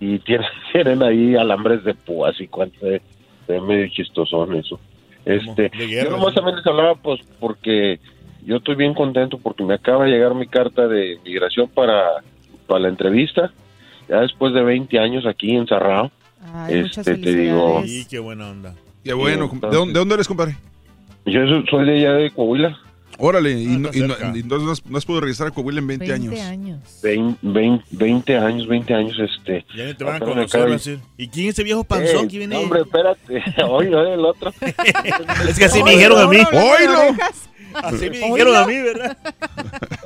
y 0.00 0.18
tienen, 0.20 0.46
tienen 0.72 1.02
ahí 1.02 1.34
alambres 1.36 1.82
de 1.84 1.94
púas 1.94 2.40
y 2.40 2.46
cuánto 2.48 2.84
de, 2.86 3.00
de 3.48 3.60
medio 3.60 3.88
chistosón 3.88 4.54
eso. 4.56 4.78
Este, 5.24 5.70
yo 5.88 6.10
nomás 6.10 6.34
también 6.34 6.56
les 6.56 6.66
hablaba 6.66 6.94
pues 6.94 7.20
porque 7.38 8.00
yo 8.44 8.56
estoy 8.56 8.74
bien 8.76 8.94
contento 8.94 9.38
porque 9.38 9.64
me 9.64 9.74
acaba 9.74 10.04
de 10.04 10.10
llegar 10.12 10.34
mi 10.34 10.46
carta 10.46 10.86
de 10.88 11.18
migración 11.24 11.68
para, 11.68 12.22
para 12.66 12.80
la 12.80 12.88
entrevista. 12.88 13.52
Ya 14.08 14.20
después 14.20 14.52
de 14.54 14.62
20 14.62 14.98
años 14.98 15.24
aquí 15.26 15.54
encerrado. 15.54 16.10
Ay, 16.52 16.82
muchas 16.82 17.06
este, 17.06 17.16
te 17.22 17.34
digo, 17.36 17.82
Y 17.84 18.04
qué 18.06 18.18
buena 18.18 18.50
onda. 18.50 18.74
Qué 19.04 19.12
bueno. 19.12 19.48
Sí, 19.50 19.58
¿De 19.60 19.76
dónde, 19.76 19.92
de 19.92 19.98
dónde 19.98 20.14
eres, 20.14 20.28
compadre? 20.28 20.56
yo 21.26 21.46
so- 21.46 21.64
soy 21.70 21.86
de 21.86 21.92
allá 21.98 22.12
de 22.14 22.30
Coahuila. 22.30 22.76
Órale, 23.22 23.52
y, 23.52 23.66
Ah, 23.66 23.78
no, 23.78 23.88
está 23.90 23.98
y 23.98 24.08
no- 24.08 24.36
y 24.36 24.40
entonces 24.40 24.64
no 24.66 24.72
has, 24.72 24.86
no 24.86 24.96
has 24.98 25.04
podido 25.04 25.20
regresar 25.20 25.46
a 25.48 25.50
Coahuila 25.50 25.80
en 25.80 25.86
20, 25.86 26.06
20 26.08 26.40
años. 26.40 26.40
años. 26.46 27.00
20, 27.02 27.38
20, 27.42 27.84
20 27.90 28.36
años, 28.38 28.66
20 28.66 28.94
años, 28.94 29.16
este. 29.18 29.64
Ya 29.76 29.84
ni 29.84 29.94
te 29.94 30.04
van 30.04 30.16
a 30.16 30.20
conocer, 30.20 30.70
decir. 30.70 30.98
¿Y 31.18 31.28
quién 31.28 31.48
es 31.48 31.52
ese 31.54 31.62
viejo 31.62 31.84
panzón 31.84 32.24
Eh, 32.24 32.28
que 32.28 32.38
viene? 32.38 32.54
no, 32.54 32.62
hombre, 32.62 32.80
espérate. 32.80 33.42
Oye, 33.68 33.94
oye, 33.94 34.14
el 34.14 34.24
otro. 34.24 34.50
Es 35.46 35.58
que 35.58 35.66
así 35.66 35.82
me 35.82 35.90
dijeron 35.92 36.18
a 36.18 36.26
mí. 36.26 36.38
¡Oílo! 36.38 37.16
Así 37.74 38.10
me 38.10 38.18
dijeron 38.18 38.56
a 38.56 38.66
mí, 38.66 38.74
¿verdad? 38.80 39.16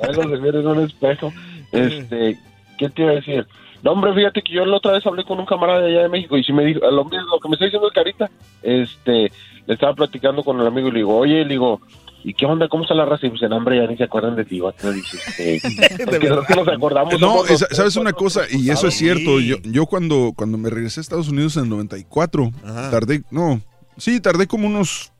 Ahí 0.01 0.13
lo 0.15 0.23
se 0.23 0.37
viene 0.37 0.59
en 0.59 0.67
un 0.67 0.79
espejo. 0.85 1.33
Este, 1.71 2.37
¿qué 2.77 2.89
te 2.89 3.01
iba 3.01 3.11
a 3.11 3.15
decir? 3.15 3.45
No, 3.83 3.91
hombre, 3.91 4.13
fíjate 4.15 4.41
que 4.41 4.53
yo 4.53 4.65
la 4.65 4.77
otra 4.77 4.93
vez 4.93 5.05
hablé 5.05 5.23
con 5.25 5.39
un 5.39 5.45
camarada 5.45 5.81
de 5.81 5.91
allá 5.91 6.03
de 6.03 6.09
México 6.09 6.37
y 6.37 6.43
si 6.43 6.51
me 6.53 6.65
dijo, 6.65 6.79
lo, 6.79 7.05
mismo- 7.05 7.27
lo 7.35 7.39
que 7.39 7.49
me 7.49 7.53
está 7.55 7.65
diciendo 7.65 7.87
el 7.87 7.93
Carita, 7.93 8.29
este, 8.63 9.31
le 9.67 9.73
estaba 9.73 9.93
platicando 9.93 10.43
con 10.43 10.59
el 10.59 10.65
amigo 10.67 10.87
y 10.87 10.91
le 10.91 10.97
digo, 10.99 11.15
oye, 11.17 11.43
le 11.43 11.49
digo, 11.49 11.81
¿y 12.23 12.33
qué 12.33 12.47
onda? 12.47 12.67
¿Cómo 12.67 12.83
está 12.83 12.95
la 12.95 13.05
raza? 13.05 13.27
Y 13.27 13.29
pues, 13.29 13.41
no, 13.47 13.57
hombre, 13.57 13.77
ya 13.77 13.85
ni 13.87 13.95
se 13.95 14.05
acuerdan 14.05 14.35
de 14.35 14.45
ti, 14.45 14.59
vato. 14.59 14.91
Dice, 14.91 15.17
este, 15.37 16.05
porque 16.05 16.29
no 16.29 16.41
que 16.43 16.55
nos 16.55 16.67
acordamos. 16.67 17.19
No, 17.19 17.45
es- 17.45 17.61
los- 17.61 17.67
sabes 17.71 17.95
una 17.97 18.13
cosa, 18.13 18.41
y 18.49 18.69
eso 18.71 18.87
es 18.87 18.95
cierto. 18.95 19.37
Sí. 19.39 19.47
Yo, 19.49 19.57
yo 19.63 19.85
cuando, 19.85 20.33
cuando 20.35 20.57
me 20.57 20.69
regresé 20.71 20.99
a 20.99 21.01
Estados 21.01 21.29
Unidos 21.29 21.55
en 21.57 21.63
el 21.65 21.69
94, 21.69 22.51
Ajá. 22.65 22.89
tardé, 22.89 23.21
no, 23.29 23.61
sí, 23.97 24.19
tardé 24.19 24.47
como 24.47 24.65
unos 24.67 25.11
no, 25.11 25.11
¿Qué, 25.11 25.14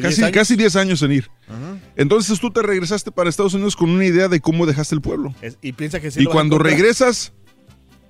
10 0.00 0.18
años? 0.22 0.30
casi 0.32 0.56
10 0.56 0.76
años 0.76 1.02
en 1.02 1.12
ir. 1.12 1.30
Ajá. 1.48 1.78
Entonces 1.96 2.38
tú 2.40 2.50
te 2.50 2.62
regresaste 2.62 3.10
para 3.10 3.28
Estados 3.30 3.54
Unidos 3.54 3.76
con 3.76 3.90
una 3.90 4.04
idea 4.04 4.28
de 4.28 4.40
cómo 4.40 4.66
dejaste 4.66 4.94
el 4.94 5.00
pueblo. 5.00 5.34
Es- 5.42 5.58
y 5.62 5.72
piensa 5.72 6.00
que 6.00 6.10
sí 6.10 6.22
y 6.22 6.24
cuando 6.26 6.58
regresas, 6.58 7.32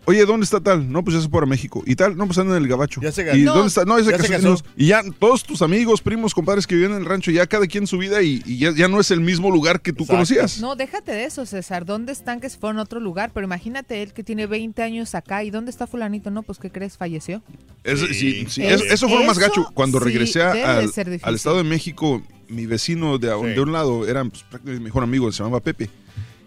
oye, 0.06 0.24
¿dónde 0.26 0.44
está 0.44 0.60
tal? 0.60 0.90
No, 0.90 1.02
pues 1.04 1.14
ya 1.16 1.22
se 1.22 1.28
fue 1.28 1.42
a 1.42 1.46
México. 1.46 1.82
Y 1.86 1.94
tal, 1.96 2.16
no, 2.16 2.26
pues 2.26 2.38
anda 2.38 2.56
en 2.56 2.62
el 2.62 2.68
gabacho. 2.68 3.00
Ya 3.00 3.12
se 3.12 3.24
casó. 3.24 3.36
¿Y 3.36 3.42
No, 3.42 3.52
dónde 3.54 3.68
está? 3.68 3.84
No, 3.84 3.98
ya 3.98 4.04
se 4.04 4.10
ya 4.12 4.18
se 4.18 4.28
casó. 4.28 4.56
Y 4.76 4.86
ya 4.88 5.02
todos 5.18 5.44
tus 5.44 5.62
amigos, 5.62 6.00
primos, 6.02 6.34
compadres 6.34 6.66
que 6.66 6.74
viven 6.74 6.92
en 6.92 6.98
el 6.98 7.04
rancho, 7.04 7.30
ya 7.30 7.46
cada 7.46 7.66
quien 7.66 7.86
su 7.86 7.98
vida 7.98 8.22
y, 8.22 8.42
y 8.46 8.58
ya, 8.58 8.72
ya 8.74 8.88
no 8.88 9.00
es 9.00 9.10
el 9.10 9.20
mismo 9.20 9.50
lugar 9.50 9.80
que 9.80 9.92
tú 9.92 10.04
Exacto. 10.04 10.12
conocías. 10.14 10.60
No, 10.60 10.76
déjate 10.76 11.12
de 11.12 11.24
eso, 11.24 11.44
César. 11.46 11.84
¿Dónde 11.84 12.12
están 12.12 12.40
que 12.40 12.48
se 12.50 12.58
fueron 12.58 12.78
a 12.78 12.82
otro 12.82 13.00
lugar? 13.00 13.30
Pero 13.34 13.46
imagínate 13.46 14.02
él 14.02 14.12
que 14.12 14.24
tiene 14.24 14.46
20 14.46 14.82
años 14.82 15.14
acá. 15.14 15.44
¿Y 15.44 15.50
dónde 15.50 15.70
está 15.70 15.86
fulanito? 15.86 16.30
No, 16.30 16.42
pues, 16.42 16.58
¿qué 16.58 16.70
crees? 16.70 16.96
Falleció. 16.96 17.42
Es- 17.84 18.00
Sí. 18.00 18.14
sí, 18.14 18.46
sí, 18.48 18.62
Es- 18.64 18.82
es- 18.82 18.92
eso 18.92 19.08
fue 19.08 19.18
lo 19.18 19.24
más 19.24 19.38
gacho. 19.38 19.66
Cuando 19.74 19.98
sí 19.98 20.04
regresé 20.04 20.42
al, 20.42 21.34
Estado 21.34 21.58
de 21.58 21.64
México, 21.64 22.22
mi 22.48 22.66
vecino 22.66 23.18
de, 23.18 23.30
a- 23.32 23.38
Sí. 23.38 23.46
de 23.54 23.60
un 23.60 23.72
lado 23.72 24.06
era 24.08 24.24
pues, 24.24 24.42
prácticamente 24.42 24.78
mi 24.80 24.84
mejor 24.84 25.02
amigo, 25.04 25.30
se 25.32 25.38
llamaba 25.42 25.60
Pepe. 25.60 25.88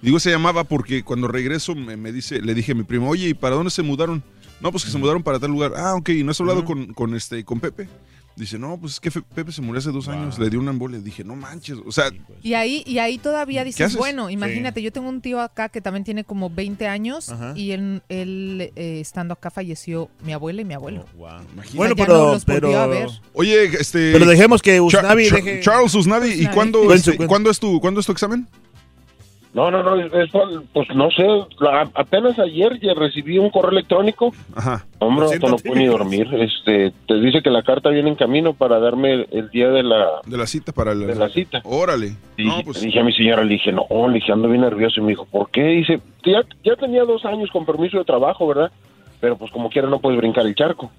Digo, 0.04 0.20
se 0.20 0.30
llamaba 0.30 0.66
porque 0.66 1.02
cuando 1.02 1.30
regreso 1.30 1.76
me, 1.76 1.96
me 1.96 2.12
dice, 2.12 2.42
le 2.42 2.54
dije 2.54 2.74
a 2.74 2.76
mi 2.76 2.84
primo, 2.84 3.10
oye, 3.10 3.30
¿y 3.30 3.34
para 3.34 3.56
dónde 3.56 3.72
se 3.72 3.84
mudaron? 3.84 4.22
No, 4.60 4.70
pues 4.70 4.84
que 4.84 4.92
se 4.92 4.98
mudaron 4.98 5.24
para 5.24 5.40
tal 5.40 5.52
lugar. 5.52 5.72
Ah, 5.78 5.96
ok, 5.96 6.10
¿y 6.10 6.24
no 6.24 6.32
has 6.32 6.42
hablado 6.42 6.66
con, 6.66 6.94
con, 6.94 7.16
este, 7.16 7.46
con 7.46 7.62
Pepe? 7.62 7.88
Dice, 8.36 8.60
no, 8.60 8.78
pues 8.78 8.94
es 8.94 9.00
que 9.00 9.12
Pepe 9.12 9.52
se 9.54 9.62
murió 9.62 9.80
hace 9.80 9.92
dos 9.92 10.10
años, 10.10 10.40
le 10.40 10.50
dio 10.50 10.60
una 10.60 10.72
embolia. 10.72 11.00
Dije, 11.00 11.24
no 11.24 11.38
manches, 11.38 11.78
o 11.86 11.92
sea, 11.92 12.12
Y 12.42 12.56
ahí, 12.56 12.84
y 12.86 12.98
ahí 12.98 13.18
todavía 13.18 13.64
dices, 13.64 13.96
bueno, 13.96 14.30
imagínate, 14.30 14.82
yo 14.82 14.92
tengo 14.92 15.08
un 15.08 15.22
tío 15.22 15.40
acá 15.40 15.70
que 15.70 15.80
también 15.80 16.04
tiene 16.04 16.26
como 16.26 16.50
20 16.50 16.86
años 16.88 17.30
Ajá. 17.30 17.54
y 17.56 17.72
él, 17.72 18.02
él, 18.10 18.74
eh, 18.76 19.00
estando 19.00 19.36
acá 19.36 19.52
falleció 19.52 20.10
mi 20.26 20.34
abuela 20.34 20.62
y 20.62 20.66
mi 20.66 20.74
abuelo. 20.74 21.06
Wow. 21.16 21.30
Imagínate. 21.54 21.78
Bueno, 21.78 21.96
Ya 21.96 22.06
pero, 22.06 22.18
no 22.18 22.34
los 22.34 22.46
volvió 22.46 22.80
a 22.80 22.88
pero, 22.88 22.90
ver. 22.90 23.10
oye, 23.34 23.66
este... 23.80 24.12
pero 24.12 24.26
dejemos 24.26 24.62
que 24.62 24.82
Usnavi 24.82 25.30
deje... 25.30 25.60
Charles 25.62 25.94
Usnavi, 25.94 26.32
¿y 26.32 26.48
cuándo, 26.48 26.92
este, 26.94 27.12
cuente. 27.12 27.28
¿cuándo, 27.28 27.50
es 27.52 27.60
tu, 27.60 27.80
¿cuándo 27.80 28.00
es 28.00 28.06
tu 28.06 28.12
examen? 28.12 28.48
No, 29.54 29.70
no, 29.70 29.84
no, 29.84 29.96
eso, 29.96 30.64
pues 30.74 30.88
no 30.96 31.12
sé, 31.12 31.28
la- 31.60 31.88
apenas 31.94 32.40
ayer 32.40 32.80
ya 32.80 32.96
recibí 32.96 33.38
un 33.38 33.52
correo 33.52 33.70
electrónico 33.70 34.34
Ajá. 34.56 34.84
Hombre, 34.98 35.28
Siéntate. 35.28 35.52
no 35.52 35.58
puedo 35.60 35.76
ni 35.76 35.86
dormir. 35.86 36.28
Este, 36.34 36.92
te 37.08 37.20
dice 37.20 37.44
que 37.44 37.52
la 37.52 37.62
carta 37.62 37.90
viene 37.92 38.10
en 38.10 38.16
camino 38.16 38.54
para 38.54 38.80
darme 38.80 39.14
el, 39.14 39.28
el 39.32 39.50
día 39.52 39.70
de 39.70 39.84
la, 39.84 40.08
De 40.26 40.38
la 40.38 40.48
cita 40.48 40.72
para 40.72 40.96
de 40.96 41.14
la 41.14 41.30
cita. 41.30 41.62
Órale. 41.66 42.16
Y 42.36 42.46
No, 42.46 42.62
pues... 42.64 42.82
dije 42.82 43.00
a 43.00 43.04
mi 43.04 43.14
señora, 43.14 43.44
le 43.44 43.54
dije, 43.54 43.72
no, 43.72 43.86
le 44.08 44.16
dije, 44.16 44.32
ando 44.32 44.48
bien 44.50 44.62
nervioso. 44.62 45.00
Y 45.00 45.04
me 45.04 45.10
dijo, 45.10 45.26
¿por 45.26 45.52
qué? 45.52 45.62
Dice, 45.64 46.00
ya, 46.26 46.42
ya 46.64 46.76
tenía 46.76 47.04
dos 47.04 47.24
años 47.26 47.52
con 47.52 47.64
permiso 47.66 48.00
de 48.00 48.06
trabajo, 48.06 48.48
¿verdad? 48.48 48.72
Pero 49.22 49.38
pues 49.38 49.52
como 49.52 49.70
quiera 49.70 49.88
no 49.88 50.00
puedes 50.00 50.18
brincar 50.20 50.48
el 50.48 50.56
charco. 50.56 50.90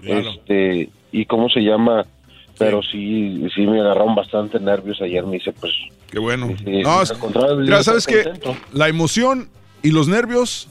Claro. 0.00 0.30
Este, 0.30 0.88
y 1.12 1.26
cómo 1.26 1.50
se 1.50 1.60
llama, 1.60 2.06
pero 2.58 2.82
sí, 2.82 3.44
sí 3.54 3.66
me 3.66 3.80
agarraron 3.80 4.14
bastante 4.14 4.58
nervios 4.60 5.00
ayer, 5.00 5.24
me 5.26 5.34
dice, 5.34 5.52
pues... 5.52 5.72
Qué 6.10 6.18
bueno. 6.18 6.48
dice, 6.48 6.82
No, 6.82 6.98
al 6.98 7.02
es- 7.04 7.12
mira, 7.58 7.82
¿sabes 7.82 8.06
contento. 8.06 8.56
La 8.72 8.88
emoción 8.88 9.48
y 9.82 9.90
los 9.90 10.08
nervios 10.08 10.68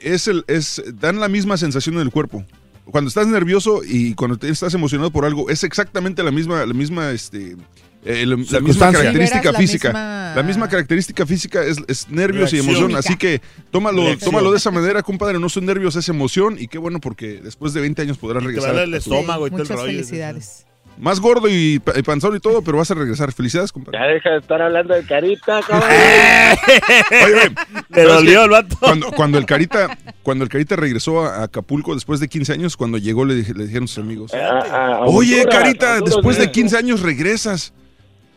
es 0.00 0.28
el, 0.28 0.44
es, 0.48 0.82
dan 0.94 1.20
la 1.20 1.28
misma 1.28 1.56
sensación 1.56 1.96
en 1.96 2.02
el 2.02 2.10
cuerpo. 2.10 2.44
Cuando 2.86 3.08
estás 3.08 3.26
nervioso 3.26 3.80
y 3.84 4.14
cuando 4.14 4.36
te- 4.38 4.48
estás 4.48 4.72
emocionado 4.74 5.10
por 5.10 5.24
algo, 5.24 5.50
es 5.50 5.64
exactamente 5.64 6.22
la 6.22 6.30
misma, 6.30 6.64
la 6.64 6.72
misma, 6.72 7.10
este, 7.10 7.56
eh, 8.04 8.24
la- 8.24 8.36
la 8.50 8.60
misma 8.60 8.92
característica 8.92 9.50
la 9.50 9.58
física. 9.58 9.88
misma- 9.88 10.32
La 10.36 10.42
misma 10.44 10.68
característica 10.68 11.26
física 11.26 11.64
es, 11.64 11.78
es 11.88 12.08
nervios 12.08 12.52
y 12.52 12.58
emoción. 12.60 12.94
Así 12.94 13.16
que 13.16 13.40
tómalo, 13.72 14.02
Reacción. 14.04 14.30
tómalo 14.30 14.52
de 14.52 14.58
esa 14.58 14.70
manera, 14.70 15.02
compadre. 15.02 15.40
No 15.40 15.48
son 15.48 15.66
nervios, 15.66 15.96
es 15.96 16.08
emoción. 16.08 16.56
Y 16.60 16.68
qué 16.68 16.78
bueno 16.78 17.00
porque 17.00 17.40
después 17.42 17.72
de 17.72 17.80
20 17.80 18.02
años 18.02 18.18
podrás 18.18 18.40
Te 18.42 18.44
va 18.44 18.50
a 18.50 18.52
regresar. 18.52 18.74
dar 18.76 18.84
el 18.84 18.94
estómago 18.94 19.46
y 19.48 19.50
todo 19.50 19.62
el 19.62 19.64
Muchas 19.64 19.76
rollo. 19.80 19.90
felicidades. 19.92 20.66
Más 20.98 21.20
gordo 21.20 21.46
y, 21.48 21.74
y 21.94 22.02
panzón 22.02 22.34
y 22.36 22.40
todo, 22.40 22.62
pero 22.62 22.78
vas 22.78 22.90
a 22.90 22.94
regresar. 22.94 23.30
Felicidades, 23.32 23.70
compadre. 23.70 23.98
Ya 23.98 24.06
deja 24.06 24.30
de 24.30 24.38
estar 24.38 24.62
hablando 24.62 24.94
de 24.94 25.04
carita, 25.04 25.60
cabrón. 25.62 25.90
Oye, 25.90 27.24
oye, 27.24 27.54
¿sabes 27.92 28.08
dolió 28.08 28.44
el 28.44 28.50
vato. 28.50 28.76
Cuando, 28.80 29.12
cuando 29.12 29.38
el 29.38 29.44
Carita, 29.46 29.98
cuando 30.22 30.44
el 30.44 30.50
Carita 30.50 30.74
regresó 30.76 31.22
a 31.26 31.42
Acapulco 31.44 31.94
después 31.94 32.18
de 32.20 32.28
15 32.28 32.52
años, 32.54 32.76
cuando 32.76 32.96
llegó 32.98 33.24
le, 33.26 33.34
dije- 33.34 33.54
le 33.54 33.66
dijeron 33.66 33.88
sus 33.88 33.98
amigos, 33.98 34.32
Ah, 34.34 34.64
ah, 34.70 35.00
oye 35.06 35.40
Honduras, 35.42 35.56
Carita, 35.62 35.92
Honduras, 35.94 36.14
después 36.14 36.36
de 36.36 36.42
México. 36.46 36.54
15 36.54 36.76
años 36.78 37.00
regresas. 37.02 37.72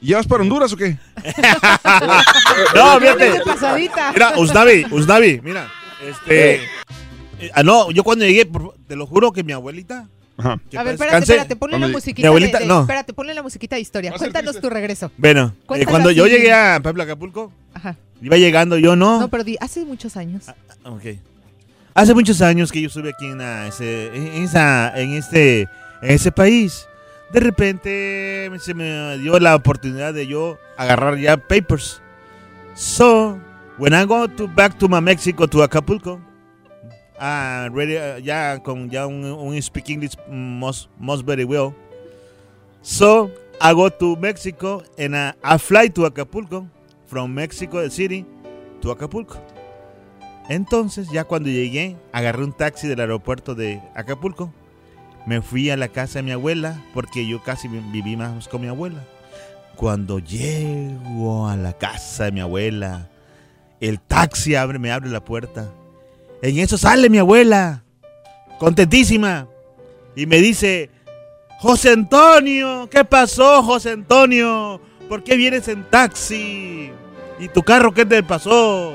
¿Ya 0.02 0.18
vas 0.18 0.28
para 0.28 0.44
Honduras 0.44 0.72
o 0.74 0.78
qué? 0.78 0.98
No, 2.76 3.00
fíjate. 3.00 3.42
Mira, 4.14 4.34
Usnavi, 4.38 4.86
Usnavi, 4.92 5.42
mira. 5.44 5.68
Este. 6.08 6.56
eh, 6.56 7.52
ah, 7.54 7.64
no, 7.64 7.92
yo 7.92 8.04
cuando 8.04 8.26
llegué, 8.26 8.50
te 8.88 8.96
lo 8.96 9.06
juro 9.06 9.32
que 9.32 9.44
mi 9.44 9.54
abuelita. 9.54 10.08
Ajá. 10.40 10.60
A 10.78 10.84
ver, 10.84 10.94
espérate, 10.94 11.18
espérate, 11.20 11.56
ponle 11.56 11.78
la 11.78 11.88
musiquita. 11.90 12.22
mi 12.26 12.28
abuelita, 12.28 12.58
de, 12.60 12.64
de- 12.64 12.68
no. 12.70 12.82
Espérate, 12.82 13.14
ponle 13.14 13.34
la 13.34 13.44
musiquita 13.44 13.76
de 13.76 13.82
historia. 13.82 14.10
Va 14.12 14.16
a 14.16 14.20
ser 14.20 14.28
Cuéntanos 14.28 14.54
triste. 14.54 14.68
tu 14.68 14.74
regreso. 14.74 15.12
Bueno, 15.18 15.54
eh, 15.56 15.62
Cuéntalo 15.66 15.90
cuando 15.92 16.12
yo 16.12 16.24
así. 16.26 16.34
llegué 16.34 16.54
a 16.54 16.80
Puebla, 16.82 17.04
Acapulco, 17.04 17.52
Ajá. 17.74 17.96
iba 18.22 18.38
llegando 18.38 18.78
yo, 18.78 18.96
¿no? 18.96 19.20
No, 19.20 19.28
pero 19.30 19.44
di, 19.44 19.58
hace 19.60 19.86
muchos 19.86 20.16
años. 20.18 20.46
Ok. 20.86 21.04
Hace 21.94 22.14
muchos 22.14 22.42
años 22.42 22.72
que 22.72 22.82
yo 22.82 22.88
estuve 22.88 23.10
aquí 23.10 23.26
en, 23.28 23.42
ah, 23.42 23.68
ese, 23.68 24.08
en, 24.16 24.44
esa, 24.44 24.98
en, 25.00 25.12
este, 25.14 25.62
en 26.02 26.12
ese 26.12 26.32
país. 26.32 26.88
De 27.34 27.40
repente 27.42 28.50
se 28.60 28.74
me 28.74 29.18
dio 29.18 29.38
la 29.40 29.56
oportunidad 29.56 30.14
de 30.14 30.26
yo 30.26 30.58
agarrar 30.78 31.18
ya 31.18 31.38
papers. 31.38 32.02
So, 32.76 33.38
when 33.78 33.94
I 33.94 34.06
go 34.06 34.28
to 34.28 34.48
back 34.48 34.78
to 34.80 34.88
my 34.88 35.02
Mexico, 35.02 35.48
to 35.48 35.62
Acapulco, 35.64 36.20
ah, 37.20 37.70
ready, 37.72 37.98
ah, 37.98 38.18
ya 38.20 38.60
con 38.64 38.90
ya 38.90 39.06
un, 39.08 39.24
un 39.26 39.62
speak 39.62 39.90
English 39.90 40.16
most, 40.28 40.90
very 41.26 41.44
well. 41.44 41.74
So, 42.82 43.30
I 43.62 43.74
go 43.74 43.90
to 43.90 44.16
Mexico 44.16 44.84
and 44.98 45.14
uh, 45.16 45.34
I 45.44 45.58
fly 45.58 45.90
to 45.90 46.06
Acapulco 46.06 46.68
from 47.06 47.34
Mexico 47.34 47.88
City 47.90 48.26
to 48.82 48.92
Acapulco. 48.92 49.36
Entonces, 50.48 51.10
ya 51.12 51.26
cuando 51.26 51.50
llegué, 51.50 51.96
agarré 52.12 52.44
un 52.44 52.54
taxi 52.54 52.88
del 52.88 53.00
aeropuerto 53.02 53.54
de 53.54 53.82
Acapulco. 53.96 54.52
Me 55.28 55.42
fui 55.42 55.70
a 55.70 55.78
la 55.78 55.90
casa 55.90 56.20
de 56.20 56.24
mi 56.24 56.32
abuela, 56.32 56.82
porque 56.94 57.28
yo 57.28 57.44
casi 57.44 57.68
vi- 57.68 57.84
viví 57.92 58.16
más 58.16 58.48
con 58.48 58.62
mi 58.62 58.68
abuela. 58.68 59.04
Cuando 59.76 60.20
llego 60.20 61.48
a 61.48 61.56
la 61.56 61.74
casa 61.74 62.26
de 62.26 62.32
mi 62.32 62.40
abuela, 62.40 63.10
el 63.80 64.00
taxi 64.00 64.56
abre, 64.56 64.80
me 64.80 64.92
abre 64.92 65.10
la 65.10 65.24
puerta. 65.24 65.70
En 66.42 66.58
eso 66.58 66.78
sale 66.78 67.10
mi 67.10 67.18
abuela, 67.18 67.84
contentísima, 68.60 69.48
y 70.16 70.26
me 70.26 70.38
dice, 70.38 70.90
José 71.60 71.92
Antonio, 71.92 72.88
¿qué 72.90 73.04
pasó, 73.04 73.62
José 73.62 73.92
Antonio? 73.92 74.80
¿Por 75.10 75.24
qué 75.24 75.36
vienes 75.36 75.68
en 75.68 75.84
taxi? 75.90 76.92
¿Y 77.40 77.48
tu 77.50 77.62
carro 77.64 77.94
qué 77.94 78.06
te 78.06 78.24
pasó? 78.24 78.94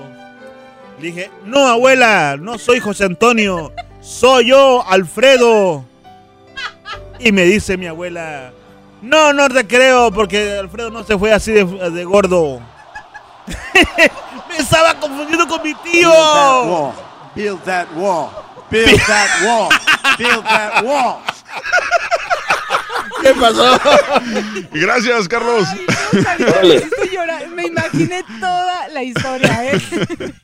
Le 0.99 1.07
dije, 1.07 1.31
no, 1.45 1.67
abuela, 1.67 2.37
no 2.41 2.57
soy 2.57 2.81
José 2.81 3.05
Antonio, 3.05 3.73
soy 4.01 4.47
yo, 4.47 4.83
Alfredo. 4.87 5.85
Y 7.19 7.31
me 7.33 7.45
dice 7.45 7.77
mi 7.77 7.87
abuela, 7.87 8.53
no, 9.03 9.35
no 9.35 9.49
te 9.51 9.67
creo, 9.67 10.11
porque 10.11 10.59
Alfredo 10.59 10.91
no 10.91 11.05
se 11.05 11.19
fue 11.19 11.33
así 11.33 11.53
de, 11.53 11.65
de 11.65 12.05
gordo. 12.05 12.61
me 14.49 14.57
estaba 14.57 14.95
confundiendo 14.99 15.47
con 15.47 15.63
mi 15.63 15.75
tío. 15.75 16.11
Build 17.35 17.65
that 17.65 17.93
wall. 17.95 18.31
Build 18.71 19.01
that 19.09 19.43
wall. 19.45 19.71
Build 20.19 20.45
that 20.45 20.85
wall. 20.85 21.23
¿Qué 23.23 23.35
pasó? 23.35 23.79
Gracias, 24.73 25.29
Carlos. 25.29 25.67
Me 27.55 27.67
imaginé 27.67 28.23
toda 28.41 28.89
la 28.89 29.03
historia, 29.03 29.73
¿eh? 29.73 29.81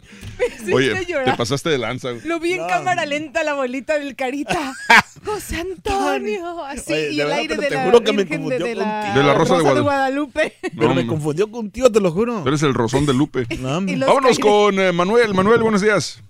Me 0.66 0.74
Oye, 0.74 0.94
te 1.24 1.32
pasaste 1.36 1.70
de 1.70 1.78
lanza. 1.78 2.10
güey. 2.12 2.26
Lo 2.26 2.40
vi 2.40 2.54
en 2.54 2.66
cámara 2.66 3.04
lenta 3.06 3.42
la 3.44 3.52
abuelita 3.52 3.98
del 3.98 4.16
carita. 4.16 4.72
José 5.24 5.60
Antonio, 5.60 6.64
así, 6.64 6.92
Oye, 6.92 7.10
y 7.12 7.20
el 7.20 7.26
verdad, 7.26 7.38
aire 7.38 7.56
de 7.56 7.68
te 7.68 7.74
la 7.74 7.84
juro 7.84 8.00
que 8.00 8.12
me 8.12 8.24
Virgen 8.24 8.42
confundió 8.42 8.64
de, 8.66 8.70
de 8.70 8.74
la, 8.76 9.14
De 9.14 9.22
la 9.22 9.34
Rosa 9.34 9.58
de 9.58 9.62
Guadalupe. 9.62 10.54
Pero 10.62 10.88
No, 10.88 10.94
me 10.94 11.06
confundió 11.06 11.50
contigo, 11.50 11.90
te 11.92 12.00
lo 12.00 12.10
juro. 12.10 12.42
Eres 12.46 12.62
el 12.62 12.72
rozón 12.74 13.04
de 13.06 13.12
Lupe. 13.12 13.46
Vámonos 13.60 14.38
con 14.38 14.78
eh, 14.78 14.92
Manuel. 14.92 15.34
Manuel, 15.34 15.60
buenos 15.62 15.82
días. 15.82 16.22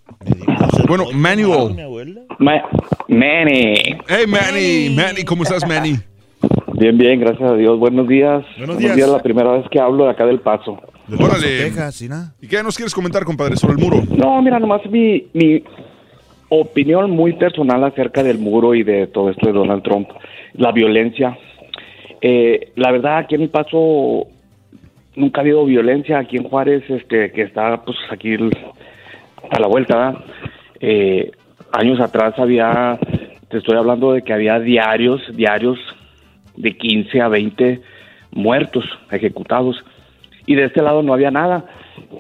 Bueno, 0.89 1.07
Manuel. 1.13 1.77
Manny. 3.09 3.75
Hey, 4.09 4.27
Manny. 4.27 4.91
Manny, 4.91 5.25
¿cómo 5.25 5.45
estás, 5.45 5.67
Manny? 5.67 5.99
Bien, 6.75 6.97
bien, 6.97 7.21
gracias 7.21 7.51
a 7.51 7.55
Dios. 7.55 7.79
Buenos 7.79 8.09
días. 8.09 8.45
Buenos 8.59 8.79
días. 8.79 8.97
la 9.09 9.23
primera 9.23 9.53
vez 9.53 9.67
que 9.71 9.79
hablo 9.81 10.05
de 10.05 10.11
acá 10.11 10.27
del 10.27 10.41
Paso. 10.41 10.81
Órale. 11.19 11.65
Texas, 11.65 12.03
¿y 12.03 12.09
nada? 12.09 12.33
¿Y 12.41 12.47
qué 12.47 12.63
nos 12.63 12.77
quieres 12.77 12.95
comentar, 12.95 13.25
compadre, 13.25 13.57
sobre 13.57 13.75
el 13.75 13.81
muro? 13.81 14.03
No, 14.17 14.41
mira, 14.43 14.59
nomás 14.59 14.83
mi, 14.91 15.25
mi 15.33 15.63
opinión 16.49 17.11
muy 17.11 17.33
personal 17.35 17.83
acerca 17.85 18.23
del 18.23 18.39
muro 18.39 18.75
y 18.75 18.83
de 18.83 19.07
todo 19.07 19.31
esto 19.31 19.47
de 19.47 19.53
Donald 19.53 19.83
Trump. 19.83 20.09
La 20.55 20.73
violencia. 20.73 21.37
Eh, 22.21 22.73
la 22.77 22.91
verdad, 22.93 23.19
aquí 23.19 23.35
en 23.37 23.43
el 23.43 23.49
Paso 23.51 24.27
nunca 25.17 25.41
ha 25.41 25.43
habido 25.43 25.65
violencia. 25.65 26.19
Aquí 26.19 26.37
en 26.37 26.45
Juárez, 26.45 26.83
este, 26.89 27.33
que 27.33 27.43
está 27.43 27.83
pues 27.83 27.97
aquí 28.11 28.33
el- 28.33 28.57
a 29.51 29.59
la 29.59 29.67
vuelta. 29.69 30.23
Eh, 30.81 31.31
años 31.73 32.01
atrás 32.01 32.35
había, 32.39 32.99
te 33.49 33.59
estoy 33.59 33.77
hablando 33.77 34.13
de 34.13 34.23
que 34.23 34.33
había 34.33 34.59
diarios, 34.59 35.21
diarios 35.35 35.79
de 36.57 36.77
15 36.77 37.21
a 37.21 37.29
20 37.29 37.81
muertos, 38.33 38.85
ejecutados. 39.11 39.83
Y 40.47 40.55
de 40.55 40.65
este 40.65 40.83
lado 40.83 41.03
no 41.03 41.13
había 41.15 41.31
nada, 41.31 41.65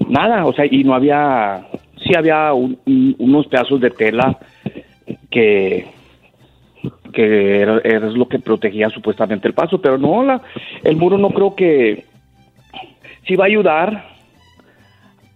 nada, 0.08 0.44
o 0.46 0.52
sea, 0.52 0.64
y 0.70 0.84
no 0.84 0.94
había, 0.94 1.66
sí 2.04 2.14
había 2.16 2.52
un- 2.52 2.78
un- 2.86 3.16
unos 3.18 3.46
pedazos 3.46 3.80
de 3.80 3.90
tela 3.90 4.38
que, 5.30 5.86
que 7.12 7.60
era, 7.60 7.80
era 7.84 8.08
lo 8.10 8.28
que 8.28 8.38
protegía 8.38 8.88
supuestamente 8.90 9.48
el 9.48 9.54
paso, 9.54 9.80
pero 9.80 9.98
no, 9.98 10.22
la, 10.22 10.40
el 10.84 10.96
muro 10.96 11.18
no 11.18 11.30
creo 11.30 11.54
que 11.54 12.04
sí 13.26 13.36
va 13.36 13.44
a 13.44 13.48
ayudar 13.48 14.04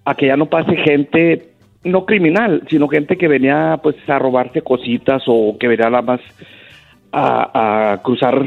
a 0.05 0.15
que 0.15 0.27
ya 0.27 0.37
no 0.37 0.47
pase 0.47 0.77
gente 0.77 1.51
no 1.85 2.05
criminal, 2.07 2.63
sino 2.69 2.89
gente 2.89 3.17
que 3.17 3.29
venía 3.29 3.79
pues 3.83 3.97
a 4.09 4.19
robarse 4.19 4.63
cositas 4.63 5.23
o 5.27 5.57
que 5.59 5.69
venía 5.69 5.91
nada 5.91 6.03
más 6.03 6.21
a, 7.13 7.93
a 7.93 8.03
cruzar 8.03 8.43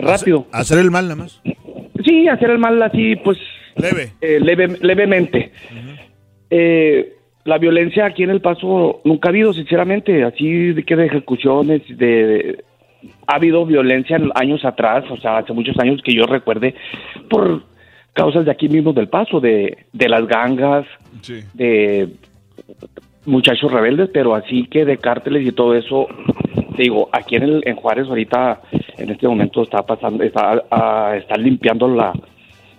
rápido. 0.00 0.46
Hacer 0.52 0.78
el 0.78 0.90
mal 0.90 1.04
nada 1.04 1.16
más. 1.22 1.40
Sí, 2.04 2.26
hacer 2.28 2.50
el 2.50 2.58
mal 2.58 2.82
así, 2.82 3.16
pues... 3.16 3.38
Leve. 3.76 4.12
eh, 4.20 4.38
leve- 4.40 4.78
levemente. 4.80 5.52
Eh, 6.50 7.12
la 7.44 7.58
violencia 7.58 8.06
aquí 8.06 8.22
en 8.22 8.30
El 8.30 8.40
Paso 8.40 9.00
nunca 9.04 9.28
ha 9.28 9.30
habido, 9.30 9.52
sinceramente, 9.52 10.24
así 10.24 10.72
de 10.72 10.82
que 10.84 10.96
de 10.96 11.06
ejecuciones, 11.06 11.82
de, 11.88 11.96
de- 12.26 12.64
ha 13.26 13.34
habido 13.36 13.66
violencia 13.66 14.16
en 14.16 14.30
años 14.34 14.64
atrás, 14.64 15.04
o 15.10 15.16
sea, 15.18 15.38
hace 15.38 15.52
muchos 15.52 15.78
años 15.78 16.00
que 16.02 16.14
yo 16.14 16.24
recuerde, 16.26 16.74
por 17.28 17.62
causas 18.14 18.44
de 18.46 18.50
aquí 18.50 18.68
mismo 18.68 18.92
del 18.92 19.08
Paso, 19.08 19.40
de, 19.40 19.76
de 19.92 20.08
las 20.08 20.26
gangas, 20.26 20.86
Sí. 21.20 21.40
de 21.52 22.08
muchachos 23.26 23.70
rebeldes, 23.72 24.08
pero 24.12 24.34
así 24.34 24.66
que 24.66 24.84
de 24.84 24.96
cárteles 24.98 25.46
y 25.46 25.52
todo 25.52 25.74
eso, 25.74 26.06
digo, 26.78 27.08
aquí 27.12 27.36
en, 27.36 27.42
el, 27.42 27.62
en 27.66 27.76
Juárez 27.76 28.06
ahorita, 28.08 28.60
en 28.98 29.10
este 29.10 29.26
momento 29.28 29.62
está 29.62 29.82
pasando, 29.84 30.22
está, 30.24 30.62
ah, 30.70 31.14
están 31.18 31.42
limpiando 31.42 31.88
la, 31.88 32.12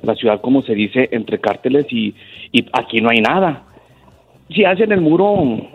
la 0.05 0.15
ciudad, 0.15 0.41
como 0.41 0.61
se 0.61 0.73
dice, 0.73 1.09
entre 1.11 1.39
cárteles 1.39 1.85
y, 1.91 2.15
y 2.51 2.65
aquí 2.73 3.01
no 3.01 3.09
hay 3.09 3.21
nada. 3.21 3.63
Si 4.49 4.63
hacen 4.63 4.91
el 4.91 5.01
muro, 5.01 5.67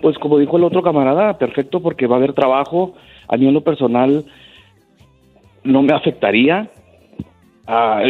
pues 0.00 0.18
como 0.18 0.38
dijo 0.38 0.56
el 0.56 0.64
otro 0.64 0.82
camarada, 0.82 1.38
perfecto, 1.38 1.80
porque 1.80 2.06
va 2.06 2.16
a 2.16 2.18
haber 2.18 2.32
trabajo. 2.32 2.94
A 3.28 3.36
mí 3.36 3.46
en 3.46 3.54
lo 3.54 3.62
personal 3.62 4.24
no 5.64 5.82
me 5.82 5.94
afectaría. 5.94 6.68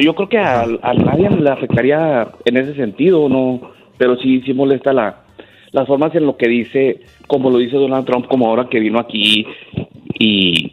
Yo 0.02 0.14
creo 0.14 0.28
que 0.28 0.38
a, 0.38 0.62
a 0.82 0.94
nadie 0.94 1.30
le 1.30 1.50
afectaría 1.50 2.28
en 2.44 2.56
ese 2.56 2.74
sentido, 2.74 3.28
no, 3.28 3.72
pero 3.96 4.16
sí, 4.16 4.42
sí 4.42 4.52
molesta 4.52 4.92
la, 4.92 5.24
las 5.72 5.86
formas 5.86 6.14
en 6.14 6.26
lo 6.26 6.36
que 6.36 6.48
dice, 6.48 7.00
como 7.26 7.50
lo 7.50 7.58
dice 7.58 7.76
Donald 7.76 8.06
Trump, 8.06 8.26
como 8.26 8.48
ahora 8.48 8.68
que 8.68 8.80
vino 8.80 8.98
aquí 8.98 9.46
y, 10.18 10.72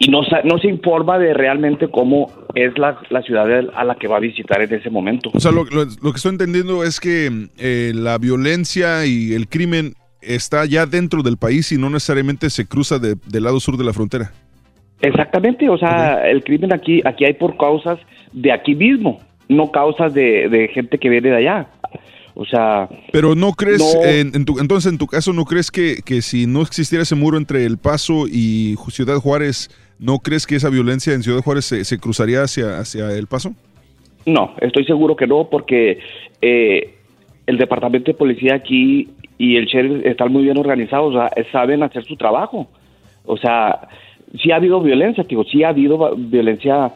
y 0.00 0.10
no, 0.10 0.22
no 0.44 0.58
se 0.58 0.68
informa 0.68 1.18
de 1.18 1.34
realmente 1.34 1.88
cómo 1.88 2.30
es 2.54 2.76
la, 2.78 2.98
la 3.10 3.22
ciudad 3.22 3.46
a 3.74 3.84
la 3.84 3.94
que 3.94 4.08
va 4.08 4.16
a 4.16 4.20
visitar 4.20 4.60
en 4.60 4.72
ese 4.74 4.90
momento. 4.90 5.30
O 5.34 5.40
sea, 5.40 5.52
lo, 5.52 5.64
lo- 5.64 5.84
lo 5.84 6.10
que 6.12 6.16
estoy 6.16 6.32
entendiendo 6.32 6.82
es 6.84 6.98
que 7.00 7.48
eh, 7.58 7.92
la 7.94 8.18
violencia 8.18 9.06
y 9.06 9.32
el 9.34 9.48
crimen 9.48 9.94
está 10.20 10.64
ya 10.64 10.86
dentro 10.86 11.22
del 11.22 11.36
país 11.36 11.70
y 11.72 11.78
no 11.78 11.90
necesariamente 11.90 12.50
se 12.50 12.66
cruza 12.66 12.98
de- 12.98 13.16
del 13.26 13.44
lado 13.44 13.60
sur 13.60 13.76
de 13.76 13.84
la 13.84 13.92
frontera. 13.92 14.32
Exactamente, 15.00 15.68
o 15.68 15.76
sea, 15.76 16.28
el 16.30 16.42
crimen 16.42 16.72
aquí, 16.72 17.00
aquí 17.04 17.24
hay 17.24 17.34
por 17.34 17.56
causas 17.56 17.98
de 18.32 18.52
aquí 18.52 18.74
mismo, 18.74 19.20
no 19.48 19.70
causas 19.70 20.14
de, 20.14 20.48
de 20.48 20.68
gente 20.68 20.98
que 20.98 21.08
viene 21.08 21.28
de 21.30 21.36
allá. 21.36 21.68
O 22.36 22.44
sea, 22.44 22.88
Pero 23.12 23.34
no 23.36 23.52
crees, 23.52 23.78
No. 23.80 24.02
en, 24.04 24.34
en 24.34 24.44
tu, 24.44 24.58
entonces 24.58 24.90
en 24.90 24.98
tu 24.98 25.06
caso, 25.06 25.32
¿no 25.32 25.44
crees 25.44 25.70
que, 25.70 25.98
que 26.04 26.20
si 26.22 26.46
no 26.46 26.62
existiera 26.62 27.02
ese 27.02 27.14
muro 27.14 27.36
entre 27.36 27.64
El 27.64 27.78
Paso 27.78 28.26
y 28.26 28.76
Ciudad 28.88 29.16
Juárez, 29.18 29.70
¿no 29.98 30.18
crees 30.18 30.46
que 30.46 30.56
esa 30.56 30.68
violencia 30.70 31.12
en 31.14 31.22
Ciudad 31.22 31.42
Juárez 31.42 31.64
se, 31.66 31.84
se 31.84 31.98
cruzaría 31.98 32.42
hacia, 32.42 32.78
hacia 32.78 33.10
El 33.12 33.26
Paso? 33.26 33.54
no, 34.26 34.54
estoy 34.60 34.84
seguro 34.86 35.14
que 35.16 35.26
no, 35.26 35.48
porque 35.50 35.98
eh, 36.40 36.94
el 37.46 37.58
departamento 37.58 38.10
de 38.10 38.16
policía 38.16 38.54
aquí 38.54 39.10
y 39.36 39.56
el 39.56 39.66
sheriff 39.66 40.06
están 40.06 40.32
muy 40.32 40.44
bien 40.44 40.56
organizados, 40.56 41.14
o 41.14 41.18
sea, 41.18 41.30
saben 41.52 41.82
hacer 41.82 42.04
su 42.04 42.16
trabajo. 42.16 42.66
O 43.26 43.36
sea, 43.36 43.88
sí 44.42 44.50
ha 44.50 44.56
habido 44.56 44.80
violencia, 44.80 45.24
digo, 45.28 45.44
sí 45.44 45.62
ha 45.62 45.68
habido 45.68 46.14
violencia 46.16 46.92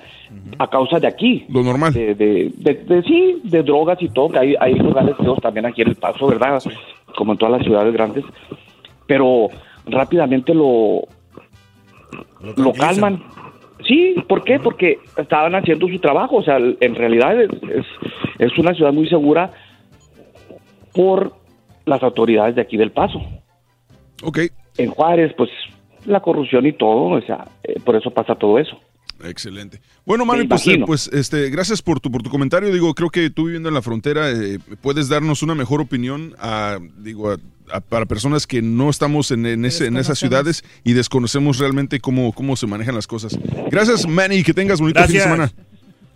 a 0.58 0.70
causa 0.70 0.98
de 1.00 1.06
aquí. 1.06 1.44
Lo 1.50 1.62
normal. 1.62 1.92
De, 1.92 2.14
de, 2.14 2.50
de- 2.56 2.74
de- 2.74 3.02
sí, 3.02 3.40
de 3.44 3.62
drogas 3.62 4.00
y 4.00 4.08
todo, 4.08 4.30
que 4.30 4.38
hay, 4.38 4.54
hay 4.58 4.74
lugares 4.74 5.14
feos 5.16 5.38
también 5.40 5.66
aquí 5.66 5.82
en 5.82 5.88
El 5.88 5.96
Paso, 5.96 6.26
¿verdad? 6.28 6.62
Como 7.16 7.32
en 7.32 7.38
todas 7.38 7.58
las 7.58 7.62
ciudades 7.66 7.92
grandes. 7.92 8.24
Pero 9.06 9.48
rápidamente 9.86 10.54
lo, 10.54 11.02
lo 12.56 12.72
calman. 12.72 13.22
Sí, 13.86 14.16
¿por 14.28 14.42
qué? 14.44 14.58
Porque 14.58 14.98
estaban 15.16 15.54
haciendo 15.54 15.86
su 15.88 15.98
trabajo. 15.98 16.36
O 16.36 16.42
sea, 16.42 16.58
en 16.58 16.94
realidad 16.94 17.40
es, 17.40 17.50
es, 17.70 17.86
es 18.38 18.58
una 18.58 18.74
ciudad 18.74 18.92
muy 18.92 19.08
segura 19.08 19.52
por 20.92 21.32
las 21.86 22.02
autoridades 22.02 22.54
de 22.56 22.62
aquí 22.62 22.76
del 22.76 22.90
Paso. 22.92 23.20
Ok. 24.22 24.40
En 24.78 24.90
Juárez, 24.90 25.32
pues 25.36 25.50
la 26.04 26.20
corrupción 26.20 26.66
y 26.66 26.72
todo, 26.72 27.04
o 27.16 27.20
sea, 27.22 27.44
eh, 27.62 27.78
por 27.84 27.96
eso 27.96 28.10
pasa 28.10 28.34
todo 28.34 28.58
eso. 28.58 28.78
Excelente. 29.24 29.80
Bueno, 30.06 30.24
Me 30.24 30.44
pues, 30.44 30.66
eh, 30.68 30.80
pues, 30.86 31.08
este, 31.12 31.50
gracias 31.50 31.82
por 31.82 31.98
tu, 31.98 32.10
por 32.10 32.22
tu 32.22 32.30
comentario. 32.30 32.72
Digo, 32.72 32.94
creo 32.94 33.10
que 33.10 33.30
tú 33.30 33.44
viviendo 33.46 33.68
en 33.68 33.74
la 33.74 33.82
frontera 33.82 34.30
eh, 34.30 34.58
puedes 34.80 35.08
darnos 35.08 35.42
una 35.42 35.54
mejor 35.56 35.80
opinión 35.80 36.34
a, 36.38 36.78
digo, 36.98 37.32
a- 37.32 37.38
a- 37.72 37.80
para 37.80 38.06
personas 38.06 38.46
que 38.46 38.62
no 38.62 38.90
estamos 38.90 39.30
en, 39.30 39.46
en 39.46 39.64
ese, 39.64 39.86
en 39.86 39.96
esas 39.96 40.18
ciudades 40.18 40.64
y 40.84 40.92
desconocemos 40.92 41.58
realmente 41.58 42.00
cómo, 42.00 42.32
cómo 42.32 42.56
se 42.56 42.66
manejan 42.66 42.94
las 42.94 43.06
cosas. 43.06 43.38
Gracias, 43.70 44.06
Manny, 44.06 44.42
que 44.42 44.54
tengas 44.54 44.80
bonito 44.80 45.02
fin 45.04 45.14
de 45.16 45.20
semana. 45.22 45.52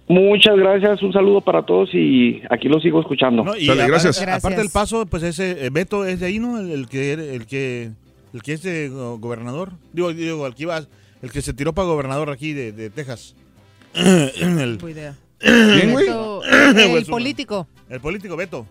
Muchas 0.08 0.56
gracias, 0.56 1.02
un 1.02 1.12
saludo 1.12 1.40
para 1.40 1.64
todos 1.64 1.90
y 1.94 2.42
aquí 2.50 2.68
los 2.68 2.82
sigo 2.82 3.00
escuchando. 3.00 3.44
No, 3.44 3.56
y 3.56 3.68
a- 3.68 3.72
a- 3.72 4.36
Aparte 4.36 4.58
del 4.60 4.70
paso, 4.70 5.06
pues 5.06 5.22
ese 5.22 5.66
eh, 5.66 5.70
Beto 5.70 6.04
es 6.04 6.20
de 6.20 6.26
ahí, 6.26 6.38
¿no? 6.38 6.58
El, 6.58 6.70
el 6.70 6.88
que 6.88 7.12
el 7.12 7.46
que 7.46 7.90
el 8.34 8.42
que 8.42 8.52
es 8.54 8.62
de 8.62 8.88
go- 8.88 9.18
gobernador. 9.18 9.72
Digo, 9.92 10.12
digo, 10.12 10.46
el 10.46 10.54
que 10.54 10.64
iba, 10.64 10.82
el 11.22 11.30
que 11.30 11.40
se 11.40 11.54
tiró 11.54 11.72
para 11.72 11.86
gobernador 11.88 12.30
aquí 12.30 12.52
de, 12.52 12.72
de 12.72 12.90
Texas. 12.90 13.34
el, 13.94 14.78
idea. 14.90 15.14
¿Quién, 15.38 15.92
güey? 15.92 16.06
Beto, 16.06 16.42
el 16.44 16.90
Pues, 16.90 17.08
político. 17.08 17.66
El 17.88 18.00
político 18.00 18.36
Beto. 18.36 18.66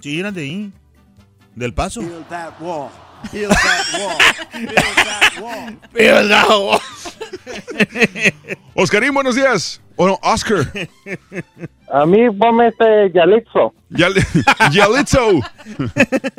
Sí, 0.00 0.18
eran 0.20 0.34
de 0.34 0.42
ahí. 0.42 0.70
Del 1.54 1.74
paso. 1.74 2.00
Build 2.00 2.28
that 2.28 2.60
wall. 2.60 2.90
Build 3.32 3.50
that 3.62 3.84
wall. 3.98 4.18
Build 4.60 4.74
that 4.74 5.40
wall. 5.40 5.76
Build 5.92 6.28
that 6.30 6.48
wall. 6.48 6.80
Oscarín, 8.74 9.12
buenos 9.14 9.34
días. 9.36 9.80
O 9.96 10.06
no, 10.06 10.18
Oscar. 10.22 10.66
A 11.92 12.06
mí 12.06 12.30
ponme 12.38 12.68
este 12.68 13.12
Yalitzo. 13.14 13.74
Yal- 13.90 14.14
Yalitzo. 14.72 15.40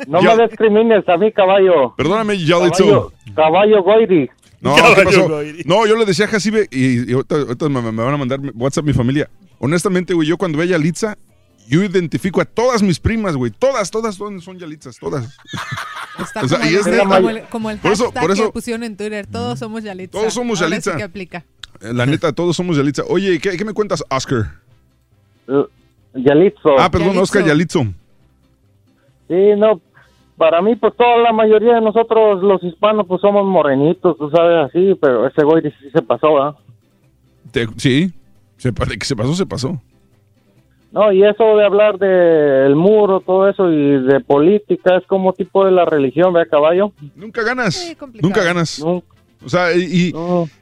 No 0.08 0.20
me 0.20 0.36
discrimines 0.48 1.08
a 1.08 1.16
mí, 1.16 1.30
caballo. 1.32 1.94
Perdóname, 1.96 2.36
Yalitzo. 2.36 2.84
Caballo, 2.84 3.12
caballo 3.34 3.82
Goiri. 3.82 4.30
No, 4.60 4.74
¿qué 4.74 5.04
pasó? 5.04 5.28
No, 5.66 5.86
yo 5.86 5.94
le 5.96 6.04
decía 6.06 6.24
a 6.24 6.28
Jacibe 6.28 6.66
y, 6.70 7.10
y 7.10 7.12
ahorita, 7.12 7.34
ahorita 7.36 7.68
me, 7.68 7.82
me 7.92 8.02
van 8.02 8.14
a 8.14 8.16
mandar 8.16 8.40
WhatsApp 8.54 8.84
mi 8.84 8.94
familia. 8.94 9.28
Honestamente, 9.58 10.14
güey, 10.14 10.26
yo 10.26 10.36
cuando 10.38 10.58
veo 10.58 10.66
a 10.66 10.70
Yalitza, 10.70 11.16
yo 11.68 11.82
identifico 11.82 12.40
a 12.40 12.44
todas 12.44 12.82
mis 12.82 12.98
primas, 13.00 13.36
güey. 13.36 13.50
Todas, 13.50 13.90
todas 13.90 14.14
son, 14.14 14.40
son 14.40 14.58
Yalitzas, 14.58 14.98
todas. 14.98 15.36
Está 16.18 16.40
O 16.44 16.48
sea, 16.48 16.58
como, 16.58 16.70
y 16.70 16.74
el, 16.74 16.80
es 16.80 16.86
neta. 16.86 17.04
como 17.04 17.30
el- 17.30 17.42
como 17.44 17.70
el 17.70 17.78
Por 17.78 17.92
eso- 17.92 18.04
hashtag 18.04 18.22
por 18.22 18.30
eso- 18.32 18.46
que 18.46 18.52
pusieron 18.52 18.82
en 18.84 18.96
Twitter. 18.96 19.26
Todos 19.26 19.58
somos 19.58 19.82
Yalitza. 19.82 20.18
Todos 20.18 20.34
somos 20.34 20.60
Ahora 20.60 20.70
Yalitza. 20.70 20.90
sí 20.92 20.96
que 20.98 21.02
aplica. 21.02 21.44
Eh, 21.80 21.92
La 21.92 22.06
neta, 22.06 22.32
todos 22.32 22.56
somos 22.56 22.76
Yalitza. 22.76 23.02
Oye, 23.08 23.38
¿qué, 23.40 23.56
qué 23.56 23.64
me 23.64 23.72
cuentas, 23.72 24.02
Oscar? 24.10 24.52
Yalitzo. 26.14 26.78
Ah, 26.78 26.90
perdón, 26.90 27.16
Oscar 27.18 27.44
Yalitzo. 27.44 27.82
Sí, 29.28 29.34
no. 29.56 29.80
Para 30.36 30.60
mí, 30.62 30.74
pues 30.76 30.92
toda 30.96 31.18
la 31.18 31.32
mayoría 31.32 31.74
de 31.74 31.80
nosotros, 31.80 32.42
los 32.42 32.62
hispanos, 32.64 33.06
pues 33.06 33.20
somos 33.20 33.46
morenitos, 33.46 34.18
tú 34.18 34.30
sabes 34.30 34.66
así, 34.68 34.94
pero 35.00 35.26
ese 35.28 35.44
Goiri 35.44 35.70
sí 35.80 35.90
se 35.92 36.02
pasó, 36.02 36.42
¿ah? 36.42 36.56
Te- 37.52 37.68
sí, 37.76 38.12
se, 38.56 38.72
de 38.72 38.98
que 38.98 39.04
se 39.06 39.14
pasó, 39.14 39.34
se 39.34 39.46
pasó. 39.46 39.80
No, 40.94 41.12
y 41.12 41.24
eso 41.24 41.56
de 41.56 41.64
hablar 41.66 41.98
del 41.98 42.76
muro, 42.76 43.18
todo 43.20 43.48
eso, 43.48 43.68
y 43.70 44.00
de 44.04 44.20
política, 44.20 44.96
es 44.96 45.04
como 45.08 45.32
tipo 45.32 45.64
de 45.64 45.72
la 45.72 45.84
religión, 45.84 46.32
¿verdad, 46.32 46.48
caballo? 46.50 46.92
Nunca 47.16 47.42
ganas. 47.42 47.96
Nunca 48.22 48.44
ganas. 48.44 48.80
O 48.80 49.02
sea, 49.48 49.74
y, 49.76 49.82
y, 49.82 50.12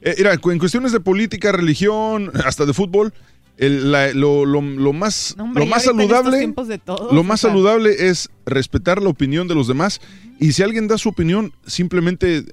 eh, 0.01 0.15
mira, 0.17 0.33
en 0.33 0.59
cuestiones 0.59 0.91
de 0.91 0.99
política, 0.99 1.51
religión, 1.51 2.31
hasta 2.45 2.65
de 2.65 2.73
fútbol, 2.73 3.13
el- 3.57 3.91
la- 3.91 4.11
lo, 4.13 4.43
lo- 4.45 4.59
lo 4.61 4.91
más, 4.91 5.35
No, 5.37 5.43
hombre, 5.43 5.63
lo 5.63 5.69
más 5.69 5.83
saludable, 5.83 6.39
tiempos 6.39 6.67
de 6.67 6.79
todos, 6.79 7.13
lo 7.13 7.23
más 7.23 7.43
o 7.43 7.47
sea. 7.47 7.51
saludable 7.51 7.91
es 8.09 8.29
respetar 8.47 9.01
la 9.03 9.09
opinión 9.09 9.47
de 9.47 9.53
los 9.55 9.67
demás. 9.67 10.01
Y 10.39 10.53
si 10.53 10.63
alguien 10.63 10.87
da 10.87 10.97
su 10.97 11.09
opinión, 11.09 11.53
simplemente 11.65 12.43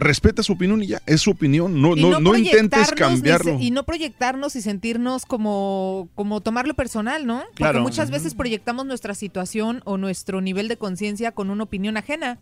respeta 0.00 0.42
su 0.42 0.54
opinión 0.54 0.82
y 0.82 0.88
ya, 0.88 1.00
es 1.06 1.20
su 1.20 1.30
opinión. 1.30 1.80
No, 1.80 1.94
no, 1.94 2.18
no 2.18 2.36
intentes 2.36 2.90
cambiarlo. 2.92 3.56
y 3.60 3.70
no 3.70 3.84
proyectarnos 3.84 4.56
y 4.56 4.62
sentirnos 4.62 5.26
como, 5.26 6.08
como 6.14 6.40
tomarlo 6.40 6.74
personal, 6.74 7.26
¿no? 7.26 7.40
Porque 7.40 7.54
Claro. 7.56 7.80
muchas 7.82 8.10
veces 8.10 8.34
proyectamos 8.34 8.86
nuestra 8.86 9.14
situación 9.14 9.82
o 9.84 9.96
nuestro 9.98 10.40
nivel 10.40 10.66
de 10.68 10.76
conciencia 10.76 11.32
con 11.32 11.50
una 11.50 11.62
opinión 11.64 11.96
ajena. 11.96 12.38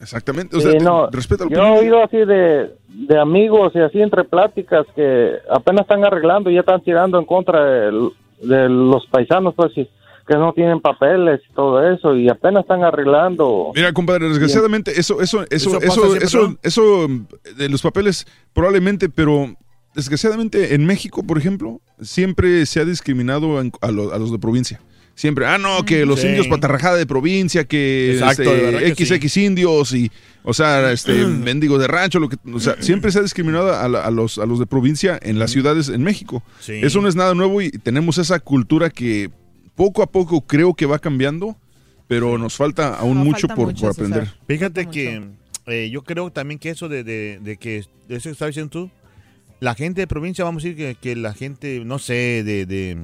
Exactamente. 0.00 0.56
O 0.56 0.60
Sí, 0.60 0.70
sea, 0.70 0.80
no, 0.80 1.10
respeta 1.10 1.44
la 1.44 1.50
Yo 1.50 1.62
he 1.66 1.78
oído 1.80 2.02
así 2.04 2.18
de, 2.18 2.70
de 2.88 3.18
amigos 3.20 3.72
y 3.74 3.80
así 3.80 4.00
entre 4.00 4.24
pláticas 4.24 4.86
que 4.94 5.32
apenas 5.50 5.82
están 5.82 6.04
arreglando 6.04 6.50
y 6.50 6.54
ya 6.54 6.60
están 6.60 6.80
tirando 6.82 7.18
en 7.18 7.24
contra 7.26 7.64
de, 7.64 8.10
de 8.42 8.68
los 8.68 9.04
paisanos, 9.08 9.54
pues, 9.56 9.76
y 9.76 9.88
que 10.28 10.34
no 10.36 10.52
tienen 10.52 10.80
papeles 10.80 11.40
y 11.48 11.54
todo 11.54 11.82
eso, 11.90 12.14
y 12.14 12.28
apenas 12.28 12.62
están 12.64 12.84
arreglando. 12.84 13.72
Mira, 13.74 13.92
compadre, 13.92 14.28
desgraciadamente 14.28 14.92
eso, 15.00 15.20
eso, 15.22 15.42
eso, 15.50 15.78
Eso 15.78 15.80
eso, 15.80 16.00
siempre, 16.06 16.24
eso, 16.26 16.48
¿no? 16.48 16.58
eso, 16.62 17.08
mm, 17.08 17.26
de 17.56 17.68
los 17.70 17.80
papeles 17.82 18.26
probablemente, 18.52 19.08
pero 19.08 19.54
desgraciadamente 19.94 20.74
en 20.74 20.86
México, 20.86 21.22
por 21.26 21.38
ejemplo, 21.38 21.80
siempre 22.00 22.66
se 22.66 22.80
ha 22.80 22.84
discriminado 22.84 23.58
a, 23.58 23.90
lo- 23.90 24.12
a 24.12 24.18
los 24.18 24.30
de 24.30 24.38
provincia. 24.38 24.80
Siempre, 25.14 25.46
ah, 25.46 25.58
no, 25.58 25.84
que 25.84 26.06
los 26.06 26.20
Sí. 26.20 26.28
indios 26.28 26.46
patarrajada 26.46 26.96
de 26.96 27.04
provincia, 27.04 27.64
que 27.64 28.12
Exacto, 28.12 28.54
este, 28.54 28.94
que 28.94 29.04
XX 29.18 29.36
indios 29.38 29.92
y, 29.92 30.12
o 30.44 30.54
sea, 30.54 30.92
este, 30.92 31.12
mendigos 31.26 31.80
de 31.80 31.88
rancho, 31.88 32.20
lo 32.20 32.28
que, 32.28 32.36
o 32.54 32.60
sea, 32.60 32.76
siempre 32.80 33.10
se 33.10 33.18
ha 33.18 33.22
discriminado 33.22 33.74
a, 33.74 33.88
la- 33.88 34.04
a 34.04 34.10
los, 34.12 34.38
a 34.38 34.46
los 34.46 34.60
de 34.60 34.66
provincia 34.66 35.18
en 35.20 35.40
las 35.40 35.50
ciudades 35.50 35.88
en 35.88 36.04
México. 36.04 36.44
Sí. 36.60 36.74
Eso 36.82 37.00
no 37.00 37.08
es 37.08 37.16
nada 37.16 37.34
nuevo 37.34 37.60
y 37.60 37.70
tenemos 37.70 38.18
esa 38.18 38.38
cultura 38.38 38.90
que 38.90 39.30
poco 39.78 40.02
a 40.02 40.06
poco 40.06 40.42
creo 40.42 40.74
que 40.74 40.84
va 40.84 40.98
cambiando, 40.98 41.56
pero 42.06 42.36
nos 42.36 42.54
falta 42.56 42.96
aún 42.98 43.16
mucho 43.16 43.48
por, 43.48 43.74
por 43.74 43.90
aprender. 43.90 44.28
Fíjate 44.46 44.86
que 44.90 45.22
eh, 45.66 45.88
yo 45.90 46.02
creo 46.02 46.30
también 46.30 46.58
que 46.58 46.68
eso 46.70 46.88
de, 46.90 47.04
de, 47.04 47.38
de 47.40 47.56
que 47.56 47.78
eso 47.78 47.88
que 48.08 48.30
estabas 48.30 48.54
diciendo 48.54 48.70
tú, 48.70 48.90
la 49.60 49.74
gente 49.74 50.00
de 50.02 50.06
provincia, 50.06 50.44
vamos 50.44 50.62
a 50.64 50.68
decir 50.68 50.76
que, 50.76 50.94
que 51.00 51.16
la 51.16 51.32
gente, 51.32 51.82
no 51.84 51.98
sé, 51.98 52.42
de, 52.44 52.66
de, 52.66 52.96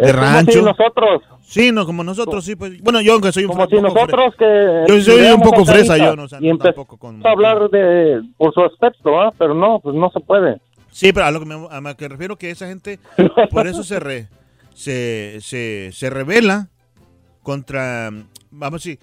de 0.00 0.12
rancho. 0.12 0.52
si 0.52 0.62
nosotros. 0.62 1.22
Sí, 1.44 1.70
no, 1.72 1.86
como 1.86 2.02
nosotros, 2.02 2.44
sí, 2.44 2.56
pues. 2.56 2.80
Bueno, 2.82 3.00
yo 3.00 3.12
aunque 3.14 3.30
soy 3.32 3.44
un 3.44 3.50
Como 3.50 3.64
poco 3.64 3.76
si 3.76 3.82
nosotros 3.82 4.34
que... 4.36 4.84
Yo 4.88 5.00
soy 5.00 5.26
un 5.26 5.40
poco 5.42 5.64
fresa, 5.64 5.96
yo, 5.96 6.16
no, 6.16 6.24
o 6.24 6.28
sea, 6.28 6.38
y 6.40 6.46
no 6.46 6.50
empezamos 6.52 7.24
a 7.24 7.30
hablar 7.30 7.70
de, 7.70 8.20
por 8.36 8.52
su 8.52 8.62
aspecto, 8.62 9.20
¿ah? 9.20 9.32
Pero 9.38 9.54
no, 9.54 9.78
pues 9.80 9.94
no 9.94 10.10
se 10.10 10.20
puede. 10.20 10.60
Sí, 10.90 11.12
pero 11.12 11.26
a 11.26 11.30
lo 11.30 11.38
que 11.40 11.46
me, 11.46 11.54
a 11.70 11.80
lo 11.80 11.96
que 11.96 12.08
refiero 12.08 12.36
que 12.36 12.50
esa 12.50 12.66
gente, 12.66 12.98
por 13.50 13.66
eso 13.68 13.84
se, 13.84 14.00
re- 14.00 14.28
se, 14.76 15.38
se, 15.40 15.90
se 15.92 16.10
revela 16.10 16.68
contra, 17.42 18.10
vamos 18.50 18.80
a 18.80 18.88
decir, 18.88 18.98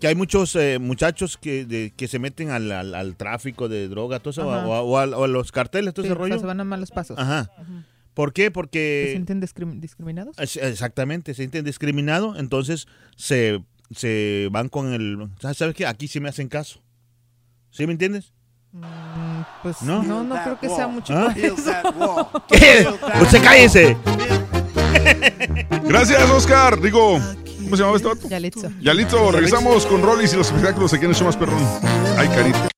que 0.00 0.08
hay 0.08 0.14
muchos 0.16 0.56
eh, 0.56 0.78
muchachos 0.80 1.36
que, 1.38 1.64
de- 1.64 1.92
que 1.96 2.08
se 2.08 2.18
meten 2.18 2.50
al, 2.50 2.70
al- 2.72 2.94
al 2.94 3.16
tráfico 3.16 3.68
de 3.68 3.88
droga, 3.88 4.18
todo 4.18 4.30
eso, 4.30 4.46
o, 4.46 4.50
a- 4.52 4.82
o 4.82 4.98
a, 4.98 5.04
o 5.06 5.24
a 5.24 5.28
los 5.28 5.52
carteles, 5.52 5.94
todo 5.94 6.02
Sí, 6.04 6.08
ese 6.08 6.12
o 6.14 6.16
sea, 6.16 6.28
rollo. 6.28 6.40
se 6.40 6.46
van 6.46 6.60
a 6.60 6.64
malos 6.64 6.90
pasos. 6.90 7.18
Ajá. 7.18 7.50
¿Por 8.12 8.32
qué? 8.32 8.44
¿Se 8.44 8.50
Porque... 8.50 9.08
sienten 9.12 9.40
discrim- 9.40 9.80
discriminados? 9.80 10.36
Es- 10.38 10.56
Exactamente, 10.56 11.32
se 11.32 11.42
sienten 11.42 11.64
discriminados, 11.64 12.38
entonces 12.38 12.86
se, 13.16 13.62
se 13.94 14.48
van 14.50 14.68
con 14.68 14.92
el... 14.92 15.28
¿Sabes 15.40 15.74
qué? 15.74 15.86
Aquí 15.86 16.08
sí 16.08 16.20
me 16.20 16.28
hacen 16.28 16.48
caso. 16.48 16.80
¿Sí 17.70 17.86
me 17.86 17.92
entiendes? 17.92 18.32
Mm, 18.72 18.82
Pues 19.62 19.82
¿No? 19.82 20.02
no, 20.02 20.24
no, 20.24 20.34
creo 20.42 20.58
que 20.60 20.68
sea 20.68 20.88
mucho. 20.88 21.14
¿Ah? 21.16 21.32
por 21.32 21.38
eso. 21.44 22.44
¿Qué? 22.48 22.86
¡Usted 23.22 23.42
cállese! 23.42 23.96
Gracias, 25.84 26.30
Oscar. 26.30 26.80
Digo, 26.80 27.18
¿cómo 27.62 27.76
se 27.76 27.82
llamaba 27.82 27.96
este 27.96 28.08
vato? 28.08 28.28
Yalitzo. 28.28 28.70
Yalito, 28.80 29.32
regresamos 29.32 29.86
con 29.86 30.02
Rollis 30.02 30.32
y 30.32 30.36
los 30.36 30.48
espectáculos 30.48 30.92
aquí 30.92 31.04
en 31.04 31.10
el 31.10 31.16
show 31.16 31.26
más 31.26 31.36
perrón. 31.36 31.62
Ay, 32.16 32.28
carita. 32.28 32.73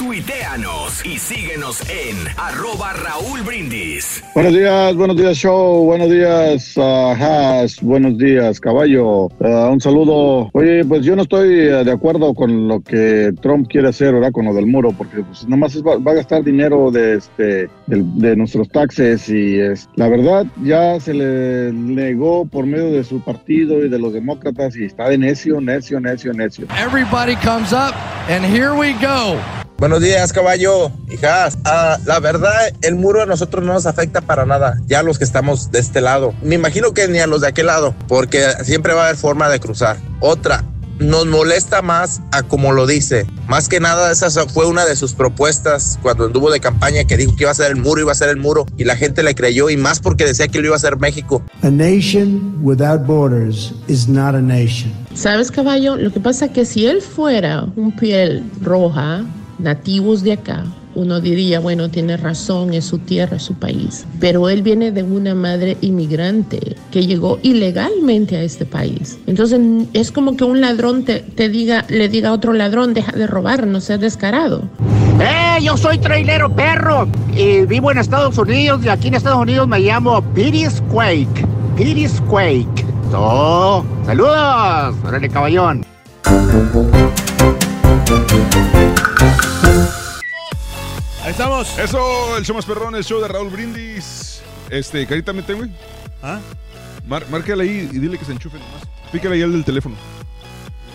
Tuiteanos 0.00 1.04
y 1.04 1.18
síguenos 1.18 1.82
en 1.90 2.16
arroba 2.38 2.94
Raúl 2.94 3.42
Brindis. 3.42 4.24
Buenos 4.34 4.54
días, 4.54 4.96
buenos 4.96 5.14
días, 5.14 5.36
show. 5.36 5.84
Buenos 5.84 6.08
días, 6.10 6.74
uh, 6.78 6.80
Haas. 6.80 7.78
Buenos 7.82 8.16
días, 8.16 8.58
caballo. 8.58 9.26
Uh, 9.26 9.68
un 9.70 9.78
saludo. 9.78 10.48
Oye, 10.54 10.86
pues 10.86 11.04
yo 11.04 11.14
no 11.16 11.22
estoy 11.24 11.50
eh, 11.50 11.84
de 11.84 11.92
acuerdo 11.92 12.32
con 12.32 12.66
lo 12.66 12.80
que 12.80 13.34
Trump 13.42 13.68
quiere 13.68 13.88
hacer, 13.90 14.14
¿verdad? 14.14 14.32
Con 14.32 14.46
lo 14.46 14.54
del 14.54 14.66
muro, 14.66 14.92
porque 14.96 15.18
pues 15.22 15.46
nomás 15.46 15.74
es- 15.74 15.82
va, 15.82 15.98
va 15.98 16.12
a 16.12 16.14
gastar 16.14 16.42
dinero 16.44 16.90
de, 16.90 17.16
este, 17.16 17.68
de 17.86 18.36
nuestros 18.36 18.70
taxes 18.70 19.28
y 19.28 19.60
es, 19.60 19.86
la 19.96 20.08
verdad 20.08 20.46
ya 20.64 20.98
se 20.98 21.12
le 21.12 21.72
negó 21.74 22.46
por 22.46 22.64
medio 22.64 22.90
de 22.90 23.04
su 23.04 23.20
partido 23.20 23.84
y 23.84 23.90
de 23.90 23.98
los 23.98 24.14
demócratas 24.14 24.74
y 24.78 24.86
está 24.86 25.10
de 25.10 25.18
necio, 25.18 25.60
necio, 25.60 26.00
necio, 26.00 26.32
necio. 26.32 26.66
Everybody 26.82 27.36
comes 27.44 27.74
up, 27.74 27.94
and 28.30 28.42
here 28.46 28.72
we 28.74 28.94
go. 28.94 29.36
Buenos 29.80 30.02
días, 30.02 30.34
caballo, 30.34 30.92
hijas. 31.10 31.56
Ah, 31.64 31.96
la 32.04 32.20
verdad, 32.20 32.70
el 32.82 32.96
muro 32.96 33.22
a 33.22 33.26
nosotros 33.26 33.64
no 33.64 33.72
nos 33.72 33.86
afecta 33.86 34.20
para 34.20 34.44
nada, 34.44 34.78
ya 34.86 35.02
los 35.02 35.16
que 35.16 35.24
estamos 35.24 35.70
de 35.70 35.78
este 35.78 36.02
lado. 36.02 36.34
Me 36.42 36.56
imagino 36.56 36.92
que 36.92 37.08
ni 37.08 37.18
a 37.18 37.26
los 37.26 37.40
de 37.40 37.48
aquel 37.48 37.64
lado, 37.64 37.94
porque 38.06 38.44
siempre 38.62 38.92
va 38.92 39.00
a 39.00 39.04
haber 39.06 39.16
forma 39.16 39.48
de 39.48 39.58
cruzar. 39.58 39.96
Otra, 40.20 40.66
nos 40.98 41.24
molesta 41.24 41.80
más 41.80 42.20
a 42.30 42.42
como 42.42 42.72
lo 42.72 42.86
dice. 42.86 43.24
Más 43.48 43.70
que 43.70 43.80
nada, 43.80 44.12
esa 44.12 44.28
fue 44.48 44.66
una 44.66 44.84
de 44.84 44.96
sus 44.96 45.14
propuestas 45.14 45.98
cuando 46.02 46.26
anduvo 46.26 46.50
de 46.50 46.60
campaña 46.60 47.04
que 47.04 47.16
dijo 47.16 47.34
que 47.34 47.44
iba 47.44 47.50
a 47.50 47.54
ser 47.54 47.70
el 47.70 47.76
muro, 47.76 48.02
iba 48.02 48.12
a 48.12 48.14
ser 48.14 48.28
el 48.28 48.36
muro, 48.36 48.66
y 48.76 48.84
la 48.84 48.96
gente 48.96 49.22
le 49.22 49.34
creyó, 49.34 49.70
y 49.70 49.78
más 49.78 49.98
porque 49.98 50.26
decía 50.26 50.46
que 50.48 50.58
lo 50.58 50.66
iba 50.66 50.74
a 50.74 50.76
hacer 50.76 50.98
México. 50.98 51.42
A 51.62 51.70
nation 51.70 52.58
without 52.62 53.06
borders 53.06 53.72
is 53.88 54.06
not 54.06 54.34
a 54.34 54.42
nation. 54.42 54.92
¿Sabes, 55.14 55.50
caballo? 55.50 55.96
Lo 55.96 56.12
que 56.12 56.20
pasa 56.20 56.44
es 56.44 56.50
que 56.50 56.66
si 56.66 56.86
él 56.86 57.00
fuera 57.00 57.64
un 57.76 57.96
piel 57.96 58.44
roja, 58.60 59.24
nativos 59.60 60.22
de 60.22 60.32
acá, 60.32 60.64
uno 60.94 61.20
diría, 61.20 61.60
bueno, 61.60 61.88
tiene 61.88 62.16
razón, 62.16 62.74
es 62.74 62.84
su 62.84 62.98
tierra, 62.98 63.36
es 63.36 63.44
su 63.44 63.54
país. 63.54 64.06
Pero 64.18 64.48
él 64.48 64.62
viene 64.62 64.90
de 64.90 65.02
una 65.02 65.34
madre 65.34 65.76
inmigrante 65.80 66.76
que 66.90 67.06
llegó 67.06 67.38
ilegalmente 67.42 68.36
a 68.36 68.42
este 68.42 68.64
país. 68.64 69.18
Entonces 69.26 69.60
es 69.92 70.10
como 70.10 70.36
que 70.36 70.44
un 70.44 70.60
ladrón 70.60 71.04
te, 71.04 71.20
te 71.20 71.48
diga, 71.48 71.84
le 71.88 72.08
diga 72.08 72.30
a 72.30 72.32
otro 72.32 72.52
ladrón, 72.52 72.92
deja 72.92 73.12
de 73.12 73.26
robar, 73.26 73.66
no 73.66 73.80
seas 73.80 74.00
descarado. 74.00 74.64
¡Eh! 75.20 75.62
Yo 75.62 75.76
soy 75.76 75.98
trailero 75.98 76.54
perro 76.54 77.06
y 77.36 77.66
vivo 77.66 77.90
en 77.90 77.98
Estados 77.98 78.38
Unidos 78.38 78.80
y 78.84 78.88
aquí 78.88 79.08
en 79.08 79.14
Estados 79.14 79.40
Unidos 79.40 79.68
me 79.68 79.78
llamo 79.78 80.22
Piris 80.34 80.82
Quake. 80.90 81.46
Piris 81.76 82.20
Quake. 82.28 82.86
¡Oh! 83.12 83.84
¡Saludos! 84.06 84.96
¡Órale, 85.04 85.28
caballón! 85.28 85.84
Ahí 91.22 91.30
estamos. 91.32 91.78
Eso, 91.78 92.36
el 92.36 92.44
show 92.44 92.56
más 92.56 92.64
perrón, 92.64 92.94
el 92.96 93.04
show 93.04 93.20
de 93.20 93.28
Raúl 93.28 93.50
Brindis. 93.50 94.42
Este, 94.70 95.06
carita, 95.06 95.32
mete, 95.32 95.54
güey. 95.54 95.70
¿Ah? 96.22 96.40
Mar- 97.06 97.26
márcale 97.30 97.62
ahí 97.64 97.88
y 97.92 97.98
dile 97.98 98.18
que 98.18 98.24
se 98.24 98.32
enchufe 98.32 98.58
nomás. 98.58 98.82
Pícale 99.12 99.34
ahí 99.36 99.42
al 99.42 99.52
del 99.52 99.64
teléfono. 99.64 99.96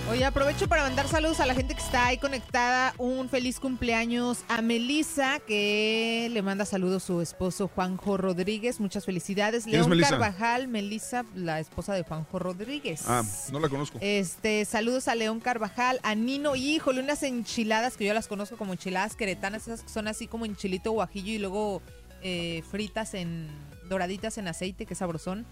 Oye, 0.08 0.24
aprovecho 0.24 0.68
para 0.68 0.84
mandar 0.84 1.08
saludos 1.08 1.40
a 1.40 1.48
la 1.48 1.56
gente 1.56 1.74
que 1.74 1.82
está 1.82 2.06
ahí 2.06 2.20
conectada. 2.20 2.94
Un 3.00 3.28
feliz 3.28 3.60
cumpleaños 3.60 4.44
a 4.48 4.62
Melisa, 4.62 5.40
que 5.40 6.30
le 6.32 6.44
manda 6.44 6.64
saludos 6.64 7.02
su 7.02 7.22
esposo 7.22 7.68
Juanjo 7.68 8.16
Rodríguez. 8.16 8.80
Muchas 8.80 9.04
felicidades. 9.04 9.64
¿Quién 9.64 9.78
es 9.78 9.80
León 9.80 9.90
Melissa? 9.90 10.12
Carvajal, 10.12 10.68
Melisa, 10.68 11.26
la 11.34 11.60
esposa 11.60 11.96
de 11.96 12.04
Juanjo 12.04 12.38
Rodríguez. 12.38 13.02
Ah, 13.08 13.24
no 13.52 13.60
la 13.60 13.68
conozco. 13.68 13.98
Este, 14.00 14.64
saludos 14.66 15.08
a 15.08 15.16
León 15.16 15.40
Carvajal, 15.40 16.00
a 16.04 16.14
Nino, 16.14 16.56
híjole, 16.56 17.02
unas 17.02 17.24
enchiladas 17.24 17.98
que 17.98 18.06
yo 18.06 18.14
las 18.14 18.28
conozco 18.28 18.58
como 18.58 18.74
enchiladas 18.74 19.16
queretanas, 19.16 19.64
esas 19.64 19.82
que 19.82 19.90
son 19.90 20.08
así 20.08 20.28
como 20.28 20.46
en 20.46 20.56
chilito 20.56 20.92
guajillo 20.92 21.34
y 21.34 21.40
luego 21.40 21.82
eh, 22.22 22.64
fritas 22.70 23.16
en 23.16 23.48
doraditas 23.90 24.38
en 24.38 24.48
aceite, 24.48 24.86
que 24.86 24.94
sabrosón. 24.94 25.48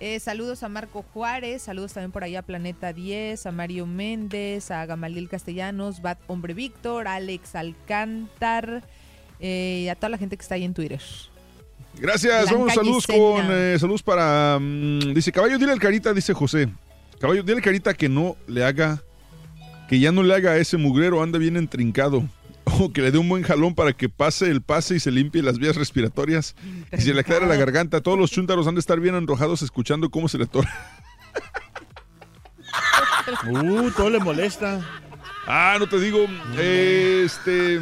Eh, 0.00 0.20
saludos 0.20 0.62
a 0.62 0.68
Marco 0.68 1.04
Juárez, 1.12 1.62
saludos 1.62 1.92
también 1.92 2.12
por 2.12 2.22
ahí 2.22 2.36
a 2.36 2.42
Planeta 2.42 2.92
10, 2.92 3.46
a 3.46 3.50
Mario 3.50 3.84
Méndez, 3.84 4.70
a 4.70 4.86
Gamaliel 4.86 5.28
Castellanos, 5.28 6.02
Bat 6.02 6.20
Hombre 6.28 6.54
Víctor, 6.54 7.08
Alex 7.08 7.56
Alcántar, 7.56 8.84
eh, 9.40 9.82
y 9.84 9.88
a 9.88 9.96
toda 9.96 10.10
la 10.10 10.18
gente 10.18 10.36
que 10.36 10.42
está 10.42 10.54
ahí 10.54 10.62
en 10.62 10.72
Twitter. 10.72 11.00
Gracias, 11.96 12.44
Blanca 12.44 12.54
vamos, 12.54 12.74
saludos 12.74 13.06
con, 13.08 13.46
eh, 13.50 13.76
saludos 13.80 14.02
para, 14.04 14.58
mm, 14.60 15.14
dice, 15.14 15.32
caballo, 15.32 15.58
dile 15.58 15.72
al 15.72 15.80
carita, 15.80 16.12
dice 16.12 16.32
José. 16.32 16.68
Caballo, 17.18 17.42
dile 17.42 17.56
al 17.56 17.62
carita 17.62 17.92
que 17.92 18.08
no 18.08 18.36
le 18.46 18.64
haga, 18.64 19.02
que 19.88 19.98
ya 19.98 20.12
no 20.12 20.22
le 20.22 20.32
haga 20.32 20.52
a 20.52 20.58
ese 20.58 20.76
mugrero, 20.76 21.24
anda 21.24 21.40
bien 21.40 21.56
entrincado. 21.56 22.22
Que 22.94 23.02
le 23.02 23.10
dé 23.10 23.18
un 23.18 23.28
buen 23.28 23.42
jalón 23.42 23.74
para 23.74 23.92
que 23.92 24.08
pase 24.08 24.48
el 24.50 24.62
pase 24.62 24.94
y 24.94 25.00
se 25.00 25.10
limpie 25.10 25.42
las 25.42 25.58
vías 25.58 25.74
respiratorias. 25.74 26.54
Y 26.92 27.00
se 27.00 27.12
le 27.12 27.20
aclara 27.20 27.46
la 27.46 27.56
garganta. 27.56 28.00
Todos 28.00 28.18
los 28.18 28.30
chúntaros 28.30 28.68
han 28.68 28.74
de 28.74 28.80
estar 28.80 29.00
bien 29.00 29.16
enrojados 29.16 29.62
escuchando 29.62 30.10
cómo 30.10 30.28
se 30.28 30.38
le 30.38 30.44
atora. 30.44 30.70
Uh, 33.50 33.90
todo 33.90 34.10
le 34.10 34.20
molesta. 34.20 34.80
Ah, 35.46 35.76
no 35.78 35.88
te 35.88 35.98
digo. 35.98 36.26
Este. 36.58 37.80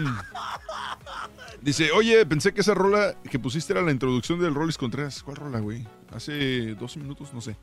Dice, 1.60 1.90
oye, 1.92 2.24
pensé 2.26 2.52
que 2.54 2.60
esa 2.60 2.74
rola 2.74 3.14
que 3.30 3.38
pusiste 3.38 3.72
era 3.72 3.82
la 3.82 3.90
introducción 3.90 4.40
del 4.40 4.54
Rollis 4.54 4.78
Contreras. 4.78 5.22
¿Cuál 5.22 5.36
rola, 5.36 5.60
güey? 5.60 5.86
Hace 6.14 6.74
12 6.74 7.00
minutos, 7.00 7.34
no 7.34 7.40
sé. 7.40 7.56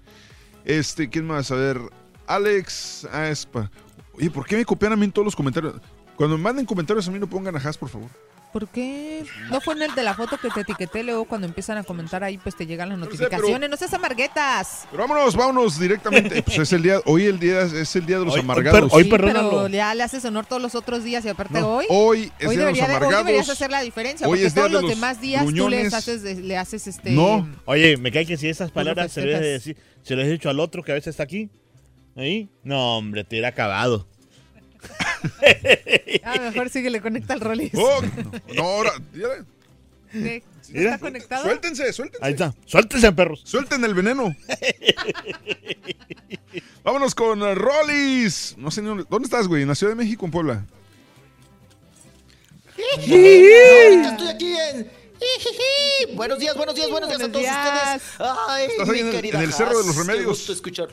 Este, 0.66 1.10
¿quién 1.10 1.26
más? 1.26 1.52
A 1.52 1.56
ver, 1.56 1.80
Alex 2.28 3.06
Aspa. 3.06 3.72
Oye, 4.14 4.30
¿por 4.30 4.45
qué 4.45 4.58
me 4.58 4.66
copian 4.66 4.94
a 4.94 4.95
mí 4.95 5.06
en 5.06 5.12
todos 5.12 5.26
los 5.26 5.36
comentarios? 5.36 5.76
Cuando 6.16 6.38
me 6.38 6.43
manden 6.43 6.66
comentarios 6.66 7.08
a 7.08 7.11
mí 7.11 7.19
no 7.19 7.27
pongan 7.27 7.56
a 7.56 7.59
Has, 7.59 7.77
por 7.77 7.90
favor. 7.90 8.09
¿Por 8.53 8.67
qué? 8.67 9.25
No 9.50 9.59
fue 9.61 9.74
en 9.74 9.82
el 9.82 9.95
de 9.95 10.03
la 10.03 10.14
foto 10.14 10.38
que 10.38 10.48
te 10.51 10.59
etiqueté, 10.61 11.01
luego 11.01 11.25
cuando 11.25 11.48
empiezan 11.48 11.80
a 11.80 11.83
comentar 11.83 12.24
ahí, 12.24 12.38
pues 12.38 12.56
te 12.56 12.67
llegan 12.67 12.88
las 12.90 13.00
sé, 13.00 13.06
notificaciones. 13.06 13.51
pero- 13.59 13.67
No 13.67 13.77
seas 13.77 13.93
amarguetas. 13.95 14.88
Pero 14.92 15.08
vámonos, 15.08 15.35
vámonos 15.35 15.80
directamente. 15.80 16.43
Pues 16.43 16.59
es 16.59 16.72
el 16.72 16.83
día, 16.83 17.00
hoy 17.06 17.25
el 17.25 17.40
día 17.40 17.61
es 17.64 17.95
el 17.95 18.06
día 18.06 18.19
de 18.19 18.25
los 18.25 18.35
Hoy- 18.35 18.42
hoy 18.42 18.43
amargados. 18.45 18.80
per- 18.82 18.90
hoy 18.95 19.03
Sí, 19.06 19.09
pero 19.09 19.67
ya 19.69 19.95
le 19.95 20.03
haces 20.03 20.24
honor 20.25 20.45
todos 20.45 20.61
los 20.61 20.75
otros 20.75 21.03
días 21.03 21.25
y 21.25 21.30
aparte 21.30 21.59
No, 21.61 21.77
hoy. 21.77 21.85
hoy 21.90 22.32
es 22.38 22.50
Día 22.51 22.59
de 22.67 22.72
los 22.74 22.80
Amargados. 22.82 23.08
hoy 23.16 23.24
deberías 23.24 23.50
hacer 23.50 23.72
la 23.72 23.82
diferencia, 23.82 24.27
Hoy 24.27 24.33
porque 24.33 24.45
es 24.45 24.53
Día 24.53 24.61
todos 24.61 24.69
de 24.69 24.74
los, 24.74 24.82
los 24.83 24.92
demás 24.92 25.19
días 25.19 25.45
tú 25.48 25.69
les 25.69 25.92
haces, 25.92 26.22
le 26.38 26.56
haces 26.56 26.85
este. 26.85 27.09
No. 27.09 27.50
Oye, 27.66 27.98
me 27.98 28.11
cae 28.11 28.27
que 28.27 28.38
si 28.38 28.50
esas 28.50 28.69
palabras 28.69 29.11
se 29.14 29.25
les 29.25 29.66
he 30.08 30.30
dicho 30.30 30.51
al 30.51 30.59
otro 30.59 30.83
que 30.83 30.92
a 30.92 30.95
veces 30.95 31.08
está 31.08 31.24
aquí. 31.24 31.50
Ahí. 32.16 32.51
No, 32.64 32.98
hombre, 33.00 33.24
te 33.24 33.35
hubiera 33.35 33.48
acabado. 33.48 34.08
Ah, 36.26 36.40
mejor 36.40 36.69
sí 36.69 36.82
que 36.84 36.90
le 36.90 37.02
conecta 37.02 37.34
al 37.34 37.42
Rolis. 37.42 37.72
Oh, 37.76 38.02
no, 38.02 38.32
no, 38.56 38.64
ahora. 38.64 38.92
¿No 39.14 39.27
Mira. 40.14 40.42
está 40.93 41.00
conectado? 41.00 41.43
Suéltense, 41.43 41.92
suéltense. 41.92 42.26
Ahí 42.26 42.32
está. 42.34 42.53
Suéltense, 42.66 43.11
perros. 43.11 43.42
Suelten 43.43 43.84
el 43.84 43.93
veneno. 43.93 44.34
Vámonos 46.84 47.16
con 47.16 47.42
uh, 47.42 47.56
Rollis. 47.56 48.56
No 48.58 48.72
sé 48.72 48.82
ni 48.82 48.88
dónde, 48.88 49.06
¿dónde 49.10 49.26
estás, 49.26 49.48
güey. 49.48 49.64
¿En 49.64 49.69
la 49.69 49.76
Ciudad 49.76 49.92
de 49.92 49.95
México 50.03 50.24
o 50.24 50.27
en 50.27 50.32
Puebla? 50.32 50.66
Ahorita 52.77 54.11
estoy 54.11 54.27
aquí 54.27 54.53
en. 54.56 54.92
Buenos 56.16 56.38
días, 56.40 56.56
buenos 56.56 56.76
días, 56.76 56.90
buenos 56.90 57.10
días 57.10 57.22
a 57.22 57.27
Buenos 57.27 57.32
todos 57.32 57.45
días. 57.45 57.95
ustedes. 57.95 58.30
Ay, 58.50 58.66
Estás 58.66 58.90
ahí 58.90 58.93
mi 58.95 59.00
en 59.00 59.08
el- 59.08 59.14
querida 59.14 59.38
en 59.40 59.43
el 59.45 59.53
Cerro 59.53 59.77
de 59.80 59.85
los 59.88 59.95
Remedios. 59.95 60.22
Qué 60.24 60.27
gusto 60.27 60.53
escuchar. 60.53 60.90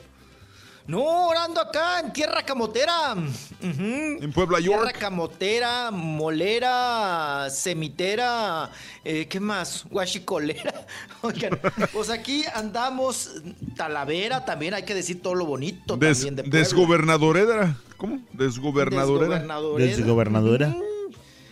No, 0.91 1.27
orando 1.29 1.61
acá 1.61 2.01
en 2.01 2.11
tierra 2.11 2.43
camotera. 2.43 3.15
En 3.61 4.31
Puebla, 4.33 4.57
Tierra 4.57 4.77
York. 4.83 4.97
camotera, 4.99 5.89
molera, 5.89 7.47
semitera, 7.49 8.69
eh, 9.05 9.25
¿qué 9.29 9.39
más? 9.39 9.85
Guachicolera. 9.89 10.85
Oigan, 11.21 11.57
pues 11.93 12.09
aquí 12.09 12.43
andamos, 12.53 13.41
Talavera 13.77 14.43
también, 14.43 14.73
hay 14.73 14.83
que 14.83 14.93
decir 14.93 15.21
todo 15.21 15.35
lo 15.35 15.45
bonito 15.45 15.95
Des- 15.95 16.17
también 16.17 16.35
de 16.35 16.43
Puebla. 16.43 16.59
desgobernadorera. 16.59 17.75
¿Cómo? 17.95 18.19
Desgobernadorera. 18.33 19.35
Desgobernadorera. 19.39 19.95
Desgobernadora. 19.95 20.75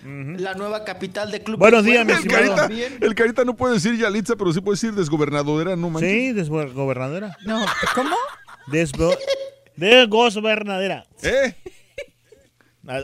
La 0.03 0.53
nueva 0.53 0.83
capital 0.85 1.29
de 1.31 1.43
Club 1.43 1.59
Buenos 1.59 1.83
días, 1.83 2.05
mi. 2.05 2.13
El 2.13 2.17
estimado. 2.19 2.55
carita, 2.55 3.05
el 3.05 3.15
carita 3.15 3.43
no 3.45 3.55
puede 3.55 3.75
decir 3.75 3.97
Yalitza, 3.97 4.35
pero 4.37 4.51
sí 4.53 4.59
puede 4.61 4.75
decir 4.75 4.93
desgobernadora, 4.93 5.75
no 5.75 5.89
manches. 5.89 6.09
Sí, 6.09 6.31
desgobernadora. 6.33 7.37
No, 7.45 7.65
¿cómo? 7.95 8.15
Desgo 8.71 9.15
desgobernadera. 9.75 11.05
¿Eh? 11.23 11.55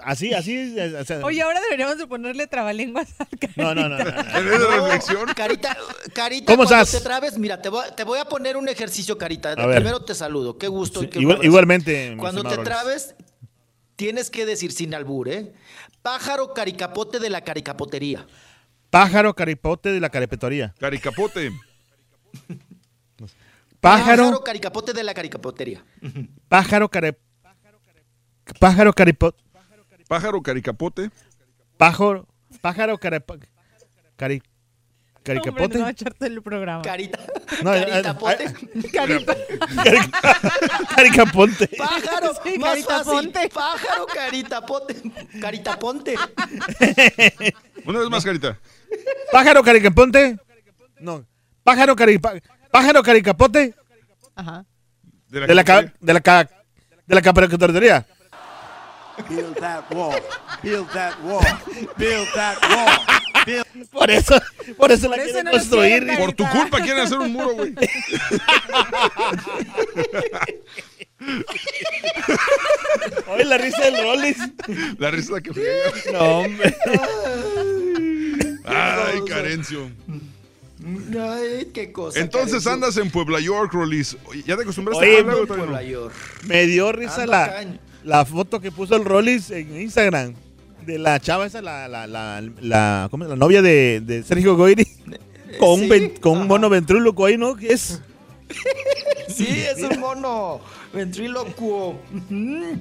Así, 0.04 0.34
así. 0.34 0.76
o 0.80 1.06
sea, 1.06 1.20
Oye, 1.24 1.42
ahora 1.44 1.62
deberíamos 1.62 1.98
de 2.00 2.08
ponerle 2.08 2.48
trabalenguas 2.48 3.08
al 3.20 3.28
no, 3.56 3.76
no, 3.76 3.88
no. 3.90 3.98
no, 4.00 4.04
no. 4.04 4.68
Reflexión. 4.88 5.28
Carita, 5.36 5.78
Carita, 6.14 6.46
¿Cómo 6.54 6.66
cuando 6.66 6.84
estás? 6.84 6.92
te 7.00 7.08
trabes, 7.08 7.38
mira, 7.38 7.62
te 7.62 7.70
voy, 7.70 7.86
te 7.96 8.04
voy 8.04 8.18
a 8.18 8.26
poner 8.26 8.58
un 8.58 8.68
ejercicio, 8.68 9.18
Carita. 9.18 9.52
A 9.52 9.66
ver. 9.68 9.76
Primero 9.78 10.04
te 10.04 10.16
saludo, 10.16 10.58
qué 10.58 10.68
gusto. 10.70 11.02
y 11.02 11.04
Sí, 11.04 11.10
qué 11.10 11.20
igual- 11.20 11.40
igualmente, 11.44 12.16
Cuando 12.18 12.44
te 12.44 12.58
trabes, 12.58 13.16
tienes 13.96 14.32
que 14.32 14.46
decir 14.48 14.72
sin 14.72 14.96
albur, 14.96 15.30
¿eh? 15.30 15.54
Pájaro 16.02 16.54
caricapote 16.54 17.20
de 17.20 17.30
la 17.30 17.42
caricapotería. 17.42 18.26
Pájaro 18.90 19.36
caripote 19.36 19.92
de 19.92 20.00
la 20.00 20.10
caripetoría. 20.10 20.74
Caricapote. 20.80 21.52
Pájaro, 23.86 24.44
caricapote 24.44 24.94
de 24.94 25.04
la 25.04 25.14
caricapotería. 25.14 25.86
pájaro 26.50 26.90
care... 26.90 27.16
Pájaro 28.60 28.94
caripote. 28.94 29.44
Pájaro 30.08 30.42
caricapote. 30.42 31.12
Pájaro, 31.78 32.28
pájaro 32.62 32.98
caripa- 32.98 33.40
cari... 34.16 34.42
Hombre, 35.28 35.42
Caricapote. 35.42 35.78
no 35.78 35.82
va 35.82 35.88
a 35.88 35.92
echarte 35.92 36.26
el 36.28 36.42
programa. 36.44 36.82
Carita. 36.84 37.20
No, 37.64 37.74
eh, 37.76 37.86
Caritapote. 37.88 38.54
Carita. 38.94 39.36
Caricaponte. 40.96 41.68
Pájaro, 41.78 42.34
Sí, 42.44 42.58
más 42.60 42.70
carita 42.70 42.98
fácil. 43.04 43.12
ponte. 43.14 43.50
Pájaro 43.50 44.06
caritapote. 44.08 44.96
Caritaponte. 45.42 46.16
Una 47.86 48.00
vez 48.00 48.10
más, 48.10 48.24
Carita. 48.26 48.60
Pájaro 49.32 49.64
caricaponte. 49.64 50.38
No. 51.00 51.24
Pájaro 51.64 51.96
caripa... 51.96 52.34
Pájaro 52.76 53.02
caricapote 53.04 53.74
Ajá. 54.36 54.66
de 55.30 55.56
la 55.56 55.64
ca... 55.64 55.94
de 55.98 56.14
la 56.14 56.20
ca... 56.20 56.44
de 57.08 57.16
la 57.16 57.22
caricapotería. 57.22 58.06
Build 59.30 59.56
that 59.62 59.86
wall. 59.92 60.20
Build 60.62 60.90
that 60.92 61.16
wall. 61.24 61.40
Build 61.96 62.28
that 62.36 62.58
wall. 62.70 63.46
Build- 63.46 63.90
Por 63.92 64.12
eso, 64.12 64.42
por 64.76 64.92
eso 64.92 65.08
la 65.08 65.16
Por 65.16 65.20
eso 65.26 65.32
quieren 65.32 65.46
no 65.46 65.52
construir. 65.52 66.04
quieren, 66.04 66.18
Por 66.18 66.34
tu 66.34 66.46
culpa 66.50 66.82
quieren 66.82 67.04
hacer 67.04 67.18
un 67.20 67.32
muro, 67.32 67.54
güey. 67.54 67.74
Oye, 73.28 73.46
la 73.46 73.58
risa 73.58 73.82
del 73.84 73.98
Rollis. 74.04 74.38
La 74.98 75.12
risa 75.12 75.42
que 75.42 75.54
friega. 75.54 75.92
No, 76.14 76.20
hombre. 76.40 76.76
Ay, 78.66 79.20
Carencio. 79.28 79.90
Ay, 80.86 81.72
qué 81.74 81.92
cosa. 81.92 82.20
Entonces 82.20 82.66
andas 82.68 82.96
en 82.98 83.10
Puebla 83.10 83.40
York, 83.40 83.74
Rolis. 83.74 84.18
¿Ya 84.46 84.56
te 84.56 84.64
acostumbraste 84.64 85.04
Oye, 85.06 85.18
a 85.18 85.20
hablar 85.22 85.36
En? 85.38 85.48
Puebla 85.48 85.84
York. 85.84 86.14
Me 86.48 86.66
dio 86.68 86.92
risa 86.92 87.22
Ando 87.22 87.32
la, 87.32 87.66
la 88.04 88.26
foto 88.26 88.60
que 88.60 88.72
puso 88.72 88.96
el 88.96 89.04
Rollis 89.06 89.50
en 89.50 89.82
Instagram 89.82 90.36
de 90.86 91.00
la 91.00 91.20
chava 91.20 91.46
esa, 91.48 91.62
la, 91.62 91.88
la, 91.88 92.06
la, 92.06 92.42
la, 92.62 93.08
¿cómo 93.10 93.24
es? 93.24 93.30
la 93.30 93.36
novia 93.36 93.62
de, 93.62 94.02
de 94.02 94.24
Sergio 94.24 94.56
Goyri. 94.56 94.88
Con, 95.60 95.82
un 95.84 95.90
Sí, 95.90 96.14
con 96.20 96.38
un 96.40 96.48
mono 96.48 96.70
ventríloco 96.70 97.26
ahí, 97.26 97.38
¿no? 97.38 97.56
¿Qué 97.56 97.68
es? 97.72 98.02
Sí, 99.28 99.48
es 99.48 99.82
un 99.84 100.00
mono 100.00 100.62
ventrílocuo. 100.94 102.00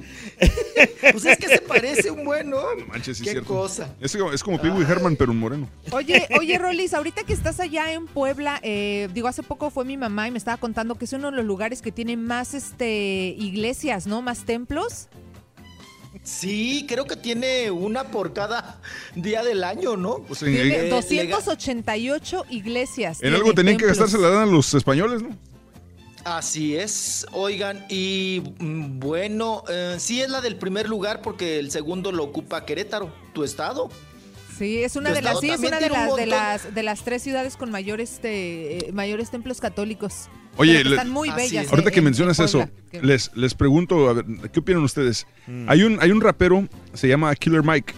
Pues 1.12 1.24
es 1.26 1.38
que 1.38 1.48
se 1.48 1.58
parece 1.60 2.10
un 2.10 2.24
buen, 2.24 2.50
¿no? 2.50 2.62
Manches, 2.88 3.18
sí, 3.18 3.24
Qué 3.24 3.30
cierto. 3.32 3.48
cosa. 3.48 3.94
Es, 4.00 4.16
como- 4.16 4.32
es 4.32 4.42
como 4.42 4.60
Pee 4.60 4.70
Wee 4.70 4.84
Herman, 4.84 5.16
pero 5.16 5.30
un 5.32 5.38
moreno. 5.38 5.68
Oye, 5.92 6.26
oye, 6.38 6.58
Rolis, 6.58 6.94
ahorita 6.94 7.22
que 7.24 7.32
estás 7.32 7.60
allá 7.60 7.92
en 7.92 8.06
Puebla, 8.06 8.58
eh, 8.62 9.08
digo, 9.14 9.28
hace 9.28 9.42
poco 9.42 9.70
fue 9.70 9.84
mi 9.84 9.96
mamá 9.96 10.26
y 10.28 10.30
me 10.30 10.38
estaba 10.38 10.56
contando 10.56 10.94
que 10.96 11.04
es 11.04 11.12
uno 11.12 11.30
de 11.30 11.36
los 11.36 11.44
lugares 11.44 11.82
que 11.82 11.92
tiene 11.92 12.16
más 12.16 12.54
este 12.54 13.34
iglesias, 13.38 14.06
¿no? 14.06 14.22
Más 14.22 14.44
templos. 14.44 15.08
Sí, 16.22 16.86
creo 16.88 17.04
que 17.06 17.16
tiene 17.16 17.70
una 17.70 18.04
por 18.04 18.32
cada 18.32 18.80
día 19.14 19.42
del 19.44 19.62
año, 19.64 19.96
¿no? 19.96 20.18
Pues 20.26 20.42
en, 20.42 20.54
Tiene 20.54 20.86
Eh, 20.86 20.88
288 20.88 22.46
iglesias. 22.50 23.22
en 23.22 23.34
algo 23.34 23.52
tenían 23.52 23.76
que 23.76 23.86
gastarse 23.86 24.16
la 24.18 24.30
lana 24.30 24.46
los 24.46 24.72
españoles, 24.74 25.22
¿no? 25.22 25.36
Así 26.24 26.74
es, 26.76 27.26
oigan, 27.32 27.84
y 27.90 28.42
mm, 28.58 28.98
bueno, 28.98 29.62
eh, 29.68 29.96
sí 29.98 30.22
es 30.22 30.30
la 30.30 30.40
del 30.40 30.56
primer 30.56 30.88
lugar 30.88 31.20
porque 31.20 31.58
el 31.58 31.70
segundo 31.70 32.12
lo 32.12 32.24
ocupa 32.24 32.64
Querétaro, 32.64 33.12
tu 33.34 33.44
estado. 33.44 33.90
Sí, 34.56 34.82
es 34.82 34.96
una 34.96 35.10
Tu 35.10 35.16
de 35.16 35.22
las, 35.22 35.40
sí, 35.40 35.50
es 35.50 35.58
una 35.58 35.78
de 35.80 35.90
un 35.90 36.16
de 36.16 36.26
las 36.26 36.74
de 36.74 36.82
las 36.82 37.02
tres 37.04 37.22
ciudades 37.22 37.56
con 37.58 37.70
mayores 37.70 38.12
este, 38.12 38.88
eh, 38.88 38.92
mayores 38.92 39.30
templos 39.30 39.60
católicos. 39.60 40.30
Oye, 40.56 40.82
le- 40.84 40.90
están 40.90 41.10
muy 41.10 41.28
bellas. 41.30 41.64
es. 41.66 41.70
Ahorita 41.70 41.90
eh, 41.90 41.92
que 41.92 41.98
en- 41.98 42.02
en 42.02 42.04
mencionas 42.04 42.38
eso, 42.40 42.68
les, 43.02 43.30
les 43.34 43.54
pregunto, 43.54 44.08
a 44.08 44.12
ver, 44.14 44.24
¿qué 44.52 44.60
opinan 44.60 44.82
ustedes? 44.84 45.26
Hay, 45.66 45.82
un, 45.82 45.98
hay 46.00 46.10
un 46.10 46.20
rapero, 46.22 46.66
se 46.94 47.08
llama 47.08 47.34
Killer 47.34 47.62
Mike. 47.64 47.92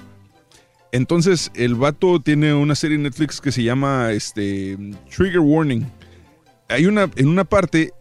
Entonces, 0.92 1.50
el 1.54 1.74
vato 1.74 2.20
tiene 2.20 2.54
una 2.54 2.74
serie 2.74 2.96
en 2.96 3.02
Netflix 3.02 3.40
que 3.40 3.52
se 3.52 3.62
llama 3.62 4.12
este, 4.12 4.76
Trigger 5.14 5.40
Warning. 5.40 5.86
Hay 6.68 6.86
una, 6.86 7.10
en 7.16 7.28
una 7.28 7.44
parte, 7.44 7.92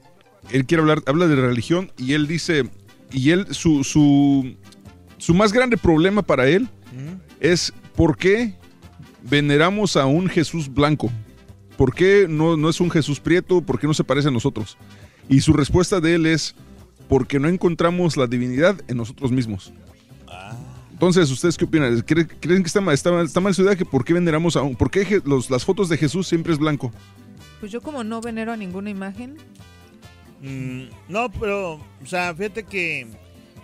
él 0.51 0.65
quiere 0.65 0.81
hablar, 0.81 1.01
habla 1.05 1.27
de 1.27 1.35
religión 1.35 1.91
y 1.97 2.13
él 2.13 2.27
dice, 2.27 2.69
y 3.11 3.31
él, 3.31 3.47
su, 3.51 3.83
su, 3.83 4.55
su 5.17 5.33
más 5.33 5.53
grande 5.53 5.77
problema 5.77 6.21
para 6.21 6.47
él 6.47 6.69
es 7.39 7.73
por 7.95 8.17
qué 8.17 8.55
veneramos 9.29 9.97
a 9.97 10.05
un 10.05 10.27
Jesús 10.27 10.73
blanco. 10.73 11.11
¿Por 11.77 11.93
qué 11.93 12.27
no, 12.29 12.55
no 12.55 12.69
es 12.69 12.79
un 12.79 12.89
Jesús 12.89 13.19
prieto? 13.19 13.61
¿Por 13.61 13.79
qué 13.79 13.87
no 13.87 13.93
se 13.93 14.03
parece 14.03 14.29
a 14.29 14.31
nosotros? 14.31 14.77
Y 15.27 15.41
su 15.41 15.51
respuesta 15.53 15.99
de 15.99 16.15
él 16.15 16.25
es, 16.25 16.55
porque 17.09 17.39
no 17.39 17.49
encontramos 17.49 18.15
la 18.17 18.27
divinidad 18.27 18.79
en 18.87 18.97
nosotros 18.97 19.31
mismos. 19.31 19.73
Entonces, 20.91 21.29
¿ustedes 21.29 21.57
qué 21.57 21.65
opinan? 21.65 21.99
¿Creen, 22.01 22.29
creen 22.39 22.63
que 22.63 22.67
está 22.67 22.79
mal, 22.79 22.93
está, 22.93 23.11
mal, 23.11 23.25
está 23.25 23.41
mal 23.41 23.53
su 23.53 23.63
idea? 23.63 23.75
Que 23.75 23.83
¿Por 23.83 24.05
qué 24.05 24.13
veneramos 24.13 24.55
a 24.55 24.61
un... 24.61 24.75
¿Por 24.77 24.89
qué 24.89 25.21
los- 25.25 25.49
las 25.49 25.65
fotos 25.65 25.89
de 25.89 25.97
Jesús 25.97 26.25
siempre 26.27 26.53
es 26.53 26.59
blanco? 26.59 26.91
Pues 27.59 27.71
yo 27.71 27.81
como 27.81 28.03
no 28.05 28.21
venero 28.21 28.53
a 28.53 28.57
ninguna 28.57 28.89
imagen. 28.89 29.35
Mm, 30.41 30.83
no, 31.09 31.29
pero, 31.31 31.73
o 31.75 32.05
sea, 32.05 32.33
fíjate 32.35 32.63
que 32.63 33.07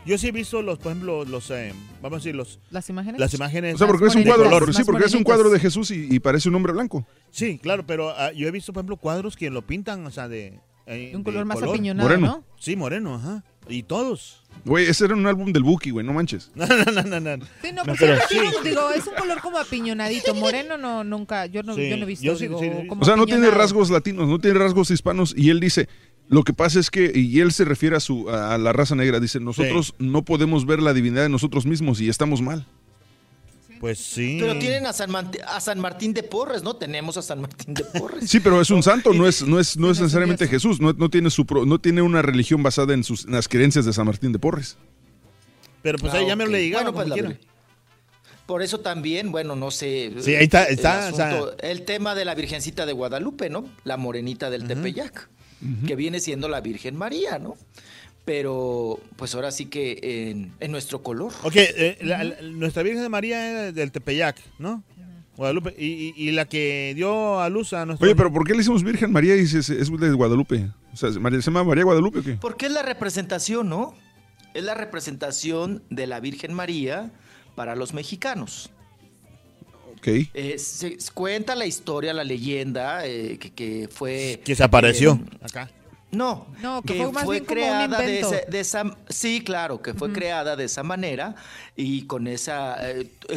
yo 0.06 0.17
sí 0.17 0.27
he 0.27 0.32
visto 0.32 0.61
los, 0.61 0.80
por 0.80 0.91
ejemplo, 0.91 1.25
los, 1.25 1.51
eh, 1.51 1.74
vamos 2.01 2.17
a 2.17 2.19
decir, 2.19 2.35
los, 2.35 2.59
Las 2.72 2.90
imágenes. 2.90 3.19
las 3.19 3.33
imágenes. 3.33 3.75
O 3.75 3.77
sea, 3.77 3.88
porque 3.88 4.06
es 4.08 4.16
un 4.16 4.24
cuadro, 4.24 4.74
sí, 4.74 4.83
porque 4.83 5.06
es 5.06 5.14
un 5.14 5.24
cuadro 5.24 5.50
de 5.50 5.59
Jesús 5.59 5.91
y, 5.91 6.08
y 6.14 6.19
parece 6.19 6.50
un 6.50 6.56
hombre 6.56 6.74
blanco. 6.74 7.06
Sí, 7.30 7.59
claro, 7.59 7.85
pero 7.85 8.09
ah, 8.09 8.32
yo 8.32 8.48
he 8.48 8.51
visto, 8.51 8.74
por 8.74 8.82
ejemplo, 8.82 8.98
cuadros 8.98 9.35
que 9.35 9.50
lo 9.50 9.61
pintan, 9.61 10.06
o 10.06 10.11
sea, 10.11 10.27
de... 10.27 10.59
eh, 10.88 11.09
De 11.11 11.16
un 11.16 11.24
de 11.24 11.32
color 11.32 11.45
más 11.45 11.61
apiñonado, 11.61 12.08
Moreno. 12.09 12.27
¿no? 12.27 12.43
Sí, 12.59 12.75
moreno, 12.75 13.16
ajá. 13.16 13.43
Y 13.69 13.83
todos. 13.83 14.41
Güey, 14.66 14.88
ese 14.88 15.06
era 15.06 15.14
un 15.14 15.25
álbum 15.27 15.53
del 15.53 15.61
Buki, 15.64 15.91
güey, 15.91 16.03
no 16.06 16.14
manches. 16.14 16.51
No, 16.56 16.66
no, 16.66 16.83
no, 16.91 17.03
no, 17.19 17.38
no. 17.38 17.45
Sí, 17.61 17.69
no, 17.72 17.74
No, 17.74 17.83
porque 17.85 18.06
pero 18.06 18.17
tiene 18.27 18.50
sí. 18.50 18.56
digo, 18.69 18.90
es 18.91 19.06
un 19.06 19.14
color 19.14 19.40
como 19.40 19.59
apiñonadito. 19.59 20.33
Moreno 20.33 20.77
no, 20.77 21.03
nunca, 21.03 21.45
yo 21.45 21.61
no, 21.61 21.75
Sí, 21.75 21.88
yo 21.90 21.95
no 21.98 22.03
he 22.03 22.08
visto, 22.08 22.25
yo 22.25 22.35
sí, 22.35 22.48
digo, 22.48 22.59
sí, 22.59 22.69
sí. 22.82 22.88
como 22.88 23.03
O 23.03 23.06
sea, 23.06 23.16
no 23.16 23.25
tiene 23.25 23.41
apiñonado. 23.41 23.61
rasgos 23.61 23.91
latinos, 23.91 24.27
no 24.27 24.40
tiene 24.40 24.58
rasgos 24.58 24.90
hispanos. 24.90 25.33
Y 25.38 25.51
él 25.51 25.59
dice, 25.59 25.88
lo 26.32 26.43
que 26.43 26.53
pasa 26.53 26.80
es 26.80 26.90
que, 26.90 27.11
y 27.14 27.40
él 27.42 27.51
se 27.51 27.64
refiere 27.66 27.95
a, 27.95 28.00
su, 28.00 28.27
a 28.30 28.58
la 28.58 28.74
raza 28.74 28.95
negra, 28.95 29.19
dice, 29.19 29.40
nosotros 29.40 29.93
no 30.00 30.24
podemos 30.26 30.66
ver 30.66 30.82
la 30.82 30.93
divinidad 30.93 31.22
de 31.24 31.30
nosotros 31.30 31.66
mismos 31.68 32.01
y 32.01 32.10
estamos 32.10 32.42
mal. 32.42 32.66
Pues 33.80 33.98
sí. 34.00 34.38
Pero 34.40 34.58
tienen 34.60 34.85
a 34.85 34.93
San, 34.93 35.10
Man- 35.11 35.32
a 35.48 35.60
San 35.60 35.80
Martín 35.80 36.14
de 36.14 36.22
Porres, 36.24 36.61
¿no? 36.64 36.76
Tenemos 36.76 37.18
a 37.18 37.22
San 37.24 37.42
Martín 37.42 37.74
de 37.74 37.84
Porres. 37.84 38.30
Sí, 38.30 38.40
pero 38.40 38.61
es 38.61 38.69
un 38.69 38.84
santo, 38.84 39.11
no 39.11 39.27
es, 39.27 39.42
no 39.45 39.60
es, 39.60 39.76
no 39.76 39.90
es 39.90 40.00
necesariamente 40.00 40.48
Jesús, 40.48 40.80
no, 40.80 40.93
no 40.93 41.10
tiene 41.10 41.30
su 41.32 41.45
pro- 41.48 41.66
no 41.66 41.80
tiene 41.80 42.01
una 42.03 42.22
religión 42.22 42.61
basada 42.64 42.93
en, 42.93 43.03
sus, 43.03 43.26
en 43.26 43.32
las 43.32 43.48
creencias 43.48 43.85
de 43.85 43.93
San 43.93 44.06
Martín 44.06 44.32
de 44.32 44.40
Porres. 44.40 44.77
Pero 45.82 45.98
pues 45.98 46.14
Ah, 46.14 46.18
ahí 46.18 46.27
ya 46.27 46.35
me 46.35 46.45
lo 46.45 46.51
llegaron 46.51 46.93
Bueno, 46.93 47.16
pues. 47.16 47.38
Por 48.45 48.61
eso 48.61 48.82
también, 48.82 49.32
bueno, 49.32 49.56
no 49.56 49.72
sé. 49.72 50.11
Sí, 50.19 50.35
ahí 50.35 50.43
está- 50.43 50.66
el 50.66 50.76
está, 50.76 51.10
o 51.11 51.16
sea- 51.16 51.30
asunto- 51.30 51.58
el 51.61 51.82
tema 51.84 52.14
de 52.16 52.24
la 52.26 52.35
Virgencita 52.35 52.85
de 52.85 52.93
Guadalupe, 52.93 53.50
¿no? 53.50 53.66
La 53.84 53.98
morenita 53.98 54.50
del 54.51 54.68
Tepeyac, 54.68 55.27
que 55.88 55.96
viene 55.96 56.20
siendo 56.20 56.48
la 56.50 56.62
Virgen 56.62 56.96
María, 56.96 57.40
¿no? 57.40 57.56
Pero, 58.26 59.00
pues 59.16 59.34
ahora 59.36 59.52
sí 59.52 59.66
que 59.66 60.00
en, 60.32 60.54
en 60.60 60.72
nuestro 60.72 61.02
color. 61.02 61.32
Ok, 61.44 61.56
eh, 61.56 61.98
la- 62.02 62.24
la- 62.24 62.42
nuestra 62.42 62.84
Virgen 62.84 63.02
de 63.02 63.10
María 63.10 63.68
es 63.70 63.76
del 63.76 63.92
Tepeyac, 63.92 64.38
¿no? 64.60 64.84
Guadalupe. 65.38 65.74
Y, 65.78 65.86
y- 65.86 66.14
y 66.16 66.32
la 66.32 66.46
que 66.46 66.94
dio 66.96 67.40
a 67.40 67.50
luz 67.50 67.74
a 67.74 67.86
nuestro... 67.86 68.06
Oye, 68.06 68.16
pero 68.16 68.32
¿por 68.32 68.46
qué 68.46 68.54
le 68.54 68.62
hicimos 68.62 68.84
Virgen 68.84 69.12
María 69.12 69.36
y 69.36 69.40
es, 69.40 69.54
es- 69.56 69.70
es 69.70 69.90
de 69.90 70.12
Guadalupe? 70.14 70.70
O 70.94 70.98
sea, 70.98 71.10
María- 71.20 71.42
¿se 71.42 71.46
llama 71.50 71.64
María 71.64 71.84
Guadalupe 71.84 72.20
o 72.20 72.24
qué? 72.24 72.34
Porque 72.40 72.68
es 72.68 72.72
la 72.72 72.84
representación, 72.84 73.68
¿no? 73.70 73.96
Es 74.54 74.64
la 74.64 74.76
representación 74.76 75.82
de 75.90 76.06
la 76.06 76.20
Virgen 76.20 76.54
María 76.54 77.12
para 77.56 77.76
los 77.76 77.94
mexicanos. 77.94 78.70
Ok. 80.02 80.08
Eh, 80.34 80.58
se 80.58 80.98
cuenta 81.14 81.54
la 81.54 81.68
historia, 81.68 82.12
la 82.14 82.24
leyenda, 82.24 83.06
eh, 83.06 83.38
que, 83.40 83.52
que 83.54 83.88
fue... 83.92 84.42
Que 84.44 84.56
se 84.56 84.64
apareció 84.64 85.14
eh, 85.32 85.38
acá. 85.44 85.70
No, 86.12 86.48
No, 86.62 86.82
que 86.82 86.96
que, 86.96 87.04
fue 87.04 87.12
más 87.14 87.24
fue 87.24 87.36
bien 87.36 87.46
como 87.46 87.62
un 87.62 87.64
creada 87.68 88.00
de, 88.02 88.20
ese- 88.20 88.46
de 88.50 88.60
esa, 88.60 88.98
sí, 89.08 89.42
claro, 89.46 89.82
que 89.82 89.94
fue 89.94 90.12
creada 90.12 90.58
de 90.58 90.66
esa 90.66 90.84
manera 90.84 91.36
y 91.78 92.02
con 92.06 92.28
ese 92.28 92.52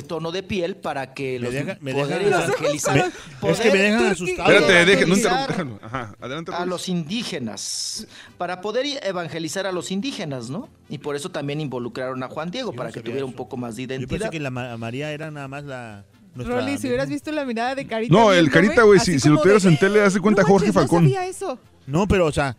tono 0.09 0.33
de 0.33 0.43
piel 0.43 0.75
para 0.75 1.15
que 1.15 1.34
Me 1.34 1.39
los 1.39 1.52
deja- 1.55 1.78
me 1.81 1.93
poder 1.93 2.25
dejan- 2.25 2.43
evangelizar, 2.49 3.12
Me- 3.43 3.51
es 3.52 3.60
que 3.60 3.70
me 3.70 3.78
dejan 3.78 4.07
asustado. 4.07 4.51
Espérate, 4.51 4.86
deje- 4.91 5.07
no 5.07 5.15
interrumpa. 5.17 5.86
Ajá, 5.86 6.17
adelante. 6.20 6.51
a 6.52 6.67
los 6.67 6.89
indígenas, 6.89 8.09
para 8.39 8.60
poder 8.60 8.86
evangelizar 9.05 9.68
a 9.68 9.70
los 9.73 9.93
indígenas, 9.93 10.51
¿no? 10.51 10.68
Y 10.89 10.99
por 10.99 11.15
eso 11.15 11.31
también 11.31 11.60
involucraron 11.60 12.23
a 12.25 12.28
Juan 12.28 12.51
Diego, 12.51 12.73
Yo 12.73 12.76
para 12.76 12.89
no 12.89 12.93
que 12.94 13.01
tuviera 13.02 13.18
eso. 13.18 13.26
un 13.26 13.34
poco 13.34 13.57
más 13.57 13.76
de 13.76 13.83
Yo 13.83 13.89
pensé 13.89 14.02
identidad. 14.05 14.31
que 14.31 14.41
la 14.41 14.51
Ma- 14.51 14.76
María 14.78 15.12
era 15.12 15.31
nada 15.31 15.47
más 15.47 15.62
la... 15.62 16.05
nuestra 16.34 16.60
Rolly, 16.60 16.78
si 16.78 16.88
hubieras 16.88 17.08
visto 17.08 17.30
la 17.32 17.44
mirada 17.44 17.74
de 17.74 17.86
Carita. 17.86 18.12
No, 18.12 18.32
el 18.32 18.50
Carita, 18.50 18.82
güey, 18.82 19.00
si, 19.00 19.18
si 19.20 19.28
lo 19.28 19.40
tuvieras 19.40 19.62
de, 19.62 19.70
en 19.70 19.78
tele, 19.78 20.00
haz 20.02 20.14
de 20.14 20.20
cuenta 20.20 20.42
"No 20.42 20.48
Jorge 20.48 20.66
manches, 20.66 20.74
Falcón. 20.82 21.04
No 21.04 21.10
sabía 21.10 21.26
eso. 21.28 21.58
No, 21.86 22.08
pero, 22.08 22.26
o 22.26 22.32
sea, 22.32 22.56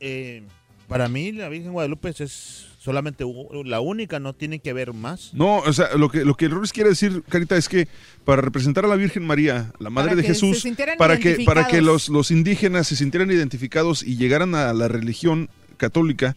eh, 0.00 0.42
para 0.88 1.08
mí 1.08 1.32
la 1.32 1.48
Virgen 1.48 1.72
Guadalupe 1.72 2.10
es 2.18 2.66
solamente 2.78 3.24
la 3.64 3.80
única, 3.80 4.20
no 4.20 4.32
tiene 4.32 4.60
que 4.60 4.72
ver 4.72 4.92
más. 4.92 5.34
No, 5.34 5.56
o 5.58 5.72
sea, 5.72 5.88
lo 5.96 6.08
que, 6.08 6.24
lo 6.24 6.36
que 6.36 6.46
Rolis 6.46 6.72
quiere 6.72 6.90
decir, 6.90 7.24
Carita, 7.28 7.56
es 7.56 7.68
que 7.68 7.88
para 8.24 8.42
representar 8.42 8.84
a 8.84 8.88
la 8.88 8.94
Virgen 8.94 9.26
María, 9.26 9.72
la 9.80 9.90
Madre 9.90 10.10
Para 10.10 10.22
de 10.22 10.28
Jesús, 10.28 10.64
para 10.96 11.18
que, 11.18 11.42
para 11.44 11.66
que 11.66 11.82
los, 11.82 12.08
los 12.08 12.30
indígenas 12.30 12.86
se 12.86 12.94
sintieran 12.94 13.30
identificados 13.32 14.04
y 14.04 14.16
llegaran 14.16 14.54
a 14.54 14.72
la 14.72 14.86
religión 14.86 15.50
católica, 15.78 16.36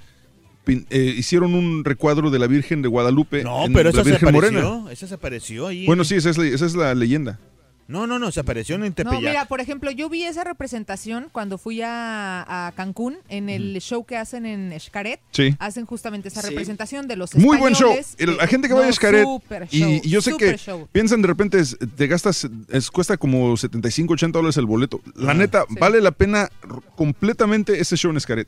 eh, 0.90 1.14
hicieron 1.18 1.54
un 1.56 1.84
recuadro 1.84 2.30
de 2.32 2.40
la 2.40 2.48
Virgen 2.48 2.82
de 2.82 2.88
Guadalupe. 2.88 3.44
No, 3.44 3.66
en 3.66 3.74
pero 3.74 3.86
la 3.86 3.90
esa 3.92 4.04
se 4.04 4.10
Virgen 4.12 4.30
apareció. 4.30 4.62
Morena. 4.70 4.92
Esa 4.92 5.08
se 5.08 5.14
apareció 5.14 5.68
ahí. 5.68 5.86
Bueno, 5.86 6.04
sí, 6.04 6.16
esa 6.16 6.30
es, 6.30 6.38
la, 6.38 6.46
esa 6.46 6.66
es 6.66 6.76
la 6.76 6.94
leyenda. 6.96 7.40
No, 7.88 8.06
no, 8.06 8.20
no, 8.20 8.32
se 8.32 8.40
apareció 8.40 8.76
en 8.76 8.82
No, 8.82 8.92
Tepeyac. 8.94 9.20
mira, 9.20 9.46
por 9.46 9.62
ejemplo, 9.62 9.90
yo 9.90 10.10
vi 10.10 10.24
esa 10.24 10.44
representación 10.44 11.30
cuando 11.32 11.58
fui 11.58 11.82
a, 11.82 12.68
a 12.68 12.72
Cancún 12.74 13.18
en 13.30 13.50
el 13.50 13.80
show 13.82 14.06
que 14.06 14.16
hacen 14.16 14.46
en 14.46 14.80
Xcaret. 14.80 15.20
Sí. 15.32 15.56
Hacen 15.58 15.88
justamente 15.88 16.28
esa 16.28 16.44
Sí. 16.44 16.50
representación 16.50 17.08
de 17.08 17.16
los 17.16 17.34
Muy 17.34 17.58
buen 17.58 17.74
show. 17.74 17.90
españoles. 17.94 18.14
El- 18.20 18.38
La 18.38 18.44
Eh, 18.44 18.48
gente 18.48 18.68
que 18.68 18.76
vaya 18.76 18.86
a 18.86 18.90
no, 18.90 18.94
Xcaret, 18.94 19.26
y, 19.72 19.80
show, 19.80 19.90
y 20.04 20.08
yo 20.08 20.22
sé 20.22 20.38
que 20.38 20.56
show. 20.60 20.88
piensan 20.92 21.24
de 21.24 21.30
repente, 21.30 21.58
es- 21.60 21.80
te 21.96 22.06
gastas, 22.06 22.48
es, 22.70 22.92
cuesta 22.92 23.18
como 23.18 23.58
75, 23.58 24.14
80 24.14 24.38
dólares 24.38 24.58
el 24.58 24.68
boleto. 24.68 25.02
La 25.16 25.32
Ah, 25.32 25.34
neta, 25.34 25.66
sí. 25.68 25.74
vale 25.80 26.00
la 26.00 26.12
pena 26.12 26.52
completamente 26.96 27.80
ese 27.80 27.96
show 27.98 28.12
en 28.12 28.20
Xcaret. 28.20 28.48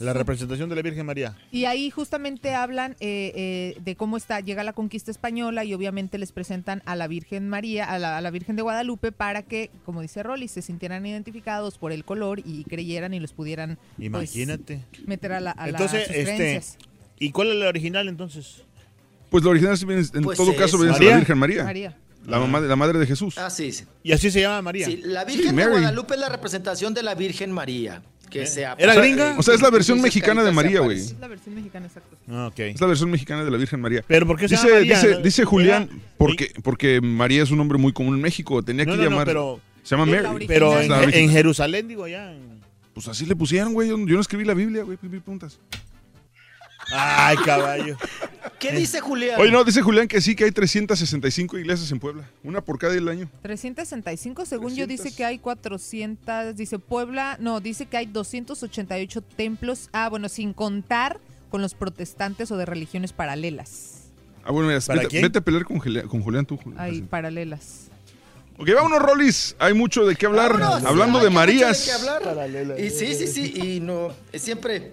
La 0.00 0.12
representación 0.12 0.68
de 0.68 0.76
la 0.76 0.82
Virgen 0.82 1.06
María. 1.06 1.36
Y 1.50 1.64
ahí 1.66 1.90
justamente 1.90 2.54
hablan 2.54 2.92
eh, 3.00 3.32
eh, 3.34 3.80
de 3.84 3.96
cómo 3.96 4.16
está, 4.16 4.40
llega 4.40 4.64
la 4.64 4.72
conquista 4.72 5.10
española 5.10 5.64
y 5.64 5.74
obviamente 5.74 6.18
les 6.18 6.32
presentan 6.32 6.82
a 6.86 6.96
la 6.96 7.06
Virgen 7.08 7.48
María, 7.48 7.84
a 7.84 7.98
la, 7.98 8.18
a 8.18 8.20
la 8.20 8.30
Virgen 8.30 8.56
de 8.56 8.62
Guadalupe 8.62 9.12
para 9.12 9.42
que, 9.42 9.70
como 9.84 10.00
dice 10.02 10.22
Rolly, 10.22 10.48
se 10.48 10.62
sintieran 10.62 11.04
identificados 11.06 11.78
por 11.78 11.92
el 11.92 12.04
color 12.04 12.40
y 12.44 12.64
creyeran 12.64 13.14
y 13.14 13.20
los 13.20 13.32
pudieran 13.32 13.76
pues, 13.96 14.06
Imagínate. 14.06 14.84
meter 15.06 15.32
a, 15.32 15.40
la, 15.40 15.54
a 15.56 15.68
Entonces, 15.68 16.08
las 16.08 16.16
este. 16.16 16.62
¿y 17.18 17.30
cuál 17.30 17.48
es 17.48 17.56
la 17.56 17.68
original 17.68 18.08
entonces? 18.08 18.62
Pues 19.30 19.44
la 19.44 19.50
original 19.50 19.78
sí 19.78 19.86
viene- 19.86 20.02
en 20.12 20.22
Pues 20.24 20.36
todo 20.36 20.50
es 20.52 20.58
caso 20.58 20.76
viene 20.78 20.92
la 20.92 21.16
Virgen 21.16 21.38
María. 21.38 21.64
María. 21.64 21.96
La, 22.26 22.38
mamá 22.38 22.60
de, 22.60 22.68
la 22.68 22.76
madre 22.76 22.98
de 23.00 23.06
Jesús. 23.06 23.36
Ah, 23.38 23.50
sí, 23.50 23.72
sí. 23.72 23.84
Y 24.04 24.12
así 24.12 24.30
se 24.30 24.40
llama 24.40 24.62
María. 24.62 24.86
Sí, 24.86 25.00
la 25.04 25.24
Sí, 25.26 25.36
Virgen 25.36 25.56
de. 25.56 25.66
Guadalupe 25.66 26.14
es 26.14 26.20
la 26.20 26.28
representación 26.28 26.94
de 26.94 27.02
la 27.02 27.14
Virgen 27.16 27.50
María. 27.50 28.02
Que 28.32 28.42
O 28.42 28.46
sea, 28.46 28.74
O 29.38 29.42
sea, 29.42 29.54
es 29.54 29.60
la 29.62 29.70
versión 29.70 30.00
mexicana 30.00 30.42
de 30.42 30.52
María, 30.52 30.80
güey. 30.80 30.98
Es 30.98 31.16
la 31.20 31.28
versión 31.28 31.54
mexicana, 31.54 31.86
exacto. 31.86 32.16
Ah, 32.28 32.48
ok. 32.50 32.58
Es 32.60 32.80
la 32.80 32.86
versión 32.86 33.10
mexicana 33.10 33.44
de 33.44 33.50
la 33.50 33.58
Virgen 33.58 33.80
María. 33.80 34.02
Pero 34.06 34.26
¿por 34.26 34.38
qué 34.38 34.48
se 34.48 34.54
dice, 34.54 34.66
llama 34.68 34.78
María? 34.80 34.94
Dice, 34.96 35.10
¿No? 35.10 35.18
dice 35.18 35.44
Julián, 35.44 35.82
Era- 35.92 36.02
porque, 36.16 36.52
porque 36.62 37.00
María 37.02 37.42
es 37.42 37.50
un 37.50 37.58
nombre 37.58 37.78
muy 37.78 37.92
común 37.92 38.14
en 38.14 38.22
México. 38.22 38.62
Tenía 38.62 38.84
que 38.86 38.92
no, 38.92 38.96
no, 38.96 39.02
llamar. 39.02 39.26
pero- 39.26 39.60
se 39.82 39.96
llama 39.96 40.06
Mary. 40.06 40.46
Pero 40.46 40.80
en. 40.80 41.30
Jerusalén, 41.30 41.88
digo, 41.88 42.04
allá. 42.04 42.32
en- 42.32 42.60
Pues 42.94 43.08
así 43.08 43.26
le 43.26 43.36
pusieron, 43.36 43.72
güey. 43.74 43.88
Yo, 43.88 43.98
yo 43.98 44.14
no 44.14 44.20
escribí 44.20 44.44
la 44.44 44.54
Biblia, 44.54 44.82
güey. 44.84 44.96
preguntas. 44.96 45.58
Ay, 46.92 47.36
caballo. 47.44 47.96
¿Qué 48.58 48.72
dice 48.72 49.00
Julián? 49.00 49.40
Oye, 49.40 49.50
no, 49.50 49.64
dice 49.64 49.82
Julián 49.82 50.06
que 50.06 50.20
sí, 50.20 50.36
que 50.36 50.44
hay 50.44 50.52
365 50.52 51.58
iglesias 51.58 51.90
en 51.90 51.98
Puebla. 51.98 52.28
Una 52.44 52.60
por 52.60 52.78
cada 52.78 52.92
del 52.92 53.08
año. 53.08 53.28
365, 53.42 54.46
según 54.46 54.74
yo, 54.74 54.86
dice 54.86 55.14
que 55.14 55.24
hay 55.24 55.38
400, 55.38 56.54
dice 56.56 56.78
Puebla, 56.78 57.36
no, 57.40 57.60
dice 57.60 57.86
que 57.86 57.96
hay 57.96 58.06
288 58.06 59.20
templos, 59.22 59.88
ah, 59.92 60.08
bueno, 60.08 60.28
sin 60.28 60.52
contar 60.52 61.18
con 61.50 61.60
los 61.60 61.74
protestantes 61.74 62.50
o 62.50 62.56
de 62.56 62.66
religiones 62.66 63.12
paralelas. 63.12 64.04
Ah, 64.44 64.50
bueno, 64.52 64.68
mira, 64.68 64.80
¿Para 64.80 65.00
vete, 65.00 65.08
quién? 65.10 65.22
vete 65.22 65.38
a 65.38 65.42
pelear 65.42 65.64
con, 65.64 65.78
Julián- 65.78 66.08
con 66.08 66.22
Julián 66.22 66.46
tú. 66.46 66.56
Julián. 66.56 66.80
Hay 66.82 67.02
paralelas. 67.02 67.88
Ok, 68.58 68.68
vámonos, 68.74 69.00
Rolis. 69.00 69.56
Hay 69.58 69.74
mucho 69.74 70.04
de 70.06 70.14
qué 70.14 70.26
hablar. 70.26 70.58
Vámonos. 70.58 70.84
Hablando 70.84 71.18
Hay 71.18 71.24
de 71.24 71.30
mucho 71.30 71.40
Marías. 71.40 71.84
qué 71.84 71.92
hablar. 71.92 72.78
Y 72.80 72.90
sí, 72.90 73.14
sí, 73.14 73.26
sí, 73.26 73.52
y 73.56 73.80
no, 73.80 74.08
es 74.32 74.42
siempre 74.42 74.92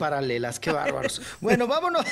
paralelas, 0.00 0.58
qué 0.58 0.72
bárbaros. 0.72 1.20
Bueno, 1.40 1.66
vámonos 1.66 2.04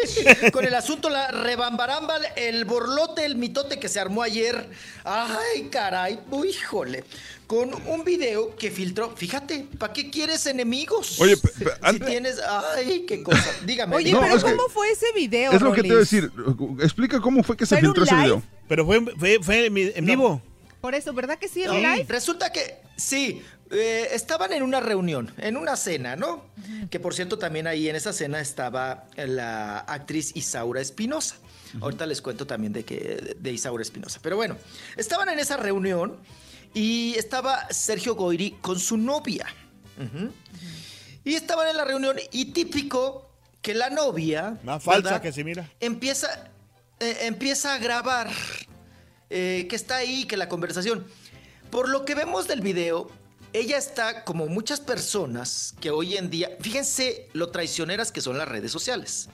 con 0.52 0.64
el 0.64 0.74
asunto, 0.74 1.10
la 1.10 1.30
rebambaramba, 1.30 2.16
el 2.36 2.64
borlote, 2.64 3.24
el 3.26 3.36
mitote 3.36 3.78
que 3.78 3.88
se 3.88 4.00
armó 4.00 4.22
ayer. 4.22 4.68
Ay, 5.04 5.68
caray, 5.70 6.18
uy, 6.30 6.48
híjole. 6.48 7.04
Con 7.46 7.74
un 7.86 8.04
video 8.04 8.56
que 8.56 8.70
filtró, 8.70 9.14
fíjate, 9.14 9.66
¿para 9.78 9.92
qué 9.92 10.10
quieres 10.10 10.46
enemigos? 10.46 11.20
Oye, 11.20 11.36
si 11.36 12.00
tienes, 12.00 12.40
ay, 12.40 13.04
qué 13.06 13.22
cosa. 13.22 13.52
Dígame. 13.66 13.96
Oye, 13.96 14.12
No, 14.12 14.20
pero 14.22 14.36
que- 14.36 14.56
¿cómo 14.56 14.68
fue 14.70 14.90
ese 14.90 15.12
video, 15.14 15.52
Es 15.52 15.60
lo 15.60 15.72
que 15.72 15.82
te 15.82 15.88
voy 15.88 15.96
a 15.98 16.00
decir. 16.00 16.32
Explica 16.80 17.20
cómo 17.20 17.42
fue 17.42 17.56
que 17.56 17.66
se 17.66 17.76
¿Fue 17.76 17.80
en 17.80 17.84
filtró 17.84 18.04
ese 18.04 18.14
video. 18.14 18.42
Pero 18.66 18.86
fue, 18.86 19.04
fue, 19.18 19.38
fue 19.42 19.66
en 19.66 20.06
vivo. 20.06 20.40
Por 20.80 20.94
eso, 20.94 21.12
¿verdad 21.12 21.38
que 21.38 21.48
sí, 21.48 21.62
en 21.62 21.68
No, 21.68 21.74
live? 21.78 22.04
Resulta 22.08 22.50
que 22.52 22.76
sí, 22.96 23.42
eh, 23.74 24.14
estaban 24.14 24.52
en 24.52 24.62
una 24.62 24.80
reunión, 24.80 25.32
en 25.38 25.56
una 25.56 25.76
cena, 25.76 26.16
¿no? 26.16 26.44
Que 26.90 27.00
por 27.00 27.14
cierto 27.14 27.38
también 27.38 27.66
ahí 27.66 27.88
en 27.88 27.96
esa 27.96 28.12
cena 28.12 28.40
estaba 28.40 29.04
la 29.16 29.80
actriz 29.80 30.34
Isaura 30.34 30.80
Espinosa. 30.80 31.36
Ahorita 31.80 32.06
les 32.06 32.22
cuento 32.22 32.46
también 32.46 32.72
de 32.72 32.84
que 32.84 33.36
de 33.38 33.52
Isaura 33.52 33.82
Espinosa. 33.82 34.20
Pero 34.22 34.36
bueno, 34.36 34.56
estaban 34.96 35.28
en 35.28 35.38
esa 35.40 35.56
reunión 35.56 36.16
y 36.72 37.14
estaba 37.16 37.68
Sergio 37.70 38.14
Goiri 38.14 38.52
con 38.60 38.78
su 38.78 38.96
novia. 38.96 39.46
Y 41.24 41.34
estaban 41.34 41.68
en 41.68 41.76
la 41.76 41.84
reunión 41.84 42.16
y 42.32 42.46
típico 42.52 43.30
que 43.62 43.74
la 43.74 43.90
novia 43.90 44.58
Más 44.62 44.82
falsa 44.82 45.02
¿verdad? 45.02 45.22
que 45.22 45.32
se 45.32 45.42
mira. 45.42 45.70
empieza, 45.80 46.50
eh, 47.00 47.16
empieza 47.22 47.74
a 47.74 47.78
grabar 47.78 48.30
eh, 49.30 49.66
que 49.68 49.74
está 49.76 49.96
ahí, 49.96 50.26
que 50.26 50.36
la 50.36 50.48
conversación. 50.48 51.06
Por 51.70 51.88
lo 51.88 52.04
que 52.04 52.14
vemos 52.14 52.46
del 52.46 52.60
video, 52.60 53.10
ella 53.54 53.78
está 53.78 54.24
como 54.24 54.48
muchas 54.48 54.80
personas 54.80 55.74
que 55.80 55.90
hoy 55.90 56.16
en 56.16 56.28
día, 56.28 56.50
fíjense 56.60 57.28
lo 57.34 57.50
traicioneras 57.50 58.10
que 58.10 58.20
son 58.20 58.36
las 58.36 58.48
redes 58.48 58.72
sociales, 58.72 59.28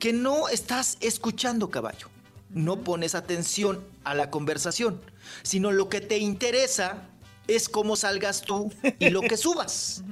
que 0.00 0.12
no 0.12 0.48
estás 0.48 0.98
escuchando 1.00 1.70
caballo, 1.70 2.08
no 2.50 2.80
pones 2.80 3.14
atención 3.14 3.84
a 4.02 4.14
la 4.14 4.28
conversación, 4.28 5.00
sino 5.44 5.70
lo 5.70 5.88
que 5.88 6.00
te 6.00 6.18
interesa 6.18 7.08
es 7.46 7.68
cómo 7.68 7.94
salgas 7.94 8.42
tú 8.42 8.72
y 8.98 9.10
lo 9.10 9.20
que 9.20 9.36
subas, 9.36 10.02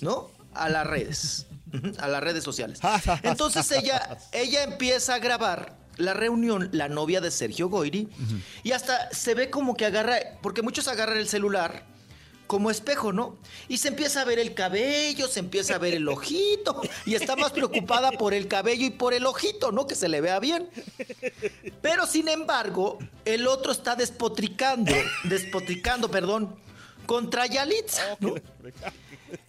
¿no? 0.00 0.30
A 0.54 0.70
las 0.70 0.86
redes, 0.86 1.46
a 1.98 2.08
las 2.08 2.22
redes 2.22 2.44
sociales. 2.44 2.80
Entonces 3.22 3.70
ella, 3.72 4.16
ella 4.32 4.64
empieza 4.64 5.16
a 5.16 5.18
grabar 5.18 5.76
la 5.98 6.14
reunión, 6.14 6.70
la 6.72 6.88
novia 6.88 7.20
de 7.20 7.30
Sergio 7.30 7.68
Goiri, 7.68 8.08
y 8.62 8.72
hasta 8.72 9.10
se 9.12 9.34
ve 9.34 9.50
como 9.50 9.76
que 9.76 9.84
agarra, 9.84 10.16
porque 10.40 10.62
muchos 10.62 10.88
agarran 10.88 11.18
el 11.18 11.28
celular 11.28 11.94
como 12.46 12.70
espejo, 12.70 13.12
¿no? 13.12 13.36
Y 13.68 13.78
se 13.78 13.88
empieza 13.88 14.22
a 14.22 14.24
ver 14.24 14.38
el 14.38 14.54
cabello, 14.54 15.28
se 15.28 15.40
empieza 15.40 15.74
a 15.74 15.78
ver 15.78 15.94
el 15.94 16.08
ojito, 16.08 16.80
y 17.04 17.14
está 17.14 17.36
más 17.36 17.52
preocupada 17.52 18.12
por 18.12 18.34
el 18.34 18.48
cabello 18.48 18.86
y 18.86 18.90
por 18.90 19.14
el 19.14 19.26
ojito, 19.26 19.72
¿no? 19.72 19.86
Que 19.86 19.94
se 19.94 20.08
le 20.08 20.20
vea 20.20 20.38
bien. 20.40 20.68
Pero 21.82 22.06
sin 22.06 22.28
embargo, 22.28 22.98
el 23.24 23.46
otro 23.46 23.72
está 23.72 23.96
despotricando, 23.96 24.92
despotricando, 25.24 26.10
perdón, 26.10 26.56
contra 27.06 27.46
Yalitza, 27.46 28.16
¿no? 28.20 28.34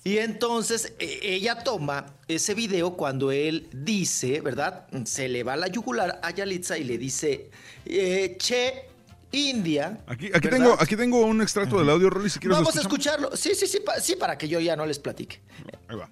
Y 0.04 0.18
entonces 0.18 0.94
e- 1.00 1.20
ella 1.22 1.64
toma 1.64 2.16
ese 2.28 2.54
video 2.54 2.96
cuando 2.96 3.32
él 3.32 3.68
dice, 3.72 4.42
¿verdad? 4.42 4.88
Se 5.06 5.28
le 5.28 5.44
va 5.44 5.56
la 5.56 5.68
yugular 5.68 6.20
a 6.24 6.32
Yalitza 6.32 6.78
y 6.78 6.84
le 6.84 6.98
dice, 6.98 7.50
eh, 7.86 8.36
che, 8.40 8.86
India. 9.32 10.00
Aquí, 10.08 10.30
aquí, 10.34 10.48
tengo, 10.48 10.76
aquí 10.80 10.96
tengo 10.96 11.26
un 11.26 11.42
extracto 11.42 11.80
del 11.80 11.90
audio, 11.90 12.10
Rolis, 12.10 12.34
si 12.34 12.40
quieres 12.40 12.58
Vamos 12.58 12.78
a 12.78 12.82
escucharlo. 12.82 13.36
Sí, 13.36 13.56
sí, 13.56 13.68
sí, 13.68 13.80
pa- 13.86 14.00
sí, 14.00 14.16
para 14.16 14.38
que 14.38 14.48
yo 14.48 14.60
ya 14.60 14.76
no 14.76 14.86
les 14.86 15.00
platique. 15.00 15.40
Ahí 15.88 15.98
va. 15.98 16.10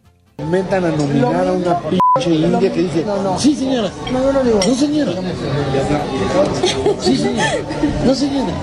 Metan 0.50 0.84
a 0.84 0.90
nominar 0.90 1.48
a 1.48 1.52
una 1.54 1.80
pinche 1.82 2.30
india 2.36 2.72
que 2.74 2.82
dice, 2.82 3.06
sí 3.40 3.56
señora, 3.56 3.90
no, 4.12 4.34
no 4.34 4.44
digo, 4.44 4.60
no 4.68 4.76
señora, 4.76 5.14
sí 7.02 7.16
señora, 7.18 7.56
no 8.06 8.14
señora, 8.16 8.54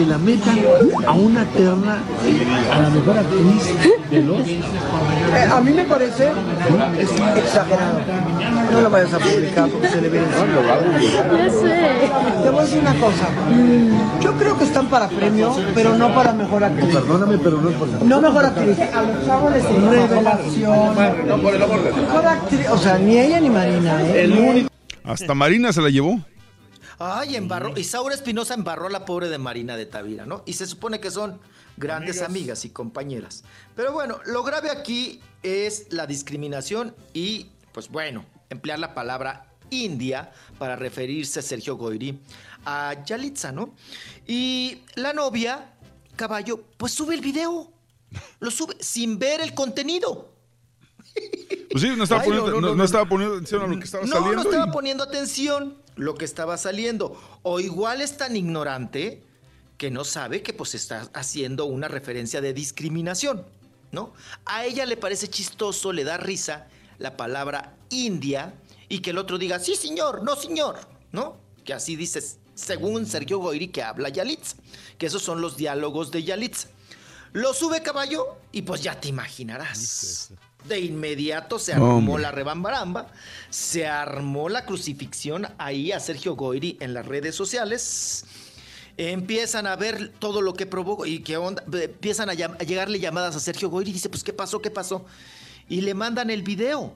que 0.00 0.06
la 0.06 0.18
metan 0.18 0.58
a 1.06 1.12
una 1.12 1.44
terna 1.44 1.98
a 2.72 2.80
la 2.80 2.90
mejor 2.90 3.18
actriz 3.18 4.10
de 4.10 4.22
los... 4.22 4.48
Eh, 4.48 5.48
a 5.52 5.60
mí 5.60 5.72
me 5.72 5.84
parece 5.84 6.30
exagerado. 7.36 8.00
No 8.72 8.80
lo 8.80 8.90
vayas 8.90 9.12
a 9.12 9.18
publicar 9.18 9.68
porque 9.68 9.88
se 9.88 10.00
le 10.00 10.08
ve 10.08 10.22
Ya 11.36 11.50
sé. 11.50 12.42
Te 12.42 12.50
voy 12.50 12.60
a 12.60 12.62
decir 12.62 12.80
una 12.80 12.94
cosa. 12.94 13.28
Yo 14.20 14.32
creo 14.38 14.58
que 14.58 14.64
están 14.64 14.86
para 14.86 15.08
premio, 15.08 15.54
pero 15.74 15.96
no 15.96 16.14
para 16.14 16.32
mejor 16.32 16.64
actriz. 16.64 16.94
Perdóname, 16.94 17.38
pero 17.38 17.60
no 17.60 17.68
es 17.68 17.76
por 17.76 17.88
nada. 17.88 18.04
No 18.04 18.20
mejor 18.20 18.44
actriz. 18.46 18.78
A 18.80 19.02
los 19.02 19.26
chavos 19.26 19.52
les 19.52 19.64
revelación. 19.64 20.96
Mejor 20.96 22.26
actriz. 22.26 22.68
O 22.70 22.78
sea, 22.78 22.98
ni 22.98 23.18
ella 23.18 23.40
ni 23.40 23.50
Marina. 23.50 24.02
¿eh? 24.02 24.22
El 24.24 24.32
único... 24.32 24.70
Hasta 25.04 25.34
Marina 25.34 25.72
se 25.72 25.82
la 25.82 25.90
llevó. 25.90 26.20
Ay, 27.02 27.34
embarró. 27.34 27.76
Isaura 27.78 28.14
Espinosa 28.14 28.52
embarró 28.52 28.86
a 28.86 28.90
la 28.90 29.06
pobre 29.06 29.30
de 29.30 29.38
Marina 29.38 29.74
de 29.76 29.86
Tavira, 29.86 30.26
¿no? 30.26 30.42
Y 30.44 30.52
se 30.52 30.66
supone 30.66 31.00
que 31.00 31.10
son 31.10 31.40
grandes 31.78 32.20
amigas, 32.20 32.66
y 32.66 32.70
compañeras. 32.70 33.42
Pero 33.74 33.92
bueno, 33.92 34.20
lo 34.26 34.42
grave 34.42 34.68
aquí 34.70 35.18
es 35.42 35.86
la 35.90 36.06
discriminación 36.06 36.94
y, 37.14 37.46
pues 37.72 37.88
bueno, 37.88 38.26
emplear 38.50 38.78
la 38.78 38.92
palabra 38.92 39.46
India 39.70 40.30
para 40.58 40.76
referirse 40.76 41.38
a 41.40 41.42
Sergio 41.42 41.76
Goiri 41.78 42.20
a 42.66 43.02
Yalitza, 43.06 43.50
¿no? 43.50 43.74
Y 44.26 44.82
la 44.94 45.14
novia, 45.14 45.72
caballo, 46.16 46.62
pues 46.76 46.92
sube 46.92 47.14
el 47.14 47.22
video. 47.22 47.72
Lo 48.40 48.50
sube 48.50 48.76
sin 48.80 49.18
ver 49.18 49.40
el 49.40 49.54
contenido. 49.54 50.34
Pues 51.70 51.82
sí, 51.82 51.88
no 51.96 52.04
estaba, 52.04 52.20
Ay, 52.22 52.28
no, 52.28 52.34
poniendo, 52.36 52.50
no, 52.50 52.60
no, 52.60 52.60
no, 52.60 52.68
no 52.68 52.74
no. 52.74 52.84
estaba 52.84 53.06
poniendo 53.08 53.36
atención 53.36 53.62
a 53.62 53.66
lo 53.68 53.78
que 53.78 53.84
estaba 53.84 54.04
no, 54.04 54.12
saliendo. 54.12 54.34
no 54.34 54.42
estaba 54.50 54.66
y- 54.68 54.70
poniendo 54.72 55.04
atención 55.04 55.76
lo 56.00 56.14
que 56.14 56.24
estaba 56.24 56.56
saliendo. 56.56 57.20
O 57.42 57.60
igual 57.60 58.00
es 58.00 58.16
tan 58.16 58.36
ignorante 58.36 59.22
que 59.76 59.90
no 59.90 60.04
sabe 60.04 60.42
que 60.42 60.52
pues 60.52 60.74
está 60.74 61.08
haciendo 61.14 61.64
una 61.64 61.88
referencia 61.88 62.40
de 62.40 62.52
discriminación, 62.52 63.46
¿no? 63.92 64.12
A 64.44 64.64
ella 64.64 64.84
le 64.84 64.96
parece 64.96 65.28
chistoso, 65.28 65.92
le 65.92 66.04
da 66.04 66.16
risa 66.16 66.68
la 66.98 67.16
palabra 67.16 67.76
India 67.88 68.54
y 68.88 69.00
que 69.00 69.10
el 69.10 69.18
otro 69.18 69.38
diga, 69.38 69.58
sí 69.58 69.76
señor, 69.76 70.22
no 70.22 70.36
señor, 70.36 70.78
¿no? 71.12 71.38
Que 71.64 71.72
así 71.72 71.96
dices, 71.96 72.38
según 72.54 73.06
Sergio 73.06 73.38
Goyri 73.38 73.68
que 73.68 73.82
habla 73.82 74.10
Yalitza, 74.10 74.56
que 74.98 75.06
esos 75.06 75.22
son 75.22 75.40
los 75.40 75.56
diálogos 75.56 76.10
de 76.10 76.24
Yalitza. 76.24 76.68
Lo 77.32 77.54
sube 77.54 77.82
caballo 77.82 78.36
y 78.52 78.62
pues 78.62 78.82
ya 78.82 79.00
te 79.00 79.08
imaginarás. 79.08 80.32
De 80.64 80.78
inmediato 80.80 81.58
se 81.58 81.72
armó 81.72 81.96
Hombre. 81.96 82.22
la 82.22 82.30
rebambaramba, 82.30 83.08
se 83.48 83.86
armó 83.86 84.48
la 84.48 84.64
crucifixión 84.66 85.48
ahí 85.58 85.90
a 85.92 86.00
Sergio 86.00 86.36
Goyri 86.36 86.76
en 86.80 86.94
las 86.94 87.06
redes 87.06 87.34
sociales. 87.34 88.24
Empiezan 88.96 89.66
a 89.66 89.76
ver 89.76 90.12
todo 90.18 90.42
lo 90.42 90.52
que 90.54 90.66
provocó 90.66 91.06
y 91.06 91.20
qué 91.20 91.36
onda. 91.38 91.64
Empiezan 91.72 92.28
a, 92.28 92.34
llam- 92.34 92.56
a 92.60 92.64
llegarle 92.64 93.00
llamadas 93.00 93.34
a 93.36 93.40
Sergio 93.40 93.70
Goyri 93.70 93.90
y 93.90 93.94
dice, 93.94 94.10
pues, 94.10 94.22
¿qué 94.22 94.32
pasó? 94.32 94.60
¿Qué 94.60 94.70
pasó? 94.70 95.06
Y 95.68 95.80
le 95.80 95.94
mandan 95.94 96.28
el 96.30 96.42
video 96.42 96.94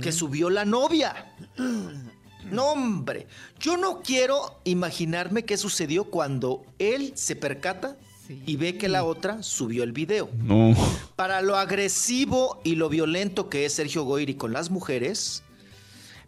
que 0.00 0.12
subió 0.12 0.48
la 0.50 0.64
novia. 0.64 1.34
No, 2.50 2.72
hombre, 2.72 3.28
yo 3.60 3.76
no 3.76 4.00
quiero 4.02 4.58
imaginarme 4.64 5.44
qué 5.44 5.56
sucedió 5.56 6.06
cuando 6.06 6.66
él 6.80 7.12
se 7.14 7.36
percata 7.36 7.96
y 8.28 8.56
ve 8.56 8.76
que 8.78 8.88
la 8.88 9.04
otra 9.04 9.42
subió 9.42 9.82
el 9.82 9.92
video. 9.92 10.30
No. 10.36 10.74
Para 11.16 11.40
lo 11.42 11.56
agresivo 11.56 12.60
y 12.64 12.76
lo 12.76 12.88
violento 12.88 13.48
que 13.48 13.64
es 13.66 13.74
Sergio 13.74 14.04
Goyri 14.04 14.34
con 14.34 14.52
las 14.52 14.70
mujeres, 14.70 15.42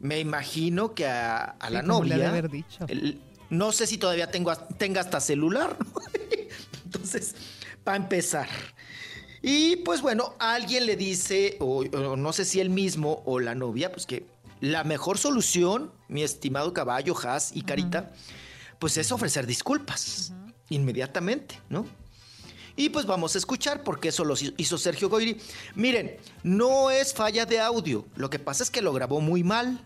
me 0.00 0.18
imagino 0.20 0.94
que 0.94 1.06
a, 1.06 1.44
a 1.44 1.70
la 1.70 1.80
Sí, 1.82 1.86
como 1.86 2.04
le 2.04 2.14
novia, 2.16 2.28
haber 2.28 2.50
dicho. 2.50 2.84
el- 2.88 3.20
no 3.50 3.72
sé 3.72 3.86
si 3.86 3.98
todavía 3.98 4.30
tengo, 4.30 4.54
tenga 4.78 5.00
hasta 5.00 5.20
celular. 5.20 5.76
Entonces, 6.84 7.34
para 7.84 7.96
empezar. 7.98 8.48
Y 9.42 9.76
pues 9.76 10.00
bueno, 10.00 10.34
alguien 10.38 10.86
le 10.86 10.96
dice, 10.96 11.56
o, 11.60 11.84
o 11.84 12.16
no 12.16 12.32
sé 12.32 12.44
si 12.44 12.60
él 12.60 12.70
mismo 12.70 13.22
o 13.26 13.40
la 13.40 13.54
novia, 13.54 13.92
pues 13.92 14.06
que 14.06 14.26
la 14.60 14.84
mejor 14.84 15.18
solución, 15.18 15.92
mi 16.08 16.22
estimado 16.22 16.72
caballo, 16.72 17.14
Haas 17.22 17.50
y 17.54 17.62
Carita, 17.62 18.12
pues 18.78 18.96
es 18.96 19.12
ofrecer 19.12 19.46
disculpas 19.46 20.32
inmediatamente, 20.70 21.58
¿no? 21.68 21.86
Y 22.76 22.88
pues 22.88 23.06
vamos 23.06 23.34
a 23.36 23.38
escuchar 23.38 23.82
porque 23.84 24.08
eso 24.08 24.24
lo 24.24 24.34
hizo 24.56 24.78
Sergio 24.78 25.08
Goyri. 25.08 25.36
Miren, 25.76 26.16
no 26.42 26.90
es 26.90 27.14
falla 27.14 27.46
de 27.46 27.60
audio, 27.60 28.04
lo 28.16 28.28
que 28.30 28.38
pasa 28.40 28.64
es 28.64 28.70
que 28.70 28.82
lo 28.82 28.92
grabó 28.92 29.20
muy 29.20 29.42
mal. 29.44 29.80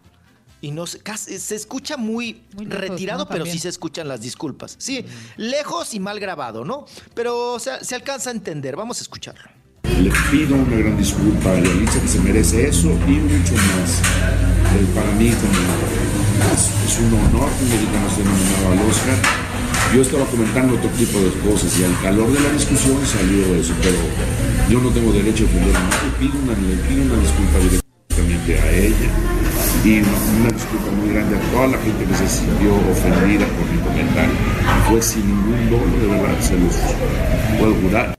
Y 0.61 0.73
no 0.73 0.89
se, 0.89 0.99
casi- 0.99 1.39
se 1.39 1.55
escucha 1.55 1.97
muy, 1.97 2.43
lejos, 2.57 2.75
retirado, 2.81 3.21
¿no? 3.25 3.29
pero 3.29 3.47
sí 3.47 3.61
se 3.61 3.69
escuchan 3.69 4.09
las 4.09 4.21
disculpas. 4.23 4.75
Sí, 4.79 5.05
lejos 5.37 5.95
y 5.95 6.01
mal 6.01 6.19
grabado, 6.19 6.65
¿no? 6.65 6.85
Pero 7.15 7.53
o 7.53 7.61
sea, 7.61 7.85
se 7.85 7.95
alcanza 7.95 8.31
a 8.31 8.33
entender. 8.33 8.75
Vamos 8.75 8.99
a 8.99 9.03
escucharlo. 9.03 9.49
Le 9.85 10.11
pido 10.33 10.57
una 10.57 10.77
gran 10.77 10.97
disculpa 10.99 11.53
a 11.53 11.61
Yalitza 11.61 12.01
que 12.03 12.09
se 12.09 12.19
merece 12.19 12.67
eso 12.69 12.89
y 12.89 13.11
mucho 13.21 13.53
más. 13.55 14.01
Eh, 14.01 14.87
para 14.97 15.13
mí 15.13 15.31
como 15.31 16.53
es, 16.53 16.91
es 16.93 16.99
un 16.99 17.15
honor 17.15 17.49
que 17.57 17.65
un 17.65 17.71
mexicano 17.71 18.09
esté 18.09 18.25
nominado 18.25 18.73
al 18.73 18.91
Oscar. 18.91 19.48
Yo 19.94 20.02
estaba 20.02 20.26
comentando 20.26 20.75
otro 20.75 20.91
tipo 20.91 21.18
de 21.18 21.31
cosas 21.49 21.78
y 21.81 21.84
al 21.84 21.99
calor 22.02 22.31
de 22.31 22.41
la 22.41 22.50
discusión 22.50 23.05
salió 23.07 23.55
eso, 23.55 23.73
pero 23.83 23.97
yo 24.68 24.81
no 24.81 24.91
tengo 24.91 25.12
derecho 25.12 25.44
a 25.44 25.47
ofender 25.47 25.76
a 25.76 25.81
nadie. 25.81 26.10
Pido 26.18 26.39
una, 26.42 26.52
le 26.52 26.76
pido 26.76 27.02
una 27.05 27.23
disculpa 27.23 27.58
directamente 27.58 28.60
a 28.60 28.70
ella 28.70 29.10
y 29.84 30.00
una, 30.00 30.50
disculpa 30.50 30.91
muy 30.91 31.08
grande 31.15 31.36
a 31.39 31.41
toda 31.52 31.68
la 31.68 31.78
gente 31.78 32.05
que 32.05 32.15
se 32.15 32.28
sintió 32.28 32.75
ofendida 32.91 33.47
por 33.47 33.67
mi 33.70 33.81
comentario. 33.81 34.34
Y 34.60 34.91
fue 34.91 35.02
sin 35.02 35.26
ningún 35.26 35.70
dolo, 35.70 35.99
de 35.99 36.07
verdad, 36.07 36.41
se 36.42 36.58
los 36.58 36.75
puedo 37.58 37.75
jurar. 37.76 38.18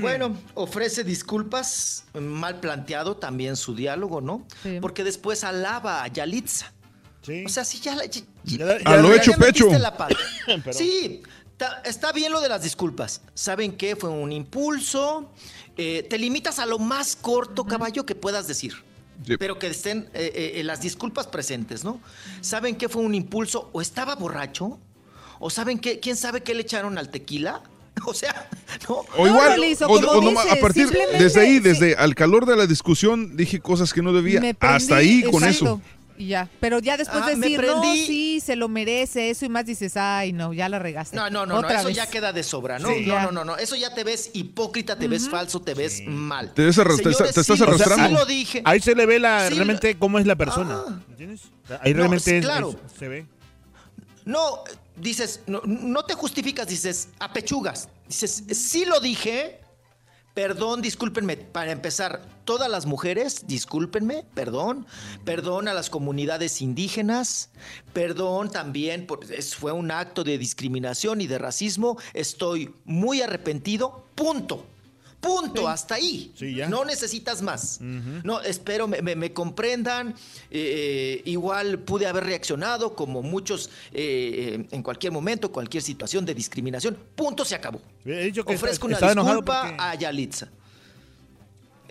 Bueno, 0.00 0.36
ofrece 0.54 1.02
disculpas, 1.02 2.04
mal 2.14 2.60
planteado 2.60 3.16
también 3.16 3.56
su 3.56 3.74
diálogo, 3.74 4.20
¿no? 4.20 4.46
Porque 4.80 5.02
después 5.02 5.42
alaba 5.42 6.04
a 6.04 6.06
Yalitza. 6.06 6.72
O 7.44 7.48
sea, 7.48 7.64
si 7.64 7.80
ya 7.80 7.94
la. 7.94 8.06
ya- 8.06 8.22
ya- 8.44 8.78
A 8.84 8.96
lo 8.96 9.12
hecho 9.14 9.32
pecho. 9.32 9.68
la 9.78 9.96
pata. 9.96 10.16
Perdón. 10.46 10.72
sí, 10.74 11.22
ta- 11.56 11.82
está 11.84 12.12
bien 12.12 12.32
lo 12.32 12.40
de 12.40 12.48
las 12.48 12.62
disculpas. 12.62 13.20
¿Saben 13.34 13.72
qué? 13.76 13.96
Fue 13.96 14.08
un 14.10 14.32
impulso. 14.32 15.30
Eh, 15.76 16.06
te 16.08 16.18
limitas 16.18 16.58
a 16.58 16.66
lo 16.66 16.78
más 16.78 17.16
corto, 17.16 17.64
caballo, 17.64 18.04
que 18.06 18.14
puedas 18.14 18.46
decir. 18.48 18.74
Pero 19.38 19.58
que 19.58 19.66
estén 19.66 20.08
eh, 20.14 20.52
eh, 20.56 20.62
las 20.64 20.80
disculpas 20.80 21.26
presentes, 21.26 21.82
¿no? 21.84 22.00
¿Saben 22.40 22.76
qué 22.76 22.88
fue 22.88 23.02
un 23.02 23.14
impulso? 23.16 23.68
¿O 23.72 23.80
estaba 23.82 24.14
borracho? 24.14 24.78
¿O 25.40 25.50
saben 25.50 25.78
qué? 25.80 25.98
¿Quién 25.98 26.16
sabe 26.16 26.42
qué 26.42 26.54
le 26.54 26.62
echaron 26.62 26.98
al 26.98 27.10
tequila? 27.10 27.62
O 28.06 28.14
sea, 28.14 28.48
no. 28.88 29.04
O 29.16 29.26
igual, 29.26 29.56
Lolizo, 29.56 29.86
o- 29.86 30.00
como 30.00 30.28
o 30.28 30.30
no 30.32 30.38
a 30.40 30.54
partir, 30.60 30.88
desde 31.18 31.40
ahí, 31.40 31.58
desde 31.58 31.96
al 31.96 32.14
calor 32.14 32.46
de 32.46 32.54
la 32.54 32.64
discusión, 32.68 33.36
dije 33.36 33.58
cosas 33.58 33.92
que 33.92 34.02
no 34.02 34.12
debía. 34.12 34.40
Me 34.40 34.54
prendí, 34.54 34.76
Hasta 34.76 34.96
ahí 34.96 35.22
con 35.24 35.42
exacto, 35.42 35.48
eso. 35.50 35.80
Y 36.18 36.26
ya. 36.26 36.50
Pero 36.60 36.80
ya 36.80 36.96
después 36.96 37.22
Ah, 37.24 37.30
de 37.30 37.36
me 37.36 37.48
decir, 37.48 37.64
no, 37.64 37.82
sí, 37.94 38.40
se 38.44 38.56
lo 38.56 38.68
merece, 38.68 39.30
eso 39.30 39.44
y 39.44 39.48
más 39.48 39.64
dices, 39.64 39.96
ay, 39.96 40.32
no, 40.32 40.52
ya 40.52 40.68
la 40.68 40.78
regaste. 40.80 41.14
No, 41.16 41.30
no, 41.30 41.46
no, 41.46 41.62
no, 41.62 41.68
eso 41.70 41.86
vez. 41.88 41.96
ya 41.96 42.06
queda 42.10 42.32
de 42.32 42.42
sobra, 42.42 42.78
¿no? 42.80 42.88
Sí. 42.90 43.06
no, 43.06 43.22
no, 43.22 43.30
no, 43.32 43.44
no, 43.44 43.56
eso 43.56 43.76
ya 43.76 43.94
te 43.94 44.02
ves 44.02 44.30
hipócrita, 44.34 44.96
te 44.98 45.06
ves 45.06 45.28
falso, 45.28 45.60
te 45.60 45.74
ves 45.74 46.02
mal. 46.06 46.52
Te 46.54 46.64
ves 46.64 46.76
arras- 46.78 46.96
te- 46.96 47.04
Señores, 47.12 47.34
te 47.34 47.40
estás 47.40 47.56
sí 47.56 47.62
arrastrando. 47.62 48.08
sí 48.08 48.14
lo 48.14 48.26
dije. 48.26 48.62
Ahí 48.64 48.80
se 48.80 48.94
le 48.96 49.06
ve 49.06 49.18
la, 49.20 49.48
Sí, 49.48 49.54
realmente 49.54 49.96
cómo 49.96 50.18
es 50.18 50.26
la 50.26 50.34
persona. 50.36 51.00
¿Entiendes? 51.08 51.42
Ahí 51.82 51.92
No, 51.92 51.98
realmente 51.98 52.40
claro. 52.40 52.70
es- 52.84 52.98
se 52.98 53.08
ve. 53.08 53.26
No, 54.24 54.64
dices, 54.96 55.40
no, 55.46 55.62
no 55.64 56.04
te 56.04 56.14
justificas, 56.14 56.66
dices, 56.68 57.08
apechugas. 57.18 57.88
Dices, 58.08 58.42
sí 58.52 58.84
lo 58.84 59.00
dije, 59.00 59.57
perdón, 60.42 60.82
discúlpenme. 60.82 61.36
Para 61.36 61.72
empezar, 61.72 62.22
todas 62.44 62.70
las 62.70 62.86
mujeres, 62.86 63.48
discúlpenme, 63.48 64.24
perdón. 64.34 64.86
Perdón 65.24 65.66
a 65.66 65.74
las 65.74 65.90
comunidades 65.90 66.62
indígenas. 66.62 67.50
Perdón 67.92 68.48
también, 68.48 69.08
por- 69.08 69.24
es- 69.32 69.56
fue 69.56 69.72
un 69.72 69.90
acto 69.90 70.22
de 70.22 70.38
discriminación 70.38 71.20
y 71.20 71.26
de 71.26 71.38
racismo. 71.38 71.98
Estoy 72.14 72.72
muy 72.84 73.20
arrepentido, 73.20 74.04
punto. 74.14 74.64
Punto, 75.20 75.66
hasta 75.66 75.96
ahí. 75.96 76.32
No 76.68 76.84
necesitas 76.84 77.42
más. 77.42 77.80
No, 77.80 78.40
espero 78.40 78.86
me, 78.86 79.02
me- 79.02 79.16
me 79.16 79.32
comprendan. 79.32 80.14
Eh, 80.50 81.22
igual 81.24 81.80
pude 81.80 82.06
haber 82.06 82.24
reaccionado 82.24 82.94
como 82.94 83.22
muchos 83.22 83.68
eh, 83.92 84.66
en 84.70 84.82
cualquier 84.82 85.12
momento, 85.12 85.50
cualquier 85.50 85.82
situación 85.82 86.24
de 86.24 86.34
discriminación. 86.34 86.96
Punto, 87.16 87.44
se 87.44 87.54
acabó. 87.56 87.80
He 88.04 88.24
dicho 88.26 88.44
que 88.44 88.54
Ofrezco 88.54 88.88
está- 88.88 89.12
una 89.12 89.22
disculpa 89.22 89.62
porque- 89.62 89.76
a 89.82 89.94
Yalitza. 89.96 90.48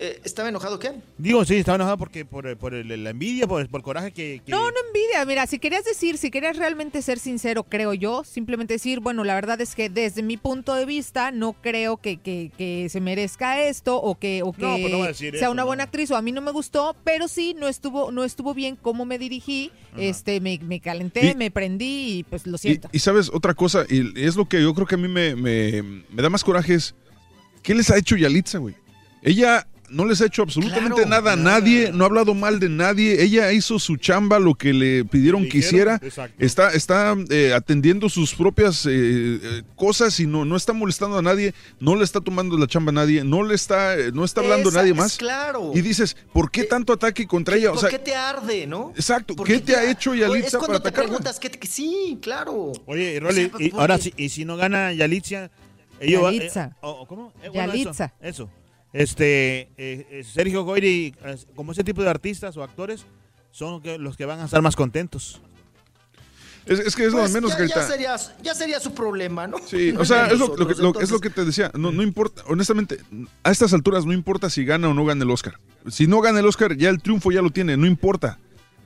Eh, 0.00 0.20
¿Estaba 0.22 0.48
enojado 0.48 0.78
qué? 0.78 0.92
Digo, 1.18 1.44
sí, 1.44 1.56
estaba 1.56 1.74
enojado 1.74 1.98
porque 1.98 2.24
por, 2.24 2.56
por 2.56 2.72
el- 2.72 3.02
la 3.02 3.10
envidia, 3.10 3.48
por, 3.48 3.68
por 3.68 3.80
el 3.80 3.84
coraje 3.84 4.12
que... 4.12 4.40
que- 4.46 4.52
No, 4.52 4.70
no 4.70 4.76
envidia. 4.86 5.24
Mira, 5.26 5.44
si 5.48 5.58
querías 5.58 5.84
decir, 5.84 6.18
si 6.18 6.30
querías 6.30 6.56
realmente 6.56 7.02
ser 7.02 7.18
sincero, 7.18 7.64
creo 7.64 7.94
yo, 7.94 8.22
simplemente 8.22 8.74
decir, 8.74 9.00
bueno, 9.00 9.24
la 9.24 9.34
verdad 9.34 9.60
es 9.60 9.74
que 9.74 9.90
desde 9.90 10.22
mi 10.22 10.36
punto 10.36 10.74
de 10.74 10.86
vista 10.86 11.32
no 11.32 11.52
creo 11.54 11.96
que, 11.96 12.16
que- 12.18 12.52
que 12.56 12.86
se 12.90 13.00
merezca 13.00 13.60
esto 13.62 13.96
o 14.00 14.16
que, 14.16 14.44
o 14.44 14.52
que 14.52 14.62
No, 14.62 14.76
pues 14.78 14.92
no 14.92 15.02
decir 15.04 15.32
sea 15.32 15.42
eso, 15.46 15.50
una 15.50 15.62
no. 15.62 15.66
buena 15.66 15.82
actriz 15.82 16.08
o 16.12 16.16
a 16.16 16.22
mí 16.22 16.30
no 16.30 16.42
me 16.42 16.52
gustó, 16.52 16.94
pero 17.02 17.26
sí 17.26 17.56
no 17.58 17.66
estuvo, 17.66 18.12
no 18.12 18.22
estuvo 18.22 18.54
bien 18.54 18.76
cómo 18.76 19.04
me 19.04 19.18
dirigí, 19.18 19.72
este, 19.96 20.40
me, 20.40 20.60
me 20.62 20.78
calenté, 20.78 21.32
Y- 21.32 21.34
me 21.34 21.50
prendí 21.50 22.18
y 22.18 22.22
pues 22.22 22.46
lo 22.46 22.54
Y, 22.54 22.58
siento. 22.58 22.88
y 22.92 23.00
sabes, 23.00 23.30
otra 23.34 23.54
cosa, 23.54 23.84
y 23.88 24.12
es 24.24 24.36
lo 24.36 24.48
que 24.48 24.62
yo 24.62 24.72
creo 24.74 24.86
que 24.86 24.94
a 24.94 24.98
mí 24.98 25.08
me, 25.08 25.34
me- 25.34 25.82
me 25.82 26.22
da 26.22 26.30
más 26.30 26.44
coraje 26.44 26.74
es, 26.74 26.94
¿qué 27.64 27.74
les 27.74 27.90
ha 27.90 27.98
hecho 27.98 28.14
Yalitza, 28.16 28.58
güey? 28.58 28.76
Ella 29.22 29.66
no 29.90 30.04
les 30.04 30.20
ha 30.20 30.26
hecho 30.26 30.42
absolutamente 30.42 31.02
Claro, 31.02 31.08
nada 31.08 31.32
a 31.32 31.36
nadie, 31.36 31.90
no 31.92 32.04
ha 32.04 32.06
hablado 32.08 32.34
mal 32.34 32.58
de 32.60 32.68
nadie, 32.68 33.22
ella 33.22 33.52
hizo 33.52 33.78
su 33.78 33.96
chamba, 33.96 34.38
lo 34.38 34.54
que 34.54 34.72
le 34.72 35.04
pidieron 35.04 35.48
que 35.48 35.58
hiciera, 35.58 35.98
exacto. 36.02 36.34
está, 36.44 36.72
está 36.72 37.16
eh, 37.30 37.52
atendiendo 37.54 38.08
sus 38.08 38.34
propias 38.34 38.86
eh, 38.86 38.90
eh, 38.92 39.62
cosas 39.76 40.18
y 40.20 40.26
no, 40.26 40.44
no 40.44 40.56
está 40.56 40.72
molestando 40.72 41.18
a 41.18 41.22
nadie, 41.22 41.54
no 41.80 41.96
le 41.96 42.04
está 42.04 42.20
tomando 42.20 42.56
la 42.58 42.66
chamba 42.66 42.90
a 42.90 42.94
nadie, 42.94 43.24
no 43.24 43.42
le 43.42 43.54
está, 43.54 43.96
eh, 43.98 44.10
no 44.12 44.24
está 44.24 44.40
hablando 44.40 44.68
a 44.70 44.72
nadie 44.72 44.90
es 44.92 44.96
más. 44.96 45.16
claro. 45.16 45.72
Y 45.74 45.80
dices, 45.80 46.16
¿por 46.32 46.50
qué 46.50 46.64
tanto 46.64 46.92
ataque 46.92 47.26
contra 47.26 47.56
ella? 47.56 47.72
O 47.72 47.74
¿Por 47.74 47.88
qué 47.88 47.98
te 47.98 48.14
arde, 48.14 48.66
no? 48.66 48.92
Exacto, 48.94 49.34
¿Por 49.36 49.46
¿qué 49.46 49.58
te 49.60 49.74
ha 49.76 49.90
hecho 49.90 50.14
Es 50.14 50.20
Yalitza 50.20 50.58
cuando 50.58 50.66
para 50.74 50.82
te 50.82 50.88
atacarla? 50.88 51.08
preguntas, 51.08 51.38
¿qué 51.40 51.50
te- 51.50 51.66
Sí, 51.66 52.18
claro. 52.22 52.72
Oye, 52.86 53.18
Rolly, 53.20 53.50
O 53.52 53.56
sea, 53.58 53.66
y 53.66 53.70
¿por 53.70 53.80
ahora 53.80 53.96
qué? 53.96 54.02
sí, 54.02 54.14
y 54.16 54.28
si 54.28 54.44
no 54.44 54.56
gana 54.56 54.92
Yalitza, 54.92 55.50
ellos 56.00 56.22
Yalitza. 56.22 56.64
eh, 56.66 56.76
o- 56.82 56.90
o 57.02 57.06
¿Cómo? 57.06 57.32
Eh, 57.42 57.48
bueno, 57.48 57.72
eso, 57.72 57.82
Yalitza. 57.84 58.14
Eso. 58.20 58.50
Este, 58.98 59.60
eh, 59.76 60.06
eh, 60.10 60.24
Sergio 60.24 60.64
Goyri, 60.64 61.14
como 61.54 61.70
ese 61.70 61.84
tipo 61.84 62.02
de 62.02 62.10
artistas 62.10 62.56
o 62.56 62.64
actores, 62.64 63.04
son 63.52 63.80
que- 63.80 63.96
los 63.96 64.16
que 64.16 64.24
van 64.24 64.40
a 64.40 64.46
estar 64.46 64.60
más 64.60 64.74
contentos. 64.74 65.40
Es, 66.66 66.80
es 66.80 66.96
que 66.96 67.04
es 67.06 67.12
lo 67.12 67.20
Pues 67.20 67.30
menos, 67.32 67.56
ya, 67.56 67.64
ya 67.64 67.86
sería, 67.86 68.16
ya 68.42 68.54
sería 68.56 68.80
su 68.80 68.92
problema, 68.92 69.46
¿no? 69.46 69.58
Sí, 69.64 69.92
o 69.98 70.04
sea, 70.04 70.26
es 70.26 70.38
lo, 70.40 70.48
lo 70.48 70.54
que, 70.56 70.58
nosotros, 70.64 70.68
lo- 70.68 70.70
es 70.72 70.78
lo 70.80 70.88
entonces- 70.88 71.20
que 71.20 71.30
te 71.30 71.44
decía. 71.44 71.70
No, 71.74 71.92
no 71.92 72.02
importa, 72.02 72.42
honestamente, 72.48 72.98
a 73.44 73.52
estas 73.52 73.72
alturas 73.72 74.04
no 74.04 74.12
importa 74.12 74.50
si 74.50 74.64
gana 74.64 74.88
o 74.88 74.94
no 74.94 75.04
gana 75.04 75.22
el 75.22 75.30
Oscar. 75.30 75.60
Si 75.88 76.08
no 76.08 76.20
gana 76.20 76.40
el 76.40 76.46
Oscar, 76.46 76.76
ya 76.76 76.88
el 76.90 77.00
triunfo 77.00 77.30
ya 77.30 77.40
lo 77.40 77.50
tiene, 77.50 77.76
no 77.76 77.86
importa. 77.86 78.40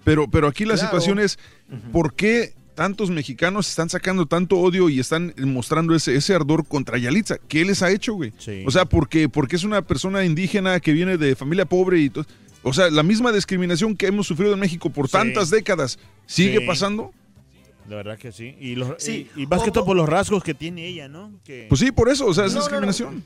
Pero, 0.05 0.28
pero 0.31 0.47
aquí 0.47 0.65
la 0.66 0.74
Claro. 0.74 0.89
situación 0.89 1.20
es, 1.20 1.39
¿por 1.91 2.12
qué 2.15 2.52
tantos 2.75 3.10
mexicanos 3.10 3.68
están 3.68 3.89
sacando 3.91 4.26
tanto 4.26 4.57
odio 4.59 4.89
y 4.89 4.99
están 5.01 5.34
mostrando 5.39 5.94
ese, 5.94 6.15
ese 6.17 6.34
ardor 6.34 6.67
contra 6.67 6.99
Yalitza? 6.99 7.36
¿Qué 7.49 7.65
les 7.65 7.83
ha 7.83 7.91
hecho, 7.91 8.15
güey? 8.15 8.33
Sí. 8.39 8.65
O 8.67 8.70
sea, 8.70 8.84
porque, 8.84 9.28
porque 9.28 9.57
es 9.57 9.65
una 9.65 9.83
persona 9.83 10.25
indígena 10.25 10.81
que 10.81 10.92
viene 10.92 11.17
de 11.18 11.36
familia 11.36 11.65
pobre 11.67 12.01
y 12.01 12.10
todo. 12.10 12.26
O 12.62 12.73
sea, 12.73 12.91
la 12.91 13.02
misma 13.02 13.33
discriminación 13.33 13.97
que 13.97 14.07
hemos 14.07 14.26
sufrido 14.26 14.55
en 14.55 14.60
México 14.60 14.91
por 14.91 15.07
Sí. 15.07 15.12
tantas 15.12 15.51
décadas, 15.51 15.99
¿sigue 16.26 16.60
Sí. 16.60 16.67
pasando? 16.67 17.12
La 17.89 17.97
verdad 17.97 18.17
que 18.17 18.31
sí. 18.31 18.55
Y, 18.60 18.76
los, 18.76 18.94
Sí. 19.02 19.28
y, 19.36 19.42
y 19.42 19.47
más 19.49 19.62
que 19.62 19.73
todo 19.73 19.84
por 19.84 19.97
los 19.97 20.09
rasgos 20.09 20.44
que 20.44 20.55
tiene 20.55 20.86
ella, 20.86 21.09
¿no? 21.09 21.33
Que... 21.44 21.67
Pues 21.68 21.81
sí, 21.81 21.91
por 21.91 22.09
eso, 22.09 22.26
o 22.26 22.33
sea, 22.34 22.44
es 22.47 22.55
No, 22.55 22.60
no, 22.68 22.81
no. 22.81 23.23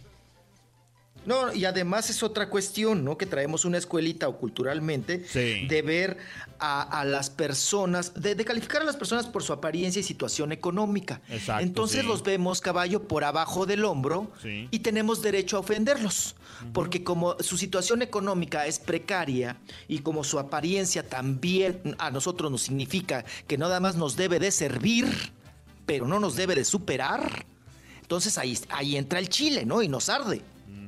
No, 1.26 1.52
y 1.52 1.64
además 1.64 2.08
es 2.08 2.22
otra 2.22 2.48
cuestión, 2.48 3.04
¿no? 3.04 3.18
Que 3.18 3.26
traemos 3.26 3.64
una 3.64 3.78
escuelita 3.78 4.28
o 4.28 4.38
culturalmente 4.38 5.24
Sí. 5.28 5.66
de 5.66 5.82
ver 5.82 6.16
a, 6.58 7.00
a 7.00 7.04
las 7.04 7.28
personas, 7.30 8.14
de, 8.14 8.34
de 8.34 8.44
calificar 8.44 8.80
a 8.80 8.84
las 8.84 8.96
personas 8.96 9.26
por 9.26 9.42
su 9.42 9.52
apariencia 9.52 10.00
y 10.00 10.02
situación 10.02 10.52
económica. 10.52 11.20
Exacto, 11.28 11.62
Entonces 11.62 12.02
sí. 12.02 12.06
los 12.06 12.22
vemos, 12.22 12.60
caballo, 12.60 13.02
por 13.08 13.24
abajo 13.24 13.66
del 13.66 13.84
hombro 13.84 14.30
Sí. 14.40 14.68
y 14.70 14.78
tenemos 14.78 15.20
derecho 15.20 15.56
a 15.56 15.60
ofenderlos. 15.60 16.36
Porque 16.72 17.04
como 17.04 17.36
su 17.40 17.58
situación 17.58 18.00
económica 18.00 18.66
es 18.66 18.78
precaria 18.78 19.58
y 19.88 19.98
como 19.98 20.24
su 20.24 20.38
apariencia 20.38 21.06
también 21.06 21.94
a 21.98 22.10
nosotros 22.10 22.50
nos 22.50 22.62
significa 22.62 23.24
que 23.46 23.58
nada 23.58 23.78
más 23.78 23.96
nos 23.96 24.16
debe 24.16 24.38
de 24.38 24.50
servir, 24.50 25.06
pero 25.84 26.06
no 26.06 26.18
nos 26.18 26.34
debe 26.34 26.54
de 26.54 26.64
superar, 26.64 27.44
entonces 28.00 28.38
ahí, 28.38 28.58
ahí 28.70 28.96
entra 28.96 29.18
el 29.18 29.28
chile, 29.28 29.66
¿no? 29.66 29.82
Y 29.82 29.88
nos 29.88 30.08
arde, 30.08 30.40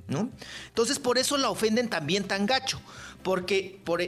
¿no? 0.08 0.30
Entonces 0.68 0.98
por 0.98 1.18
eso 1.18 1.36
la 1.36 1.50
ofenden 1.50 1.88
también 1.88 2.24
tan 2.24 2.46
gacho, 2.46 2.80
porque 3.22 3.80
por, 3.84 4.02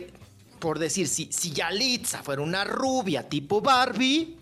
por 0.58 0.78
decir, 0.78 1.06
si, 1.08 1.28
si 1.30 1.52
Yalitza 1.52 2.22
fuera 2.22 2.42
una 2.42 2.64
rubia 2.64 3.28
tipo 3.28 3.60
Barbie, 3.60 4.36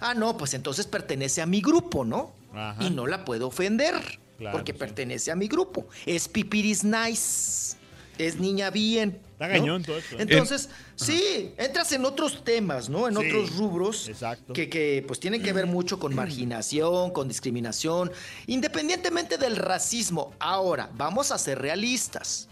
ah, 0.00 0.14
no, 0.14 0.36
pues 0.36 0.54
entonces 0.54 0.86
pertenece 0.86 1.40
a 1.42 1.46
mi 1.46 1.60
grupo, 1.60 2.04
¿no? 2.04 2.32
Ajá. 2.52 2.82
Y 2.84 2.90
no 2.90 3.06
la 3.06 3.24
puedo 3.24 3.46
ofender, 3.48 3.94
Claro, 4.38 4.56
porque 4.56 4.72
sí. 4.72 4.78
pertenece 4.78 5.30
a 5.30 5.36
mi 5.36 5.48
grupo. 5.48 5.86
Es 6.06 6.26
pipiris 6.26 6.82
nice, 6.82 7.76
es 8.26 8.38
niña 8.38 8.70
bien. 8.70 9.20
Está 9.32 9.48
¿no? 9.48 9.54
cañón 9.54 9.82
todo 9.82 9.98
esto, 9.98 10.16
¿eh? 10.16 10.22
Entonces, 10.22 10.68
sí, 10.96 11.52
entras 11.56 11.90
en 11.92 12.04
otros 12.04 12.44
temas, 12.44 12.88
¿no? 12.88 13.08
En 13.08 13.16
Sí, 13.16 13.26
otros 13.26 13.56
rubros 13.56 14.08
exacto. 14.08 14.52
que, 14.52 14.68
que 14.68 15.02
pues 15.06 15.18
tienen 15.18 15.42
que 15.42 15.52
ver 15.52 15.66
mucho 15.66 15.98
con 15.98 16.14
marginación, 16.14 17.10
con 17.10 17.26
discriminación, 17.28 18.10
independientemente 18.46 19.38
del 19.38 19.56
racismo. 19.56 20.34
Ahora, 20.38 20.90
vamos 20.96 21.32
a 21.32 21.38
ser 21.38 21.58
realistas. 21.60 22.48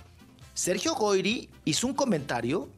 Sergio 0.54 0.94
Goyri 0.94 1.48
hizo 1.64 1.86
un 1.86 1.94
comentario 1.94 2.68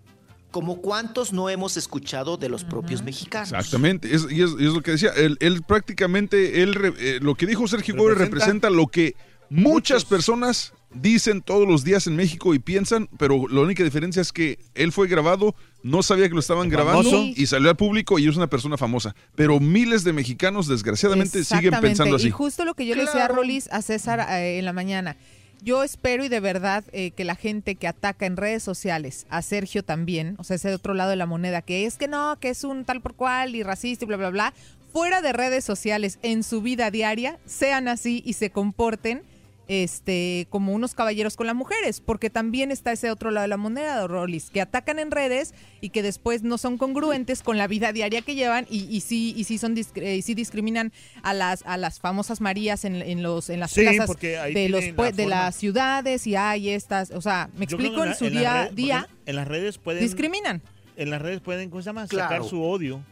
como 0.51 0.81
cuántos 0.81 1.33
no 1.33 1.49
hemos 1.49 1.77
escuchado 1.77 2.37
de 2.37 2.49
los 2.49 2.65
propios 2.65 3.03
mexicanos. 3.05 3.53
Exactamente, 3.53 4.13
es, 4.13 4.27
y 4.29 4.43
es, 4.43 4.51
lo 4.51 4.83
que 4.83 4.91
decía, 4.91 5.13
él, 5.17 5.37
él 5.41 5.63
prácticamente, 5.63 6.63
él, 6.65 6.95
eh, 6.99 7.21
lo 7.23 7.37
que 7.37 7.47
dijo 7.47 7.69
Sergio 7.69 7.95
Gómez 7.95 8.19
Representa- 8.19 8.25
representa 8.25 8.71
lo 8.71 8.89
que 8.89 9.15
muchas 9.49 10.05
personas 10.05 10.73
dicen 10.93 11.43
todos 11.43 11.69
los 11.69 11.85
días 11.85 12.07
en 12.07 12.17
México 12.17 12.55
y 12.55 12.59
piensan, 12.59 13.09
pero 13.19 13.47
la 13.49 13.61
única 13.61 13.85
diferencia 13.85 14.21
es 14.21 14.33
que 14.33 14.59
él 14.75 14.93
fue 14.93 15.09
grabado, 15.09 15.55
no 15.83 16.03
sabía 16.03 16.29
que 16.29 16.35
lo 16.35 16.41
estaban 16.41 16.69
grabando 16.69 17.25
y 17.25 17.47
salió 17.47 17.71
al 17.71 17.77
público 17.77 18.19
y 18.19 18.29
es 18.29 18.37
una 18.37 18.49
persona 18.49 18.77
famosa. 18.77 19.15
Pero 19.35 19.61
miles 19.61 20.05
de 20.05 20.13
mexicanos, 20.13 20.67
desgraciadamente, 20.67 21.45
siguen 21.45 21.75
pensando 21.81 22.17
así. 22.17 22.29
Y 22.29 22.31
justo 22.31 22.65
lo 22.65 22.75
que 22.75 22.87
yo 22.87 22.95
le 22.95 23.05
decía 23.05 23.27
a. 23.27 23.29
Rolis, 23.29 23.69
a 23.73 23.83
César 23.83 24.27
eh, 24.29 24.59
en 24.59 24.65
la 24.65 24.73
mañana. 24.73 25.17
Yo 25.63 25.83
espero 25.83 26.25
y 26.25 26.29
de 26.29 26.41
verdad 26.41 26.85
eh, 26.93 27.11
que 27.11 27.25
la 27.25 27.35
gente 27.35 27.75
que 27.75 27.87
ataca 27.87 28.25
en 28.25 28.39
redes 28.39 28.63
sociales, 28.63 29.27
a 29.29 29.43
Sergio 29.43 29.83
también, 29.83 30.35
o 30.39 30.45
sea, 30.45 30.57
ese 30.57 30.73
otro 30.73 30.95
lado 30.95 31.11
de 31.11 31.17
la 31.17 31.27
moneda, 31.27 31.61
que 31.61 31.85
es 31.85 31.97
que 31.99 32.09
no, 32.09 32.39
que 32.41 32.49
es 32.49 32.65
un 32.65 32.87
tal 32.87 33.03
por 33.03 33.15
cual 33.15 33.55
y 33.55 33.63
racista 33.63 34.05
y 34.05 34.09
bla, 34.09 34.17
bla, 34.17 34.31
bla, 34.31 34.55
fuera 34.91 35.21
de 35.21 35.35
redes 35.35 35.65
sociales, 35.65 36.19
en 36.23 36.43
su 36.45 36.63
vida 36.63 36.91
diaria, 36.91 37.39
sean 37.45 37.89
así 37.89 38.23
y 38.25 38.33
se 38.33 38.51
comporten 38.51 39.23
este, 39.71 40.49
como 40.51 40.73
unos 40.73 40.95
caballeros 40.97 41.37
con 41.37 41.47
las 41.47 41.55
mujeres, 41.55 42.01
porque 42.01 42.29
también 42.29 42.73
está 42.73 42.91
ese 42.91 43.09
otro 43.09 43.31
lado 43.31 43.43
de 43.43 43.49
la 43.49 43.57
moneda, 43.57 44.05
Rolis, 44.09 44.51
que 44.51 44.61
atacan 44.61 44.99
en 44.99 45.13
redes 45.13 45.55
y 45.81 45.91
que 45.91 46.03
después 46.03 46.43
no 46.43 46.59
son 46.59 46.77
congruentes 46.77 47.45
con 47.45 47.57
la 47.57 47.69
vida 47.69 47.93
diaria 47.93 48.21
que 48.23 48.35
llevan 48.35 48.67
y, 48.69 48.85
y 48.95 49.01
sí 49.01 49.33
y 49.37 49.45
sí 49.45 49.59
son 49.59 49.77
y 49.79 50.23
sí 50.23 50.35
discriminan 50.35 50.93
a 51.23 51.35
las 51.35 51.63
a 51.67 51.77
las 51.77 52.01
famosas 52.01 52.41
Marías 52.41 52.85
en, 52.85 52.97
en 52.97 53.23
los 53.23 53.49
en 53.49 53.61
las 53.61 53.71
Sí, 53.71 53.83
plazas 53.83 54.17
de 54.19 54.69
los 54.69 54.85
la 54.97 55.13
de 55.13 55.27
las 55.27 55.55
ciudades 55.55 56.27
y 56.27 56.35
hay 56.35 56.71
estas, 56.71 57.13
o 57.13 57.21
sea, 57.21 57.49
me 57.57 57.67
Yo 57.67 57.77
explico 57.77 58.05
en, 58.05 58.17
su 58.17 58.29
día 58.29 58.65
redes- 58.65 58.75
día 58.75 59.09
En 59.27 59.37
las 59.37 59.47
redes 59.47 59.79
pueden. 59.79 60.03
discriminan. 60.03 60.63
En 60.97 61.11
las 61.11 61.23
redes 61.23 61.41
pueden, 61.41 61.71
¿cómo 61.71 61.81
se 61.81 61.87
llama? 61.87 62.09
Claro. 62.09 62.29
Sacar 62.35 62.49
su 62.51 62.61
odio. 62.63 63.03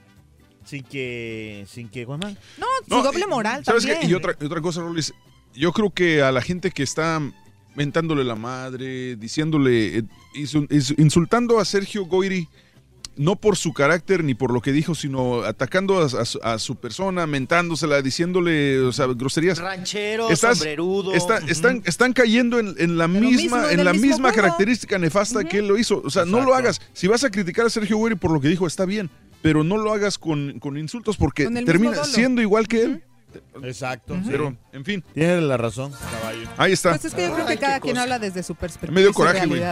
Sin 0.64 0.82
que. 0.82 1.64
Sin 1.68 1.88
que. 1.88 2.04
¿Cómo 2.04 2.18
se 2.18 2.28
llama? 2.34 2.40
No, 2.58 2.66
su 2.86 2.90
No, 2.96 3.02
doble 3.02 3.26
moral 3.26 3.64
¿Sabes 3.64 3.86
qué? 3.86 4.04
Y 4.06 4.12
otra, 4.12 4.34
y 4.38 4.44
otra 4.44 4.60
cosa, 4.60 4.80
Rolis, 4.82 5.14
yo 5.58 5.72
creo 5.72 5.90
que 5.90 6.22
a 6.22 6.32
la 6.32 6.40
gente 6.42 6.70
que 6.70 6.82
está 6.82 7.20
mentándole 7.74 8.24
la 8.24 8.34
madre, 8.34 9.16
diciéndole, 9.16 9.98
eh, 9.98 10.02
insu- 10.34 10.68
insu- 10.68 10.94
insultando 10.98 11.58
a 11.60 11.64
Sergio 11.64 12.06
Goyri, 12.06 12.48
no 13.16 13.34
por 13.34 13.56
su 13.56 13.72
carácter 13.72 14.22
ni 14.22 14.34
por 14.34 14.52
lo 14.52 14.60
que 14.60 14.70
dijo, 14.72 14.94
sino 14.94 15.42
atacando 15.42 15.98
a, 16.00 16.04
a 16.06 16.24
su- 16.24 16.38
a 16.42 16.58
su 16.60 16.76
persona, 16.76 17.26
mentándosela, 17.26 18.00
diciéndole, 18.00 18.80
o 18.80 18.92
sea, 18.92 19.06
groserías. 19.06 19.58
Ranchero, 19.58 20.28
Estás- 20.30 20.58
sombrerudo. 20.58 21.14
está- 21.14 21.38
están, 21.48 21.82
están 21.84 22.12
cayendo 22.12 22.58
en, 22.60 22.74
en 22.78 22.96
la 22.96 23.08
misma, 23.08 23.30
mismo, 23.30 23.68
en 23.68 23.84
la 23.84 23.92
misma 23.92 24.30
juego. 24.30 24.36
característica 24.36 24.98
nefasta 24.98 25.42
que 25.44 25.58
él 25.58 25.66
lo 25.68 25.78
hizo. 25.78 26.00
O 26.04 26.10
sea, 26.10 26.24
no 26.24 26.40
lo 26.42 26.54
hagas. 26.54 26.80
Si 26.92 27.08
vas 27.08 27.24
a 27.24 27.30
criticar 27.30 27.66
a 27.66 27.70
Sergio 27.70 27.96
Goyri 27.96 28.14
por 28.16 28.30
lo 28.30 28.40
que 28.40 28.48
dijo, 28.48 28.66
está 28.66 28.84
bien. 28.84 29.10
Pero 29.42 29.62
no 29.64 29.76
lo 29.78 29.92
hagas 29.92 30.18
con, 30.18 30.58
con 30.58 30.76
insultos 30.78 31.16
porque 31.16 31.44
Con 31.44 31.54
termina 31.64 32.02
siendo 32.04 32.40
igual 32.42 32.66
que 32.68 32.82
él. 32.82 33.02
Exacto. 33.62 34.14
sí. 34.22 34.28
Pero, 34.30 34.56
en 34.72 34.84
fin, 34.84 35.04
Tienes 35.14 35.42
la 35.42 35.56
razón, 35.56 35.92
caballo. 35.92 36.48
ahí 36.56 36.72
está. 36.72 36.90
Pues 36.90 37.04
es 37.06 37.14
que 37.14 37.22
yo 37.28 37.34
creo 37.34 37.46
Ay, 37.46 37.56
que 37.56 37.60
cada 37.60 37.80
quien 37.80 37.94
cosa. 37.94 38.02
habla 38.04 38.18
desde 38.18 38.42
su 38.42 38.54
perspectiva 38.54 38.92
Me 38.94 39.00
dio 39.02 39.12
coraje, 39.12 39.46
güey. 39.46 39.62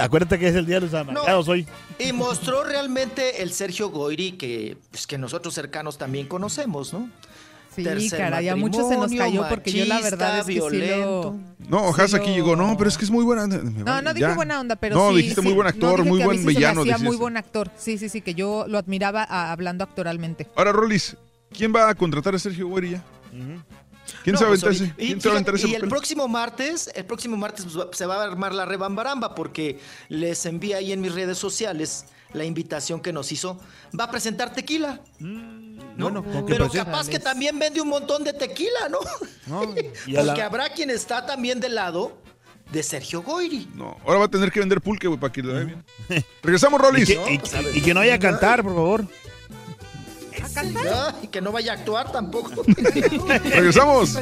Acuérdate 0.00 0.38
que 0.38 0.48
es 0.48 0.54
el 0.54 0.66
día 0.66 0.76
de 0.76 0.82
los 0.82 0.94
amargados 0.94 1.48
hoy. 1.48 1.66
Y 1.98 2.12
mostró 2.12 2.62
realmente 2.64 3.42
el 3.42 3.52
Sergio 3.52 3.90
Goyri 3.90 4.32
que, 4.32 4.76
pues, 4.90 5.06
que 5.06 5.18
nosotros 5.18 5.54
cercanos 5.54 5.98
también 5.98 6.26
conocemos, 6.26 6.92
¿no? 6.92 7.08
Sí, 7.74 7.82
Tercer 7.82 8.20
caray, 8.20 8.48
a 8.48 8.54
muchos 8.54 8.88
se 8.88 8.96
nos 8.96 9.12
cayó 9.12 9.48
porque 9.48 9.72
yo 9.72 9.84
la 9.86 10.00
verdad 10.00 10.38
es 10.38 10.46
que 10.46 10.60
machista, 10.60 10.70
sí 10.70 10.76
lo... 10.76 10.86
violento. 10.86 11.36
No, 11.68 11.92
sí 11.92 12.00
Haas 12.00 12.14
aquí 12.14 12.28
lo- 12.28 12.34
llegó. 12.36 12.54
No, 12.54 12.76
pero 12.76 12.88
es 12.88 12.96
que 12.96 13.04
es 13.04 13.10
muy 13.10 13.24
buena. 13.24 13.48
No, 13.48 14.00
no 14.00 14.14
dije 14.14 14.28
Ya. 14.28 14.34
buena 14.36 14.60
onda, 14.60 14.76
pero 14.76 14.94
No, 14.94 15.10
sí. 15.10 15.16
dijiste 15.16 15.40
sí. 15.40 15.44
muy 15.48 15.54
buen 15.54 15.64
No, 15.64 15.70
actor, 15.70 16.04
muy 16.04 16.22
buen 16.22 16.38
sí 16.38 16.46
villano. 16.46 16.82
muy 16.84 16.92
dijiste. 16.92 17.16
buen 17.16 17.36
actor. 17.36 17.72
Sí, 17.76 17.98
sí, 17.98 18.08
sí, 18.08 18.20
que 18.20 18.34
yo 18.34 18.66
lo 18.68 18.78
admiraba 18.78 19.26
ah, 19.28 19.50
hablando 19.50 19.82
actoralmente. 19.82 20.46
Ahora, 20.54 20.70
Rolis, 20.70 21.16
¿quién 21.56 21.72
va 21.74 21.88
a 21.88 21.94
contratar 21.94 22.34
a 22.34 22.38
Sergio 22.38 22.68
Goyri 22.68 22.90
ya? 22.92 23.04
¿Quién 24.22 24.34
No, 24.34 24.38
se 24.38 24.44
va 24.44 24.50
a 24.50 24.52
pues, 24.52 24.62
aventar 24.64 24.72
ese? 24.72 24.84
ahorita- 24.84 25.02
y 25.02 25.06
¿Quién 25.06 25.20
se 25.20 25.28
va 25.28 25.34
a 25.34 25.36
aventar 25.36 25.54
fíjate, 25.54 25.70
ese 25.72 25.78
y 25.80 25.82
el 25.82 25.88
próximo 25.88 26.28
martes, 26.28 26.90
el 26.94 27.04
próximo 27.04 27.36
martes 27.36 27.64
pues, 27.72 27.86
se 27.92 28.06
va 28.06 28.16
a 28.16 28.24
armar 28.24 28.54
la 28.54 28.64
rebambaramba 28.64 29.34
porque 29.34 29.78
les 30.08 30.44
envía 30.46 30.76
ahí 30.78 30.92
en 30.92 31.00
mis 31.00 31.14
redes 31.14 31.38
sociales 31.38 32.06
la 32.32 32.44
invitación 32.44 33.00
que 33.00 33.12
nos 33.12 33.30
hizo. 33.32 33.60
Va 33.98 34.04
a 34.04 34.10
presentar 34.10 34.52
tequila. 34.52 35.00
¿no? 35.20 36.04
Bueno, 36.10 36.24
¿con 36.24 36.46
qué 36.46 36.52
Pero 36.54 36.66
presenta? 36.68 36.90
capaz 36.90 37.08
que 37.08 37.18
también 37.20 37.58
vende 37.58 37.80
un 37.80 37.88
montón 37.88 38.24
de 38.24 38.32
tequila, 38.32 38.88
¿no? 38.90 38.98
No, 39.46 39.72
y 40.06 40.12
la- 40.12 40.24
Porque 40.24 40.42
habrá 40.42 40.68
quien 40.70 40.90
está 40.90 41.24
también 41.24 41.60
del 41.60 41.76
lado 41.76 42.18
de 42.72 42.82
Sergio 42.82 43.22
Goyri. 43.22 43.68
No, 43.74 43.96
ahora 44.04 44.18
va 44.20 44.24
a 44.24 44.28
tener 44.30 44.50
que 44.50 44.58
vender 44.60 44.80
pulque, 44.80 45.06
güey, 45.06 45.20
para 45.20 45.32
que 45.32 45.42
le 45.42 45.52
vaya 45.52 45.64
bien. 45.64 45.84
Regresamos, 46.42 46.80
Y 46.82 46.84
Rolis. 46.84 47.10
y- 47.10 47.78
y 47.78 47.80
que 47.82 47.94
no 47.94 48.00
vaya 48.00 48.14
a 48.14 48.18
cantar, 48.18 48.62
por 48.62 48.74
favor. 48.74 49.06
Ya, 50.54 51.14
y 51.22 51.26
que 51.28 51.40
no 51.40 51.52
vaya 51.52 51.72
a 51.72 51.74
actuar 51.76 52.12
tampoco. 52.12 52.62
Regresamos. 53.44 54.18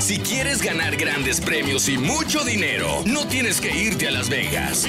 Si 0.00 0.18
quieres 0.18 0.60
ganar 0.62 0.96
grandes 0.96 1.40
premios 1.40 1.88
y 1.88 1.96
mucho 1.96 2.44
dinero, 2.44 3.02
no 3.06 3.26
tienes 3.26 3.60
que 3.60 3.74
irte 3.74 4.08
a 4.08 4.10
Las 4.10 4.28
Vegas. 4.28 4.86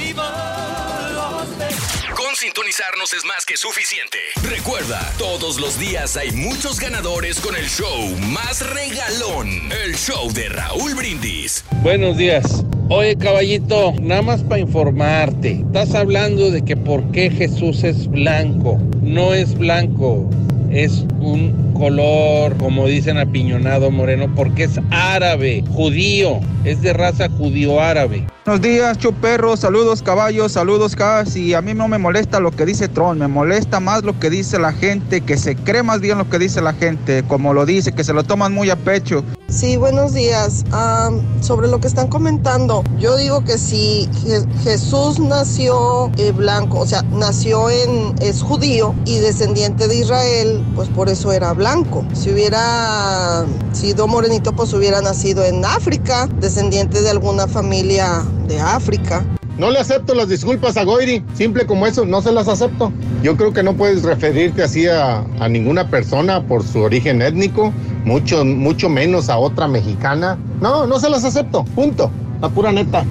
Con 2.13 2.35
sintonizarnos 2.35 3.13
es 3.13 3.25
más 3.25 3.45
que 3.45 3.57
suficiente. 3.57 4.19
Recuerda, 4.43 5.11
todos 5.17 5.59
los 5.59 5.79
días 5.79 6.15
hay 6.15 6.31
muchos 6.31 6.79
ganadores 6.79 7.39
con 7.39 7.55
el 7.55 7.67
show 7.67 8.15
más 8.31 8.61
regalón, 8.61 9.49
el 9.83 9.95
show 9.95 10.31
de 10.31 10.49
Raúl 10.49 10.93
Brindis. 10.93 11.65
Buenos 11.81 12.15
días. 12.17 12.63
Oye, 12.89 13.17
caballito, 13.17 13.93
nada 13.99 14.21
más 14.21 14.43
para 14.43 14.61
informarte. 14.61 15.63
Estás 15.65 15.95
hablando 15.95 16.51
de 16.51 16.63
que 16.63 16.77
por 16.77 17.11
qué 17.11 17.31
Jesús 17.31 17.83
es 17.83 18.07
blanco. 18.07 18.77
No 19.01 19.33
es 19.33 19.57
blanco, 19.57 20.29
es 20.75 21.05
un 21.21 21.71
color, 21.73 22.57
como 22.57 22.85
dicen, 22.85 23.17
apiñonado 23.17 23.91
moreno, 23.91 24.27
porque 24.35 24.65
es 24.65 24.79
árabe, 24.91 25.63
judío, 25.71 26.39
es 26.65 26.81
de 26.81 26.91
raza 26.93 27.29
judío-árabe. 27.29 28.27
Buenos 28.45 28.61
días, 28.61 28.97
chuperros, 28.99 29.61
saludos 29.61 30.03
caballos, 30.03 30.51
saludos 30.51 30.95
cas 30.95 31.35
y 31.35 31.55
a 31.55 31.61
mí 31.63 31.73
no 31.73 31.87
me 31.87 31.97
molesta 31.97 32.39
lo 32.39 32.51
que 32.51 32.65
dice 32.65 32.87
Tron, 32.87 33.17
me 33.17 33.27
molesta 33.27 33.79
más 33.79 34.03
lo 34.03 34.19
que 34.19 34.29
dice 34.29 34.59
la 34.59 34.71
gente, 34.71 35.21
que 35.21 35.35
se 35.37 35.55
cree 35.55 35.81
más 35.81 35.99
bien 35.99 36.19
lo 36.19 36.29
que 36.29 36.37
dice 36.37 36.61
la 36.61 36.73
gente, 36.73 37.23
como 37.27 37.53
lo 37.55 37.65
dice, 37.65 37.91
que 37.93 38.03
se 38.03 38.13
lo 38.13 38.23
toman 38.23 38.53
muy 38.53 38.69
a 38.69 38.75
pecho. 38.75 39.23
Sí, 39.47 39.77
buenos 39.77 40.13
días. 40.13 40.63
Ah, 40.71 41.09
sobre 41.41 41.67
lo 41.69 41.79
que 41.79 41.87
están 41.87 42.07
comentando, 42.07 42.83
yo 42.99 43.15
digo 43.17 43.43
que 43.43 43.57
si 43.57 44.07
Je- 44.23 44.45
Jesús 44.63 45.19
nació 45.19 46.11
eh, 46.17 46.31
blanco, 46.31 46.79
o 46.81 46.85
sea, 46.85 47.01
nació 47.13 47.69
en, 47.71 48.13
es 48.21 48.43
judío 48.43 48.93
y 49.05 49.17
descendiente 49.19 49.87
de 49.87 49.95
Israel, 49.95 50.63
pues 50.75 50.89
por 50.89 51.09
eso 51.09 51.31
era 51.31 51.53
blanco. 51.53 52.05
Si 52.13 52.31
hubiera 52.31 53.45
sido 53.73 54.07
morenito, 54.07 54.53
pues 54.53 54.73
hubiera 54.73 55.01
nacido 55.01 55.43
en 55.43 55.63
África, 55.65 56.27
descendiente 56.39 57.01
de 57.01 57.09
alguna 57.09 57.47
familia 57.47 58.23
de 58.47 58.59
África. 58.59 59.25
No 59.57 59.71
le 59.71 59.79
acepto 59.79 60.13
las 60.13 60.27
disculpas 60.27 60.75
a 60.75 60.83
Goiri, 60.83 61.23
simple 61.33 61.65
como 61.65 61.87
eso, 61.87 62.05
no 62.05 62.21
se 62.21 62.33
las 62.33 62.49
acepto. 62.49 62.91
Yo 63.23 63.37
creo 63.37 63.53
que 63.53 63.63
no 63.63 63.73
puedes 63.73 64.03
referirte 64.03 64.63
así 64.63 64.85
a, 64.87 65.23
ninguna 65.49 65.89
persona 65.89 66.45
por 66.45 66.61
su 66.63 66.79
origen 66.81 67.21
étnico, 67.21 67.71
mucho, 68.03 68.43
mucho 68.43 68.89
menos 68.89 69.29
a 69.29 69.37
otra 69.37 69.69
mexicana. 69.69 70.37
No, 70.59 70.85
no 70.85 70.99
se 70.99 71.09
las 71.09 71.23
acepto, 71.23 71.63
punto. 71.73 72.11
La 72.41 72.49
pura 72.49 72.73
neta. 72.73 73.05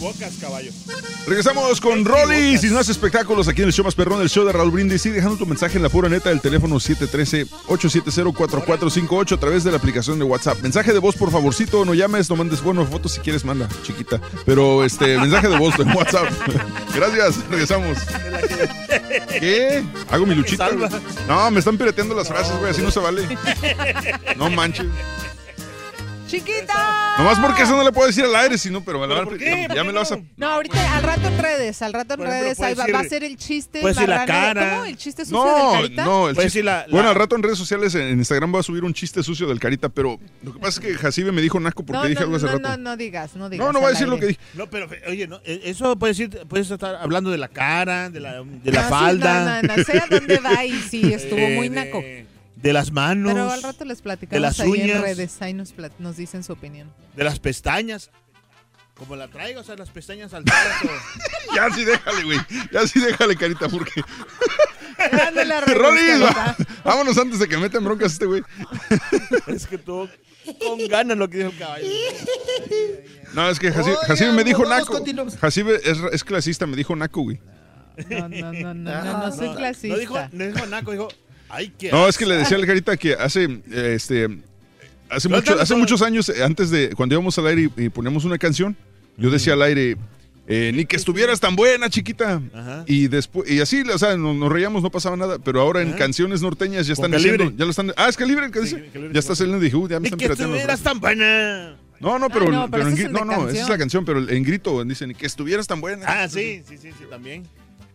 Equivocas, 0.00 0.32
caballo. 0.40 0.72
Regresamos 1.26 1.78
con 1.78 2.06
Rollis 2.06 2.64
y 2.64 2.70
más 2.70 2.88
espectáculos 2.88 3.48
aquí 3.48 3.60
en 3.60 3.66
el 3.66 3.74
show 3.74 3.84
más 3.84 3.94
perrón, 3.94 4.22
el 4.22 4.30
show 4.30 4.46
de 4.46 4.52
Raúl 4.52 4.70
Brindis. 4.70 5.04
Y 5.04 5.10
dejando 5.10 5.36
tu 5.36 5.44
mensaje 5.44 5.76
en 5.76 5.82
la 5.82 5.90
pura 5.90 6.08
neta 6.08 6.30
del 6.30 6.40
teléfono 6.40 6.76
713-870-4458 6.76 9.36
a 9.36 9.38
través 9.38 9.62
de 9.62 9.70
la 9.70 9.76
aplicación 9.76 10.18
de 10.18 10.24
WhatsApp. 10.24 10.58
Mensaje 10.62 10.94
de 10.94 11.00
voz, 11.00 11.16
por 11.16 11.30
favorcito, 11.30 11.84
no 11.84 11.92
llames, 11.92 12.30
no 12.30 12.36
mandes, 12.36 12.62
bueno, 12.62 12.86
fotos 12.86 13.12
si 13.12 13.20
quieres, 13.20 13.44
manda, 13.44 13.68
chiquita. 13.82 14.18
Pero 14.46 14.86
este, 14.86 15.18
mensaje 15.18 15.50
de 15.50 15.58
voz 15.58 15.78
en 15.78 15.94
WhatsApp. 15.94 16.30
Gracias, 16.94 17.46
regresamos. 17.50 17.98
¿Qué? 19.38 19.84
¿Hago 20.10 20.24
mi 20.24 20.34
luchita? 20.34 20.70
No, 21.28 21.50
me 21.50 21.58
están 21.58 21.76
pirateando 21.76 22.14
las 22.14 22.28
frases, 22.28 22.56
güey, 22.58 22.70
así 22.70 22.80
no 22.80 22.90
se 22.90 23.00
vale. 23.00 23.28
No 24.38 24.48
manches. 24.48 24.86
¡Chiquita! 26.30 27.14
Nomás 27.18 27.38
porque 27.40 27.62
eso 27.62 27.76
no 27.76 27.82
le 27.82 27.90
puedo 27.92 28.06
decir 28.06 28.24
al 28.24 28.34
aire, 28.36 28.56
sino, 28.56 28.82
pero, 28.84 29.00
me 29.00 29.06
la- 29.06 29.24
por 29.24 29.36
qué? 29.36 29.66
ya 29.74 29.82
me 29.84 29.92
lo 29.92 29.98
vas 30.00 30.12
a... 30.12 30.18
No, 30.36 30.46
ahorita 30.48 30.96
al 30.96 31.02
rato 31.02 31.26
en 31.26 31.38
redes, 31.38 31.82
al 31.82 31.92
rato 31.92 32.14
en 32.14 32.20
redes 32.20 32.60
ahí 32.60 32.74
va, 32.74 32.86
va 32.92 33.00
a 33.00 33.04
ser 33.04 33.24
el 33.24 33.36
chiste. 33.36 33.80
puedes 33.80 33.96
decir 33.96 34.08
la 34.08 34.24
cara. 34.24 34.70
¿Cómo? 34.74 34.84
¿El 34.84 34.96
chiste 34.96 35.24
sucio 35.24 35.38
No, 35.44 35.72
del 35.72 35.82
carita? 35.82 36.04
no, 36.04 36.28
el 36.28 36.34
Puedes 36.36 36.52
chiste- 36.52 36.58
decir 36.60 36.64
la- 36.64 36.86
la- 36.86 36.92
Bueno, 36.92 37.08
al 37.08 37.14
rato 37.16 37.36
en 37.36 37.42
redes 37.42 37.58
sociales, 37.58 37.94
en 37.96 38.18
Instagram 38.18 38.52
voy 38.52 38.60
a 38.60 38.62
subir 38.62 38.84
un 38.84 38.94
chiste 38.94 39.22
sucio 39.22 39.48
del 39.48 39.58
Carita, 39.58 39.88
pero 39.88 40.18
lo 40.42 40.52
que 40.52 40.58
pasa 40.60 40.80
es 40.80 40.86
que 40.86 40.94
Jacibe 40.94 41.32
me 41.32 41.42
dijo 41.42 41.58
naco 41.58 41.84
porque 41.84 41.98
No, 42.02 42.08
dije 42.08 42.20
no, 42.20 42.26
algo 42.26 42.36
hace 42.36 42.46
no, 42.46 42.52
rato. 42.52 42.68
no, 42.68 42.76
no 42.76 42.96
digas, 42.96 43.34
no 43.36 43.48
digas. 43.50 43.66
No, 43.66 43.72
no 43.72 43.80
voy 43.80 43.88
a 43.88 43.90
decir 43.90 44.08
lo 44.08 44.18
que 44.18 44.26
dije. 44.26 44.40
No, 44.54 44.68
pero 44.70 44.88
oye, 45.08 45.26
no, 45.26 45.40
eh, 45.44 45.60
eso 45.64 45.96
puedes 45.98 46.16
decir, 46.16 46.38
puedes 46.48 46.70
estar 46.70 46.94
hablando 46.96 47.30
de 47.30 47.38
la 47.38 47.48
cara, 47.48 48.08
de 48.08 48.20
la, 48.20 48.42
de 48.42 48.72
la 48.72 48.82
No, 48.82 48.86
sí, 48.86 48.90
falda. 48.94 49.62
no, 49.62 49.68
no, 49.68 49.76
no, 49.76 49.84
sé 49.84 49.98
a 49.98 50.06
dónde 50.08 50.38
va 50.38 50.64
y 50.64 50.80
sí, 50.80 51.12
estuvo 51.12 51.38
eh, 51.40 51.56
muy 51.56 51.68
de- 51.68 51.74
naco. 51.84 52.02
De 52.62 52.72
las 52.72 52.90
manos. 52.92 53.32
Pero 53.32 53.50
al 53.50 53.62
rato 53.62 53.84
les 53.84 54.02
platicamos 54.02 54.34
de 54.34 54.40
las 54.40 54.60
ahí 54.60 54.66
en 54.74 54.82
uñas. 54.82 55.00
redes, 55.00 55.40
ahí 55.42 55.54
nos, 55.54 55.74
plat- 55.74 55.92
nos 55.98 56.16
dicen 56.16 56.42
su 56.44 56.52
opinión. 56.52 56.92
De 57.16 57.24
las 57.24 57.38
pestañas. 57.38 58.10
Como 58.94 59.16
la 59.16 59.28
traigo, 59.28 59.62
o 59.62 59.64
sea, 59.64 59.76
las 59.76 59.88
pestañas 59.88 60.34
alzadas. 60.34 60.82
o- 60.84 61.54
Ya 61.54 61.70
sí 61.74 61.84
déjale, 61.84 62.22
güey. 62.24 62.38
Ya 62.70 62.86
sí 62.86 63.00
déjale, 63.00 63.34
Carita, 63.36 63.68
porque... 63.68 64.02
Rolis, 65.74 66.22
va- 66.22 66.56
vámonos 66.84 67.16
antes 67.16 67.38
de 67.38 67.48
que 67.48 67.56
metan 67.56 67.82
broncas 67.84 68.12
este 68.12 68.26
güey. 68.26 68.42
es 69.46 69.66
que 69.66 69.78
tú 69.78 70.08
con 70.58 70.86
ganas 70.88 71.16
lo 71.16 71.28
que 71.30 71.38
dijo 71.38 71.50
el 71.50 71.56
caballo. 71.58 71.86
No, 73.32 73.48
es 73.48 73.58
que 73.58 73.72
Jacibe, 73.72 74.32
me 74.32 74.44
dijo 74.44 74.64
vamos, 74.68 74.90
naco. 74.90 75.30
Jacibe 75.40 75.80
es, 75.84 75.98
es 76.12 76.24
clasista, 76.24 76.66
me 76.66 76.76
dijo 76.76 76.94
naco, 76.96 77.22
güey. 77.22 77.40
No, 78.10 78.28
no, 78.28 78.52
no, 78.52 78.52
no, 78.52 78.74
no, 78.74 78.74
no, 78.74 78.90
Ah, 79.26 79.32
soy 79.34 79.48
No, 79.48 79.54
clasista. 79.56 79.94
No 79.94 79.98
dijo, 80.00 80.18
no 80.32 80.44
dijo 80.46 80.66
naco, 80.66 80.92
dijo, 80.92 81.08
ay, 81.50 81.72
qué 81.78 81.90
No, 81.90 82.08
es 82.08 82.16
que 82.16 82.26
le 82.26 82.34
asco". 82.34 82.44
decía 82.44 82.56
al 82.58 82.66
Carita 82.66 82.96
que 82.96 83.14
hace, 83.14 83.44
eh, 83.44 83.92
este, 83.94 84.28
hace, 85.08 85.28
mucho- 85.28 85.60
hace 85.60 85.74
muchos 85.74 86.02
años, 86.02 86.28
eh, 86.28 86.42
antes 86.42 86.70
de, 86.70 86.90
cuando 86.94 87.14
íbamos 87.14 87.36
al 87.38 87.46
aire 87.48 87.70
y, 87.76 87.84
y 87.84 87.88
poníamos 87.88 88.24
una 88.24 88.38
canción, 88.38 88.76
yo 89.16 89.30
decía 89.30 89.52
al 89.54 89.62
aire, 89.62 89.96
eh, 90.46 90.72
ni 90.74 90.84
que 90.84 90.96
estuvieras 90.96 91.38
tan 91.38 91.54
buena, 91.54 91.88
chiquita. 91.90 92.40
Ajá. 92.54 92.84
Y 92.86 93.06
después, 93.08 93.48
y 93.50 93.60
así, 93.60 93.82
o 93.82 93.98
sea, 93.98 94.16
nos, 94.16 94.34
nos 94.34 94.50
reíamos, 94.50 94.82
no 94.82 94.90
pasaba 94.90 95.16
nada, 95.16 95.38
pero 95.38 95.60
ahora 95.60 95.82
en 95.82 95.88
Ajá. 95.90 95.98
canciones 95.98 96.42
norteñas 96.42 96.86
ya 96.86 96.94
están 96.94 97.10
diciendo, 97.12 97.52
ya 97.56 97.64
lo 97.64 97.70
están, 97.70 97.92
ah, 97.96 98.08
es 98.08 98.16
calibre 98.16 98.46
el 98.46 98.50
que 98.50 98.60
dice, 98.60 98.88
Calibre, 98.92 99.14
ya 99.14 99.20
está 99.20 99.36
saliendo, 99.36 99.60
dije, 99.62 99.76
uy, 99.76 99.88
ya 99.90 100.00
me 100.00 100.04
Ni 100.04 100.06
están 100.08 100.18
que 100.18 100.26
estuvieras 100.26 100.80
tan 100.80 100.98
buena. 100.98 101.76
No, 102.00 102.18
no, 102.18 102.30
pero, 102.30 102.46
Ah, 102.48 102.50
no, 102.50 102.70
pero 102.70 102.84
pero 102.84 102.88
en 102.88 102.98
es 102.98 103.10
no, 103.12 103.24
no, 103.26 103.48
esa 103.50 103.62
es 103.62 103.68
la 103.68 103.76
canción, 103.76 104.06
pero 104.06 104.26
en 104.26 104.42
grito 104.42 104.82
dicen 104.84 105.12
que 105.14 105.26
estuvieras 105.26 105.66
tan 105.66 105.82
buena. 105.82 106.06
Ah, 106.08 106.26
sí, 106.28 106.62
sí, 106.66 106.78
sí, 106.78 106.88
sí, 106.98 107.04
también. 107.10 107.42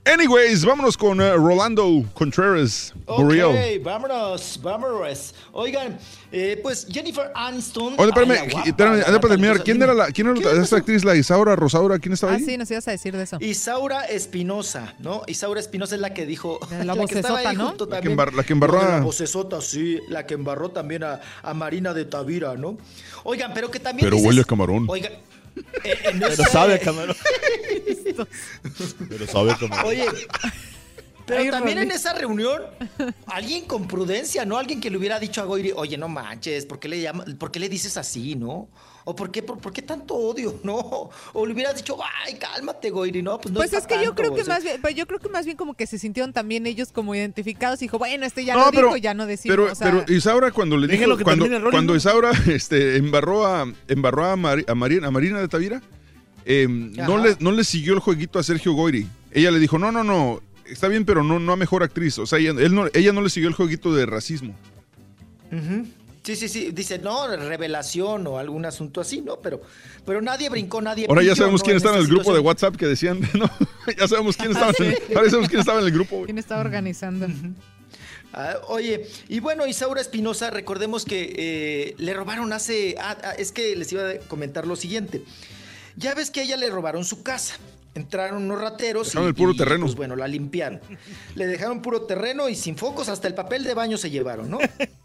Anyways, 0.05 0.63
vámonos 0.63 0.95
con 0.95 1.19
eh, 1.19 1.33
Rolando 1.33 2.05
Contreras, 2.13 2.93
Burrell. 3.07 3.43
Ok, 3.45 3.83
vámonos, 3.83 4.59
vámonos. 4.61 5.33
Oigan, 5.51 5.97
eh, 6.31 6.59
pues 6.61 6.85
Jennifer 6.87 7.31
Aniston. 7.33 7.95
Oye, 7.97 8.09
espérame, 8.09 8.31
ay, 8.33 8.37
la 8.47 8.53
guapa, 8.53 8.69
espérame, 8.69 8.97
la 8.99 9.05
para 9.19 9.29
terminar, 9.29 9.57
la 9.57 9.63
¿quién 9.63 9.81
era 9.81 9.93
la, 9.95 10.05
quién 10.11 10.27
era 10.27 10.35
¿Qué 10.37 10.43
la- 10.45 10.49
esta 10.51 10.61
pasó? 10.61 10.75
actriz, 10.75 11.03
la 11.03 11.15
Isaura 11.15 11.55
Rosaura? 11.55 11.97
¿Quién 11.97 12.13
estaba 12.13 12.33
Ah, 12.33 12.35
ahí? 12.35 12.43
sí, 12.45 12.55
nos 12.55 12.69
ibas 12.69 12.87
a 12.87 12.91
decir 12.91 13.17
de 13.17 13.23
eso. 13.23 13.37
Isaura 13.39 14.05
Espinosa, 14.05 14.93
¿no? 14.99 15.23
Isaura 15.25 15.59
Espinosa 15.59 15.95
es 15.95 16.01
la 16.01 16.13
que 16.13 16.27
dijo. 16.27 16.59
La 16.83 16.93
que 17.07 17.15
estaba 17.15 17.41
vocesota, 17.41 17.53
¿no? 17.53 17.73
La 17.89 18.01
que 18.01 18.09
embar- 18.11 18.33
la 18.33 18.43
que 18.43 18.53
embarró 18.53 18.79
a- 18.81 18.85
La 18.85 18.99
vocesota, 18.99 19.59
sí. 19.59 19.99
La 20.07 20.27
que 20.27 20.35
embarró 20.35 20.69
también 20.69 21.03
a, 21.03 21.19
a 21.41 21.53
Marina 21.55 21.95
de 21.95 22.05
Tavira, 22.05 22.53
¿no? 22.55 22.77
Oigan, 23.23 23.53
pero 23.55 23.71
que 23.71 23.79
también. 23.79 24.05
Pero 24.05 24.17
dices- 24.17 24.27
huele 24.27 24.41
a 24.41 24.45
camarón. 24.45 24.85
Oigan. 24.87 25.13
Eh, 25.55 25.63
eh, 25.83 25.99
en 26.05 26.19
Pero 26.19 26.35
sabe 26.45 26.75
a 26.75 26.79
camarón. 26.79 27.15
Pero 29.09 29.27
sabe 29.27 29.55
como. 29.59 29.75
Oye. 29.83 30.05
Pero 31.25 31.41
Ay, 31.41 31.49
también 31.49 31.79
en 31.79 31.91
esa 31.91 32.13
reunión, 32.13 32.61
alguien 33.25 33.65
con 33.65 33.87
prudencia, 33.87 34.45
¿no? 34.45 34.57
Alguien 34.57 34.79
que 34.79 34.91
le 34.91 34.97
hubiera 34.97 35.19
dicho 35.19 35.41
a 35.41 35.45
Goiri, 35.45 35.71
oye, 35.75 35.97
no 35.97 36.07
manches, 36.07 36.67
¿por 36.67 36.79
qué 36.79 36.87
le, 36.87 37.01
llama, 37.01 37.25
¿por 37.39 37.51
qué 37.51 37.59
le 37.59 37.67
dices 37.67 37.97
así, 37.97 38.35
no? 38.35 38.69
¿O 39.07 39.15
por 39.15 39.29
qué, 39.31 39.43
por, 39.43 39.59
por 39.59 39.71
qué 39.71 39.83
tanto 39.83 40.15
odio, 40.15 40.59
no? 40.63 41.09
O 41.33 41.45
le 41.45 41.53
hubieras 41.53 41.75
dicho, 41.75 41.95
ay, 42.25 42.33
cálmate, 42.35 42.89
Goiri, 42.89 43.21
no, 43.21 43.39
pues 43.39 43.53
no 43.53 43.59
Pues 43.59 43.71
es 43.73 43.85
que 43.85 44.03
yo 44.03 44.15
creo 44.15 44.33
que 44.33 44.41
o 44.41 44.45
sea, 44.45 44.55
más 44.55 44.63
bien, 44.63 44.81
pues 44.81 44.95
yo 44.95 45.05
creo 45.05 45.19
que 45.19 45.29
más 45.29 45.45
bien 45.45 45.55
como 45.55 45.75
que 45.75 45.85
se 45.85 45.99
sintieron 45.99 46.33
también 46.33 46.65
ellos 46.65 46.91
como 46.91 47.13
identificados 47.13 47.79
y 47.81 47.85
dijo, 47.85 47.99
bueno, 47.99 48.25
este 48.25 48.43
ya 48.43 48.55
No, 48.55 48.65
lo 48.65 48.71
pero- 48.71 48.87
dijo, 48.87 48.97
ya 48.97 49.13
no 49.13 49.25
decimos. 49.27 49.53
Pero, 49.55 49.71
o 49.71 49.75
sea, 49.75 49.91
pero 49.91 50.11
Isaura 50.11 50.51
cuando 50.51 50.75
le 50.75 50.87
dijo, 50.87 51.15
que 51.17 51.23
cuando, 51.23 51.47
cuando 51.69 51.93
¿no? 51.93 51.97
Isaura 51.97 52.31
este, 52.47 52.97
embarró 52.97 53.45
a, 53.45 53.71
embarró 53.87 54.25
a, 54.25 54.35
Mari- 54.35 54.65
a 54.67 54.73
Marina, 54.73 55.07
a 55.07 55.11
Marina 55.11 55.39
de 55.39 55.47
Tavira, 55.47 55.81
eh, 56.43 56.67
no, 56.67 57.23
le, 57.23 57.35
no 57.39 57.51
le 57.51 57.63
siguió 57.63 57.93
el 57.93 57.99
jueguito 57.99 58.39
a 58.39 58.43
Sergio 58.43 58.73
Goyri. 58.73 59.07
Ella 59.31 59.51
le 59.51 59.59
dijo, 59.59 59.77
no, 59.77 59.91
no, 59.91 60.03
no, 60.03 60.41
está 60.65 60.87
bien, 60.87 61.05
pero 61.05 61.23
no, 61.23 61.39
no 61.39 61.51
a 61.53 61.55
mejor 61.57 61.83
actriz. 61.83 62.17
O 62.17 62.25
sea, 62.25 62.39
ella, 62.39 62.51
él 62.57 62.73
no, 62.73 62.85
ella 62.93 63.13
no 63.13 63.21
le 63.21 63.29
siguió 63.29 63.49
el 63.49 63.55
jueguito 63.55 63.93
de 63.93 64.05
racismo. 64.07 64.55
Sí, 66.25 66.35
sí, 66.35 66.49
sí. 66.49 66.71
Dice, 66.71 66.97
no, 66.97 67.27
revelación 67.27 68.25
o 68.25 68.39
algún 68.39 68.65
asunto 68.65 68.99
así, 68.99 69.21
¿no? 69.21 69.39
Pero, 69.41 69.61
pero 70.07 70.23
nadie 70.23 70.49
brincó, 70.49 70.81
nadie 70.81 71.05
Ahora 71.07 71.21
ya 71.21 71.35
sabemos 71.35 71.61
¿no? 71.61 71.65
quién 71.65 71.73
en 71.73 71.77
está 71.77 71.93
en 71.93 71.99
el 71.99 72.07
grupo 72.07 72.33
de. 72.33 72.39
WhatsApp 72.39 72.75
que 72.75 72.87
decían, 72.87 73.21
¿no? 73.35 73.47
ya 73.95 74.07
sabemos 74.07 74.35
quién 74.35 74.51
estaba, 74.51 74.73
en, 74.79 74.95
ahora 75.15 75.29
sabemos 75.29 75.49
quién 75.49 75.59
estaba 75.59 75.79
en 75.81 75.85
el 75.85 75.91
grupo. 75.91 76.15
güey. 76.15 76.25
¿Quién 76.25 76.39
estaba 76.39 76.61
organizando? 76.61 77.27
Ah, 78.33 78.55
oye, 78.69 79.07
y 79.29 79.39
bueno, 79.39 79.67
Isaura 79.67 80.01
Espinosa, 80.01 80.49
recordemos 80.49 81.05
que 81.05 81.35
eh, 81.37 81.95
le 81.99 82.13
robaron 82.15 82.51
hace. 82.53 82.95
ah, 82.99 83.15
ah, 83.23 83.33
es 83.37 83.51
que 83.51 83.75
les 83.75 83.91
iba 83.93 84.09
a 84.09 84.17
comentar 84.27 84.65
lo 84.65 84.75
siguiente. 84.75 85.23
Ya 85.95 86.15
ves 86.15 86.31
que 86.31 86.39
a 86.39 86.43
ella 86.43 86.57
le 86.57 86.71
robaron 86.71 87.05
su 87.05 87.21
casa. 87.21 87.55
Entraron 87.93 88.43
unos 88.43 88.59
rateros 88.59 89.07
Dejaron 89.07 89.27
el 89.29 89.35
puro 89.35 89.55
terreno. 89.55 89.85
Pues 89.85 89.95
bueno, 89.95 90.15
la 90.15 90.27
limpiaron. 90.27 90.81
Le 91.35 91.45
dejaron 91.45 91.83
puro 91.83 92.01
terreno 92.01 92.49
y 92.49 92.55
sin 92.55 92.75
focos, 92.77 93.09
hasta 93.09 93.27
el 93.27 93.35
papel 93.35 93.63
de 93.63 93.75
baño 93.75 93.95
se 93.97 94.09
llevaron, 94.09 94.49
¿no? 94.49 94.57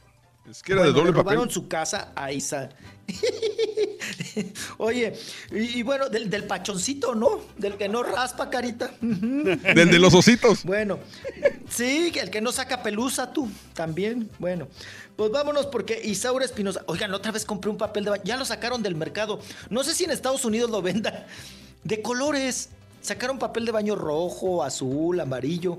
Es 0.50 0.62
que 0.62 0.72
era 0.72 0.82
de 0.82 0.88
doble 0.92 1.10
le 1.10 1.16
robaron 1.16 1.42
papel. 1.42 1.54
su 1.54 1.68
casa 1.68 2.12
a 2.16 2.32
Isa. 2.32 2.70
Oye, 4.78 5.14
y, 5.52 5.78
y 5.78 5.82
bueno, 5.82 6.08
del, 6.08 6.28
del 6.30 6.44
pachoncito, 6.44 7.14
¿no? 7.14 7.40
Del 7.56 7.74
que 7.76 7.88
no 7.88 8.02
raspa 8.02 8.50
carita. 8.50 8.90
Del 9.00 9.90
de 9.90 9.98
los 9.98 10.14
ositos. 10.14 10.64
Bueno, 10.64 10.98
sí, 11.68 12.10
que 12.12 12.20
el 12.20 12.30
que 12.30 12.40
no 12.40 12.50
saca 12.52 12.82
pelusa 12.82 13.32
tú 13.32 13.48
también. 13.74 14.28
Bueno, 14.38 14.68
pues 15.16 15.30
vámonos 15.30 15.66
porque 15.66 16.00
Isaura 16.02 16.44
Espinosa. 16.44 16.82
Oigan, 16.86 17.12
otra 17.14 17.32
vez 17.32 17.44
compré 17.44 17.70
un 17.70 17.76
papel 17.78 18.04
de 18.04 18.10
baño. 18.10 18.22
Ya 18.24 18.36
lo 18.36 18.44
sacaron 18.44 18.82
del 18.82 18.94
mercado. 18.96 19.40
No 19.68 19.84
sé 19.84 19.94
si 19.94 20.04
en 20.04 20.10
Estados 20.10 20.44
Unidos 20.44 20.70
lo 20.70 20.82
vendan. 20.82 21.14
De 21.84 22.02
colores. 22.02 22.70
Sacaron 23.02 23.38
papel 23.38 23.64
de 23.64 23.72
baño 23.72 23.94
rojo, 23.96 24.62
azul, 24.62 25.20
amarillo. 25.20 25.78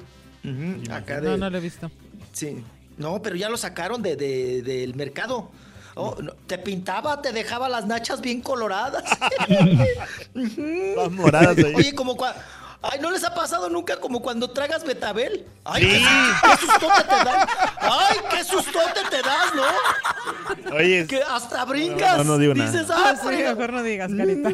Acá 0.90 1.22
de. 1.22 1.30
No, 1.30 1.38
no 1.38 1.50
lo 1.50 1.58
he 1.58 1.62
visto. 1.62 1.92
Sí. 2.34 2.64
No, 3.02 3.22
pero 3.22 3.36
ya 3.36 3.50
lo 3.50 3.58
sacaron 3.58 4.02
de, 4.04 4.16
de- 4.16 4.62
del 4.62 4.94
mercado. 4.96 5.50
Oh, 5.96 6.16
no, 6.22 6.32
te 6.48 6.58
pintaba, 6.58 7.22
te 7.22 7.34
dejaba 7.34 7.68
las 7.68 7.86
nachas 7.86 8.22
bien 8.22 8.42
coloradas. 8.42 9.04
Moradas 11.12 11.58
ahí. 11.58 11.74
Oye, 11.76 11.96
como 11.96 12.16
cua- 12.16 12.36
Ay, 12.84 13.00
¿no 13.00 13.12
les 13.12 13.24
ha 13.24 13.36
pasado 13.36 13.70
nunca 13.70 14.00
como 14.00 14.22
cuando 14.24 14.50
tragas 14.50 14.84
betabel? 14.84 15.46
Ay, 15.64 15.84
Sí. 15.84 15.90
qué, 15.90 16.50
qué 16.50 16.58
sustote 16.66 17.04
te 17.04 17.16
das. 17.16 17.48
Ay, 17.80 18.18
qué 18.32 18.44
sustote 18.44 19.02
te 19.12 19.22
das, 19.22 19.54
¿no? 19.56 20.76
Oye, 20.78 21.06
Que 21.08 21.22
hasta 21.22 21.64
brincas. 21.66 22.18
No, 22.18 22.24
no 22.24 22.38
digo 22.40 22.56
nada. 22.56 22.72
Dices, 22.72 22.88
Ah, 22.90 23.16
sí, 23.22 23.28
mejor 23.28 23.72
no 23.74 23.84
digas, 23.84 24.12
carita. 24.18 24.50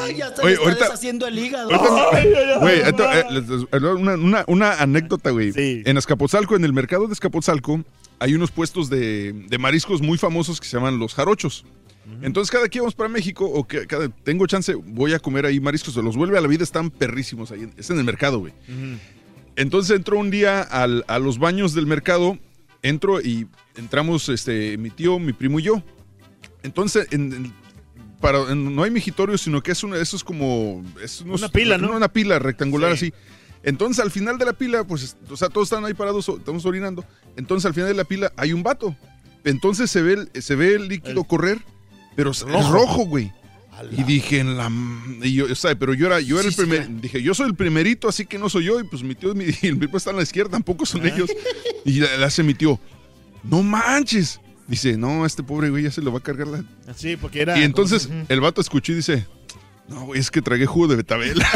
Ay, 0.00 0.16
ya 0.16 0.34
se 0.34 0.42
Oye, 0.42 0.52
está 0.52 0.64
ahorita- 0.64 0.84
deshaciendo 0.84 1.26
el 1.26 1.38
hígado. 1.38 1.70
Güey, 2.60 2.80
eh, 2.80 3.78
una, 3.98 4.14
una- 4.14 4.44
una 4.46 4.72
anécdota, 4.80 5.30
güey. 5.30 5.52
En 5.56 5.98
Azcapotzalco, 5.98 6.54
en 6.56 6.64
el 6.64 6.72
mercado 6.72 7.06
de 7.08 7.12
Azcapotzalco, 7.14 7.80
hay 8.20 8.34
unos 8.34 8.52
puestos 8.52 8.88
de, 8.88 9.32
de 9.32 9.58
mariscos 9.58 10.00
muy 10.00 10.18
famosos 10.18 10.60
que 10.60 10.68
se 10.68 10.76
llaman 10.76 10.98
los 10.98 11.14
jarochos. 11.14 11.64
Entonces, 12.22 12.50
cada 12.50 12.68
que 12.68 12.80
vamos 12.80 12.94
para 12.94 13.08
México, 13.08 13.46
o 13.46 13.66
que 13.66 13.86
cada, 13.86 14.08
tengo 14.08 14.46
chance, 14.46 14.74
voy 14.74 15.14
a 15.14 15.18
comer 15.18 15.46
ahí 15.46 15.58
mariscos. 15.60 15.94
Se 15.94 16.02
los 16.02 16.16
vuelve 16.16 16.36
a 16.36 16.40
la 16.40 16.48
vida, 16.48 16.62
están 16.62 16.90
perrísimos 16.90 17.50
ahí. 17.50 17.68
Es 17.78 17.88
en 17.90 17.98
el 17.98 18.04
mercado, 18.04 18.38
güey. 18.40 18.52
Entonces 19.56 19.96
entro 19.96 20.18
un 20.18 20.30
día 20.30 20.60
al- 20.62 21.04
a 21.08 21.18
los 21.18 21.38
baños 21.38 21.74
del 21.74 21.86
mercado, 21.86 22.38
entro 22.82 23.20
y 23.20 23.46
entramos 23.76 24.28
este, 24.28 24.76
mi 24.78 24.90
tío, 24.90 25.18
mi 25.18 25.32
primo 25.32 25.60
y 25.60 25.62
yo. 25.62 25.82
Entonces, 26.62 27.06
en- 27.10 27.32
en- 27.32 27.52
para, 28.20 28.50
en- 28.50 28.74
no 28.74 28.82
hay 28.82 28.90
migitorio, 28.90 29.38
sino 29.38 29.62
que 29.62 29.72
es 29.72 29.82
una, 29.84 29.96
eso 29.98 30.16
es 30.16 30.24
como... 30.24 30.82
Es 31.02 31.20
unos- 31.20 31.40
Una 31.40 31.48
pila, 31.50 31.78
¿no? 31.78 31.94
Una 31.96 32.08
pila 32.08 32.38
rectangular 32.38 32.96
Sí. 32.96 33.06
así. 33.08 33.14
Entonces, 33.62 34.02
al 34.04 34.10
final 34.10 34.36
de 34.38 34.44
la 34.44 34.52
pila, 34.52 34.84
pues, 34.84 35.16
o 35.30 35.36
sea, 35.36 35.48
todos 35.48 35.68
están 35.70 35.84
ahí 35.84 35.94
parados, 35.94 36.28
estamos 36.28 36.66
orinando. 36.66 37.04
Entonces, 37.36 37.64
al 37.66 37.74
final 37.74 37.88
de 37.88 37.94
la 37.94 38.04
pila 38.04 38.32
hay 38.36 38.52
un 38.52 38.62
vato. 38.62 38.94
Entonces 39.44 39.90
se 39.90 40.00
ve 40.02 40.14
el, 40.32 40.42
se 40.42 40.54
ve 40.54 40.74
el 40.74 40.88
líquido 40.88 41.22
correr, 41.24 41.58
pero 42.14 42.30
es 42.30 42.40
Rojo. 42.42 42.72
rojo, 42.72 43.06
güey. 43.06 43.32
Y 43.90 44.04
dije, 44.04 44.38
en 44.38 44.56
la... 44.56 44.70
Y 45.22 45.34
yo, 45.34 45.46
o 45.50 45.54
sea, 45.54 45.74
pero 45.74 45.94
yo 45.94 46.06
era, 46.06 46.20
yo 46.20 46.38
era 46.38 46.48
el 46.48 46.54
primer... 46.54 46.88
Dije, 47.00 47.20
yo 47.22 47.34
soy 47.34 47.46
el 47.48 47.56
primerito, 47.56 48.08
así 48.08 48.24
que 48.24 48.38
no 48.38 48.48
soy 48.48 48.64
yo. 48.64 48.78
Y 48.78 48.84
pues 48.84 49.02
mi 49.02 49.14
tío 49.14 49.32
y 49.32 49.34
mi, 49.34 49.44
y 49.62 49.72
mi 49.72 49.78
primo 49.78 49.96
están 49.96 50.14
a 50.14 50.18
la 50.18 50.22
izquierda, 50.22 50.52
tampoco 50.52 50.86
son 50.86 51.04
ellos. 51.06 51.30
Y 51.84 52.00
le, 52.00 52.18
le 52.18 52.24
hace 52.24 52.42
mi 52.42 52.54
tío, 52.54 52.78
no 53.42 53.62
manches. 53.62 54.40
Dice, 54.66 54.96
no, 54.96 55.26
este 55.26 55.42
pobre 55.42 55.68
güey 55.70 55.82
ya 55.84 55.90
se 55.90 56.00
lo 56.00 56.12
va 56.12 56.18
a 56.18 56.22
cargar 56.22 56.46
la... 56.46 56.64
Sí, 56.96 57.16
porque 57.16 57.42
era. 57.42 57.58
Y 57.58 57.64
entonces 57.64 58.08
el 58.28 58.40
vato 58.40 58.60
escuchó 58.62 58.92
y 58.92 58.96
dice, 58.96 59.26
no, 59.88 60.06
güey, 60.06 60.20
es 60.20 60.30
que 60.30 60.40
tragué 60.40 60.64
jugo 60.66 60.86
de 60.86 60.96
betabel. 60.96 61.42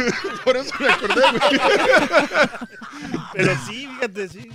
Por 0.44 0.56
eso 0.56 0.72
me 0.78 0.88
acordé, 0.88 1.22
güey. 1.32 1.60
Pero 3.34 3.58
sí, 3.66 3.88
fíjate, 3.94 4.28
sí. 4.28 4.48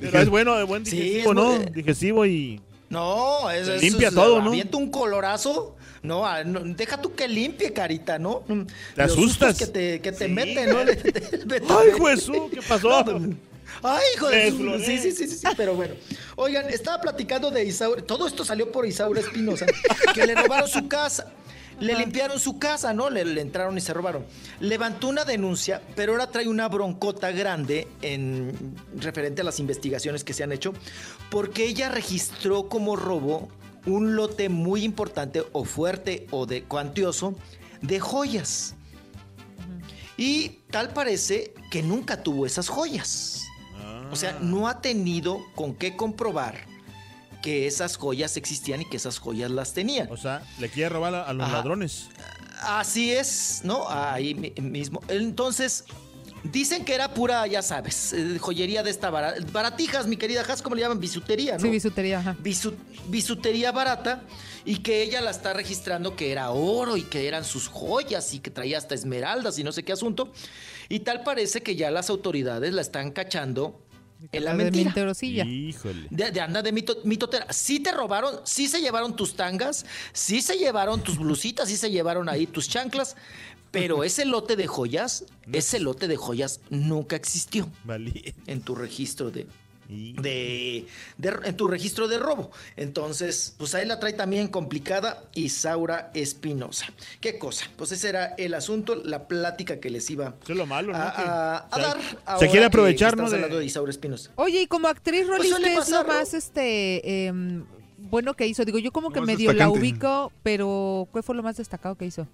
Pero 0.00 0.18
es 0.20 0.28
bueno, 0.28 0.58
es 0.60 0.66
buen 0.66 0.84
digestivo, 0.84 1.30
es 1.30 1.36
¿no? 1.36 1.52
muy- 1.52 1.64
Digestivo 1.66 2.26
y. 2.26 2.60
No, 2.88 3.48
eso 3.50 3.76
Limpia 3.76 4.08
es- 4.08 4.14
todo, 4.14 4.40
¿no? 4.42 4.48
Avienta 4.50 4.76
un 4.76 4.90
colorazo. 4.90 5.76
No, 6.02 6.24
ah, 6.26 6.42
no, 6.44 6.60
deja 6.60 7.00
tú 7.00 7.14
que 7.14 7.28
limpie, 7.28 7.72
carita, 7.74 8.18
¿no? 8.18 8.42
Mm, 8.48 8.62
Te 8.94 9.02
Los 9.02 9.12
asustas. 9.12 9.58
Que 9.58 9.66
te, 9.66 10.00
que 10.00 10.12
te 10.12 10.26
Sí. 10.26 10.30
meten, 10.32 10.70
¿no? 10.70 10.78
¡Ay, 11.78 11.88
Jesús! 12.14 12.36
¿Qué 12.52 12.62
pasó? 12.62 13.04
Ay, 13.82 14.02
hijo 14.16 14.28
de 14.28 14.50
sí, 14.84 14.98
sí, 14.98 15.12
sí, 15.12 15.26
sí, 15.28 15.46
pero 15.56 15.74
bueno. 15.74 15.94
Oigan, 16.36 16.68
estaba 16.70 17.00
platicando 17.00 17.50
de 17.50 17.64
Isaura. 17.64 18.02
Todo 18.02 18.26
esto 18.26 18.44
salió 18.44 18.70
por 18.72 18.84
Isaura 18.86 19.20
Espinosa, 19.20 19.64
que 20.12 20.26
le 20.26 20.34
robaron 20.34 20.68
su 20.68 20.88
casa. 20.88 21.30
Le 21.80 21.94
limpiaron 21.94 22.38
su 22.38 22.58
casa, 22.58 22.92
¿no? 22.92 23.10
Le, 23.10 23.24
le 23.24 23.40
entraron 23.40 23.76
y 23.76 23.80
se 23.80 23.92
robaron. 23.94 24.26
Levantó 24.60 25.08
una 25.08 25.24
denuncia, 25.24 25.82
pero 25.96 26.12
ahora 26.12 26.30
trae 26.30 26.46
una 26.46 26.68
broncota 26.68 27.30
grande 27.32 27.88
en 28.02 28.76
referente 28.96 29.40
a 29.40 29.44
las 29.44 29.58
investigaciones 29.58 30.22
que 30.22 30.34
se 30.34 30.44
han 30.44 30.52
hecho, 30.52 30.74
porque 31.30 31.64
ella 31.64 31.88
registró 31.88 32.68
como 32.68 32.96
robo 32.96 33.48
un 33.86 34.14
lote 34.14 34.48
muy 34.48 34.84
importante 34.84 35.42
o 35.52 35.64
fuerte 35.64 36.26
o 36.30 36.46
de 36.46 36.64
cuantioso 36.64 37.34
de 37.80 37.98
joyas. 37.98 38.74
Y 40.16 40.60
tal 40.70 40.90
parece 40.90 41.54
que 41.70 41.82
nunca 41.82 42.22
tuvo 42.22 42.44
esas 42.44 42.68
joyas. 42.68 43.46
O 44.12 44.16
sea, 44.16 44.38
no 44.40 44.68
ha 44.68 44.80
tenido 44.80 45.40
con 45.54 45.74
qué 45.74 45.96
comprobar 45.96 46.69
que 47.40 47.66
esas 47.66 47.96
joyas 47.96 48.36
existían 48.36 48.82
y 48.82 48.84
que 48.88 48.96
esas 48.96 49.18
joyas 49.18 49.50
las 49.50 49.72
tenían. 49.72 50.08
O 50.10 50.16
sea, 50.16 50.42
le 50.58 50.68
quiere 50.68 50.88
robar 50.90 51.14
a, 51.14 51.22
a 51.24 51.32
los 51.32 51.46
Ajá. 51.46 51.56
ladrones. 51.58 52.08
Así 52.62 53.10
es, 53.12 53.60
¿no? 53.64 53.88
Ahí 53.88 54.34
mi- 54.34 54.52
mismo. 54.60 55.00
Entonces, 55.08 55.84
dicen 56.44 56.84
que 56.84 56.94
era 56.94 57.14
pura, 57.14 57.46
ya 57.46 57.62
sabes, 57.62 58.12
eh, 58.12 58.38
joyería 58.38 58.82
de 58.82 58.90
esta 58.90 59.10
barata. 59.10 59.40
Baratijas, 59.52 60.06
mi 60.06 60.16
querida 60.16 60.42
Has, 60.42 60.60
¿cómo 60.62 60.74
le 60.76 60.82
llaman? 60.82 61.00
Bisutería, 61.00 61.54
¿no? 61.54 61.60
Sí, 61.60 61.68
bisutería, 61.70 62.18
ajá. 62.20 62.36
Bisu- 62.42 62.74
bisutería 63.08 63.72
barata 63.72 64.22
y 64.66 64.76
que 64.78 65.02
ella 65.02 65.22
la 65.22 65.30
está 65.30 65.54
registrando 65.54 66.16
que 66.16 66.32
era 66.32 66.50
oro 66.50 66.96
y 66.98 67.02
que 67.02 67.26
eran 67.28 67.44
sus 67.44 67.68
joyas 67.68 68.34
y 68.34 68.40
que 68.40 68.50
traía 68.50 68.76
hasta 68.76 68.94
esmeraldas 68.94 69.58
y 69.58 69.64
no 69.64 69.72
sé 69.72 69.82
qué 69.82 69.92
asunto. 69.92 70.30
Y 70.90 71.00
tal 71.00 71.22
parece 71.22 71.62
que 71.62 71.76
ya 71.76 71.90
las 71.90 72.10
autoridades 72.10 72.72
la 72.74 72.82
están 72.82 73.10
cachando 73.12 73.80
en 74.32 74.44
la 74.44 74.52
de 74.52 74.56
mentira. 74.64 74.84
mentirosilla. 74.84 75.44
Híjole. 75.44 76.06
De, 76.10 76.30
de 76.30 76.40
anda 76.40 76.62
de 76.62 76.72
mito- 76.72 76.98
mitotera. 77.04 77.46
Sí 77.52 77.80
te 77.80 77.92
robaron, 77.92 78.40
sí 78.44 78.68
se 78.68 78.80
llevaron 78.80 79.16
tus 79.16 79.34
tangas, 79.34 79.86
sí 80.12 80.40
se 80.42 80.56
llevaron 80.56 81.00
tus 81.02 81.18
blusitas, 81.18 81.68
sí 81.68 81.76
se 81.76 81.90
llevaron 81.90 82.28
ahí 82.28 82.46
tus 82.46 82.68
chanclas, 82.68 83.16
pero 83.70 84.04
ese 84.04 84.24
lote 84.24 84.56
de 84.56 84.66
joyas, 84.66 85.24
ese 85.52 85.80
lote 85.80 86.08
de 86.08 86.16
joyas 86.16 86.60
nunca 86.70 87.16
existió 87.16 87.70
en 88.46 88.60
tu 88.62 88.74
registro 88.74 89.30
de, 89.30 89.46
de, 89.90 90.86
de- 91.18 91.38
en 91.44 91.56
tu 91.56 91.66
registro 91.68 92.06
de 92.08 92.18
robo. 92.18 92.50
Entonces, 92.76 93.54
pues 93.58 93.74
ahí 93.74 93.86
la 93.86 93.98
trae 93.98 94.12
también 94.12 94.48
complicada 94.48 95.24
Isaura 95.34 96.10
Espinosa. 96.14 96.86
¿Qué 97.20 97.38
cosa? 97.38 97.66
Pues 97.76 97.92
ese 97.92 98.08
era 98.08 98.26
el 98.38 98.54
asunto, 98.54 98.94
la 98.94 99.26
plática 99.28 99.80
que 99.80 99.90
les 99.90 100.08
iba 100.10 100.34
Eso 100.42 100.52
es 100.52 100.58
lo 100.58 100.66
malo, 100.66 100.92
¿no? 100.92 100.98
a, 100.98 101.12
Que- 101.14 101.22
a- 101.22 101.56
a 101.56 101.66
o 101.66 101.74
sea, 101.76 101.86
dar. 101.88 102.38
se 102.38 102.46
quiere 102.46 102.60
que- 102.60 102.64
aprovechar, 102.66 103.14
que 103.14 103.22
¿no? 103.22 103.26
estamos 103.28 103.50
de- 103.50 103.64
Isaura 103.64 103.90
Espinosa. 103.90 104.30
Oye, 104.36 104.62
y 104.62 104.66
como 104.66 104.88
actriz, 104.88 105.24
Pues 105.26 105.38
Rolis, 105.38 105.50
suele 105.50 105.68
¿qué 105.68 105.74
es 105.74 105.90
lo 105.90 106.04
más 106.04 106.34
este 106.34 107.26
em, 107.26 107.64
bueno 107.98 108.34
que 108.34 108.46
hizo? 108.46 108.64
Digo, 108.64 108.78
yo 108.78 108.92
como 108.92 109.10
que 109.10 109.20
medio 109.20 109.52
la 109.52 109.68
ubico, 109.68 110.32
pero 110.42 111.08
¿qué 111.12 111.22
fue 111.22 111.34
lo 111.34 111.42
más 111.42 111.56
destacado 111.56 111.94
que 111.96 112.06
hizo? 112.06 112.26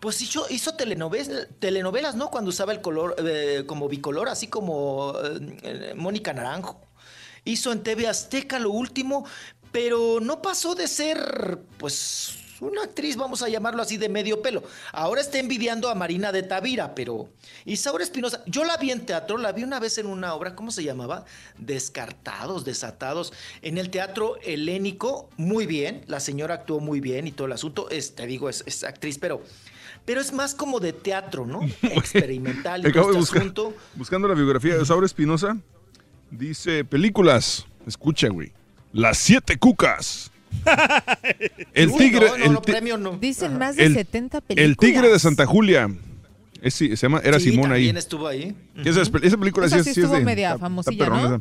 Pues 0.00 0.22
hizo, 0.22 0.46
hizo 0.48 0.74
telenovelas, 0.74 2.14
¿no? 2.14 2.30
Cuando 2.30 2.50
usaba 2.50 2.72
el 2.72 2.80
color 2.80 3.16
eh, 3.18 3.64
como 3.66 3.88
bicolor, 3.88 4.28
así 4.28 4.46
como 4.46 5.14
eh, 5.22 5.58
eh, 5.62 5.94
Mónica 5.96 6.32
Naranjo. 6.32 6.80
Hizo 7.44 7.72
en 7.72 7.82
TV 7.82 8.06
Azteca 8.06 8.60
lo 8.60 8.70
último, 8.70 9.24
pero 9.72 10.20
no 10.20 10.40
pasó 10.40 10.76
de 10.76 10.86
ser, 10.86 11.58
pues, 11.78 12.38
una 12.60 12.82
actriz, 12.82 13.16
vamos 13.16 13.42
a 13.42 13.48
llamarlo 13.48 13.82
así, 13.82 13.96
de 13.96 14.08
medio 14.08 14.40
pelo. 14.40 14.62
Ahora 14.92 15.20
está 15.20 15.38
envidiando 15.38 15.88
a 15.88 15.94
Marina 15.96 16.30
de 16.30 16.44
Tavira, 16.44 16.94
pero 16.94 17.30
Isaura 17.64 18.04
Espinosa, 18.04 18.42
yo 18.46 18.64
la 18.64 18.76
vi 18.76 18.92
en 18.92 19.04
teatro, 19.04 19.36
la 19.36 19.50
vi 19.50 19.64
una 19.64 19.80
vez 19.80 19.98
en 19.98 20.06
una 20.06 20.34
obra, 20.34 20.54
¿cómo 20.54 20.70
se 20.70 20.84
llamaba? 20.84 21.24
Descartados, 21.56 22.64
desatados. 22.64 23.32
En 23.62 23.78
el 23.78 23.90
teatro 23.90 24.36
helénico, 24.42 25.28
muy 25.36 25.66
bien, 25.66 26.04
la 26.06 26.20
señora 26.20 26.54
actuó 26.54 26.78
muy 26.78 27.00
bien 27.00 27.26
y 27.26 27.32
todo 27.32 27.46
el 27.46 27.52
asunto, 27.52 27.88
te 27.88 28.26
digo, 28.26 28.48
es 28.48 28.84
actriz, 28.84 29.18
pero... 29.18 29.42
Pero 30.08 30.22
es 30.22 30.32
más 30.32 30.54
como 30.54 30.80
de 30.80 30.94
teatro, 30.94 31.44
¿no? 31.46 31.60
Experimental 31.82 32.82
y 32.82 32.88
Acabo 32.88 33.08
de 33.08 33.12
este 33.12 33.20
buscar, 33.20 33.42
asunto. 33.42 33.74
buscando 33.94 34.26
la 34.26 34.32
biografía 34.34 34.76
de 34.78 34.84
Saura 34.86 35.04
Espinosa. 35.04 35.58
Dice, 36.30 36.84
películas. 36.84 37.66
Escucha, 37.86 38.28
güey. 38.28 38.52
Las 38.94 39.18
siete 39.18 39.58
cucas. 39.58 40.30
El 41.74 41.90
Uy, 41.90 41.98
tigre. 41.98 42.26
no, 42.26 42.38
no, 42.38 42.44
el, 42.46 42.52
no, 42.54 42.62
premio 42.62 42.96
no. 42.96 43.18
Dicen 43.18 43.58
más 43.58 43.76
de 43.76 43.84
el- 43.84 43.94
70 43.94 44.40
películas. 44.40 44.64
el 44.70 44.76
tigre 44.78 45.08
de 45.10 45.18
Santa 45.18 45.44
Julia. 45.44 45.88
Es- 46.62 46.72
sí, 46.74 46.88
se 46.96 47.06
llama, 47.06 47.20
era 47.22 47.38
Sí, 47.38 47.50
Simón 47.50 47.66
ahí. 47.66 47.80
también 47.82 47.96
estuvo 47.98 48.26
ahí. 48.26 48.56
Que 48.82 48.88
esa, 48.88 49.02
es- 49.02 49.10
esa 49.22 49.36
película 49.36 49.66
Esa 49.66 49.76
sí, 49.78 49.84
sí 49.84 49.88
es- 49.90 49.94
sí 49.94 50.00
es 50.00 50.04
estuvo 50.06 50.18
de- 50.18 50.24
media 50.24 50.56
famosilla, 50.58 51.08
¿no? 51.10 51.18
esa. 51.26 51.40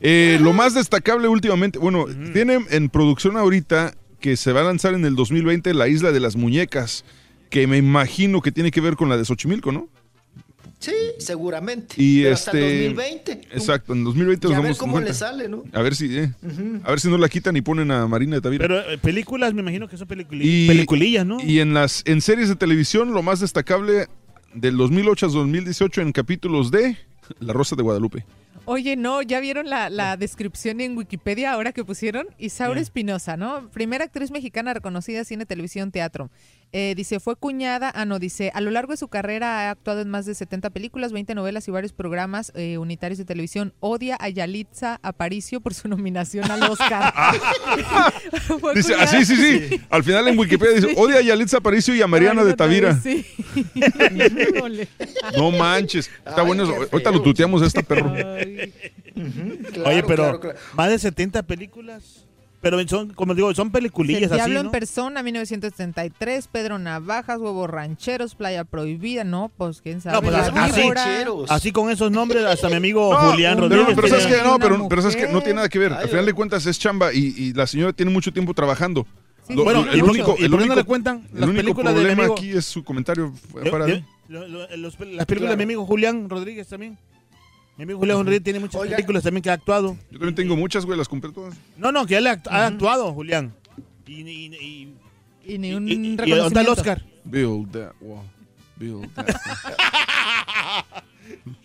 Eh, 0.00 0.38
lo 0.42 0.52
más 0.52 0.74
destacable 0.74 1.26
últimamente, 1.28 1.78
bueno, 1.78 2.04
tiene 2.34 2.58
en 2.68 2.90
producción 2.90 3.38
ahorita 3.38 3.94
que 4.20 4.36
se 4.36 4.52
va 4.52 4.60
a 4.60 4.64
lanzar 4.64 4.92
en 4.94 5.06
el 5.06 5.16
2020 5.16 5.72
La 5.72 5.88
Isla 5.88 6.12
de 6.12 6.20
las 6.20 6.36
Muñecas, 6.36 7.04
que 7.60 7.66
me 7.66 7.76
imagino 7.78 8.40
que 8.40 8.50
tiene 8.52 8.70
que 8.70 8.80
ver 8.80 8.96
con 8.96 9.08
la 9.08 9.16
de 9.16 9.24
Xochimilco, 9.24 9.70
¿no? 9.72 9.88
Sí, 10.80 10.92
seguramente. 11.18 11.94
Y 11.96 12.22
Pero 12.22 12.34
este 12.34 12.50
hasta 12.50 12.58
el 12.58 12.94
2020. 12.94 13.32
Exacto, 13.52 13.92
en 13.94 14.04
2020 14.04 14.46
Y 14.46 14.50
nos 14.50 14.58
a 14.58 14.60
ver 14.60 14.66
vamos 14.72 14.78
cómo 14.78 15.00
le 15.00 15.14
sale, 15.14 15.48
¿no? 15.48 15.62
A 15.72 15.80
ver 15.80 15.94
si, 15.94 16.18
eh, 16.18 16.30
a 16.82 16.90
ver 16.90 17.00
si 17.00 17.08
no 17.08 17.16
la 17.16 17.28
quitan 17.28 17.56
y 17.56 17.62
ponen 17.62 17.90
a 17.90 18.06
Marina 18.06 18.36
de 18.36 18.42
Tavira. 18.42 18.64
Pero 18.64 18.80
eh, 18.90 18.98
películas, 18.98 19.54
me 19.54 19.62
imagino 19.62 19.88
que 19.88 19.96
son 19.96 20.06
peliculi- 20.08 20.40
Y- 20.44 20.66
peliculillas, 20.68 21.24
¿no? 21.24 21.38
Y 21.42 21.60
en 21.60 21.72
las 21.72 22.02
en 22.06 22.20
series 22.20 22.48
de 22.48 22.56
televisión, 22.56 23.14
lo 23.14 23.22
más 23.22 23.40
destacable 23.40 24.08
del 24.52 24.76
2008 24.76 25.26
al 25.26 25.32
2018 25.32 26.02
en 26.02 26.12
capítulos 26.12 26.70
de 26.70 26.98
La 27.40 27.52
Rosa 27.54 27.76
de 27.76 27.82
Guadalupe. 27.82 28.26
Oye, 28.66 28.96
no, 28.96 29.20
¿ya 29.22 29.40
vieron 29.40 29.68
la, 29.68 29.90
la 29.90 30.16
descripción 30.16 30.80
en 30.80 30.96
Wikipedia 30.96 31.52
ahora 31.52 31.72
que 31.72 31.84
pusieron? 31.84 32.26
Isaura. 32.38 32.80
Espinosa, 32.80 33.36
¿no? 33.36 33.68
Primera 33.70 34.04
actriz 34.04 34.30
mexicana 34.30 34.72
reconocida 34.72 35.22
cine, 35.24 35.44
televisión, 35.46 35.90
teatro. 35.90 36.30
Eh, 36.76 36.94
dice, 36.96 37.20
fue 37.20 37.36
cuñada, 37.36 37.92
ah 37.94 38.04
no, 38.04 38.18
dice, 38.18 38.50
a 38.52 38.60
lo 38.60 38.72
largo 38.72 38.90
de 38.94 38.96
su 38.96 39.06
carrera 39.06 39.68
ha 39.68 39.70
actuado 39.70 40.00
en 40.00 40.10
más 40.10 40.26
de 40.26 40.34
70 40.34 40.70
películas, 40.70 41.12
20 41.12 41.32
novelas 41.36 41.68
y 41.68 41.70
varios 41.70 41.92
programas 41.92 42.50
eh, 42.56 42.78
unitarios 42.78 43.16
de 43.16 43.24
televisión. 43.24 43.72
Odia 43.78 44.16
a 44.18 44.28
Yalitza 44.28 44.98
Aparicio 45.04 45.60
por 45.60 45.72
su 45.72 45.86
nominación 45.94 46.50
al 46.50 46.64
Oscar. 46.64 47.14
Fue 48.58 48.74
Dice, 48.74 48.96
ah, 48.98 49.06
sí, 49.06 49.24
sí, 49.24 49.36
sí. 49.36 49.80
Al 49.88 50.02
final 50.02 50.26
en 50.26 50.36
Wikipedia 50.36 50.74
dice, 50.74 50.94
odia 50.96 51.18
a 51.18 51.22
Yalitza 51.22 51.58
Aparicio 51.58 51.94
y 51.94 52.02
a 52.02 52.08
Mariana 52.08 52.42
de 52.42 52.54
Tavira. 52.54 53.00
Sí. 53.00 53.24
No 55.36 55.52
manches. 55.52 56.10
Está 56.26 56.42
bueno 56.42 56.64
eso. 56.64 56.74
Ahorita 56.90 57.12
lo 57.12 57.22
tuteamos 57.22 57.62
a 57.62 57.66
esta 57.66 57.82
perro. 57.82 58.12
Oye, 59.84 60.02
pero 60.08 60.40
más 60.74 60.90
de 60.90 60.98
70 60.98 61.44
películas. 61.44 62.23
Pero 62.64 62.88
son, 62.88 63.10
como 63.12 63.34
digo, 63.34 63.54
son 63.54 63.66
El 63.68 63.72
peliculillas 63.72 64.24
así, 64.32 64.34
Diablo 64.36 64.54
¿no? 64.54 64.60
en 64.68 64.70
persona, 64.72 65.22
1973, 65.22 66.48
Pedro 66.48 66.78
Navajas, 66.78 67.38
Huevos 67.38 67.68
Rancheros, 67.68 68.34
Playa 68.34 68.64
Prohibida, 68.64 69.22
no, 69.22 69.52
pues 69.56 69.80
quién 69.82 70.00
sabe. 70.00 70.16
No, 70.16 70.22
pues 70.22 70.34
así, 70.34 70.82
así 71.48 71.72
con 71.72 71.90
esos 71.90 72.10
nombres, 72.10 72.44
hasta 72.44 72.68
mi 72.70 72.76
amigo 72.76 73.12
No, 73.12 73.30
Julián 73.32 73.56
pero, 73.56 73.68
Rodríguez. 73.68 73.94
pero 73.94 74.08
sabes 74.08 74.26
tiene- 74.26 74.42
que 74.42 74.48
no, 74.48 74.58
pero, 74.58 74.88
pero 74.88 75.02
sabes 75.02 75.16
que 75.16 75.28
no 75.28 75.40
tiene 75.40 75.54
nada 75.56 75.68
que 75.68 75.78
ver. 75.78 75.92
Al 75.92 76.08
final 76.08 76.26
de 76.26 76.32
cuentas 76.32 76.64
es 76.66 76.78
chamba 76.78 77.12
y, 77.12 77.34
y 77.36 77.52
la 77.52 77.66
señora 77.66 77.92
tiene 77.92 78.10
mucho 78.10 78.32
tiempo 78.32 78.54
trabajando. 78.54 79.06
Sí, 79.46 79.54
Lo- 79.54 79.64
Bueno, 79.64 79.84
lo- 79.84 79.92
¿y 79.94 79.98
el 79.98 80.02
único, 80.04 80.30
y 80.38 80.44
el 80.44 80.50
qué 80.50 80.56
no 80.56 80.56
único- 80.56 80.74
le 80.74 80.84
cuentan 80.84 81.16
el 81.34 81.40
las 81.40 81.48
único 81.50 81.62
películas 81.62 81.92
de 81.94 82.00
mi 82.00 82.06
problema 82.06 82.22
amigo? 82.22 82.34
aquí 82.34 82.50
es 82.50 82.64
su 82.64 82.82
comentario 82.82 83.32
fuera 83.50 83.86
yo- 83.86 83.94
de. 83.94 84.04
lo- 84.28 84.48
lo- 84.48 84.76
los- 84.78 84.98
las 85.00 85.26
películas 85.26 85.50
de 85.50 85.56
mi 85.58 85.62
amigo 85.64 85.84
Julián 85.84 86.30
Rodríguez 86.30 86.66
también. 86.68 86.96
Mi 87.76 87.82
amigo 87.84 87.98
Julián 87.98 88.18
Rodríguez 88.18 88.44
tiene 88.44 88.60
muchas 88.60 88.80
películas 88.82 89.22
también 89.24 89.42
que 89.42 89.50
ha 89.50 89.54
actuado. 89.54 89.96
Yo 90.10 90.18
también 90.18 90.34
tengo 90.34 90.56
muchas, 90.56 90.84
güey, 90.86 90.96
las 90.96 91.08
compré 91.08 91.32
todas. 91.32 91.54
No, 91.76 91.90
no, 91.90 92.06
que 92.06 92.16
él 92.16 92.26
ha, 92.28 92.40
ha 92.50 92.66
actuado, 92.66 93.12
Julián. 93.12 93.52
Y, 94.06 94.20
y- 94.22 94.54
y- 94.54 94.94
Y 95.46 95.58
ni 95.58 95.74
un 95.74 95.88
y- 95.88 95.92
y- 95.92 95.94
y 95.94 96.16
reconocimiento. 96.16 96.36
¿dónde 96.44 96.46
está 96.46 96.60
el 96.60 96.68
Oscar? 96.68 97.04
Build 97.24 97.72
that 97.72 97.92
wall. 98.00 98.22
Build 98.76 99.12
that 99.14 99.36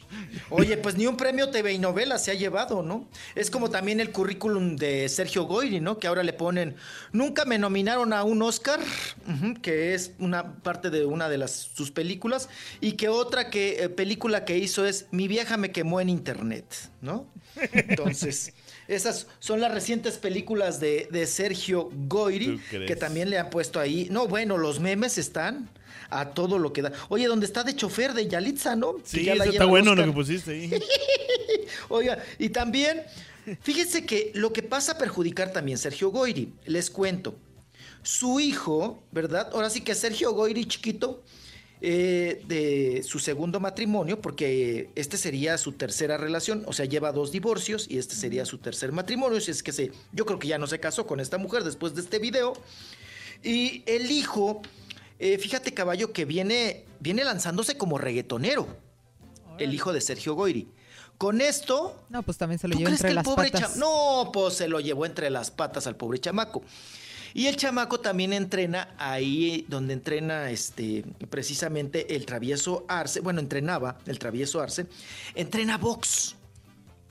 Oye, 0.49 0.77
pues 0.77 0.95
ni 0.95 1.07
un 1.07 1.17
premio 1.17 1.49
TV 1.49 1.73
y 1.73 1.79
novela 1.79 2.17
se 2.17 2.31
ha 2.31 2.33
llevado, 2.33 2.81
¿no? 2.81 3.07
Es 3.35 3.49
como 3.49 3.69
también 3.69 3.99
el 3.99 4.11
currículum 4.11 4.75
de 4.75 5.09
Sergio 5.09 5.43
Goyri, 5.43 5.79
¿no? 5.79 5.99
Que 5.99 6.07
ahora 6.07 6.23
le 6.23 6.33
ponen, 6.33 6.75
nunca 7.11 7.45
me 7.45 7.57
nominaron 7.57 8.13
a 8.13 8.23
un 8.23 8.41
Oscar, 8.41 8.79
que 9.61 9.93
es 9.93 10.11
una 10.19 10.55
parte 10.55 10.89
de 10.89 11.05
una 11.05 11.29
de 11.29 11.37
las 11.37 11.51
sus 11.51 11.91
películas, 11.91 12.49
y 12.81 12.93
que 12.93 13.09
otra 13.09 13.49
que 13.49 13.83
eh, 13.83 13.89
película 13.89 14.45
que 14.45 14.57
hizo 14.57 14.85
es 14.85 15.07
Mi 15.11 15.27
vieja 15.27 15.57
me 15.57 15.71
quemó 15.71 16.01
en 16.01 16.09
internet, 16.09 16.65
¿no? 17.01 17.27
Entonces, 17.71 18.53
esas 18.87 19.27
son 19.39 19.59
las 19.59 19.73
recientes 19.73 20.17
películas 20.17 20.79
de, 20.79 21.07
de 21.11 21.25
Sergio 21.27 21.89
Goyri, 22.07 22.59
que 22.69 22.95
también 22.95 23.29
le 23.29 23.37
han 23.37 23.49
puesto 23.49 23.79
ahí. 23.79 24.07
No, 24.11 24.27
bueno, 24.27 24.57
los 24.57 24.79
memes 24.79 25.17
están 25.17 25.69
a 26.09 26.31
todo 26.31 26.59
lo 26.59 26.73
que 26.73 26.81
da. 26.81 26.91
Oye, 27.09 27.27
¿dónde 27.27 27.45
está 27.45 27.63
de 27.63 27.75
chofer 27.75 28.13
de 28.13 28.27
Yalitza, 28.27 28.75
no? 28.75 28.97
Sí, 29.03 29.25
ya 29.25 29.33
eso 29.33 29.43
está 29.43 29.65
bueno 29.65 29.95
lo 29.95 30.05
que 30.05 30.11
pusiste 30.11 30.51
ahí. 30.51 30.71
Oiga, 31.89 32.23
y 32.37 32.49
también, 32.49 33.03
fíjense 33.61 34.05
que 34.05 34.31
lo 34.35 34.53
que 34.53 34.63
pasa 34.63 34.93
a 34.93 34.97
perjudicar 34.97 35.51
también 35.51 35.77
Sergio 35.77 36.09
Goyri, 36.09 36.53
les 36.65 36.89
cuento. 36.89 37.35
Su 38.01 38.39
hijo, 38.39 39.03
¿verdad? 39.11 39.49
Ahora 39.53 39.69
sí 39.69 39.81
que 39.81 39.93
Sergio 39.93 40.31
Goyri 40.33 40.65
chiquito, 40.65 41.23
eh, 41.81 42.41
de 42.45 43.03
su 43.03 43.19
segundo 43.19 43.61
matrimonio, 43.61 44.21
porque 44.21 44.89
este 44.95 45.15
sería 45.15 45.57
su 45.57 45.71
tercera 45.71 46.17
relación, 46.17 46.63
o 46.67 46.73
sea, 46.73 46.83
lleva 46.83 47.13
dos 47.13 47.31
divorcios 47.31 47.87
y 47.89 47.99
este 47.99 48.15
sería 48.15 48.43
su 48.43 48.57
tercer 48.57 48.91
matrimonio, 48.91 49.39
si 49.39 49.51
es 49.51 49.63
que 49.63 49.71
se, 49.71 49.93
yo 50.11 50.25
creo 50.25 50.39
que 50.39 50.49
ya 50.49 50.57
no 50.57 50.67
se 50.67 50.81
casó 50.81 51.07
con 51.07 51.21
esta 51.21 51.37
mujer 51.37 51.63
después 51.63 51.95
de 51.95 52.01
este 52.01 52.19
video. 52.19 52.51
Y 53.43 53.83
el 53.85 54.11
hijo, 54.11 54.61
eh, 55.19 55.37
fíjate 55.37 55.73
caballo, 55.73 56.11
que 56.13 56.25
viene, 56.25 56.85
viene 56.99 57.23
lanzándose 57.23 57.77
como 57.77 57.97
reggaetonero, 57.97 58.67
el 59.57 59.73
hijo 59.73 59.93
de 59.93 60.01
Sergio 60.01 60.33
Goyri. 60.33 60.67
Con 61.17 61.41
esto, 61.41 62.01
No, 62.09 62.23
pues 62.23 62.37
también 62.37 62.59
se 62.59 62.67
lo 62.69 62.73
¿Tú 62.73 62.79
lleva 62.79 62.89
crees 62.91 63.01
entre 63.01 63.09
que 63.09 63.11
el 63.11 63.15
las 63.15 63.25
pobre 63.25 63.51
patas. 63.51 63.75
No, 63.75 64.29
pues 64.31 64.53
se 64.53 64.69
lo 64.69 64.79
llevó 64.79 65.05
entre 65.05 65.29
las 65.29 65.51
patas 65.51 65.85
al 65.85 65.97
pobre 65.97 66.17
chamaco. 66.19 66.63
Y 67.33 67.47
el 67.47 67.57
chamaco 67.57 67.99
también 67.99 68.31
entrena 68.33 68.95
ahí 68.97 69.65
donde 69.67 69.93
entrena 69.93 70.49
este 70.49 71.03
precisamente 71.29 72.15
el 72.15 72.25
travieso 72.25 72.85
Arce, 72.87 73.19
bueno, 73.19 73.39
entrenaba 73.41 73.97
el 74.07 74.17
travieso 74.17 74.61
Arce, 74.61 74.87
entrena 75.35 75.77
box. 75.77 76.35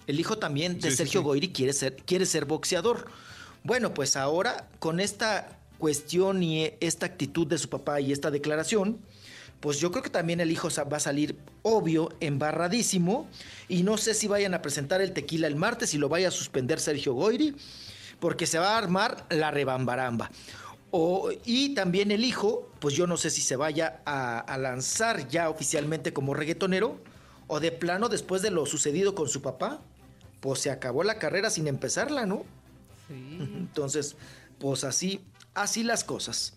El 0.06 0.18
hijo 0.18 0.38
también 0.38 0.80
de 0.80 0.90
Sí, 0.90 0.96
Sergio 0.96 1.20
sí. 1.20 1.24
Goyri 1.24 1.48
quiere 1.52 1.74
ser, 1.74 1.96
quiere 1.96 2.24
ser 2.24 2.46
boxeador. 2.46 3.06
Bueno, 3.62 3.92
pues 3.92 4.16
ahora 4.16 4.68
con 4.78 5.00
esta 5.00 5.60
cuestión 5.78 6.42
y 6.42 6.72
esta 6.80 7.06
actitud 7.06 7.46
de 7.46 7.58
su 7.58 7.68
papá 7.68 8.00
y 8.00 8.12
esta 8.12 8.30
declaración, 8.30 8.98
pues 9.60 9.80
yo 9.80 9.90
creo 9.90 10.02
que 10.02 10.10
también 10.10 10.40
el 10.40 10.50
hijo 10.50 10.68
va 10.90 10.96
a 10.98 11.00
salir 11.00 11.36
obvio, 11.62 12.10
embarradísimo, 12.20 13.28
y 13.68 13.82
no 13.82 13.96
sé 13.96 14.14
si 14.14 14.28
vayan 14.28 14.54
a 14.54 14.62
presentar 14.62 15.00
el 15.00 15.12
tequila 15.12 15.46
el 15.46 15.56
martes 15.56 15.94
y 15.94 15.98
lo 15.98 16.08
vaya 16.08 16.28
a 16.28 16.30
suspender 16.30 16.78
Sergio 16.80 17.14
Goyri, 17.14 17.56
porque 18.20 18.46
se 18.46 18.58
va 18.58 18.74
a 18.74 18.78
armar 18.78 19.26
la 19.30 19.50
rebambaramba. 19.50 20.30
O- 20.90 21.30
y 21.44 21.74
también 21.74 22.10
el 22.10 22.24
hijo, 22.24 22.70
pues 22.80 22.94
yo 22.94 23.06
no 23.06 23.16
sé 23.16 23.30
si 23.30 23.42
se 23.42 23.56
vaya 23.56 24.00
a, 24.06 24.38
a 24.38 24.58
lanzar 24.58 25.28
ya 25.28 25.50
oficialmente 25.50 26.12
como 26.12 26.34
reggaetonero, 26.34 26.98
o 27.46 27.60
de 27.60 27.72
plano 27.72 28.08
después 28.08 28.42
de 28.42 28.50
lo 28.50 28.64
sucedido 28.66 29.14
con 29.14 29.28
su 29.28 29.42
papá, 29.42 29.80
pues 30.40 30.60
se 30.60 30.70
acabó 30.70 31.02
la 31.02 31.18
carrera 31.18 31.50
sin 31.50 31.66
empezarla, 31.66 32.26
¿no? 32.26 32.44
Entonces, 33.08 34.16
pues 34.58 34.84
así, 34.84 35.20
así 35.62 35.82
las 35.82 36.04
cosas. 36.04 36.54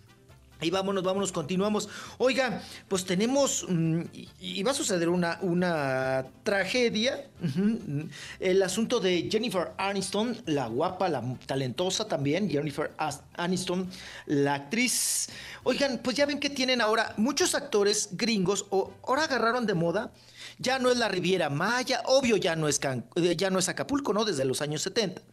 Y 0.63 0.69
vámonos, 0.69 1.01
vámonos, 1.03 1.31
continuamos. 1.31 1.89
Oiga, 2.19 2.61
pues 2.87 3.03
tenemos, 3.03 3.65
mm, 3.67 4.01
y, 4.39 4.61
va 4.61 4.69
a 4.69 4.73
suceder 4.75 5.09
una, 5.09 5.39
una 5.41 6.27
tragedia. 6.43 7.25
Ujú. 7.43 8.07
El 8.39 8.61
asunto 8.61 8.99
de 8.99 9.27
Jennifer 9.31 9.71
Aniston, 9.79 10.37
la 10.45 10.67
guapa, 10.67 11.09
la 11.09 11.23
talentosa 11.47 12.07
también, 12.07 12.47
Jennifer 12.47 12.91
Aniston, 13.37 13.89
la 14.27 14.53
actriz. 14.53 15.29
Oigan, 15.63 15.97
pues 16.03 16.15
ya 16.15 16.27
ven 16.27 16.39
que 16.39 16.51
tienen 16.51 16.79
ahora 16.79 17.15
muchos 17.17 17.55
actores 17.55 18.09
gringos, 18.11 18.67
o 18.69 18.93
ahora 19.07 19.23
agarraron 19.23 19.65
de 19.65 19.73
moda. 19.73 20.11
Ya 20.59 20.77
no 20.77 20.91
es 20.91 20.97
la 20.97 21.07
Riviera 21.07 21.49
Maya, 21.49 22.03
obvio 22.05 22.37
ya 22.37 22.55
no 22.55 22.67
es, 22.67 22.77
Can- 22.77 23.05
eh, 23.15 23.35
ya 23.35 23.49
no 23.49 23.57
es 23.57 23.67
Acapulco, 23.67 24.13
¿no? 24.13 24.25
Desde 24.25 24.45
los 24.45 24.61
años 24.61 24.83
70. 24.83 25.23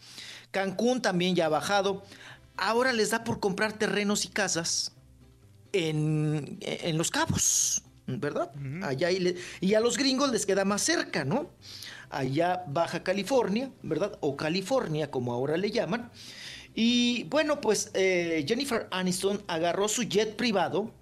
Cancún 0.53 1.03
también 1.03 1.35
ya 1.37 1.45
ha 1.47 1.51
bajado. 1.51 2.03
Ahora 2.59 2.93
les 2.93 3.11
da 3.11 3.25
por 3.25 3.41
comprar 3.41 3.73
terrenos 3.73 4.25
y 4.25 4.29
casas 4.29 4.93
en, 5.73 6.59
en 6.61 6.99
Los 6.99 7.11
Cabos, 7.11 7.83
¿verdad? 8.07 8.51
Allá 8.83 9.11
y, 9.11 9.19
le- 9.21 9.37
y 9.61 9.75
a 9.75 9.81
los 9.81 9.97
gringos 9.97 10.31
les 10.31 10.45
queda 10.47 10.65
más 10.65 10.83
cerca, 10.83 11.25
¿no? 11.25 11.51
Allá 12.11 12.65
Baja 12.67 13.03
California, 13.03 13.71
¿verdad? 13.83 14.17
O 14.21 14.37
California, 14.37 15.11
como 15.11 15.33
ahora 15.33 15.57
le 15.57 15.71
llaman. 15.71 16.11
Y 16.75 17.25
bueno, 17.25 17.61
pues 17.61 17.91
eh, 17.95 18.45
Jennifer 18.49 18.89
Aniston 18.91 19.43
agarró 19.47 19.89
su 19.89 20.03
jet 20.05 20.37
privado 20.37 20.93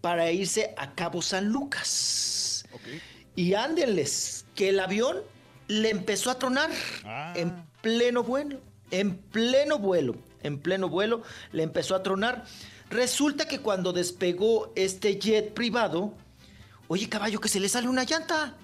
para 0.00 0.30
irse 0.32 0.74
a 0.76 0.94
Cabo 0.94 1.22
San 1.22 1.48
Lucas. 1.48 2.64
Y 3.36 3.54
ándenles, 3.54 4.46
que 4.54 4.70
el 4.70 4.80
avión 4.80 5.18
le 5.68 5.90
empezó 5.90 6.30
a 6.30 6.38
tronar 6.38 6.70
en 7.36 7.52
pleno 7.82 8.22
vuelo, 8.24 8.60
en 8.90 9.16
pleno 9.16 9.78
vuelo, 9.78 10.16
en 10.42 10.58
pleno 10.58 10.88
vuelo, 10.88 11.22
le 11.52 11.62
empezó 11.62 11.94
a 11.94 12.02
tronar. 12.02 12.44
Resulta 12.90 13.46
que 13.46 13.60
cuando 13.60 13.92
despegó 13.92 14.72
este 14.76 15.18
jet 15.18 15.52
privado, 15.54 16.14
oye 16.88 17.08
caballo, 17.08 17.40
que 17.40 17.48
se 17.48 17.60
le 17.60 17.68
sale 17.68 17.88
una 17.88 18.04
llanta. 18.04 18.54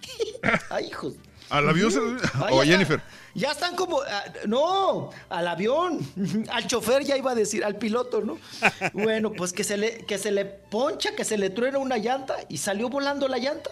Ay, 0.70 0.86
hijos. 0.86 1.14
¿Al 1.50 1.66
avión 1.68 1.90
se- 1.90 1.98
Ay, 2.34 2.54
o 2.54 2.60
a 2.60 2.64
Jennifer? 2.64 3.00
Ya 3.34 3.52
están 3.52 3.74
como. 3.74 4.00
ah, 4.02 4.24
no, 4.46 5.10
al 5.30 5.48
avión. 5.48 5.98
Al 6.50 6.66
chofer 6.66 7.04
ya 7.04 7.16
iba 7.16 7.30
a 7.30 7.34
decir, 7.34 7.64
al 7.64 7.76
piloto, 7.76 8.20
¿no? 8.20 8.38
Bueno, 8.92 9.32
pues 9.32 9.52
que 9.54 9.64
se 9.64 9.76
le, 9.78 10.04
que 10.04 10.18
se 10.18 10.30
le 10.30 10.44
poncha, 10.44 11.14
que 11.14 11.24
se 11.24 11.38
le 11.38 11.48
truena 11.50 11.78
una 11.78 11.96
llanta 11.98 12.36
y 12.50 12.58
salió 12.58 12.88
volando 12.90 13.28
la 13.28 13.38
llanta. 13.38 13.70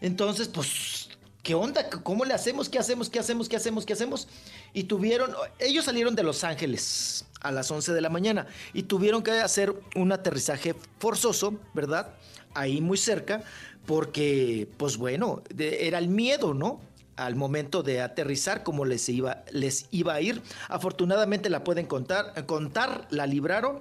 Entonces, 0.00 0.48
pues, 0.48 1.05
¿qué 1.46 1.54
onda? 1.54 1.88
¿Cómo 1.88 2.24
le 2.24 2.34
hacemos? 2.34 2.68
¿Qué 2.68 2.76
hacemos? 2.80 3.08
¿Qué 3.08 3.20
hacemos? 3.20 3.48
¿Qué 3.48 3.54
hacemos? 3.54 3.86
¿Qué 3.86 3.92
hacemos? 3.92 4.26
Y 4.74 4.82
tuvieron, 4.84 5.30
ellos 5.60 5.84
salieron 5.84 6.16
de 6.16 6.24
Los 6.24 6.42
Ángeles 6.42 7.24
a 7.40 7.52
las 7.52 7.70
11 7.70 7.92
de 7.94 8.00
la 8.00 8.08
mañana 8.08 8.48
y 8.74 8.82
tuvieron 8.82 9.22
que 9.22 9.30
hacer 9.30 9.72
un 9.94 10.10
aterrizaje 10.10 10.74
forzoso, 10.98 11.54
¿verdad? 11.72 12.08
Ahí 12.52 12.80
muy 12.80 12.98
cerca, 12.98 13.44
porque, 13.86 14.68
pues 14.76 14.96
bueno, 14.96 15.44
de- 15.54 15.86
era 15.86 15.98
el 15.98 16.08
miedo, 16.08 16.52
¿no? 16.52 16.80
Al 17.14 17.36
momento 17.36 17.84
de 17.84 18.02
aterrizar, 18.02 18.64
como 18.64 18.84
les 18.84 19.08
iba, 19.08 19.44
les 19.52 19.86
iba 19.92 20.14
a 20.14 20.20
ir. 20.20 20.42
Afortunadamente 20.68 21.48
la 21.48 21.62
pueden 21.62 21.86
contar, 21.86 22.44
contar, 22.44 23.06
la 23.10 23.24
libraron. 23.24 23.78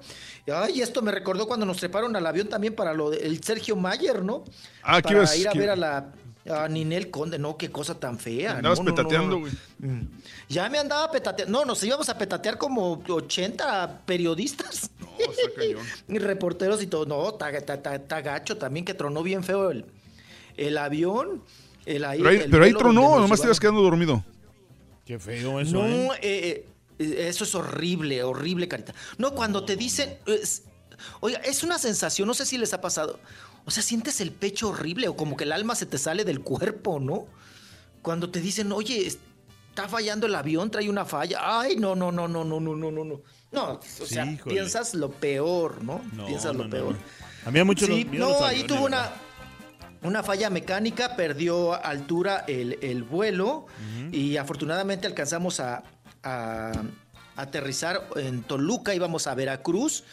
Ay, 0.54 0.82
esto 0.82 1.02
me 1.02 1.12
recordó 1.12 1.48
cuando 1.48 1.66
nos 1.66 1.78
treparon 1.78 2.16
al 2.16 2.28
avión 2.28 2.48
también 2.48 2.76
para 2.76 2.94
lo 2.94 3.10
del 3.10 3.44
Sergio 3.44 3.76
Mayer, 3.76 4.24
¿no? 4.24 4.44
Ah, 4.84 4.98
¿qué 5.02 5.16
para 5.16 5.20
ibas- 5.24 5.38
ir 5.40 5.48
a 5.50 5.54
ver 5.54 5.70
a 5.72 5.76
la 5.76 6.14
a 6.50 6.68
Ninel 6.68 7.10
Conde, 7.10 7.40
no, 7.40 7.58
qué 7.58 7.72
cosa 7.72 8.00
tan 8.00 8.20
fea. 8.20 8.58
Andabas 8.58 8.80
no, 8.80 8.86
no, 8.86 8.90
no, 8.92 8.96
petateando, 8.96 9.36
no. 9.36 9.40
güey. 9.42 9.54
Ya 10.48 10.70
me 10.70 10.78
andaba 10.78 11.12
petateando. 11.12 11.60
No, 11.60 11.66
nos 11.66 11.84
íbamos 11.84 12.08
a 12.10 12.18
petatear 12.18 12.58
como 12.58 13.04
80 13.08 14.02
periodistas. 14.06 14.90
y 16.08 16.18
reporteros 16.20 16.82
y 16.84 16.88
todo. 16.88 17.06
No, 17.06 17.30
está, 17.30 17.50
está- 17.52 17.74
está- 17.76 17.96
está 17.96 18.22
gacho 18.22 18.58
también, 18.58 18.86
que 18.86 18.94
tronó 18.94 19.24
bien 19.24 19.44
feo 19.44 19.72
el, 19.72 19.86
el 20.58 20.78
avión. 20.78 21.42
El 21.86 22.04
ahí, 22.04 22.18
Pero 22.20 22.30
ahí, 22.30 22.38
el 22.38 22.50
pero 22.52 22.64
ahí 22.64 22.74
tronó, 22.74 23.20
nomás 23.20 23.40
te 23.40 23.48
ibas 23.48 23.60
quedando 23.60 23.82
dormido. 23.82 24.24
Qué 25.06 25.20
feo 25.20 25.60
eso, 25.60 25.74
No, 25.84 26.14
¿eh? 26.16 26.20
eh, 26.22 26.68
eh, 27.00 27.26
eso 27.28 27.44
es 27.44 27.54
horrible, 27.54 28.24
horrible, 28.24 28.68
Carita. 28.68 28.94
No, 29.20 29.36
cuando 29.36 29.66
te 29.66 29.76
dicen, 29.76 30.18
es- 30.26 30.64
oiga, 31.20 31.40
es 31.40 31.64
una 31.64 31.78
sensación, 31.78 32.28
no 32.28 32.34
sé 32.34 32.46
si 32.46 32.58
les 32.58 32.74
ha 32.74 32.82
pasado. 32.82 33.20
O 33.66 33.72
sea, 33.72 33.82
sientes 33.82 34.22
el 34.22 34.32
pecho 34.32 34.70
horrible 34.70 35.08
o 35.08 35.16
como 35.16 35.36
que 35.36 35.44
el 35.44 35.52
alma 35.52 35.76
se 35.76 35.86
te 35.86 35.98
sale 35.98 36.24
del 36.24 36.42
cuerpo, 36.42 37.00
¿no? 37.00 37.26
Cuando 38.02 38.30
te 38.30 38.40
dicen, 38.40 38.72
oye, 38.72 39.08
está 39.08 39.90
fallando 39.90 40.28
el 40.28 40.36
avión, 40.36 40.70
trae 40.70 40.90
una 40.90 41.06
falla. 41.06 41.40
Ay, 41.42 41.76
no, 41.76 41.96
no, 41.96 42.12
no, 42.12 42.28
no, 42.28 42.44
no, 42.44 42.60
no, 42.60 42.76
no, 42.76 42.92
no, 42.92 43.04
no. 43.04 43.22
No, 43.52 43.80
o 43.80 44.06
sea, 44.06 44.26
híjole. 44.26 44.54
piensas 44.56 44.94
lo 44.94 45.12
peor, 45.12 45.84
¿no? 45.84 46.02
No, 46.14 46.28
piensas 46.28 46.56
lo 46.56 46.66
no, 46.66 46.70
peor. 46.70 46.94
no. 46.94 47.00
A 47.46 47.52
mí 47.52 47.64
mucho 47.64 47.86
Sí, 47.86 48.08
no, 48.12 48.30
los 48.30 48.42
ahí 48.42 48.64
tuvo 48.64 48.86
una, 48.86 49.12
una 50.04 50.24
falla 50.24 50.50
mecánica, 50.50 51.16
perdió 51.16 51.74
altura 51.74 52.46
el, 52.48 52.78
el 52.82 53.04
vuelo 53.04 53.66
y 54.12 54.38
afortunadamente 54.38 55.08
alcanzamos 55.08 55.60
a, 55.60 55.84
a 56.24 56.72
aterrizar 57.36 58.08
en 58.16 58.44
Toluca, 58.44 58.94
íbamos 58.94 59.28
a 59.28 59.36
Veracruz. 59.36 60.04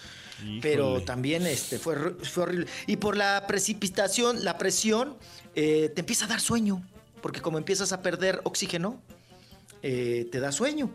Pero 0.60 1.02
también 1.02 1.46
este, 1.46 1.78
fue, 1.78 1.96
fue 2.22 2.42
horrible. 2.44 2.66
Y 2.86 2.96
por 2.96 3.16
la 3.16 3.46
precipitación, 3.46 4.44
la 4.44 4.58
presión, 4.58 5.16
eh, 5.54 5.90
te 5.94 6.00
empieza 6.00 6.24
a 6.24 6.28
dar 6.28 6.40
sueño. 6.40 6.86
Porque 7.20 7.40
como 7.40 7.58
empiezas 7.58 7.92
a 7.92 8.02
perder 8.02 8.40
oxígeno, 8.44 9.00
eh, 9.82 10.28
te 10.30 10.40
da 10.40 10.52
sueño. 10.52 10.90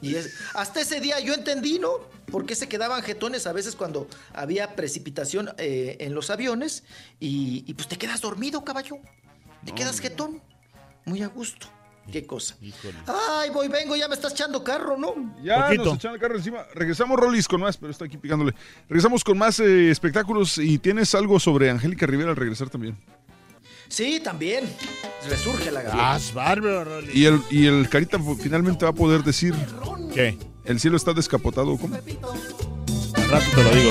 Y 0.00 0.16
es, 0.16 0.34
hasta 0.54 0.80
ese 0.80 1.00
día 1.00 1.20
yo 1.20 1.34
entendí, 1.34 1.78
¿no? 1.78 1.98
Por 2.30 2.46
qué 2.46 2.54
se 2.54 2.68
quedaban 2.68 3.02
jetones 3.02 3.46
a 3.46 3.52
veces 3.52 3.76
cuando 3.76 4.08
había 4.32 4.74
precipitación 4.74 5.50
eh, 5.58 5.96
en 6.00 6.14
los 6.14 6.30
aviones 6.30 6.82
y, 7.20 7.64
y 7.66 7.74
pues 7.74 7.88
te 7.88 7.98
quedas 7.98 8.20
dormido, 8.20 8.64
caballo. 8.64 8.96
Te 9.64 9.72
quedas 9.72 10.00
jetón. 10.00 10.42
Muy 11.04 11.22
a 11.22 11.28
gusto. 11.28 11.68
Qué 12.10 12.26
cosa. 12.26 12.56
Ay, 13.06 13.50
voy, 13.50 13.68
vengo, 13.68 13.94
ya 13.94 14.08
me 14.08 14.14
estás 14.14 14.32
echando 14.32 14.62
carro, 14.64 14.96
¿no? 14.96 15.14
Ya 15.42 15.72
nos 15.74 15.94
echan 15.94 16.14
el 16.14 16.20
carro 16.20 16.36
encima. 16.36 16.66
Regresamos, 16.74 17.18
Rolis, 17.18 17.46
con 17.46 17.60
más, 17.60 17.76
pero 17.76 17.90
está 17.90 18.04
aquí 18.06 18.16
picándole. 18.16 18.54
Regresamos 18.88 19.22
con 19.22 19.38
más 19.38 19.60
eh, 19.60 19.90
espectáculos 19.90 20.58
y 20.58 20.78
tienes 20.78 21.14
algo 21.14 21.38
sobre 21.38 21.70
Angélica 21.70 22.06
Rivera 22.06 22.30
al 22.30 22.36
regresar 22.36 22.68
también. 22.70 22.96
Sí, 23.88 24.20
también. 24.20 24.64
Resurge 25.28 25.70
la. 25.70 25.80
Haz 26.12 26.32
bárbaro. 26.32 27.00
Y 27.12 27.26
el, 27.26 27.40
y 27.50 27.66
el 27.66 27.88
Carita 27.88 28.18
finalmente 28.40 28.84
va 28.84 28.90
a 28.90 28.94
poder 28.94 29.22
decir... 29.22 29.54
¿Qué? 30.14 30.38
El 30.64 30.80
cielo 30.80 30.96
está 30.96 31.12
descapotado. 31.12 31.76
¿Cómo? 31.76 31.96
Al 31.96 33.30
rato 33.30 33.46
te 33.54 33.62
lo 33.62 33.70
digo. 33.74 33.90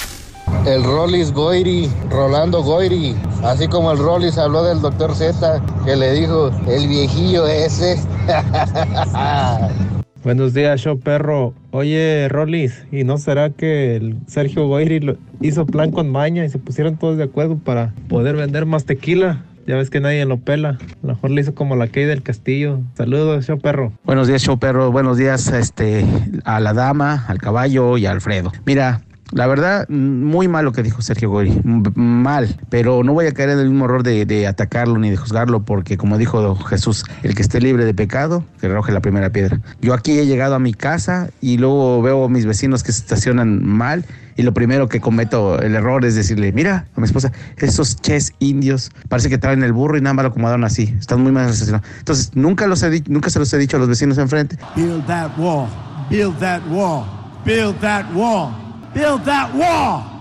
El 0.65 0.83
Rollis 0.83 1.31
Goiri, 1.33 1.89
Rolando 2.09 2.61
Goiri, 2.63 3.15
así 3.43 3.67
como 3.67 3.91
el 3.91 3.97
Rollis 3.97 4.37
habló 4.37 4.63
del 4.63 4.79
doctor 4.81 5.15
Z, 5.15 5.61
que 5.85 5.95
le 5.95 6.13
dijo, 6.13 6.51
el 6.67 6.87
viejillo 6.87 7.47
ese. 7.47 7.97
Buenos 10.23 10.53
días, 10.53 10.79
show 10.81 10.99
perro. 10.99 11.55
Oye, 11.71 12.27
Rolis, 12.29 12.85
¿y 12.91 13.03
no 13.03 13.17
será 13.17 13.49
que 13.49 13.95
el 13.95 14.17
Sergio 14.27 14.67
Goyri 14.67 14.99
lo- 14.99 15.17
hizo 15.41 15.65
plan 15.65 15.91
con 15.91 16.11
Maña 16.11 16.45
y 16.45 16.49
se 16.49 16.59
pusieron 16.59 16.95
todos 16.97 17.17
de 17.17 17.23
acuerdo 17.23 17.57
para 17.57 17.93
poder 18.07 18.35
vender 18.35 18.67
más 18.67 18.85
tequila? 18.85 19.43
Ya 19.65 19.75
ves 19.77 19.89
que 19.89 19.99
nadie 19.99 20.23
lo 20.25 20.37
pela. 20.37 20.69
A 20.69 20.77
lo 21.07 21.13
mejor 21.15 21.31
le 21.31 21.41
hizo 21.41 21.55
como 21.55 21.75
la 21.75 21.87
Key 21.87 22.03
del 22.05 22.21
Castillo. 22.21 22.79
Saludos, 22.95 23.45
show 23.45 23.57
perro. 23.59 23.93
Buenos 24.05 24.27
días, 24.27 24.43
show 24.43 24.59
perro. 24.59 24.91
Buenos 24.91 25.17
días 25.17 25.47
este, 25.49 26.05
a 26.45 26.59
la 26.59 26.73
dama, 26.73 27.25
al 27.27 27.39
caballo 27.39 27.97
y 27.97 28.05
a 28.05 28.11
Alfredo. 28.11 28.51
Mira, 28.65 29.01
la 29.31 29.47
verdad, 29.47 29.87
muy 29.89 30.47
mal 30.47 30.65
lo 30.65 30.73
que 30.73 30.83
dijo 30.83 31.01
Sergio 31.01 31.29
Gori. 31.29 31.61
Mal. 31.63 32.55
Pero 32.69 33.03
no 33.03 33.13
voy 33.13 33.27
a 33.27 33.33
caer 33.33 33.49
en 33.49 33.59
el 33.59 33.69
mismo 33.69 33.85
error 33.85 34.03
de, 34.03 34.25
de 34.25 34.47
atacarlo 34.47 34.97
ni 34.99 35.09
de 35.09 35.17
juzgarlo, 35.17 35.63
porque 35.63 35.97
como 35.97 36.17
dijo 36.17 36.55
Jesús, 36.55 37.05
el 37.23 37.35
que 37.35 37.41
esté 37.41 37.61
libre 37.61 37.85
de 37.85 37.93
pecado, 37.93 38.43
que 38.59 38.67
arroje 38.67 38.91
la 38.91 38.99
primera 38.99 39.29
piedra. 39.29 39.61
Yo 39.81 39.93
aquí 39.93 40.19
he 40.19 40.25
llegado 40.25 40.55
a 40.55 40.59
mi 40.59 40.73
casa 40.73 41.29
y 41.39 41.57
luego 41.57 42.01
veo 42.01 42.25
a 42.25 42.29
mis 42.29 42.45
vecinos 42.45 42.83
que 42.83 42.91
se 42.91 42.99
estacionan 42.99 43.65
mal. 43.65 44.05
Y 44.37 44.43
lo 44.43 44.53
primero 44.53 44.87
que 44.87 45.01
cometo 45.01 45.59
el 45.59 45.75
error 45.75 46.05
es 46.05 46.15
decirle, 46.15 46.51
mira, 46.51 46.87
a 46.95 46.99
mi 46.99 47.05
esposa, 47.05 47.31
esos 47.57 47.97
ches 47.97 48.33
indios, 48.39 48.89
parece 49.09 49.29
que 49.29 49.37
traen 49.37 49.61
el 49.63 49.73
burro 49.73 49.97
y 49.97 50.01
nada 50.01 50.13
más 50.13 50.23
lo 50.23 50.29
acomodaron 50.29 50.63
así. 50.63 50.95
Están 50.99 51.21
muy 51.21 51.31
mal 51.31 51.49
estacionados. 51.49 51.87
Entonces, 51.99 52.31
nunca, 52.33 52.65
los 52.67 52.81
he 52.83 53.03
nunca 53.07 53.29
se 53.29 53.39
los 53.39 53.53
he 53.53 53.57
dicho 53.57 53.77
a 53.77 53.79
los 53.79 53.89
vecinos 53.89 54.17
enfrente. 54.17 54.57
Build 54.75 55.05
that 55.05 55.37
wall. 55.37 55.67
Build 56.09 56.37
that 56.39 56.61
wall. 56.69 57.05
Build 57.45 57.79
that 57.81 58.05
wall. 58.13 58.70
Build 58.93 59.23
that 59.25 59.53
wall. 59.55 60.19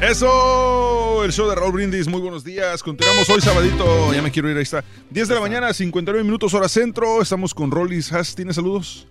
Eso, 0.00 1.24
el 1.24 1.32
show 1.32 1.48
de 1.48 1.54
Raúl 1.54 1.72
Brindis, 1.72 2.08
muy 2.08 2.20
buenos 2.20 2.42
días. 2.42 2.82
Continuamos 2.82 3.28
hoy 3.30 3.40
sabadito, 3.40 4.12
ya 4.12 4.22
me 4.22 4.30
quiero 4.30 4.50
ir, 4.50 4.56
ahí 4.56 4.62
está. 4.62 4.82
10 5.10 5.28
de 5.28 5.34
la 5.34 5.40
mañana, 5.40 5.72
59 5.72 6.24
minutos 6.24 6.52
hora 6.54 6.68
centro. 6.68 7.22
Estamos 7.22 7.54
con 7.54 7.70
Rollis 7.70 8.12
Haas. 8.12 8.34
¿Tienes 8.34 8.56
saludos? 8.56 9.06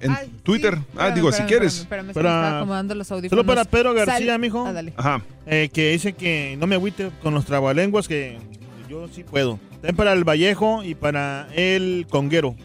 En 0.00 0.16
Twitter. 0.42 0.74
ah, 0.78 0.80
Espérame, 1.08 1.14
digo, 1.14 1.28
espérame, 1.28 1.46
si 1.48 1.52
quieres. 1.54 1.78
espérame, 1.80 2.08
estaba 2.10 2.56
acomodando 2.58 2.94
los 2.94 3.10
audífonos. 3.12 3.30
Solo 3.42 3.46
para 3.46 3.64
Pedro 3.66 3.92
García, 3.94 4.26
Sal- 4.32 4.38
mijo. 4.40 4.66
Ah, 4.66 4.72
dale. 4.72 4.94
Ajá. 4.96 5.22
Eh, 5.46 5.68
que 5.72 5.90
dice 5.92 6.14
que 6.14 6.56
no 6.58 6.66
me 6.66 6.74
agüite 6.74 7.10
con 7.22 7.34
los 7.34 7.44
trabalenguas, 7.44 8.08
que 8.08 8.38
yo 8.88 9.06
sí 9.14 9.22
puedo. 9.24 9.60
También 9.72 9.94
para 9.96 10.12
el 10.14 10.24
Vallejo 10.24 10.82
y 10.82 10.94
para 10.94 11.48
el 11.54 12.06
Conguero. 12.10 12.56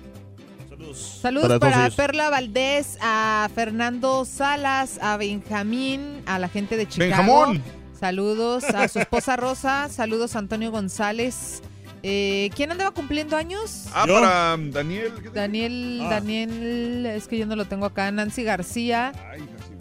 Saludos 1.25 1.57
Para. 1.57 1.89
Perla 1.89 2.29
Valdés, 2.29 2.99
a 3.01 3.49
Fernando 3.55 4.25
Salas, 4.25 4.99
a 5.01 5.17
Benjamín, 5.17 6.21
a 6.27 6.37
la 6.37 6.47
gente 6.49 6.77
de 6.77 6.87
Chicago. 6.87 7.09
Benjamón. 7.09 7.63
Saludos 7.99 8.63
a 8.65 8.87
su 8.87 8.99
esposa 8.99 9.35
Rosa, 9.35 9.89
saludos 9.89 10.35
a 10.35 10.39
Antonio 10.39 10.69
González. 10.69 11.63
Eh, 12.03 12.51
¿Quién 12.55 12.71
andaba 12.71 12.91
cumpliendo 12.91 13.35
años? 13.37 13.85
Ah, 13.95 14.05
para 14.07 14.53
um, 14.53 14.69
Daniel. 14.69 15.13
Daniel, 15.33 16.01
Ah. 16.03 16.09
Daniel, 16.11 17.07
es 17.07 17.27
que 17.27 17.39
yo 17.39 17.47
no 17.47 17.55
lo 17.55 17.65
tengo 17.65 17.87
acá. 17.87 18.11
Nancy 18.11 18.43
García, 18.43 19.11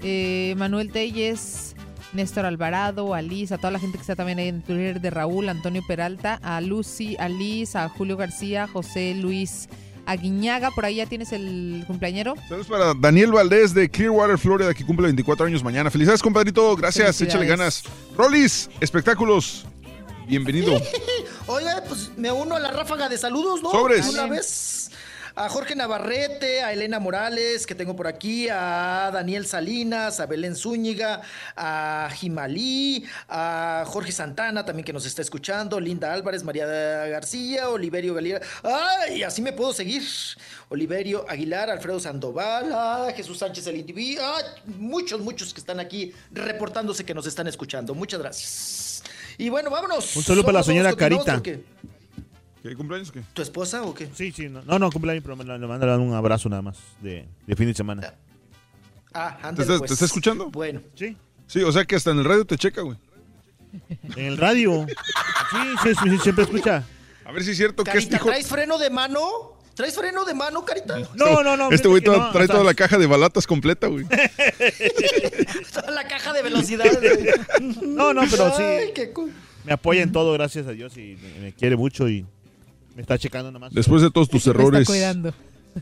eh, 0.02 0.54
Manuel 0.56 0.92
Telles, 0.92 1.76
Néstor 2.14 2.46
Alvarado, 2.46 3.12
a 3.12 3.20
Liz, 3.20 3.52
a 3.52 3.58
toda 3.58 3.70
la 3.72 3.78
gente 3.80 3.98
que 3.98 4.00
está 4.02 4.16
también 4.16 4.38
ahí 4.38 4.48
en 4.48 4.62
Twitter 4.62 4.98
de 4.98 5.10
Raúl, 5.10 5.50
Antonio 5.50 5.82
Peralta, 5.86 6.40
a 6.42 6.62
Lucy, 6.62 7.16
a 7.18 7.28
Liz, 7.28 7.76
a 7.76 7.90
Julio 7.90 8.16
García, 8.16 8.66
José 8.66 9.14
Luis 9.14 9.68
Aguiñaga, 10.06 10.70
por 10.70 10.84
ahí 10.84 10.96
ya 10.96 11.06
tienes 11.06 11.32
el 11.32 11.84
cumpleañero. 11.86 12.34
Saludos 12.48 12.66
para 12.66 12.94
Daniel 12.94 13.32
Valdés 13.32 13.74
de 13.74 13.90
Clearwater, 13.90 14.38
Florida, 14.38 14.74
que 14.74 14.84
cumple 14.84 15.06
24 15.06 15.46
años 15.46 15.64
mañana. 15.64 15.90
Felicidades, 15.90 16.22
compadrito. 16.22 16.76
Gracias, 16.76 17.20
échale 17.20 17.46
ganas. 17.46 17.82
Rollis, 18.16 18.68
espectáculos. 18.80 19.66
Bienvenido. 20.26 20.80
Oye, 21.46 21.68
pues 21.88 22.10
me 22.16 22.32
uno 22.32 22.56
a 22.56 22.60
la 22.60 22.70
ráfaga 22.70 23.08
de 23.08 23.18
saludos, 23.18 23.62
¿no? 23.62 23.70
Sobres. 23.70 24.08
Una 24.08 24.26
vez. 24.26 24.90
A 25.36 25.48
Jorge 25.48 25.74
Navarrete, 25.74 26.62
a 26.62 26.72
Elena 26.72 27.00
Morales, 27.00 27.66
que 27.66 27.74
tengo 27.74 27.96
por 27.96 28.06
aquí, 28.06 28.48
a 28.48 29.10
Daniel 29.12 29.46
Salinas, 29.46 30.20
a 30.20 30.26
Belén 30.26 30.54
Zúñiga, 30.54 31.22
a 31.56 32.08
Jimalí, 32.14 33.04
a 33.28 33.82
Jorge 33.84 34.12
Santana, 34.12 34.64
también 34.64 34.84
que 34.84 34.92
nos 34.92 35.06
está 35.06 35.22
escuchando, 35.22 35.80
Linda 35.80 36.12
Álvarez, 36.12 36.44
María 36.44 36.66
García, 36.66 37.68
Oliverio 37.68 38.14
Galera. 38.14 38.42
¡Ay! 38.62 39.24
Así 39.24 39.42
me 39.42 39.52
puedo 39.52 39.72
seguir. 39.72 40.04
Oliverio 40.68 41.28
Aguilar, 41.28 41.68
Alfredo 41.68 41.98
Sandoval, 41.98 42.70
ah, 42.72 43.08
Jesús 43.16 43.38
Sánchez 43.38 43.66
el 43.66 43.84
ah, 44.20 44.38
muchos, 44.66 45.20
muchos 45.20 45.52
que 45.52 45.58
están 45.58 45.80
aquí 45.80 46.12
reportándose 46.30 47.04
que 47.04 47.12
nos 47.12 47.26
están 47.26 47.48
escuchando. 47.48 47.92
Muchas 47.92 48.20
gracias. 48.20 49.02
Y 49.36 49.48
bueno, 49.48 49.68
vámonos. 49.68 50.14
Un 50.14 50.22
saludo 50.22 50.44
para 50.44 50.58
la 50.58 50.64
señora 50.64 50.94
Carita. 50.94 51.42
¿Qué 52.64 52.74
cumpleaños 52.74 53.10
o 53.10 53.12
qué? 53.12 53.20
¿Tu 53.34 53.42
esposa 53.42 53.82
o 53.82 53.92
qué? 53.94 54.08
Sí, 54.14 54.32
sí. 54.32 54.48
No, 54.48 54.62
no, 54.62 54.78
no 54.78 54.90
cumpleaños, 54.90 55.22
pero 55.22 55.36
le 55.36 55.66
mandan 55.66 56.00
un 56.00 56.14
abrazo 56.14 56.48
nada 56.48 56.62
más 56.62 56.78
de, 57.02 57.26
de 57.46 57.56
fin 57.56 57.66
de 57.66 57.74
semana. 57.74 58.14
Ah, 59.12 59.36
¿Te 59.38 59.46
ándale, 59.48 59.62
está, 59.62 59.78
pues. 59.78 59.88
te 59.90 59.92
está 59.94 60.04
escuchando? 60.06 60.50
Bueno. 60.50 60.80
Sí. 60.94 61.14
Sí, 61.46 61.62
o 61.62 61.70
sea 61.70 61.84
que 61.84 61.94
hasta 61.96 62.10
en 62.12 62.20
el 62.20 62.24
radio 62.24 62.46
te 62.46 62.56
checa, 62.56 62.80
güey. 62.80 62.96
En 64.16 64.24
el 64.24 64.38
radio. 64.38 64.86
Sí, 64.88 65.58
sí, 65.82 65.88
sí, 66.02 66.10
sí, 66.10 66.18
siempre 66.22 66.44
escucha. 66.44 66.84
A 67.26 67.32
ver 67.32 67.44
si 67.44 67.50
es 67.50 67.56
cierto 67.58 67.84
que 67.84 67.90
es 67.90 67.96
Carita, 67.96 68.16
hijo. 68.16 68.26
¿traes 68.26 68.46
freno 68.48 68.78
de 68.78 68.88
mano? 68.88 69.20
¿Traes 69.74 69.94
freno 69.94 70.24
de 70.24 70.32
mano, 70.34 70.64
carita? 70.64 70.96
No, 71.16 71.42
no, 71.42 71.56
no. 71.58 71.70
Este 71.70 71.86
güey 71.88 72.00
fíjate 72.00 72.16
que 72.16 72.16
toda- 72.18 72.26
no, 72.28 72.32
trae 72.32 72.46
toda 72.48 72.64
la 72.64 72.74
caja 72.74 72.96
de 72.96 73.06
balatas 73.06 73.46
completa, 73.46 73.88
güey. 73.88 74.06
Toda 75.74 75.90
la 75.90 76.06
caja 76.08 76.32
de 76.32 76.42
velocidades. 76.42 76.98
güey. 77.00 77.78
No, 77.82 78.14
no, 78.14 78.22
pero 78.30 78.56
sí. 78.56 78.62
Ay, 78.62 78.92
qué 78.94 79.12
cool. 79.12 79.32
Me 79.64 79.72
apoya 79.72 80.02
en 80.02 80.12
todo, 80.12 80.32
gracias 80.32 80.66
a 80.66 80.70
Dios, 80.70 80.96
y 80.96 81.18
me, 81.22 81.40
me 81.40 81.52
quiere 81.52 81.76
mucho 81.76 82.08
y 82.08 82.24
me 82.94 83.02
está 83.02 83.18
checando 83.18 83.50
nomás. 83.50 83.72
Después 83.72 84.02
de 84.02 84.10
todos 84.10 84.28
tus 84.28 84.46
errores, 84.46 84.88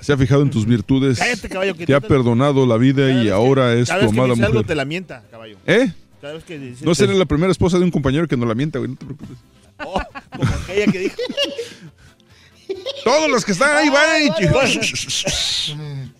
se 0.01 0.13
ha 0.13 0.17
fijado 0.17 0.43
en 0.43 0.51
tus 0.51 0.65
virtudes, 0.67 1.19
Cállate, 1.19 1.49
caballo, 1.49 1.75
que 1.77 1.85
te 1.87 1.95
ha 1.95 2.01
tú 2.01 2.07
te- 2.07 2.09
perdonado 2.09 2.65
la 2.67 2.77
vida 2.79 3.11
y 3.23 3.29
ahora 3.29 3.75
es 3.75 3.89
Cada 3.89 4.01
tu 4.01 4.07
vez 4.07 4.15
que 4.15 4.19
amada 4.21 4.35
dice 4.35 4.45
algo 4.47 4.55
mujer. 4.55 4.67
te 4.67 4.75
la 4.75 4.85
mienta, 4.85 5.23
caballo. 5.31 5.57
¿Eh? 5.67 5.93
Cada 6.21 6.35
vez 6.35 6.45
que 6.45 6.59
dice- 6.59 6.85
No 6.85 6.95
seré 6.95 7.15
la 7.15 7.27
primera 7.27 7.51
esposa 7.53 7.79
de 7.79 7.85
un 7.85 7.91
compañero 7.91 8.27
que 8.27 8.37
no 8.37 8.47
la 8.47 8.55
mienta, 8.55 8.79
güey, 8.79 8.91
no 8.93 8.97
te 8.97 9.05
preocupes. 9.05 9.37
Oh, 9.85 10.01
como 10.37 10.51
aquella 10.63 10.91
que 10.93 10.99
dijo. 11.01 11.17
Todos 13.05 13.31
los 13.31 13.45
que 13.45 13.53
están 13.53 13.77
ahí 13.77 13.91
van 13.91 14.09
Ay, 14.09 14.31
y... 14.41 14.47
vale, 14.47 14.81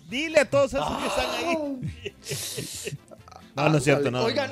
Dile 0.09 0.39
a 0.41 0.45
todos 0.49 0.73
esos 0.73 0.97
que 0.97 1.07
están 1.07 1.25
ahí. 1.35 1.57
No, 3.55 3.69
no 3.69 3.77
es 3.77 3.83
cierto, 3.83 4.11
no. 4.11 4.23
Oigan. 4.23 4.51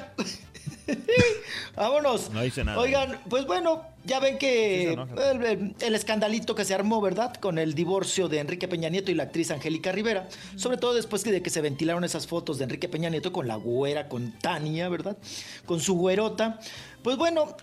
Vámonos. 1.75 2.29
No 2.31 2.43
hice 2.45 2.63
nada. 2.63 2.79
Oigan, 2.79 3.19
pues 3.29 3.45
bueno, 3.45 3.83
ya 4.05 4.19
ven 4.19 4.37
que 4.37 4.93
el- 4.93 5.75
el 5.79 5.95
escandalito 5.95 6.55
que 6.55 6.65
se 6.65 6.73
armó, 6.73 7.01
¿verdad? 7.01 7.33
Con 7.35 7.57
el 7.57 7.73
divorcio 7.73 8.27
de 8.27 8.39
Enrique 8.39 8.67
Peña 8.67 8.89
Nieto 8.89 9.11
y 9.11 9.15
la 9.15 9.23
actriz 9.23 9.51
Angélica 9.51 9.91
Rivera. 9.91 10.27
Sobre 10.55 10.77
todo 10.77 10.93
después 10.93 11.23
de 11.23 11.41
que 11.41 11.49
se 11.49 11.61
ventilaron 11.61 12.03
esas 12.03 12.27
fotos 12.27 12.57
de 12.57 12.65
Enrique 12.65 12.89
Peña 12.89 13.09
Nieto 13.09 13.31
con 13.31 13.47
la 13.47 13.55
güera, 13.55 14.07
con 14.09 14.31
Tania, 14.39 14.89
¿verdad? 14.89 15.17
Con 15.65 15.79
su 15.79 15.95
güerota. 15.95 16.59
Pues 17.03 17.17
bueno, 17.17 17.55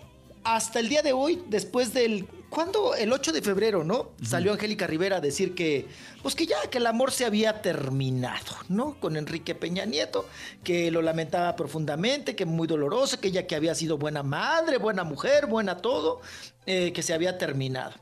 hasta 0.44 0.80
el 0.80 0.88
día 0.88 1.02
de 1.02 1.12
hoy, 1.12 1.42
después 1.48 1.92
del. 1.92 2.26
¿Cuándo? 2.50 2.94
El 2.94 3.12
8 3.12 3.32
de 3.32 3.42
febrero, 3.42 3.84
¿no? 3.84 4.12
Salió 4.22 4.52
Angélica 4.52 4.86
Rivera 4.86 5.18
a 5.18 5.20
decir 5.20 5.54
que. 5.54 5.86
Pues 6.22 6.34
que 6.34 6.46
ya, 6.46 6.56
que 6.70 6.78
el 6.78 6.86
amor 6.86 7.12
se 7.12 7.26
había 7.26 7.60
terminado, 7.60 8.56
¿no? 8.68 8.98
Con 8.98 9.16
Enrique 9.16 9.54
Peña 9.54 9.84
Nieto, 9.84 10.26
que 10.64 10.90
lo 10.90 11.02
lamentaba 11.02 11.54
profundamente, 11.56 12.34
que 12.34 12.46
muy 12.46 12.66
doloroso, 12.66 13.20
que 13.20 13.28
ella 13.28 13.46
que 13.46 13.54
había 13.54 13.74
sido 13.74 13.98
buena 13.98 14.22
madre, 14.22 14.78
buena 14.78 15.04
mujer, 15.04 15.46
buena 15.46 15.76
todo, 15.76 16.22
eh, 16.64 16.92
que 16.92 17.02
se 17.02 17.12
había 17.12 17.36
terminado. 17.36 17.92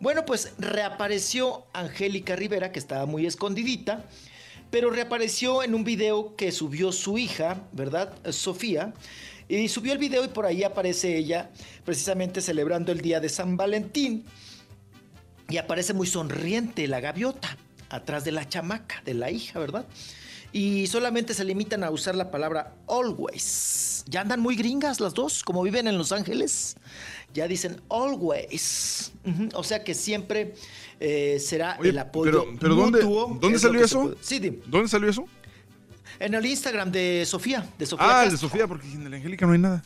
Bueno, 0.00 0.26
pues 0.26 0.52
reapareció 0.58 1.64
Angélica 1.72 2.36
Rivera, 2.36 2.72
que 2.72 2.78
estaba 2.78 3.06
muy 3.06 3.24
escondidita, 3.24 4.04
pero 4.70 4.90
reapareció 4.90 5.62
en 5.62 5.74
un 5.74 5.84
video 5.84 6.36
que 6.36 6.52
subió 6.52 6.92
su 6.92 7.16
hija, 7.16 7.62
¿verdad? 7.72 8.12
Sofía. 8.32 8.92
Y 9.48 9.68
subió 9.68 9.92
el 9.92 9.98
video 9.98 10.24
y 10.24 10.28
por 10.28 10.46
ahí 10.46 10.62
aparece 10.62 11.16
ella 11.16 11.50
precisamente 11.84 12.40
celebrando 12.40 12.92
el 12.92 13.00
día 13.00 13.20
de 13.20 13.28
San 13.28 13.56
Valentín. 13.56 14.24
Y 15.48 15.58
aparece 15.58 15.92
muy 15.92 16.06
sonriente 16.06 16.88
la 16.88 17.00
gaviota 17.00 17.56
atrás 17.90 18.24
de 18.24 18.32
la 18.32 18.48
chamaca, 18.48 19.02
de 19.04 19.14
la 19.14 19.30
hija, 19.30 19.58
¿verdad? 19.58 19.86
Y 20.52 20.86
solamente 20.86 21.34
se 21.34 21.44
limitan 21.44 21.82
a 21.82 21.90
usar 21.90 22.14
la 22.14 22.30
palabra 22.30 22.74
always. 22.88 24.04
Ya 24.06 24.20
andan 24.20 24.40
muy 24.40 24.54
gringas 24.54 25.00
las 25.00 25.12
dos, 25.12 25.42
como 25.42 25.62
viven 25.62 25.88
en 25.88 25.98
Los 25.98 26.12
Ángeles. 26.12 26.76
Ya 27.34 27.48
dicen 27.48 27.80
always. 27.90 29.12
O 29.54 29.64
sea 29.64 29.82
que 29.82 29.94
siempre 29.94 30.54
eh, 31.00 31.38
será 31.40 31.76
Oye, 31.80 31.90
el 31.90 31.98
apoyo 31.98 32.30
pero, 32.30 32.58
pero 32.60 32.74
¿dónde, 32.76 33.02
mutuo, 33.02 33.38
¿dónde 33.40 33.58
salió 33.58 33.84
eso? 33.84 34.14
Sí, 34.20 34.38
dime. 34.38 34.58
¿Dónde 34.66 34.88
salió 34.88 35.10
eso? 35.10 35.26
En 36.18 36.34
el 36.34 36.46
Instagram 36.46 36.90
de 36.92 37.24
Sofía, 37.26 37.66
de 37.78 37.86
Sofía 37.86 38.20
Ah, 38.20 38.24
el 38.24 38.30
de. 38.32 38.36
Sofía, 38.36 38.66
porque 38.66 38.86
en 38.86 39.10
la 39.10 39.16
Angélica 39.16 39.46
no 39.46 39.52
hay 39.52 39.58
nada. 39.58 39.82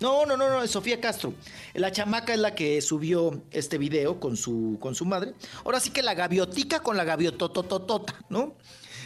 No, 0.00 0.26
no, 0.26 0.36
no, 0.36 0.48
no, 0.48 0.62
es 0.62 0.70
Sofía 0.72 1.00
Castro. 1.00 1.32
La 1.74 1.92
chamaca 1.92 2.34
es 2.34 2.40
la 2.40 2.56
que 2.56 2.80
subió 2.82 3.40
este 3.52 3.78
video 3.78 4.18
con 4.18 4.36
su, 4.36 4.76
con 4.80 4.96
su 4.96 5.04
madre. 5.04 5.34
Ahora 5.64 5.78
sí 5.78 5.90
que 5.90 6.02
la 6.02 6.14
gaviotica 6.14 6.80
con 6.80 6.96
la 6.96 7.04
gaviotototota, 7.04 8.16
¿no? 8.28 8.56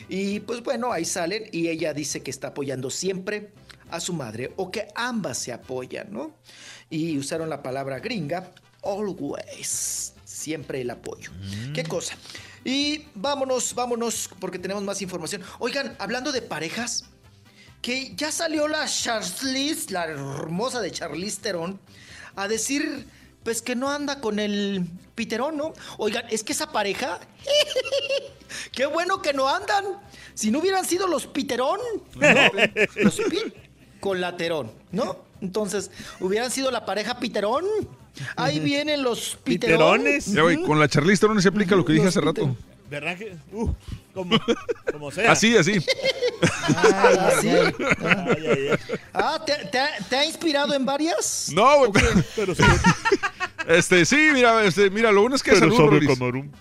Y 0.08 0.40
pues 0.40 0.62
bueno, 0.62 0.92
ahí 0.92 1.04
salen 1.04 1.50
y 1.52 1.68
ella 1.68 1.92
dice 1.92 2.22
que 2.22 2.30
está 2.30 2.48
apoyando 2.48 2.88
siempre 2.88 3.52
a 3.90 4.00
su 4.00 4.14
madre 4.14 4.52
o 4.56 4.70
que 4.70 4.88
ambas 4.94 5.36
se 5.36 5.52
apoyan, 5.52 6.12
¿no? 6.12 6.32
Y 6.88 7.18
usaron 7.18 7.50
la 7.50 7.62
palabra 7.62 7.98
gringa, 7.98 8.50
always, 8.82 10.14
siempre 10.24 10.80
el 10.80 10.90
apoyo. 10.90 11.30
¿Qué 11.74 11.82
cosa? 11.84 12.16
Y 12.66 13.06
vámonos, 13.14 13.76
vámonos, 13.76 14.28
porque 14.40 14.58
tenemos 14.58 14.82
más 14.82 15.00
información. 15.00 15.40
Oigan, 15.60 15.94
hablando 16.00 16.32
de 16.32 16.42
parejas, 16.42 17.04
que 17.80 18.12
ya 18.16 18.32
salió 18.32 18.66
la 18.66 18.88
Charlize, 18.88 19.92
la 19.92 20.06
hermosa 20.06 20.80
de 20.80 20.90
Charlize 20.90 21.40
Theron, 21.40 21.78
a 22.34 22.48
decir, 22.48 23.06
pues 23.44 23.62
que 23.62 23.76
no 23.76 23.88
anda 23.88 24.20
con 24.20 24.40
el 24.40 24.84
Piterón, 25.14 25.56
¿no? 25.56 25.74
Oigan, 25.98 26.24
es 26.28 26.42
que 26.42 26.54
esa 26.54 26.72
pareja, 26.72 27.20
qué 28.72 28.86
bueno 28.86 29.22
que 29.22 29.32
no 29.32 29.48
andan. 29.48 29.84
Si 30.34 30.50
no 30.50 30.58
hubieran 30.58 30.84
sido 30.84 31.06
los 31.06 31.28
Piterón, 31.28 31.78
¿no? 32.16 32.24
los 32.96 33.20
Pi 33.20 33.38
con 34.00 34.20
la 34.20 34.36
Terón, 34.36 34.72
¿no? 34.90 35.18
Entonces, 35.40 35.92
hubieran 36.18 36.50
sido 36.50 36.72
la 36.72 36.84
pareja 36.84 37.20
Piterón. 37.20 37.64
Ahí 38.36 38.60
vienen 38.60 39.02
los 39.02 39.36
Piterón. 39.44 40.04
Ya, 40.26 40.42
güey, 40.42 40.62
con 40.62 40.78
la 40.78 40.88
Charlize 40.88 41.20
Theron 41.20 41.40
se 41.42 41.48
aplica 41.48 41.74
lo 41.76 41.84
que 41.84 41.92
dije 41.92 42.06
hace 42.08 42.20
rato. 42.20 42.56
¿Verdad 42.88 43.18
que? 43.18 43.36
Uh, 43.52 43.72
como, 44.14 44.38
como 44.92 45.10
sea. 45.10 45.32
Así, 45.32 45.56
así. 45.56 45.84
Ah, 46.76 47.30
¿sí? 47.40 47.48
Ay, 47.48 48.46
ay, 48.46 48.68
ay. 48.70 48.78
Ah, 49.12 49.42
¿te, 49.44 49.54
te 49.66 49.78
ha, 49.78 49.88
te 50.08 50.16
ha 50.16 50.24
inspirado 50.24 50.72
en 50.74 50.86
varias? 50.86 51.50
No, 51.52 51.78
güey, 51.78 51.90
pero, 51.92 52.08
Pero 52.36 52.54
sí. 52.54 52.62
este, 53.66 54.04
sí, 54.04 54.30
mira, 54.32 54.64
este, 54.64 54.88
mira, 54.90 55.10
lo 55.10 55.22
bueno 55.22 55.34
es 55.36 55.42
que 55.42 55.50
Pero 55.50 55.60
salud, 55.62 55.76
sobre 55.76 56.06
camarón. 56.06 56.52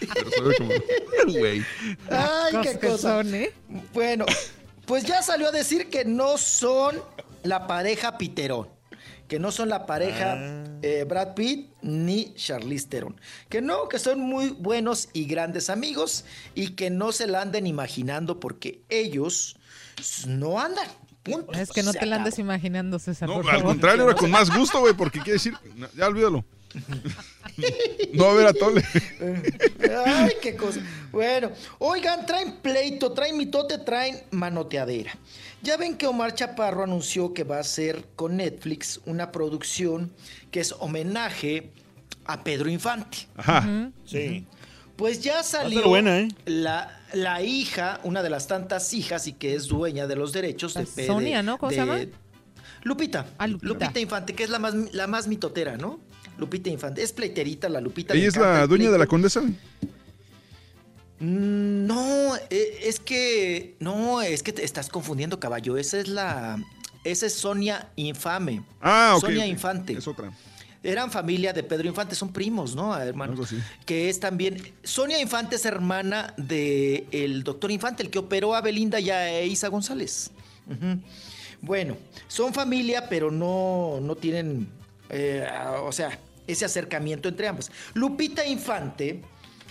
Pero 0.00 0.50
como- 0.58 1.38
Güey. 1.38 1.64
Ay, 2.10 2.54
qué 2.62 2.78
cosa. 2.78 2.98
son, 3.22 3.34
¿eh? 3.34 3.52
Bueno, 3.92 4.26
pues 4.86 5.04
ya 5.04 5.22
salió 5.22 5.48
a 5.48 5.52
decir 5.52 5.88
que 5.90 6.04
no 6.04 6.38
son 6.38 7.02
la 7.42 7.66
pareja 7.66 8.16
Piterón. 8.16 8.68
Que 9.28 9.38
no 9.38 9.52
son 9.52 9.68
la 9.68 9.84
pareja 9.86 10.32
Ah. 10.38 10.64
eh, 10.82 11.04
Brad 11.06 11.34
Pitt 11.34 11.70
ni 11.82 12.32
Charlize 12.34 12.86
Theron. 12.88 13.20
Que 13.48 13.60
no, 13.60 13.88
que 13.88 13.98
son 13.98 14.20
muy 14.20 14.48
buenos 14.48 15.08
y 15.12 15.26
grandes 15.26 15.68
amigos 15.70 16.24
y 16.54 16.70
que 16.70 16.88
no 16.90 17.12
se 17.12 17.26
la 17.26 17.42
anden 17.42 17.66
imaginando 17.66 18.40
porque 18.40 18.80
ellos 18.88 19.56
no 20.26 20.58
andan. 20.58 20.88
Punto. 21.22 21.52
Es 21.52 21.70
que 21.70 21.82
no 21.82 21.92
Se 21.92 21.98
te 21.98 22.06
la 22.06 22.16
acabó. 22.16 22.26
andes 22.28 22.38
imaginando, 22.38 22.98
César, 22.98 23.28
No, 23.28 23.34
por 23.42 23.46
al 23.50 23.56
favor. 23.58 23.66
contrario, 23.72 24.04
era 24.04 24.14
con 24.14 24.30
más 24.30 24.50
gusto, 24.50 24.80
güey, 24.80 24.94
porque 24.94 25.18
quiere 25.18 25.32
decir, 25.32 25.52
no, 25.76 25.86
ya 25.94 26.06
olvídalo. 26.06 26.42
No 28.14 28.24
va 28.26 28.30
a 28.30 28.34
ver 28.34 28.46
a 28.46 28.52
Tole. 28.54 28.82
Ay, 30.06 30.32
qué 30.40 30.54
cosa. 30.56 30.80
Bueno, 31.10 31.50
oigan, 31.78 32.24
traen 32.26 32.56
pleito, 32.62 33.12
traen 33.12 33.36
mitote, 33.36 33.78
traen 33.78 34.22
manoteadera. 34.30 35.12
Ya 35.62 35.76
ven 35.76 35.96
que 35.96 36.06
Omar 36.06 36.34
Chaparro 36.34 36.84
anunció 36.84 37.34
que 37.34 37.44
va 37.44 37.56
a 37.56 37.60
hacer 37.60 38.04
con 38.16 38.36
Netflix 38.36 39.00
una 39.06 39.32
producción 39.32 40.12
que 40.50 40.60
es 40.60 40.72
homenaje 40.78 41.70
a 42.26 42.44
Pedro 42.44 42.70
Infante. 42.70 43.26
Ajá. 43.36 43.90
Sí. 44.04 44.46
Pues 44.96 45.20
ya 45.20 45.42
salió 45.42 45.88
buena, 45.88 46.18
¿eh? 46.20 46.28
la, 46.46 47.00
la 47.12 47.42
hija, 47.42 48.00
una 48.02 48.22
de 48.22 48.30
las 48.30 48.46
tantas 48.48 48.92
hijas 48.92 49.26
y 49.28 49.32
que 49.32 49.54
es 49.54 49.66
dueña 49.68 50.06
de 50.06 50.16
los 50.16 50.32
derechos 50.32 50.74
de 50.74 50.80
La 50.84 50.88
Pe- 50.94 51.06
Sonia, 51.06 51.42
¿no? 51.42 51.56
¿Cómo 51.58 51.70
se 51.70 51.76
llama? 51.76 52.00
Lupita. 52.82 53.26
Ah, 53.38 53.46
Lupita. 53.46 53.98
Infante, 54.00 54.34
que 54.34 54.44
es 54.44 54.50
la 54.50 54.58
más, 54.58 54.74
la 54.92 55.06
más 55.06 55.26
mitotera, 55.28 55.76
¿no? 55.76 56.00
Lupita 56.36 56.70
Infante. 56.70 57.02
Es 57.02 57.12
pleiterita 57.12 57.68
la 57.68 57.80
Lupita. 57.80 58.14
Ella 58.14 58.28
es 58.28 58.36
la 58.36 58.66
dueña 58.66 58.90
de 58.90 58.98
la 58.98 59.06
condesa. 59.06 59.42
No, 61.20 62.36
eh, 62.50 62.80
es 62.82 63.00
que. 63.00 63.76
No, 63.80 64.22
es 64.22 64.42
que 64.42 64.52
te 64.52 64.64
estás 64.64 64.88
confundiendo, 64.88 65.40
caballo. 65.40 65.76
Esa 65.76 65.98
es 65.98 66.08
la. 66.08 66.62
Esa 67.04 67.26
es 67.26 67.34
Sonia 67.34 67.90
Infame. 67.96 68.62
Ah, 68.80 69.14
ok. 69.16 69.22
Sonia. 69.22 69.46
Infante. 69.46 69.94
Es 69.94 70.06
otra. 70.06 70.32
Eran 70.82 71.10
familia 71.10 71.52
de 71.52 71.64
Pedro 71.64 71.88
Infante, 71.88 72.14
son 72.14 72.32
primos, 72.32 72.76
¿no? 72.76 72.96
Hermanos. 72.96 73.32
Algo 73.32 73.44
así. 73.44 73.58
Que 73.84 74.08
es 74.08 74.20
también. 74.20 74.72
Sonia 74.84 75.20
Infante 75.20 75.56
es 75.56 75.64
hermana 75.64 76.34
del 76.36 77.06
el 77.10 77.42
doctor 77.42 77.72
Infante, 77.72 78.02
el 78.04 78.10
que 78.10 78.20
operó 78.20 78.54
a 78.54 78.60
Belinda 78.60 79.00
y 79.00 79.10
a 79.10 79.42
Isa 79.42 79.68
González. 79.68 80.30
Bueno, 81.60 81.96
son 82.28 82.54
familia, 82.54 83.08
pero 83.08 83.30
no, 83.32 83.98
no 84.00 84.14
tienen. 84.14 84.68
eh, 85.10 85.48
o 85.82 85.90
sea, 85.90 86.16
ese 86.46 86.64
acercamiento 86.64 87.28
entre 87.28 87.48
ambos. 87.48 87.70
Lupita 87.94 88.46
Infante 88.46 89.20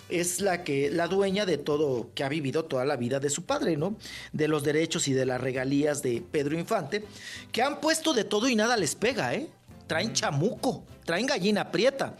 es 0.09 0.41
la 0.41 0.63
que 0.63 0.89
la 0.89 1.07
dueña 1.07 1.45
de 1.45 1.57
todo 1.57 2.11
que 2.13 2.23
ha 2.23 2.29
vivido 2.29 2.65
toda 2.65 2.85
la 2.85 2.95
vida 2.95 3.19
de 3.19 3.29
su 3.29 3.45
padre, 3.45 3.77
¿no? 3.77 3.97
De 4.31 4.47
los 4.47 4.63
derechos 4.63 5.07
y 5.07 5.13
de 5.13 5.25
las 5.25 5.41
regalías 5.41 6.01
de 6.01 6.23
Pedro 6.31 6.57
Infante, 6.57 7.05
que 7.51 7.61
han 7.61 7.79
puesto 7.79 8.13
de 8.13 8.23
todo 8.23 8.47
y 8.47 8.55
nada 8.55 8.77
les 8.77 8.95
pega, 8.95 9.33
¿eh? 9.33 9.49
Traen 9.87 10.13
chamuco, 10.13 10.83
traen 11.05 11.25
gallina 11.25 11.71
prieta. 11.71 12.15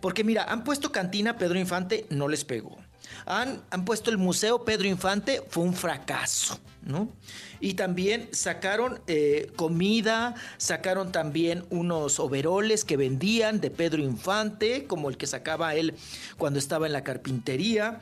Porque 0.00 0.24
mira, 0.24 0.44
han 0.44 0.64
puesto 0.64 0.92
cantina 0.92 1.38
Pedro 1.38 1.58
Infante, 1.58 2.06
no 2.10 2.28
les 2.28 2.44
pegó. 2.44 2.76
Han, 3.26 3.62
han 3.70 3.84
puesto 3.84 4.10
el 4.10 4.18
Museo 4.18 4.64
Pedro 4.64 4.86
Infante, 4.86 5.42
fue 5.48 5.64
un 5.64 5.74
fracaso, 5.74 6.58
¿no? 6.84 7.08
Y 7.60 7.74
también 7.74 8.28
sacaron 8.32 9.00
eh, 9.06 9.50
comida, 9.56 10.34
sacaron 10.58 11.12
también 11.12 11.64
unos 11.70 12.20
overoles 12.20 12.84
que 12.84 12.96
vendían 12.96 13.60
de 13.60 13.70
Pedro 13.70 14.02
Infante, 14.02 14.86
como 14.86 15.08
el 15.08 15.16
que 15.16 15.26
sacaba 15.26 15.74
él 15.74 15.94
cuando 16.36 16.58
estaba 16.58 16.86
en 16.86 16.92
la 16.92 17.04
carpintería, 17.04 18.00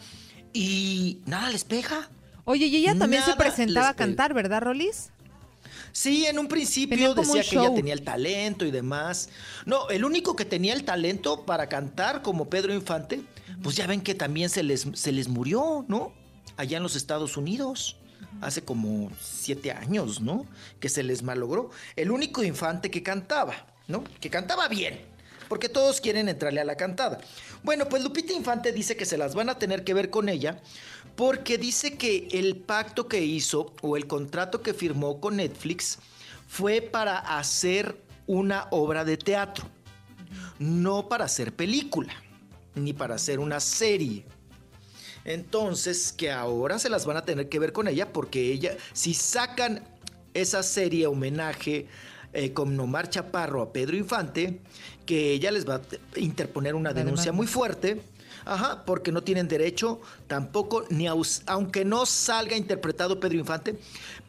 y 0.53 1.21
nada 1.27 1.51
les 1.51 1.65
pega. 1.65 2.11
Oye, 2.45 2.67
y 2.67 2.77
ella 2.77 2.99
también 2.99 3.23
se 3.23 3.35
presentaba 3.35 3.91
a 3.91 3.95
cantar, 3.95 4.35
¿verdad, 4.35 4.63
Rolis? 4.63 5.11
Sí, 5.93 6.25
en 6.27 6.39
un 6.39 6.49
principio 6.49 7.11
un 7.11 7.17
decía 7.17 7.43
que 7.43 7.57
ella 7.57 7.75
tenía 7.75 7.93
el 7.93 8.03
talento 8.03 8.65
y 8.65 8.71
demás. 8.71 9.29
No, 9.67 9.89
el 9.91 10.05
único 10.05 10.35
que 10.35 10.45
tenía 10.45 10.73
el 10.73 10.85
talento 10.85 11.45
para 11.45 11.69
cantar 11.69 12.23
como 12.23 12.49
Pedro 12.49 12.75
Infante, 12.75 13.21
pues 13.63 13.77
ya 13.77 13.87
ven 13.87 14.01
que 14.01 14.15
también 14.15 14.49
se 14.49 14.63
les, 14.63 14.87
se 14.95 15.13
les 15.13 15.29
murió, 15.29 15.85
¿no? 15.89 16.13
Allá 16.57 16.79
en 16.79 16.83
los 16.83 16.97
Estados 16.97 17.37
Unidos. 17.37 17.97
Hace 18.41 18.63
como 18.63 19.11
siete 19.21 19.71
años, 19.71 20.21
¿no? 20.21 20.47
Que 20.81 20.89
se 20.89 21.03
les 21.03 21.23
malogró. 21.23 21.71
El 21.97 22.11
único 22.11 22.43
infante 22.43 22.91
que 22.91 23.03
cantaba, 23.03 23.55
¿no? 23.87 24.05
Que 24.21 24.31
cantaba 24.31 24.69
bien. 24.69 25.01
Porque 25.49 25.69
todos 25.69 26.01
quieren 26.01 26.29
entrarle 26.29 26.61
a 26.61 26.65
la 26.65 26.77
cantada. 26.77 27.21
Bueno, 27.63 27.89
pues 27.89 28.03
Lupita 28.03 28.33
Infante 28.33 28.73
dice 28.73 28.97
que 28.97 29.05
se 29.05 29.19
las 29.19 29.35
van 29.35 29.51
a 29.51 29.59
tener 29.59 29.85
que 29.85 29.95
ver 29.95 30.11
con 30.11 30.29
ella 30.29 30.61
porque 31.17 31.59
dice 31.59 31.97
que 31.97 32.29
el 32.33 32.57
pacto 32.57 33.07
que 33.07 33.23
hizo 33.23 33.75
o 33.83 33.97
el 33.97 34.07
contrato 34.07 34.63
que 34.63 34.75
firmó 34.75 35.21
con 35.21 35.37
Netflix 35.37 35.99
fue 36.49 36.81
para 36.81 37.19
hacer 37.19 37.97
una 38.27 38.67
obra 38.71 39.05
de 39.05 39.17
teatro, 39.17 39.67
no 40.59 41.09
para 41.09 41.27
hacer 41.27 41.55
película, 41.55 42.15
ni 42.75 42.93
para 42.93 43.17
hacer 43.17 43.39
una 43.39 43.61
serie. 43.61 44.25
Entonces, 45.25 46.13
que 46.13 46.31
ahora 46.31 46.79
se 46.79 46.89
las 46.91 47.07
van 47.07 47.17
a 47.17 47.25
tener 47.25 47.49
que 47.49 47.59
ver 47.59 47.73
con 47.73 47.89
ella 47.89 48.13
porque 48.13 48.53
ella, 48.53 48.77
si 48.93 49.15
sacan 49.15 49.85
esa 50.35 50.63
serie 50.63 51.07
homenaje 51.07 51.87
eh, 52.33 52.53
con 52.53 52.79
Omar 52.81 53.09
Chaparro 53.11 53.63
a 53.63 53.73
Pedro 53.73 53.97
Infante, 53.97 54.61
que 55.07 55.33
ella 55.33 55.51
les 55.51 55.69
va 55.69 55.77
a 55.77 55.83
te- 55.83 56.01
interponer 56.21 56.75
una 56.75 56.93
denuncia 56.93 57.33
muy 57.33 57.47
fuerte. 57.47 58.01
Ajá, 58.45 58.85
porque 58.85 59.13
no 59.13 59.23
tienen 59.23 59.47
derecho 59.47 60.01
tampoco, 60.27 60.85
ni 60.91 61.07
a 61.07 61.13
aunque 61.47 61.85
no 61.85 62.07
salga 62.07 62.57
interpretado 62.57 63.21
Pedro 63.21 63.39
Infante, 63.39 63.79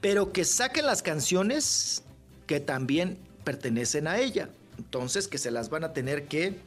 pero 0.02 0.32
que 0.32 0.46
saquen 0.46 0.86
las 0.86 1.02
canciones 1.02 2.04
que 2.46 2.60
también 2.60 3.18
pertenecen 3.44 4.08
a 4.08 4.20
ella. 4.20 4.50
Entonces, 4.78 5.28
que 5.28 5.40
se 5.40 5.50
las 5.50 5.70
van 5.70 5.84
a 5.84 5.94
tener 5.94 6.28
que, 6.28 6.60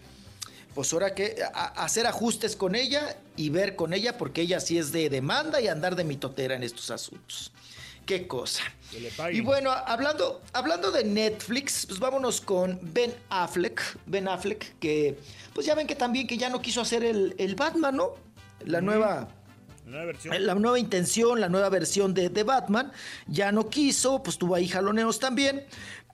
pues 0.77 0.93
ahora 0.93 1.15
que, 1.15 1.43
hacer 1.55 2.07
ajustes 2.07 2.55
con 2.55 2.75
ella 2.75 3.17
y 3.35 3.49
ver 3.49 3.77
con 3.77 3.95
ella, 3.95 4.19
porque 4.19 4.43
ella 4.43 4.61
sí 4.61 4.77
es 4.77 4.93
de 4.93 5.09
demanda 5.09 5.59
y 5.59 5.69
andar 5.69 5.97
de 5.97 6.05
mitotera 6.05 6.55
en 6.55 6.63
estos 6.63 6.91
asuntos. 6.91 7.51
Qué 8.05 8.29
cosa. 8.29 8.63
Y 9.33 9.41
bueno, 9.41 9.71
hablando, 9.71 10.43
hablando 10.53 10.91
de 10.91 11.03
Netflix, 11.03 11.87
pues 11.87 11.99
vámonos 11.99 12.43
con 12.43 12.79
Ben 12.83 13.15
Affleck. 13.31 13.81
Ben 14.05 14.29
Affleck, 14.29 14.79
que 14.79 15.19
pues 15.55 15.65
ya 15.65 15.75
ven 15.75 15.87
que 15.87 15.97
también 15.97 16.27
que 16.27 16.37
ya 16.37 16.51
no 16.51 16.61
quiso 16.61 16.83
hacer 16.83 17.03
el, 17.03 17.35
el 17.39 17.55
Batman, 17.55 17.97
¿no? 17.97 18.15
La 18.67 18.83
nueva... 18.83 19.29
La 19.87 20.55
nueva 20.57 20.81
intención, 20.81 21.41
la 21.41 21.49
nueva 21.49 21.69
versión 21.69 22.13
de, 22.13 22.29
de 22.29 22.43
Batman, 22.43 22.93
ya 23.29 23.53
no 23.53 23.71
quiso, 23.71 24.21
pues 24.21 24.37
tuvo 24.37 24.57
ahí 24.57 24.67
jaloneos 24.67 25.21
también, 25.21 25.65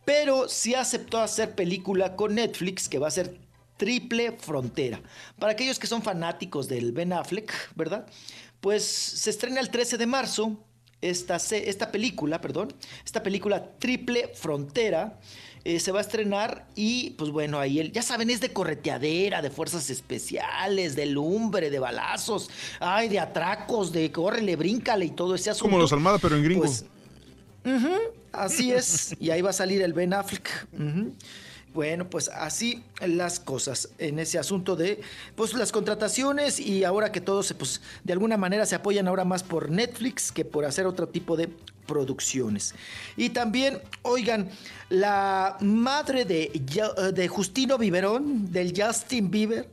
pero 0.04 0.46
sí 0.46 0.74
aceptó 0.74 1.20
hacer 1.20 1.54
película 1.54 2.14
con 2.14 2.34
Netflix, 2.34 2.86
que 2.86 2.98
va 2.98 3.08
a 3.08 3.10
ser 3.10 3.34
Triple 3.82 4.30
Frontera. 4.38 5.00
Para 5.40 5.54
aquellos 5.54 5.80
que 5.80 5.88
son 5.88 6.02
fanáticos 6.02 6.68
del 6.68 6.92
Ben 6.92 7.12
Affleck, 7.12 7.52
¿verdad? 7.74 8.06
Pues 8.60 8.84
se 8.84 9.28
estrena 9.28 9.58
el 9.58 9.70
13 9.70 9.98
de 9.98 10.06
marzo 10.06 10.56
esta, 11.00 11.34
esta 11.34 11.90
película, 11.90 12.40
perdón, 12.40 12.72
esta 13.04 13.24
película 13.24 13.72
Triple 13.80 14.30
Frontera. 14.36 15.18
eh, 15.64 15.80
se 15.80 15.90
va 15.90 15.98
a 15.98 16.02
estrenar 16.02 16.68
y 16.76 17.10
pues 17.18 17.32
bueno, 17.32 17.58
ahí 17.58 17.80
él, 17.80 17.90
ya 17.90 18.02
saben, 18.02 18.30
es 18.30 18.40
de 18.40 18.52
correteadera, 18.52 19.42
de 19.42 19.50
fuerzas 19.50 19.90
especiales, 19.90 20.94
de 20.94 21.06
lumbre, 21.06 21.68
de 21.68 21.80
balazos, 21.80 22.50
ay, 22.78 23.08
de 23.08 23.18
atracos, 23.18 23.90
de 23.90 24.12
córrele, 24.12 24.54
bríncale 24.54 25.06
y 25.06 25.10
todo 25.10 25.34
ese 25.34 25.50
asunto. 25.50 25.70
Como 25.70 25.78
los 25.78 25.92
Almada, 25.92 26.18
pero 26.18 26.36
en 26.36 26.44
gringo. 26.44 26.62
Pues, 26.62 26.84
así 28.30 28.70
es. 28.70 29.16
Y 29.18 29.30
ahí 29.30 29.42
va 29.42 29.50
a 29.50 29.52
salir 29.52 29.82
el 29.82 29.92
Ben 29.92 30.14
Affleck. 30.14 30.68
Bueno, 31.74 32.10
pues 32.10 32.28
así 32.28 32.84
las 33.00 33.40
cosas 33.40 33.88
en 33.98 34.18
ese 34.18 34.38
asunto 34.38 34.76
de 34.76 35.00
pues 35.34 35.54
las 35.54 35.72
contrataciones 35.72 36.60
y 36.60 36.84
ahora 36.84 37.12
que 37.12 37.22
todos 37.22 37.46
se, 37.46 37.54
pues 37.54 37.80
de 38.04 38.12
alguna 38.12 38.36
manera 38.36 38.66
se 38.66 38.74
apoyan 38.74 39.08
ahora 39.08 39.24
más 39.24 39.42
por 39.42 39.70
Netflix 39.70 40.32
que 40.32 40.44
por 40.44 40.66
hacer 40.66 40.86
otro 40.86 41.08
tipo 41.08 41.36
de 41.36 41.48
producciones. 41.86 42.74
Y 43.16 43.30
también, 43.30 43.80
oigan, 44.02 44.50
la 44.90 45.56
madre 45.60 46.24
de, 46.24 46.50
de 47.14 47.28
Justino 47.28 47.78
Biberón, 47.78 48.52
del 48.52 48.74
Justin 48.76 49.30
Bieber, 49.30 49.68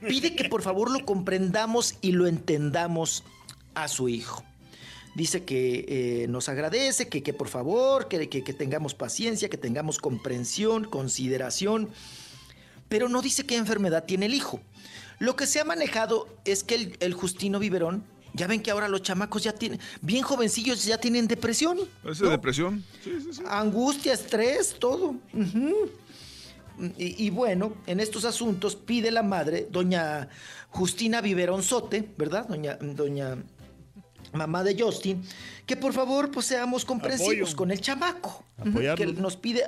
pide 0.00 0.34
que 0.34 0.48
por 0.48 0.62
favor 0.62 0.90
lo 0.90 1.04
comprendamos 1.04 1.96
y 2.00 2.12
lo 2.12 2.26
entendamos 2.26 3.22
a 3.74 3.88
su 3.88 4.08
hijo. 4.08 4.44
Dice 5.14 5.44
que 5.44 5.84
eh, 5.88 6.26
nos 6.28 6.48
agradece, 6.48 7.08
que, 7.08 7.22
que 7.22 7.32
por 7.32 7.48
favor, 7.48 8.08
que, 8.08 8.28
que- 8.28 8.42
que 8.42 8.52
tengamos 8.52 8.94
paciencia, 8.94 9.48
que 9.48 9.56
tengamos 9.58 9.98
comprensión, 9.98 10.84
consideración, 10.84 11.88
pero 12.88 13.08
no 13.08 13.22
dice 13.22 13.46
qué 13.46 13.56
enfermedad 13.56 14.04
tiene 14.04 14.26
el 14.26 14.34
hijo. 14.34 14.60
Lo 15.20 15.36
que 15.36 15.46
se 15.46 15.60
ha 15.60 15.64
manejado 15.64 16.26
es 16.44 16.64
que 16.64 16.74
el, 16.74 16.96
el 16.98 17.14
Justino 17.14 17.60
Biberón, 17.60 18.02
ya 18.32 18.48
ven 18.48 18.60
que 18.60 18.72
ahora 18.72 18.88
los 18.88 19.02
chamacos 19.02 19.44
ya 19.44 19.52
tienen, 19.52 19.78
bien 20.02 20.24
jovencillos, 20.24 20.84
ya 20.84 20.98
tienen 20.98 21.28
depresión. 21.28 21.78
¿Esa 22.04 22.26
depresión? 22.28 22.82
Angustia, 23.46 24.12
estrés, 24.12 24.74
todo. 24.80 25.14
Y, 26.98 27.24
y 27.26 27.30
bueno, 27.30 27.74
en 27.86 28.00
estos 28.00 28.24
asuntos 28.24 28.74
pide 28.74 29.12
la 29.12 29.22
madre, 29.22 29.68
doña 29.70 30.28
Justina 30.70 31.20
Viverón 31.20 31.62
Sote, 31.62 32.08
¿verdad? 32.18 32.48
Doña, 32.48 32.74
doña 32.80 33.36
mamá 34.34 34.62
de 34.62 34.76
Justin, 34.80 35.22
que 35.66 35.76
por 35.76 35.92
favor 35.92 36.30
pues 36.30 36.46
seamos 36.46 36.84
comprensivos 36.84 37.32
Apoyo. 37.50 37.56
con 37.56 37.70
el 37.70 37.80
chamaco. 37.80 38.44
Apoyarlo. 38.58 38.96
Que 38.96 39.12
nos 39.20 39.36
pide 39.36 39.64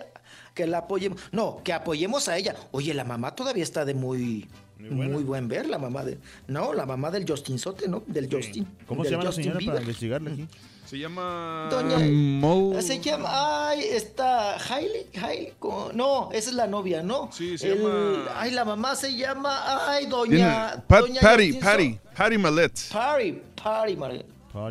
que 0.55 0.67
la 0.67 0.79
apoyemos. 0.79 1.21
No, 1.33 1.61
que 1.65 1.73
apoyemos 1.73 2.29
a 2.29 2.37
ella. 2.37 2.55
Oye, 2.73 2.93
la 2.95 3.05
mamá 3.05 3.35
todavía 3.35 3.63
está 3.63 3.85
de 3.85 3.95
muy... 3.95 4.49
Muy, 4.79 5.25
buen 5.25 5.49
ver, 5.49 5.67
la 5.67 5.79
mamá 5.79 6.05
de... 6.05 6.19
No, 6.49 6.75
la 6.75 6.85
mamá 6.85 7.11
del 7.11 7.25
Justin 7.27 7.59
Sote, 7.59 7.89
¿no? 7.89 8.03
Del 8.07 8.29
Justin. 8.31 8.69
¿Cómo 8.87 9.05
se 9.05 9.11
llama 9.11 9.25
la 9.25 9.31
Justin 9.31 9.45
señora 9.55 9.67
para 9.67 9.81
investigarle 9.81 10.33
aquí? 10.33 10.49
Se 10.85 10.99
llama... 10.99 11.69
Doña... 11.71 11.99
Mo- 11.99 12.81
Se 12.83 13.01
llama... 13.01 13.69
Ay, 13.71 13.81
está... 13.91 14.57
Hailey, 14.59 15.07
Hailey... 15.21 15.55
No, 15.95 16.29
esa 16.31 16.51
es 16.51 16.55
la 16.55 16.67
novia, 16.67 17.03
¿no? 17.03 17.31
Sí, 17.33 17.57
se 17.57 17.73
El- 17.73 17.79
llama- 17.79 18.25
Ay, 18.37 18.51
la 18.51 18.65
mamá 18.67 18.95
se 18.95 19.17
llama... 19.17 19.89
Ay, 19.91 20.07
doña... 20.07 20.85
Pat- 20.87 21.01
doña 21.07 21.21
Patty, 21.23 21.53
Patty, 21.55 21.99
Patty 22.15 22.39
Mallet. 22.39 22.73
Patty, 22.93 23.43
Patty, 23.61 23.97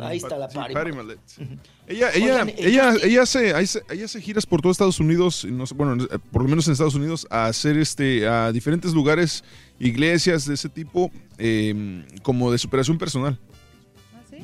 Ahí 0.02 0.16
está 0.18 0.36
la 0.36 0.48
Sí. 0.50 0.56
Patty 0.56 0.92
Mallet. 0.92 1.18
Ella, 1.86 2.10
ella, 2.14 2.24
Oigan, 2.32 2.48
eh, 2.48 2.54
ella, 2.58 2.94
ella, 3.02 3.22
hace, 3.22 3.50
ella 3.90 4.04
hace 4.04 4.20
giras 4.20 4.44
por 4.46 4.60
todo 4.60 4.72
Estados 4.72 4.98
Unidos, 4.98 5.44
y 5.44 5.52
no 5.52 5.66
sé, 5.66 5.74
bueno, 5.74 6.02
eh, 6.04 6.18
por 6.32 6.42
lo 6.42 6.48
menos 6.48 6.66
en 6.66 6.72
Estados 6.72 6.94
Unidos, 6.96 7.26
a 7.30 7.46
hacer 7.46 7.76
este, 7.78 8.26
a 8.26 8.50
diferentes 8.50 8.92
lugares, 8.92 9.44
iglesias 9.78 10.46
de 10.46 10.54
ese 10.54 10.68
tipo, 10.68 11.10
eh, 11.38 12.04
como 12.22 12.50
de 12.50 12.58
superación 12.58 12.98
personal. 12.98 13.38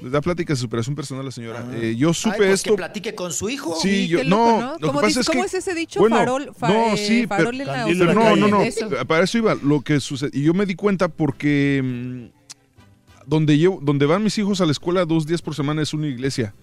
Da 0.04 0.20
pláticas 0.20 0.58
de 0.58 0.62
superación 0.62 0.96
personal 0.96 1.24
la 1.24 1.30
señora. 1.30 1.64
Eh, 1.74 1.94
yo 1.96 2.12
supe 2.14 2.30
Ah. 2.30 2.32
Ay, 2.34 2.38
pues 2.40 2.50
esto. 2.54 2.70
que 2.70 2.76
platique 2.76 3.14
con 3.14 3.32
su 3.32 3.48
hijo. 3.48 3.76
Sí, 3.80 4.08
yo, 4.08 4.24
no, 4.24 4.36
loco, 4.36 4.60
¿no? 4.60 4.72
lo 4.72 4.78
que 4.78 4.86
¿Cómo 4.86 5.00
pasa 5.00 5.20
es 5.20 5.26
cómo 5.26 5.40
que- 5.42 5.46
es 5.46 5.54
ese 5.54 5.74
dicho? 5.74 6.00
bueno, 6.00 6.16
Farol- 6.16 6.54
fa- 6.54 6.68
no, 6.68 6.94
eh, 6.94 6.96
sí, 6.96 7.26
farol 7.26 7.56
pero, 7.58 7.62
en 7.62 7.98
la 7.98 8.06
pero 8.06 8.14
no, 8.14 8.36
no, 8.36 8.48
no, 8.48 8.62
Eso. 8.62 8.88
para 9.06 9.24
eso 9.24 9.38
iba, 9.38 9.54
lo 9.54 9.80
que 9.82 10.00
sucede, 10.00 10.30
y 10.32 10.42
yo 10.42 10.54
me 10.54 10.66
di 10.66 10.74
cuenta 10.74 11.08
porque 11.08 11.80
mm, 11.84 12.41
donde 13.32 13.56
llevo, 13.56 13.80
donde 13.82 14.04
van 14.04 14.22
mis 14.22 14.36
hijos 14.36 14.60
a 14.60 14.66
la 14.66 14.72
escuela 14.72 15.06
dos 15.06 15.26
días 15.26 15.40
por 15.40 15.54
semana 15.54 15.80
es 15.82 15.94
una 15.94 16.06
iglesia, 16.06 16.54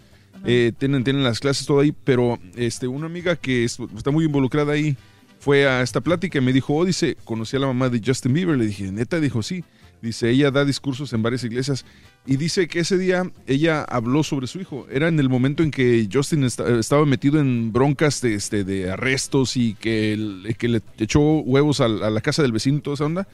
Eh, 0.46 0.72
tienen, 0.78 1.04
tienen 1.04 1.24
las 1.24 1.40
clases 1.40 1.66
todo 1.66 1.80
ahí, 1.82 1.92
pero 2.04 2.40
este, 2.56 2.88
una 2.88 3.08
amiga 3.08 3.36
que 3.36 3.64
es- 3.66 3.78
está 3.98 4.10
muy 4.12 4.24
involucrada 4.26 4.72
ahí 4.74 4.96
fue 5.40 5.68
a 5.68 5.82
esta 5.82 6.00
plática 6.02 6.38
y 6.38 6.42
me 6.42 6.54
dijo, 6.54 6.76
oh, 6.76 6.86
dice, 6.86 7.18
conocí 7.26 7.58
a 7.58 7.60
la 7.60 7.68
mamá 7.68 7.90
de 7.90 8.00
Justin 8.06 8.34
Bieber, 8.34 8.56
le 8.58 8.66
dije, 8.68 8.90
neta, 8.92 9.20
dijo, 9.20 9.42
sí, 9.44 9.64
dice, 10.02 10.30
ella 10.30 10.50
da 10.52 10.64
discursos 10.64 11.12
en 11.14 11.24
varias 11.24 11.44
iglesias 11.44 11.84
y 12.26 12.38
dice 12.38 12.68
que 12.70 12.80
ese 12.82 12.98
día 12.98 13.30
ella 13.48 13.84
habló 13.84 14.24
sobre 14.24 14.48
su 14.48 14.62
hijo, 14.62 14.86
era 14.92 15.08
en 15.10 15.20
el 15.20 15.28
momento 15.28 15.62
en 15.64 15.72
que 15.72 16.08
Justin 16.14 16.44
esta- 16.46 16.80
estaba 16.80 17.06
metido 17.06 17.40
en 17.40 17.74
broncas 17.74 18.22
de, 18.22 18.36
este, 18.36 18.64
de 18.64 18.92
arrestos 18.92 19.58
y 19.58 19.74
que, 19.74 20.14
el- 20.14 20.56
que 20.58 20.68
le 20.70 20.82
echó 21.00 21.20
huevos 21.22 21.82
a, 21.82 21.88
la- 21.90 22.08
a 22.08 22.10
la 22.12 22.22
casa 22.22 22.44
del 22.44 22.52
vecino 22.54 22.78
y 22.78 22.82
toda 22.82 22.94
esa 22.94 23.06
onda, 23.06 23.28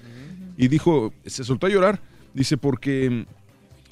y 0.57 0.69
dijo, 0.69 1.14
se 1.25 1.43
soltó 1.43 1.67
a 1.67 1.69
llorar, 1.69 1.99
dice, 2.35 2.57
porque 2.57 3.25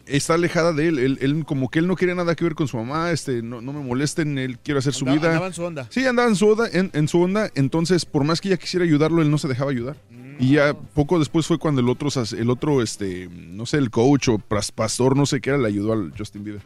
está 0.05 0.35
alejada 0.35 0.73
de 0.73 0.87
él. 0.89 0.99
él. 0.99 1.17
él 1.21 1.45
como 1.45 1.69
que 1.69 1.79
él 1.79 1.87
no 1.87 1.95
quería 1.95 2.13
nada 2.13 2.35
que 2.35 2.43
ver 2.43 2.53
con 2.55 2.67
su 2.67 2.77
mamá, 2.77 3.09
este, 3.11 3.41
no, 3.41 3.61
no 3.61 3.73
me 3.73 3.81
molesten, 3.81 4.37
él 4.37 4.59
quiere 4.59 4.77
hacer 4.79 4.93
su 4.93 5.05
vida. 5.05 5.27
andaba 5.29 5.47
en 5.47 5.53
su 5.53 5.63
onda. 5.63 5.87
Sí, 5.89 6.05
andaba 6.05 6.27
en 6.27 6.35
su 6.35 6.47
onda, 6.49 6.67
en, 6.71 6.91
en 6.93 7.07
su 7.07 7.21
onda, 7.21 7.49
entonces 7.55 8.05
por 8.05 8.23
más 8.23 8.41
que 8.41 8.49
ella 8.49 8.57
quisiera 8.57 8.83
ayudarlo, 8.85 9.21
él 9.21 9.31
no 9.31 9.37
se 9.37 9.47
dejaba 9.47 9.71
ayudar. 9.71 9.95
Y 10.39 10.53
ya 10.53 10.73
poco 10.73 11.19
después 11.19 11.45
fue 11.45 11.59
cuando 11.59 11.79
el 11.79 11.87
otro, 11.89 12.09
el 12.37 12.49
otro, 12.49 12.81
este, 12.81 13.29
no 13.31 13.65
sé, 13.67 13.77
el 13.77 13.91
coach 13.91 14.29
o 14.29 14.39
pas- 14.39 14.71
pastor, 14.71 15.15
no 15.15 15.25
sé 15.27 15.39
qué 15.39 15.51
era, 15.51 15.59
le 15.59 15.67
ayudó 15.67 15.93
al 15.93 16.11
Justin 16.17 16.43
Bieber. 16.43 16.61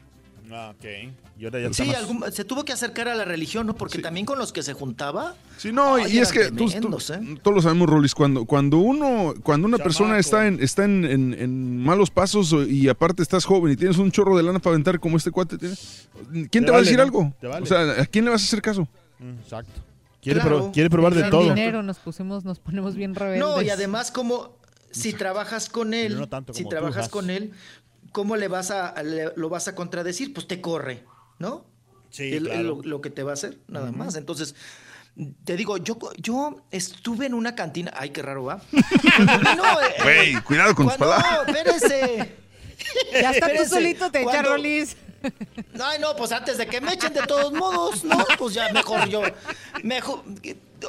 Ah, 0.60 0.74
ok. 0.76 0.86
Y 1.40 1.46
ahora 1.46 1.60
ya 1.62 1.72
Sí, 1.74 1.84
más- 1.84 1.96
algún- 1.98 2.32
se 2.32 2.44
tuvo 2.44 2.66
que 2.66 2.74
acercar 2.74 3.08
a 3.08 3.14
la 3.16 3.26
religión, 3.26 3.68
¿no? 3.68 3.76
Porque 3.76 4.00
también 4.00 4.26
con 4.26 4.40
los 4.40 4.52
que 4.52 4.64
se 4.64 4.74
juntaba. 4.74 5.36
Sí, 5.58 5.72
no, 5.72 6.00
y 6.00 6.18
es 6.18 6.32
que 6.32 6.46
tú- 6.52 6.68
tú- 6.68 6.98
¿eh? 7.14 7.38
todos 7.44 7.56
lo 7.56 7.62
sabemos, 7.62 7.88
Rolis, 7.88 8.16
cuando, 8.16 8.46
cuando 8.46 8.78
uno, 8.78 9.36
cuando 9.44 9.68
una 9.68 9.78
persona 9.78 10.18
está 10.18 10.48
en, 10.48 10.62
está 10.64 10.86
en, 10.86 11.06
en- 11.06 11.34
en 11.36 11.84
malos 11.84 12.10
pasos 12.10 12.56
y 12.68 12.90
aparte 12.90 13.22
estás 13.22 13.46
joven 13.46 13.74
y 13.74 13.76
tienes 13.76 13.98
un 14.00 14.12
chorro 14.12 14.36
de 14.36 14.42
lana 14.44 14.58
para 14.58 14.74
aventar 14.74 15.00
como 15.00 15.18
este 15.18 15.30
cuate 15.30 15.58
tiene, 15.60 15.76
¿quién 16.32 16.50
te, 16.50 16.62
Te 16.62 16.72
va 16.72 16.78
a 16.78 16.82
decir 16.82 16.98
¿no? 16.98 17.04
algo? 17.04 17.34
Vale. 17.44 17.62
O 17.64 17.66
sea, 17.68 18.02
¿a 18.02 18.06
quién 18.08 18.26
le 18.26 18.32
vas 18.32 18.42
a 18.42 18.46
hacer 18.46 18.62
caso? 18.62 18.88
Mm, 19.20 19.40
Exacto. 19.44 19.82
Quiere, 20.22 20.40
Claro. 20.42 20.58
pro- 20.58 20.72
quiere 20.72 20.90
probar 20.90 21.14
de 21.14 21.30
todo. 21.30 21.44
dinero 21.44 21.84
nos 21.84 22.00
pusimos, 22.00 22.44
nos 22.44 22.58
ponemos 22.60 22.96
bien 22.96 23.14
rebeldes. 23.14 23.40
No, 23.48 23.62
y 23.62 23.70
además 23.70 24.10
como 24.12 24.58
si 24.92 25.14
trabajas 25.14 25.70
con 25.70 25.94
él, 25.94 26.18
no 26.18 26.28
tanto 26.28 26.54
si 26.54 26.64
como 26.64 26.70
trabajas 26.72 27.08
con 27.10 27.30
él, 27.30 27.52
¿cómo 28.12 28.36
le 28.36 28.48
vas 28.48 28.72
a 28.72 29.02
le- 29.04 29.34
lo 29.36 29.50
vas 29.50 29.68
a 29.68 29.76
contradecir? 29.76 30.34
Pues 30.34 30.48
te 30.48 30.62
corre, 30.62 31.04
¿no? 31.40 31.66
Sí, 32.10 32.34
Es 32.36 32.42
claro. 32.42 32.64
lo, 32.64 32.82
lo 32.84 33.02
que 33.02 33.10
te 33.10 33.24
va 33.24 33.32
a 33.32 33.34
hacer, 33.34 33.60
nada 33.68 33.92
más. 33.92 34.16
Entonces, 34.16 34.56
te 35.44 35.58
digo, 35.58 35.78
yo, 35.78 35.98
yo 36.18 36.62
estuve 36.72 37.26
en 37.26 37.34
una 37.34 37.56
cantina. 37.56 37.92
Ay, 37.96 38.12
qué 38.12 38.22
raro, 38.22 38.46
¿va? 38.46 38.62
No, 39.58 39.82
eh, 39.82 39.96
Güey, 40.04 40.42
cuidado 40.44 40.74
con 40.76 40.88
tus 40.88 40.96
palabras. 40.98 41.48
No, 41.48 41.54
espérese. 41.54 42.36
Ya 43.12 43.32
está 43.32 43.48
tú 43.56 43.66
solito, 43.68 44.10
te 44.12 44.22
echa 44.22 44.30
cuando- 44.32 44.52
Rolis. 44.52 44.96
Ay, 45.84 46.00
no, 46.00 46.16
pues 46.16 46.32
antes 46.32 46.58
de 46.58 46.68
que 46.68 46.80
me 46.80 46.94
echen 46.94 47.12
de 47.14 47.24
todos 47.24 47.52
modos, 47.52 48.04
no, 48.04 48.24
pues 48.38 48.54
ya 48.54 48.72
mejor 48.72 49.10
yo. 49.10 49.22
Mejor. 49.84 50.24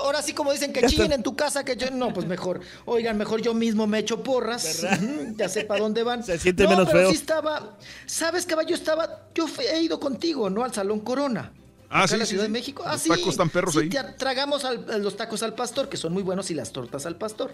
Ahora 0.02 0.20
sí, 0.22 0.32
como 0.34 0.52
dicen 0.52 0.72
que 0.72 0.86
chillen 0.86 1.12
en 1.12 1.22
tu 1.22 1.34
casa, 1.34 1.64
que 1.64 1.76
yo. 1.76 1.90
No, 1.90 2.12
pues 2.12 2.26
mejor. 2.26 2.60
Oigan, 2.84 3.16
mejor 3.16 3.40
yo 3.40 3.54
mismo 3.54 3.86
me 3.86 3.98
echo 4.00 4.22
porras. 4.22 4.86
Ya 5.36 5.48
sé 5.48 5.64
para 5.64 5.80
dónde 5.80 6.02
van. 6.02 6.22
Se 6.22 6.38
siente 6.38 6.64
no, 6.64 6.70
menos 6.70 6.86
pero 6.88 6.98
feo. 7.00 7.10
sí 7.10 7.16
estaba. 7.16 7.76
¿Sabes, 8.06 8.44
caballo? 8.44 8.74
Estaba. 8.74 9.28
Yo 9.34 9.46
fui- 9.46 9.64
he 9.64 9.80
ido 9.80 9.98
contigo, 9.98 10.50
¿no? 10.50 10.62
Al 10.64 10.74
Salón 10.74 11.00
Corona. 11.00 11.52
Ah, 11.90 12.06
sí, 12.06 12.14
en 12.14 12.20
la 12.20 12.26
sí, 12.26 12.30
Ciudad 12.32 12.44
sí. 12.44 12.52
de 12.52 12.58
México. 12.58 12.82
Ah, 12.84 12.92
Los 12.92 13.02
sí. 13.02 13.08
tacos 13.08 13.36
tan 13.38 13.48
perros 13.48 13.72
Sí, 13.72 13.80
ahí. 13.80 13.88
te 13.88 14.02
tragamos 14.18 14.64
al- 14.66 15.02
los 15.02 15.16
tacos 15.16 15.42
al 15.42 15.54
pastor, 15.54 15.88
que 15.88 15.96
son 15.96 16.12
muy 16.12 16.22
buenos, 16.22 16.50
y 16.50 16.54
las 16.54 16.70
tortas 16.70 17.06
al 17.06 17.16
pastor. 17.16 17.50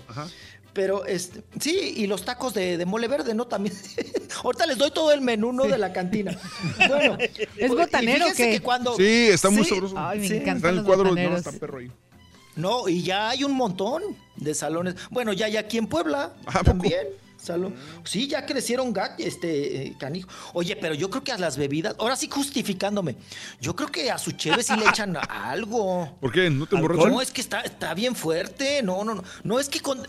Pero, 0.73 1.07
este, 1.07 1.45
sí, 1.61 1.95
y 1.99 2.09
los 2.09 2.25
tacos 2.25 2.53
de, 2.53 2.77
de 2.77 2.85
mole 2.85 3.07
verde, 3.07 3.33
¿no? 3.35 3.47
También. 3.47 3.77
Ahorita 4.43 4.67
les 4.67 4.77
doy 4.77 4.91
todo 4.91 5.13
el 5.13 5.21
menú, 5.21 5.53
¿no? 5.53 5.65
De 5.67 5.79
la 5.79 5.93
cantina. 5.93 6.37
Bueno. 6.89 7.17
¿Es 7.57 7.71
botanero 7.71 8.27
qué? 8.37 8.51
que 8.51 8.61
cuando... 8.61 8.97
Sí, 8.97 9.29
está 9.31 9.51
muy 9.51 9.63
Sí, 9.63 9.71
sabroso. 9.71 9.95
Ay, 9.97 10.19
me 10.19 10.27
Sí. 10.29 10.35
Está 10.45 10.71
el 10.71 10.83
cuadro, 10.83 11.05
no, 11.05 11.11
botaneros. 11.11 11.39
está 11.39 11.53
perro 11.53 11.79
ahí. 11.79 11.93
No, 12.57 12.89
y 12.89 13.03
ya 13.03 13.31
hay 13.31 13.45
un 13.45 13.53
montón 13.53 14.03
de 14.37 14.55
salones. 14.55 14.95
Bueno, 15.11 15.33
ya 15.33 15.47
hay 15.47 15.57
aquí 15.57 15.79
en 15.79 15.87
Puebla 15.87 16.35
¿A 16.47 16.53
poco? 16.53 16.65
también. 16.65 17.07
Salón. 17.45 17.75
Sí, 18.05 18.27
ya 18.27 18.47
crecieron 18.47 18.95
este 19.19 19.89
eh, 19.89 19.95
canijo. 19.99 20.29
Oye, 20.55 20.77
pero 20.77 20.95
yo 20.95 21.11
creo 21.11 21.23
que 21.23 21.31
a 21.31 21.39
las 21.39 21.59
bebidas, 21.59 21.95
ahora 21.99 22.17
sí 22.17 22.29
justificándome, 22.31 23.17
yo 23.61 23.77
creo 23.77 23.91
que 23.91 24.11
a 24.11 24.17
su 24.17 24.33
cheve 24.33 24.63
sí 24.63 24.75
le 24.77 24.89
echan 24.89 25.17
algo. 25.29 26.17
¿Por 26.21 26.33
qué? 26.33 26.49
¿No 26.49 26.67
te 26.67 26.77
emborrachas? 26.77 27.13
No, 27.13 27.21
es 27.21 27.31
que 27.31 27.43
está, 27.43 27.61
está 27.61 27.93
bien 27.93 28.17
fuerte. 28.17 28.83
No, 28.83 29.05
no, 29.05 29.15
no. 29.15 29.25
No 29.43 29.61
es 29.61 29.69
que 29.69 29.81
con. 29.81 30.01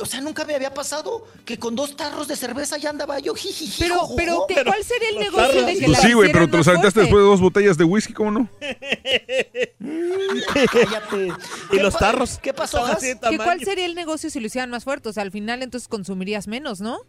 O 0.00 0.06
sea, 0.06 0.20
nunca 0.20 0.44
me 0.44 0.54
había 0.54 0.72
pasado 0.72 1.26
que 1.44 1.58
con 1.58 1.76
dos 1.76 1.94
tarros 1.96 2.26
de 2.28 2.34
cerveza 2.36 2.78
ya 2.78 2.90
andaba 2.90 3.18
yo. 3.18 3.34
jijiji, 3.34 3.82
Pero, 3.82 4.08
pero, 4.16 4.44
¿qué- 4.48 4.64
¿cuál 4.64 4.82
sería 4.84 5.10
el 5.10 5.18
negocio 5.18 5.64
de 5.64 5.74
que 5.74 5.84
Pues 5.86 5.90
la 5.90 5.98
sí, 6.00 6.12
güey, 6.14 6.32
pero 6.32 6.48
te 6.48 6.56
los 6.56 6.68
aventaste 6.68 7.00
fuerte? 7.00 7.00
después 7.00 7.22
de 7.24 7.28
dos 7.30 7.40
botellas 7.40 7.76
de 7.78 7.84
whisky, 7.84 8.12
¿cómo 8.12 8.30
no? 8.30 8.48
Cállate. 10.72 11.26
Y 11.28 11.76
¿Qué 11.76 11.82
los 11.82 11.96
tarros. 11.96 12.38
¿Qué 12.38 12.52
pasó, 12.54 12.84
¿Que. 12.98 13.36
¿Cuál 13.36 13.60
sería 13.64 13.86
el 13.86 13.94
negocio 13.94 14.30
si 14.30 14.40
lo 14.40 14.46
hicieran 14.46 14.70
más 14.70 14.84
fuerte? 14.84 15.08
O 15.08 15.12
sea, 15.12 15.22
al 15.22 15.30
final 15.30 15.62
entonces 15.62 15.88
consumirías 15.88 16.46
menos, 16.48 16.80
¿no? 16.80 17.00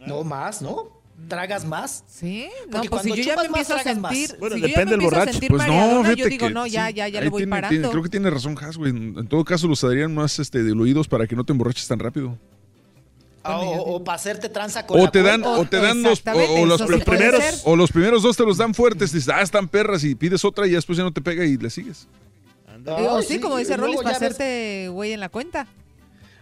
No, 0.00 0.22
más, 0.24 0.60
¿no? 0.60 0.93
¿Tragas 1.28 1.64
más? 1.64 2.04
Sí, 2.08 2.48
no, 2.66 2.72
Porque 2.72 2.90
pues 2.90 3.02
si 3.02 3.08
cuando 3.08 3.14
yo 3.14 3.22
ya 3.22 3.30
me 3.30 3.36
más, 3.36 3.46
empiezo 3.46 3.72
a 3.74 3.76
tragas 3.82 3.98
más. 3.98 4.14
sentir, 4.16 4.36
Bueno, 4.40 4.56
si 4.56 4.60
yo 4.62 4.66
ya 4.66 4.72
depende 4.72 4.96
me 4.96 5.02
del 5.02 5.10
borracho. 5.10 5.32
sentir 5.32 5.50
Pues 5.50 5.66
no, 5.66 5.72
mareadona, 5.74 6.12
yo 6.14 6.26
digo, 6.26 6.46
que 6.48 6.52
no, 6.52 6.66
ya, 6.66 6.88
sí, 6.88 6.94
ya, 6.94 7.08
ya 7.08 7.20
le 7.20 7.28
voy 7.30 7.40
tiene- 7.40 7.50
parando. 7.50 7.68
tiene- 7.70 7.88
creo 7.90 8.02
que 8.02 8.08
tiene 8.08 8.30
razón, 8.30 8.58
Has, 8.60 8.76
güey. 8.76 8.90
En 8.90 9.26
todo 9.28 9.44
caso, 9.44 9.66
los 9.68 9.80
darían 9.80 10.14
más 10.14 10.38
este, 10.38 10.62
diluidos 10.62 11.08
para 11.08 11.26
que 11.26 11.34
no 11.36 11.44
te 11.44 11.52
emborraches 11.52 11.88
tan 11.88 11.98
rápido. 11.98 12.36
Ah, 13.46 13.58
o, 13.60 14.02
para 14.02 14.16
hacerte 14.16 14.48
tranza 14.48 14.86
con 14.86 14.98
O 14.98 15.04
la 15.04 15.10
te 15.10 15.22
dan, 15.22 15.42
o 15.44 15.64
te 15.66 15.76
dan 15.78 16.02
los, 16.02 16.22
o, 16.26 16.64
los 16.66 16.80
primeros, 17.04 17.42
o 17.64 17.76
los 17.76 17.92
primeros 17.92 18.22
dos 18.22 18.36
te 18.38 18.42
los 18.44 18.56
dan 18.56 18.72
fuertes, 18.74 19.12
dices, 19.12 19.28
ah, 19.28 19.42
están 19.42 19.68
perras, 19.68 20.02
y 20.02 20.14
pides 20.14 20.44
otra 20.46 20.66
y 20.66 20.70
después 20.70 20.96
ya 20.96 21.04
no 21.04 21.12
te 21.12 21.20
pega 21.20 21.44
y 21.44 21.56
le 21.58 21.68
sigues. 21.68 22.08
Eh, 22.86 22.90
o 23.08 23.20
sí, 23.22 23.34
sí, 23.34 23.40
como 23.40 23.58
dice 23.58 23.76
Rolis, 23.76 24.00
para 24.02 24.16
hacerte 24.16 24.88
güey 24.90 25.12
en 25.12 25.20
la 25.20 25.28
cuenta. 25.28 25.66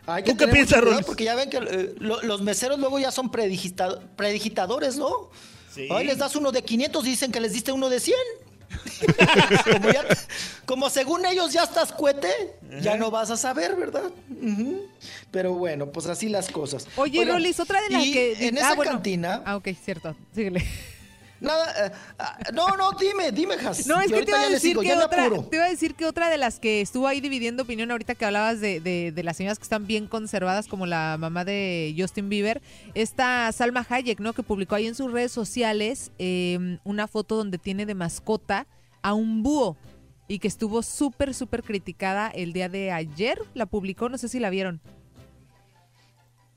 Hay 0.07 0.23
que 0.25 0.33
¿Tú 0.33 0.37
qué 0.39 0.49
piensas, 0.49 0.81
Rolis? 0.81 1.07
Porque 1.07 1.25
ya 1.25 1.35
ven 1.35 1.49
que 1.49 1.59
eh, 1.59 1.95
lo- 1.99 2.23
los 2.23 2.43
meseros 2.43 2.79
luego 2.79 2.99
ya 2.99 3.11
son 3.13 3.31
predigita- 3.31 4.01
predigitadores, 4.17 4.97
¿no? 4.97 5.31
Sí. 5.73 5.89
Ahí 5.91 6.05
les 6.07 6.19
das 6.19 6.35
uno 6.37 6.51
de 6.53 6.63
500 6.63 7.07
y 7.07 7.11
dicen 7.11 7.31
que 7.33 7.41
les 7.41 7.53
diste 7.53 7.73
uno 7.73 7.89
de 7.89 8.01
100. 8.01 8.17
como, 9.73 9.91
ya- 9.93 10.05
como 10.65 10.91
según 10.91 11.27
ellos 11.27 11.53
ya 11.53 11.65
estás 11.65 11.93
cuete, 11.93 12.29
ya 12.81 12.97
no 12.97 13.11
vas 13.11 13.31
a 13.31 13.37
saber, 13.37 13.77
¿verdad? 13.77 14.11
Pero 15.31 15.55
bueno, 15.55 15.87
pues 15.93 16.07
así 16.07 16.29
las 16.29 16.49
cosas. 16.51 16.87
Oye, 16.97 17.21
Oigan, 17.21 17.35
Rolis, 17.37 17.61
otra 17.61 17.81
de 17.83 17.91
las 17.91 18.03
que... 18.03 18.49
En 18.49 18.57
ah, 18.59 18.61
esa 18.61 18.75
bueno. 18.75 18.93
cantina. 18.93 19.43
Ah, 19.45 19.57
ok, 19.57 19.69
cierto. 19.85 20.17
Síguele. 20.35 20.65
Nada, 21.43 21.87
eh, 21.87 21.93
ah, 22.19 22.39
no, 22.55 22.77
no, 22.77 22.93
dime, 22.93 23.33
dime, 23.33 23.55
Has. 23.55 23.87
No, 23.87 24.01
es 24.01 24.13
que 24.13 24.23
te 24.23 24.31
iba, 24.31 24.41
a 24.41 24.49
decir 24.49 24.71
sigo, 24.71 24.83
que 24.83 24.95
otra, 24.95 25.29
te 25.51 25.57
iba 25.57 25.65
a 25.65 25.69
decir 25.69 25.95
que 25.97 26.07
otra 26.07 26.31
de 26.31 26.39
las 26.39 26.61
que 26.61 26.81
estuvo 26.81 27.09
ahí 27.09 27.21
dividiendo 27.21 27.65
opinión 27.65 27.91
ahorita 27.91 28.15
que 28.15 28.25
hablabas 28.25 28.61
de, 28.61 28.81
de, 28.81 29.11
de 29.11 29.23
las 29.25 29.37
señoras 29.37 29.59
que 29.59 29.65
están 29.65 29.87
bien 29.87 30.07
conservadas, 30.07 30.69
como 30.69 30.87
la 30.87 31.17
mamá 31.19 31.45
de 31.45 31.95
Justin 31.99 32.29
Bieber, 32.29 32.63
esta 32.95 33.51
Salma 33.51 33.85
Hayek, 33.89 34.21
¿no? 34.21 34.33
Que 34.33 34.45
publicó 34.45 34.77
ahí 34.77 34.87
en 34.87 34.95
sus 34.95 35.11
redes 35.11 35.33
sociales 35.33 36.13
eh, 36.19 36.79
una 36.85 37.09
foto 37.09 37.37
donde 37.37 37.59
tiene 37.59 37.87
de 37.87 37.95
mascota 37.95 38.67
a 39.03 39.15
un 39.15 39.43
búho 39.43 39.77
y 40.29 40.39
que 40.39 40.49
estuvo 40.49 40.83
súper, 40.83 41.35
súper 41.35 41.63
criticada 41.63 42.29
el 42.29 42.53
día 42.53 42.69
de 42.69 42.93
ayer. 42.93 43.39
La 43.55 43.67
publicó, 43.67 44.09
no 44.09 44.17
sé 44.17 44.29
si 44.29 44.39
la 44.39 44.49
vieron. 44.49 44.81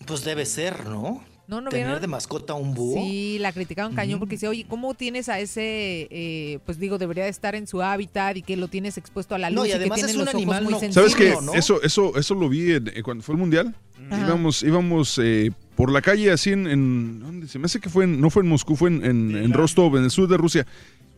Pues 0.05 0.23
debe 0.23 0.45
ser, 0.45 0.85
¿no? 0.85 1.23
No, 1.47 1.61
¿no 1.61 1.69
Tener 1.69 1.85
vieron? 1.85 2.01
de 2.01 2.07
mascota 2.07 2.53
un 2.55 2.73
búho. 2.73 2.95
Sí, 3.03 3.37
la 3.39 3.51
criticaron 3.51 3.93
cañón 3.93 4.17
porque 4.19 4.35
dice, 4.35 4.47
oye, 4.47 4.65
¿cómo 4.67 4.95
tienes 4.95 5.29
a 5.29 5.39
ese, 5.39 6.07
eh, 6.09 6.59
pues 6.65 6.79
digo, 6.79 6.97
debería 6.97 7.23
de 7.25 7.29
estar 7.29 7.53
en 7.53 7.67
su 7.67 7.83
hábitat 7.83 8.35
y 8.37 8.41
que 8.41 8.57
lo 8.57 8.67
tienes 8.67 8.97
expuesto 8.97 9.35
a 9.35 9.37
la 9.37 9.49
luz 9.51 9.55
No, 9.59 9.65
y 9.65 9.69
y, 9.69 9.71
que 9.71 9.75
además 9.77 9.97
tiene 9.97 10.11
es 10.13 10.17
un 10.17 10.27
animal 10.27 10.63
muy 10.63 10.73
no- 10.73 10.79
sensibles? 10.79 11.11
¿Sabes 11.11 11.15
qué? 11.35 11.45
¿no? 11.45 11.53
Eso, 11.53 11.81
eso, 11.83 12.17
eso 12.17 12.33
lo 12.35 12.49
vi 12.49 12.71
en- 12.73 12.87
eh, 12.95 13.03
cuando 13.03 13.23
fue 13.23 13.33
el 13.35 13.39
mundial. 13.39 13.75
Ajá. 14.09 14.25
Íbamos, 14.25 14.63
íbamos 14.63 15.19
eh, 15.23 15.51
por 15.75 15.91
la 15.91 16.01
calle 16.01 16.31
así 16.31 16.51
en, 16.51 16.65
en- 16.67 17.19
¿dónde? 17.19 17.47
Se 17.47 17.59
me 17.59 17.65
hace 17.65 17.79
que 17.79 17.89
fue 17.89 18.05
en, 18.05 18.19
no 18.19 18.29
fue 18.31 18.41
en 18.43 18.49
Moscú, 18.49 18.75
fue 18.75 18.89
en, 18.89 19.05
en- 19.05 19.35
en 19.35 19.53
Rostov, 19.53 19.95
en 19.97 20.03
el 20.05 20.11
sur 20.11 20.27
de 20.27 20.37
Rusia. 20.37 20.65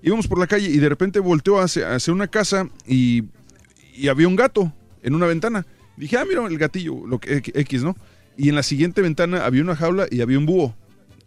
Íbamos 0.04 0.28
por 0.28 0.40
la 0.40 0.48
calle 0.48 0.68
y 0.70 0.78
de 0.78 0.90
repente 0.90 1.20
volteó 1.20 1.60
hacia, 1.60 1.96
hacia 1.96 2.12
una 2.14 2.28
casa 2.28 2.70
y, 2.86 3.24
y 3.96 4.10
había 4.10 4.28
un 4.28 4.36
gato 4.36 4.74
en 5.04 5.16
una 5.16 5.26
ventana. 5.26 5.66
Dije, 5.96 6.18
ah, 6.18 6.26
mira 6.28 6.46
el 6.46 6.58
gatillo, 6.58 7.08
lo 7.08 7.18
que 7.20 7.38
X, 7.56 7.82
¿no? 7.84 7.96
Y 8.38 8.50
en 8.50 8.56
la 8.56 8.64
siguiente 8.64 9.02
ventana 9.02 9.46
había 9.46 9.62
una 9.64 9.76
jaula 9.76 10.08
y 10.12 10.22
había 10.22 10.38
un 10.38 10.46
búho. 10.46 10.76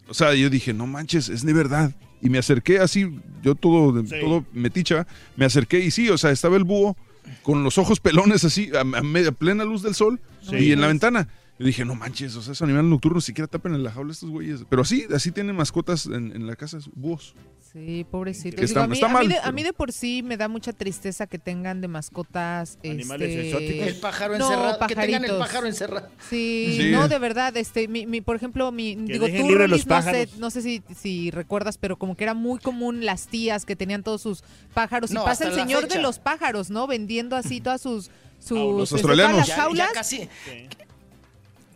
O 0.09 0.15
sea, 0.15 0.35
yo 0.35 0.49
dije, 0.51 0.73
no 0.73 0.87
manches, 0.87 1.29
es 1.29 1.45
de 1.45 1.53
verdad. 1.53 1.93
Y 2.23 2.29
me 2.31 2.39
acerqué 2.39 2.79
así, 2.81 3.09
yo 3.43 3.55
todo, 3.55 4.05
Sí. 4.07 4.15
todo 4.21 4.45
meticha, 4.53 5.07
me 5.37 5.45
acerqué 5.45 5.81
y 5.85 5.91
sí, 5.91 6.09
o 6.11 6.19
sea, 6.19 6.31
estaba 6.31 6.57
el 6.57 6.65
búho 6.65 6.97
con 7.43 7.63
los 7.65 7.79
ojos 7.79 8.01
pelones 8.01 8.45
así, 8.45 8.71
a, 8.75 8.81
a 8.81 9.03
media- 9.03 9.33
plena 9.33 9.65
luz 9.65 9.83
del 9.83 9.95
sol, 9.95 10.21
Sí. 10.43 10.57
y 10.57 10.73
en 10.73 10.81
la 10.81 10.89
ventana. 10.89 11.29
Yo 11.61 11.67
dije, 11.67 11.85
no 11.85 11.95
manches, 11.95 12.35
o 12.37 12.43
sea, 12.43 12.53
esos 12.53 12.63
animales 12.63 12.89
nocturnos 12.91 13.23
siquiera 13.25 13.47
tapan 13.47 13.75
en 13.75 13.83
la 13.85 13.93
jaula 13.93 14.13
estos 14.13 14.31
güeyes. 14.31 14.61
Pero 14.69 14.81
así, 14.83 15.07
así 15.15 15.31
tienen 15.31 15.55
mascotas 15.55 16.07
en, 16.07 16.33
en 16.35 16.47
la 16.47 16.57
casa, 16.57 16.79
búhos. 16.95 17.35
Sí, 17.73 18.05
pobrecito. 18.11 18.57
Que 18.57 18.65
está- 18.65 18.83
a, 18.85 18.87
mí, 18.89 18.95
está 18.95 19.07
a 19.07 19.09
mí 19.11 19.15
mal, 19.15 19.29
de, 19.29 19.39
a 19.39 19.53
mí 19.53 19.63
de 19.63 19.73
por 19.75 19.93
sí 19.93 20.23
me 20.25 20.37
da 20.39 20.49
mucha 20.49 20.73
tristeza 20.73 21.27
que 21.29 21.39
tengan 21.39 21.81
de 21.83 21.87
mascotas 21.87 22.79
Animales 22.83 23.29
este, 23.29 23.49
exóticos. 23.51 23.87
El 23.89 23.97
pájaro 23.97 24.39
No, 24.39 24.45
encerrado. 24.47 24.87
Que 24.89 24.95
tengan 24.97 25.05
el 25.07 25.13
pajaritos. 25.21 25.39
pájaro 25.39 25.67
encerrado. 25.69 26.09
Sí, 26.31 26.75
Sí. 26.81 26.91
no, 26.91 27.09
de 27.09 27.19
verdad, 27.19 27.55
este, 27.59 27.87
mi, 27.89 28.07
mi- 28.07 28.23
por 28.23 28.35
ejemplo, 28.37 28.73
mi, 28.73 28.95
digo, 28.97 29.27
dejen 29.27 29.47
tú, 29.47 29.55
Rolis, 29.55 29.71
los 29.71 29.87
no 29.87 30.01
sé, 30.03 30.07
pájaros. 30.11 30.39
no 30.39 30.51
sé 30.51 30.63
si, 30.63 30.83
si 30.99 31.31
recuerdas, 31.31 31.77
pero 31.79 31.97
como 31.99 32.17
que 32.17 32.25
era 32.25 32.33
muy 32.35 32.59
común 32.59 33.05
las 33.05 33.27
tías 33.29 33.67
que 33.67 33.77
tenían 33.77 34.03
todos 34.03 34.23
sus 34.23 34.43
pájaros. 34.75 35.11
No, 35.11 35.23
y 35.23 35.25
pasa 35.27 35.47
el 35.47 35.55
señor 35.55 35.87
de 35.89 36.01
los 36.01 36.19
pájaros, 36.19 36.71
¿no? 36.71 36.87
Vendiendo 36.87 37.37
así 37.37 37.61
todas 37.61 37.83
sus, 37.83 38.11
sus 38.41 38.59
Los 38.59 38.83
este, 38.85 38.95
australianos. 38.97 39.33
todas 39.33 39.49
las 39.49 39.49
Ya, 39.49 39.55
ya 39.57 39.63
jaulas. 39.63 39.93
casi. 39.93 40.29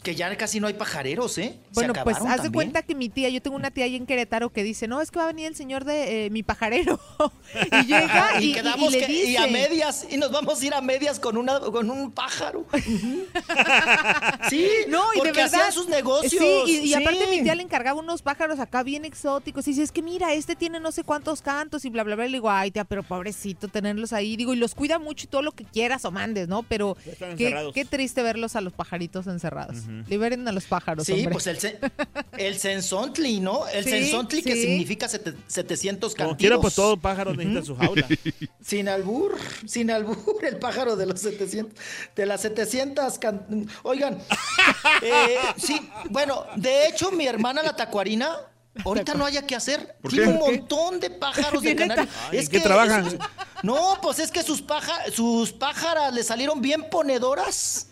Que 0.05 0.15
ya 0.15 0.37
casi 0.37 0.61
no 0.61 0.67
hay 0.69 0.75
pajareros, 0.75 1.39
¿eh? 1.39 1.59
Bueno, 1.73 1.95
pues 2.05 2.19
haz 2.19 2.43
de 2.43 2.53
cuenta 2.53 2.83
que 2.83 2.95
mi 2.95 3.09
tía, 3.09 3.29
yo 3.31 3.41
tengo 3.43 3.57
una 3.57 3.71
tía 3.73 3.87
ahí 3.87 3.97
en 3.97 4.07
Querétaro 4.07 4.51
que 4.51 4.63
dice, 4.63 4.87
no, 4.87 5.01
es 5.01 5.11
que 5.11 5.19
va 5.19 5.25
a 5.25 5.29
venir 5.29 5.47
el 5.47 5.57
señor 5.57 5.85
de 5.85 6.27
eh, 6.27 6.31
mi 6.31 6.43
pajarero. 6.43 7.01
y 7.73 7.87
llega 7.87 8.41
y, 8.41 8.45
y 8.45 8.51
y- 8.51 8.55
quedamos 8.55 8.89
y 8.89 8.93
le 8.93 9.01
que- 9.01 9.07
dice. 9.13 9.31
y 9.31 9.37
a 9.37 9.47
medias 9.49 10.07
y 10.11 10.17
nos 10.19 10.31
vamos 10.31 10.61
a 10.61 10.67
ir 10.67 10.75
a 10.75 10.81
medias 10.83 11.19
con 11.19 11.37
una 11.39 11.59
con 11.59 11.91
un 11.91 12.13
pájaro. 12.13 12.67
sí, 14.51 14.69
No, 14.89 15.03
y 15.15 15.17
de 15.17 15.19
porque 15.19 15.33
verdad. 15.33 15.45
hacían 15.47 15.73
sus 15.73 15.89
negocios. 15.89 16.33
Sí, 16.33 16.63
y, 16.67 16.77
y 16.81 16.87
sí. 16.89 16.95
aparte 16.95 17.27
mi 17.31 17.43
tía 17.43 17.55
le 17.55 17.63
encargaba 17.63 17.99
unos 17.99 18.23
pájaros 18.23 18.61
acá 18.61 18.83
bien 18.83 19.05
exóticos. 19.05 19.67
Y 19.67 19.71
dice, 19.71 19.83
es 19.83 19.93
que 19.93 20.03
mira, 20.03 20.33
este 20.35 20.55
tiene 20.57 20.81
no 20.81 20.93
sé 20.93 21.03
cuántos 21.05 21.43
cantos 21.43 21.85
y 21.85 21.91
bla, 21.91 22.03
bla, 22.05 22.15
bla. 22.17 22.27
Y 22.27 22.31
le 22.31 22.37
digo, 22.37 22.51
ay, 22.51 22.71
tía, 22.71 22.85
pero 22.85 23.03
pobrecito 23.03 23.69
tenerlos 23.69 24.13
ahí. 24.13 24.37
Digo, 24.37 24.53
y 24.53 24.57
los 24.57 24.75
cuida 24.75 24.99
mucho 24.99 25.25
y 25.25 25.29
todo 25.29 25.43
lo 25.43 25.53
que 25.53 25.65
quieras 25.65 26.05
o 26.05 26.11
mandes, 26.11 26.49
¿no? 26.49 26.63
Pero 26.63 26.97
qué 27.39 27.87
triste 27.89 28.23
verlos 28.23 28.57
a 28.57 28.61
los 28.61 28.73
pajaritos 28.73 29.27
encerrados. 29.27 29.79
Liberen 30.09 30.47
a 30.49 30.53
los 30.53 30.65
pájaros, 30.65 31.07
Sí, 31.07 31.13
hombre. 31.13 31.31
pues 31.33 31.47
el, 31.47 31.59
el 32.39 32.59
sensontli, 32.59 33.41
¿no? 33.41 33.67
El 33.69 33.85
Sí, 33.85 33.91
sensontli 33.91 34.43
que 34.43 34.55
significa 34.57 35.07
sete- 35.09 35.35
700 35.47 36.15
Como 36.15 36.31
cantidos. 36.31 36.39
quiera, 36.39 36.59
pues 36.61 36.75
todo 36.75 36.97
pájaro 36.97 37.35
necesita 37.35 37.63
su 37.65 37.77
jaula. 37.77 38.07
Sin 38.61 38.89
albur, 38.89 39.37
sin 39.67 39.91
albur, 39.91 40.43
el 40.43 40.57
pájaro 40.59 40.97
de 40.97 41.07
los 41.07 41.21
700, 41.21 41.73
de 42.17 42.27
las 42.27 42.41
700 42.41 43.19
can- 43.19 43.69
Oigan, 43.83 44.19
eh, 45.03 45.37
sí, 45.57 45.79
bueno, 46.11 46.45
de 46.57 46.89
hecho 46.89 47.11
mi 47.13 47.27
hermana 47.27 47.63
la 47.63 47.77
tacuarina, 47.77 48.37
ahorita 48.85 49.15
no 49.15 49.25
haya 49.25 49.47
que 49.47 49.55
hacer, 49.55 49.97
¿Por 50.03 50.11
tiene 50.11 50.27
qué? 50.27 50.33
un 50.33 50.39
montón 50.39 50.99
de 51.01 51.11
pájaros 51.11 51.63
de 51.63 51.75
¿Neta? 51.75 51.87
canario. 51.97 52.13
Ay, 52.33 52.39
¿en 52.39 52.47
qué 52.49 52.61
trabajan? 52.61 53.19
no, 53.63 53.99
pues 54.03 54.19
es 54.19 54.31
que 54.31 54.43
sus, 54.43 54.61
paja, 54.63 54.93
sus 55.13 55.53
pájaras 55.53 56.13
le 56.13 56.23
salieron 56.25 56.61
bien 56.61 56.89
ponedoras. 56.91 57.87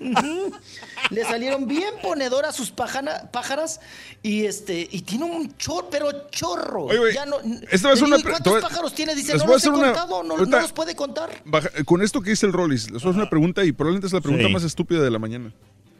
Le 1.10 1.24
salieron 1.24 1.66
bien 1.66 1.94
ponedoras 2.02 2.54
sus 2.56 2.70
pájana- 2.70 3.30
pájaras 3.30 3.80
y 4.22 4.44
este 4.46 4.88
y 4.90 5.02
tiene 5.02 5.24
un 5.24 5.56
chorro, 5.56 5.88
pero 5.90 6.28
chorro. 6.30 6.84
Oye, 6.86 7.14
Ya 7.14 7.26
no, 7.26 7.36
esta 7.70 7.88
va 7.88 7.94
a 7.94 7.96
ser 7.96 8.04
una 8.06 8.22
¿Cuántos 8.22 8.60
pájaros 8.62 8.94
tiene? 8.94 9.14
Dice, 9.14 9.36
no 9.36 9.46
los 9.46 9.64
he 9.64 9.68
una- 9.70 9.84
contado, 9.92 10.22
no, 10.22 10.34
ahorita- 10.34 10.56
no 10.56 10.62
los 10.62 10.72
puede 10.72 10.94
contar. 10.96 11.30
Baja- 11.44 11.70
con 11.84 12.02
esto 12.02 12.20
que 12.20 12.30
dice 12.30 12.46
el 12.46 12.52
Rollis, 12.52 12.90
les 12.90 13.02
voy 13.02 13.08
a 13.08 13.10
hacer 13.10 13.20
una 13.20 13.30
pregunta 13.30 13.64
y 13.64 13.72
probablemente 13.72 14.06
es 14.06 14.12
la 14.12 14.20
pregunta 14.20 14.46
Sí. 14.46 14.52
más 14.52 14.62
estúpida 14.64 15.00
de 15.00 15.10
la 15.10 15.18
mañana. 15.18 15.52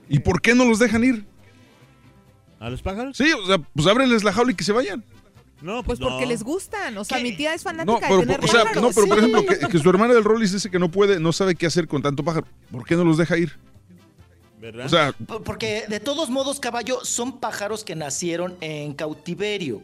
¿Y 0.09 0.19
por 0.19 0.41
qué 0.43 0.55
no 0.55 0.65
los 0.65 0.79
dejan 0.79 1.05
ir? 1.05 1.25
¿A 2.63 2.71
los 2.71 2.81
pájaros? 2.83 3.17
Sí, 3.17 3.31
o 3.33 3.47
sea, 3.47 3.59
pues 3.59 3.87
ábreles 3.87 4.23
la 4.25 4.33
jaula 4.33 4.53
y 4.53 4.55
que 4.55 4.65
se 4.65 4.73
vayan. 4.73 5.05
No, 5.61 5.83
Pues 5.85 5.99
porque 6.01 6.27
les 6.27 6.43
gustan. 6.43 6.97
O 6.99 7.05
sea, 7.05 7.19
mi 7.19 7.37
tía 7.37 7.55
es 7.55 7.63
fanática 7.63 7.93
No, 7.93 8.01
de 8.01 8.01
pero, 8.09 8.21
tener 8.21 8.41
o 8.45 8.47
sea, 8.49 8.63
pájaros. 8.65 8.83
no, 8.83 8.91
pero 8.95 9.07
por 9.07 9.19
Sí. 9.19 9.25
ejemplo, 9.31 9.47
que, 9.47 9.69
que 9.69 9.79
su 9.79 9.91
hermana 9.91 10.13
del 10.15 10.25
Rollis 10.25 10.53
dice 10.53 10.71
que 10.71 10.79
no 10.79 10.91
puede, 10.91 11.21
no 11.21 11.33
sabe 11.33 11.55
qué 11.55 11.67
hacer 11.67 11.87
con 11.87 12.03
tanto 12.03 12.25
pájaro. 12.25 12.47
¿Por 12.71 12.85
qué 12.85 12.97
no 12.97 13.05
los 13.05 13.17
deja 13.19 13.37
ir? 13.39 13.53
¿Verdad? 14.61 14.87
O 14.87 14.89
sea, 14.89 15.13
Por- 15.13 15.43
Porque 15.45 15.85
de 15.89 16.01
todos 16.01 16.31
modos, 16.31 16.59
caballo, 16.61 17.05
son 17.05 17.39
pájaros 17.41 17.85
que 17.85 17.95
nacieron 17.97 18.57
en 18.61 18.93
cautiverio. 18.95 19.83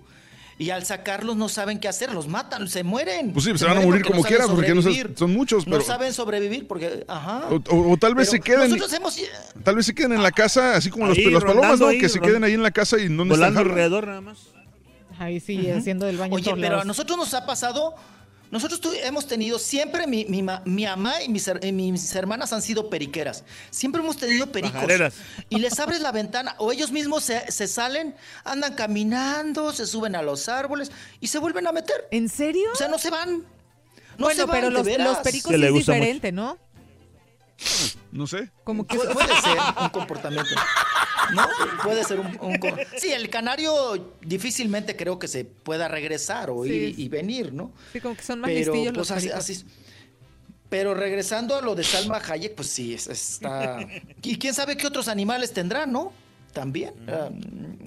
Y 0.61 0.71
al 0.71 0.85
sacarlos 0.85 1.37
no 1.37 1.49
saben 1.49 1.79
qué 1.79 1.87
hacer, 1.87 2.13
los 2.13 2.27
matan, 2.27 2.67
se 2.67 2.83
mueren. 2.83 3.33
pues 3.33 3.45
sí, 3.45 3.57
se 3.57 3.65
van 3.65 3.79
a 3.79 3.81
morir 3.81 4.03
como 4.05 4.23
no 4.23 4.27
quieran, 4.27 4.49
porque 4.51 4.75
no 4.75 4.83
son 4.83 5.33
muchos, 5.33 5.67
No 5.69 5.77
pero... 5.77 5.85
saben 5.85 6.13
sobrevivir 6.13 6.67
porque, 6.67 7.05
ajá. 7.07 7.45
O, 7.49 7.63
o- 7.77 7.93
o 7.93 7.97
tal 7.97 8.17
vez 8.17 8.29
se 8.29 8.41
queden... 8.41 8.63
Nosotros 8.71 8.93
hemos... 8.93 9.17
Tal 9.63 9.77
vez 9.77 9.87
se 9.87 9.95
queden 9.95 10.15
en 10.15 10.23
la 10.23 10.33
casa, 10.33 10.75
así 10.75 10.91
como 10.91 11.07
los, 11.07 11.17
Ahí, 11.17 11.27
las 11.31 11.45
palomas, 11.45 11.79
¿no? 11.79 11.87
ahí, 11.87 12.01
que 12.01 12.09
se 12.09 12.19
queden 12.19 12.43
ahí 12.43 12.55
en 12.55 12.63
la 12.65 12.73
casa 12.73 12.99
y 12.99 13.09
no 13.09 13.25
necesitan 13.25 13.55
Volando 13.55 13.61
alrededor 13.61 14.07
nada 14.09 14.21
más. 14.21 14.39
Ahí 15.21 15.39
sí, 15.41 15.71
haciendo 15.71 16.07
del 16.07 16.17
baño. 16.17 16.35
Oye, 16.35 16.53
pero 16.61 16.81
a 16.81 16.85
nosotros 16.85 17.17
nos 17.17 17.33
ha 17.35 17.47
pasado, 17.47 17.95
nosotros 18.51 18.81
tu- 18.81 18.93
hemos 18.93 19.27
tenido, 19.27 19.59
siempre 19.59 20.07
mi, 20.07 20.25
mi, 20.27 20.43
ma- 20.43 20.63
mi 20.65 20.85
mamá 20.85 21.23
y 21.23 21.29
mis, 21.29 21.47
her- 21.49 21.63
y 21.65 21.73
mis 21.73 22.15
hermanas 22.15 22.53
han 22.53 22.63
sido 22.63 22.89
periqueras. 22.91 23.45
Siempre 23.71 24.01
hemos 24.03 24.17
tenido 24.17 24.51
pericos. 24.51 24.81
Y 25.49 25.59
les 25.59 25.79
abres 25.79 26.01
la 26.01 26.13
ventana, 26.13 26.55
o 26.59 26.73
ellos 26.73 26.91
mismos 26.91 27.25
se, 27.25 27.51
se 27.51 27.67
salen, 27.69 28.15
andan 28.45 28.75
caminando, 28.75 29.73
se 29.73 29.87
suben 29.87 30.17
a 30.17 30.23
los 30.23 30.49
árboles 30.49 30.91
y 31.21 31.27
se 31.27 31.39
vuelven 31.39 31.67
a 31.67 31.73
meter. 31.73 32.09
¿En 32.11 32.29
serio? 32.29 32.71
O 32.73 32.77
sea, 32.77 32.89
no 32.89 32.99
se 32.99 33.11
van. 33.11 33.45
No 34.19 34.25
bueno, 34.27 34.41
se 34.41 34.47
van, 34.47 34.57
pero 34.57 34.71
los, 34.71 34.83
pericos 35.19 35.53
es 35.53 35.59
mucho. 35.61 35.93
diferente, 35.93 36.33
¿no? 36.33 36.59
No 38.13 38.27
sé. 38.27 38.51
Como 38.65 38.87
que 38.87 38.97
Pu- 38.97 39.13
puede 39.13 39.41
ser 39.41 39.59
un 39.83 39.89
comportamiento. 39.91 40.51
¿No? 41.35 41.47
Puede 41.83 42.05
ser 42.05 42.21
un, 42.21 42.39
un 42.41 42.59
Sí, 42.97 43.13
el 43.13 43.29
canario 43.29 44.15
difícilmente 44.23 44.97
creo 44.97 45.19
que 45.19 45.29
se 45.29 45.45
pueda 45.45 45.87
regresar 45.89 46.49
o 46.51 46.65
ir 46.65 46.99
y 46.99 47.09
venir, 47.09 47.53
¿no? 47.53 47.73
Sí, 47.93 48.01
como 48.01 48.17
que 48.17 48.23
son 48.23 48.41
más 48.41 48.49
Pero, 48.51 48.73
listillos 48.73 48.95
pues, 48.95 48.97
los 48.97 49.11
así- 49.11 49.27
pericos. 49.29 49.45
así- 49.45 49.65
pero 50.71 50.95
regresando 50.95 51.57
a 51.57 51.63
lo 51.63 51.75
de 51.75 51.83
Salma 51.85 52.19
Hayek, 52.27 52.55
pues 52.55 52.69
sí, 52.69 52.95
es- 52.95 53.07
está... 53.09 53.79
Y 54.23 54.39
quién 54.39 54.55
sabe 54.55 54.77
qué 54.77 54.87
otros 54.87 55.09
animales 55.09 55.53
tendrán, 55.53 55.93
¿no? 55.93 56.13
También. 56.61 56.93
Ah, 57.07 57.29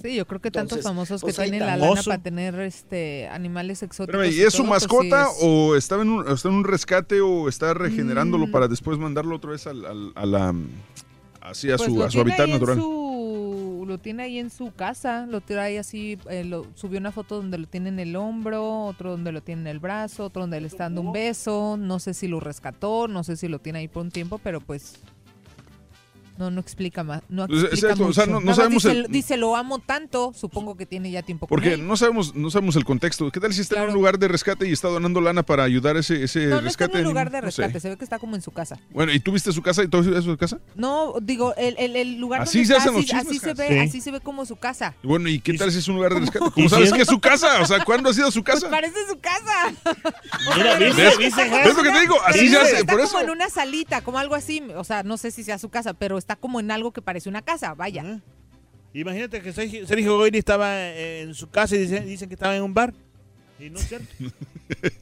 Sí, 0.02 0.14
yo 0.16 0.26
creo 0.26 0.40
que 0.40 0.50
tantos 0.50 0.82
famosos 0.82 1.20
pues 1.20 1.36
que 1.36 1.42
ahí 1.42 1.50
tienen 1.50 1.66
la 1.68 1.76
lana 1.76 1.92
Oso. 1.92 2.10
para 2.10 2.22
tener 2.22 2.58
este 2.60 3.28
animales 3.28 3.82
exóticos. 3.82 4.26
¿y 4.26 4.40
y 4.40 4.42
es 4.42 4.52
su 4.52 4.62
pues, 4.66 4.70
mascota 4.82 5.26
sí 5.26 5.32
es- 5.38 5.44
o 5.46 5.76
estaba 5.76 6.02
en 6.02 6.08
un, 6.08 6.28
está 6.28 6.48
en 6.48 6.54
un 6.54 6.64
rescate 6.64 7.20
o 7.20 7.48
está 7.48 7.74
regenerándolo 7.74 8.46
Mm. 8.46 8.50
para 8.50 8.68
después 8.68 8.98
mandarlo 8.98 9.36
otra 9.36 9.50
vez 9.52 9.66
al, 9.66 9.84
al- 9.84 10.12
a 10.14 10.26
la... 10.26 10.54
Así 11.40 11.70
a 11.70 11.76
Pues 11.76 11.92
su, 11.92 12.02
a 12.02 12.10
su 12.10 12.20
hábitat 12.20 12.48
natural. 12.48 12.78
su- 12.78 13.84
lo 13.86 13.98
tiene 13.98 14.22
ahí 14.22 14.38
en 14.38 14.48
su 14.50 14.72
casa, 14.72 15.26
lo 15.26 15.40
tiene 15.40 15.60
ahí 15.62 15.76
así, 15.76 16.16
eh, 16.30 16.44
lo, 16.44 16.66
subió 16.74 16.98
una 16.98 17.12
foto 17.12 17.36
donde 17.36 17.58
lo 17.58 17.66
tiene 17.66 17.88
en 17.90 17.98
el 17.98 18.16
hombro, 18.16 18.84
otro 18.86 19.10
donde 19.10 19.32
lo 19.32 19.42
tiene 19.42 19.62
en 19.62 19.66
el 19.66 19.80
brazo, 19.80 20.24
otro 20.24 20.42
donde 20.42 20.60
le 20.60 20.68
está 20.68 20.84
dando 20.84 21.00
un 21.02 21.12
beso, 21.12 21.76
no 21.78 21.98
sé 21.98 22.14
si 22.14 22.26
lo 22.28 22.40
rescató, 22.40 23.06
no 23.08 23.22
sé 23.24 23.36
si 23.36 23.48
lo 23.48 23.58
tiene 23.58 23.80
ahí 23.80 23.88
por 23.88 24.02
un 24.04 24.10
tiempo, 24.10 24.38
pero 24.38 24.60
pues 24.60 24.94
no 26.38 26.50
no 26.50 26.60
explica 26.60 27.04
más, 27.04 27.22
no 27.28 27.46
Pues, 27.46 27.60
explica 27.64 27.86
exacto, 27.88 28.06
o 28.06 28.12
sea, 28.12 28.24
mucho. 28.26 28.32
no- 28.34 28.40
no 28.40 28.46
Nada 28.46 28.46
más 28.46 28.56
sabemos 28.56 28.82
dice, 28.84 28.96
el- 28.98 29.06
dice, 29.08 29.36
lo 29.36 29.56
amo 29.56 29.78
tanto, 29.78 30.32
supongo 30.34 30.76
que 30.76 30.86
tiene 30.86 31.10
ya 31.10 31.22
tiempo 31.22 31.46
con 31.46 31.54
Porque 31.56 31.74
él. 31.74 31.86
no 31.86 31.96
sabemos, 31.96 32.34
no 32.34 32.50
sabemos 32.50 32.76
el 32.76 32.84
contexto. 32.84 33.30
¿Qué 33.30 33.40
tal 33.40 33.52
si 33.52 33.60
está 33.60 33.82
en 33.82 33.88
un 33.88 33.94
lugar 33.94 34.18
de 34.18 34.28
rescate 34.28 34.68
y 34.68 34.72
está 34.72 34.88
donando 34.88 35.20
lana 35.20 35.42
para 35.42 35.64
ayudar 35.64 35.96
a 35.96 36.00
ese, 36.00 36.24
ese 36.24 36.46
No, 36.46 36.60
no 36.60 36.68
está 36.68 36.86
rescate? 36.86 36.98
en 36.98 37.06
un 37.06 37.10
lugar 37.12 37.30
de 37.30 37.40
No 37.42 37.50
sé. 37.50 37.62
rescate, 37.62 37.80
se 37.80 37.88
ve 37.90 37.96
que 37.96 38.04
está 38.04 38.18
como 38.18 38.34
en 38.36 38.42
su 38.42 38.50
casa. 38.50 38.78
Bueno, 38.90 39.12
¿y 39.12 39.20
tú 39.20 39.32
viste 39.32 39.52
su 39.52 39.62
casa 39.62 39.82
y 39.82 39.88
todo 39.88 40.00
eso 40.02 40.16
es 40.18 40.24
su 40.24 40.36
casa? 40.36 40.58
No, 40.74 41.14
digo, 41.22 41.54
el, 41.56 41.76
el, 41.78 41.96
el 41.96 42.18
lugar 42.18 42.42
Así 42.42 42.58
donde 42.58 42.66
se 42.66 42.72
está, 42.72 42.82
hacen 42.82 42.94
los 42.94 43.04
así, 43.04 43.12
chismes, 43.12 43.28
así 43.28 43.38
se 43.38 43.54
ve, 43.54 43.68
Sí. 43.68 43.78
así 43.88 44.00
se 44.00 44.10
ve 44.10 44.20
como 44.20 44.44
su 44.46 44.56
casa. 44.56 44.94
Y 45.02 45.06
Bueno, 45.06 45.28
¿y 45.28 45.38
qué 45.40 45.54
tal 45.54 45.70
si 45.70 45.78
es 45.78 45.88
un 45.88 45.96
lugar 45.96 46.14
de 46.14 46.20
rescate? 46.20 46.46
¿Y 46.46 46.50
¿Cómo 46.50 46.68
sabes 46.68 46.88
si 46.90 46.96
que 46.96 47.02
es- 47.02 47.08
su 47.08 47.20
casa? 47.20 47.60
O 47.60 47.66
sea, 47.66 47.84
¿cuándo 47.84 48.08
ha 48.10 48.14
sido 48.14 48.30
su 48.30 48.42
Pues 48.42 48.54
casa? 48.60 48.70
parece 48.70 48.96
su 49.08 49.18
casa. 49.20 49.72
Mira. 50.56 50.78
¿Viste, 50.78 51.48
Jas? 51.50 51.64
¿Ves 51.66 51.76
lo 51.76 51.82
que 51.82 51.90
te 51.90 52.00
digo? 52.00 52.16
Así 52.26 52.38
Sí, 52.40 52.48
se 52.48 52.56
hace, 52.58 52.76
está 52.78 52.92
por 52.92 53.02
como 53.02 53.18
eso. 53.18 53.20
en 53.20 53.30
una 53.30 53.48
salita, 53.50 54.02
como 54.02 54.18
algo 54.18 54.34
así. 54.34 54.62
O 54.76 54.84
sea, 54.84 55.02
no 55.02 55.16
sé 55.16 55.30
si 55.30 55.44
sea 55.44 55.58
su 55.58 55.68
casa, 55.68 55.94
pero 55.94 56.18
está 56.22 56.36
como 56.36 56.60
en 56.60 56.70
algo 56.70 56.92
que 56.92 57.02
parece 57.02 57.28
una 57.28 57.42
casa, 57.42 57.74
vaya. 57.74 58.20
Imagínate 58.94 59.40
que 59.40 59.52
Sergio 59.52 60.16
Goyri 60.16 60.38
estaba 60.38 60.88
en 60.90 61.34
su 61.34 61.48
casa 61.50 61.74
y 61.76 61.78
dicen, 61.80 62.06
dicen 62.06 62.28
que 62.28 62.34
estaba 62.34 62.56
en 62.56 62.62
un 62.62 62.74
bar. 62.74 62.92
Y 63.58 63.70
no 63.70 63.78
es 63.78 63.88
cierto. 63.88 64.06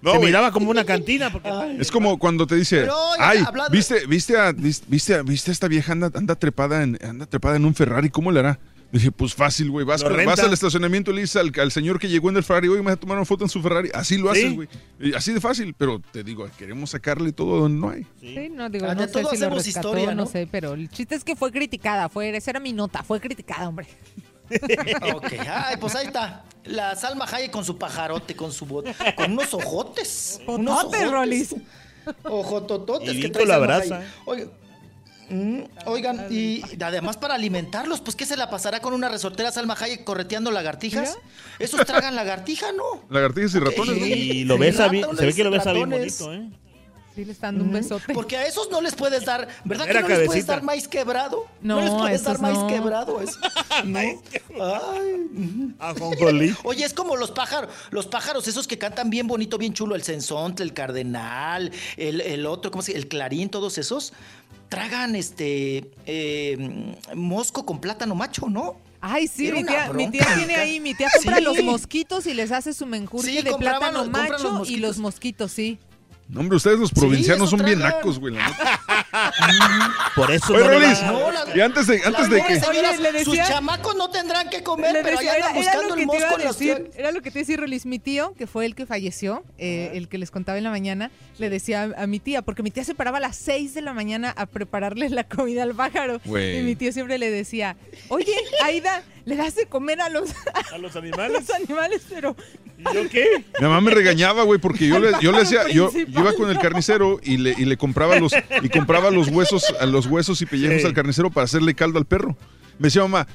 No, 0.00 0.12
Se 0.12 0.18
miraba 0.20 0.52
como 0.52 0.70
una 0.70 0.84
cantina. 0.84 1.28
Porque 1.32 1.50
Es 1.80 1.90
como 1.90 2.20
cuando 2.20 2.46
te 2.46 2.54
dice, 2.54 2.86
ay, 3.18 3.42
hablando- 3.44 3.72
viste, 3.72 4.06
viste 4.06 4.36
a, 4.38 4.52
vis- 4.52 4.84
viste 4.86 5.14
a, 5.16 5.22
viste 5.22 5.50
a 5.50 5.52
esta 5.52 5.66
vieja 5.66 5.90
anda, 5.90 6.08
anda 6.14 6.36
trepada 6.36 6.84
en, 6.84 6.96
anda 7.04 7.26
trepada 7.26 7.56
en 7.56 7.64
un 7.64 7.74
Ferrari, 7.74 8.08
¿cómo 8.08 8.30
le 8.30 8.38
hará? 8.38 8.60
Dije, 8.90 9.12
pues 9.12 9.34
fácil, 9.34 9.70
güey, 9.70 9.84
vas, 9.84 10.02
vas 10.02 10.38
al 10.40 10.52
estacionamiento 10.52 11.12
le 11.12 11.20
dices 11.20 11.36
al, 11.36 11.52
al 11.60 11.70
señor 11.70 11.98
que 11.98 12.08
llegó 12.08 12.30
en 12.30 12.38
el 12.38 12.42
Ferrari, 12.42 12.68
oye, 12.68 12.78
me 12.80 12.86
vas 12.86 12.94
a 12.94 13.00
tomar 13.00 13.18
una 13.18 13.26
foto 13.26 13.44
en 13.44 13.50
su 13.50 13.60
Ferrari. 13.60 13.90
Así 13.92 14.16
lo 14.16 14.32
Sí. 14.34 14.40
haces, 14.44 14.54
güey. 14.54 14.68
Así 15.14 15.32
de 15.34 15.40
fácil, 15.42 15.74
pero 15.76 16.00
te 16.10 16.24
digo, 16.24 16.48
queremos 16.56 16.88
sacarle 16.90 17.32
todo 17.32 17.60
donde 17.60 17.78
no 17.78 17.90
hay. 17.90 18.06
Sí, 18.18 18.48
no 18.50 18.70
digo, 18.70 18.86
Ah, 18.88 18.94
no 18.94 19.06
sé 19.06 19.24
si 19.30 19.36
lo 19.38 19.50
rescató, 19.50 19.88
historia, 19.88 20.06
no 20.14 20.24
¿no? 20.24 20.26
sé, 20.26 20.48
pero 20.50 20.72
el 20.72 20.88
chiste 20.88 21.14
es 21.16 21.22
que 21.24 21.36
fue 21.36 21.52
criticada, 21.52 22.08
fue, 22.08 22.34
esa 22.34 22.50
era 22.52 22.60
mi 22.60 22.72
nota, 22.72 23.02
fue 23.02 23.20
criticada, 23.20 23.68
hombre. 23.68 23.86
Ok, 25.14 25.32
ay, 25.46 25.76
pues 25.78 25.94
ahí 25.94 26.06
está. 26.06 26.42
La 26.64 26.96
Salma 26.96 27.26
Hayek 27.30 27.50
con 27.50 27.66
su 27.66 27.76
pajarote, 27.76 28.34
con 28.34 28.50
su 28.50 28.64
bot, 28.64 28.86
con 29.14 29.32
unos 29.32 29.52
ojotes. 29.52 30.40
unos 30.46 30.84
Ojotes, 30.84 31.10
Rolis. 31.10 31.54
Ojotototes 32.24 33.14
Y 33.14 33.30
que 33.30 33.44
la 33.44 33.56
abraza. 33.56 34.02
Hayek. 34.26 34.48
Oigan, 35.30 35.58
mm, 35.58 35.64
oigan, 35.86 36.26
y 36.30 36.62
además 36.82 37.16
para 37.16 37.34
alimentarlos, 37.34 38.00
pues 38.00 38.16
¿qué 38.16 38.24
se 38.24 38.36
la 38.36 38.48
pasará 38.50 38.80
con 38.80 38.94
una 38.94 39.08
resortera 39.08 39.52
Salma 39.52 39.76
Hayek 39.78 40.04
correteando 40.04 40.50
lagartijas? 40.50 41.18
Esos 41.58 41.84
tragan 41.84 42.14
lagartija, 42.16 42.72
¿no? 42.72 43.04
Lagartijas 43.10 43.54
y 43.54 43.58
ratones, 43.58 43.98
¿no? 43.98 44.06
Y 44.06 44.44
lo 44.44 44.58
besa 44.58 44.88
bien, 44.88 45.02
Ratones, 45.02 45.20
se 45.20 45.26
ve 45.26 45.34
que 45.34 45.44
lo 45.44 45.50
besa 45.50 45.72
bien 45.72 45.90
ratones. 45.90 46.18
bonito, 46.20 46.46
¿eh? 46.46 46.67
Sí, 47.18 47.24
le 47.24 47.32
están 47.32 47.56
dando 47.56 47.64
un 47.64 47.72
besote. 47.72 48.14
Porque 48.14 48.36
a 48.36 48.46
esos 48.46 48.70
no 48.70 48.80
les 48.80 48.94
puedes 48.94 49.24
dar, 49.24 49.48
¿verdad 49.64 49.86
que 49.86 49.90
Era 49.90 50.02
no 50.02 50.06
les 50.08 50.16
puedes 50.18 50.28
cabecita. 50.30 50.52
dar 50.52 50.62
maíz 50.62 50.86
quebrado? 50.86 51.46
No, 51.60 51.80
les 51.80 51.90
puedes 51.90 52.20
esos 52.20 52.26
dar 52.26 52.40
maíz 52.40 52.58
no. 52.58 52.66
quebrado. 52.68 53.20
eso. 53.22 53.36
No. 53.84 53.98
Ay. 53.98 55.74
Ajonjolí. 55.80 56.54
Oye, 56.62 56.84
es 56.84 56.94
como 56.94 57.16
los 57.16 57.32
pájaros, 57.32 57.70
los 57.90 58.06
pájaros 58.06 58.46
esos 58.46 58.68
que 58.68 58.78
cantan 58.78 59.10
bien 59.10 59.26
bonito, 59.26 59.58
bien 59.58 59.72
chulo, 59.74 59.96
el 59.96 60.04
censontle, 60.04 60.64
el 60.64 60.72
cardenal, 60.74 61.72
el, 61.96 62.20
el 62.20 62.46
otro, 62.46 62.70
¿cómo 62.70 62.82
se 62.82 62.92
llama? 62.92 63.02
El 63.02 63.08
clarín, 63.08 63.48
todos 63.48 63.78
esos, 63.78 64.12
tragan 64.68 65.16
este 65.16 65.90
eh, 66.06 66.94
mosco 67.16 67.66
con 67.66 67.80
plátano 67.80 68.14
macho, 68.14 68.48
¿no? 68.48 68.76
Ay, 69.00 69.26
sí, 69.26 69.46
Era 69.48 69.56
mi 69.56 69.62
una 69.62 69.72
tía, 69.72 69.92
mi 69.92 70.08
tía 70.10 70.20
bronca. 70.24 70.36
tiene 70.36 70.54
ahí, 70.56 70.78
mi 70.80 70.94
tía 70.94 71.08
compra 71.16 71.36
Sí. 71.38 71.42
los 71.42 71.62
mosquitos 71.62 72.26
y 72.26 72.34
les 72.34 72.52
hace 72.52 72.72
su 72.72 72.86
menjurje 72.86 73.28
Sí, 73.30 73.42
de 73.42 73.50
compraban 73.50 73.78
plátano 73.80 73.98
los- 73.98 74.06
compran 74.08 74.30
los 74.30 74.42
macho 74.42 74.48
y 74.54 74.58
mosquitos. 74.58 74.80
los 74.82 74.98
mosquitos, 74.98 75.52
sí. 75.52 75.78
No, 76.28 76.40
hombre, 76.40 76.56
ustedes 76.56 76.78
los 76.78 76.90
provincianos 76.92 77.48
son 77.50 77.64
bien 77.64 77.78
nacos, 77.78 78.18
güey. 78.18 78.34
Por 80.14 80.30
eso 80.30 80.52
Oye, 80.52 80.64
no 80.64 80.68
Rolis, 80.70 80.98
y 81.54 81.60
antes 81.60 81.86
de, 81.86 82.02
antes 82.04 82.28
de 82.28 82.42
que... 82.42 82.60
Señoras, 82.60 82.98
Oye, 82.98 83.12
le 83.12 83.24
sus 83.24 83.34
decía- 83.34 83.48
chamacos 83.54 83.94
no 83.96 84.10
tendrán 84.10 84.50
que 84.50 84.62
comer, 84.62 84.98
pero 85.02 85.16
decía, 85.16 85.32
allá 85.32 85.46
andan 85.48 85.54
buscando 85.62 85.88
lo 85.88 85.94
el 85.94 86.00
que 86.00 86.06
te 86.06 86.16
iba 86.18 86.28
mosco 86.28 86.48
decir, 86.48 86.90
era 86.96 87.12
lo 87.12 87.22
que 87.22 87.30
te 87.30 87.38
iba 87.38 87.40
a 87.40 87.46
decir, 87.46 87.60
Rolis. 87.60 87.86
Mi 87.86 87.98
tío, 87.98 88.34
que 88.36 88.46
fue 88.46 88.66
el 88.66 88.74
que 88.74 88.84
falleció, 88.86 89.42
eh, 89.58 89.92
el 89.94 90.08
que 90.08 90.18
les 90.18 90.30
contaba 90.30 90.58
en 90.58 90.64
la 90.64 90.70
mañana, 90.70 91.10
le 91.38 91.48
decía 91.50 91.90
a, 91.96 92.02
a 92.02 92.06
mi 92.06 92.20
tía, 92.20 92.42
porque 92.42 92.62
mi 92.62 92.70
tía 92.70 92.84
se 92.84 92.94
paraba 92.94 93.18
a 93.18 93.20
las 93.20 93.36
6 93.36 93.74
de 93.74 93.80
la 93.82 93.94
mañana 93.94 94.34
a 94.36 94.46
prepararle 94.46 95.08
la 95.10 95.24
comida 95.24 95.62
al 95.62 95.74
pájaro. 95.74 96.20
Güey. 96.24 96.58
Y 96.60 96.62
mi 96.62 96.76
tío 96.76 96.92
siempre 96.92 97.18
le 97.18 97.30
decía, 97.30 97.76
oye, 98.08 98.34
Aida, 98.64 99.02
le 99.28 99.36
das 99.36 99.54
de 99.54 99.66
comer 99.66 100.00
a 100.00 100.08
los, 100.08 100.30
a 100.72 100.78
los 100.78 100.96
a 100.96 100.98
animales. 101.00 101.32
los 101.46 101.50
animales, 101.50 102.02
pero... 102.08 102.34
¿Y 102.78 102.94
yo 102.94 103.08
qué? 103.10 103.44
Mi 103.60 103.66
mamá 103.66 103.80
me 103.80 103.90
regañaba, 103.90 104.42
güey, 104.44 104.58
porque 104.58 104.86
yo 104.88 104.98
le, 104.98 105.12
yo 105.20 105.32
le 105.32 105.38
hacía, 105.42 105.68
yo, 105.68 105.90
iba 105.94 106.32
con 106.32 106.48
el 106.48 106.58
carnicero 106.58 107.20
y 107.22 107.36
le, 107.36 107.54
y 107.58 107.64
le 107.64 107.76
compraba 107.76 108.18
los 108.18 108.32
y 108.62 108.68
compraba 108.68 109.10
los 109.10 109.28
huesos, 109.28 109.64
a 109.80 109.84
los 109.86 110.06
huesos 110.06 110.40
y 110.42 110.46
pellejos 110.46 110.80
Sí. 110.82 110.86
al 110.86 110.94
carnicero 110.94 111.30
para 111.30 111.44
hacerle 111.44 111.74
caldo 111.74 111.98
al 111.98 112.06
perro. 112.06 112.36
Me 112.78 112.86
decía 112.86 113.02
mamá, 113.02 113.26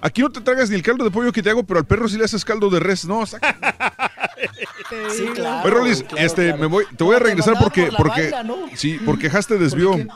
aquí 0.00 0.22
no 0.22 0.30
te 0.30 0.40
tragas 0.40 0.70
ni 0.70 0.76
el 0.76 0.82
caldo 0.82 1.04
de 1.04 1.10
pollo 1.10 1.32
que 1.32 1.42
te 1.42 1.50
hago, 1.50 1.64
pero 1.64 1.80
al 1.80 1.86
perro 1.86 2.08
sí 2.08 2.16
le 2.16 2.24
haces 2.24 2.44
caldo 2.44 2.70
de 2.70 2.80
res. 2.80 3.04
No, 3.04 3.26
saca. 3.26 3.56
Sí, 5.10 5.24
claro. 5.34 5.62
Oye, 5.66 5.70
Rolis, 5.74 6.02
claro, 6.04 6.24
este, 6.24 6.42
claro. 6.44 6.58
me 6.58 6.66
voy, 6.66 6.84
te 6.96 7.02
voy 7.04 7.16
a 7.16 7.18
regresar 7.18 7.54
porque, 7.60 7.86
por 7.86 7.96
porque, 8.06 8.22
banda, 8.30 8.42
¿no? 8.44 8.56
sí, 8.74 8.98
porque 9.04 9.26
Has 9.26 9.46
te 9.48 9.58
desvió. 9.58 9.96
qué? 9.96 10.06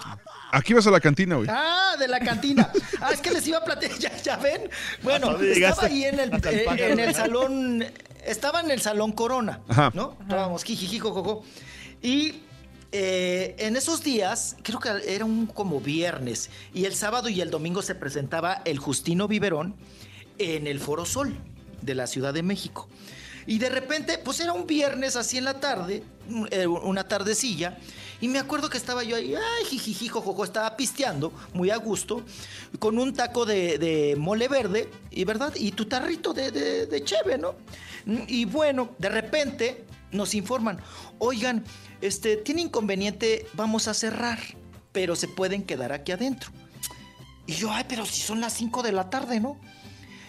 Aquí 0.53 0.75
vas 0.75 0.87
a 0.87 0.91
la 0.91 1.01
cantina, 1.01 1.37
güey. 1.37 1.49
Ah, 1.51 1.97
de 1.99 2.07
la 2.07 2.21
cantina. 2.21 2.71
Ah, 3.01 3.11
es 3.13 3.21
que 3.21 3.31
les 3.31 3.47
iba 3.49 3.59
a 3.59 3.65
platicar, 3.65 3.99
ya, 3.99 4.17
ya 4.19 4.37
ven. 4.37 4.69
Bueno, 5.03 5.29
¿Hasta 5.29 5.39
dónde 5.39 5.53
estaba 5.53 5.87
ahí 5.87 6.05
en 6.05 6.21
el, 6.21 6.33
eh, 6.45 6.67
en 6.79 7.01
el 7.01 7.15
salón, 7.15 7.85
estaba 8.25 8.61
en 8.61 8.71
el 8.71 8.81
salón 8.81 9.13
Corona, 9.13 9.61
Ajá. 9.69 9.91
¿no? 9.95 10.17
Estábamos 10.21 10.63
jijijijojojo. 10.63 11.43
Y 12.03 12.43
eh, 12.93 13.57
en 13.59 13.77
esos 13.77 14.05
días, 14.05 14.57
creo 14.63 14.79
que 14.79 14.91
era 15.07 15.25
un 15.25 15.47
como 15.47 15.81
viernes, 15.81 16.51
y 16.75 16.85
el 16.85 16.95
sábado 16.95 17.31
y 17.31 17.41
el 17.41 17.51
domingo 17.51 17.81
se 17.81 17.95
presentaba 17.95 18.61
el 18.67 18.79
Justino 18.79 19.29
Viverón 19.29 19.75
en 20.39 20.67
el 20.67 20.81
Foro 20.81 21.07
Sol 21.07 21.35
de 21.81 21.95
la 21.95 22.07
Ciudad 22.07 22.35
de 22.35 22.43
México. 22.43 22.89
Y 23.47 23.59
de 23.59 23.71
repente, 23.71 24.19
pues 24.19 24.39
era 24.41 24.53
un 24.53 24.67
viernes 24.67 25.17
así 25.17 25.39
en 25.39 25.45
la 25.45 25.59
tarde, 25.61 26.05
eh, 26.51 26.67
una 26.67 27.09
tardecilla, 27.09 27.79
y 28.23 28.29
me 28.29 28.39
acuerdo 28.39 28.71
que 28.71 28.79
estaba 28.79 29.03
yo 29.03 29.17
ahí, 29.17 29.35
ay, 29.35 29.65
jijiji, 29.65 30.07
jojojo, 30.07 30.45
estaba 30.45 30.77
pisteando, 30.77 31.33
muy 31.55 31.71
a 31.71 31.77
gusto, 31.77 32.23
con 32.79 32.97
un 32.97 33.13
taco 33.15 33.45
de, 33.45 34.15
mole 34.17 34.47
verde, 34.47 34.89
y 35.11 35.25
verdad, 35.25 35.53
y 35.57 35.73
tu 35.73 35.87
tarrito 35.87 36.33
de, 36.33 36.53
de, 36.53 37.39
¿no? 37.39 37.57
Y 38.29 38.45
bueno, 38.45 38.91
de 38.99 39.09
repente 39.09 39.85
nos 40.13 40.37
informan, 40.37 40.79
oigan, 41.19 41.65
este, 42.01 42.37
tiene 42.37 42.61
inconveniente, 42.61 43.45
vamos 43.55 43.89
a 43.89 43.95
cerrar, 43.95 44.39
pero 44.93 45.17
se 45.17 45.27
pueden 45.27 45.65
quedar 45.65 45.93
aquí 45.93 46.13
adentro. 46.13 46.53
Y 47.49 47.55
yo, 47.55 47.73
ay, 47.73 47.87
pero 47.89 48.07
si 48.07 48.21
son 48.21 48.41
las 48.41 48.53
5 48.53 48.85
de 48.85 48.93
la 48.93 49.11
tarde, 49.11 49.41
¿no? 49.41 49.59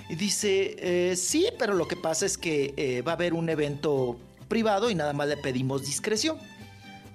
Y 0.10 0.16
dice, 0.16 0.78
eh, 0.80 1.16
sí, 1.16 1.46
pero 1.60 1.76
lo 1.76 1.88
que 1.88 1.96
pasa 1.96 2.26
es 2.26 2.40
que 2.40 2.74
eh, 2.76 3.04
va 3.04 3.12
a 3.12 3.16
haber 3.16 3.36
un 3.36 3.50
evento 3.50 4.18
privado 4.48 4.90
y 4.90 4.96
nada 4.96 5.14
más 5.14 5.28
le 5.28 5.38
pedimos 5.38 5.86
discreción. 5.86 6.40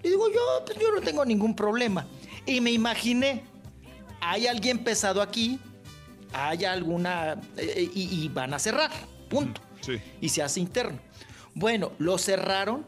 Le 0.03 0.11
digo, 0.11 0.29
yo, 0.29 0.65
pues 0.65 0.79
yo 0.79 0.93
no 0.93 1.01
tengo 1.01 1.25
ningún 1.25 1.55
problema. 1.55 2.07
Y 2.47 2.61
me 2.61 2.71
imaginé, 2.71 3.43
hay 4.21 4.47
alguien 4.47 4.85
pesado 4.85 5.21
aquí, 5.21 5.59
hay 6.33 6.65
alguna... 6.65 7.41
eh, 7.57 7.91
y, 7.95 8.25
y 8.25 8.29
van 8.29 8.55
a 8.55 8.59
cerrar, 8.59 8.91
punto. 9.29 9.61
Sí. 9.81 10.01
Y 10.21 10.29
se 10.29 10.43
hace 10.43 10.61
interno. 10.61 10.99
Bueno, 11.55 11.93
lo 11.99 12.19
cerraron 12.19 12.87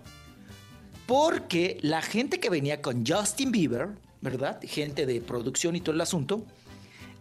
porque 1.06 1.78
la 1.82 2.02
gente 2.02 2.38
que 2.38 2.50
venía 2.50 2.80
con 2.80 3.04
Justin 3.04 3.50
Bieber, 3.50 3.88
¿verdad? 4.20 4.60
Gente 4.62 5.06
de 5.06 5.20
producción 5.20 5.74
y 5.74 5.80
todo 5.80 5.94
el 5.94 6.00
asunto, 6.00 6.44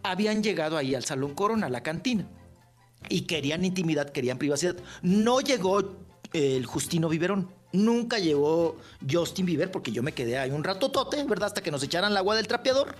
habían 0.02 0.42
llegado 0.42 0.76
ahí 0.76 0.94
al 0.94 1.04
Salón 1.04 1.34
Corona, 1.34 1.66
a 1.66 1.70
la 1.70 1.82
cantina. 1.82 2.28
Y 3.08 3.22
querían 3.22 3.64
intimidad, 3.64 4.10
querían 4.10 4.38
privacidad. 4.38 4.76
No 5.02 5.40
llegó 5.40 5.80
eh, 6.32 6.56
el 6.56 6.66
Justino 6.66 7.08
Biberón. 7.08 7.50
Nunca 7.72 8.18
llegó 8.18 8.76
Justin 9.08 9.46
Bieber 9.46 9.70
porque 9.70 9.92
yo 9.92 10.02
me 10.02 10.12
quedé 10.12 10.38
ahí 10.38 10.50
un 10.50 10.64
ratotote, 10.64 11.22
¿verdad? 11.24 11.46
Hasta 11.48 11.62
que 11.62 11.70
nos 11.70 11.82
echaran 11.82 12.10
el 12.10 12.16
agua 12.16 12.34
del 12.36 12.46
trapeador. 12.46 12.94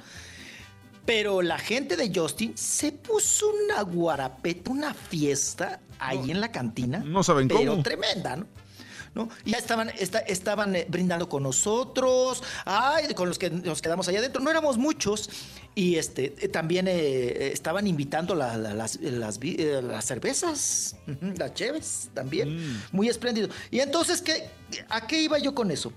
Pero 1.07 1.42
la 1.42 1.58
gente 1.58 1.97
de 1.97 2.12
Justin 2.15 2.57
se 2.57 2.92
puso 2.92 3.50
una 3.65 3.82
guarapeta, 3.82 4.70
una 4.70 4.94
fiesta 4.94 5.81
ahí 5.99 6.31
en 6.31 6.40
la 6.40 6.52
cantina. 6.52 6.99
No 6.99 7.23
saben 7.23 7.49
pero 7.49 7.70
cómo. 7.70 7.82
tremenda, 7.82 8.36
¿no? 8.36 8.47
¿No? 9.14 9.28
Y 9.44 9.50
ya 9.52 9.58
estaban, 9.58 9.90
esta- 9.98 10.20
estaban 10.20 10.76
eh, 10.76 10.86
brindando 10.89 11.28
con 11.28 11.42
nosotros, 11.42 12.42
ay, 12.64 13.12
con 13.14 13.28
los 13.28 13.39
que 13.39 13.50
nos 13.50 13.82
quedamos 13.82 14.06
allá 14.08 14.18
adentro. 14.20 14.40
No 14.42 14.50
éramos 14.50 14.78
muchos. 14.78 15.28
Y 15.74 15.97
este 15.97 16.34
eh, 16.39 16.48
también 16.48 16.86
eh, 16.89 17.52
estaban 17.52 17.86
invitando 17.86 18.34
la- 18.34 18.56
la- 18.56 18.74
las, 18.74 18.97
las 19.00 19.39
eh, 19.42 19.80
las 19.82 20.05
cervezas, 20.05 20.97
las 21.36 21.55
cheves 21.55 22.10
también. 22.14 22.80
Muy 22.92 23.08
espléndido. 23.08 23.48
Y 23.70 23.80
entonces, 23.80 24.22
¿qué, 24.22 24.48
¿a 24.89 25.06
qué 25.06 25.20
iba 25.22 25.39
yo 25.39 25.55
con 25.55 25.70
eso? 25.70 25.92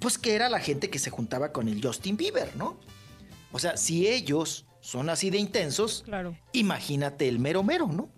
Pues 0.00 0.18
que 0.18 0.34
era 0.34 0.48
la 0.48 0.58
gente 0.58 0.90
que 0.90 0.98
se 0.98 1.10
juntaba 1.10 1.52
con 1.52 1.68
el 1.68 1.84
Justin 1.84 2.16
Bieber, 2.16 2.54
¿no? 2.56 2.76
O 3.52 3.58
sea, 3.58 3.76
si 3.76 4.08
ellos 4.08 4.64
son 4.80 5.10
así 5.10 5.30
de 5.30 5.38
intensos, 5.38 6.02
Claro. 6.04 6.36
imagínate 6.52 7.28
el 7.28 7.38
mero 7.38 7.62
mero, 7.62 7.86
¿no? 7.86 8.08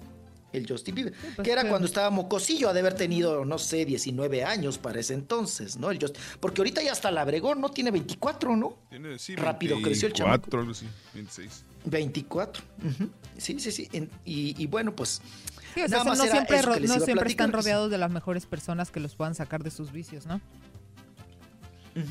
El 0.56 0.66
Justin 0.68 0.94
Bieber. 0.94 1.12
pues, 1.34 1.44
que 1.44 1.52
era 1.52 1.68
cuando 1.68 1.86
estaba 1.86 2.10
mocosillo, 2.10 2.68
ha 2.68 2.72
de 2.72 2.80
haber 2.80 2.94
tenido, 2.94 3.44
no 3.44 3.58
sé, 3.58 3.84
19 3.84 4.44
años 4.44 4.78
para 4.78 5.00
ese 5.00 5.14
entonces, 5.14 5.76
¿no? 5.76 5.90
El 5.90 5.98
Justin- 5.98 6.20
porque 6.40 6.60
ahorita 6.60 6.82
ya 6.82 6.92
hasta 6.92 7.10
la 7.10 7.22
Abregón, 7.22 7.60
¿no? 7.60 7.70
Tiene 7.70 7.90
24, 7.90 8.56
¿no? 8.56 8.78
Tiene, 8.90 9.18
sí, 9.18 9.34
Rápido 9.36 9.80
creció 9.82 10.06
el 10.08 10.14
chamaco. 10.14 10.48
24, 10.50 10.60
algo 10.60 10.72
así, 10.72 10.86
26. 11.14 11.64
24. 11.86 12.62
ujú. 12.84 13.10
Sí, 13.36 13.58
sí, 13.58 13.72
sí. 13.72 13.88
En- 13.92 14.10
y, 14.24 14.60
y 14.62 14.66
bueno, 14.66 14.94
pues. 14.94 15.20
Sí, 15.74 15.80
o 15.82 15.88
sea, 15.88 15.98
nada 15.98 16.04
más 16.04 16.18
no 16.18 16.24
era 16.24 16.32
siempre, 16.34 16.56
eso 16.58 16.66
ro- 16.68 16.74
que 16.74 16.80
les 16.80 16.88
no 16.90 16.96
iba 16.96 17.04
siempre 17.04 17.28
están 17.30 17.52
rodeados 17.52 17.90
de 17.90 17.98
las 17.98 18.10
mejores 18.10 18.46
personas 18.46 18.90
que 18.92 19.00
los 19.00 19.16
puedan 19.16 19.34
sacar 19.34 19.64
de 19.64 19.70
sus 19.72 19.90
vicios, 19.90 20.24
¿no? 20.26 20.40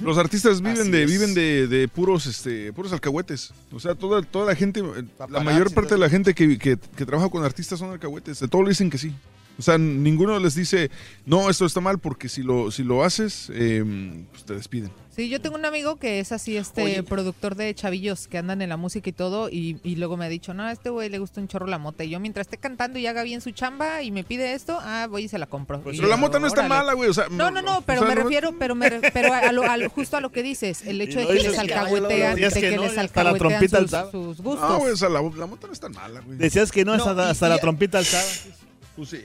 Los 0.02 0.18
artistas 0.18 0.62
viven 0.62 0.82
Así 0.82 0.92
de 0.92 1.03
es. 1.03 1.12
viven 1.12 1.34
de, 1.34 1.68
de 1.68 1.88
puros 1.90 2.26
este 2.26 2.72
puros 2.72 2.94
alcahuetes. 2.94 3.52
O 3.72 3.80
sea, 3.80 3.95
toda, 3.95 4.22
toda 4.22 4.45
la 4.45 4.56
gente, 4.56 4.80
eh, 4.80 5.03
la 5.30 5.42
mayor 5.42 5.74
parte 5.74 5.90
todo. 5.90 6.00
de 6.00 6.06
la 6.06 6.10
gente 6.10 6.34
que, 6.34 6.58
que- 6.58 6.78
que 6.78 7.06
trabaja 7.06 7.30
con 7.30 7.44
artistas 7.44 7.80
son 7.80 7.92
alcahuetes. 7.92 8.40
De 8.40 8.48
todos 8.48 8.64
le 8.64 8.70
dicen 8.70 8.90
que 8.90 8.98
sí. 8.98 9.14
O 9.57 9.61
sea, 9.61 9.77
ninguno 9.77 10.40
les 10.40 10.56
dice, 10.56 10.90
no, 11.25 11.49
esto 11.49 11.65
está 11.65 11.80
mal, 11.80 11.99
porque 11.99 12.27
si 12.27 12.41
lo, 12.41 12.72
si 12.72 12.83
lo 12.83 13.03
haces, 13.03 13.51
eh, 13.53 13.83
pues 14.32 14.45
te 14.45 14.56
despiden. 14.56 14.91
Sí, 15.15 15.30
yo 15.30 15.40
tengo 15.40 15.56
un 15.57 15.64
amigo 15.65 15.98
que 15.98 16.19
es 16.19 16.32
así, 16.32 16.57
este 16.57 16.82
Oye. 16.82 17.03
productor 17.03 17.53
de 17.53 17.72
chavillos 17.75 18.27
que 18.27 18.40
andan 18.40 18.64
en 18.64 18.69
la 18.69 18.77
música 18.77 19.07
y 19.11 19.14
todo, 19.14 19.48
y, 19.48 19.77
y 19.83 19.95
luego 19.98 20.17
me 20.17 20.25
ha 20.25 20.30
dicho, 20.30 20.56
no, 20.56 20.64
a 20.64 20.72
este 20.72 20.90
güey 20.90 21.07
le 21.09 21.19
gusta 21.19 21.40
un 21.40 21.48
chorro 21.48 21.67
la 21.67 21.77
mota. 21.77 22.03
Y 22.03 22.09
yo 22.09 22.19
mientras 22.19 22.48
esté 22.48 22.57
cantando 22.57 22.98
y 22.98 23.06
haga 23.06 23.22
bien 23.22 23.40
su 23.41 23.51
chamba 23.51 24.01
y 24.01 24.09
me 24.09 24.23
pide 24.23 24.53
esto, 24.53 24.80
ah, 24.82 25.06
voy 25.07 25.25
y 25.25 25.27
se 25.27 25.38
la 25.38 25.45
compro. 25.45 25.82
Pues, 25.82 25.98
pero 25.98 26.09
la 26.09 26.17
mota 26.17 26.40
no 26.40 26.48
está 26.48 26.61
"Órale". 26.61 26.75
mala, 26.75 26.93
güey. 26.93 27.11
O 27.11 27.14
sea, 27.14 27.25
No, 27.30 27.51
no, 27.51 27.61
no, 27.61 27.83
pero 27.85 28.01
o 28.01 28.06
sea, 28.06 28.09
me 28.09 28.15
no- 28.15 28.23
refiero, 28.23 28.56
pero 28.57 28.73
me 28.73 28.90
re- 28.90 29.11
pero 29.14 29.32
a 29.32 29.51
lo, 29.51 29.69
a 29.69 29.77
lo- 29.77 29.88
justo 29.91 30.17
a 30.17 30.22
lo 30.22 30.32
que 30.32 30.41
dices, 30.41 30.82
el 30.88 30.99
hecho 30.99 31.19
de 31.19 31.27
que 31.27 31.33
les 31.43 31.59
alcahuetean, 31.59 32.33
decías 32.33 32.53
de 32.56 32.61
que 32.61 32.69
que 32.72 32.75
no, 32.75 32.82
les 32.82 32.98
alcahuetean 32.98 34.09
sus, 34.11 34.41
gustos. 34.41 34.67
No, 34.67 34.80
güey, 34.80 34.93
o 34.93 34.98
sea, 34.98 35.09
la, 35.09 35.22
la 35.22 35.45
mota 35.45 35.67
no 35.67 35.73
es 35.73 35.80
tan 35.80 35.91
mala, 35.91 36.22
güey. 36.22 36.40
Decías 36.40 36.72
que 36.72 36.83
no, 36.83 36.98
No, 36.98 37.06
hasta, 37.06 37.27
y- 37.27 37.30
hasta 37.30 37.45
y- 37.45 37.49
la 37.51 37.59
trompita 37.59 37.99
alzada. 37.99 38.23
Pues 38.95 39.09
sí. 39.09 39.22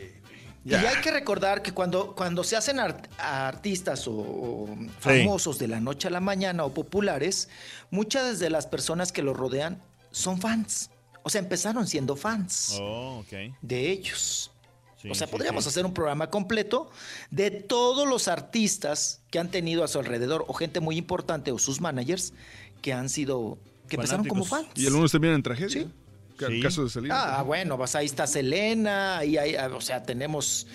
Y 0.64 0.74
hay 0.74 1.00
que 1.02 1.10
recordar 1.10 1.62
que 1.62 1.72
cuando, 1.72 2.14
cuando 2.14 2.44
se 2.44 2.56
hacen 2.56 2.78
art- 2.78 3.06
artistas 3.18 4.06
o, 4.06 4.12
o 4.12 4.68
Sí. 4.76 4.88
famosos 5.00 5.58
de 5.58 5.68
la 5.68 5.80
noche 5.80 6.08
a 6.08 6.10
la 6.10 6.20
mañana 6.20 6.64
o 6.64 6.74
populares, 6.74 7.48
muchas 7.90 8.38
de 8.38 8.50
las 8.50 8.66
personas 8.66 9.12
que 9.12 9.22
los 9.22 9.36
rodean 9.36 9.80
son 10.10 10.40
fans. 10.40 10.90
O 11.22 11.30
sea, 11.30 11.40
empezaron 11.40 11.86
siendo 11.86 12.16
fans 12.16 12.76
Oh, 12.80 13.24
de 13.62 13.90
ellos. 13.90 14.50
Sí, 15.00 15.08
o 15.10 15.14
sea, 15.14 15.26
sí, 15.26 15.30
podríamos 15.30 15.64
sí. 15.64 15.70
hacer 15.70 15.86
un 15.86 15.94
programa 15.94 16.28
completo 16.28 16.90
de 17.30 17.50
todos 17.50 18.06
los 18.08 18.26
artistas 18.28 19.20
que 19.30 19.38
han 19.38 19.50
tenido 19.50 19.84
a 19.84 19.88
su 19.88 19.98
alrededor 20.00 20.44
o 20.48 20.55
gente 20.55 20.80
muy 20.80 20.97
importante 20.97 21.52
o 21.52 21.58
sus 21.58 21.80
managers 21.80 22.32
que 22.82 22.92
han 22.92 23.08
sido, 23.08 23.58
que 23.88 23.97
empezaron 23.97 24.26
como 24.26 24.44
Fanáticos. 24.44 24.74
fans. 24.74 24.82
Y 24.82 24.86
algunos 24.88 25.12
terminan 25.12 25.36
en 25.36 25.42
tragedia. 25.44 25.82
Sí. 25.84 25.88
Que 26.39 26.44
El 26.47 26.52
Sí. 26.55 26.60
caso 26.62 26.84
de 26.84 26.91
Selena. 26.91 27.39
Ah, 27.39 27.42
bueno, 27.42 27.76
pues 27.76 27.94
ahí 27.97 28.07
está 28.07 28.26
Selena, 28.26 29.25
y 29.25 29.36
ahí, 29.39 29.57
ah, 29.57 29.68
o 29.75 29.81
sea, 29.81 30.02
tenemos 30.05 30.67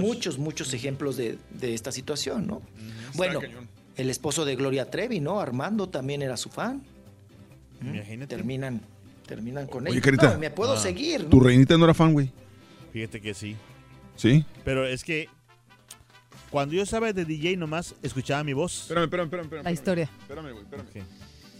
muchos, 0.00 0.38
muchos 0.38 0.72
ejemplos 0.74 1.16
de, 1.16 1.38
de 1.50 1.74
esta 1.74 1.90
situación, 1.90 2.46
¿no? 2.46 2.62
Bueno, 3.14 3.40
cañón. 3.40 3.68
el 3.96 4.08
esposo 4.10 4.44
de 4.44 4.54
Gloria 4.56 4.90
Trevi, 4.90 5.18
¿no? 5.20 5.40
Armando 5.40 5.88
también 5.88 6.22
era 6.22 6.36
su 6.36 6.48
fan. 6.50 6.82
Imagínate. 7.82 8.36
Terminan, 8.36 8.80
terminan 9.26 9.66
con 9.66 9.82
Oye, 9.86 9.94
ella. 9.94 10.00
Carita. 10.02 10.32
No, 10.34 10.38
me 10.38 10.50
puedo 10.50 10.74
Ah. 10.74 10.78
seguir, 10.80 11.24
¿no? 11.24 11.30
Tu 11.30 11.40
reinita 11.40 11.76
no 11.76 11.84
era 11.84 11.94
fan, 11.94 12.12
güey. 12.12 12.30
Fíjate 12.92 13.20
que 13.20 13.34
sí. 13.34 13.56
¿Sí? 14.16 14.44
Pero 14.64 14.86
es 14.86 15.02
que 15.02 15.28
cuando 16.50 16.74
yo 16.74 16.82
estaba 16.82 17.12
de 17.12 17.24
DJ 17.24 17.56
nomás 17.56 17.94
escuchaba 18.02 18.44
mi 18.44 18.52
voz. 18.52 18.82
Espérame, 18.82 19.04
espérame, 19.04 19.24
espérame. 19.26 19.44
espérame. 19.46 19.64
La 19.64 19.72
historia. 19.72 20.10
Espérame, 20.20 20.52
güey, 20.52 20.62
espérame. 20.64 20.88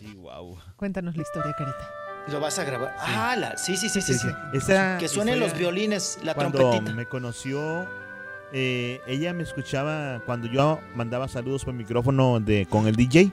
Sí, 0.00 0.14
wow. 0.14 0.58
Cuéntanos 0.76 1.16
la 1.16 1.22
historia, 1.22 1.52
Carita. 1.58 1.90
Lo 2.30 2.40
vas 2.40 2.58
a 2.58 2.64
grabar. 2.64 2.94
Ah, 3.00 3.34
la- 3.36 3.56
sí, 3.56 3.76
sí, 3.76 3.88
sí, 3.88 4.00
sí, 4.00 4.14
sí. 4.14 4.28
Esa 4.52 4.98
Que 4.98 5.08
suenen 5.08 5.40
los 5.40 5.56
violines, 5.56 6.18
la 6.22 6.34
Cuando 6.34 6.58
trompetita. 6.58 6.92
me 6.94 7.06
conoció, 7.06 7.86
eh, 8.52 9.00
ella 9.06 9.32
me 9.32 9.42
escuchaba 9.42 10.22
cuando 10.24 10.46
yo 10.46 10.78
mandaba 10.94 11.26
saludos 11.28 11.64
por 11.64 11.74
micrófono 11.74 12.38
de, 12.40 12.66
con 12.66 12.86
el 12.86 12.94
DJ. 12.96 13.30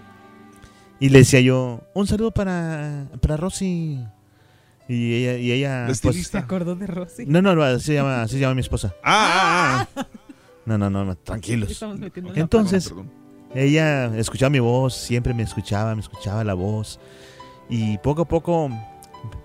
Y 1.00 1.10
le 1.10 1.20
decía 1.20 1.40
yo, 1.40 1.82
un 1.94 2.08
saludo 2.08 2.32
para, 2.32 3.06
para 3.22 3.38
Rosy. 3.38 4.04
Y 4.88 5.14
ella, 5.24 5.38
y 5.38 5.52
ella 5.52 5.88
¿La 5.88 5.94
pues? 6.02 6.28
¿Se 6.28 6.38
acordó 6.38 6.76
de 6.76 6.88
Rosy? 6.88 7.26
no, 7.28 7.42
no, 7.44 7.54
no, 7.56 7.62
así 7.64 7.86
se 7.86 7.94
llama, 7.94 8.24
así 8.24 8.34
se 8.34 8.40
llama 8.40 8.56
mi 8.56 8.62
esposa. 8.62 8.94
Ah, 9.04 9.86
ah, 9.96 10.02
ah. 10.02 10.08
No, 10.66 10.78
no, 10.78 10.90
no, 10.90 11.04
no, 11.04 11.16
tranquilos. 11.16 11.82
Entonces, 12.36 12.90
Perdón, 12.90 13.10
ella 13.56 14.06
escuchaba 14.18 14.52
mi 14.52 14.60
voz, 14.60 14.94
siempre 14.94 15.34
me 15.34 15.42
escuchaba, 15.42 15.96
me 15.96 16.02
escuchaba 16.02 16.44
la 16.44 16.54
voz. 16.54 17.00
Y 17.70 17.98
poco 18.00 18.24
a 18.24 18.26
poco 18.26 18.70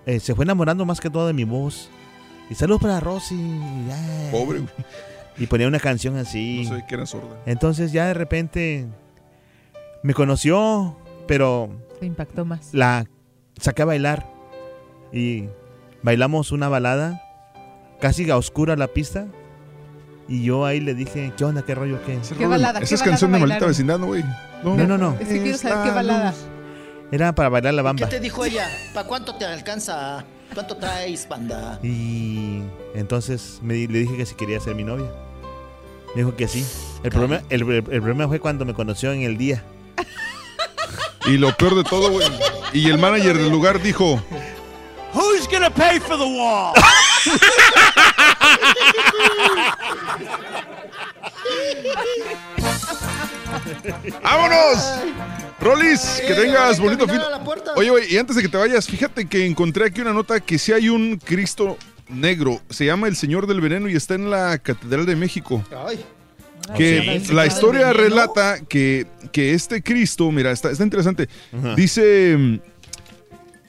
eh, 0.07 0.19
se 0.20 0.35
fue 0.35 0.44
enamorando 0.44 0.85
más 0.85 1.01
que 1.01 1.11
todo 1.11 1.27
de 1.27 1.33
mi 1.33 1.44
voz. 1.44 1.91
Y 2.51 2.55
saludos 2.55 2.83
para 2.83 3.01
Rosy. 3.01 3.35
y, 3.35 3.91
ay. 3.91 4.28
Pobre, 4.31 4.61
güey. 4.61 4.70
Y 5.36 5.49
ponía 5.49 5.67
una 5.67 5.81
canción 5.81 6.17
así. 6.17 6.61
No 6.62 6.69
sabía 6.69 6.86
que 6.86 6.94
era 6.94 7.07
sorda. 7.07 7.41
Entonces 7.44 7.91
ya 7.91 8.07
de 8.07 8.15
repente 8.15 8.86
me 10.05 10.15
conoció, 10.15 10.97
pero 11.27 11.70
Te 11.99 12.07
impactó 12.07 12.44
más. 12.44 12.73
la 12.73 13.07
saqué 13.61 13.83
a 13.83 13.86
bailar. 13.86 14.31
Y 15.12 15.49
bailamos 16.05 16.53
una 16.53 16.69
balada, 16.69 17.20
casi 18.01 18.31
a 18.31 18.36
oscura 18.36 18.77
la 18.77 18.86
pista. 18.86 19.27
Y 20.28 20.44
yo 20.44 20.65
ahí 20.67 20.78
le 20.78 20.94
dije, 20.94 21.33
¿qué 21.36 21.44
onda? 21.44 21.62
¿Qué 21.62 21.75
rollo? 21.75 21.99
¿Qué? 22.07 22.17
¿Qué 22.39 22.47
balada? 22.47 22.78
Esa 22.78 22.89
¿Qué 22.89 22.94
es 22.94 23.01
balada 23.01 23.11
canción 23.11 23.33
de 23.33 23.39
maldita 23.41 23.67
vecindad, 23.67 23.99
¿no, 23.99 24.07
güey? 24.07 24.23
No, 24.62 24.77
no, 24.77 24.97
no. 24.97 25.17
Es 25.19 25.27
que 25.28 25.43
quiero 25.43 25.59
saber 25.59 25.85
qué 25.89 25.91
balada. 25.91 26.33
Era 27.12 27.34
para 27.34 27.49
bailar 27.49 27.74
la 27.74 27.83
¿Qué 27.83 27.84
bamba. 27.84 28.08
te 28.08 28.20
dijo 28.20 28.44
ella? 28.44 28.68
¿Para 28.92 29.07
cuánto 29.07 29.34
te 29.36 29.44
alcanza? 29.44 30.24
¿Cuánto 30.52 30.76
traes, 30.76 31.28
banda? 31.28 31.78
Y 31.83 32.62
entonces 32.94 33.58
me 33.62 33.74
di- 33.74 33.86
le 33.86 34.00
dije 34.00 34.16
que 34.16 34.26
si 34.26 34.34
quería 34.34 34.60
ser 34.60 34.74
mi 34.74 34.84
novia. 34.84 35.07
Me 36.15 36.23
dijo 36.23 36.36
que 36.36 36.47
sí. 36.49 36.65
El 37.02 37.10
problema, 37.10 37.42
el, 37.50 37.62
el- 37.62 37.70
el 37.76 37.84
problema 38.02 38.28
fue 38.28 38.41
cuando 38.41 38.65
me 38.65 38.74
conoció 38.74 39.12
en 39.12 39.23
el 39.23 39.36
día. 39.36 39.62
Y 41.26 41.39
lo 41.39 41.57
peor 41.57 41.74
de 41.76 41.84
todo, 41.84 42.10
güey. 42.10 42.26
Y 42.73 42.89
el 42.91 42.99
manager 42.99 43.36
del 43.39 43.49
lugar 43.50 43.81
dijo: 43.81 44.20
Who's 45.15 45.49
gonna 45.50 45.70
pay 45.70 45.99
for 46.00 46.18
the 46.18 46.24
wall? 46.24 46.74
¡Vámonos! 54.23 55.00
Rolis, 55.60 56.23
que 56.26 56.34
tengas 56.34 56.78
bonito 56.81 57.05
fin. 57.06 57.14
vinieron 57.14 57.34
a 57.34 57.39
la 57.39 57.44
puerta. 57.44 57.73
Oye, 57.76 57.90
güey, 57.90 58.12
y 58.14 58.18
antes 58.18 58.36
de 58.36 58.42
que 58.42 58.48
te 58.48 58.56
vayas, 58.56 58.86
fíjate 58.86 59.26
que 59.26 59.47
encontré 59.47 59.86
aquí 59.86 60.00
una 60.00 60.12
nota 60.12 60.40
que 60.40 60.58
si 60.58 60.73
hay 60.73 60.89
un 60.89 61.16
Cristo 61.16 61.76
negro. 62.08 62.60
Se 62.70 62.84
llama 62.84 63.08
el 63.08 63.16
Señor 63.16 63.47
del 63.47 63.60
Veneno 63.60 63.89
y 63.89 63.94
está 63.97 64.14
en 64.14 64.31
la 64.31 64.58
Catedral 64.58 65.06
de 65.06 65.16
México. 65.16 65.64
Ay. 65.86 66.05
Que 66.76 67.20
Sí. 67.24 67.32
la 67.32 67.42
¿El 67.44 67.48
historia 67.48 67.92
relata 67.92 68.58
que, 68.68 69.06
que 69.32 69.52
este 69.55 69.82
Cristo, 69.82 70.31
mira, 70.31 70.50
está, 70.50 70.70
está 70.70 70.84
interesante. 70.84 71.28
Dice. 71.76 72.36
mm, 72.39 72.58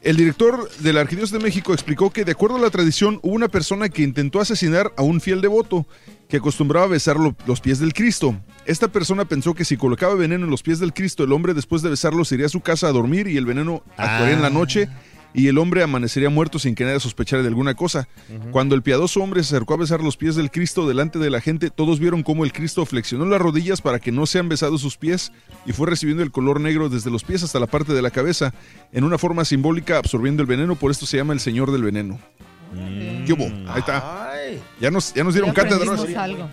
El 0.02 0.18
director 0.18 0.70
de 0.80 0.94
la 0.94 1.02
Arquidiócesis 1.02 1.38
de 1.40 1.44
México 1.44 1.74
explicó 1.74 2.10
que, 2.12 2.24
de 2.26 2.32
acuerdo 2.34 2.58
a 2.58 2.60
la 2.60 2.70
tradición, 2.70 3.20
hubo 3.24 3.34
una 3.34 3.48
persona 3.48 3.90
que 3.90 4.02
intentó 4.04 4.40
asesinar 4.40 4.92
a 4.98 5.02
un 5.02 5.20
fiel 5.20 5.42
devoto 5.42 5.88
que 6.28 6.38
acostumbraba 6.38 6.86
a 6.86 6.90
besar 6.90 7.18
lo- 7.18 7.36
los 7.46 7.62
pies 7.62 7.80
del 7.80 7.94
Cristo. 7.94 8.36
Esta 8.66 8.88
persona 8.88 9.26
pensó 9.26 9.54
que 9.54 9.66
si 9.66 9.78
colocaba 9.78 10.16
veneno 10.16 10.46
en 10.46 10.52
los 10.52 10.64
pies 10.64 10.80
del 10.80 10.94
Cristo, 10.94 11.24
el 11.24 11.32
hombre 11.32 11.54
después 11.54 11.82
de 11.82 11.90
besarlo 11.90 12.26
se 12.26 12.36
iría 12.36 12.48
a 12.48 12.50
su 12.50 12.62
casa 12.62 12.88
a 12.88 12.92
dormir 12.92 13.28
y 13.28 13.38
el 13.38 13.46
veneno 13.46 13.84
actuaría 13.98 14.34
en 14.36 14.42
la 14.42 14.50
noche 14.50 14.90
y 15.38 15.48
el 15.50 15.58
hombre 15.58 15.84
amanecería 15.84 16.30
muerto 16.30 16.60
sin 16.60 16.76
que 16.76 16.86
nadie 16.86 17.00
sospechara 17.02 17.42
de 17.44 17.50
alguna 17.50 17.74
cosa. 17.76 18.08
Cuando 18.52 18.74
el 18.74 18.82
piadoso 18.82 19.20
hombre 19.22 19.44
se 19.44 19.54
acercó 19.54 19.74
a 19.74 19.78
besar 19.78 20.02
los 20.02 20.16
pies 20.16 20.36
del 20.38 20.50
Cristo 20.50 20.88
delante 20.88 21.20
de 21.20 21.30
la 21.30 21.42
gente, 21.42 21.70
todos 21.70 22.00
vieron 22.00 22.24
cómo 22.24 22.46
el 22.46 22.54
Cristo 22.54 22.86
flexionó 22.86 23.26
las 23.26 23.42
rodillas 23.42 23.82
para 23.82 24.00
que 24.00 24.14
no 24.14 24.26
sean 24.26 24.48
besados 24.50 24.80
sus 24.82 24.96
pies 24.98 25.34
y 25.66 25.74
fue 25.74 25.88
recibiendo 25.88 26.24
el 26.24 26.32
color 26.32 26.62
negro 26.62 26.88
desde 26.90 27.12
los 27.12 27.24
pies 27.26 27.44
hasta 27.44 27.60
la 27.60 27.68
parte 27.68 27.94
de 27.94 28.02
la 28.02 28.12
cabeza, 28.12 28.54
en 28.94 29.04
una 29.04 29.18
forma 29.18 29.44
simbólica 29.44 29.98
absorbiendo 29.98 30.42
el 30.42 30.48
veneno, 30.48 30.76
por 30.78 30.90
esto 30.90 31.06
se 31.06 31.18
llama 31.18 31.34
el 31.34 31.40
Señor 31.42 31.72
del 31.72 31.84
Veneno. 31.84 32.18
¿Qué 33.26 33.34
hubo? 33.34 33.46
Ahí 33.72 33.80
está. 33.80 34.32
Ya 34.80 34.92
nos, 34.92 35.14
ya 35.14 35.24
nos 35.24 35.34
dieron 35.34 35.52
Ya 35.52 35.64
cátedra. 35.64 35.94
aprendimos 35.94 36.24
algo. 36.24 36.50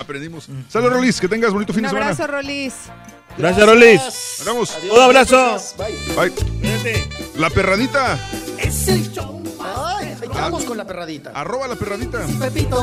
Aprendimos. 0.00 0.48
Salud, 0.68 0.90
Rolis, 0.90 1.20
que 1.20 1.28
tengas 1.28 1.52
bonito 1.52 1.72
fin 1.72 1.80
Un 1.80 1.82
de 1.84 1.88
semana. 1.90 2.10
abrazo, 2.12 2.26
Rolis. 2.32 2.74
Gracias, 3.38 3.66
Rolis. 3.66 4.00
Nos 4.00 4.44
vemos. 4.46 4.78
Un 4.92 5.00
abrazo. 5.00 5.56
Bye. 6.16 6.32
La 7.36 7.50
perradita. 7.50 8.18
Es 8.58 8.88
el 8.88 9.12
show. 9.12 9.42
Ay, 9.60 10.14
vamos 10.32 10.64
con 10.64 10.76
la 10.76 10.84
perradita. 10.86 11.30
Arroba 11.34 11.68
la 11.68 11.76
perradita. 11.76 12.24
Pepito. 12.40 12.82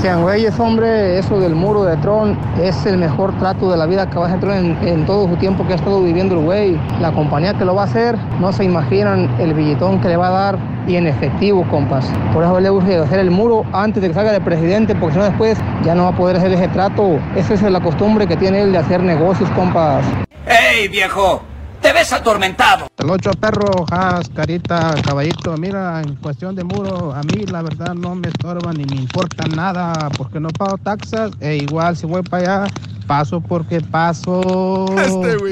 Sean 0.00 0.22
güeyes, 0.22 0.58
hombre, 0.58 1.18
eso 1.18 1.38
del 1.40 1.54
muro 1.54 1.84
de 1.84 1.94
Tron 1.98 2.38
es 2.58 2.86
el 2.86 2.96
mejor 2.96 3.38
trato 3.38 3.70
de 3.70 3.76
la 3.76 3.84
vida 3.84 4.08
que 4.08 4.18
va 4.18 4.24
a 4.24 4.28
hacer 4.28 4.40
Tron 4.40 4.78
en, 4.80 5.04
todo 5.04 5.28
su 5.28 5.36
tiempo 5.36 5.66
que 5.66 5.74
ha 5.74 5.76
estado 5.76 6.02
viviendo 6.02 6.36
el 6.36 6.40
güey. 6.40 6.80
La 7.02 7.12
compañía 7.12 7.52
que 7.52 7.66
lo 7.66 7.74
va 7.74 7.82
a 7.82 7.84
hacer, 7.84 8.16
no 8.40 8.50
se 8.50 8.64
imaginan 8.64 9.28
el 9.38 9.52
billetón 9.52 10.00
que 10.00 10.08
le 10.08 10.16
va 10.16 10.28
a 10.28 10.30
dar 10.30 10.58
y 10.86 10.96
en 10.96 11.06
efectivo, 11.06 11.68
compas. 11.68 12.10
Por 12.32 12.42
eso 12.42 12.58
le 12.58 12.70
urge 12.70 12.96
hacer 12.96 13.18
el 13.18 13.30
muro 13.30 13.66
antes 13.74 14.00
de 14.00 14.08
que 14.08 14.14
salga 14.14 14.32
de 14.32 14.40
presidente, 14.40 14.94
porque 14.94 15.12
si 15.12 15.18
no 15.18 15.24
después 15.26 15.58
ya 15.84 15.94
no 15.94 16.04
va 16.04 16.08
a 16.08 16.16
poder 16.16 16.36
hacer 16.36 16.50
ese 16.50 16.68
trato. 16.68 17.18
Esa 17.36 17.52
es 17.52 17.62
la 17.62 17.80
costumbre 17.80 18.26
que 18.26 18.38
tiene 18.38 18.62
él 18.62 18.72
de 18.72 18.78
hacer 18.78 19.02
negocios, 19.02 19.50
compas. 19.50 20.02
¡Ey, 20.46 20.88
viejo! 20.88 21.42
¡Te 21.80 21.92
ves 21.94 22.12
atormentado! 22.12 22.88
El 22.98 23.08
ocho 23.08 23.30
perro, 23.32 23.86
Has, 23.90 24.28
Carita, 24.28 24.94
Caballito, 25.02 25.56
mira, 25.56 26.02
en 26.02 26.14
cuestión 26.16 26.54
de 26.54 26.62
muro, 26.62 27.12
a 27.14 27.22
mí 27.22 27.46
la 27.46 27.62
verdad 27.62 27.94
no 27.94 28.14
me 28.14 28.28
estorba 28.28 28.72
ni 28.72 28.84
me 28.84 28.96
importa 28.96 29.46
nada, 29.48 30.10
porque 30.16 30.38
no 30.40 30.50
pago 30.50 30.76
taxas, 30.76 31.30
e 31.40 31.56
igual 31.56 31.96
si 31.96 32.04
voy 32.06 32.22
para 32.22 32.64
allá, 32.64 32.74
paso 33.10 33.40
porque 33.40 33.80
paso. 33.80 34.40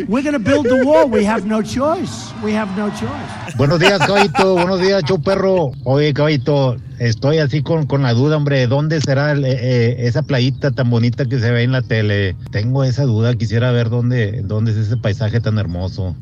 We're 0.07 0.23
gonna 0.23 0.39
build 0.39 0.69
the 0.69 0.85
wall. 0.85 1.11
We 1.11 1.27
have 1.27 1.45
no 1.45 1.61
choice. 1.61 2.33
We 2.41 2.57
have 2.57 2.71
no 2.77 2.89
choice. 2.91 3.57
Buenos 3.57 3.81
días, 3.81 3.99
caballito. 3.99 4.55
Buenos 4.55 4.81
días, 4.81 5.03
show 5.03 5.21
perro. 5.21 5.73
Oye, 5.83 6.15
caballito, 6.15 6.77
estoy 7.01 7.39
así 7.39 7.61
con, 7.65 7.87
con 7.87 8.05
la 8.05 8.15
duda, 8.15 8.37
hombre. 8.37 8.69
¿Dónde 8.69 9.01
será 9.01 9.33
el- 9.33 9.45
eh, 9.45 9.59
eh, 9.61 9.97
esa 10.07 10.23
playita 10.23 10.71
tan 10.71 10.89
bonita 10.89 11.25
que 11.25 11.41
se 11.41 11.51
ve 11.51 11.65
en 11.65 11.73
la 11.73 11.83
tele? 11.83 12.37
Tengo 12.53 12.85
esa 12.85 13.03
duda. 13.03 13.35
Quisiera 13.35 13.73
ver 13.73 13.91
dónde, 13.91 14.43
dónde 14.45 14.71
es 14.71 14.77
ese 14.77 14.97
paisaje 14.97 15.41
tan 15.41 15.59
hermoso. 15.59 16.15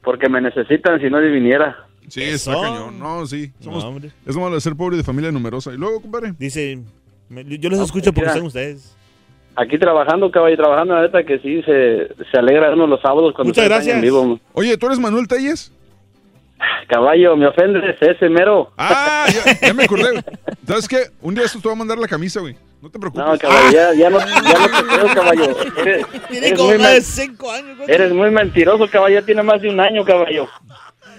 porque 0.03 0.29
me 0.29 0.41
necesitan, 0.41 1.01
si 1.01 1.09
no 1.11 1.21
ni 1.21 1.31
viniera. 1.31 1.87
Sí, 2.11 2.23
está 2.23 2.53
cañón. 2.53 2.99
No, 2.99 3.27
sí. 3.27 3.53
Somos, 3.61 3.85
es 4.27 4.35
lo 4.35 4.41
malo 4.43 4.55
de 4.57 4.61
ser 4.61 4.75
pobre 4.77 4.97
y 4.97 4.99
de 4.99 5.05
familia 5.05 5.31
numerosa. 5.33 5.73
Y 5.73 5.77
luego, 5.77 6.01
compadre. 6.03 6.35
Dice, 6.39 6.79
me- 7.29 7.45
yo 7.45 7.71
los 7.71 7.81
escucho 7.81 8.13
porque 8.13 8.29
están 8.29 8.45
ustedes. 8.45 8.97
Aquí 9.57 9.79
trabajando, 9.79 10.31
caballo, 10.31 10.57
trabajando, 10.57 10.95
la 10.95 11.03
neta 11.03 11.23
que 11.25 11.39
sí 11.41 11.61
se, 11.63 12.09
se 12.31 12.39
alegra 12.39 12.73
uno 12.73 12.87
los 12.87 13.01
sábados 13.01 13.33
cuando 13.35 13.51
Muchas 13.51 13.65
en 13.65 13.69
gracias. 13.71 14.01
vivo. 14.01 14.39
Oye, 14.53 14.77
¿tú 14.77 14.87
eres 14.87 14.99
Manuel 14.99 15.27
Telles? 15.29 15.73
Caballo, 16.89 17.37
me 17.37 17.47
ofendes, 17.47 17.83
ese 18.01 18.29
mero. 18.29 18.71
Ah, 18.77 19.27
ya, 19.29 19.69
ya 19.69 19.75
me 19.75 19.85
acordé. 19.85 20.23
¿Sabes 20.67 20.87
qué? 20.89 20.99
Un 21.23 21.35
día 21.35 21.45
esto 21.45 21.59
te 21.59 21.69
voy 21.69 21.75
a 21.75 21.79
mandar 21.79 21.99
la 21.99 22.07
camisa, 22.09 22.41
güey. 22.41 22.55
No 22.83 22.91
te 22.91 22.99
preocupes. 22.99 23.25
No, 23.27 23.39
caballo, 23.39 23.71
ya, 23.73 23.95
ya 23.95 24.11
no, 24.11 24.19
ya 24.19 24.27
no 24.27 24.67
te 24.67 24.95
creo, 24.95 25.15
caballo. 25.15 25.57
Eres, 25.79 26.07
Tiene 26.29 26.47
eres 26.49 26.59
como 26.59 26.79
más 26.79 26.95
de 26.95 27.01
cinco 27.01 27.51
años. 27.51 27.77
güey. 27.79 27.91
eres 27.91 28.13
muy 28.13 28.31
mentiroso, 28.31 28.87
caballo. 28.89 29.21
Ya 29.21 29.27
tiene 29.27 29.43
más 29.43 29.61
de 29.63 29.69
un 29.69 29.81
año, 29.81 30.05
caballo. 30.05 30.49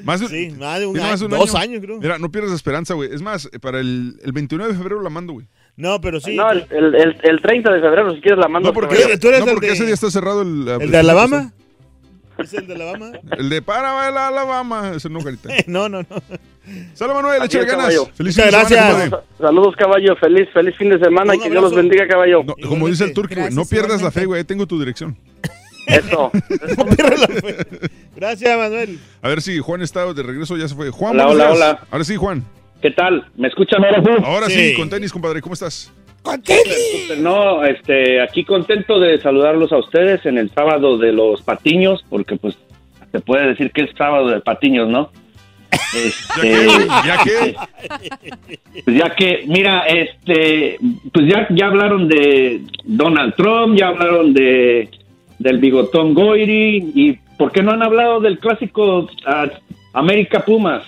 Más 0.03 0.19
de, 0.19 0.27
Sí, 0.27 0.55
más 0.57 0.79
de 0.79 0.85
un 0.87 0.97
año, 0.97 1.07
más 1.09 1.19
de 1.19 1.25
un 1.25 1.31
dos 1.31 1.55
año. 1.55 1.63
años, 1.71 1.81
creo. 1.83 1.99
Mira, 1.99 2.17
no 2.19 2.31
pierdas 2.31 2.51
esperanza, 2.53 2.93
güey. 2.93 3.13
Es 3.13 3.21
más, 3.21 3.49
para 3.61 3.79
el, 3.79 4.19
el 4.23 4.31
29 4.31 4.71
de 4.73 4.77
febrero 4.77 5.01
la 5.01 5.09
mando, 5.09 5.33
güey. 5.33 5.47
No, 5.77 5.99
pero 6.01 6.19
sí. 6.19 6.35
No, 6.35 6.51
el, 6.51 6.65
el, 6.69 6.95
el, 6.95 7.17
el 7.23 7.41
30 7.41 7.71
de 7.71 7.81
febrero, 7.81 8.13
si 8.13 8.21
quieres, 8.21 8.39
la 8.39 8.47
mando. 8.47 8.69
No, 8.69 8.73
porque, 8.73 8.95
caballo. 8.95 9.45
no, 9.45 9.51
porque 9.53 9.71
ese 9.71 9.85
día 9.85 9.93
está 9.93 10.11
cerrado 10.11 10.41
el... 10.41 10.67
¿El 10.67 10.91
de 10.91 10.97
Alabama? 10.97 11.53
¿Es 12.37 12.53
el 12.53 12.65
de 12.67 12.73
Alabama? 12.73 13.11
El 13.37 13.49
de 13.49 13.61
para 13.61 13.91
bailar 13.93 14.33
Alabama. 14.33 14.91
Ese 14.95 15.09
no, 15.09 15.19
carita. 15.19 15.49
no, 15.67 15.87
no, 15.89 16.01
no. 16.01 16.07
Sale, 16.93 17.13
Manuel, 17.13 17.43
échale 17.43 17.65
ganas. 17.65 17.81
caballo. 17.85 18.05
Feliz 18.13 18.37
Muchas 18.37 18.51
fin 18.55 18.63
de 18.63 18.75
semana, 18.75 18.97
gracias. 18.97 19.23
Saludos, 19.39 19.75
caballo. 19.75 20.15
Feliz, 20.15 20.47
feliz 20.53 20.75
fin 20.77 20.89
de 20.89 20.99
semana 20.99 21.35
y 21.35 21.39
que 21.39 21.49
Dios 21.49 21.61
los 21.61 21.75
bendiga, 21.75 22.07
caballo. 22.07 22.43
No, 22.43 22.55
como 22.67 22.87
dice 22.87 23.03
el 23.05 23.13
turco, 23.13 23.33
güey, 23.35 23.49
no 23.49 23.55
Gracias, 23.61 23.69
pierdas 23.69 24.01
la 24.01 24.11
fe, 24.11 24.25
güey. 24.25 24.39
ahí 24.39 24.43
Tengo 24.45 24.65
tu 24.67 24.79
dirección. 24.79 25.17
Eso. 25.87 26.31
Gracias, 28.15 28.57
Manuel. 28.57 28.99
A 29.21 29.29
ver 29.29 29.41
si 29.41 29.59
Juan 29.59 29.81
está 29.81 30.13
de 30.13 30.23
regreso, 30.23 30.57
ya 30.57 30.67
se 30.67 30.75
fue. 30.75 30.89
Juan, 30.89 31.13
Hola, 31.13 31.27
hola, 31.27 31.45
días. 31.45 31.55
hola. 31.55 31.79
Ahora 31.91 32.03
sí, 32.03 32.15
Juan. 32.15 32.43
¿Qué 32.81 32.91
tal? 32.91 33.27
¿Me 33.35 33.47
escuchan 33.47 33.83
ahora 33.83 34.01
sí? 34.03 34.23
Ahora 34.23 34.47
sí, 34.49 34.73
con 34.75 34.89
tenis, 34.89 35.11
compadre. 35.11 35.41
¿Cómo 35.41 35.53
estás? 35.53 35.91
No, 37.19 37.63
este, 37.63 38.21
aquí 38.21 38.43
contento 38.45 38.99
de 38.99 39.19
saludarlos 39.19 39.71
a 39.71 39.77
ustedes 39.77 40.25
en 40.25 40.37
el 40.37 40.51
sábado 40.51 40.97
de 40.97 41.11
los 41.11 41.41
patiños, 41.41 42.03
porque 42.09 42.35
pues 42.35 42.55
se 43.11 43.19
puede 43.19 43.47
decir 43.47 43.71
que 43.71 43.81
es 43.83 43.89
sábado 43.97 44.27
de 44.29 44.39
patiños, 44.39 44.87
¿no? 44.87 45.11
Este, 45.95 46.67
¿Ya 47.05 47.17
qué? 47.23 47.55
pues 48.85 48.97
ya 48.97 49.15
que, 49.15 49.43
mira, 49.47 49.81
este, 49.87 50.77
pues 51.11 51.27
ya, 51.27 51.47
ya 51.49 51.67
hablaron 51.67 52.07
de 52.07 52.61
Donald 52.83 53.35
Trump, 53.35 53.77
ya 53.77 53.87
hablaron 53.87 54.33
de 54.33 54.89
del 55.41 55.59
bigotón 55.59 56.13
Goiri, 56.13 56.91
y 56.93 57.13
¿por 57.37 57.51
qué 57.51 57.63
no 57.63 57.71
han 57.71 57.83
hablado 57.83 58.19
del 58.19 58.39
clásico 58.39 59.07
ah, 59.25 59.47
América 59.93 60.45
Pumas, 60.45 60.83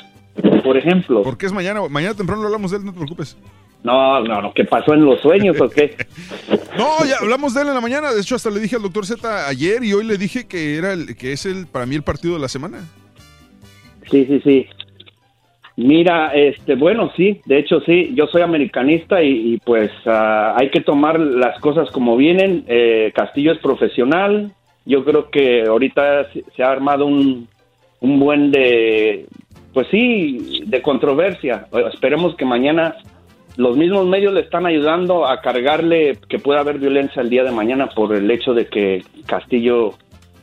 por 0.64 0.77
ejemplo? 0.77 1.23
Porque 1.23 1.45
es 1.45 1.53
mañana. 1.53 1.82
Mañana 1.90 2.15
temprano 2.15 2.41
lo 2.41 2.48
hablamos 2.48 2.72
de 2.72 2.77
él, 2.77 2.85
no 2.85 2.91
te 2.91 2.98
preocupes. 2.98 3.38
No, 3.83 4.22
no, 4.22 4.41
no, 4.41 4.53
¿qué 4.53 4.64
pasó 4.64 4.93
en 4.93 5.03
los 5.03 5.19
sueños 5.19 5.59
o 5.59 5.69
qué? 5.69 5.95
No, 6.77 7.06
ya 7.06 7.17
hablamos 7.22 7.53
de 7.53 7.61
él 7.61 7.67
en 7.67 7.75
la 7.75 7.82
mañana. 7.82 8.11
De 8.11 8.19
hecho, 8.19 8.33
hasta 8.33 8.49
le 8.49 8.59
dije 8.59 8.75
al 8.75 8.82
doctor 8.82 9.06
Z 9.06 9.48
ayer 9.48 9.83
y 9.83 9.93
hoy 9.93 10.06
le 10.06 10.17
dije 10.17 10.48
que 10.48 10.75
era 10.75 10.93
el, 10.93 11.15
que 11.15 11.32
es 11.32 11.45
el 11.45 11.67
para 11.67 11.85
mí 11.85 11.93
el 11.93 12.01
partido 12.01 12.33
de 12.33 12.40
la 12.40 12.48
semana. 12.48 12.80
Sí, 14.09 14.25
sí, 14.25 14.41
sí. 14.43 14.65
Mira, 15.75 16.33
este, 16.35 16.75
bueno, 16.75 17.11
sí, 17.17 17.41
de 17.45 17.57
hecho 17.57 17.79
sí, 17.81 18.11
yo 18.13 18.27
soy 18.27 18.43
americanista 18.43 19.23
y, 19.23 19.57
pues 19.65 19.89
ah, 20.05 20.55
hay 20.55 20.69
que 20.69 20.81
tomar 20.81 21.19
las 21.19 21.59
cosas 21.59 21.89
como 21.89 22.15
vienen. 22.15 22.63
Eh, 22.67 23.11
Castillo 23.15 23.53
es 23.53 23.57
profesional, 23.57 24.51
yo 24.85 25.03
creo 25.03 25.31
que 25.31 25.63
ahorita 25.63 26.27
se, 26.55 26.63
ha 26.63 26.71
armado 26.71 27.07
un, 27.07 27.47
un 28.01 28.19
buen 28.19 28.51
de, 28.51 29.25
pues 29.73 29.87
sí, 29.89 30.61
de 30.65 30.81
controversia. 30.83 31.65
Esperemos 31.91 32.35
que 32.35 32.45
mañana 32.45 32.95
los 33.57 33.77
mismos 33.77 34.05
medios 34.05 34.33
le 34.33 34.41
están 34.41 34.65
ayudando 34.65 35.27
a 35.27 35.41
cargarle 35.41 36.17
que 36.29 36.39
pueda 36.39 36.59
haber 36.59 36.79
violencia 36.79 37.21
el 37.21 37.29
día 37.29 37.43
de 37.43 37.51
mañana 37.51 37.87
por 37.87 38.13
el 38.15 38.29
hecho 38.29 38.53
de 38.53 38.67
que 38.67 39.03
Castillo 39.25 39.95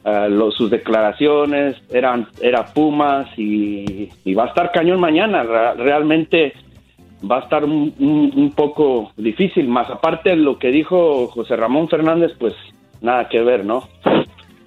ah, 0.04 0.28
lo- 0.28 0.50
sus 0.52 0.70
declaraciones 0.70 1.76
eran 1.90 2.28
era 2.40 2.64
Pumas 2.66 3.28
y, 3.38 4.08
y 4.24 4.34
va 4.34 4.44
a 4.44 4.48
estar 4.48 4.72
cañón 4.72 5.00
mañana. 5.00 5.42
Realmente 5.74 6.52
va 7.30 7.38
a 7.38 7.40
estar 7.40 7.64
un, 7.64 7.94
un- 7.98 8.32
un 8.34 8.52
poco 8.52 9.12
difícil. 9.16 9.68
Más 9.68 9.88
aparte 9.90 10.36
lo 10.36 10.58
que 10.58 10.68
dijo 10.68 11.26
José 11.28 11.56
Ramón 11.56 11.88
Fernández 11.88 12.32
pues 12.38 12.54
nada 13.00 13.28
que 13.28 13.40
ver 13.40 13.64
no 13.64 13.88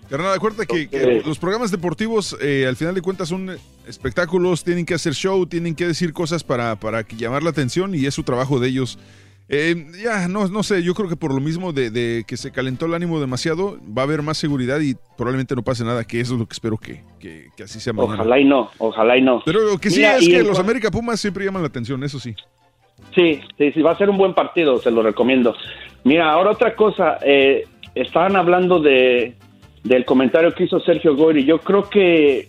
Carnal, 0.09 0.33
acuérdate 0.35 0.67
que, 0.67 0.87
que 0.89 1.23
los 1.25 1.39
programas 1.39 1.71
deportivos, 1.71 2.37
eh, 2.39 2.65
al 2.67 2.75
final 2.75 2.93
de 2.93 3.01
cuentas, 3.01 3.29
son 3.29 3.49
espectáculos, 3.87 4.63
tienen 4.63 4.85
que 4.85 4.93
hacer 4.93 5.13
show, 5.13 5.45
tienen 5.47 5.73
que 5.73 5.87
decir 5.87 6.13
cosas 6.13 6.43
para, 6.43 6.75
para 6.75 7.01
llamar 7.07 7.41
la 7.41 7.49
atención 7.49 7.95
y 7.95 8.05
es 8.05 8.13
su 8.13 8.21
trabajo 8.21 8.59
de 8.59 8.67
ellos. 8.67 8.99
Eh, 9.49 9.75
ya, 10.01 10.27
no, 10.27 10.47
no 10.47 10.63
sé, 10.63 10.83
yo 10.83 10.93
creo 10.93 11.09
que 11.09 11.17
por 11.17 11.33
lo 11.33 11.41
mismo 11.41 11.73
de, 11.73 11.91
de 11.91 12.23
que 12.25 12.37
se 12.37 12.51
calentó 12.51 12.85
el 12.85 12.93
ánimo 12.93 13.19
demasiado, 13.19 13.77
va 13.85 14.03
a 14.03 14.05
haber 14.05 14.21
más 14.21 14.37
seguridad 14.37 14.79
y 14.79 14.95
probablemente 15.17 15.55
no 15.55 15.63
pase 15.63 15.83
nada, 15.83 16.05
que 16.05 16.21
eso 16.21 16.33
es 16.35 16.39
lo 16.39 16.45
que 16.45 16.53
espero 16.53 16.77
que, 16.77 17.03
que, 17.19 17.49
que 17.55 17.63
así 17.63 17.79
sea 17.79 17.93
mañana. 17.93 18.15
ojalá 18.15 18.39
y 18.39 18.45
no 18.45 18.71
ojalá 18.77 19.17
y 19.17 19.21
no 19.21 19.41
Pero 19.45 19.61
lo 19.61 19.77
que 19.77 19.89
sí 19.89 19.97
Mira, 19.97 20.17
es 20.17 20.27
que 20.27 20.43
los 20.43 20.59
América 20.59 20.89
Pumas 20.89 21.19
siempre 21.19 21.45
llaman 21.45 21.61
la 21.61 21.67
atención, 21.67 22.03
eso 22.03 22.19
sí. 22.19 22.35
Sí, 23.13 23.41
sí, 23.57 23.71
sí, 23.73 23.81
va 23.81 23.91
a 23.91 23.97
ser 23.97 24.09
un 24.09 24.17
buen 24.17 24.33
partido, 24.33 24.77
se 24.79 24.89
lo 24.89 25.03
recomiendo. 25.03 25.55
Mira, 26.03 26.31
ahora 26.31 26.51
otra 26.51 26.75
cosa, 26.75 27.17
eh, 27.21 27.65
estaban 27.95 28.35
hablando 28.35 28.79
de 28.79 29.35
del 29.83 30.05
comentario 30.05 30.53
que 30.53 30.63
hizo 30.63 30.79
Sergio 30.79 31.15
Goyri. 31.15 31.43
Yo 31.43 31.59
creo 31.59 31.89
que 31.89 32.47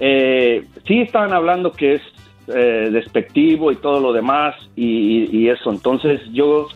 eh, 0.00 0.64
sí 0.86 1.00
estaban 1.00 1.32
hablando 1.32 1.70
que 1.72 1.96
es 1.96 2.02
eh, 2.48 2.88
despectivo 2.92 3.72
y 3.72 3.76
todo 3.76 4.00
lo 4.00 4.12
demás 4.12 4.54
y, 4.76 5.28
y 5.36 5.48
eso. 5.48 5.70
Entonces 5.70 6.20
yo 6.32 6.68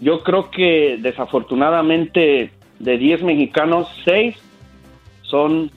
yo 0.00 0.22
creo 0.22 0.50
que 0.50 0.98
desafortunadamente 1.00 2.50
de 2.78 2.98
10 2.98 3.22
mexicanos, 3.22 3.88
6 4.04 4.36
son 5.22 5.70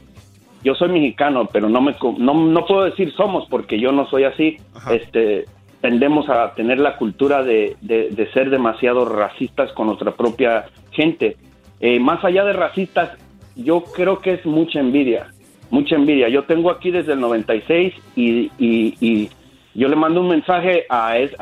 yo 0.62 0.76
soy 0.76 0.90
mexicano, 0.90 1.48
pero 1.52 1.70
no 1.70 1.80
me 1.82 1.96
no, 2.18 2.34
no 2.34 2.66
puedo 2.66 2.84
decir 2.84 3.14
somos 3.14 3.46
porque 3.50 3.80
yo 3.80 3.92
no 3.94 4.08
soy 4.10 4.26
así. 4.26 4.58
Este 4.92 5.46
tendemos 5.82 6.28
a 6.28 6.54
tener 6.56 6.78
la 6.80 6.98
cultura 6.98 7.42
de, 7.44 7.78
de- 7.80 8.10
de 8.10 8.32
ser 8.34 8.50
demasiado 8.50 9.06
racistas 9.06 9.72
con 9.72 9.88
nuestra 9.88 10.12
propia 10.12 10.66
gente. 10.92 11.38
Eh, 11.80 12.02
más 12.02 12.22
allá 12.26 12.44
de 12.44 12.52
racistas, 12.52 13.12
yo 13.56 13.84
creo 13.96 14.20
que 14.20 14.34
es 14.34 14.46
mucha 14.46 14.82
envidia, 14.82 15.28
mucha 15.70 15.96
envidia. 15.96 16.30
Yo 16.30 16.44
tengo 16.44 16.70
aquí 16.72 16.92
desde 16.92 17.14
el 17.14 17.20
96 17.20 17.94
y, 18.16 18.52
y- 18.58 18.96
y 19.00 19.30
yo 19.76 19.88
le 19.88 19.96
mando 19.96 20.22
un 20.22 20.30
mensaje 20.30 20.86
a, 20.90 21.18
es- 21.18 21.36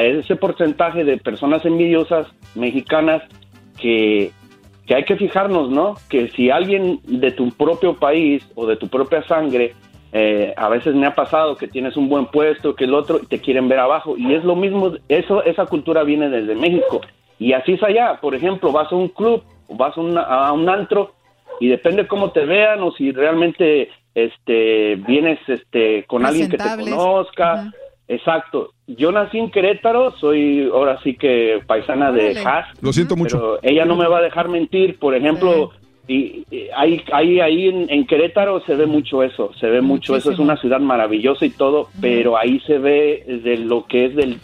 ese 0.00 0.36
porcentaje 0.36 1.04
de 1.04 1.16
personas 1.18 1.64
envidiosas 1.64 2.26
mexicanas 2.54 3.22
que, 3.80 4.30
que 4.86 4.94
hay 4.94 5.04
que 5.04 5.16
fijarnos, 5.16 5.70
¿no? 5.70 5.94
Que 6.08 6.28
si 6.28 6.50
alguien 6.50 7.00
de 7.04 7.32
tu 7.32 7.50
propio 7.50 7.94
país 7.94 8.46
o 8.54 8.66
de 8.66 8.76
tu 8.76 8.88
propia 8.88 9.22
sangre, 9.24 9.74
eh, 10.12 10.54
a 10.56 10.68
veces 10.68 10.94
me 10.94 11.06
ha 11.06 11.14
pasado 11.14 11.56
que 11.56 11.68
tienes 11.68 11.96
un 11.96 12.08
buen 12.08 12.26
puesto, 12.26 12.74
que 12.74 12.84
el 12.84 12.94
otro 12.94 13.18
y 13.22 13.26
te 13.26 13.40
quieren 13.40 13.68
ver 13.68 13.80
abajo. 13.80 14.16
Y 14.16 14.32
es 14.34 14.44
lo 14.44 14.54
mismo, 14.56 14.92
eso, 15.08 15.42
esa 15.44 15.66
cultura 15.66 16.04
viene 16.04 16.30
desde 16.30 16.54
México. 16.54 17.00
Y 17.38 17.52
así 17.52 17.72
es 17.72 17.82
allá. 17.82 18.18
Por 18.20 18.34
ejemplo, 18.34 18.72
vas 18.72 18.90
a 18.90 18.96
un 18.96 19.08
club, 19.08 19.42
vas 19.68 19.98
a, 19.98 20.00
una- 20.00 20.22
a 20.22 20.52
un 20.52 20.68
antro 20.68 21.12
y 21.60 21.68
depende 21.68 22.06
cómo 22.06 22.30
te 22.30 22.44
vean 22.44 22.82
o 22.82 22.92
si 22.92 23.12
realmente 23.12 23.90
este 24.14 24.96
vienes 24.96 25.38
este 25.46 26.04
con 26.06 26.24
alguien 26.24 26.50
que 26.50 26.56
te 26.56 26.64
conozca. 26.64 27.72
Exacto. 28.08 28.70
Yo 28.86 29.10
nací 29.10 29.38
en 29.38 29.50
Querétaro, 29.50 30.12
soy 30.18 30.70
ahora 30.72 30.98
sí 31.02 31.14
que 31.14 31.60
paisana 31.66 32.12
de. 32.12 32.38
Haas. 32.38 32.68
Lo 32.80 32.92
siento 32.92 33.16
mucho. 33.16 33.36
Pero 33.36 33.58
ella 33.62 33.84
no 33.84 33.96
me 33.96 34.06
va 34.06 34.18
a 34.18 34.22
dejar 34.22 34.48
mentir. 34.48 34.98
Por 34.98 35.14
ejemplo, 35.16 35.72
y, 36.06 36.44
y 36.50 36.68
ahí, 36.76 37.02
ahí, 37.12 37.40
ahí 37.40 37.68
en, 37.68 37.90
en 37.90 38.06
Querétaro 38.06 38.60
se 38.60 38.76
ve 38.76 38.86
mucho 38.86 39.24
eso, 39.24 39.52
se 39.58 39.66
ve 39.66 39.80
mucho 39.80 40.16
eso. 40.16 40.30
Es 40.30 40.38
una 40.38 40.56
ciudad 40.56 40.78
maravillosa 40.78 41.44
y 41.44 41.50
todo, 41.50 41.88
pero 42.00 42.36
ahí 42.36 42.60
se 42.60 42.78
ve 42.78 43.24
de 43.26 43.56
lo 43.56 43.86
que 43.86 44.06
es 44.06 44.14
del 44.14 44.38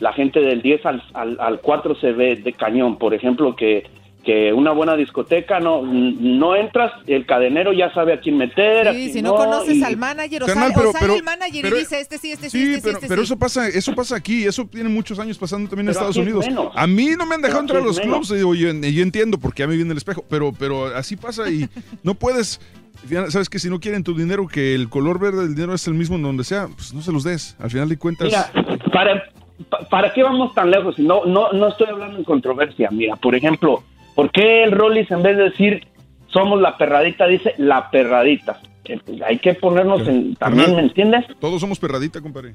la 0.00 0.12
gente 0.12 0.40
del 0.40 0.62
10 0.62 0.86
al, 0.86 1.02
al, 1.14 1.36
al 1.40 1.60
4 1.60 1.96
se 1.96 2.12
ve 2.12 2.36
de 2.36 2.52
cañón. 2.52 2.98
Por 2.98 3.14
ejemplo, 3.14 3.56
que, 3.56 3.84
que 4.28 4.52
una 4.52 4.72
buena 4.72 4.94
discoteca 4.94 5.58
no 5.58 5.80
no 5.82 6.54
entras, 6.54 6.92
el 7.06 7.24
cadenero 7.24 7.72
ya 7.72 7.90
sabe 7.94 8.12
a 8.12 8.20
quién 8.20 8.36
meter. 8.36 8.86
a 8.86 8.92
quién 8.92 9.10
si 9.10 9.22
no 9.22 9.34
conoces 9.34 9.76
y- 9.76 9.82
al 9.82 9.96
manager 9.96 10.42
o 10.42 10.46
Carnal, 10.46 10.64
sale, 10.64 10.74
pero- 10.76 10.90
o 10.90 10.92
sale 10.92 11.04
pero- 11.06 11.16
el 11.16 11.22
manager 11.22 11.62
pero- 11.62 11.76
y 11.76 11.78
dice 11.78 11.98
este 12.00 12.18
sí, 12.18 12.32
este 12.32 12.50
sí, 12.50 12.58
Sí, 12.58 12.64
este 12.64 12.76
sí, 12.76 12.80
pero, 12.82 12.94
este 12.98 13.08
pero 13.08 13.22
sí. 13.22 13.24
eso 13.24 13.38
pasa, 13.38 13.68
eso 13.68 13.94
pasa 13.94 14.16
aquí, 14.16 14.44
eso 14.44 14.66
tiene 14.70 14.90
muchos 14.90 15.18
años 15.18 15.38
pasando 15.38 15.70
también 15.70 15.86
en 15.86 15.92
Estados 15.92 16.14
es 16.16 16.22
Unidos. 16.22 16.46
menos. 16.46 16.72
A 16.74 16.86
mí 16.86 17.08
no 17.16 17.24
me 17.24 17.36
han 17.36 17.40
dejado 17.40 17.60
Pero 17.66 17.78
entrar 17.78 17.82
a 17.82 17.86
los 17.86 17.98
clubs, 18.00 18.30
y 18.32 18.34
digo, 18.34 18.54
yo, 18.54 18.70
yo 18.70 19.02
entiendo 19.02 19.38
porque 19.38 19.62
ya 19.62 19.66
me 19.66 19.76
viene 19.76 19.92
el 19.92 19.96
espejo, 19.96 20.22
pero, 20.28 20.52
pero 20.58 20.94
así 20.94 21.16
pasa 21.16 21.48
y 21.50 21.66
no 22.02 22.12
puedes, 22.12 22.60
Sabes 23.30 23.48
que 23.48 23.58
si 23.60 23.70
no 23.70 23.78
quieren 23.80 24.02
tu 24.04 24.12
dinero, 24.14 24.46
que 24.48 24.74
el 24.74 24.88
color 24.90 25.18
verde 25.20 25.42
del 25.46 25.54
dinero 25.54 25.72
es 25.72 25.86
el 25.86 25.94
mismo 25.94 26.16
en 26.16 26.22
donde 26.22 26.42
sea, 26.44 26.66
pues 26.66 26.92
no 26.92 27.00
se 27.00 27.12
los 27.12 27.22
des. 27.24 27.54
Al 27.60 27.70
final 27.70 27.88
de 27.88 27.96
cuentas. 27.96 28.26
Mira, 28.26 28.50
para, 28.92 29.22
pa- 29.70 29.88
¿para 29.88 30.12
qué 30.12 30.24
vamos 30.24 30.52
tan 30.52 30.68
lejos? 30.68 30.98
No, 30.98 31.24
no, 31.24 31.52
no 31.52 31.68
estoy 31.68 31.86
hablando 31.86 32.18
en 32.18 32.24
controversia. 32.24 32.88
Mira, 32.90 33.14
por 33.14 33.36
ejemplo, 33.36 33.84
¿por 34.18 34.30
qué 34.32 34.64
el 34.64 34.72
Rollis 34.72 35.08
en 35.12 35.22
vez 35.22 35.36
de 35.36 35.44
decir 35.44 35.86
somos 36.26 36.60
la 36.60 36.76
perradita 36.76 37.28
dice 37.28 37.54
la 37.58 37.88
perradita? 37.88 38.58
Eh, 38.84 38.98
pues, 39.06 39.22
Hay 39.22 39.38
que 39.38 39.54
ponernos 39.54 40.06
en, 40.08 40.34
también, 40.34 40.74
¿me 40.74 40.82
entiendes? 40.82 41.24
Todos 41.40 41.60
somos 41.60 41.78
perradita, 41.78 42.20
compadre. 42.20 42.54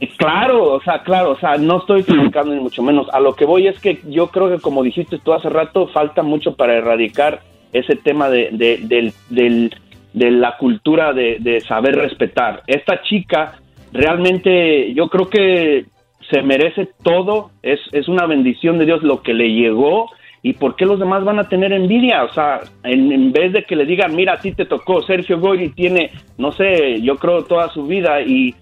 Y 0.00 0.08
Claro, 0.08 0.72
o 0.72 0.80
sea, 0.82 1.02
claro, 1.04 1.30
o 1.30 1.38
sea, 1.38 1.56
no 1.56 1.78
estoy 1.78 2.02
criticando 2.02 2.52
ni 2.52 2.60
mucho 2.60 2.82
menos. 2.82 3.06
A 3.12 3.20
lo 3.20 3.34
que 3.36 3.44
voy 3.44 3.68
es 3.68 3.78
que 3.78 4.00
yo 4.08 4.26
creo 4.28 4.48
que, 4.50 4.58
como 4.60 4.82
dijiste 4.82 5.18
tú 5.22 5.32
hace 5.32 5.48
rato, 5.48 5.86
falta 5.88 6.22
mucho 6.24 6.56
para 6.56 6.74
erradicar 6.74 7.42
ese 7.72 7.94
tema 7.96 8.28
de, 8.28 8.48
de, 8.52 8.78
del- 8.82 9.12
del- 9.30 9.74
de 10.14 10.30
la 10.32 10.56
cultura 10.58 11.12
de, 11.12 11.36
de 11.40 11.60
saber 11.60 11.94
respetar. 11.96 12.62
Esta 12.66 13.02
chica 13.02 13.58
realmente, 13.92 14.92
yo 14.94 15.08
creo 15.08 15.28
que 15.30 15.86
se 16.30 16.42
merece 16.42 16.88
todo, 17.02 17.50
es, 17.62 17.80
es 17.92 18.08
una 18.08 18.26
bendición 18.26 18.78
de 18.78 18.86
Dios 18.86 19.02
lo 19.02 19.22
que 19.22 19.32
le 19.34 19.48
llegó. 19.52 20.10
¿Y 20.46 20.52
por 20.52 20.76
qué 20.76 20.84
los 20.84 21.00
demás 21.00 21.24
van 21.24 21.38
a 21.38 21.48
tener 21.48 21.72
envidia? 21.72 22.22
O 22.22 22.28
sea, 22.28 22.60
en, 22.82 23.10
en 23.10 23.32
vez 23.32 23.54
de 23.54 23.64
que 23.64 23.74
le 23.74 23.86
digan, 23.86 24.14
mira, 24.14 24.34
a 24.34 24.40
ti 24.40 24.52
te 24.52 24.66
tocó, 24.66 25.00
Sergio 25.00 25.40
Goyri 25.40 25.70
tiene, 25.70 26.10
no 26.36 26.52
sé, 26.52 27.00
yo 27.00 27.16
creo 27.16 27.44
toda 27.44 27.70
su 27.70 27.86
vida 27.86 28.20
y, 28.20 28.54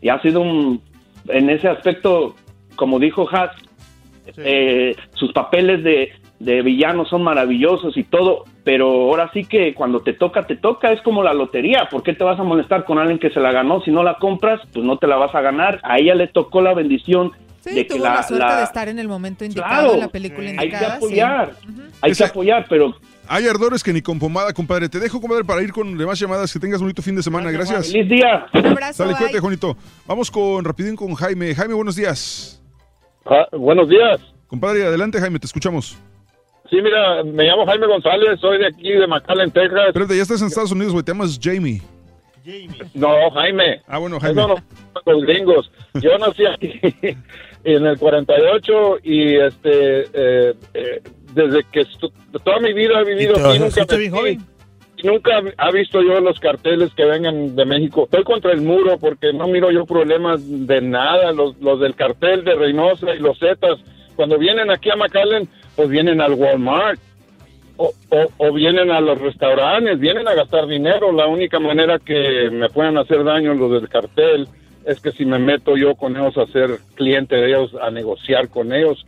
y 0.00 0.08
ha 0.10 0.22
sido 0.22 0.40
un, 0.40 0.80
en 1.26 1.50
ese 1.50 1.66
aspecto, 1.66 2.36
como 2.76 3.00
dijo 3.00 3.28
Haas, 3.28 3.50
eh, 4.36 4.94
sus 5.14 5.32
papeles 5.32 5.82
de, 5.82 6.12
de 6.38 6.62
villano 6.62 7.04
son 7.04 7.24
maravillosos 7.24 7.96
y 7.96 8.04
todo, 8.04 8.44
pero 8.62 8.86
ahora 8.86 9.28
sí 9.32 9.44
que 9.44 9.74
cuando 9.74 10.02
te 10.02 10.12
toca, 10.12 10.46
te 10.46 10.54
toca, 10.54 10.92
es 10.92 11.02
como 11.02 11.24
la 11.24 11.34
lotería, 11.34 11.88
¿por 11.90 12.04
qué 12.04 12.12
te 12.12 12.22
vas 12.22 12.38
a 12.38 12.44
molestar 12.44 12.84
con 12.84 13.00
alguien 13.00 13.18
que 13.18 13.30
se 13.30 13.40
la 13.40 13.50
ganó? 13.50 13.80
Si 13.80 13.90
no 13.90 14.04
la 14.04 14.18
compras, 14.18 14.60
pues 14.72 14.84
no 14.84 14.98
te 14.98 15.08
la 15.08 15.16
vas 15.16 15.34
a 15.34 15.40
ganar, 15.40 15.80
a 15.82 15.98
ella 15.98 16.14
le 16.14 16.28
tocó 16.28 16.60
la 16.60 16.74
bendición 16.74 17.32
Sí, 17.64 17.74
de 17.74 17.86
que 17.86 17.94
tuvo 17.94 18.04
la, 18.04 18.14
la, 18.16 18.22
suerte 18.22 18.44
la- 18.46 18.56
de 18.58 18.64
estar 18.64 18.88
en 18.88 18.98
el 18.98 19.08
momento 19.08 19.44
indicado, 19.44 19.68
Claro, 19.70 19.94
en 19.94 20.00
la 20.00 20.08
película 20.08 20.50
hay 20.50 20.56
que 20.56 20.64
indicada. 20.64 20.90
sí. 20.90 20.96
apoyar, 20.96 21.52
hay 22.02 22.12
que 22.12 22.24
apoyar, 22.24 22.66
pero 22.68 22.94
Hay 23.26 23.46
ardores 23.48 23.82
que 23.82 23.90
ni 23.92 24.02
con 24.02 24.18
pomada, 24.18 24.52
compadre. 24.52 24.88
Te 24.90 24.98
dejo, 25.00 25.18
compadre, 25.18 25.44
para 25.44 25.62
ir 25.62 25.72
con 25.72 25.96
demás 25.96 26.18
llamadas. 26.18 26.52
Que 26.52 26.58
tengas 26.58 26.80
un 26.80 26.86
bonito 26.88 27.00
fin 27.00 27.16
de 27.16 27.22
semana. 27.22 27.50
Gracias. 27.50 27.90
Feliz 27.90 28.06
día. 28.10 28.44
Un 28.52 28.66
abrazo, 28.66 29.02
Sale, 29.02 29.16
cuídate, 29.16 29.40
Juanito. 29.40 29.76
Vamos 30.06 30.30
con 30.30 30.62
rapidín 30.62 30.94
con 30.94 31.14
Jaime. 31.14 31.54
Jaime, 31.54 31.72
buenos 31.72 31.96
días. 31.96 32.60
buenos 33.52 33.88
días. 33.88 34.20
Compadre, 34.46 34.84
adelante, 34.86 35.18
Jaime, 35.18 35.38
te 35.38 35.46
escuchamos. 35.46 35.96
Sí, 36.68 36.76
mira, 36.82 37.24
me 37.24 37.44
llamo 37.44 37.64
Jaime 37.66 37.86
González, 37.86 38.38
soy 38.40 38.58
de 38.58 38.66
aquí, 38.66 38.90
de 38.92 39.06
McAllen, 39.06 39.50
Texas. 39.50 39.88
Espérate, 39.88 40.16
ya 40.16 40.22
estás 40.22 40.40
en 40.42 40.48
Estados 40.48 40.72
Unidos, 40.72 40.92
güey. 40.92 41.02
Te 41.04 41.12
llamas 41.12 41.38
Jamie. 41.42 41.80
No, 42.94 43.30
Jaime. 43.32 43.80
Ah, 43.86 43.96
bueno, 43.98 44.20
Jaime. 44.20 44.38
Eso 44.42 44.48
no, 44.48 45.12
los 45.12 45.22
gringos. 45.24 45.70
Yo 45.94 46.18
nací 46.18 46.44
aquí 46.46 46.78
en 47.64 47.86
el 47.86 47.98
48 47.98 48.98
y 49.02 49.36
este, 49.36 50.00
eh, 50.12 50.54
eh, 50.74 51.02
desde 51.34 51.64
que 51.72 51.84
toda 52.44 52.60
mi 52.60 52.72
vida 52.72 53.00
he 53.00 53.04
vivido 53.04 53.32
¿Y 53.32 53.34
te 53.42 53.48
aquí, 53.48 53.58
nunca, 53.58 53.96
me 53.96 54.10
joven? 54.10 54.38
nunca 55.02 55.42
ha 55.58 55.70
visto 55.70 56.02
yo 56.02 56.20
los 56.20 56.38
carteles 56.40 56.92
que 56.94 57.04
vengan 57.04 57.56
de 57.56 57.64
México. 57.64 58.04
Estoy 58.04 58.22
contra 58.24 58.52
el 58.52 58.60
muro 58.60 58.98
porque 58.98 59.32
no 59.32 59.46
miro 59.48 59.70
yo 59.70 59.84
problemas 59.86 60.40
de 60.66 60.80
nada. 60.80 61.32
Los, 61.32 61.56
los 61.60 61.80
del 61.80 61.94
cartel 61.94 62.44
de 62.44 62.54
Reynosa 62.54 63.14
y 63.14 63.18
los 63.18 63.38
Zetas, 63.38 63.78
cuando 64.16 64.38
vienen 64.38 64.70
aquí 64.70 64.90
a 64.90 64.96
McAllen, 64.96 65.48
pues 65.76 65.88
vienen 65.88 66.20
al 66.20 66.34
Walmart. 66.34 67.00
O, 67.76 67.92
o- 68.10 68.28
o 68.38 68.52
vienen 68.52 68.92
a 68.92 69.00
los 69.00 69.20
restaurantes, 69.20 69.98
vienen 69.98 70.28
a 70.28 70.34
gastar 70.34 70.68
dinero. 70.68 71.10
La 71.10 71.26
única 71.26 71.58
manera 71.58 71.98
que 71.98 72.48
me 72.52 72.68
puedan 72.68 72.96
hacer 72.98 73.24
daño 73.24 73.52
los 73.54 73.72
del 73.72 73.88
cartel 73.88 74.46
es 74.86 75.00
que 75.00 75.12
si 75.12 75.24
me 75.24 75.38
meto 75.38 75.76
yo 75.76 75.94
con 75.94 76.16
ellos 76.16 76.36
a 76.36 76.46
ser 76.46 76.78
cliente 76.94 77.36
de 77.36 77.48
ellos, 77.48 77.72
a 77.80 77.90
negociar 77.90 78.48
con 78.48 78.72
ellos. 78.72 79.04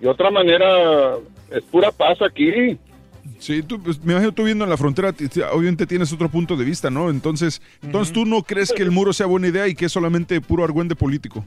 De 0.00 0.08
otra 0.08 0.30
manera, 0.30 1.16
es 1.50 1.62
pura 1.64 1.90
paz 1.90 2.18
aquí. 2.22 2.78
Sí, 3.38 3.62
tú, 3.62 3.80
pues, 3.80 4.02
me 4.04 4.12
imagino 4.12 4.32
tú 4.32 4.44
viendo 4.44 4.64
en 4.64 4.70
la 4.70 4.76
frontera, 4.76 5.14
obviamente 5.52 5.86
tienes 5.86 6.12
otro 6.12 6.28
punto 6.28 6.56
de 6.56 6.64
vista, 6.64 6.90
¿no? 6.90 7.10
Entonces, 7.10 7.62
entonces 7.82 8.12
tú 8.12 8.24
no 8.24 8.42
crees 8.42 8.72
que 8.72 8.82
el 8.82 8.90
muro 8.90 9.12
sea 9.12 9.26
buena 9.26 9.48
idea 9.48 9.68
y 9.68 9.74
que 9.74 9.86
es 9.86 9.92
solamente 9.92 10.40
puro 10.40 10.64
argüende 10.64 10.96
político. 10.96 11.44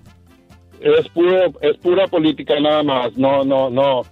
es 0.80 1.08
puro 1.10 1.54
es 1.62 1.78
pura 1.78 2.08
política 2.08 2.60
nada 2.60 2.84
más 2.84 3.18
no 3.18 3.44
no 3.44 3.70
no 3.70 4.04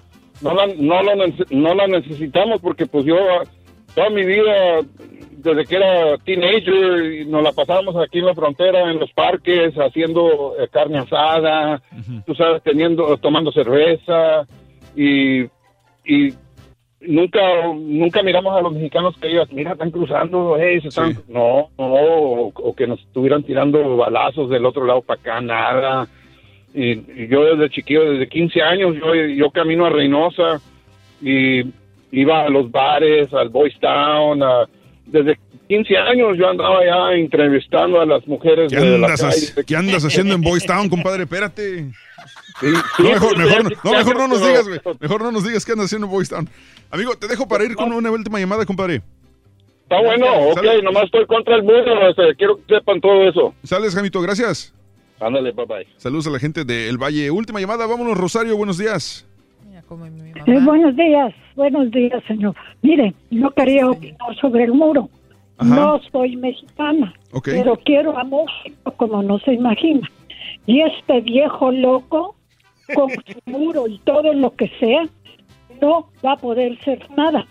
no 0.42 0.54
la, 0.54 0.68
no, 0.68 1.04
lo 1.04 1.14
no 1.52 1.76
la 1.76 1.88
necesitamos 1.88 2.60
porque 2.62 2.86
pues 2.86 3.06
yo 3.06 3.16
toda 3.96 4.10
mi 4.10 4.26
vida 4.26 4.82
desde 5.38 5.66
que 5.66 5.76
era 5.76 6.18
teenager 6.20 7.28
nos 7.28 7.44
la 7.44 7.52
pasábamos 7.52 7.96
aquí 7.98 8.20
en 8.20 8.26
la 8.26 8.34
frontera 8.36 8.92
en 8.92 9.00
los 9.00 9.12
parques 9.12 9.74
haciendo 9.76 10.56
eh, 10.60 10.68
carne 10.72 11.00
asada 11.00 11.82
tú 12.26 12.34
sabes 12.36 12.62
teniendo 12.64 13.18
tomando 13.18 13.52
cerveza 13.52 14.48
y 14.96 15.44
y 16.06 16.34
nunca 17.02 17.42
nunca 17.74 18.24
miramos 18.24 18.58
a 18.58 18.62
los 18.62 18.74
mexicanos 18.74 19.16
que 19.18 19.28
ellos 19.28 19.52
mira 19.52 19.74
están 19.74 19.92
cruzando 19.92 20.56
hey, 20.60 20.80
se 20.82 20.88
están 20.88 21.18
no 21.28 21.70
no 21.78 21.86
o, 21.86 22.52
o 22.54 22.76
que 22.76 22.88
nos 22.88 23.00
estuvieran 23.02 23.44
tirando 23.44 23.98
balazos 23.98 24.50
del 24.50 24.66
otro 24.66 24.86
lado 24.86 25.02
para 25.02 25.20
acá 25.20 25.42
nada 25.42 26.08
y, 26.74 26.92
y 26.92 27.28
yo 27.28 27.44
desde 27.56 27.70
chiquillo, 27.70 28.12
desde 28.12 28.28
15 28.28 28.62
años, 28.62 28.96
yo, 28.96 29.14
yo 29.14 29.52
camino 29.52 29.86
a 29.86 29.90
Reynosa 29.90 30.60
y 31.22 31.64
iba 32.14 32.46
a 32.46 32.50
los 32.50 32.72
bares, 32.72 33.34
al 33.34 33.50
Boys 33.50 33.78
Town. 33.82 34.42
a- 34.42 34.66
desde 35.06 35.38
15 35.68 35.98
años 35.98 36.38
yo 36.38 36.48
andaba 36.50 36.80
ya 36.86 37.12
entrevistando 37.18 38.00
a 38.00 38.06
las 38.06 38.26
mujeres 38.28 38.72
¿Qué 38.72 38.80
de 38.80 38.98
la 38.98 39.08
andas, 39.08 39.22
calle. 39.22 39.36
hac- 39.48 39.66
qué 39.66 39.76
andas 39.76 40.06
haciendo 40.06 40.34
en 40.36 40.42
Boys 40.42 40.66
Town, 40.66 40.88
compadre? 40.90 41.24
Espérate. 41.24 41.90
sí, 42.62 42.68
No, 43.00 43.10
mejor, 43.10 43.38
mejor, 43.38 43.64
no, 43.84 43.92
mejor 43.92 44.16
no 44.18 44.28
nos 44.30 44.46
digas, 44.46 44.68
güey. 44.68 44.80
Mejor 45.02 45.22
no 45.22 45.32
nos 45.32 45.44
digas 45.44 45.66
qué 45.66 45.72
andas 45.74 45.88
haciendo 45.88 46.08
en 46.08 46.12
Boys 46.14 46.30
Town. 46.30 46.48
Amigo, 46.90 47.16
te 47.18 47.28
dejo 47.28 47.48
para 47.48 47.64
ir 47.66 47.76
con 47.76 47.92
una 47.92 48.10
última 48.12 48.40
llamada, 48.40 48.66
compadre. 48.66 49.02
Está 49.84 50.00
bueno, 50.02 50.26
ok, 50.52 50.64
nomás 50.84 51.04
estoy 51.06 51.26
contra 51.26 51.56
el 51.56 51.64
muro, 51.64 52.10
este, 52.10 52.36
quiero 52.38 52.56
que 52.66 52.76
sepan 52.76 53.02
todo 53.02 53.28
eso. 53.28 53.54
Sales, 53.64 53.94
Jamito, 53.94 54.22
gracias. 54.22 54.74
Ándale, 55.20 55.52
bye 55.52 55.66
bye. 55.66 55.88
Saludos 55.98 56.28
a 56.28 56.30
la 56.32 56.40
gente 56.40 56.64
del 56.66 56.98
Valle. 56.98 57.30
Última 57.30 57.60
llamada, 57.60 57.86
vámonos, 57.86 58.18
Rosario, 58.18 58.56
buenos 58.58 58.78
días. 58.78 59.26
Eh, 60.46 60.60
buenos 60.64 60.96
días, 60.96 61.34
buenos 61.56 61.92
días, 61.92 62.24
señor. 62.28 62.56
Mire, 62.82 63.14
yo 63.30 63.52
quería 63.52 63.90
opinar 63.90 64.36
sobre 64.42 64.64
el 64.66 64.74
muro. 64.74 65.10
No 65.64 66.02
soy 66.12 66.36
mexicana, 66.36 67.14
pero 67.44 67.78
quiero 67.78 68.18
a 68.18 68.24
México 68.24 68.94
como 68.98 69.22
no 69.24 69.40
se 69.40 69.54
imagina. 69.54 70.10
Y 70.66 70.82
este 70.82 71.22
viejo 71.22 71.72
loco, 71.72 72.36
con 72.94 73.10
su 73.12 73.40
muro 73.46 73.88
y 73.88 74.00
todo 74.00 74.34
lo 74.34 74.54
que 74.56 74.70
sea, 74.80 75.04
no 75.82 76.10
va 76.26 76.34
a 76.34 76.38
poder 76.38 76.78
ser 76.84 77.08
nada, 77.12 77.46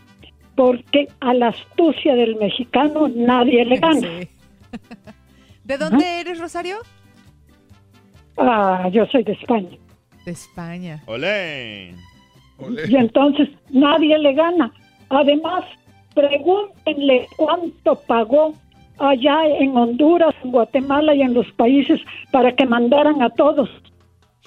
porque 0.57 1.09
a 1.21 1.33
la 1.33 1.49
astucia 1.49 2.15
del 2.15 2.37
mexicano 2.37 3.09
nadie 3.09 3.65
le 3.65 3.77
gana. 3.79 4.09
¿De 5.65 5.79
dónde 5.79 6.21
eres, 6.21 6.39
Rosario? 6.39 6.79
Ah, 8.37 8.89
yo 8.93 9.07
soy 9.07 9.23
de 9.23 9.33
España. 9.33 9.79
De 10.27 10.33
España. 10.33 11.03
Olé. 11.07 11.95
Y 12.89 12.97
entonces 12.97 13.49
nadie 13.70 14.18
le 14.18 14.32
gana. 14.34 14.73
Además, 15.08 15.65
pregúntenle 16.15 17.26
cuánto 17.36 17.97
pagó 18.07 18.55
allá 18.99 19.47
en 19.58 19.76
Honduras, 19.76 20.34
en 20.44 20.52
Guatemala 20.52 21.15
y 21.15 21.23
en 21.23 21.34
los 21.34 21.50
países 21.52 22.00
para 22.31 22.55
que 22.55 22.66
mandaran 22.66 23.20
a 23.23 23.31
todos 23.31 23.68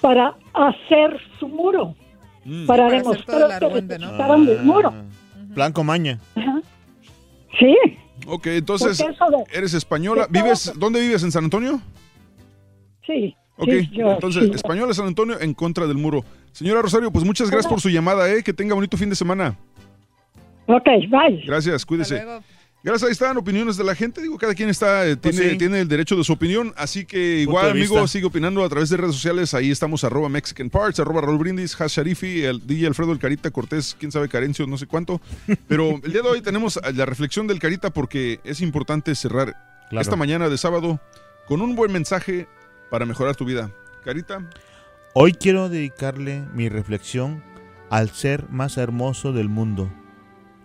para 0.00 0.34
hacer 0.54 1.18
su 1.38 1.48
muro, 1.48 1.94
para, 2.66 2.84
Para 2.86 2.98
demostrar 2.98 3.48
que 3.58 3.64
argüende, 3.66 3.98
¿no? 3.98 4.34
el 4.34 4.62
muro. 4.62 4.92
Blanco 5.54 5.82
Maña. 5.84 6.18
Ajá. 6.34 6.60
Sí, 7.58 7.74
Ok, 8.26 8.46
entonces, 8.48 8.98
de- 8.98 9.06
eres 9.52 9.74
española. 9.74 10.26
¿Vives, 10.30 10.72
¿Dónde 10.78 11.00
vives? 11.00 11.22
¿En 11.22 11.30
San 11.32 11.44
Antonio? 11.44 11.80
sí. 13.06 13.34
Ok, 13.58 13.70
sí, 13.70 13.88
yo- 13.92 14.10
entonces, 14.12 14.44
sí. 14.44 14.50
española 14.54 14.92
San 14.92 15.06
Antonio 15.06 15.40
en 15.40 15.54
contra 15.54 15.86
del 15.86 15.96
muro. 15.96 16.24
Señora 16.56 16.80
Rosario, 16.80 17.10
pues 17.10 17.22
muchas 17.22 17.50
gracias 17.50 17.68
por 17.70 17.82
su 17.82 17.90
llamada, 17.90 18.32
¿eh? 18.32 18.42
Que 18.42 18.54
tenga 18.54 18.74
bonito 18.74 18.96
fin 18.96 19.10
de 19.10 19.14
semana. 19.16 19.58
Ok, 20.66 20.86
bye. 21.10 21.42
Gracias, 21.46 21.84
cuídese. 21.84 22.24
Gracias, 22.82 23.02
ahí 23.08 23.12
están 23.12 23.36
opiniones 23.36 23.76
de 23.76 23.84
la 23.84 23.94
gente. 23.94 24.22
Digo, 24.22 24.38
cada 24.38 24.54
quien 24.54 24.70
está, 24.70 25.06
eh, 25.06 25.16
Pues 25.18 25.36
tiene, 25.36 25.50
sí. 25.52 25.58
tiene 25.58 25.80
el 25.80 25.88
derecho 25.88 26.16
de 26.16 26.24
su 26.24 26.32
opinión. 26.32 26.72
Así 26.78 27.04
que 27.04 27.40
igual, 27.40 27.70
amigo, 27.72 28.06
sigue 28.08 28.24
opinando 28.24 28.64
a 28.64 28.68
través 28.70 28.88
de 28.88 28.96
redes 28.96 29.14
sociales. 29.14 29.52
Ahí 29.52 29.70
estamos, 29.70 30.02
arroba 30.02 30.30
Mexican 30.30 30.70
Parts, 30.70 30.98
arroba 30.98 31.20
Raúl 31.20 31.36
Brindis, 31.36 31.78
Hash 31.78 31.98
Sharifi, 31.98 32.44
el 32.44 32.66
DJ 32.66 32.86
Alfredo 32.86 33.12
El 33.12 33.18
Carita 33.18 33.50
Cortés, 33.50 33.94
quién 33.98 34.10
sabe, 34.10 34.28
Carencio, 34.30 34.66
no 34.66 34.78
sé 34.78 34.86
cuánto. 34.86 35.20
Pero 35.68 35.90
el 36.04 36.10
día 36.12 36.22
de 36.22 36.28
hoy 36.28 36.40
tenemos 36.40 36.80
la 36.94 37.04
reflexión 37.04 37.46
del 37.46 37.58
Carita 37.58 37.90
porque 37.90 38.40
es 38.44 38.62
importante 38.62 39.14
cerrar 39.14 39.54
Claro. 39.90 40.00
esta 40.02 40.16
mañana 40.16 40.48
de 40.48 40.56
sábado 40.56 41.00
con 41.46 41.60
un 41.60 41.76
buen 41.76 41.92
mensaje 41.92 42.46
para 42.90 43.04
mejorar 43.04 43.36
tu 43.36 43.44
vida. 43.44 43.70
Carita, 44.04 44.48
Hoy 45.18 45.32
quiero 45.32 45.70
dedicarle 45.70 46.44
mi 46.52 46.68
reflexión 46.68 47.42
al 47.88 48.10
ser 48.10 48.50
más 48.50 48.76
hermoso 48.76 49.32
del 49.32 49.48
mundo, 49.48 49.90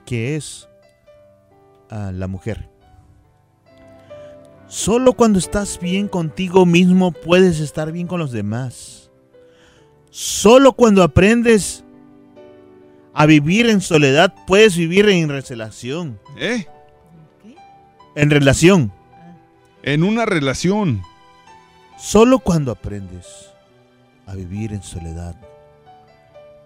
que 0.05 0.35
es 0.35 0.67
a 1.89 2.11
la 2.11 2.27
mujer. 2.27 2.69
Solo 4.67 5.13
cuando 5.13 5.39
estás 5.39 5.80
bien 5.80 6.09
contigo 6.09 6.65
mismo 6.65 7.13
puedes 7.13 7.61
estar 7.61 7.93
bien 7.93 8.07
con 8.07 8.19
los 8.19 8.33
demás. 8.33 9.09
Solo 10.09 10.73
cuando 10.73 11.01
aprendes 11.01 11.85
a 13.13 13.25
vivir 13.27 13.69
en 13.69 13.80
soledad 13.80 14.35
puedes 14.47 14.75
vivir 14.75 15.07
en 15.07 15.30
relación. 15.30 16.19
¿Eh? 16.38 16.65
En 18.15 18.30
relación. 18.30 18.91
En 19.81 20.03
una 20.03 20.25
relación. 20.25 21.03
Solo 21.97 22.39
cuando 22.39 22.73
aprendes 22.73 23.51
a 24.32 24.35
vivir 24.35 24.74
en 24.74 24.82
soledad 24.82 25.35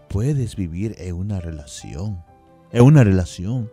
puedes 0.08 0.56
vivir 0.56 0.96
en 1.00 1.16
una 1.16 1.40
relación. 1.42 2.24
En 2.72 2.84
una 2.84 3.04
relación. 3.04 3.70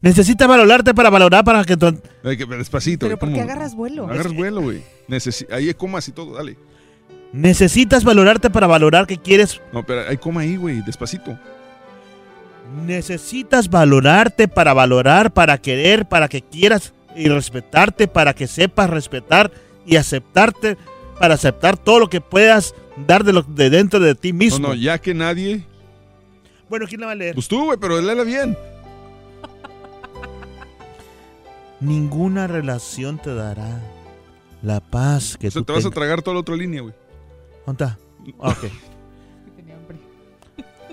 Necesitas 0.00 0.48
valorarte 0.48 0.94
para 0.94 1.10
valorar 1.10 1.44
para 1.44 1.64
que 1.64 1.76
que- 1.76 2.46
Despacito. 2.46 3.06
Pero 3.06 3.18
¿por 3.18 3.28
agarras 3.28 3.74
vuelo? 3.74 4.04
Agarras 4.08 4.32
vuelo, 4.34 4.60
güey. 4.62 4.82
Necesi- 5.08 5.46
ahí 5.52 5.68
hay 5.68 5.74
comas 5.74 6.08
y 6.08 6.12
todo, 6.12 6.34
dale. 6.34 6.56
necesitas 7.32 8.04
valorarte 8.04 8.48
para 8.48 8.66
valorar 8.66 9.06
que 9.06 9.18
quieres. 9.18 9.60
No, 9.72 9.84
pero 9.84 10.08
hay 10.08 10.16
coma 10.16 10.40
ahí, 10.40 10.56
güey, 10.56 10.80
despacito. 10.82 11.38
Necesitas 12.86 13.68
valorarte 13.68 14.48
para 14.48 14.72
valorar, 14.72 15.32
para 15.32 15.58
querer, 15.58 16.06
para 16.08 16.28
que 16.28 16.42
quieras 16.42 16.92
y 17.14 17.28
respetarte, 17.28 18.08
para 18.08 18.34
que 18.34 18.46
sepas 18.46 18.88
respetar 18.90 19.50
y 19.86 19.96
aceptarte, 19.96 20.76
para 21.18 21.34
aceptar 21.34 21.76
todo 21.76 22.00
lo 22.00 22.08
que 22.10 22.20
puedas 22.20 22.74
dar 23.06 23.24
de, 23.24 23.32
lo, 23.32 23.42
de 23.42 23.70
dentro 23.70 24.00
de 24.00 24.14
ti 24.14 24.32
mismo. 24.32 24.58
No, 24.60 24.68
no, 24.68 24.74
ya 24.74 24.98
que 24.98 25.14
nadie. 25.14 25.64
Bueno, 26.68 26.86
¿quién 26.88 27.00
la 27.00 27.06
va 27.06 27.12
a 27.12 27.16
leer? 27.16 27.34
Pues 27.34 27.48
tú, 27.48 27.64
güey, 27.64 27.78
pero 27.78 28.00
léela 28.00 28.24
bien. 28.24 28.56
Ninguna 31.80 32.46
relación 32.46 33.18
te 33.18 33.34
dará 33.34 33.80
la 34.62 34.80
paz 34.80 35.36
que 35.38 35.48
O 35.48 35.50
sea, 35.50 35.60
tú 35.60 35.66
te 35.66 35.72
vas 35.72 35.86
a 35.86 35.90
tragar 35.90 36.22
toda 36.22 36.34
la 36.34 36.40
otra 36.40 36.56
línea, 36.56 36.82
güey. 36.82 36.94
¿Dónde 37.66 37.84
está? 37.84 37.98
Ah, 38.40 38.50
Ok. 38.50 38.70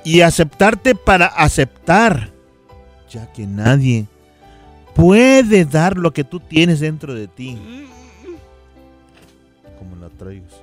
Y 0.05 0.21
aceptarte 0.21 0.93
para 0.93 1.25
aceptar, 1.25 2.31
ya 3.09 3.33
que 3.33 3.47
nadie 3.47 4.05
puede 4.93 5.65
dar 5.65 5.97
lo 5.97 6.13
que 6.13 6.23
tú 6.23 6.39
tienes 6.39 6.79
dentro 6.79 7.15
de 7.15 7.27
ti. 7.27 7.57
Traigas. 10.17 10.53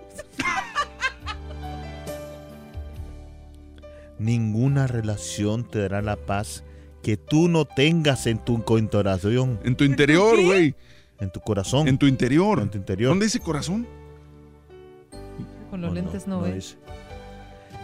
Ninguna 4.19 4.87
relación 4.87 5.65
te 5.65 5.81
dará 5.81 6.01
la 6.03 6.17
paz 6.17 6.63
que 7.03 7.17
tú 7.17 7.49
no 7.49 7.65
tengas 7.65 8.27
en 8.27 8.39
tu 8.39 8.63
corazón. 8.63 9.59
En 9.65 9.75
tu 9.75 9.85
interior, 9.85 10.41
güey. 10.43 10.75
En 11.19 11.31
tu 11.31 11.41
corazón. 11.41 11.89
En 11.89 11.99
tu 11.99 12.07
interior. 12.07 12.61
En 12.61 12.71
tu 12.71 12.79
interior. 12.79 13.11
¿Dónde 13.11 13.27
dice 13.27 13.41
corazón? 13.41 13.87
Con 15.71 15.81
los 15.81 15.93
lentes 15.93 16.27
no, 16.27 16.41
ves. 16.43 16.55
dice. 16.55 16.77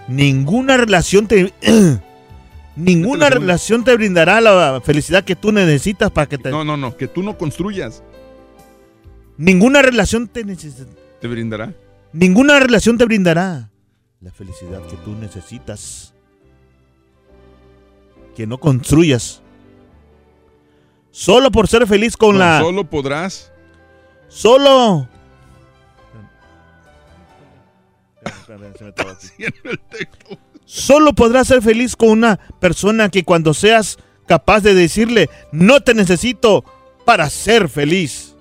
Ninguna 0.08 0.76
relación 0.76 1.26
te 1.26 1.52
ninguna 2.76 3.28
relación 3.28 3.82
te 3.84 3.94
brindará 3.96 4.40
la 4.40 4.80
felicidad 4.82 5.24
que 5.24 5.36
tú 5.36 5.52
necesitas 5.52 6.10
para 6.10 6.28
que 6.28 6.38
te 6.38 6.50
No, 6.50 6.64
no, 6.64 6.76
no, 6.76 6.96
que 6.96 7.08
tú 7.08 7.22
no 7.22 7.36
construyas. 7.36 8.02
ninguna 9.36 9.82
relación 9.82 10.28
te 10.28 10.44
necesita 10.44 10.90
Te 11.20 11.28
brindará. 11.28 11.74
ninguna 12.12 12.58
relación 12.60 12.96
te 12.98 13.04
brindará 13.04 13.70
la 14.20 14.32
felicidad 14.32 14.80
que 14.88 14.96
tú 14.98 15.14
necesitas 15.14 16.14
que 18.36 18.46
no 18.46 18.58
construyas 18.58 19.42
solo 21.10 21.50
por 21.50 21.66
ser 21.68 21.86
feliz 21.86 22.16
con 22.16 22.34
No, 22.34 22.38
la 22.38 22.60
Solo 22.60 22.84
podrás. 22.84 23.52
solo 24.28 25.08
Solo 30.64 31.14
podrás 31.14 31.48
ser 31.48 31.62
feliz 31.62 31.96
con 31.96 32.10
una 32.10 32.36
persona 32.60 33.08
que 33.08 33.24
cuando 33.24 33.54
seas 33.54 33.98
capaz 34.26 34.60
de 34.60 34.74
decirle, 34.74 35.30
no 35.52 35.80
te 35.80 35.94
necesito 35.94 36.64
para 37.04 37.30
ser 37.30 37.68
feliz. 37.68 38.34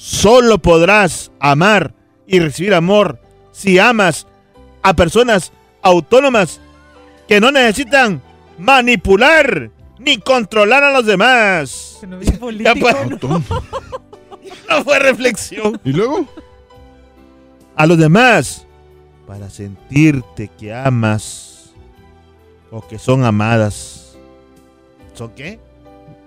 Solo 0.00 0.58
podrás 0.58 1.32
amar 1.40 1.92
y 2.24 2.38
recibir 2.38 2.72
amor 2.72 3.18
si 3.50 3.80
amas 3.80 4.28
a 4.82 4.94
personas 4.94 5.52
autónomas 5.82 6.60
que 7.26 7.40
no 7.40 7.50
necesitan 7.50 8.22
manipular 8.58 9.72
ni 9.98 10.18
controlar 10.18 10.84
a 10.84 10.92
los 10.92 11.04
demás. 11.04 11.98
Ya 12.64 12.76
fue- 12.76 12.94
no 14.68 14.84
fue 14.84 14.98
reflexión. 15.00 15.80
¿Y 15.84 15.92
luego? 15.92 16.26
A 17.74 17.84
los 17.86 17.98
demás 17.98 18.66
para 19.26 19.50
sentirte 19.50 20.48
que 20.56 20.72
amas 20.72 21.72
o 22.70 22.86
que 22.86 23.00
son 23.00 23.24
amadas. 23.24 24.16
¿Son 25.14 25.30
qué? 25.34 25.58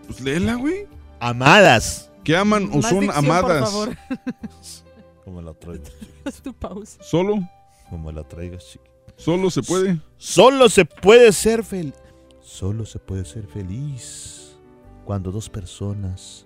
Pues 0.07 0.19
léela, 0.19 0.55
güey. 0.55 0.87
Amadas. 1.21 2.10
Que 2.23 2.35
aman 2.35 2.69
o 2.71 2.77
Más 2.77 2.89
son 2.89 2.99
dicción, 3.01 3.25
por 3.25 3.35
amadas. 3.35 3.69
favor. 3.71 3.97
Como 5.25 5.41
la 5.41 5.53
traigas. 5.53 5.91
Haz 6.25 6.41
tu 6.41 6.53
pausa. 6.53 7.01
Solo. 7.03 7.39
Como 7.89 8.11
la 8.11 8.23
traigas, 8.23 8.65
chiqui. 8.67 8.85
Solo 9.17 9.49
se 9.51 9.61
puede. 9.61 9.99
Solo 10.17 10.69
se 10.69 10.85
puede 10.85 11.31
ser 11.31 11.63
feliz. 11.63 11.93
Solo 12.41 12.85
se 12.85 12.99
puede 12.99 13.23
ser 13.25 13.45
feliz 13.47 14.57
cuando 15.05 15.31
dos 15.31 15.49
personas 15.49 16.45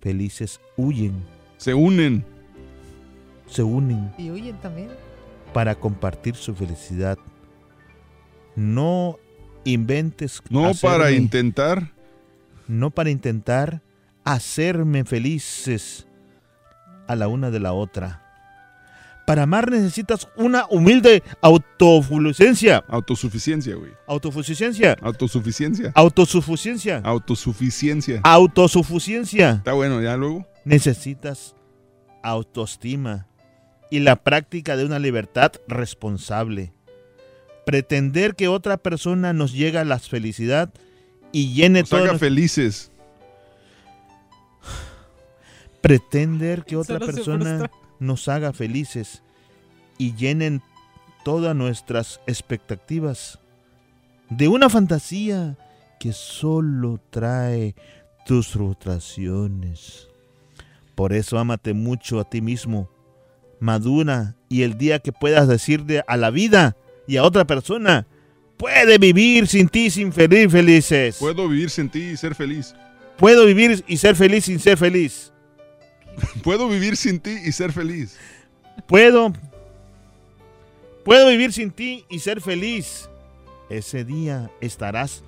felices 0.00 0.60
huyen, 0.76 1.24
Se 1.56 1.72
unen. 1.74 2.24
se 3.46 3.62
unen 3.62 4.12
Y 4.18 4.30
huyen 4.30 4.56
también. 4.60 4.90
para 5.52 5.74
compartir 5.76 6.34
su 6.34 6.54
felicidad. 6.54 7.16
No 8.56 9.18
inventes 9.64 10.42
No 10.50 10.72
para 10.80 11.04
hacerme- 11.08 11.16
intentar. 11.16 11.92
no 12.68 12.90
para 12.90 13.10
intentar 13.10 13.80
hacerme 14.24 15.04
felices 15.04 16.06
a 17.08 17.16
la 17.16 17.28
una 17.28 17.50
de 17.50 17.60
la 17.60 17.72
otra. 17.72 18.20
Para 19.26 19.44
amar 19.44 19.70
necesitas 19.70 20.28
una 20.36 20.66
humilde 20.68 21.22
autosuficiencia. 21.42 22.84
Autosuficiencia, 22.88 23.76
güey. 23.76 23.92
Autosuficiencia. 24.08 24.96
Autosuficiencia. 25.00 25.92
Autosuficiencia. 25.94 27.00
Autosuficiencia. 27.04 28.20
Autosuficiencia. 28.24 29.50
Está 29.50 29.72
bueno, 29.74 30.02
ya 30.02 30.16
luego. 30.16 30.46
Necesitas 30.64 31.54
autoestima 32.22 33.26
y 33.90 34.00
la 34.00 34.16
práctica 34.16 34.76
de 34.76 34.84
una 34.84 34.98
libertad 34.98 35.52
responsable. 35.68 36.72
Pretender 37.66 38.34
que 38.34 38.48
otra 38.48 38.76
persona 38.76 39.32
nos 39.32 39.52
llegue 39.52 39.78
a 39.78 39.84
la 39.84 39.98
felicidad 39.98 40.70
y 41.30 41.52
llene 41.54 41.80
Nos 41.80 41.90
todo 41.90 42.00
haga 42.00 42.08
nuestro- 42.12 42.28
felices. 42.28 42.90
Pretender 45.82 46.64
que 46.64 46.76
otra 46.78 46.98
persona 46.98 47.70
nos 47.98 48.28
haga 48.28 48.52
felices 48.52 49.22
y 49.98 50.14
llenen 50.14 50.62
todas 51.24 51.54
nuestras 51.54 52.20
expectativas 52.26 53.38
de 54.30 54.48
una 54.48 54.70
fantasía 54.70 55.58
que 56.00 56.12
solo 56.12 57.00
trae 57.10 57.74
tus 58.26 58.48
frustraciones. 58.48 60.08
Por 60.94 61.12
eso 61.12 61.38
ámate 61.38 61.74
mucho 61.74 62.18
a 62.20 62.28
ti 62.28 62.40
mismo, 62.40 62.90
madura 63.60 64.36
y 64.48 64.62
el 64.62 64.78
día 64.78 64.98
que 64.98 65.12
puedas 65.12 65.48
decirle 65.48 66.02
a 66.06 66.16
la 66.16 66.30
vida 66.30 66.76
y 67.06 67.16
a 67.16 67.24
otra 67.24 67.46
persona, 67.46 68.06
puede 68.56 68.98
vivir 68.98 69.46
sin 69.46 69.68
ti 69.68 69.90
sin 69.90 70.12
feliz 70.12 70.50
felices. 70.50 71.16
Puedo 71.18 71.48
vivir 71.48 71.70
sin 71.70 71.88
ti 71.88 72.10
y 72.10 72.16
ser 72.16 72.34
feliz. 72.34 72.74
Puedo 73.18 73.46
vivir 73.46 73.84
y 73.86 73.96
ser 73.96 74.16
feliz 74.16 74.44
sin 74.46 74.58
ser 74.58 74.76
feliz. 74.76 75.31
Puedo 76.42 76.68
vivir 76.68 76.96
sin 76.96 77.20
ti 77.20 77.38
y 77.44 77.52
ser 77.52 77.72
feliz. 77.72 78.16
Puedo. 78.86 79.32
Puedo 81.04 81.28
vivir 81.28 81.52
sin 81.52 81.70
ti 81.70 82.04
y 82.08 82.20
ser 82.20 82.40
feliz. 82.40 83.08
Ese 83.68 84.04
día 84.04 84.50
estarás 84.60 85.22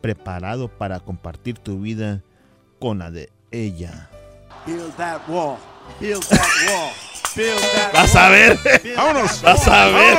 preparado 0.00 0.68
para 0.68 1.00
compartir 1.00 1.58
tu 1.58 1.80
vida 1.80 2.22
con 2.78 2.98
la 2.98 3.10
de 3.10 3.30
ella. 3.50 4.10
Build 4.66 4.94
that 4.96 5.22
wall. 5.28 5.56
Build 6.00 6.22
that 6.28 6.40
wall. 6.68 6.90
Build 7.34 7.60
that 7.74 7.92
Vas 7.92 8.14
wall. 8.14 8.22
a 8.24 8.28
ver. 8.30 8.58
Vámonos. 8.96 9.42
Vas 9.42 9.68
a 9.68 9.86
ver. 9.86 10.18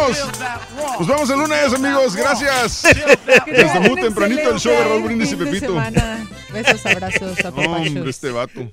Nos 0.99 1.07
vemos 1.07 1.29
el 1.29 1.39
lunes, 1.39 1.73
amigos. 1.73 2.15
Gracias. 2.15 2.83
Desde 3.45 3.79
muy 3.81 3.99
tempranito 4.01 4.49
el 4.51 4.59
show 4.59 4.71
de 4.73 4.83
Raúl 4.83 5.03
Brindis 5.03 5.31
y 5.31 5.35
Pepito. 5.35 5.67
semana. 5.67 6.25
Besos, 6.53 6.85
abrazos, 6.85 7.37
No, 7.43 7.49
hombre, 7.49 7.65
apapachos. 7.65 8.07
este 8.07 8.31
vato. 8.31 8.71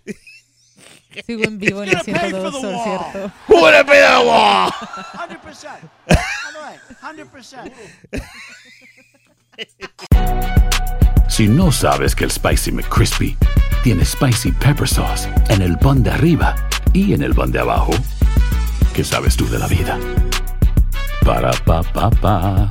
Sigo 1.22 1.44
en 1.44 1.58
vivo 1.58 1.82
en 1.82 1.88
el 1.90 1.94
It's 1.96 2.06
gonna 2.06 2.20
pay 2.20 2.30
for 2.30 2.50
102, 2.50 2.52
the 2.52 2.60
por 2.60 2.74
wall. 2.74 2.84
cierto. 2.84 3.32
¡Pura 3.46 3.84
pedagua! 3.84 4.70
100%. 4.70 5.80
By 6.06 6.16
the 6.52 6.60
way, 6.60 6.78
100%. 7.02 7.72
Si 11.28 11.48
no 11.48 11.72
sabes 11.72 12.14
que 12.14 12.24
el 12.24 12.30
Spicy 12.30 12.72
McCrispy 12.72 13.36
tiene 13.82 14.04
spicy 14.04 14.52
pepper 14.52 14.88
sauce 14.88 15.28
en 15.48 15.60
el 15.62 15.76
pan 15.78 16.02
de 16.02 16.10
arriba 16.10 16.54
y 16.92 17.12
en 17.12 17.22
el 17.22 17.34
pan 17.34 17.50
de 17.52 17.58
abajo. 17.60 17.92
¿Qué 18.94 19.04
sabes 19.04 19.36
tú 19.36 19.48
de 19.48 19.58
la 19.58 19.66
vida? 19.66 19.98
Para 21.24 21.50
pa 21.64 21.82
pa 21.82 22.08
pa. 22.10 22.70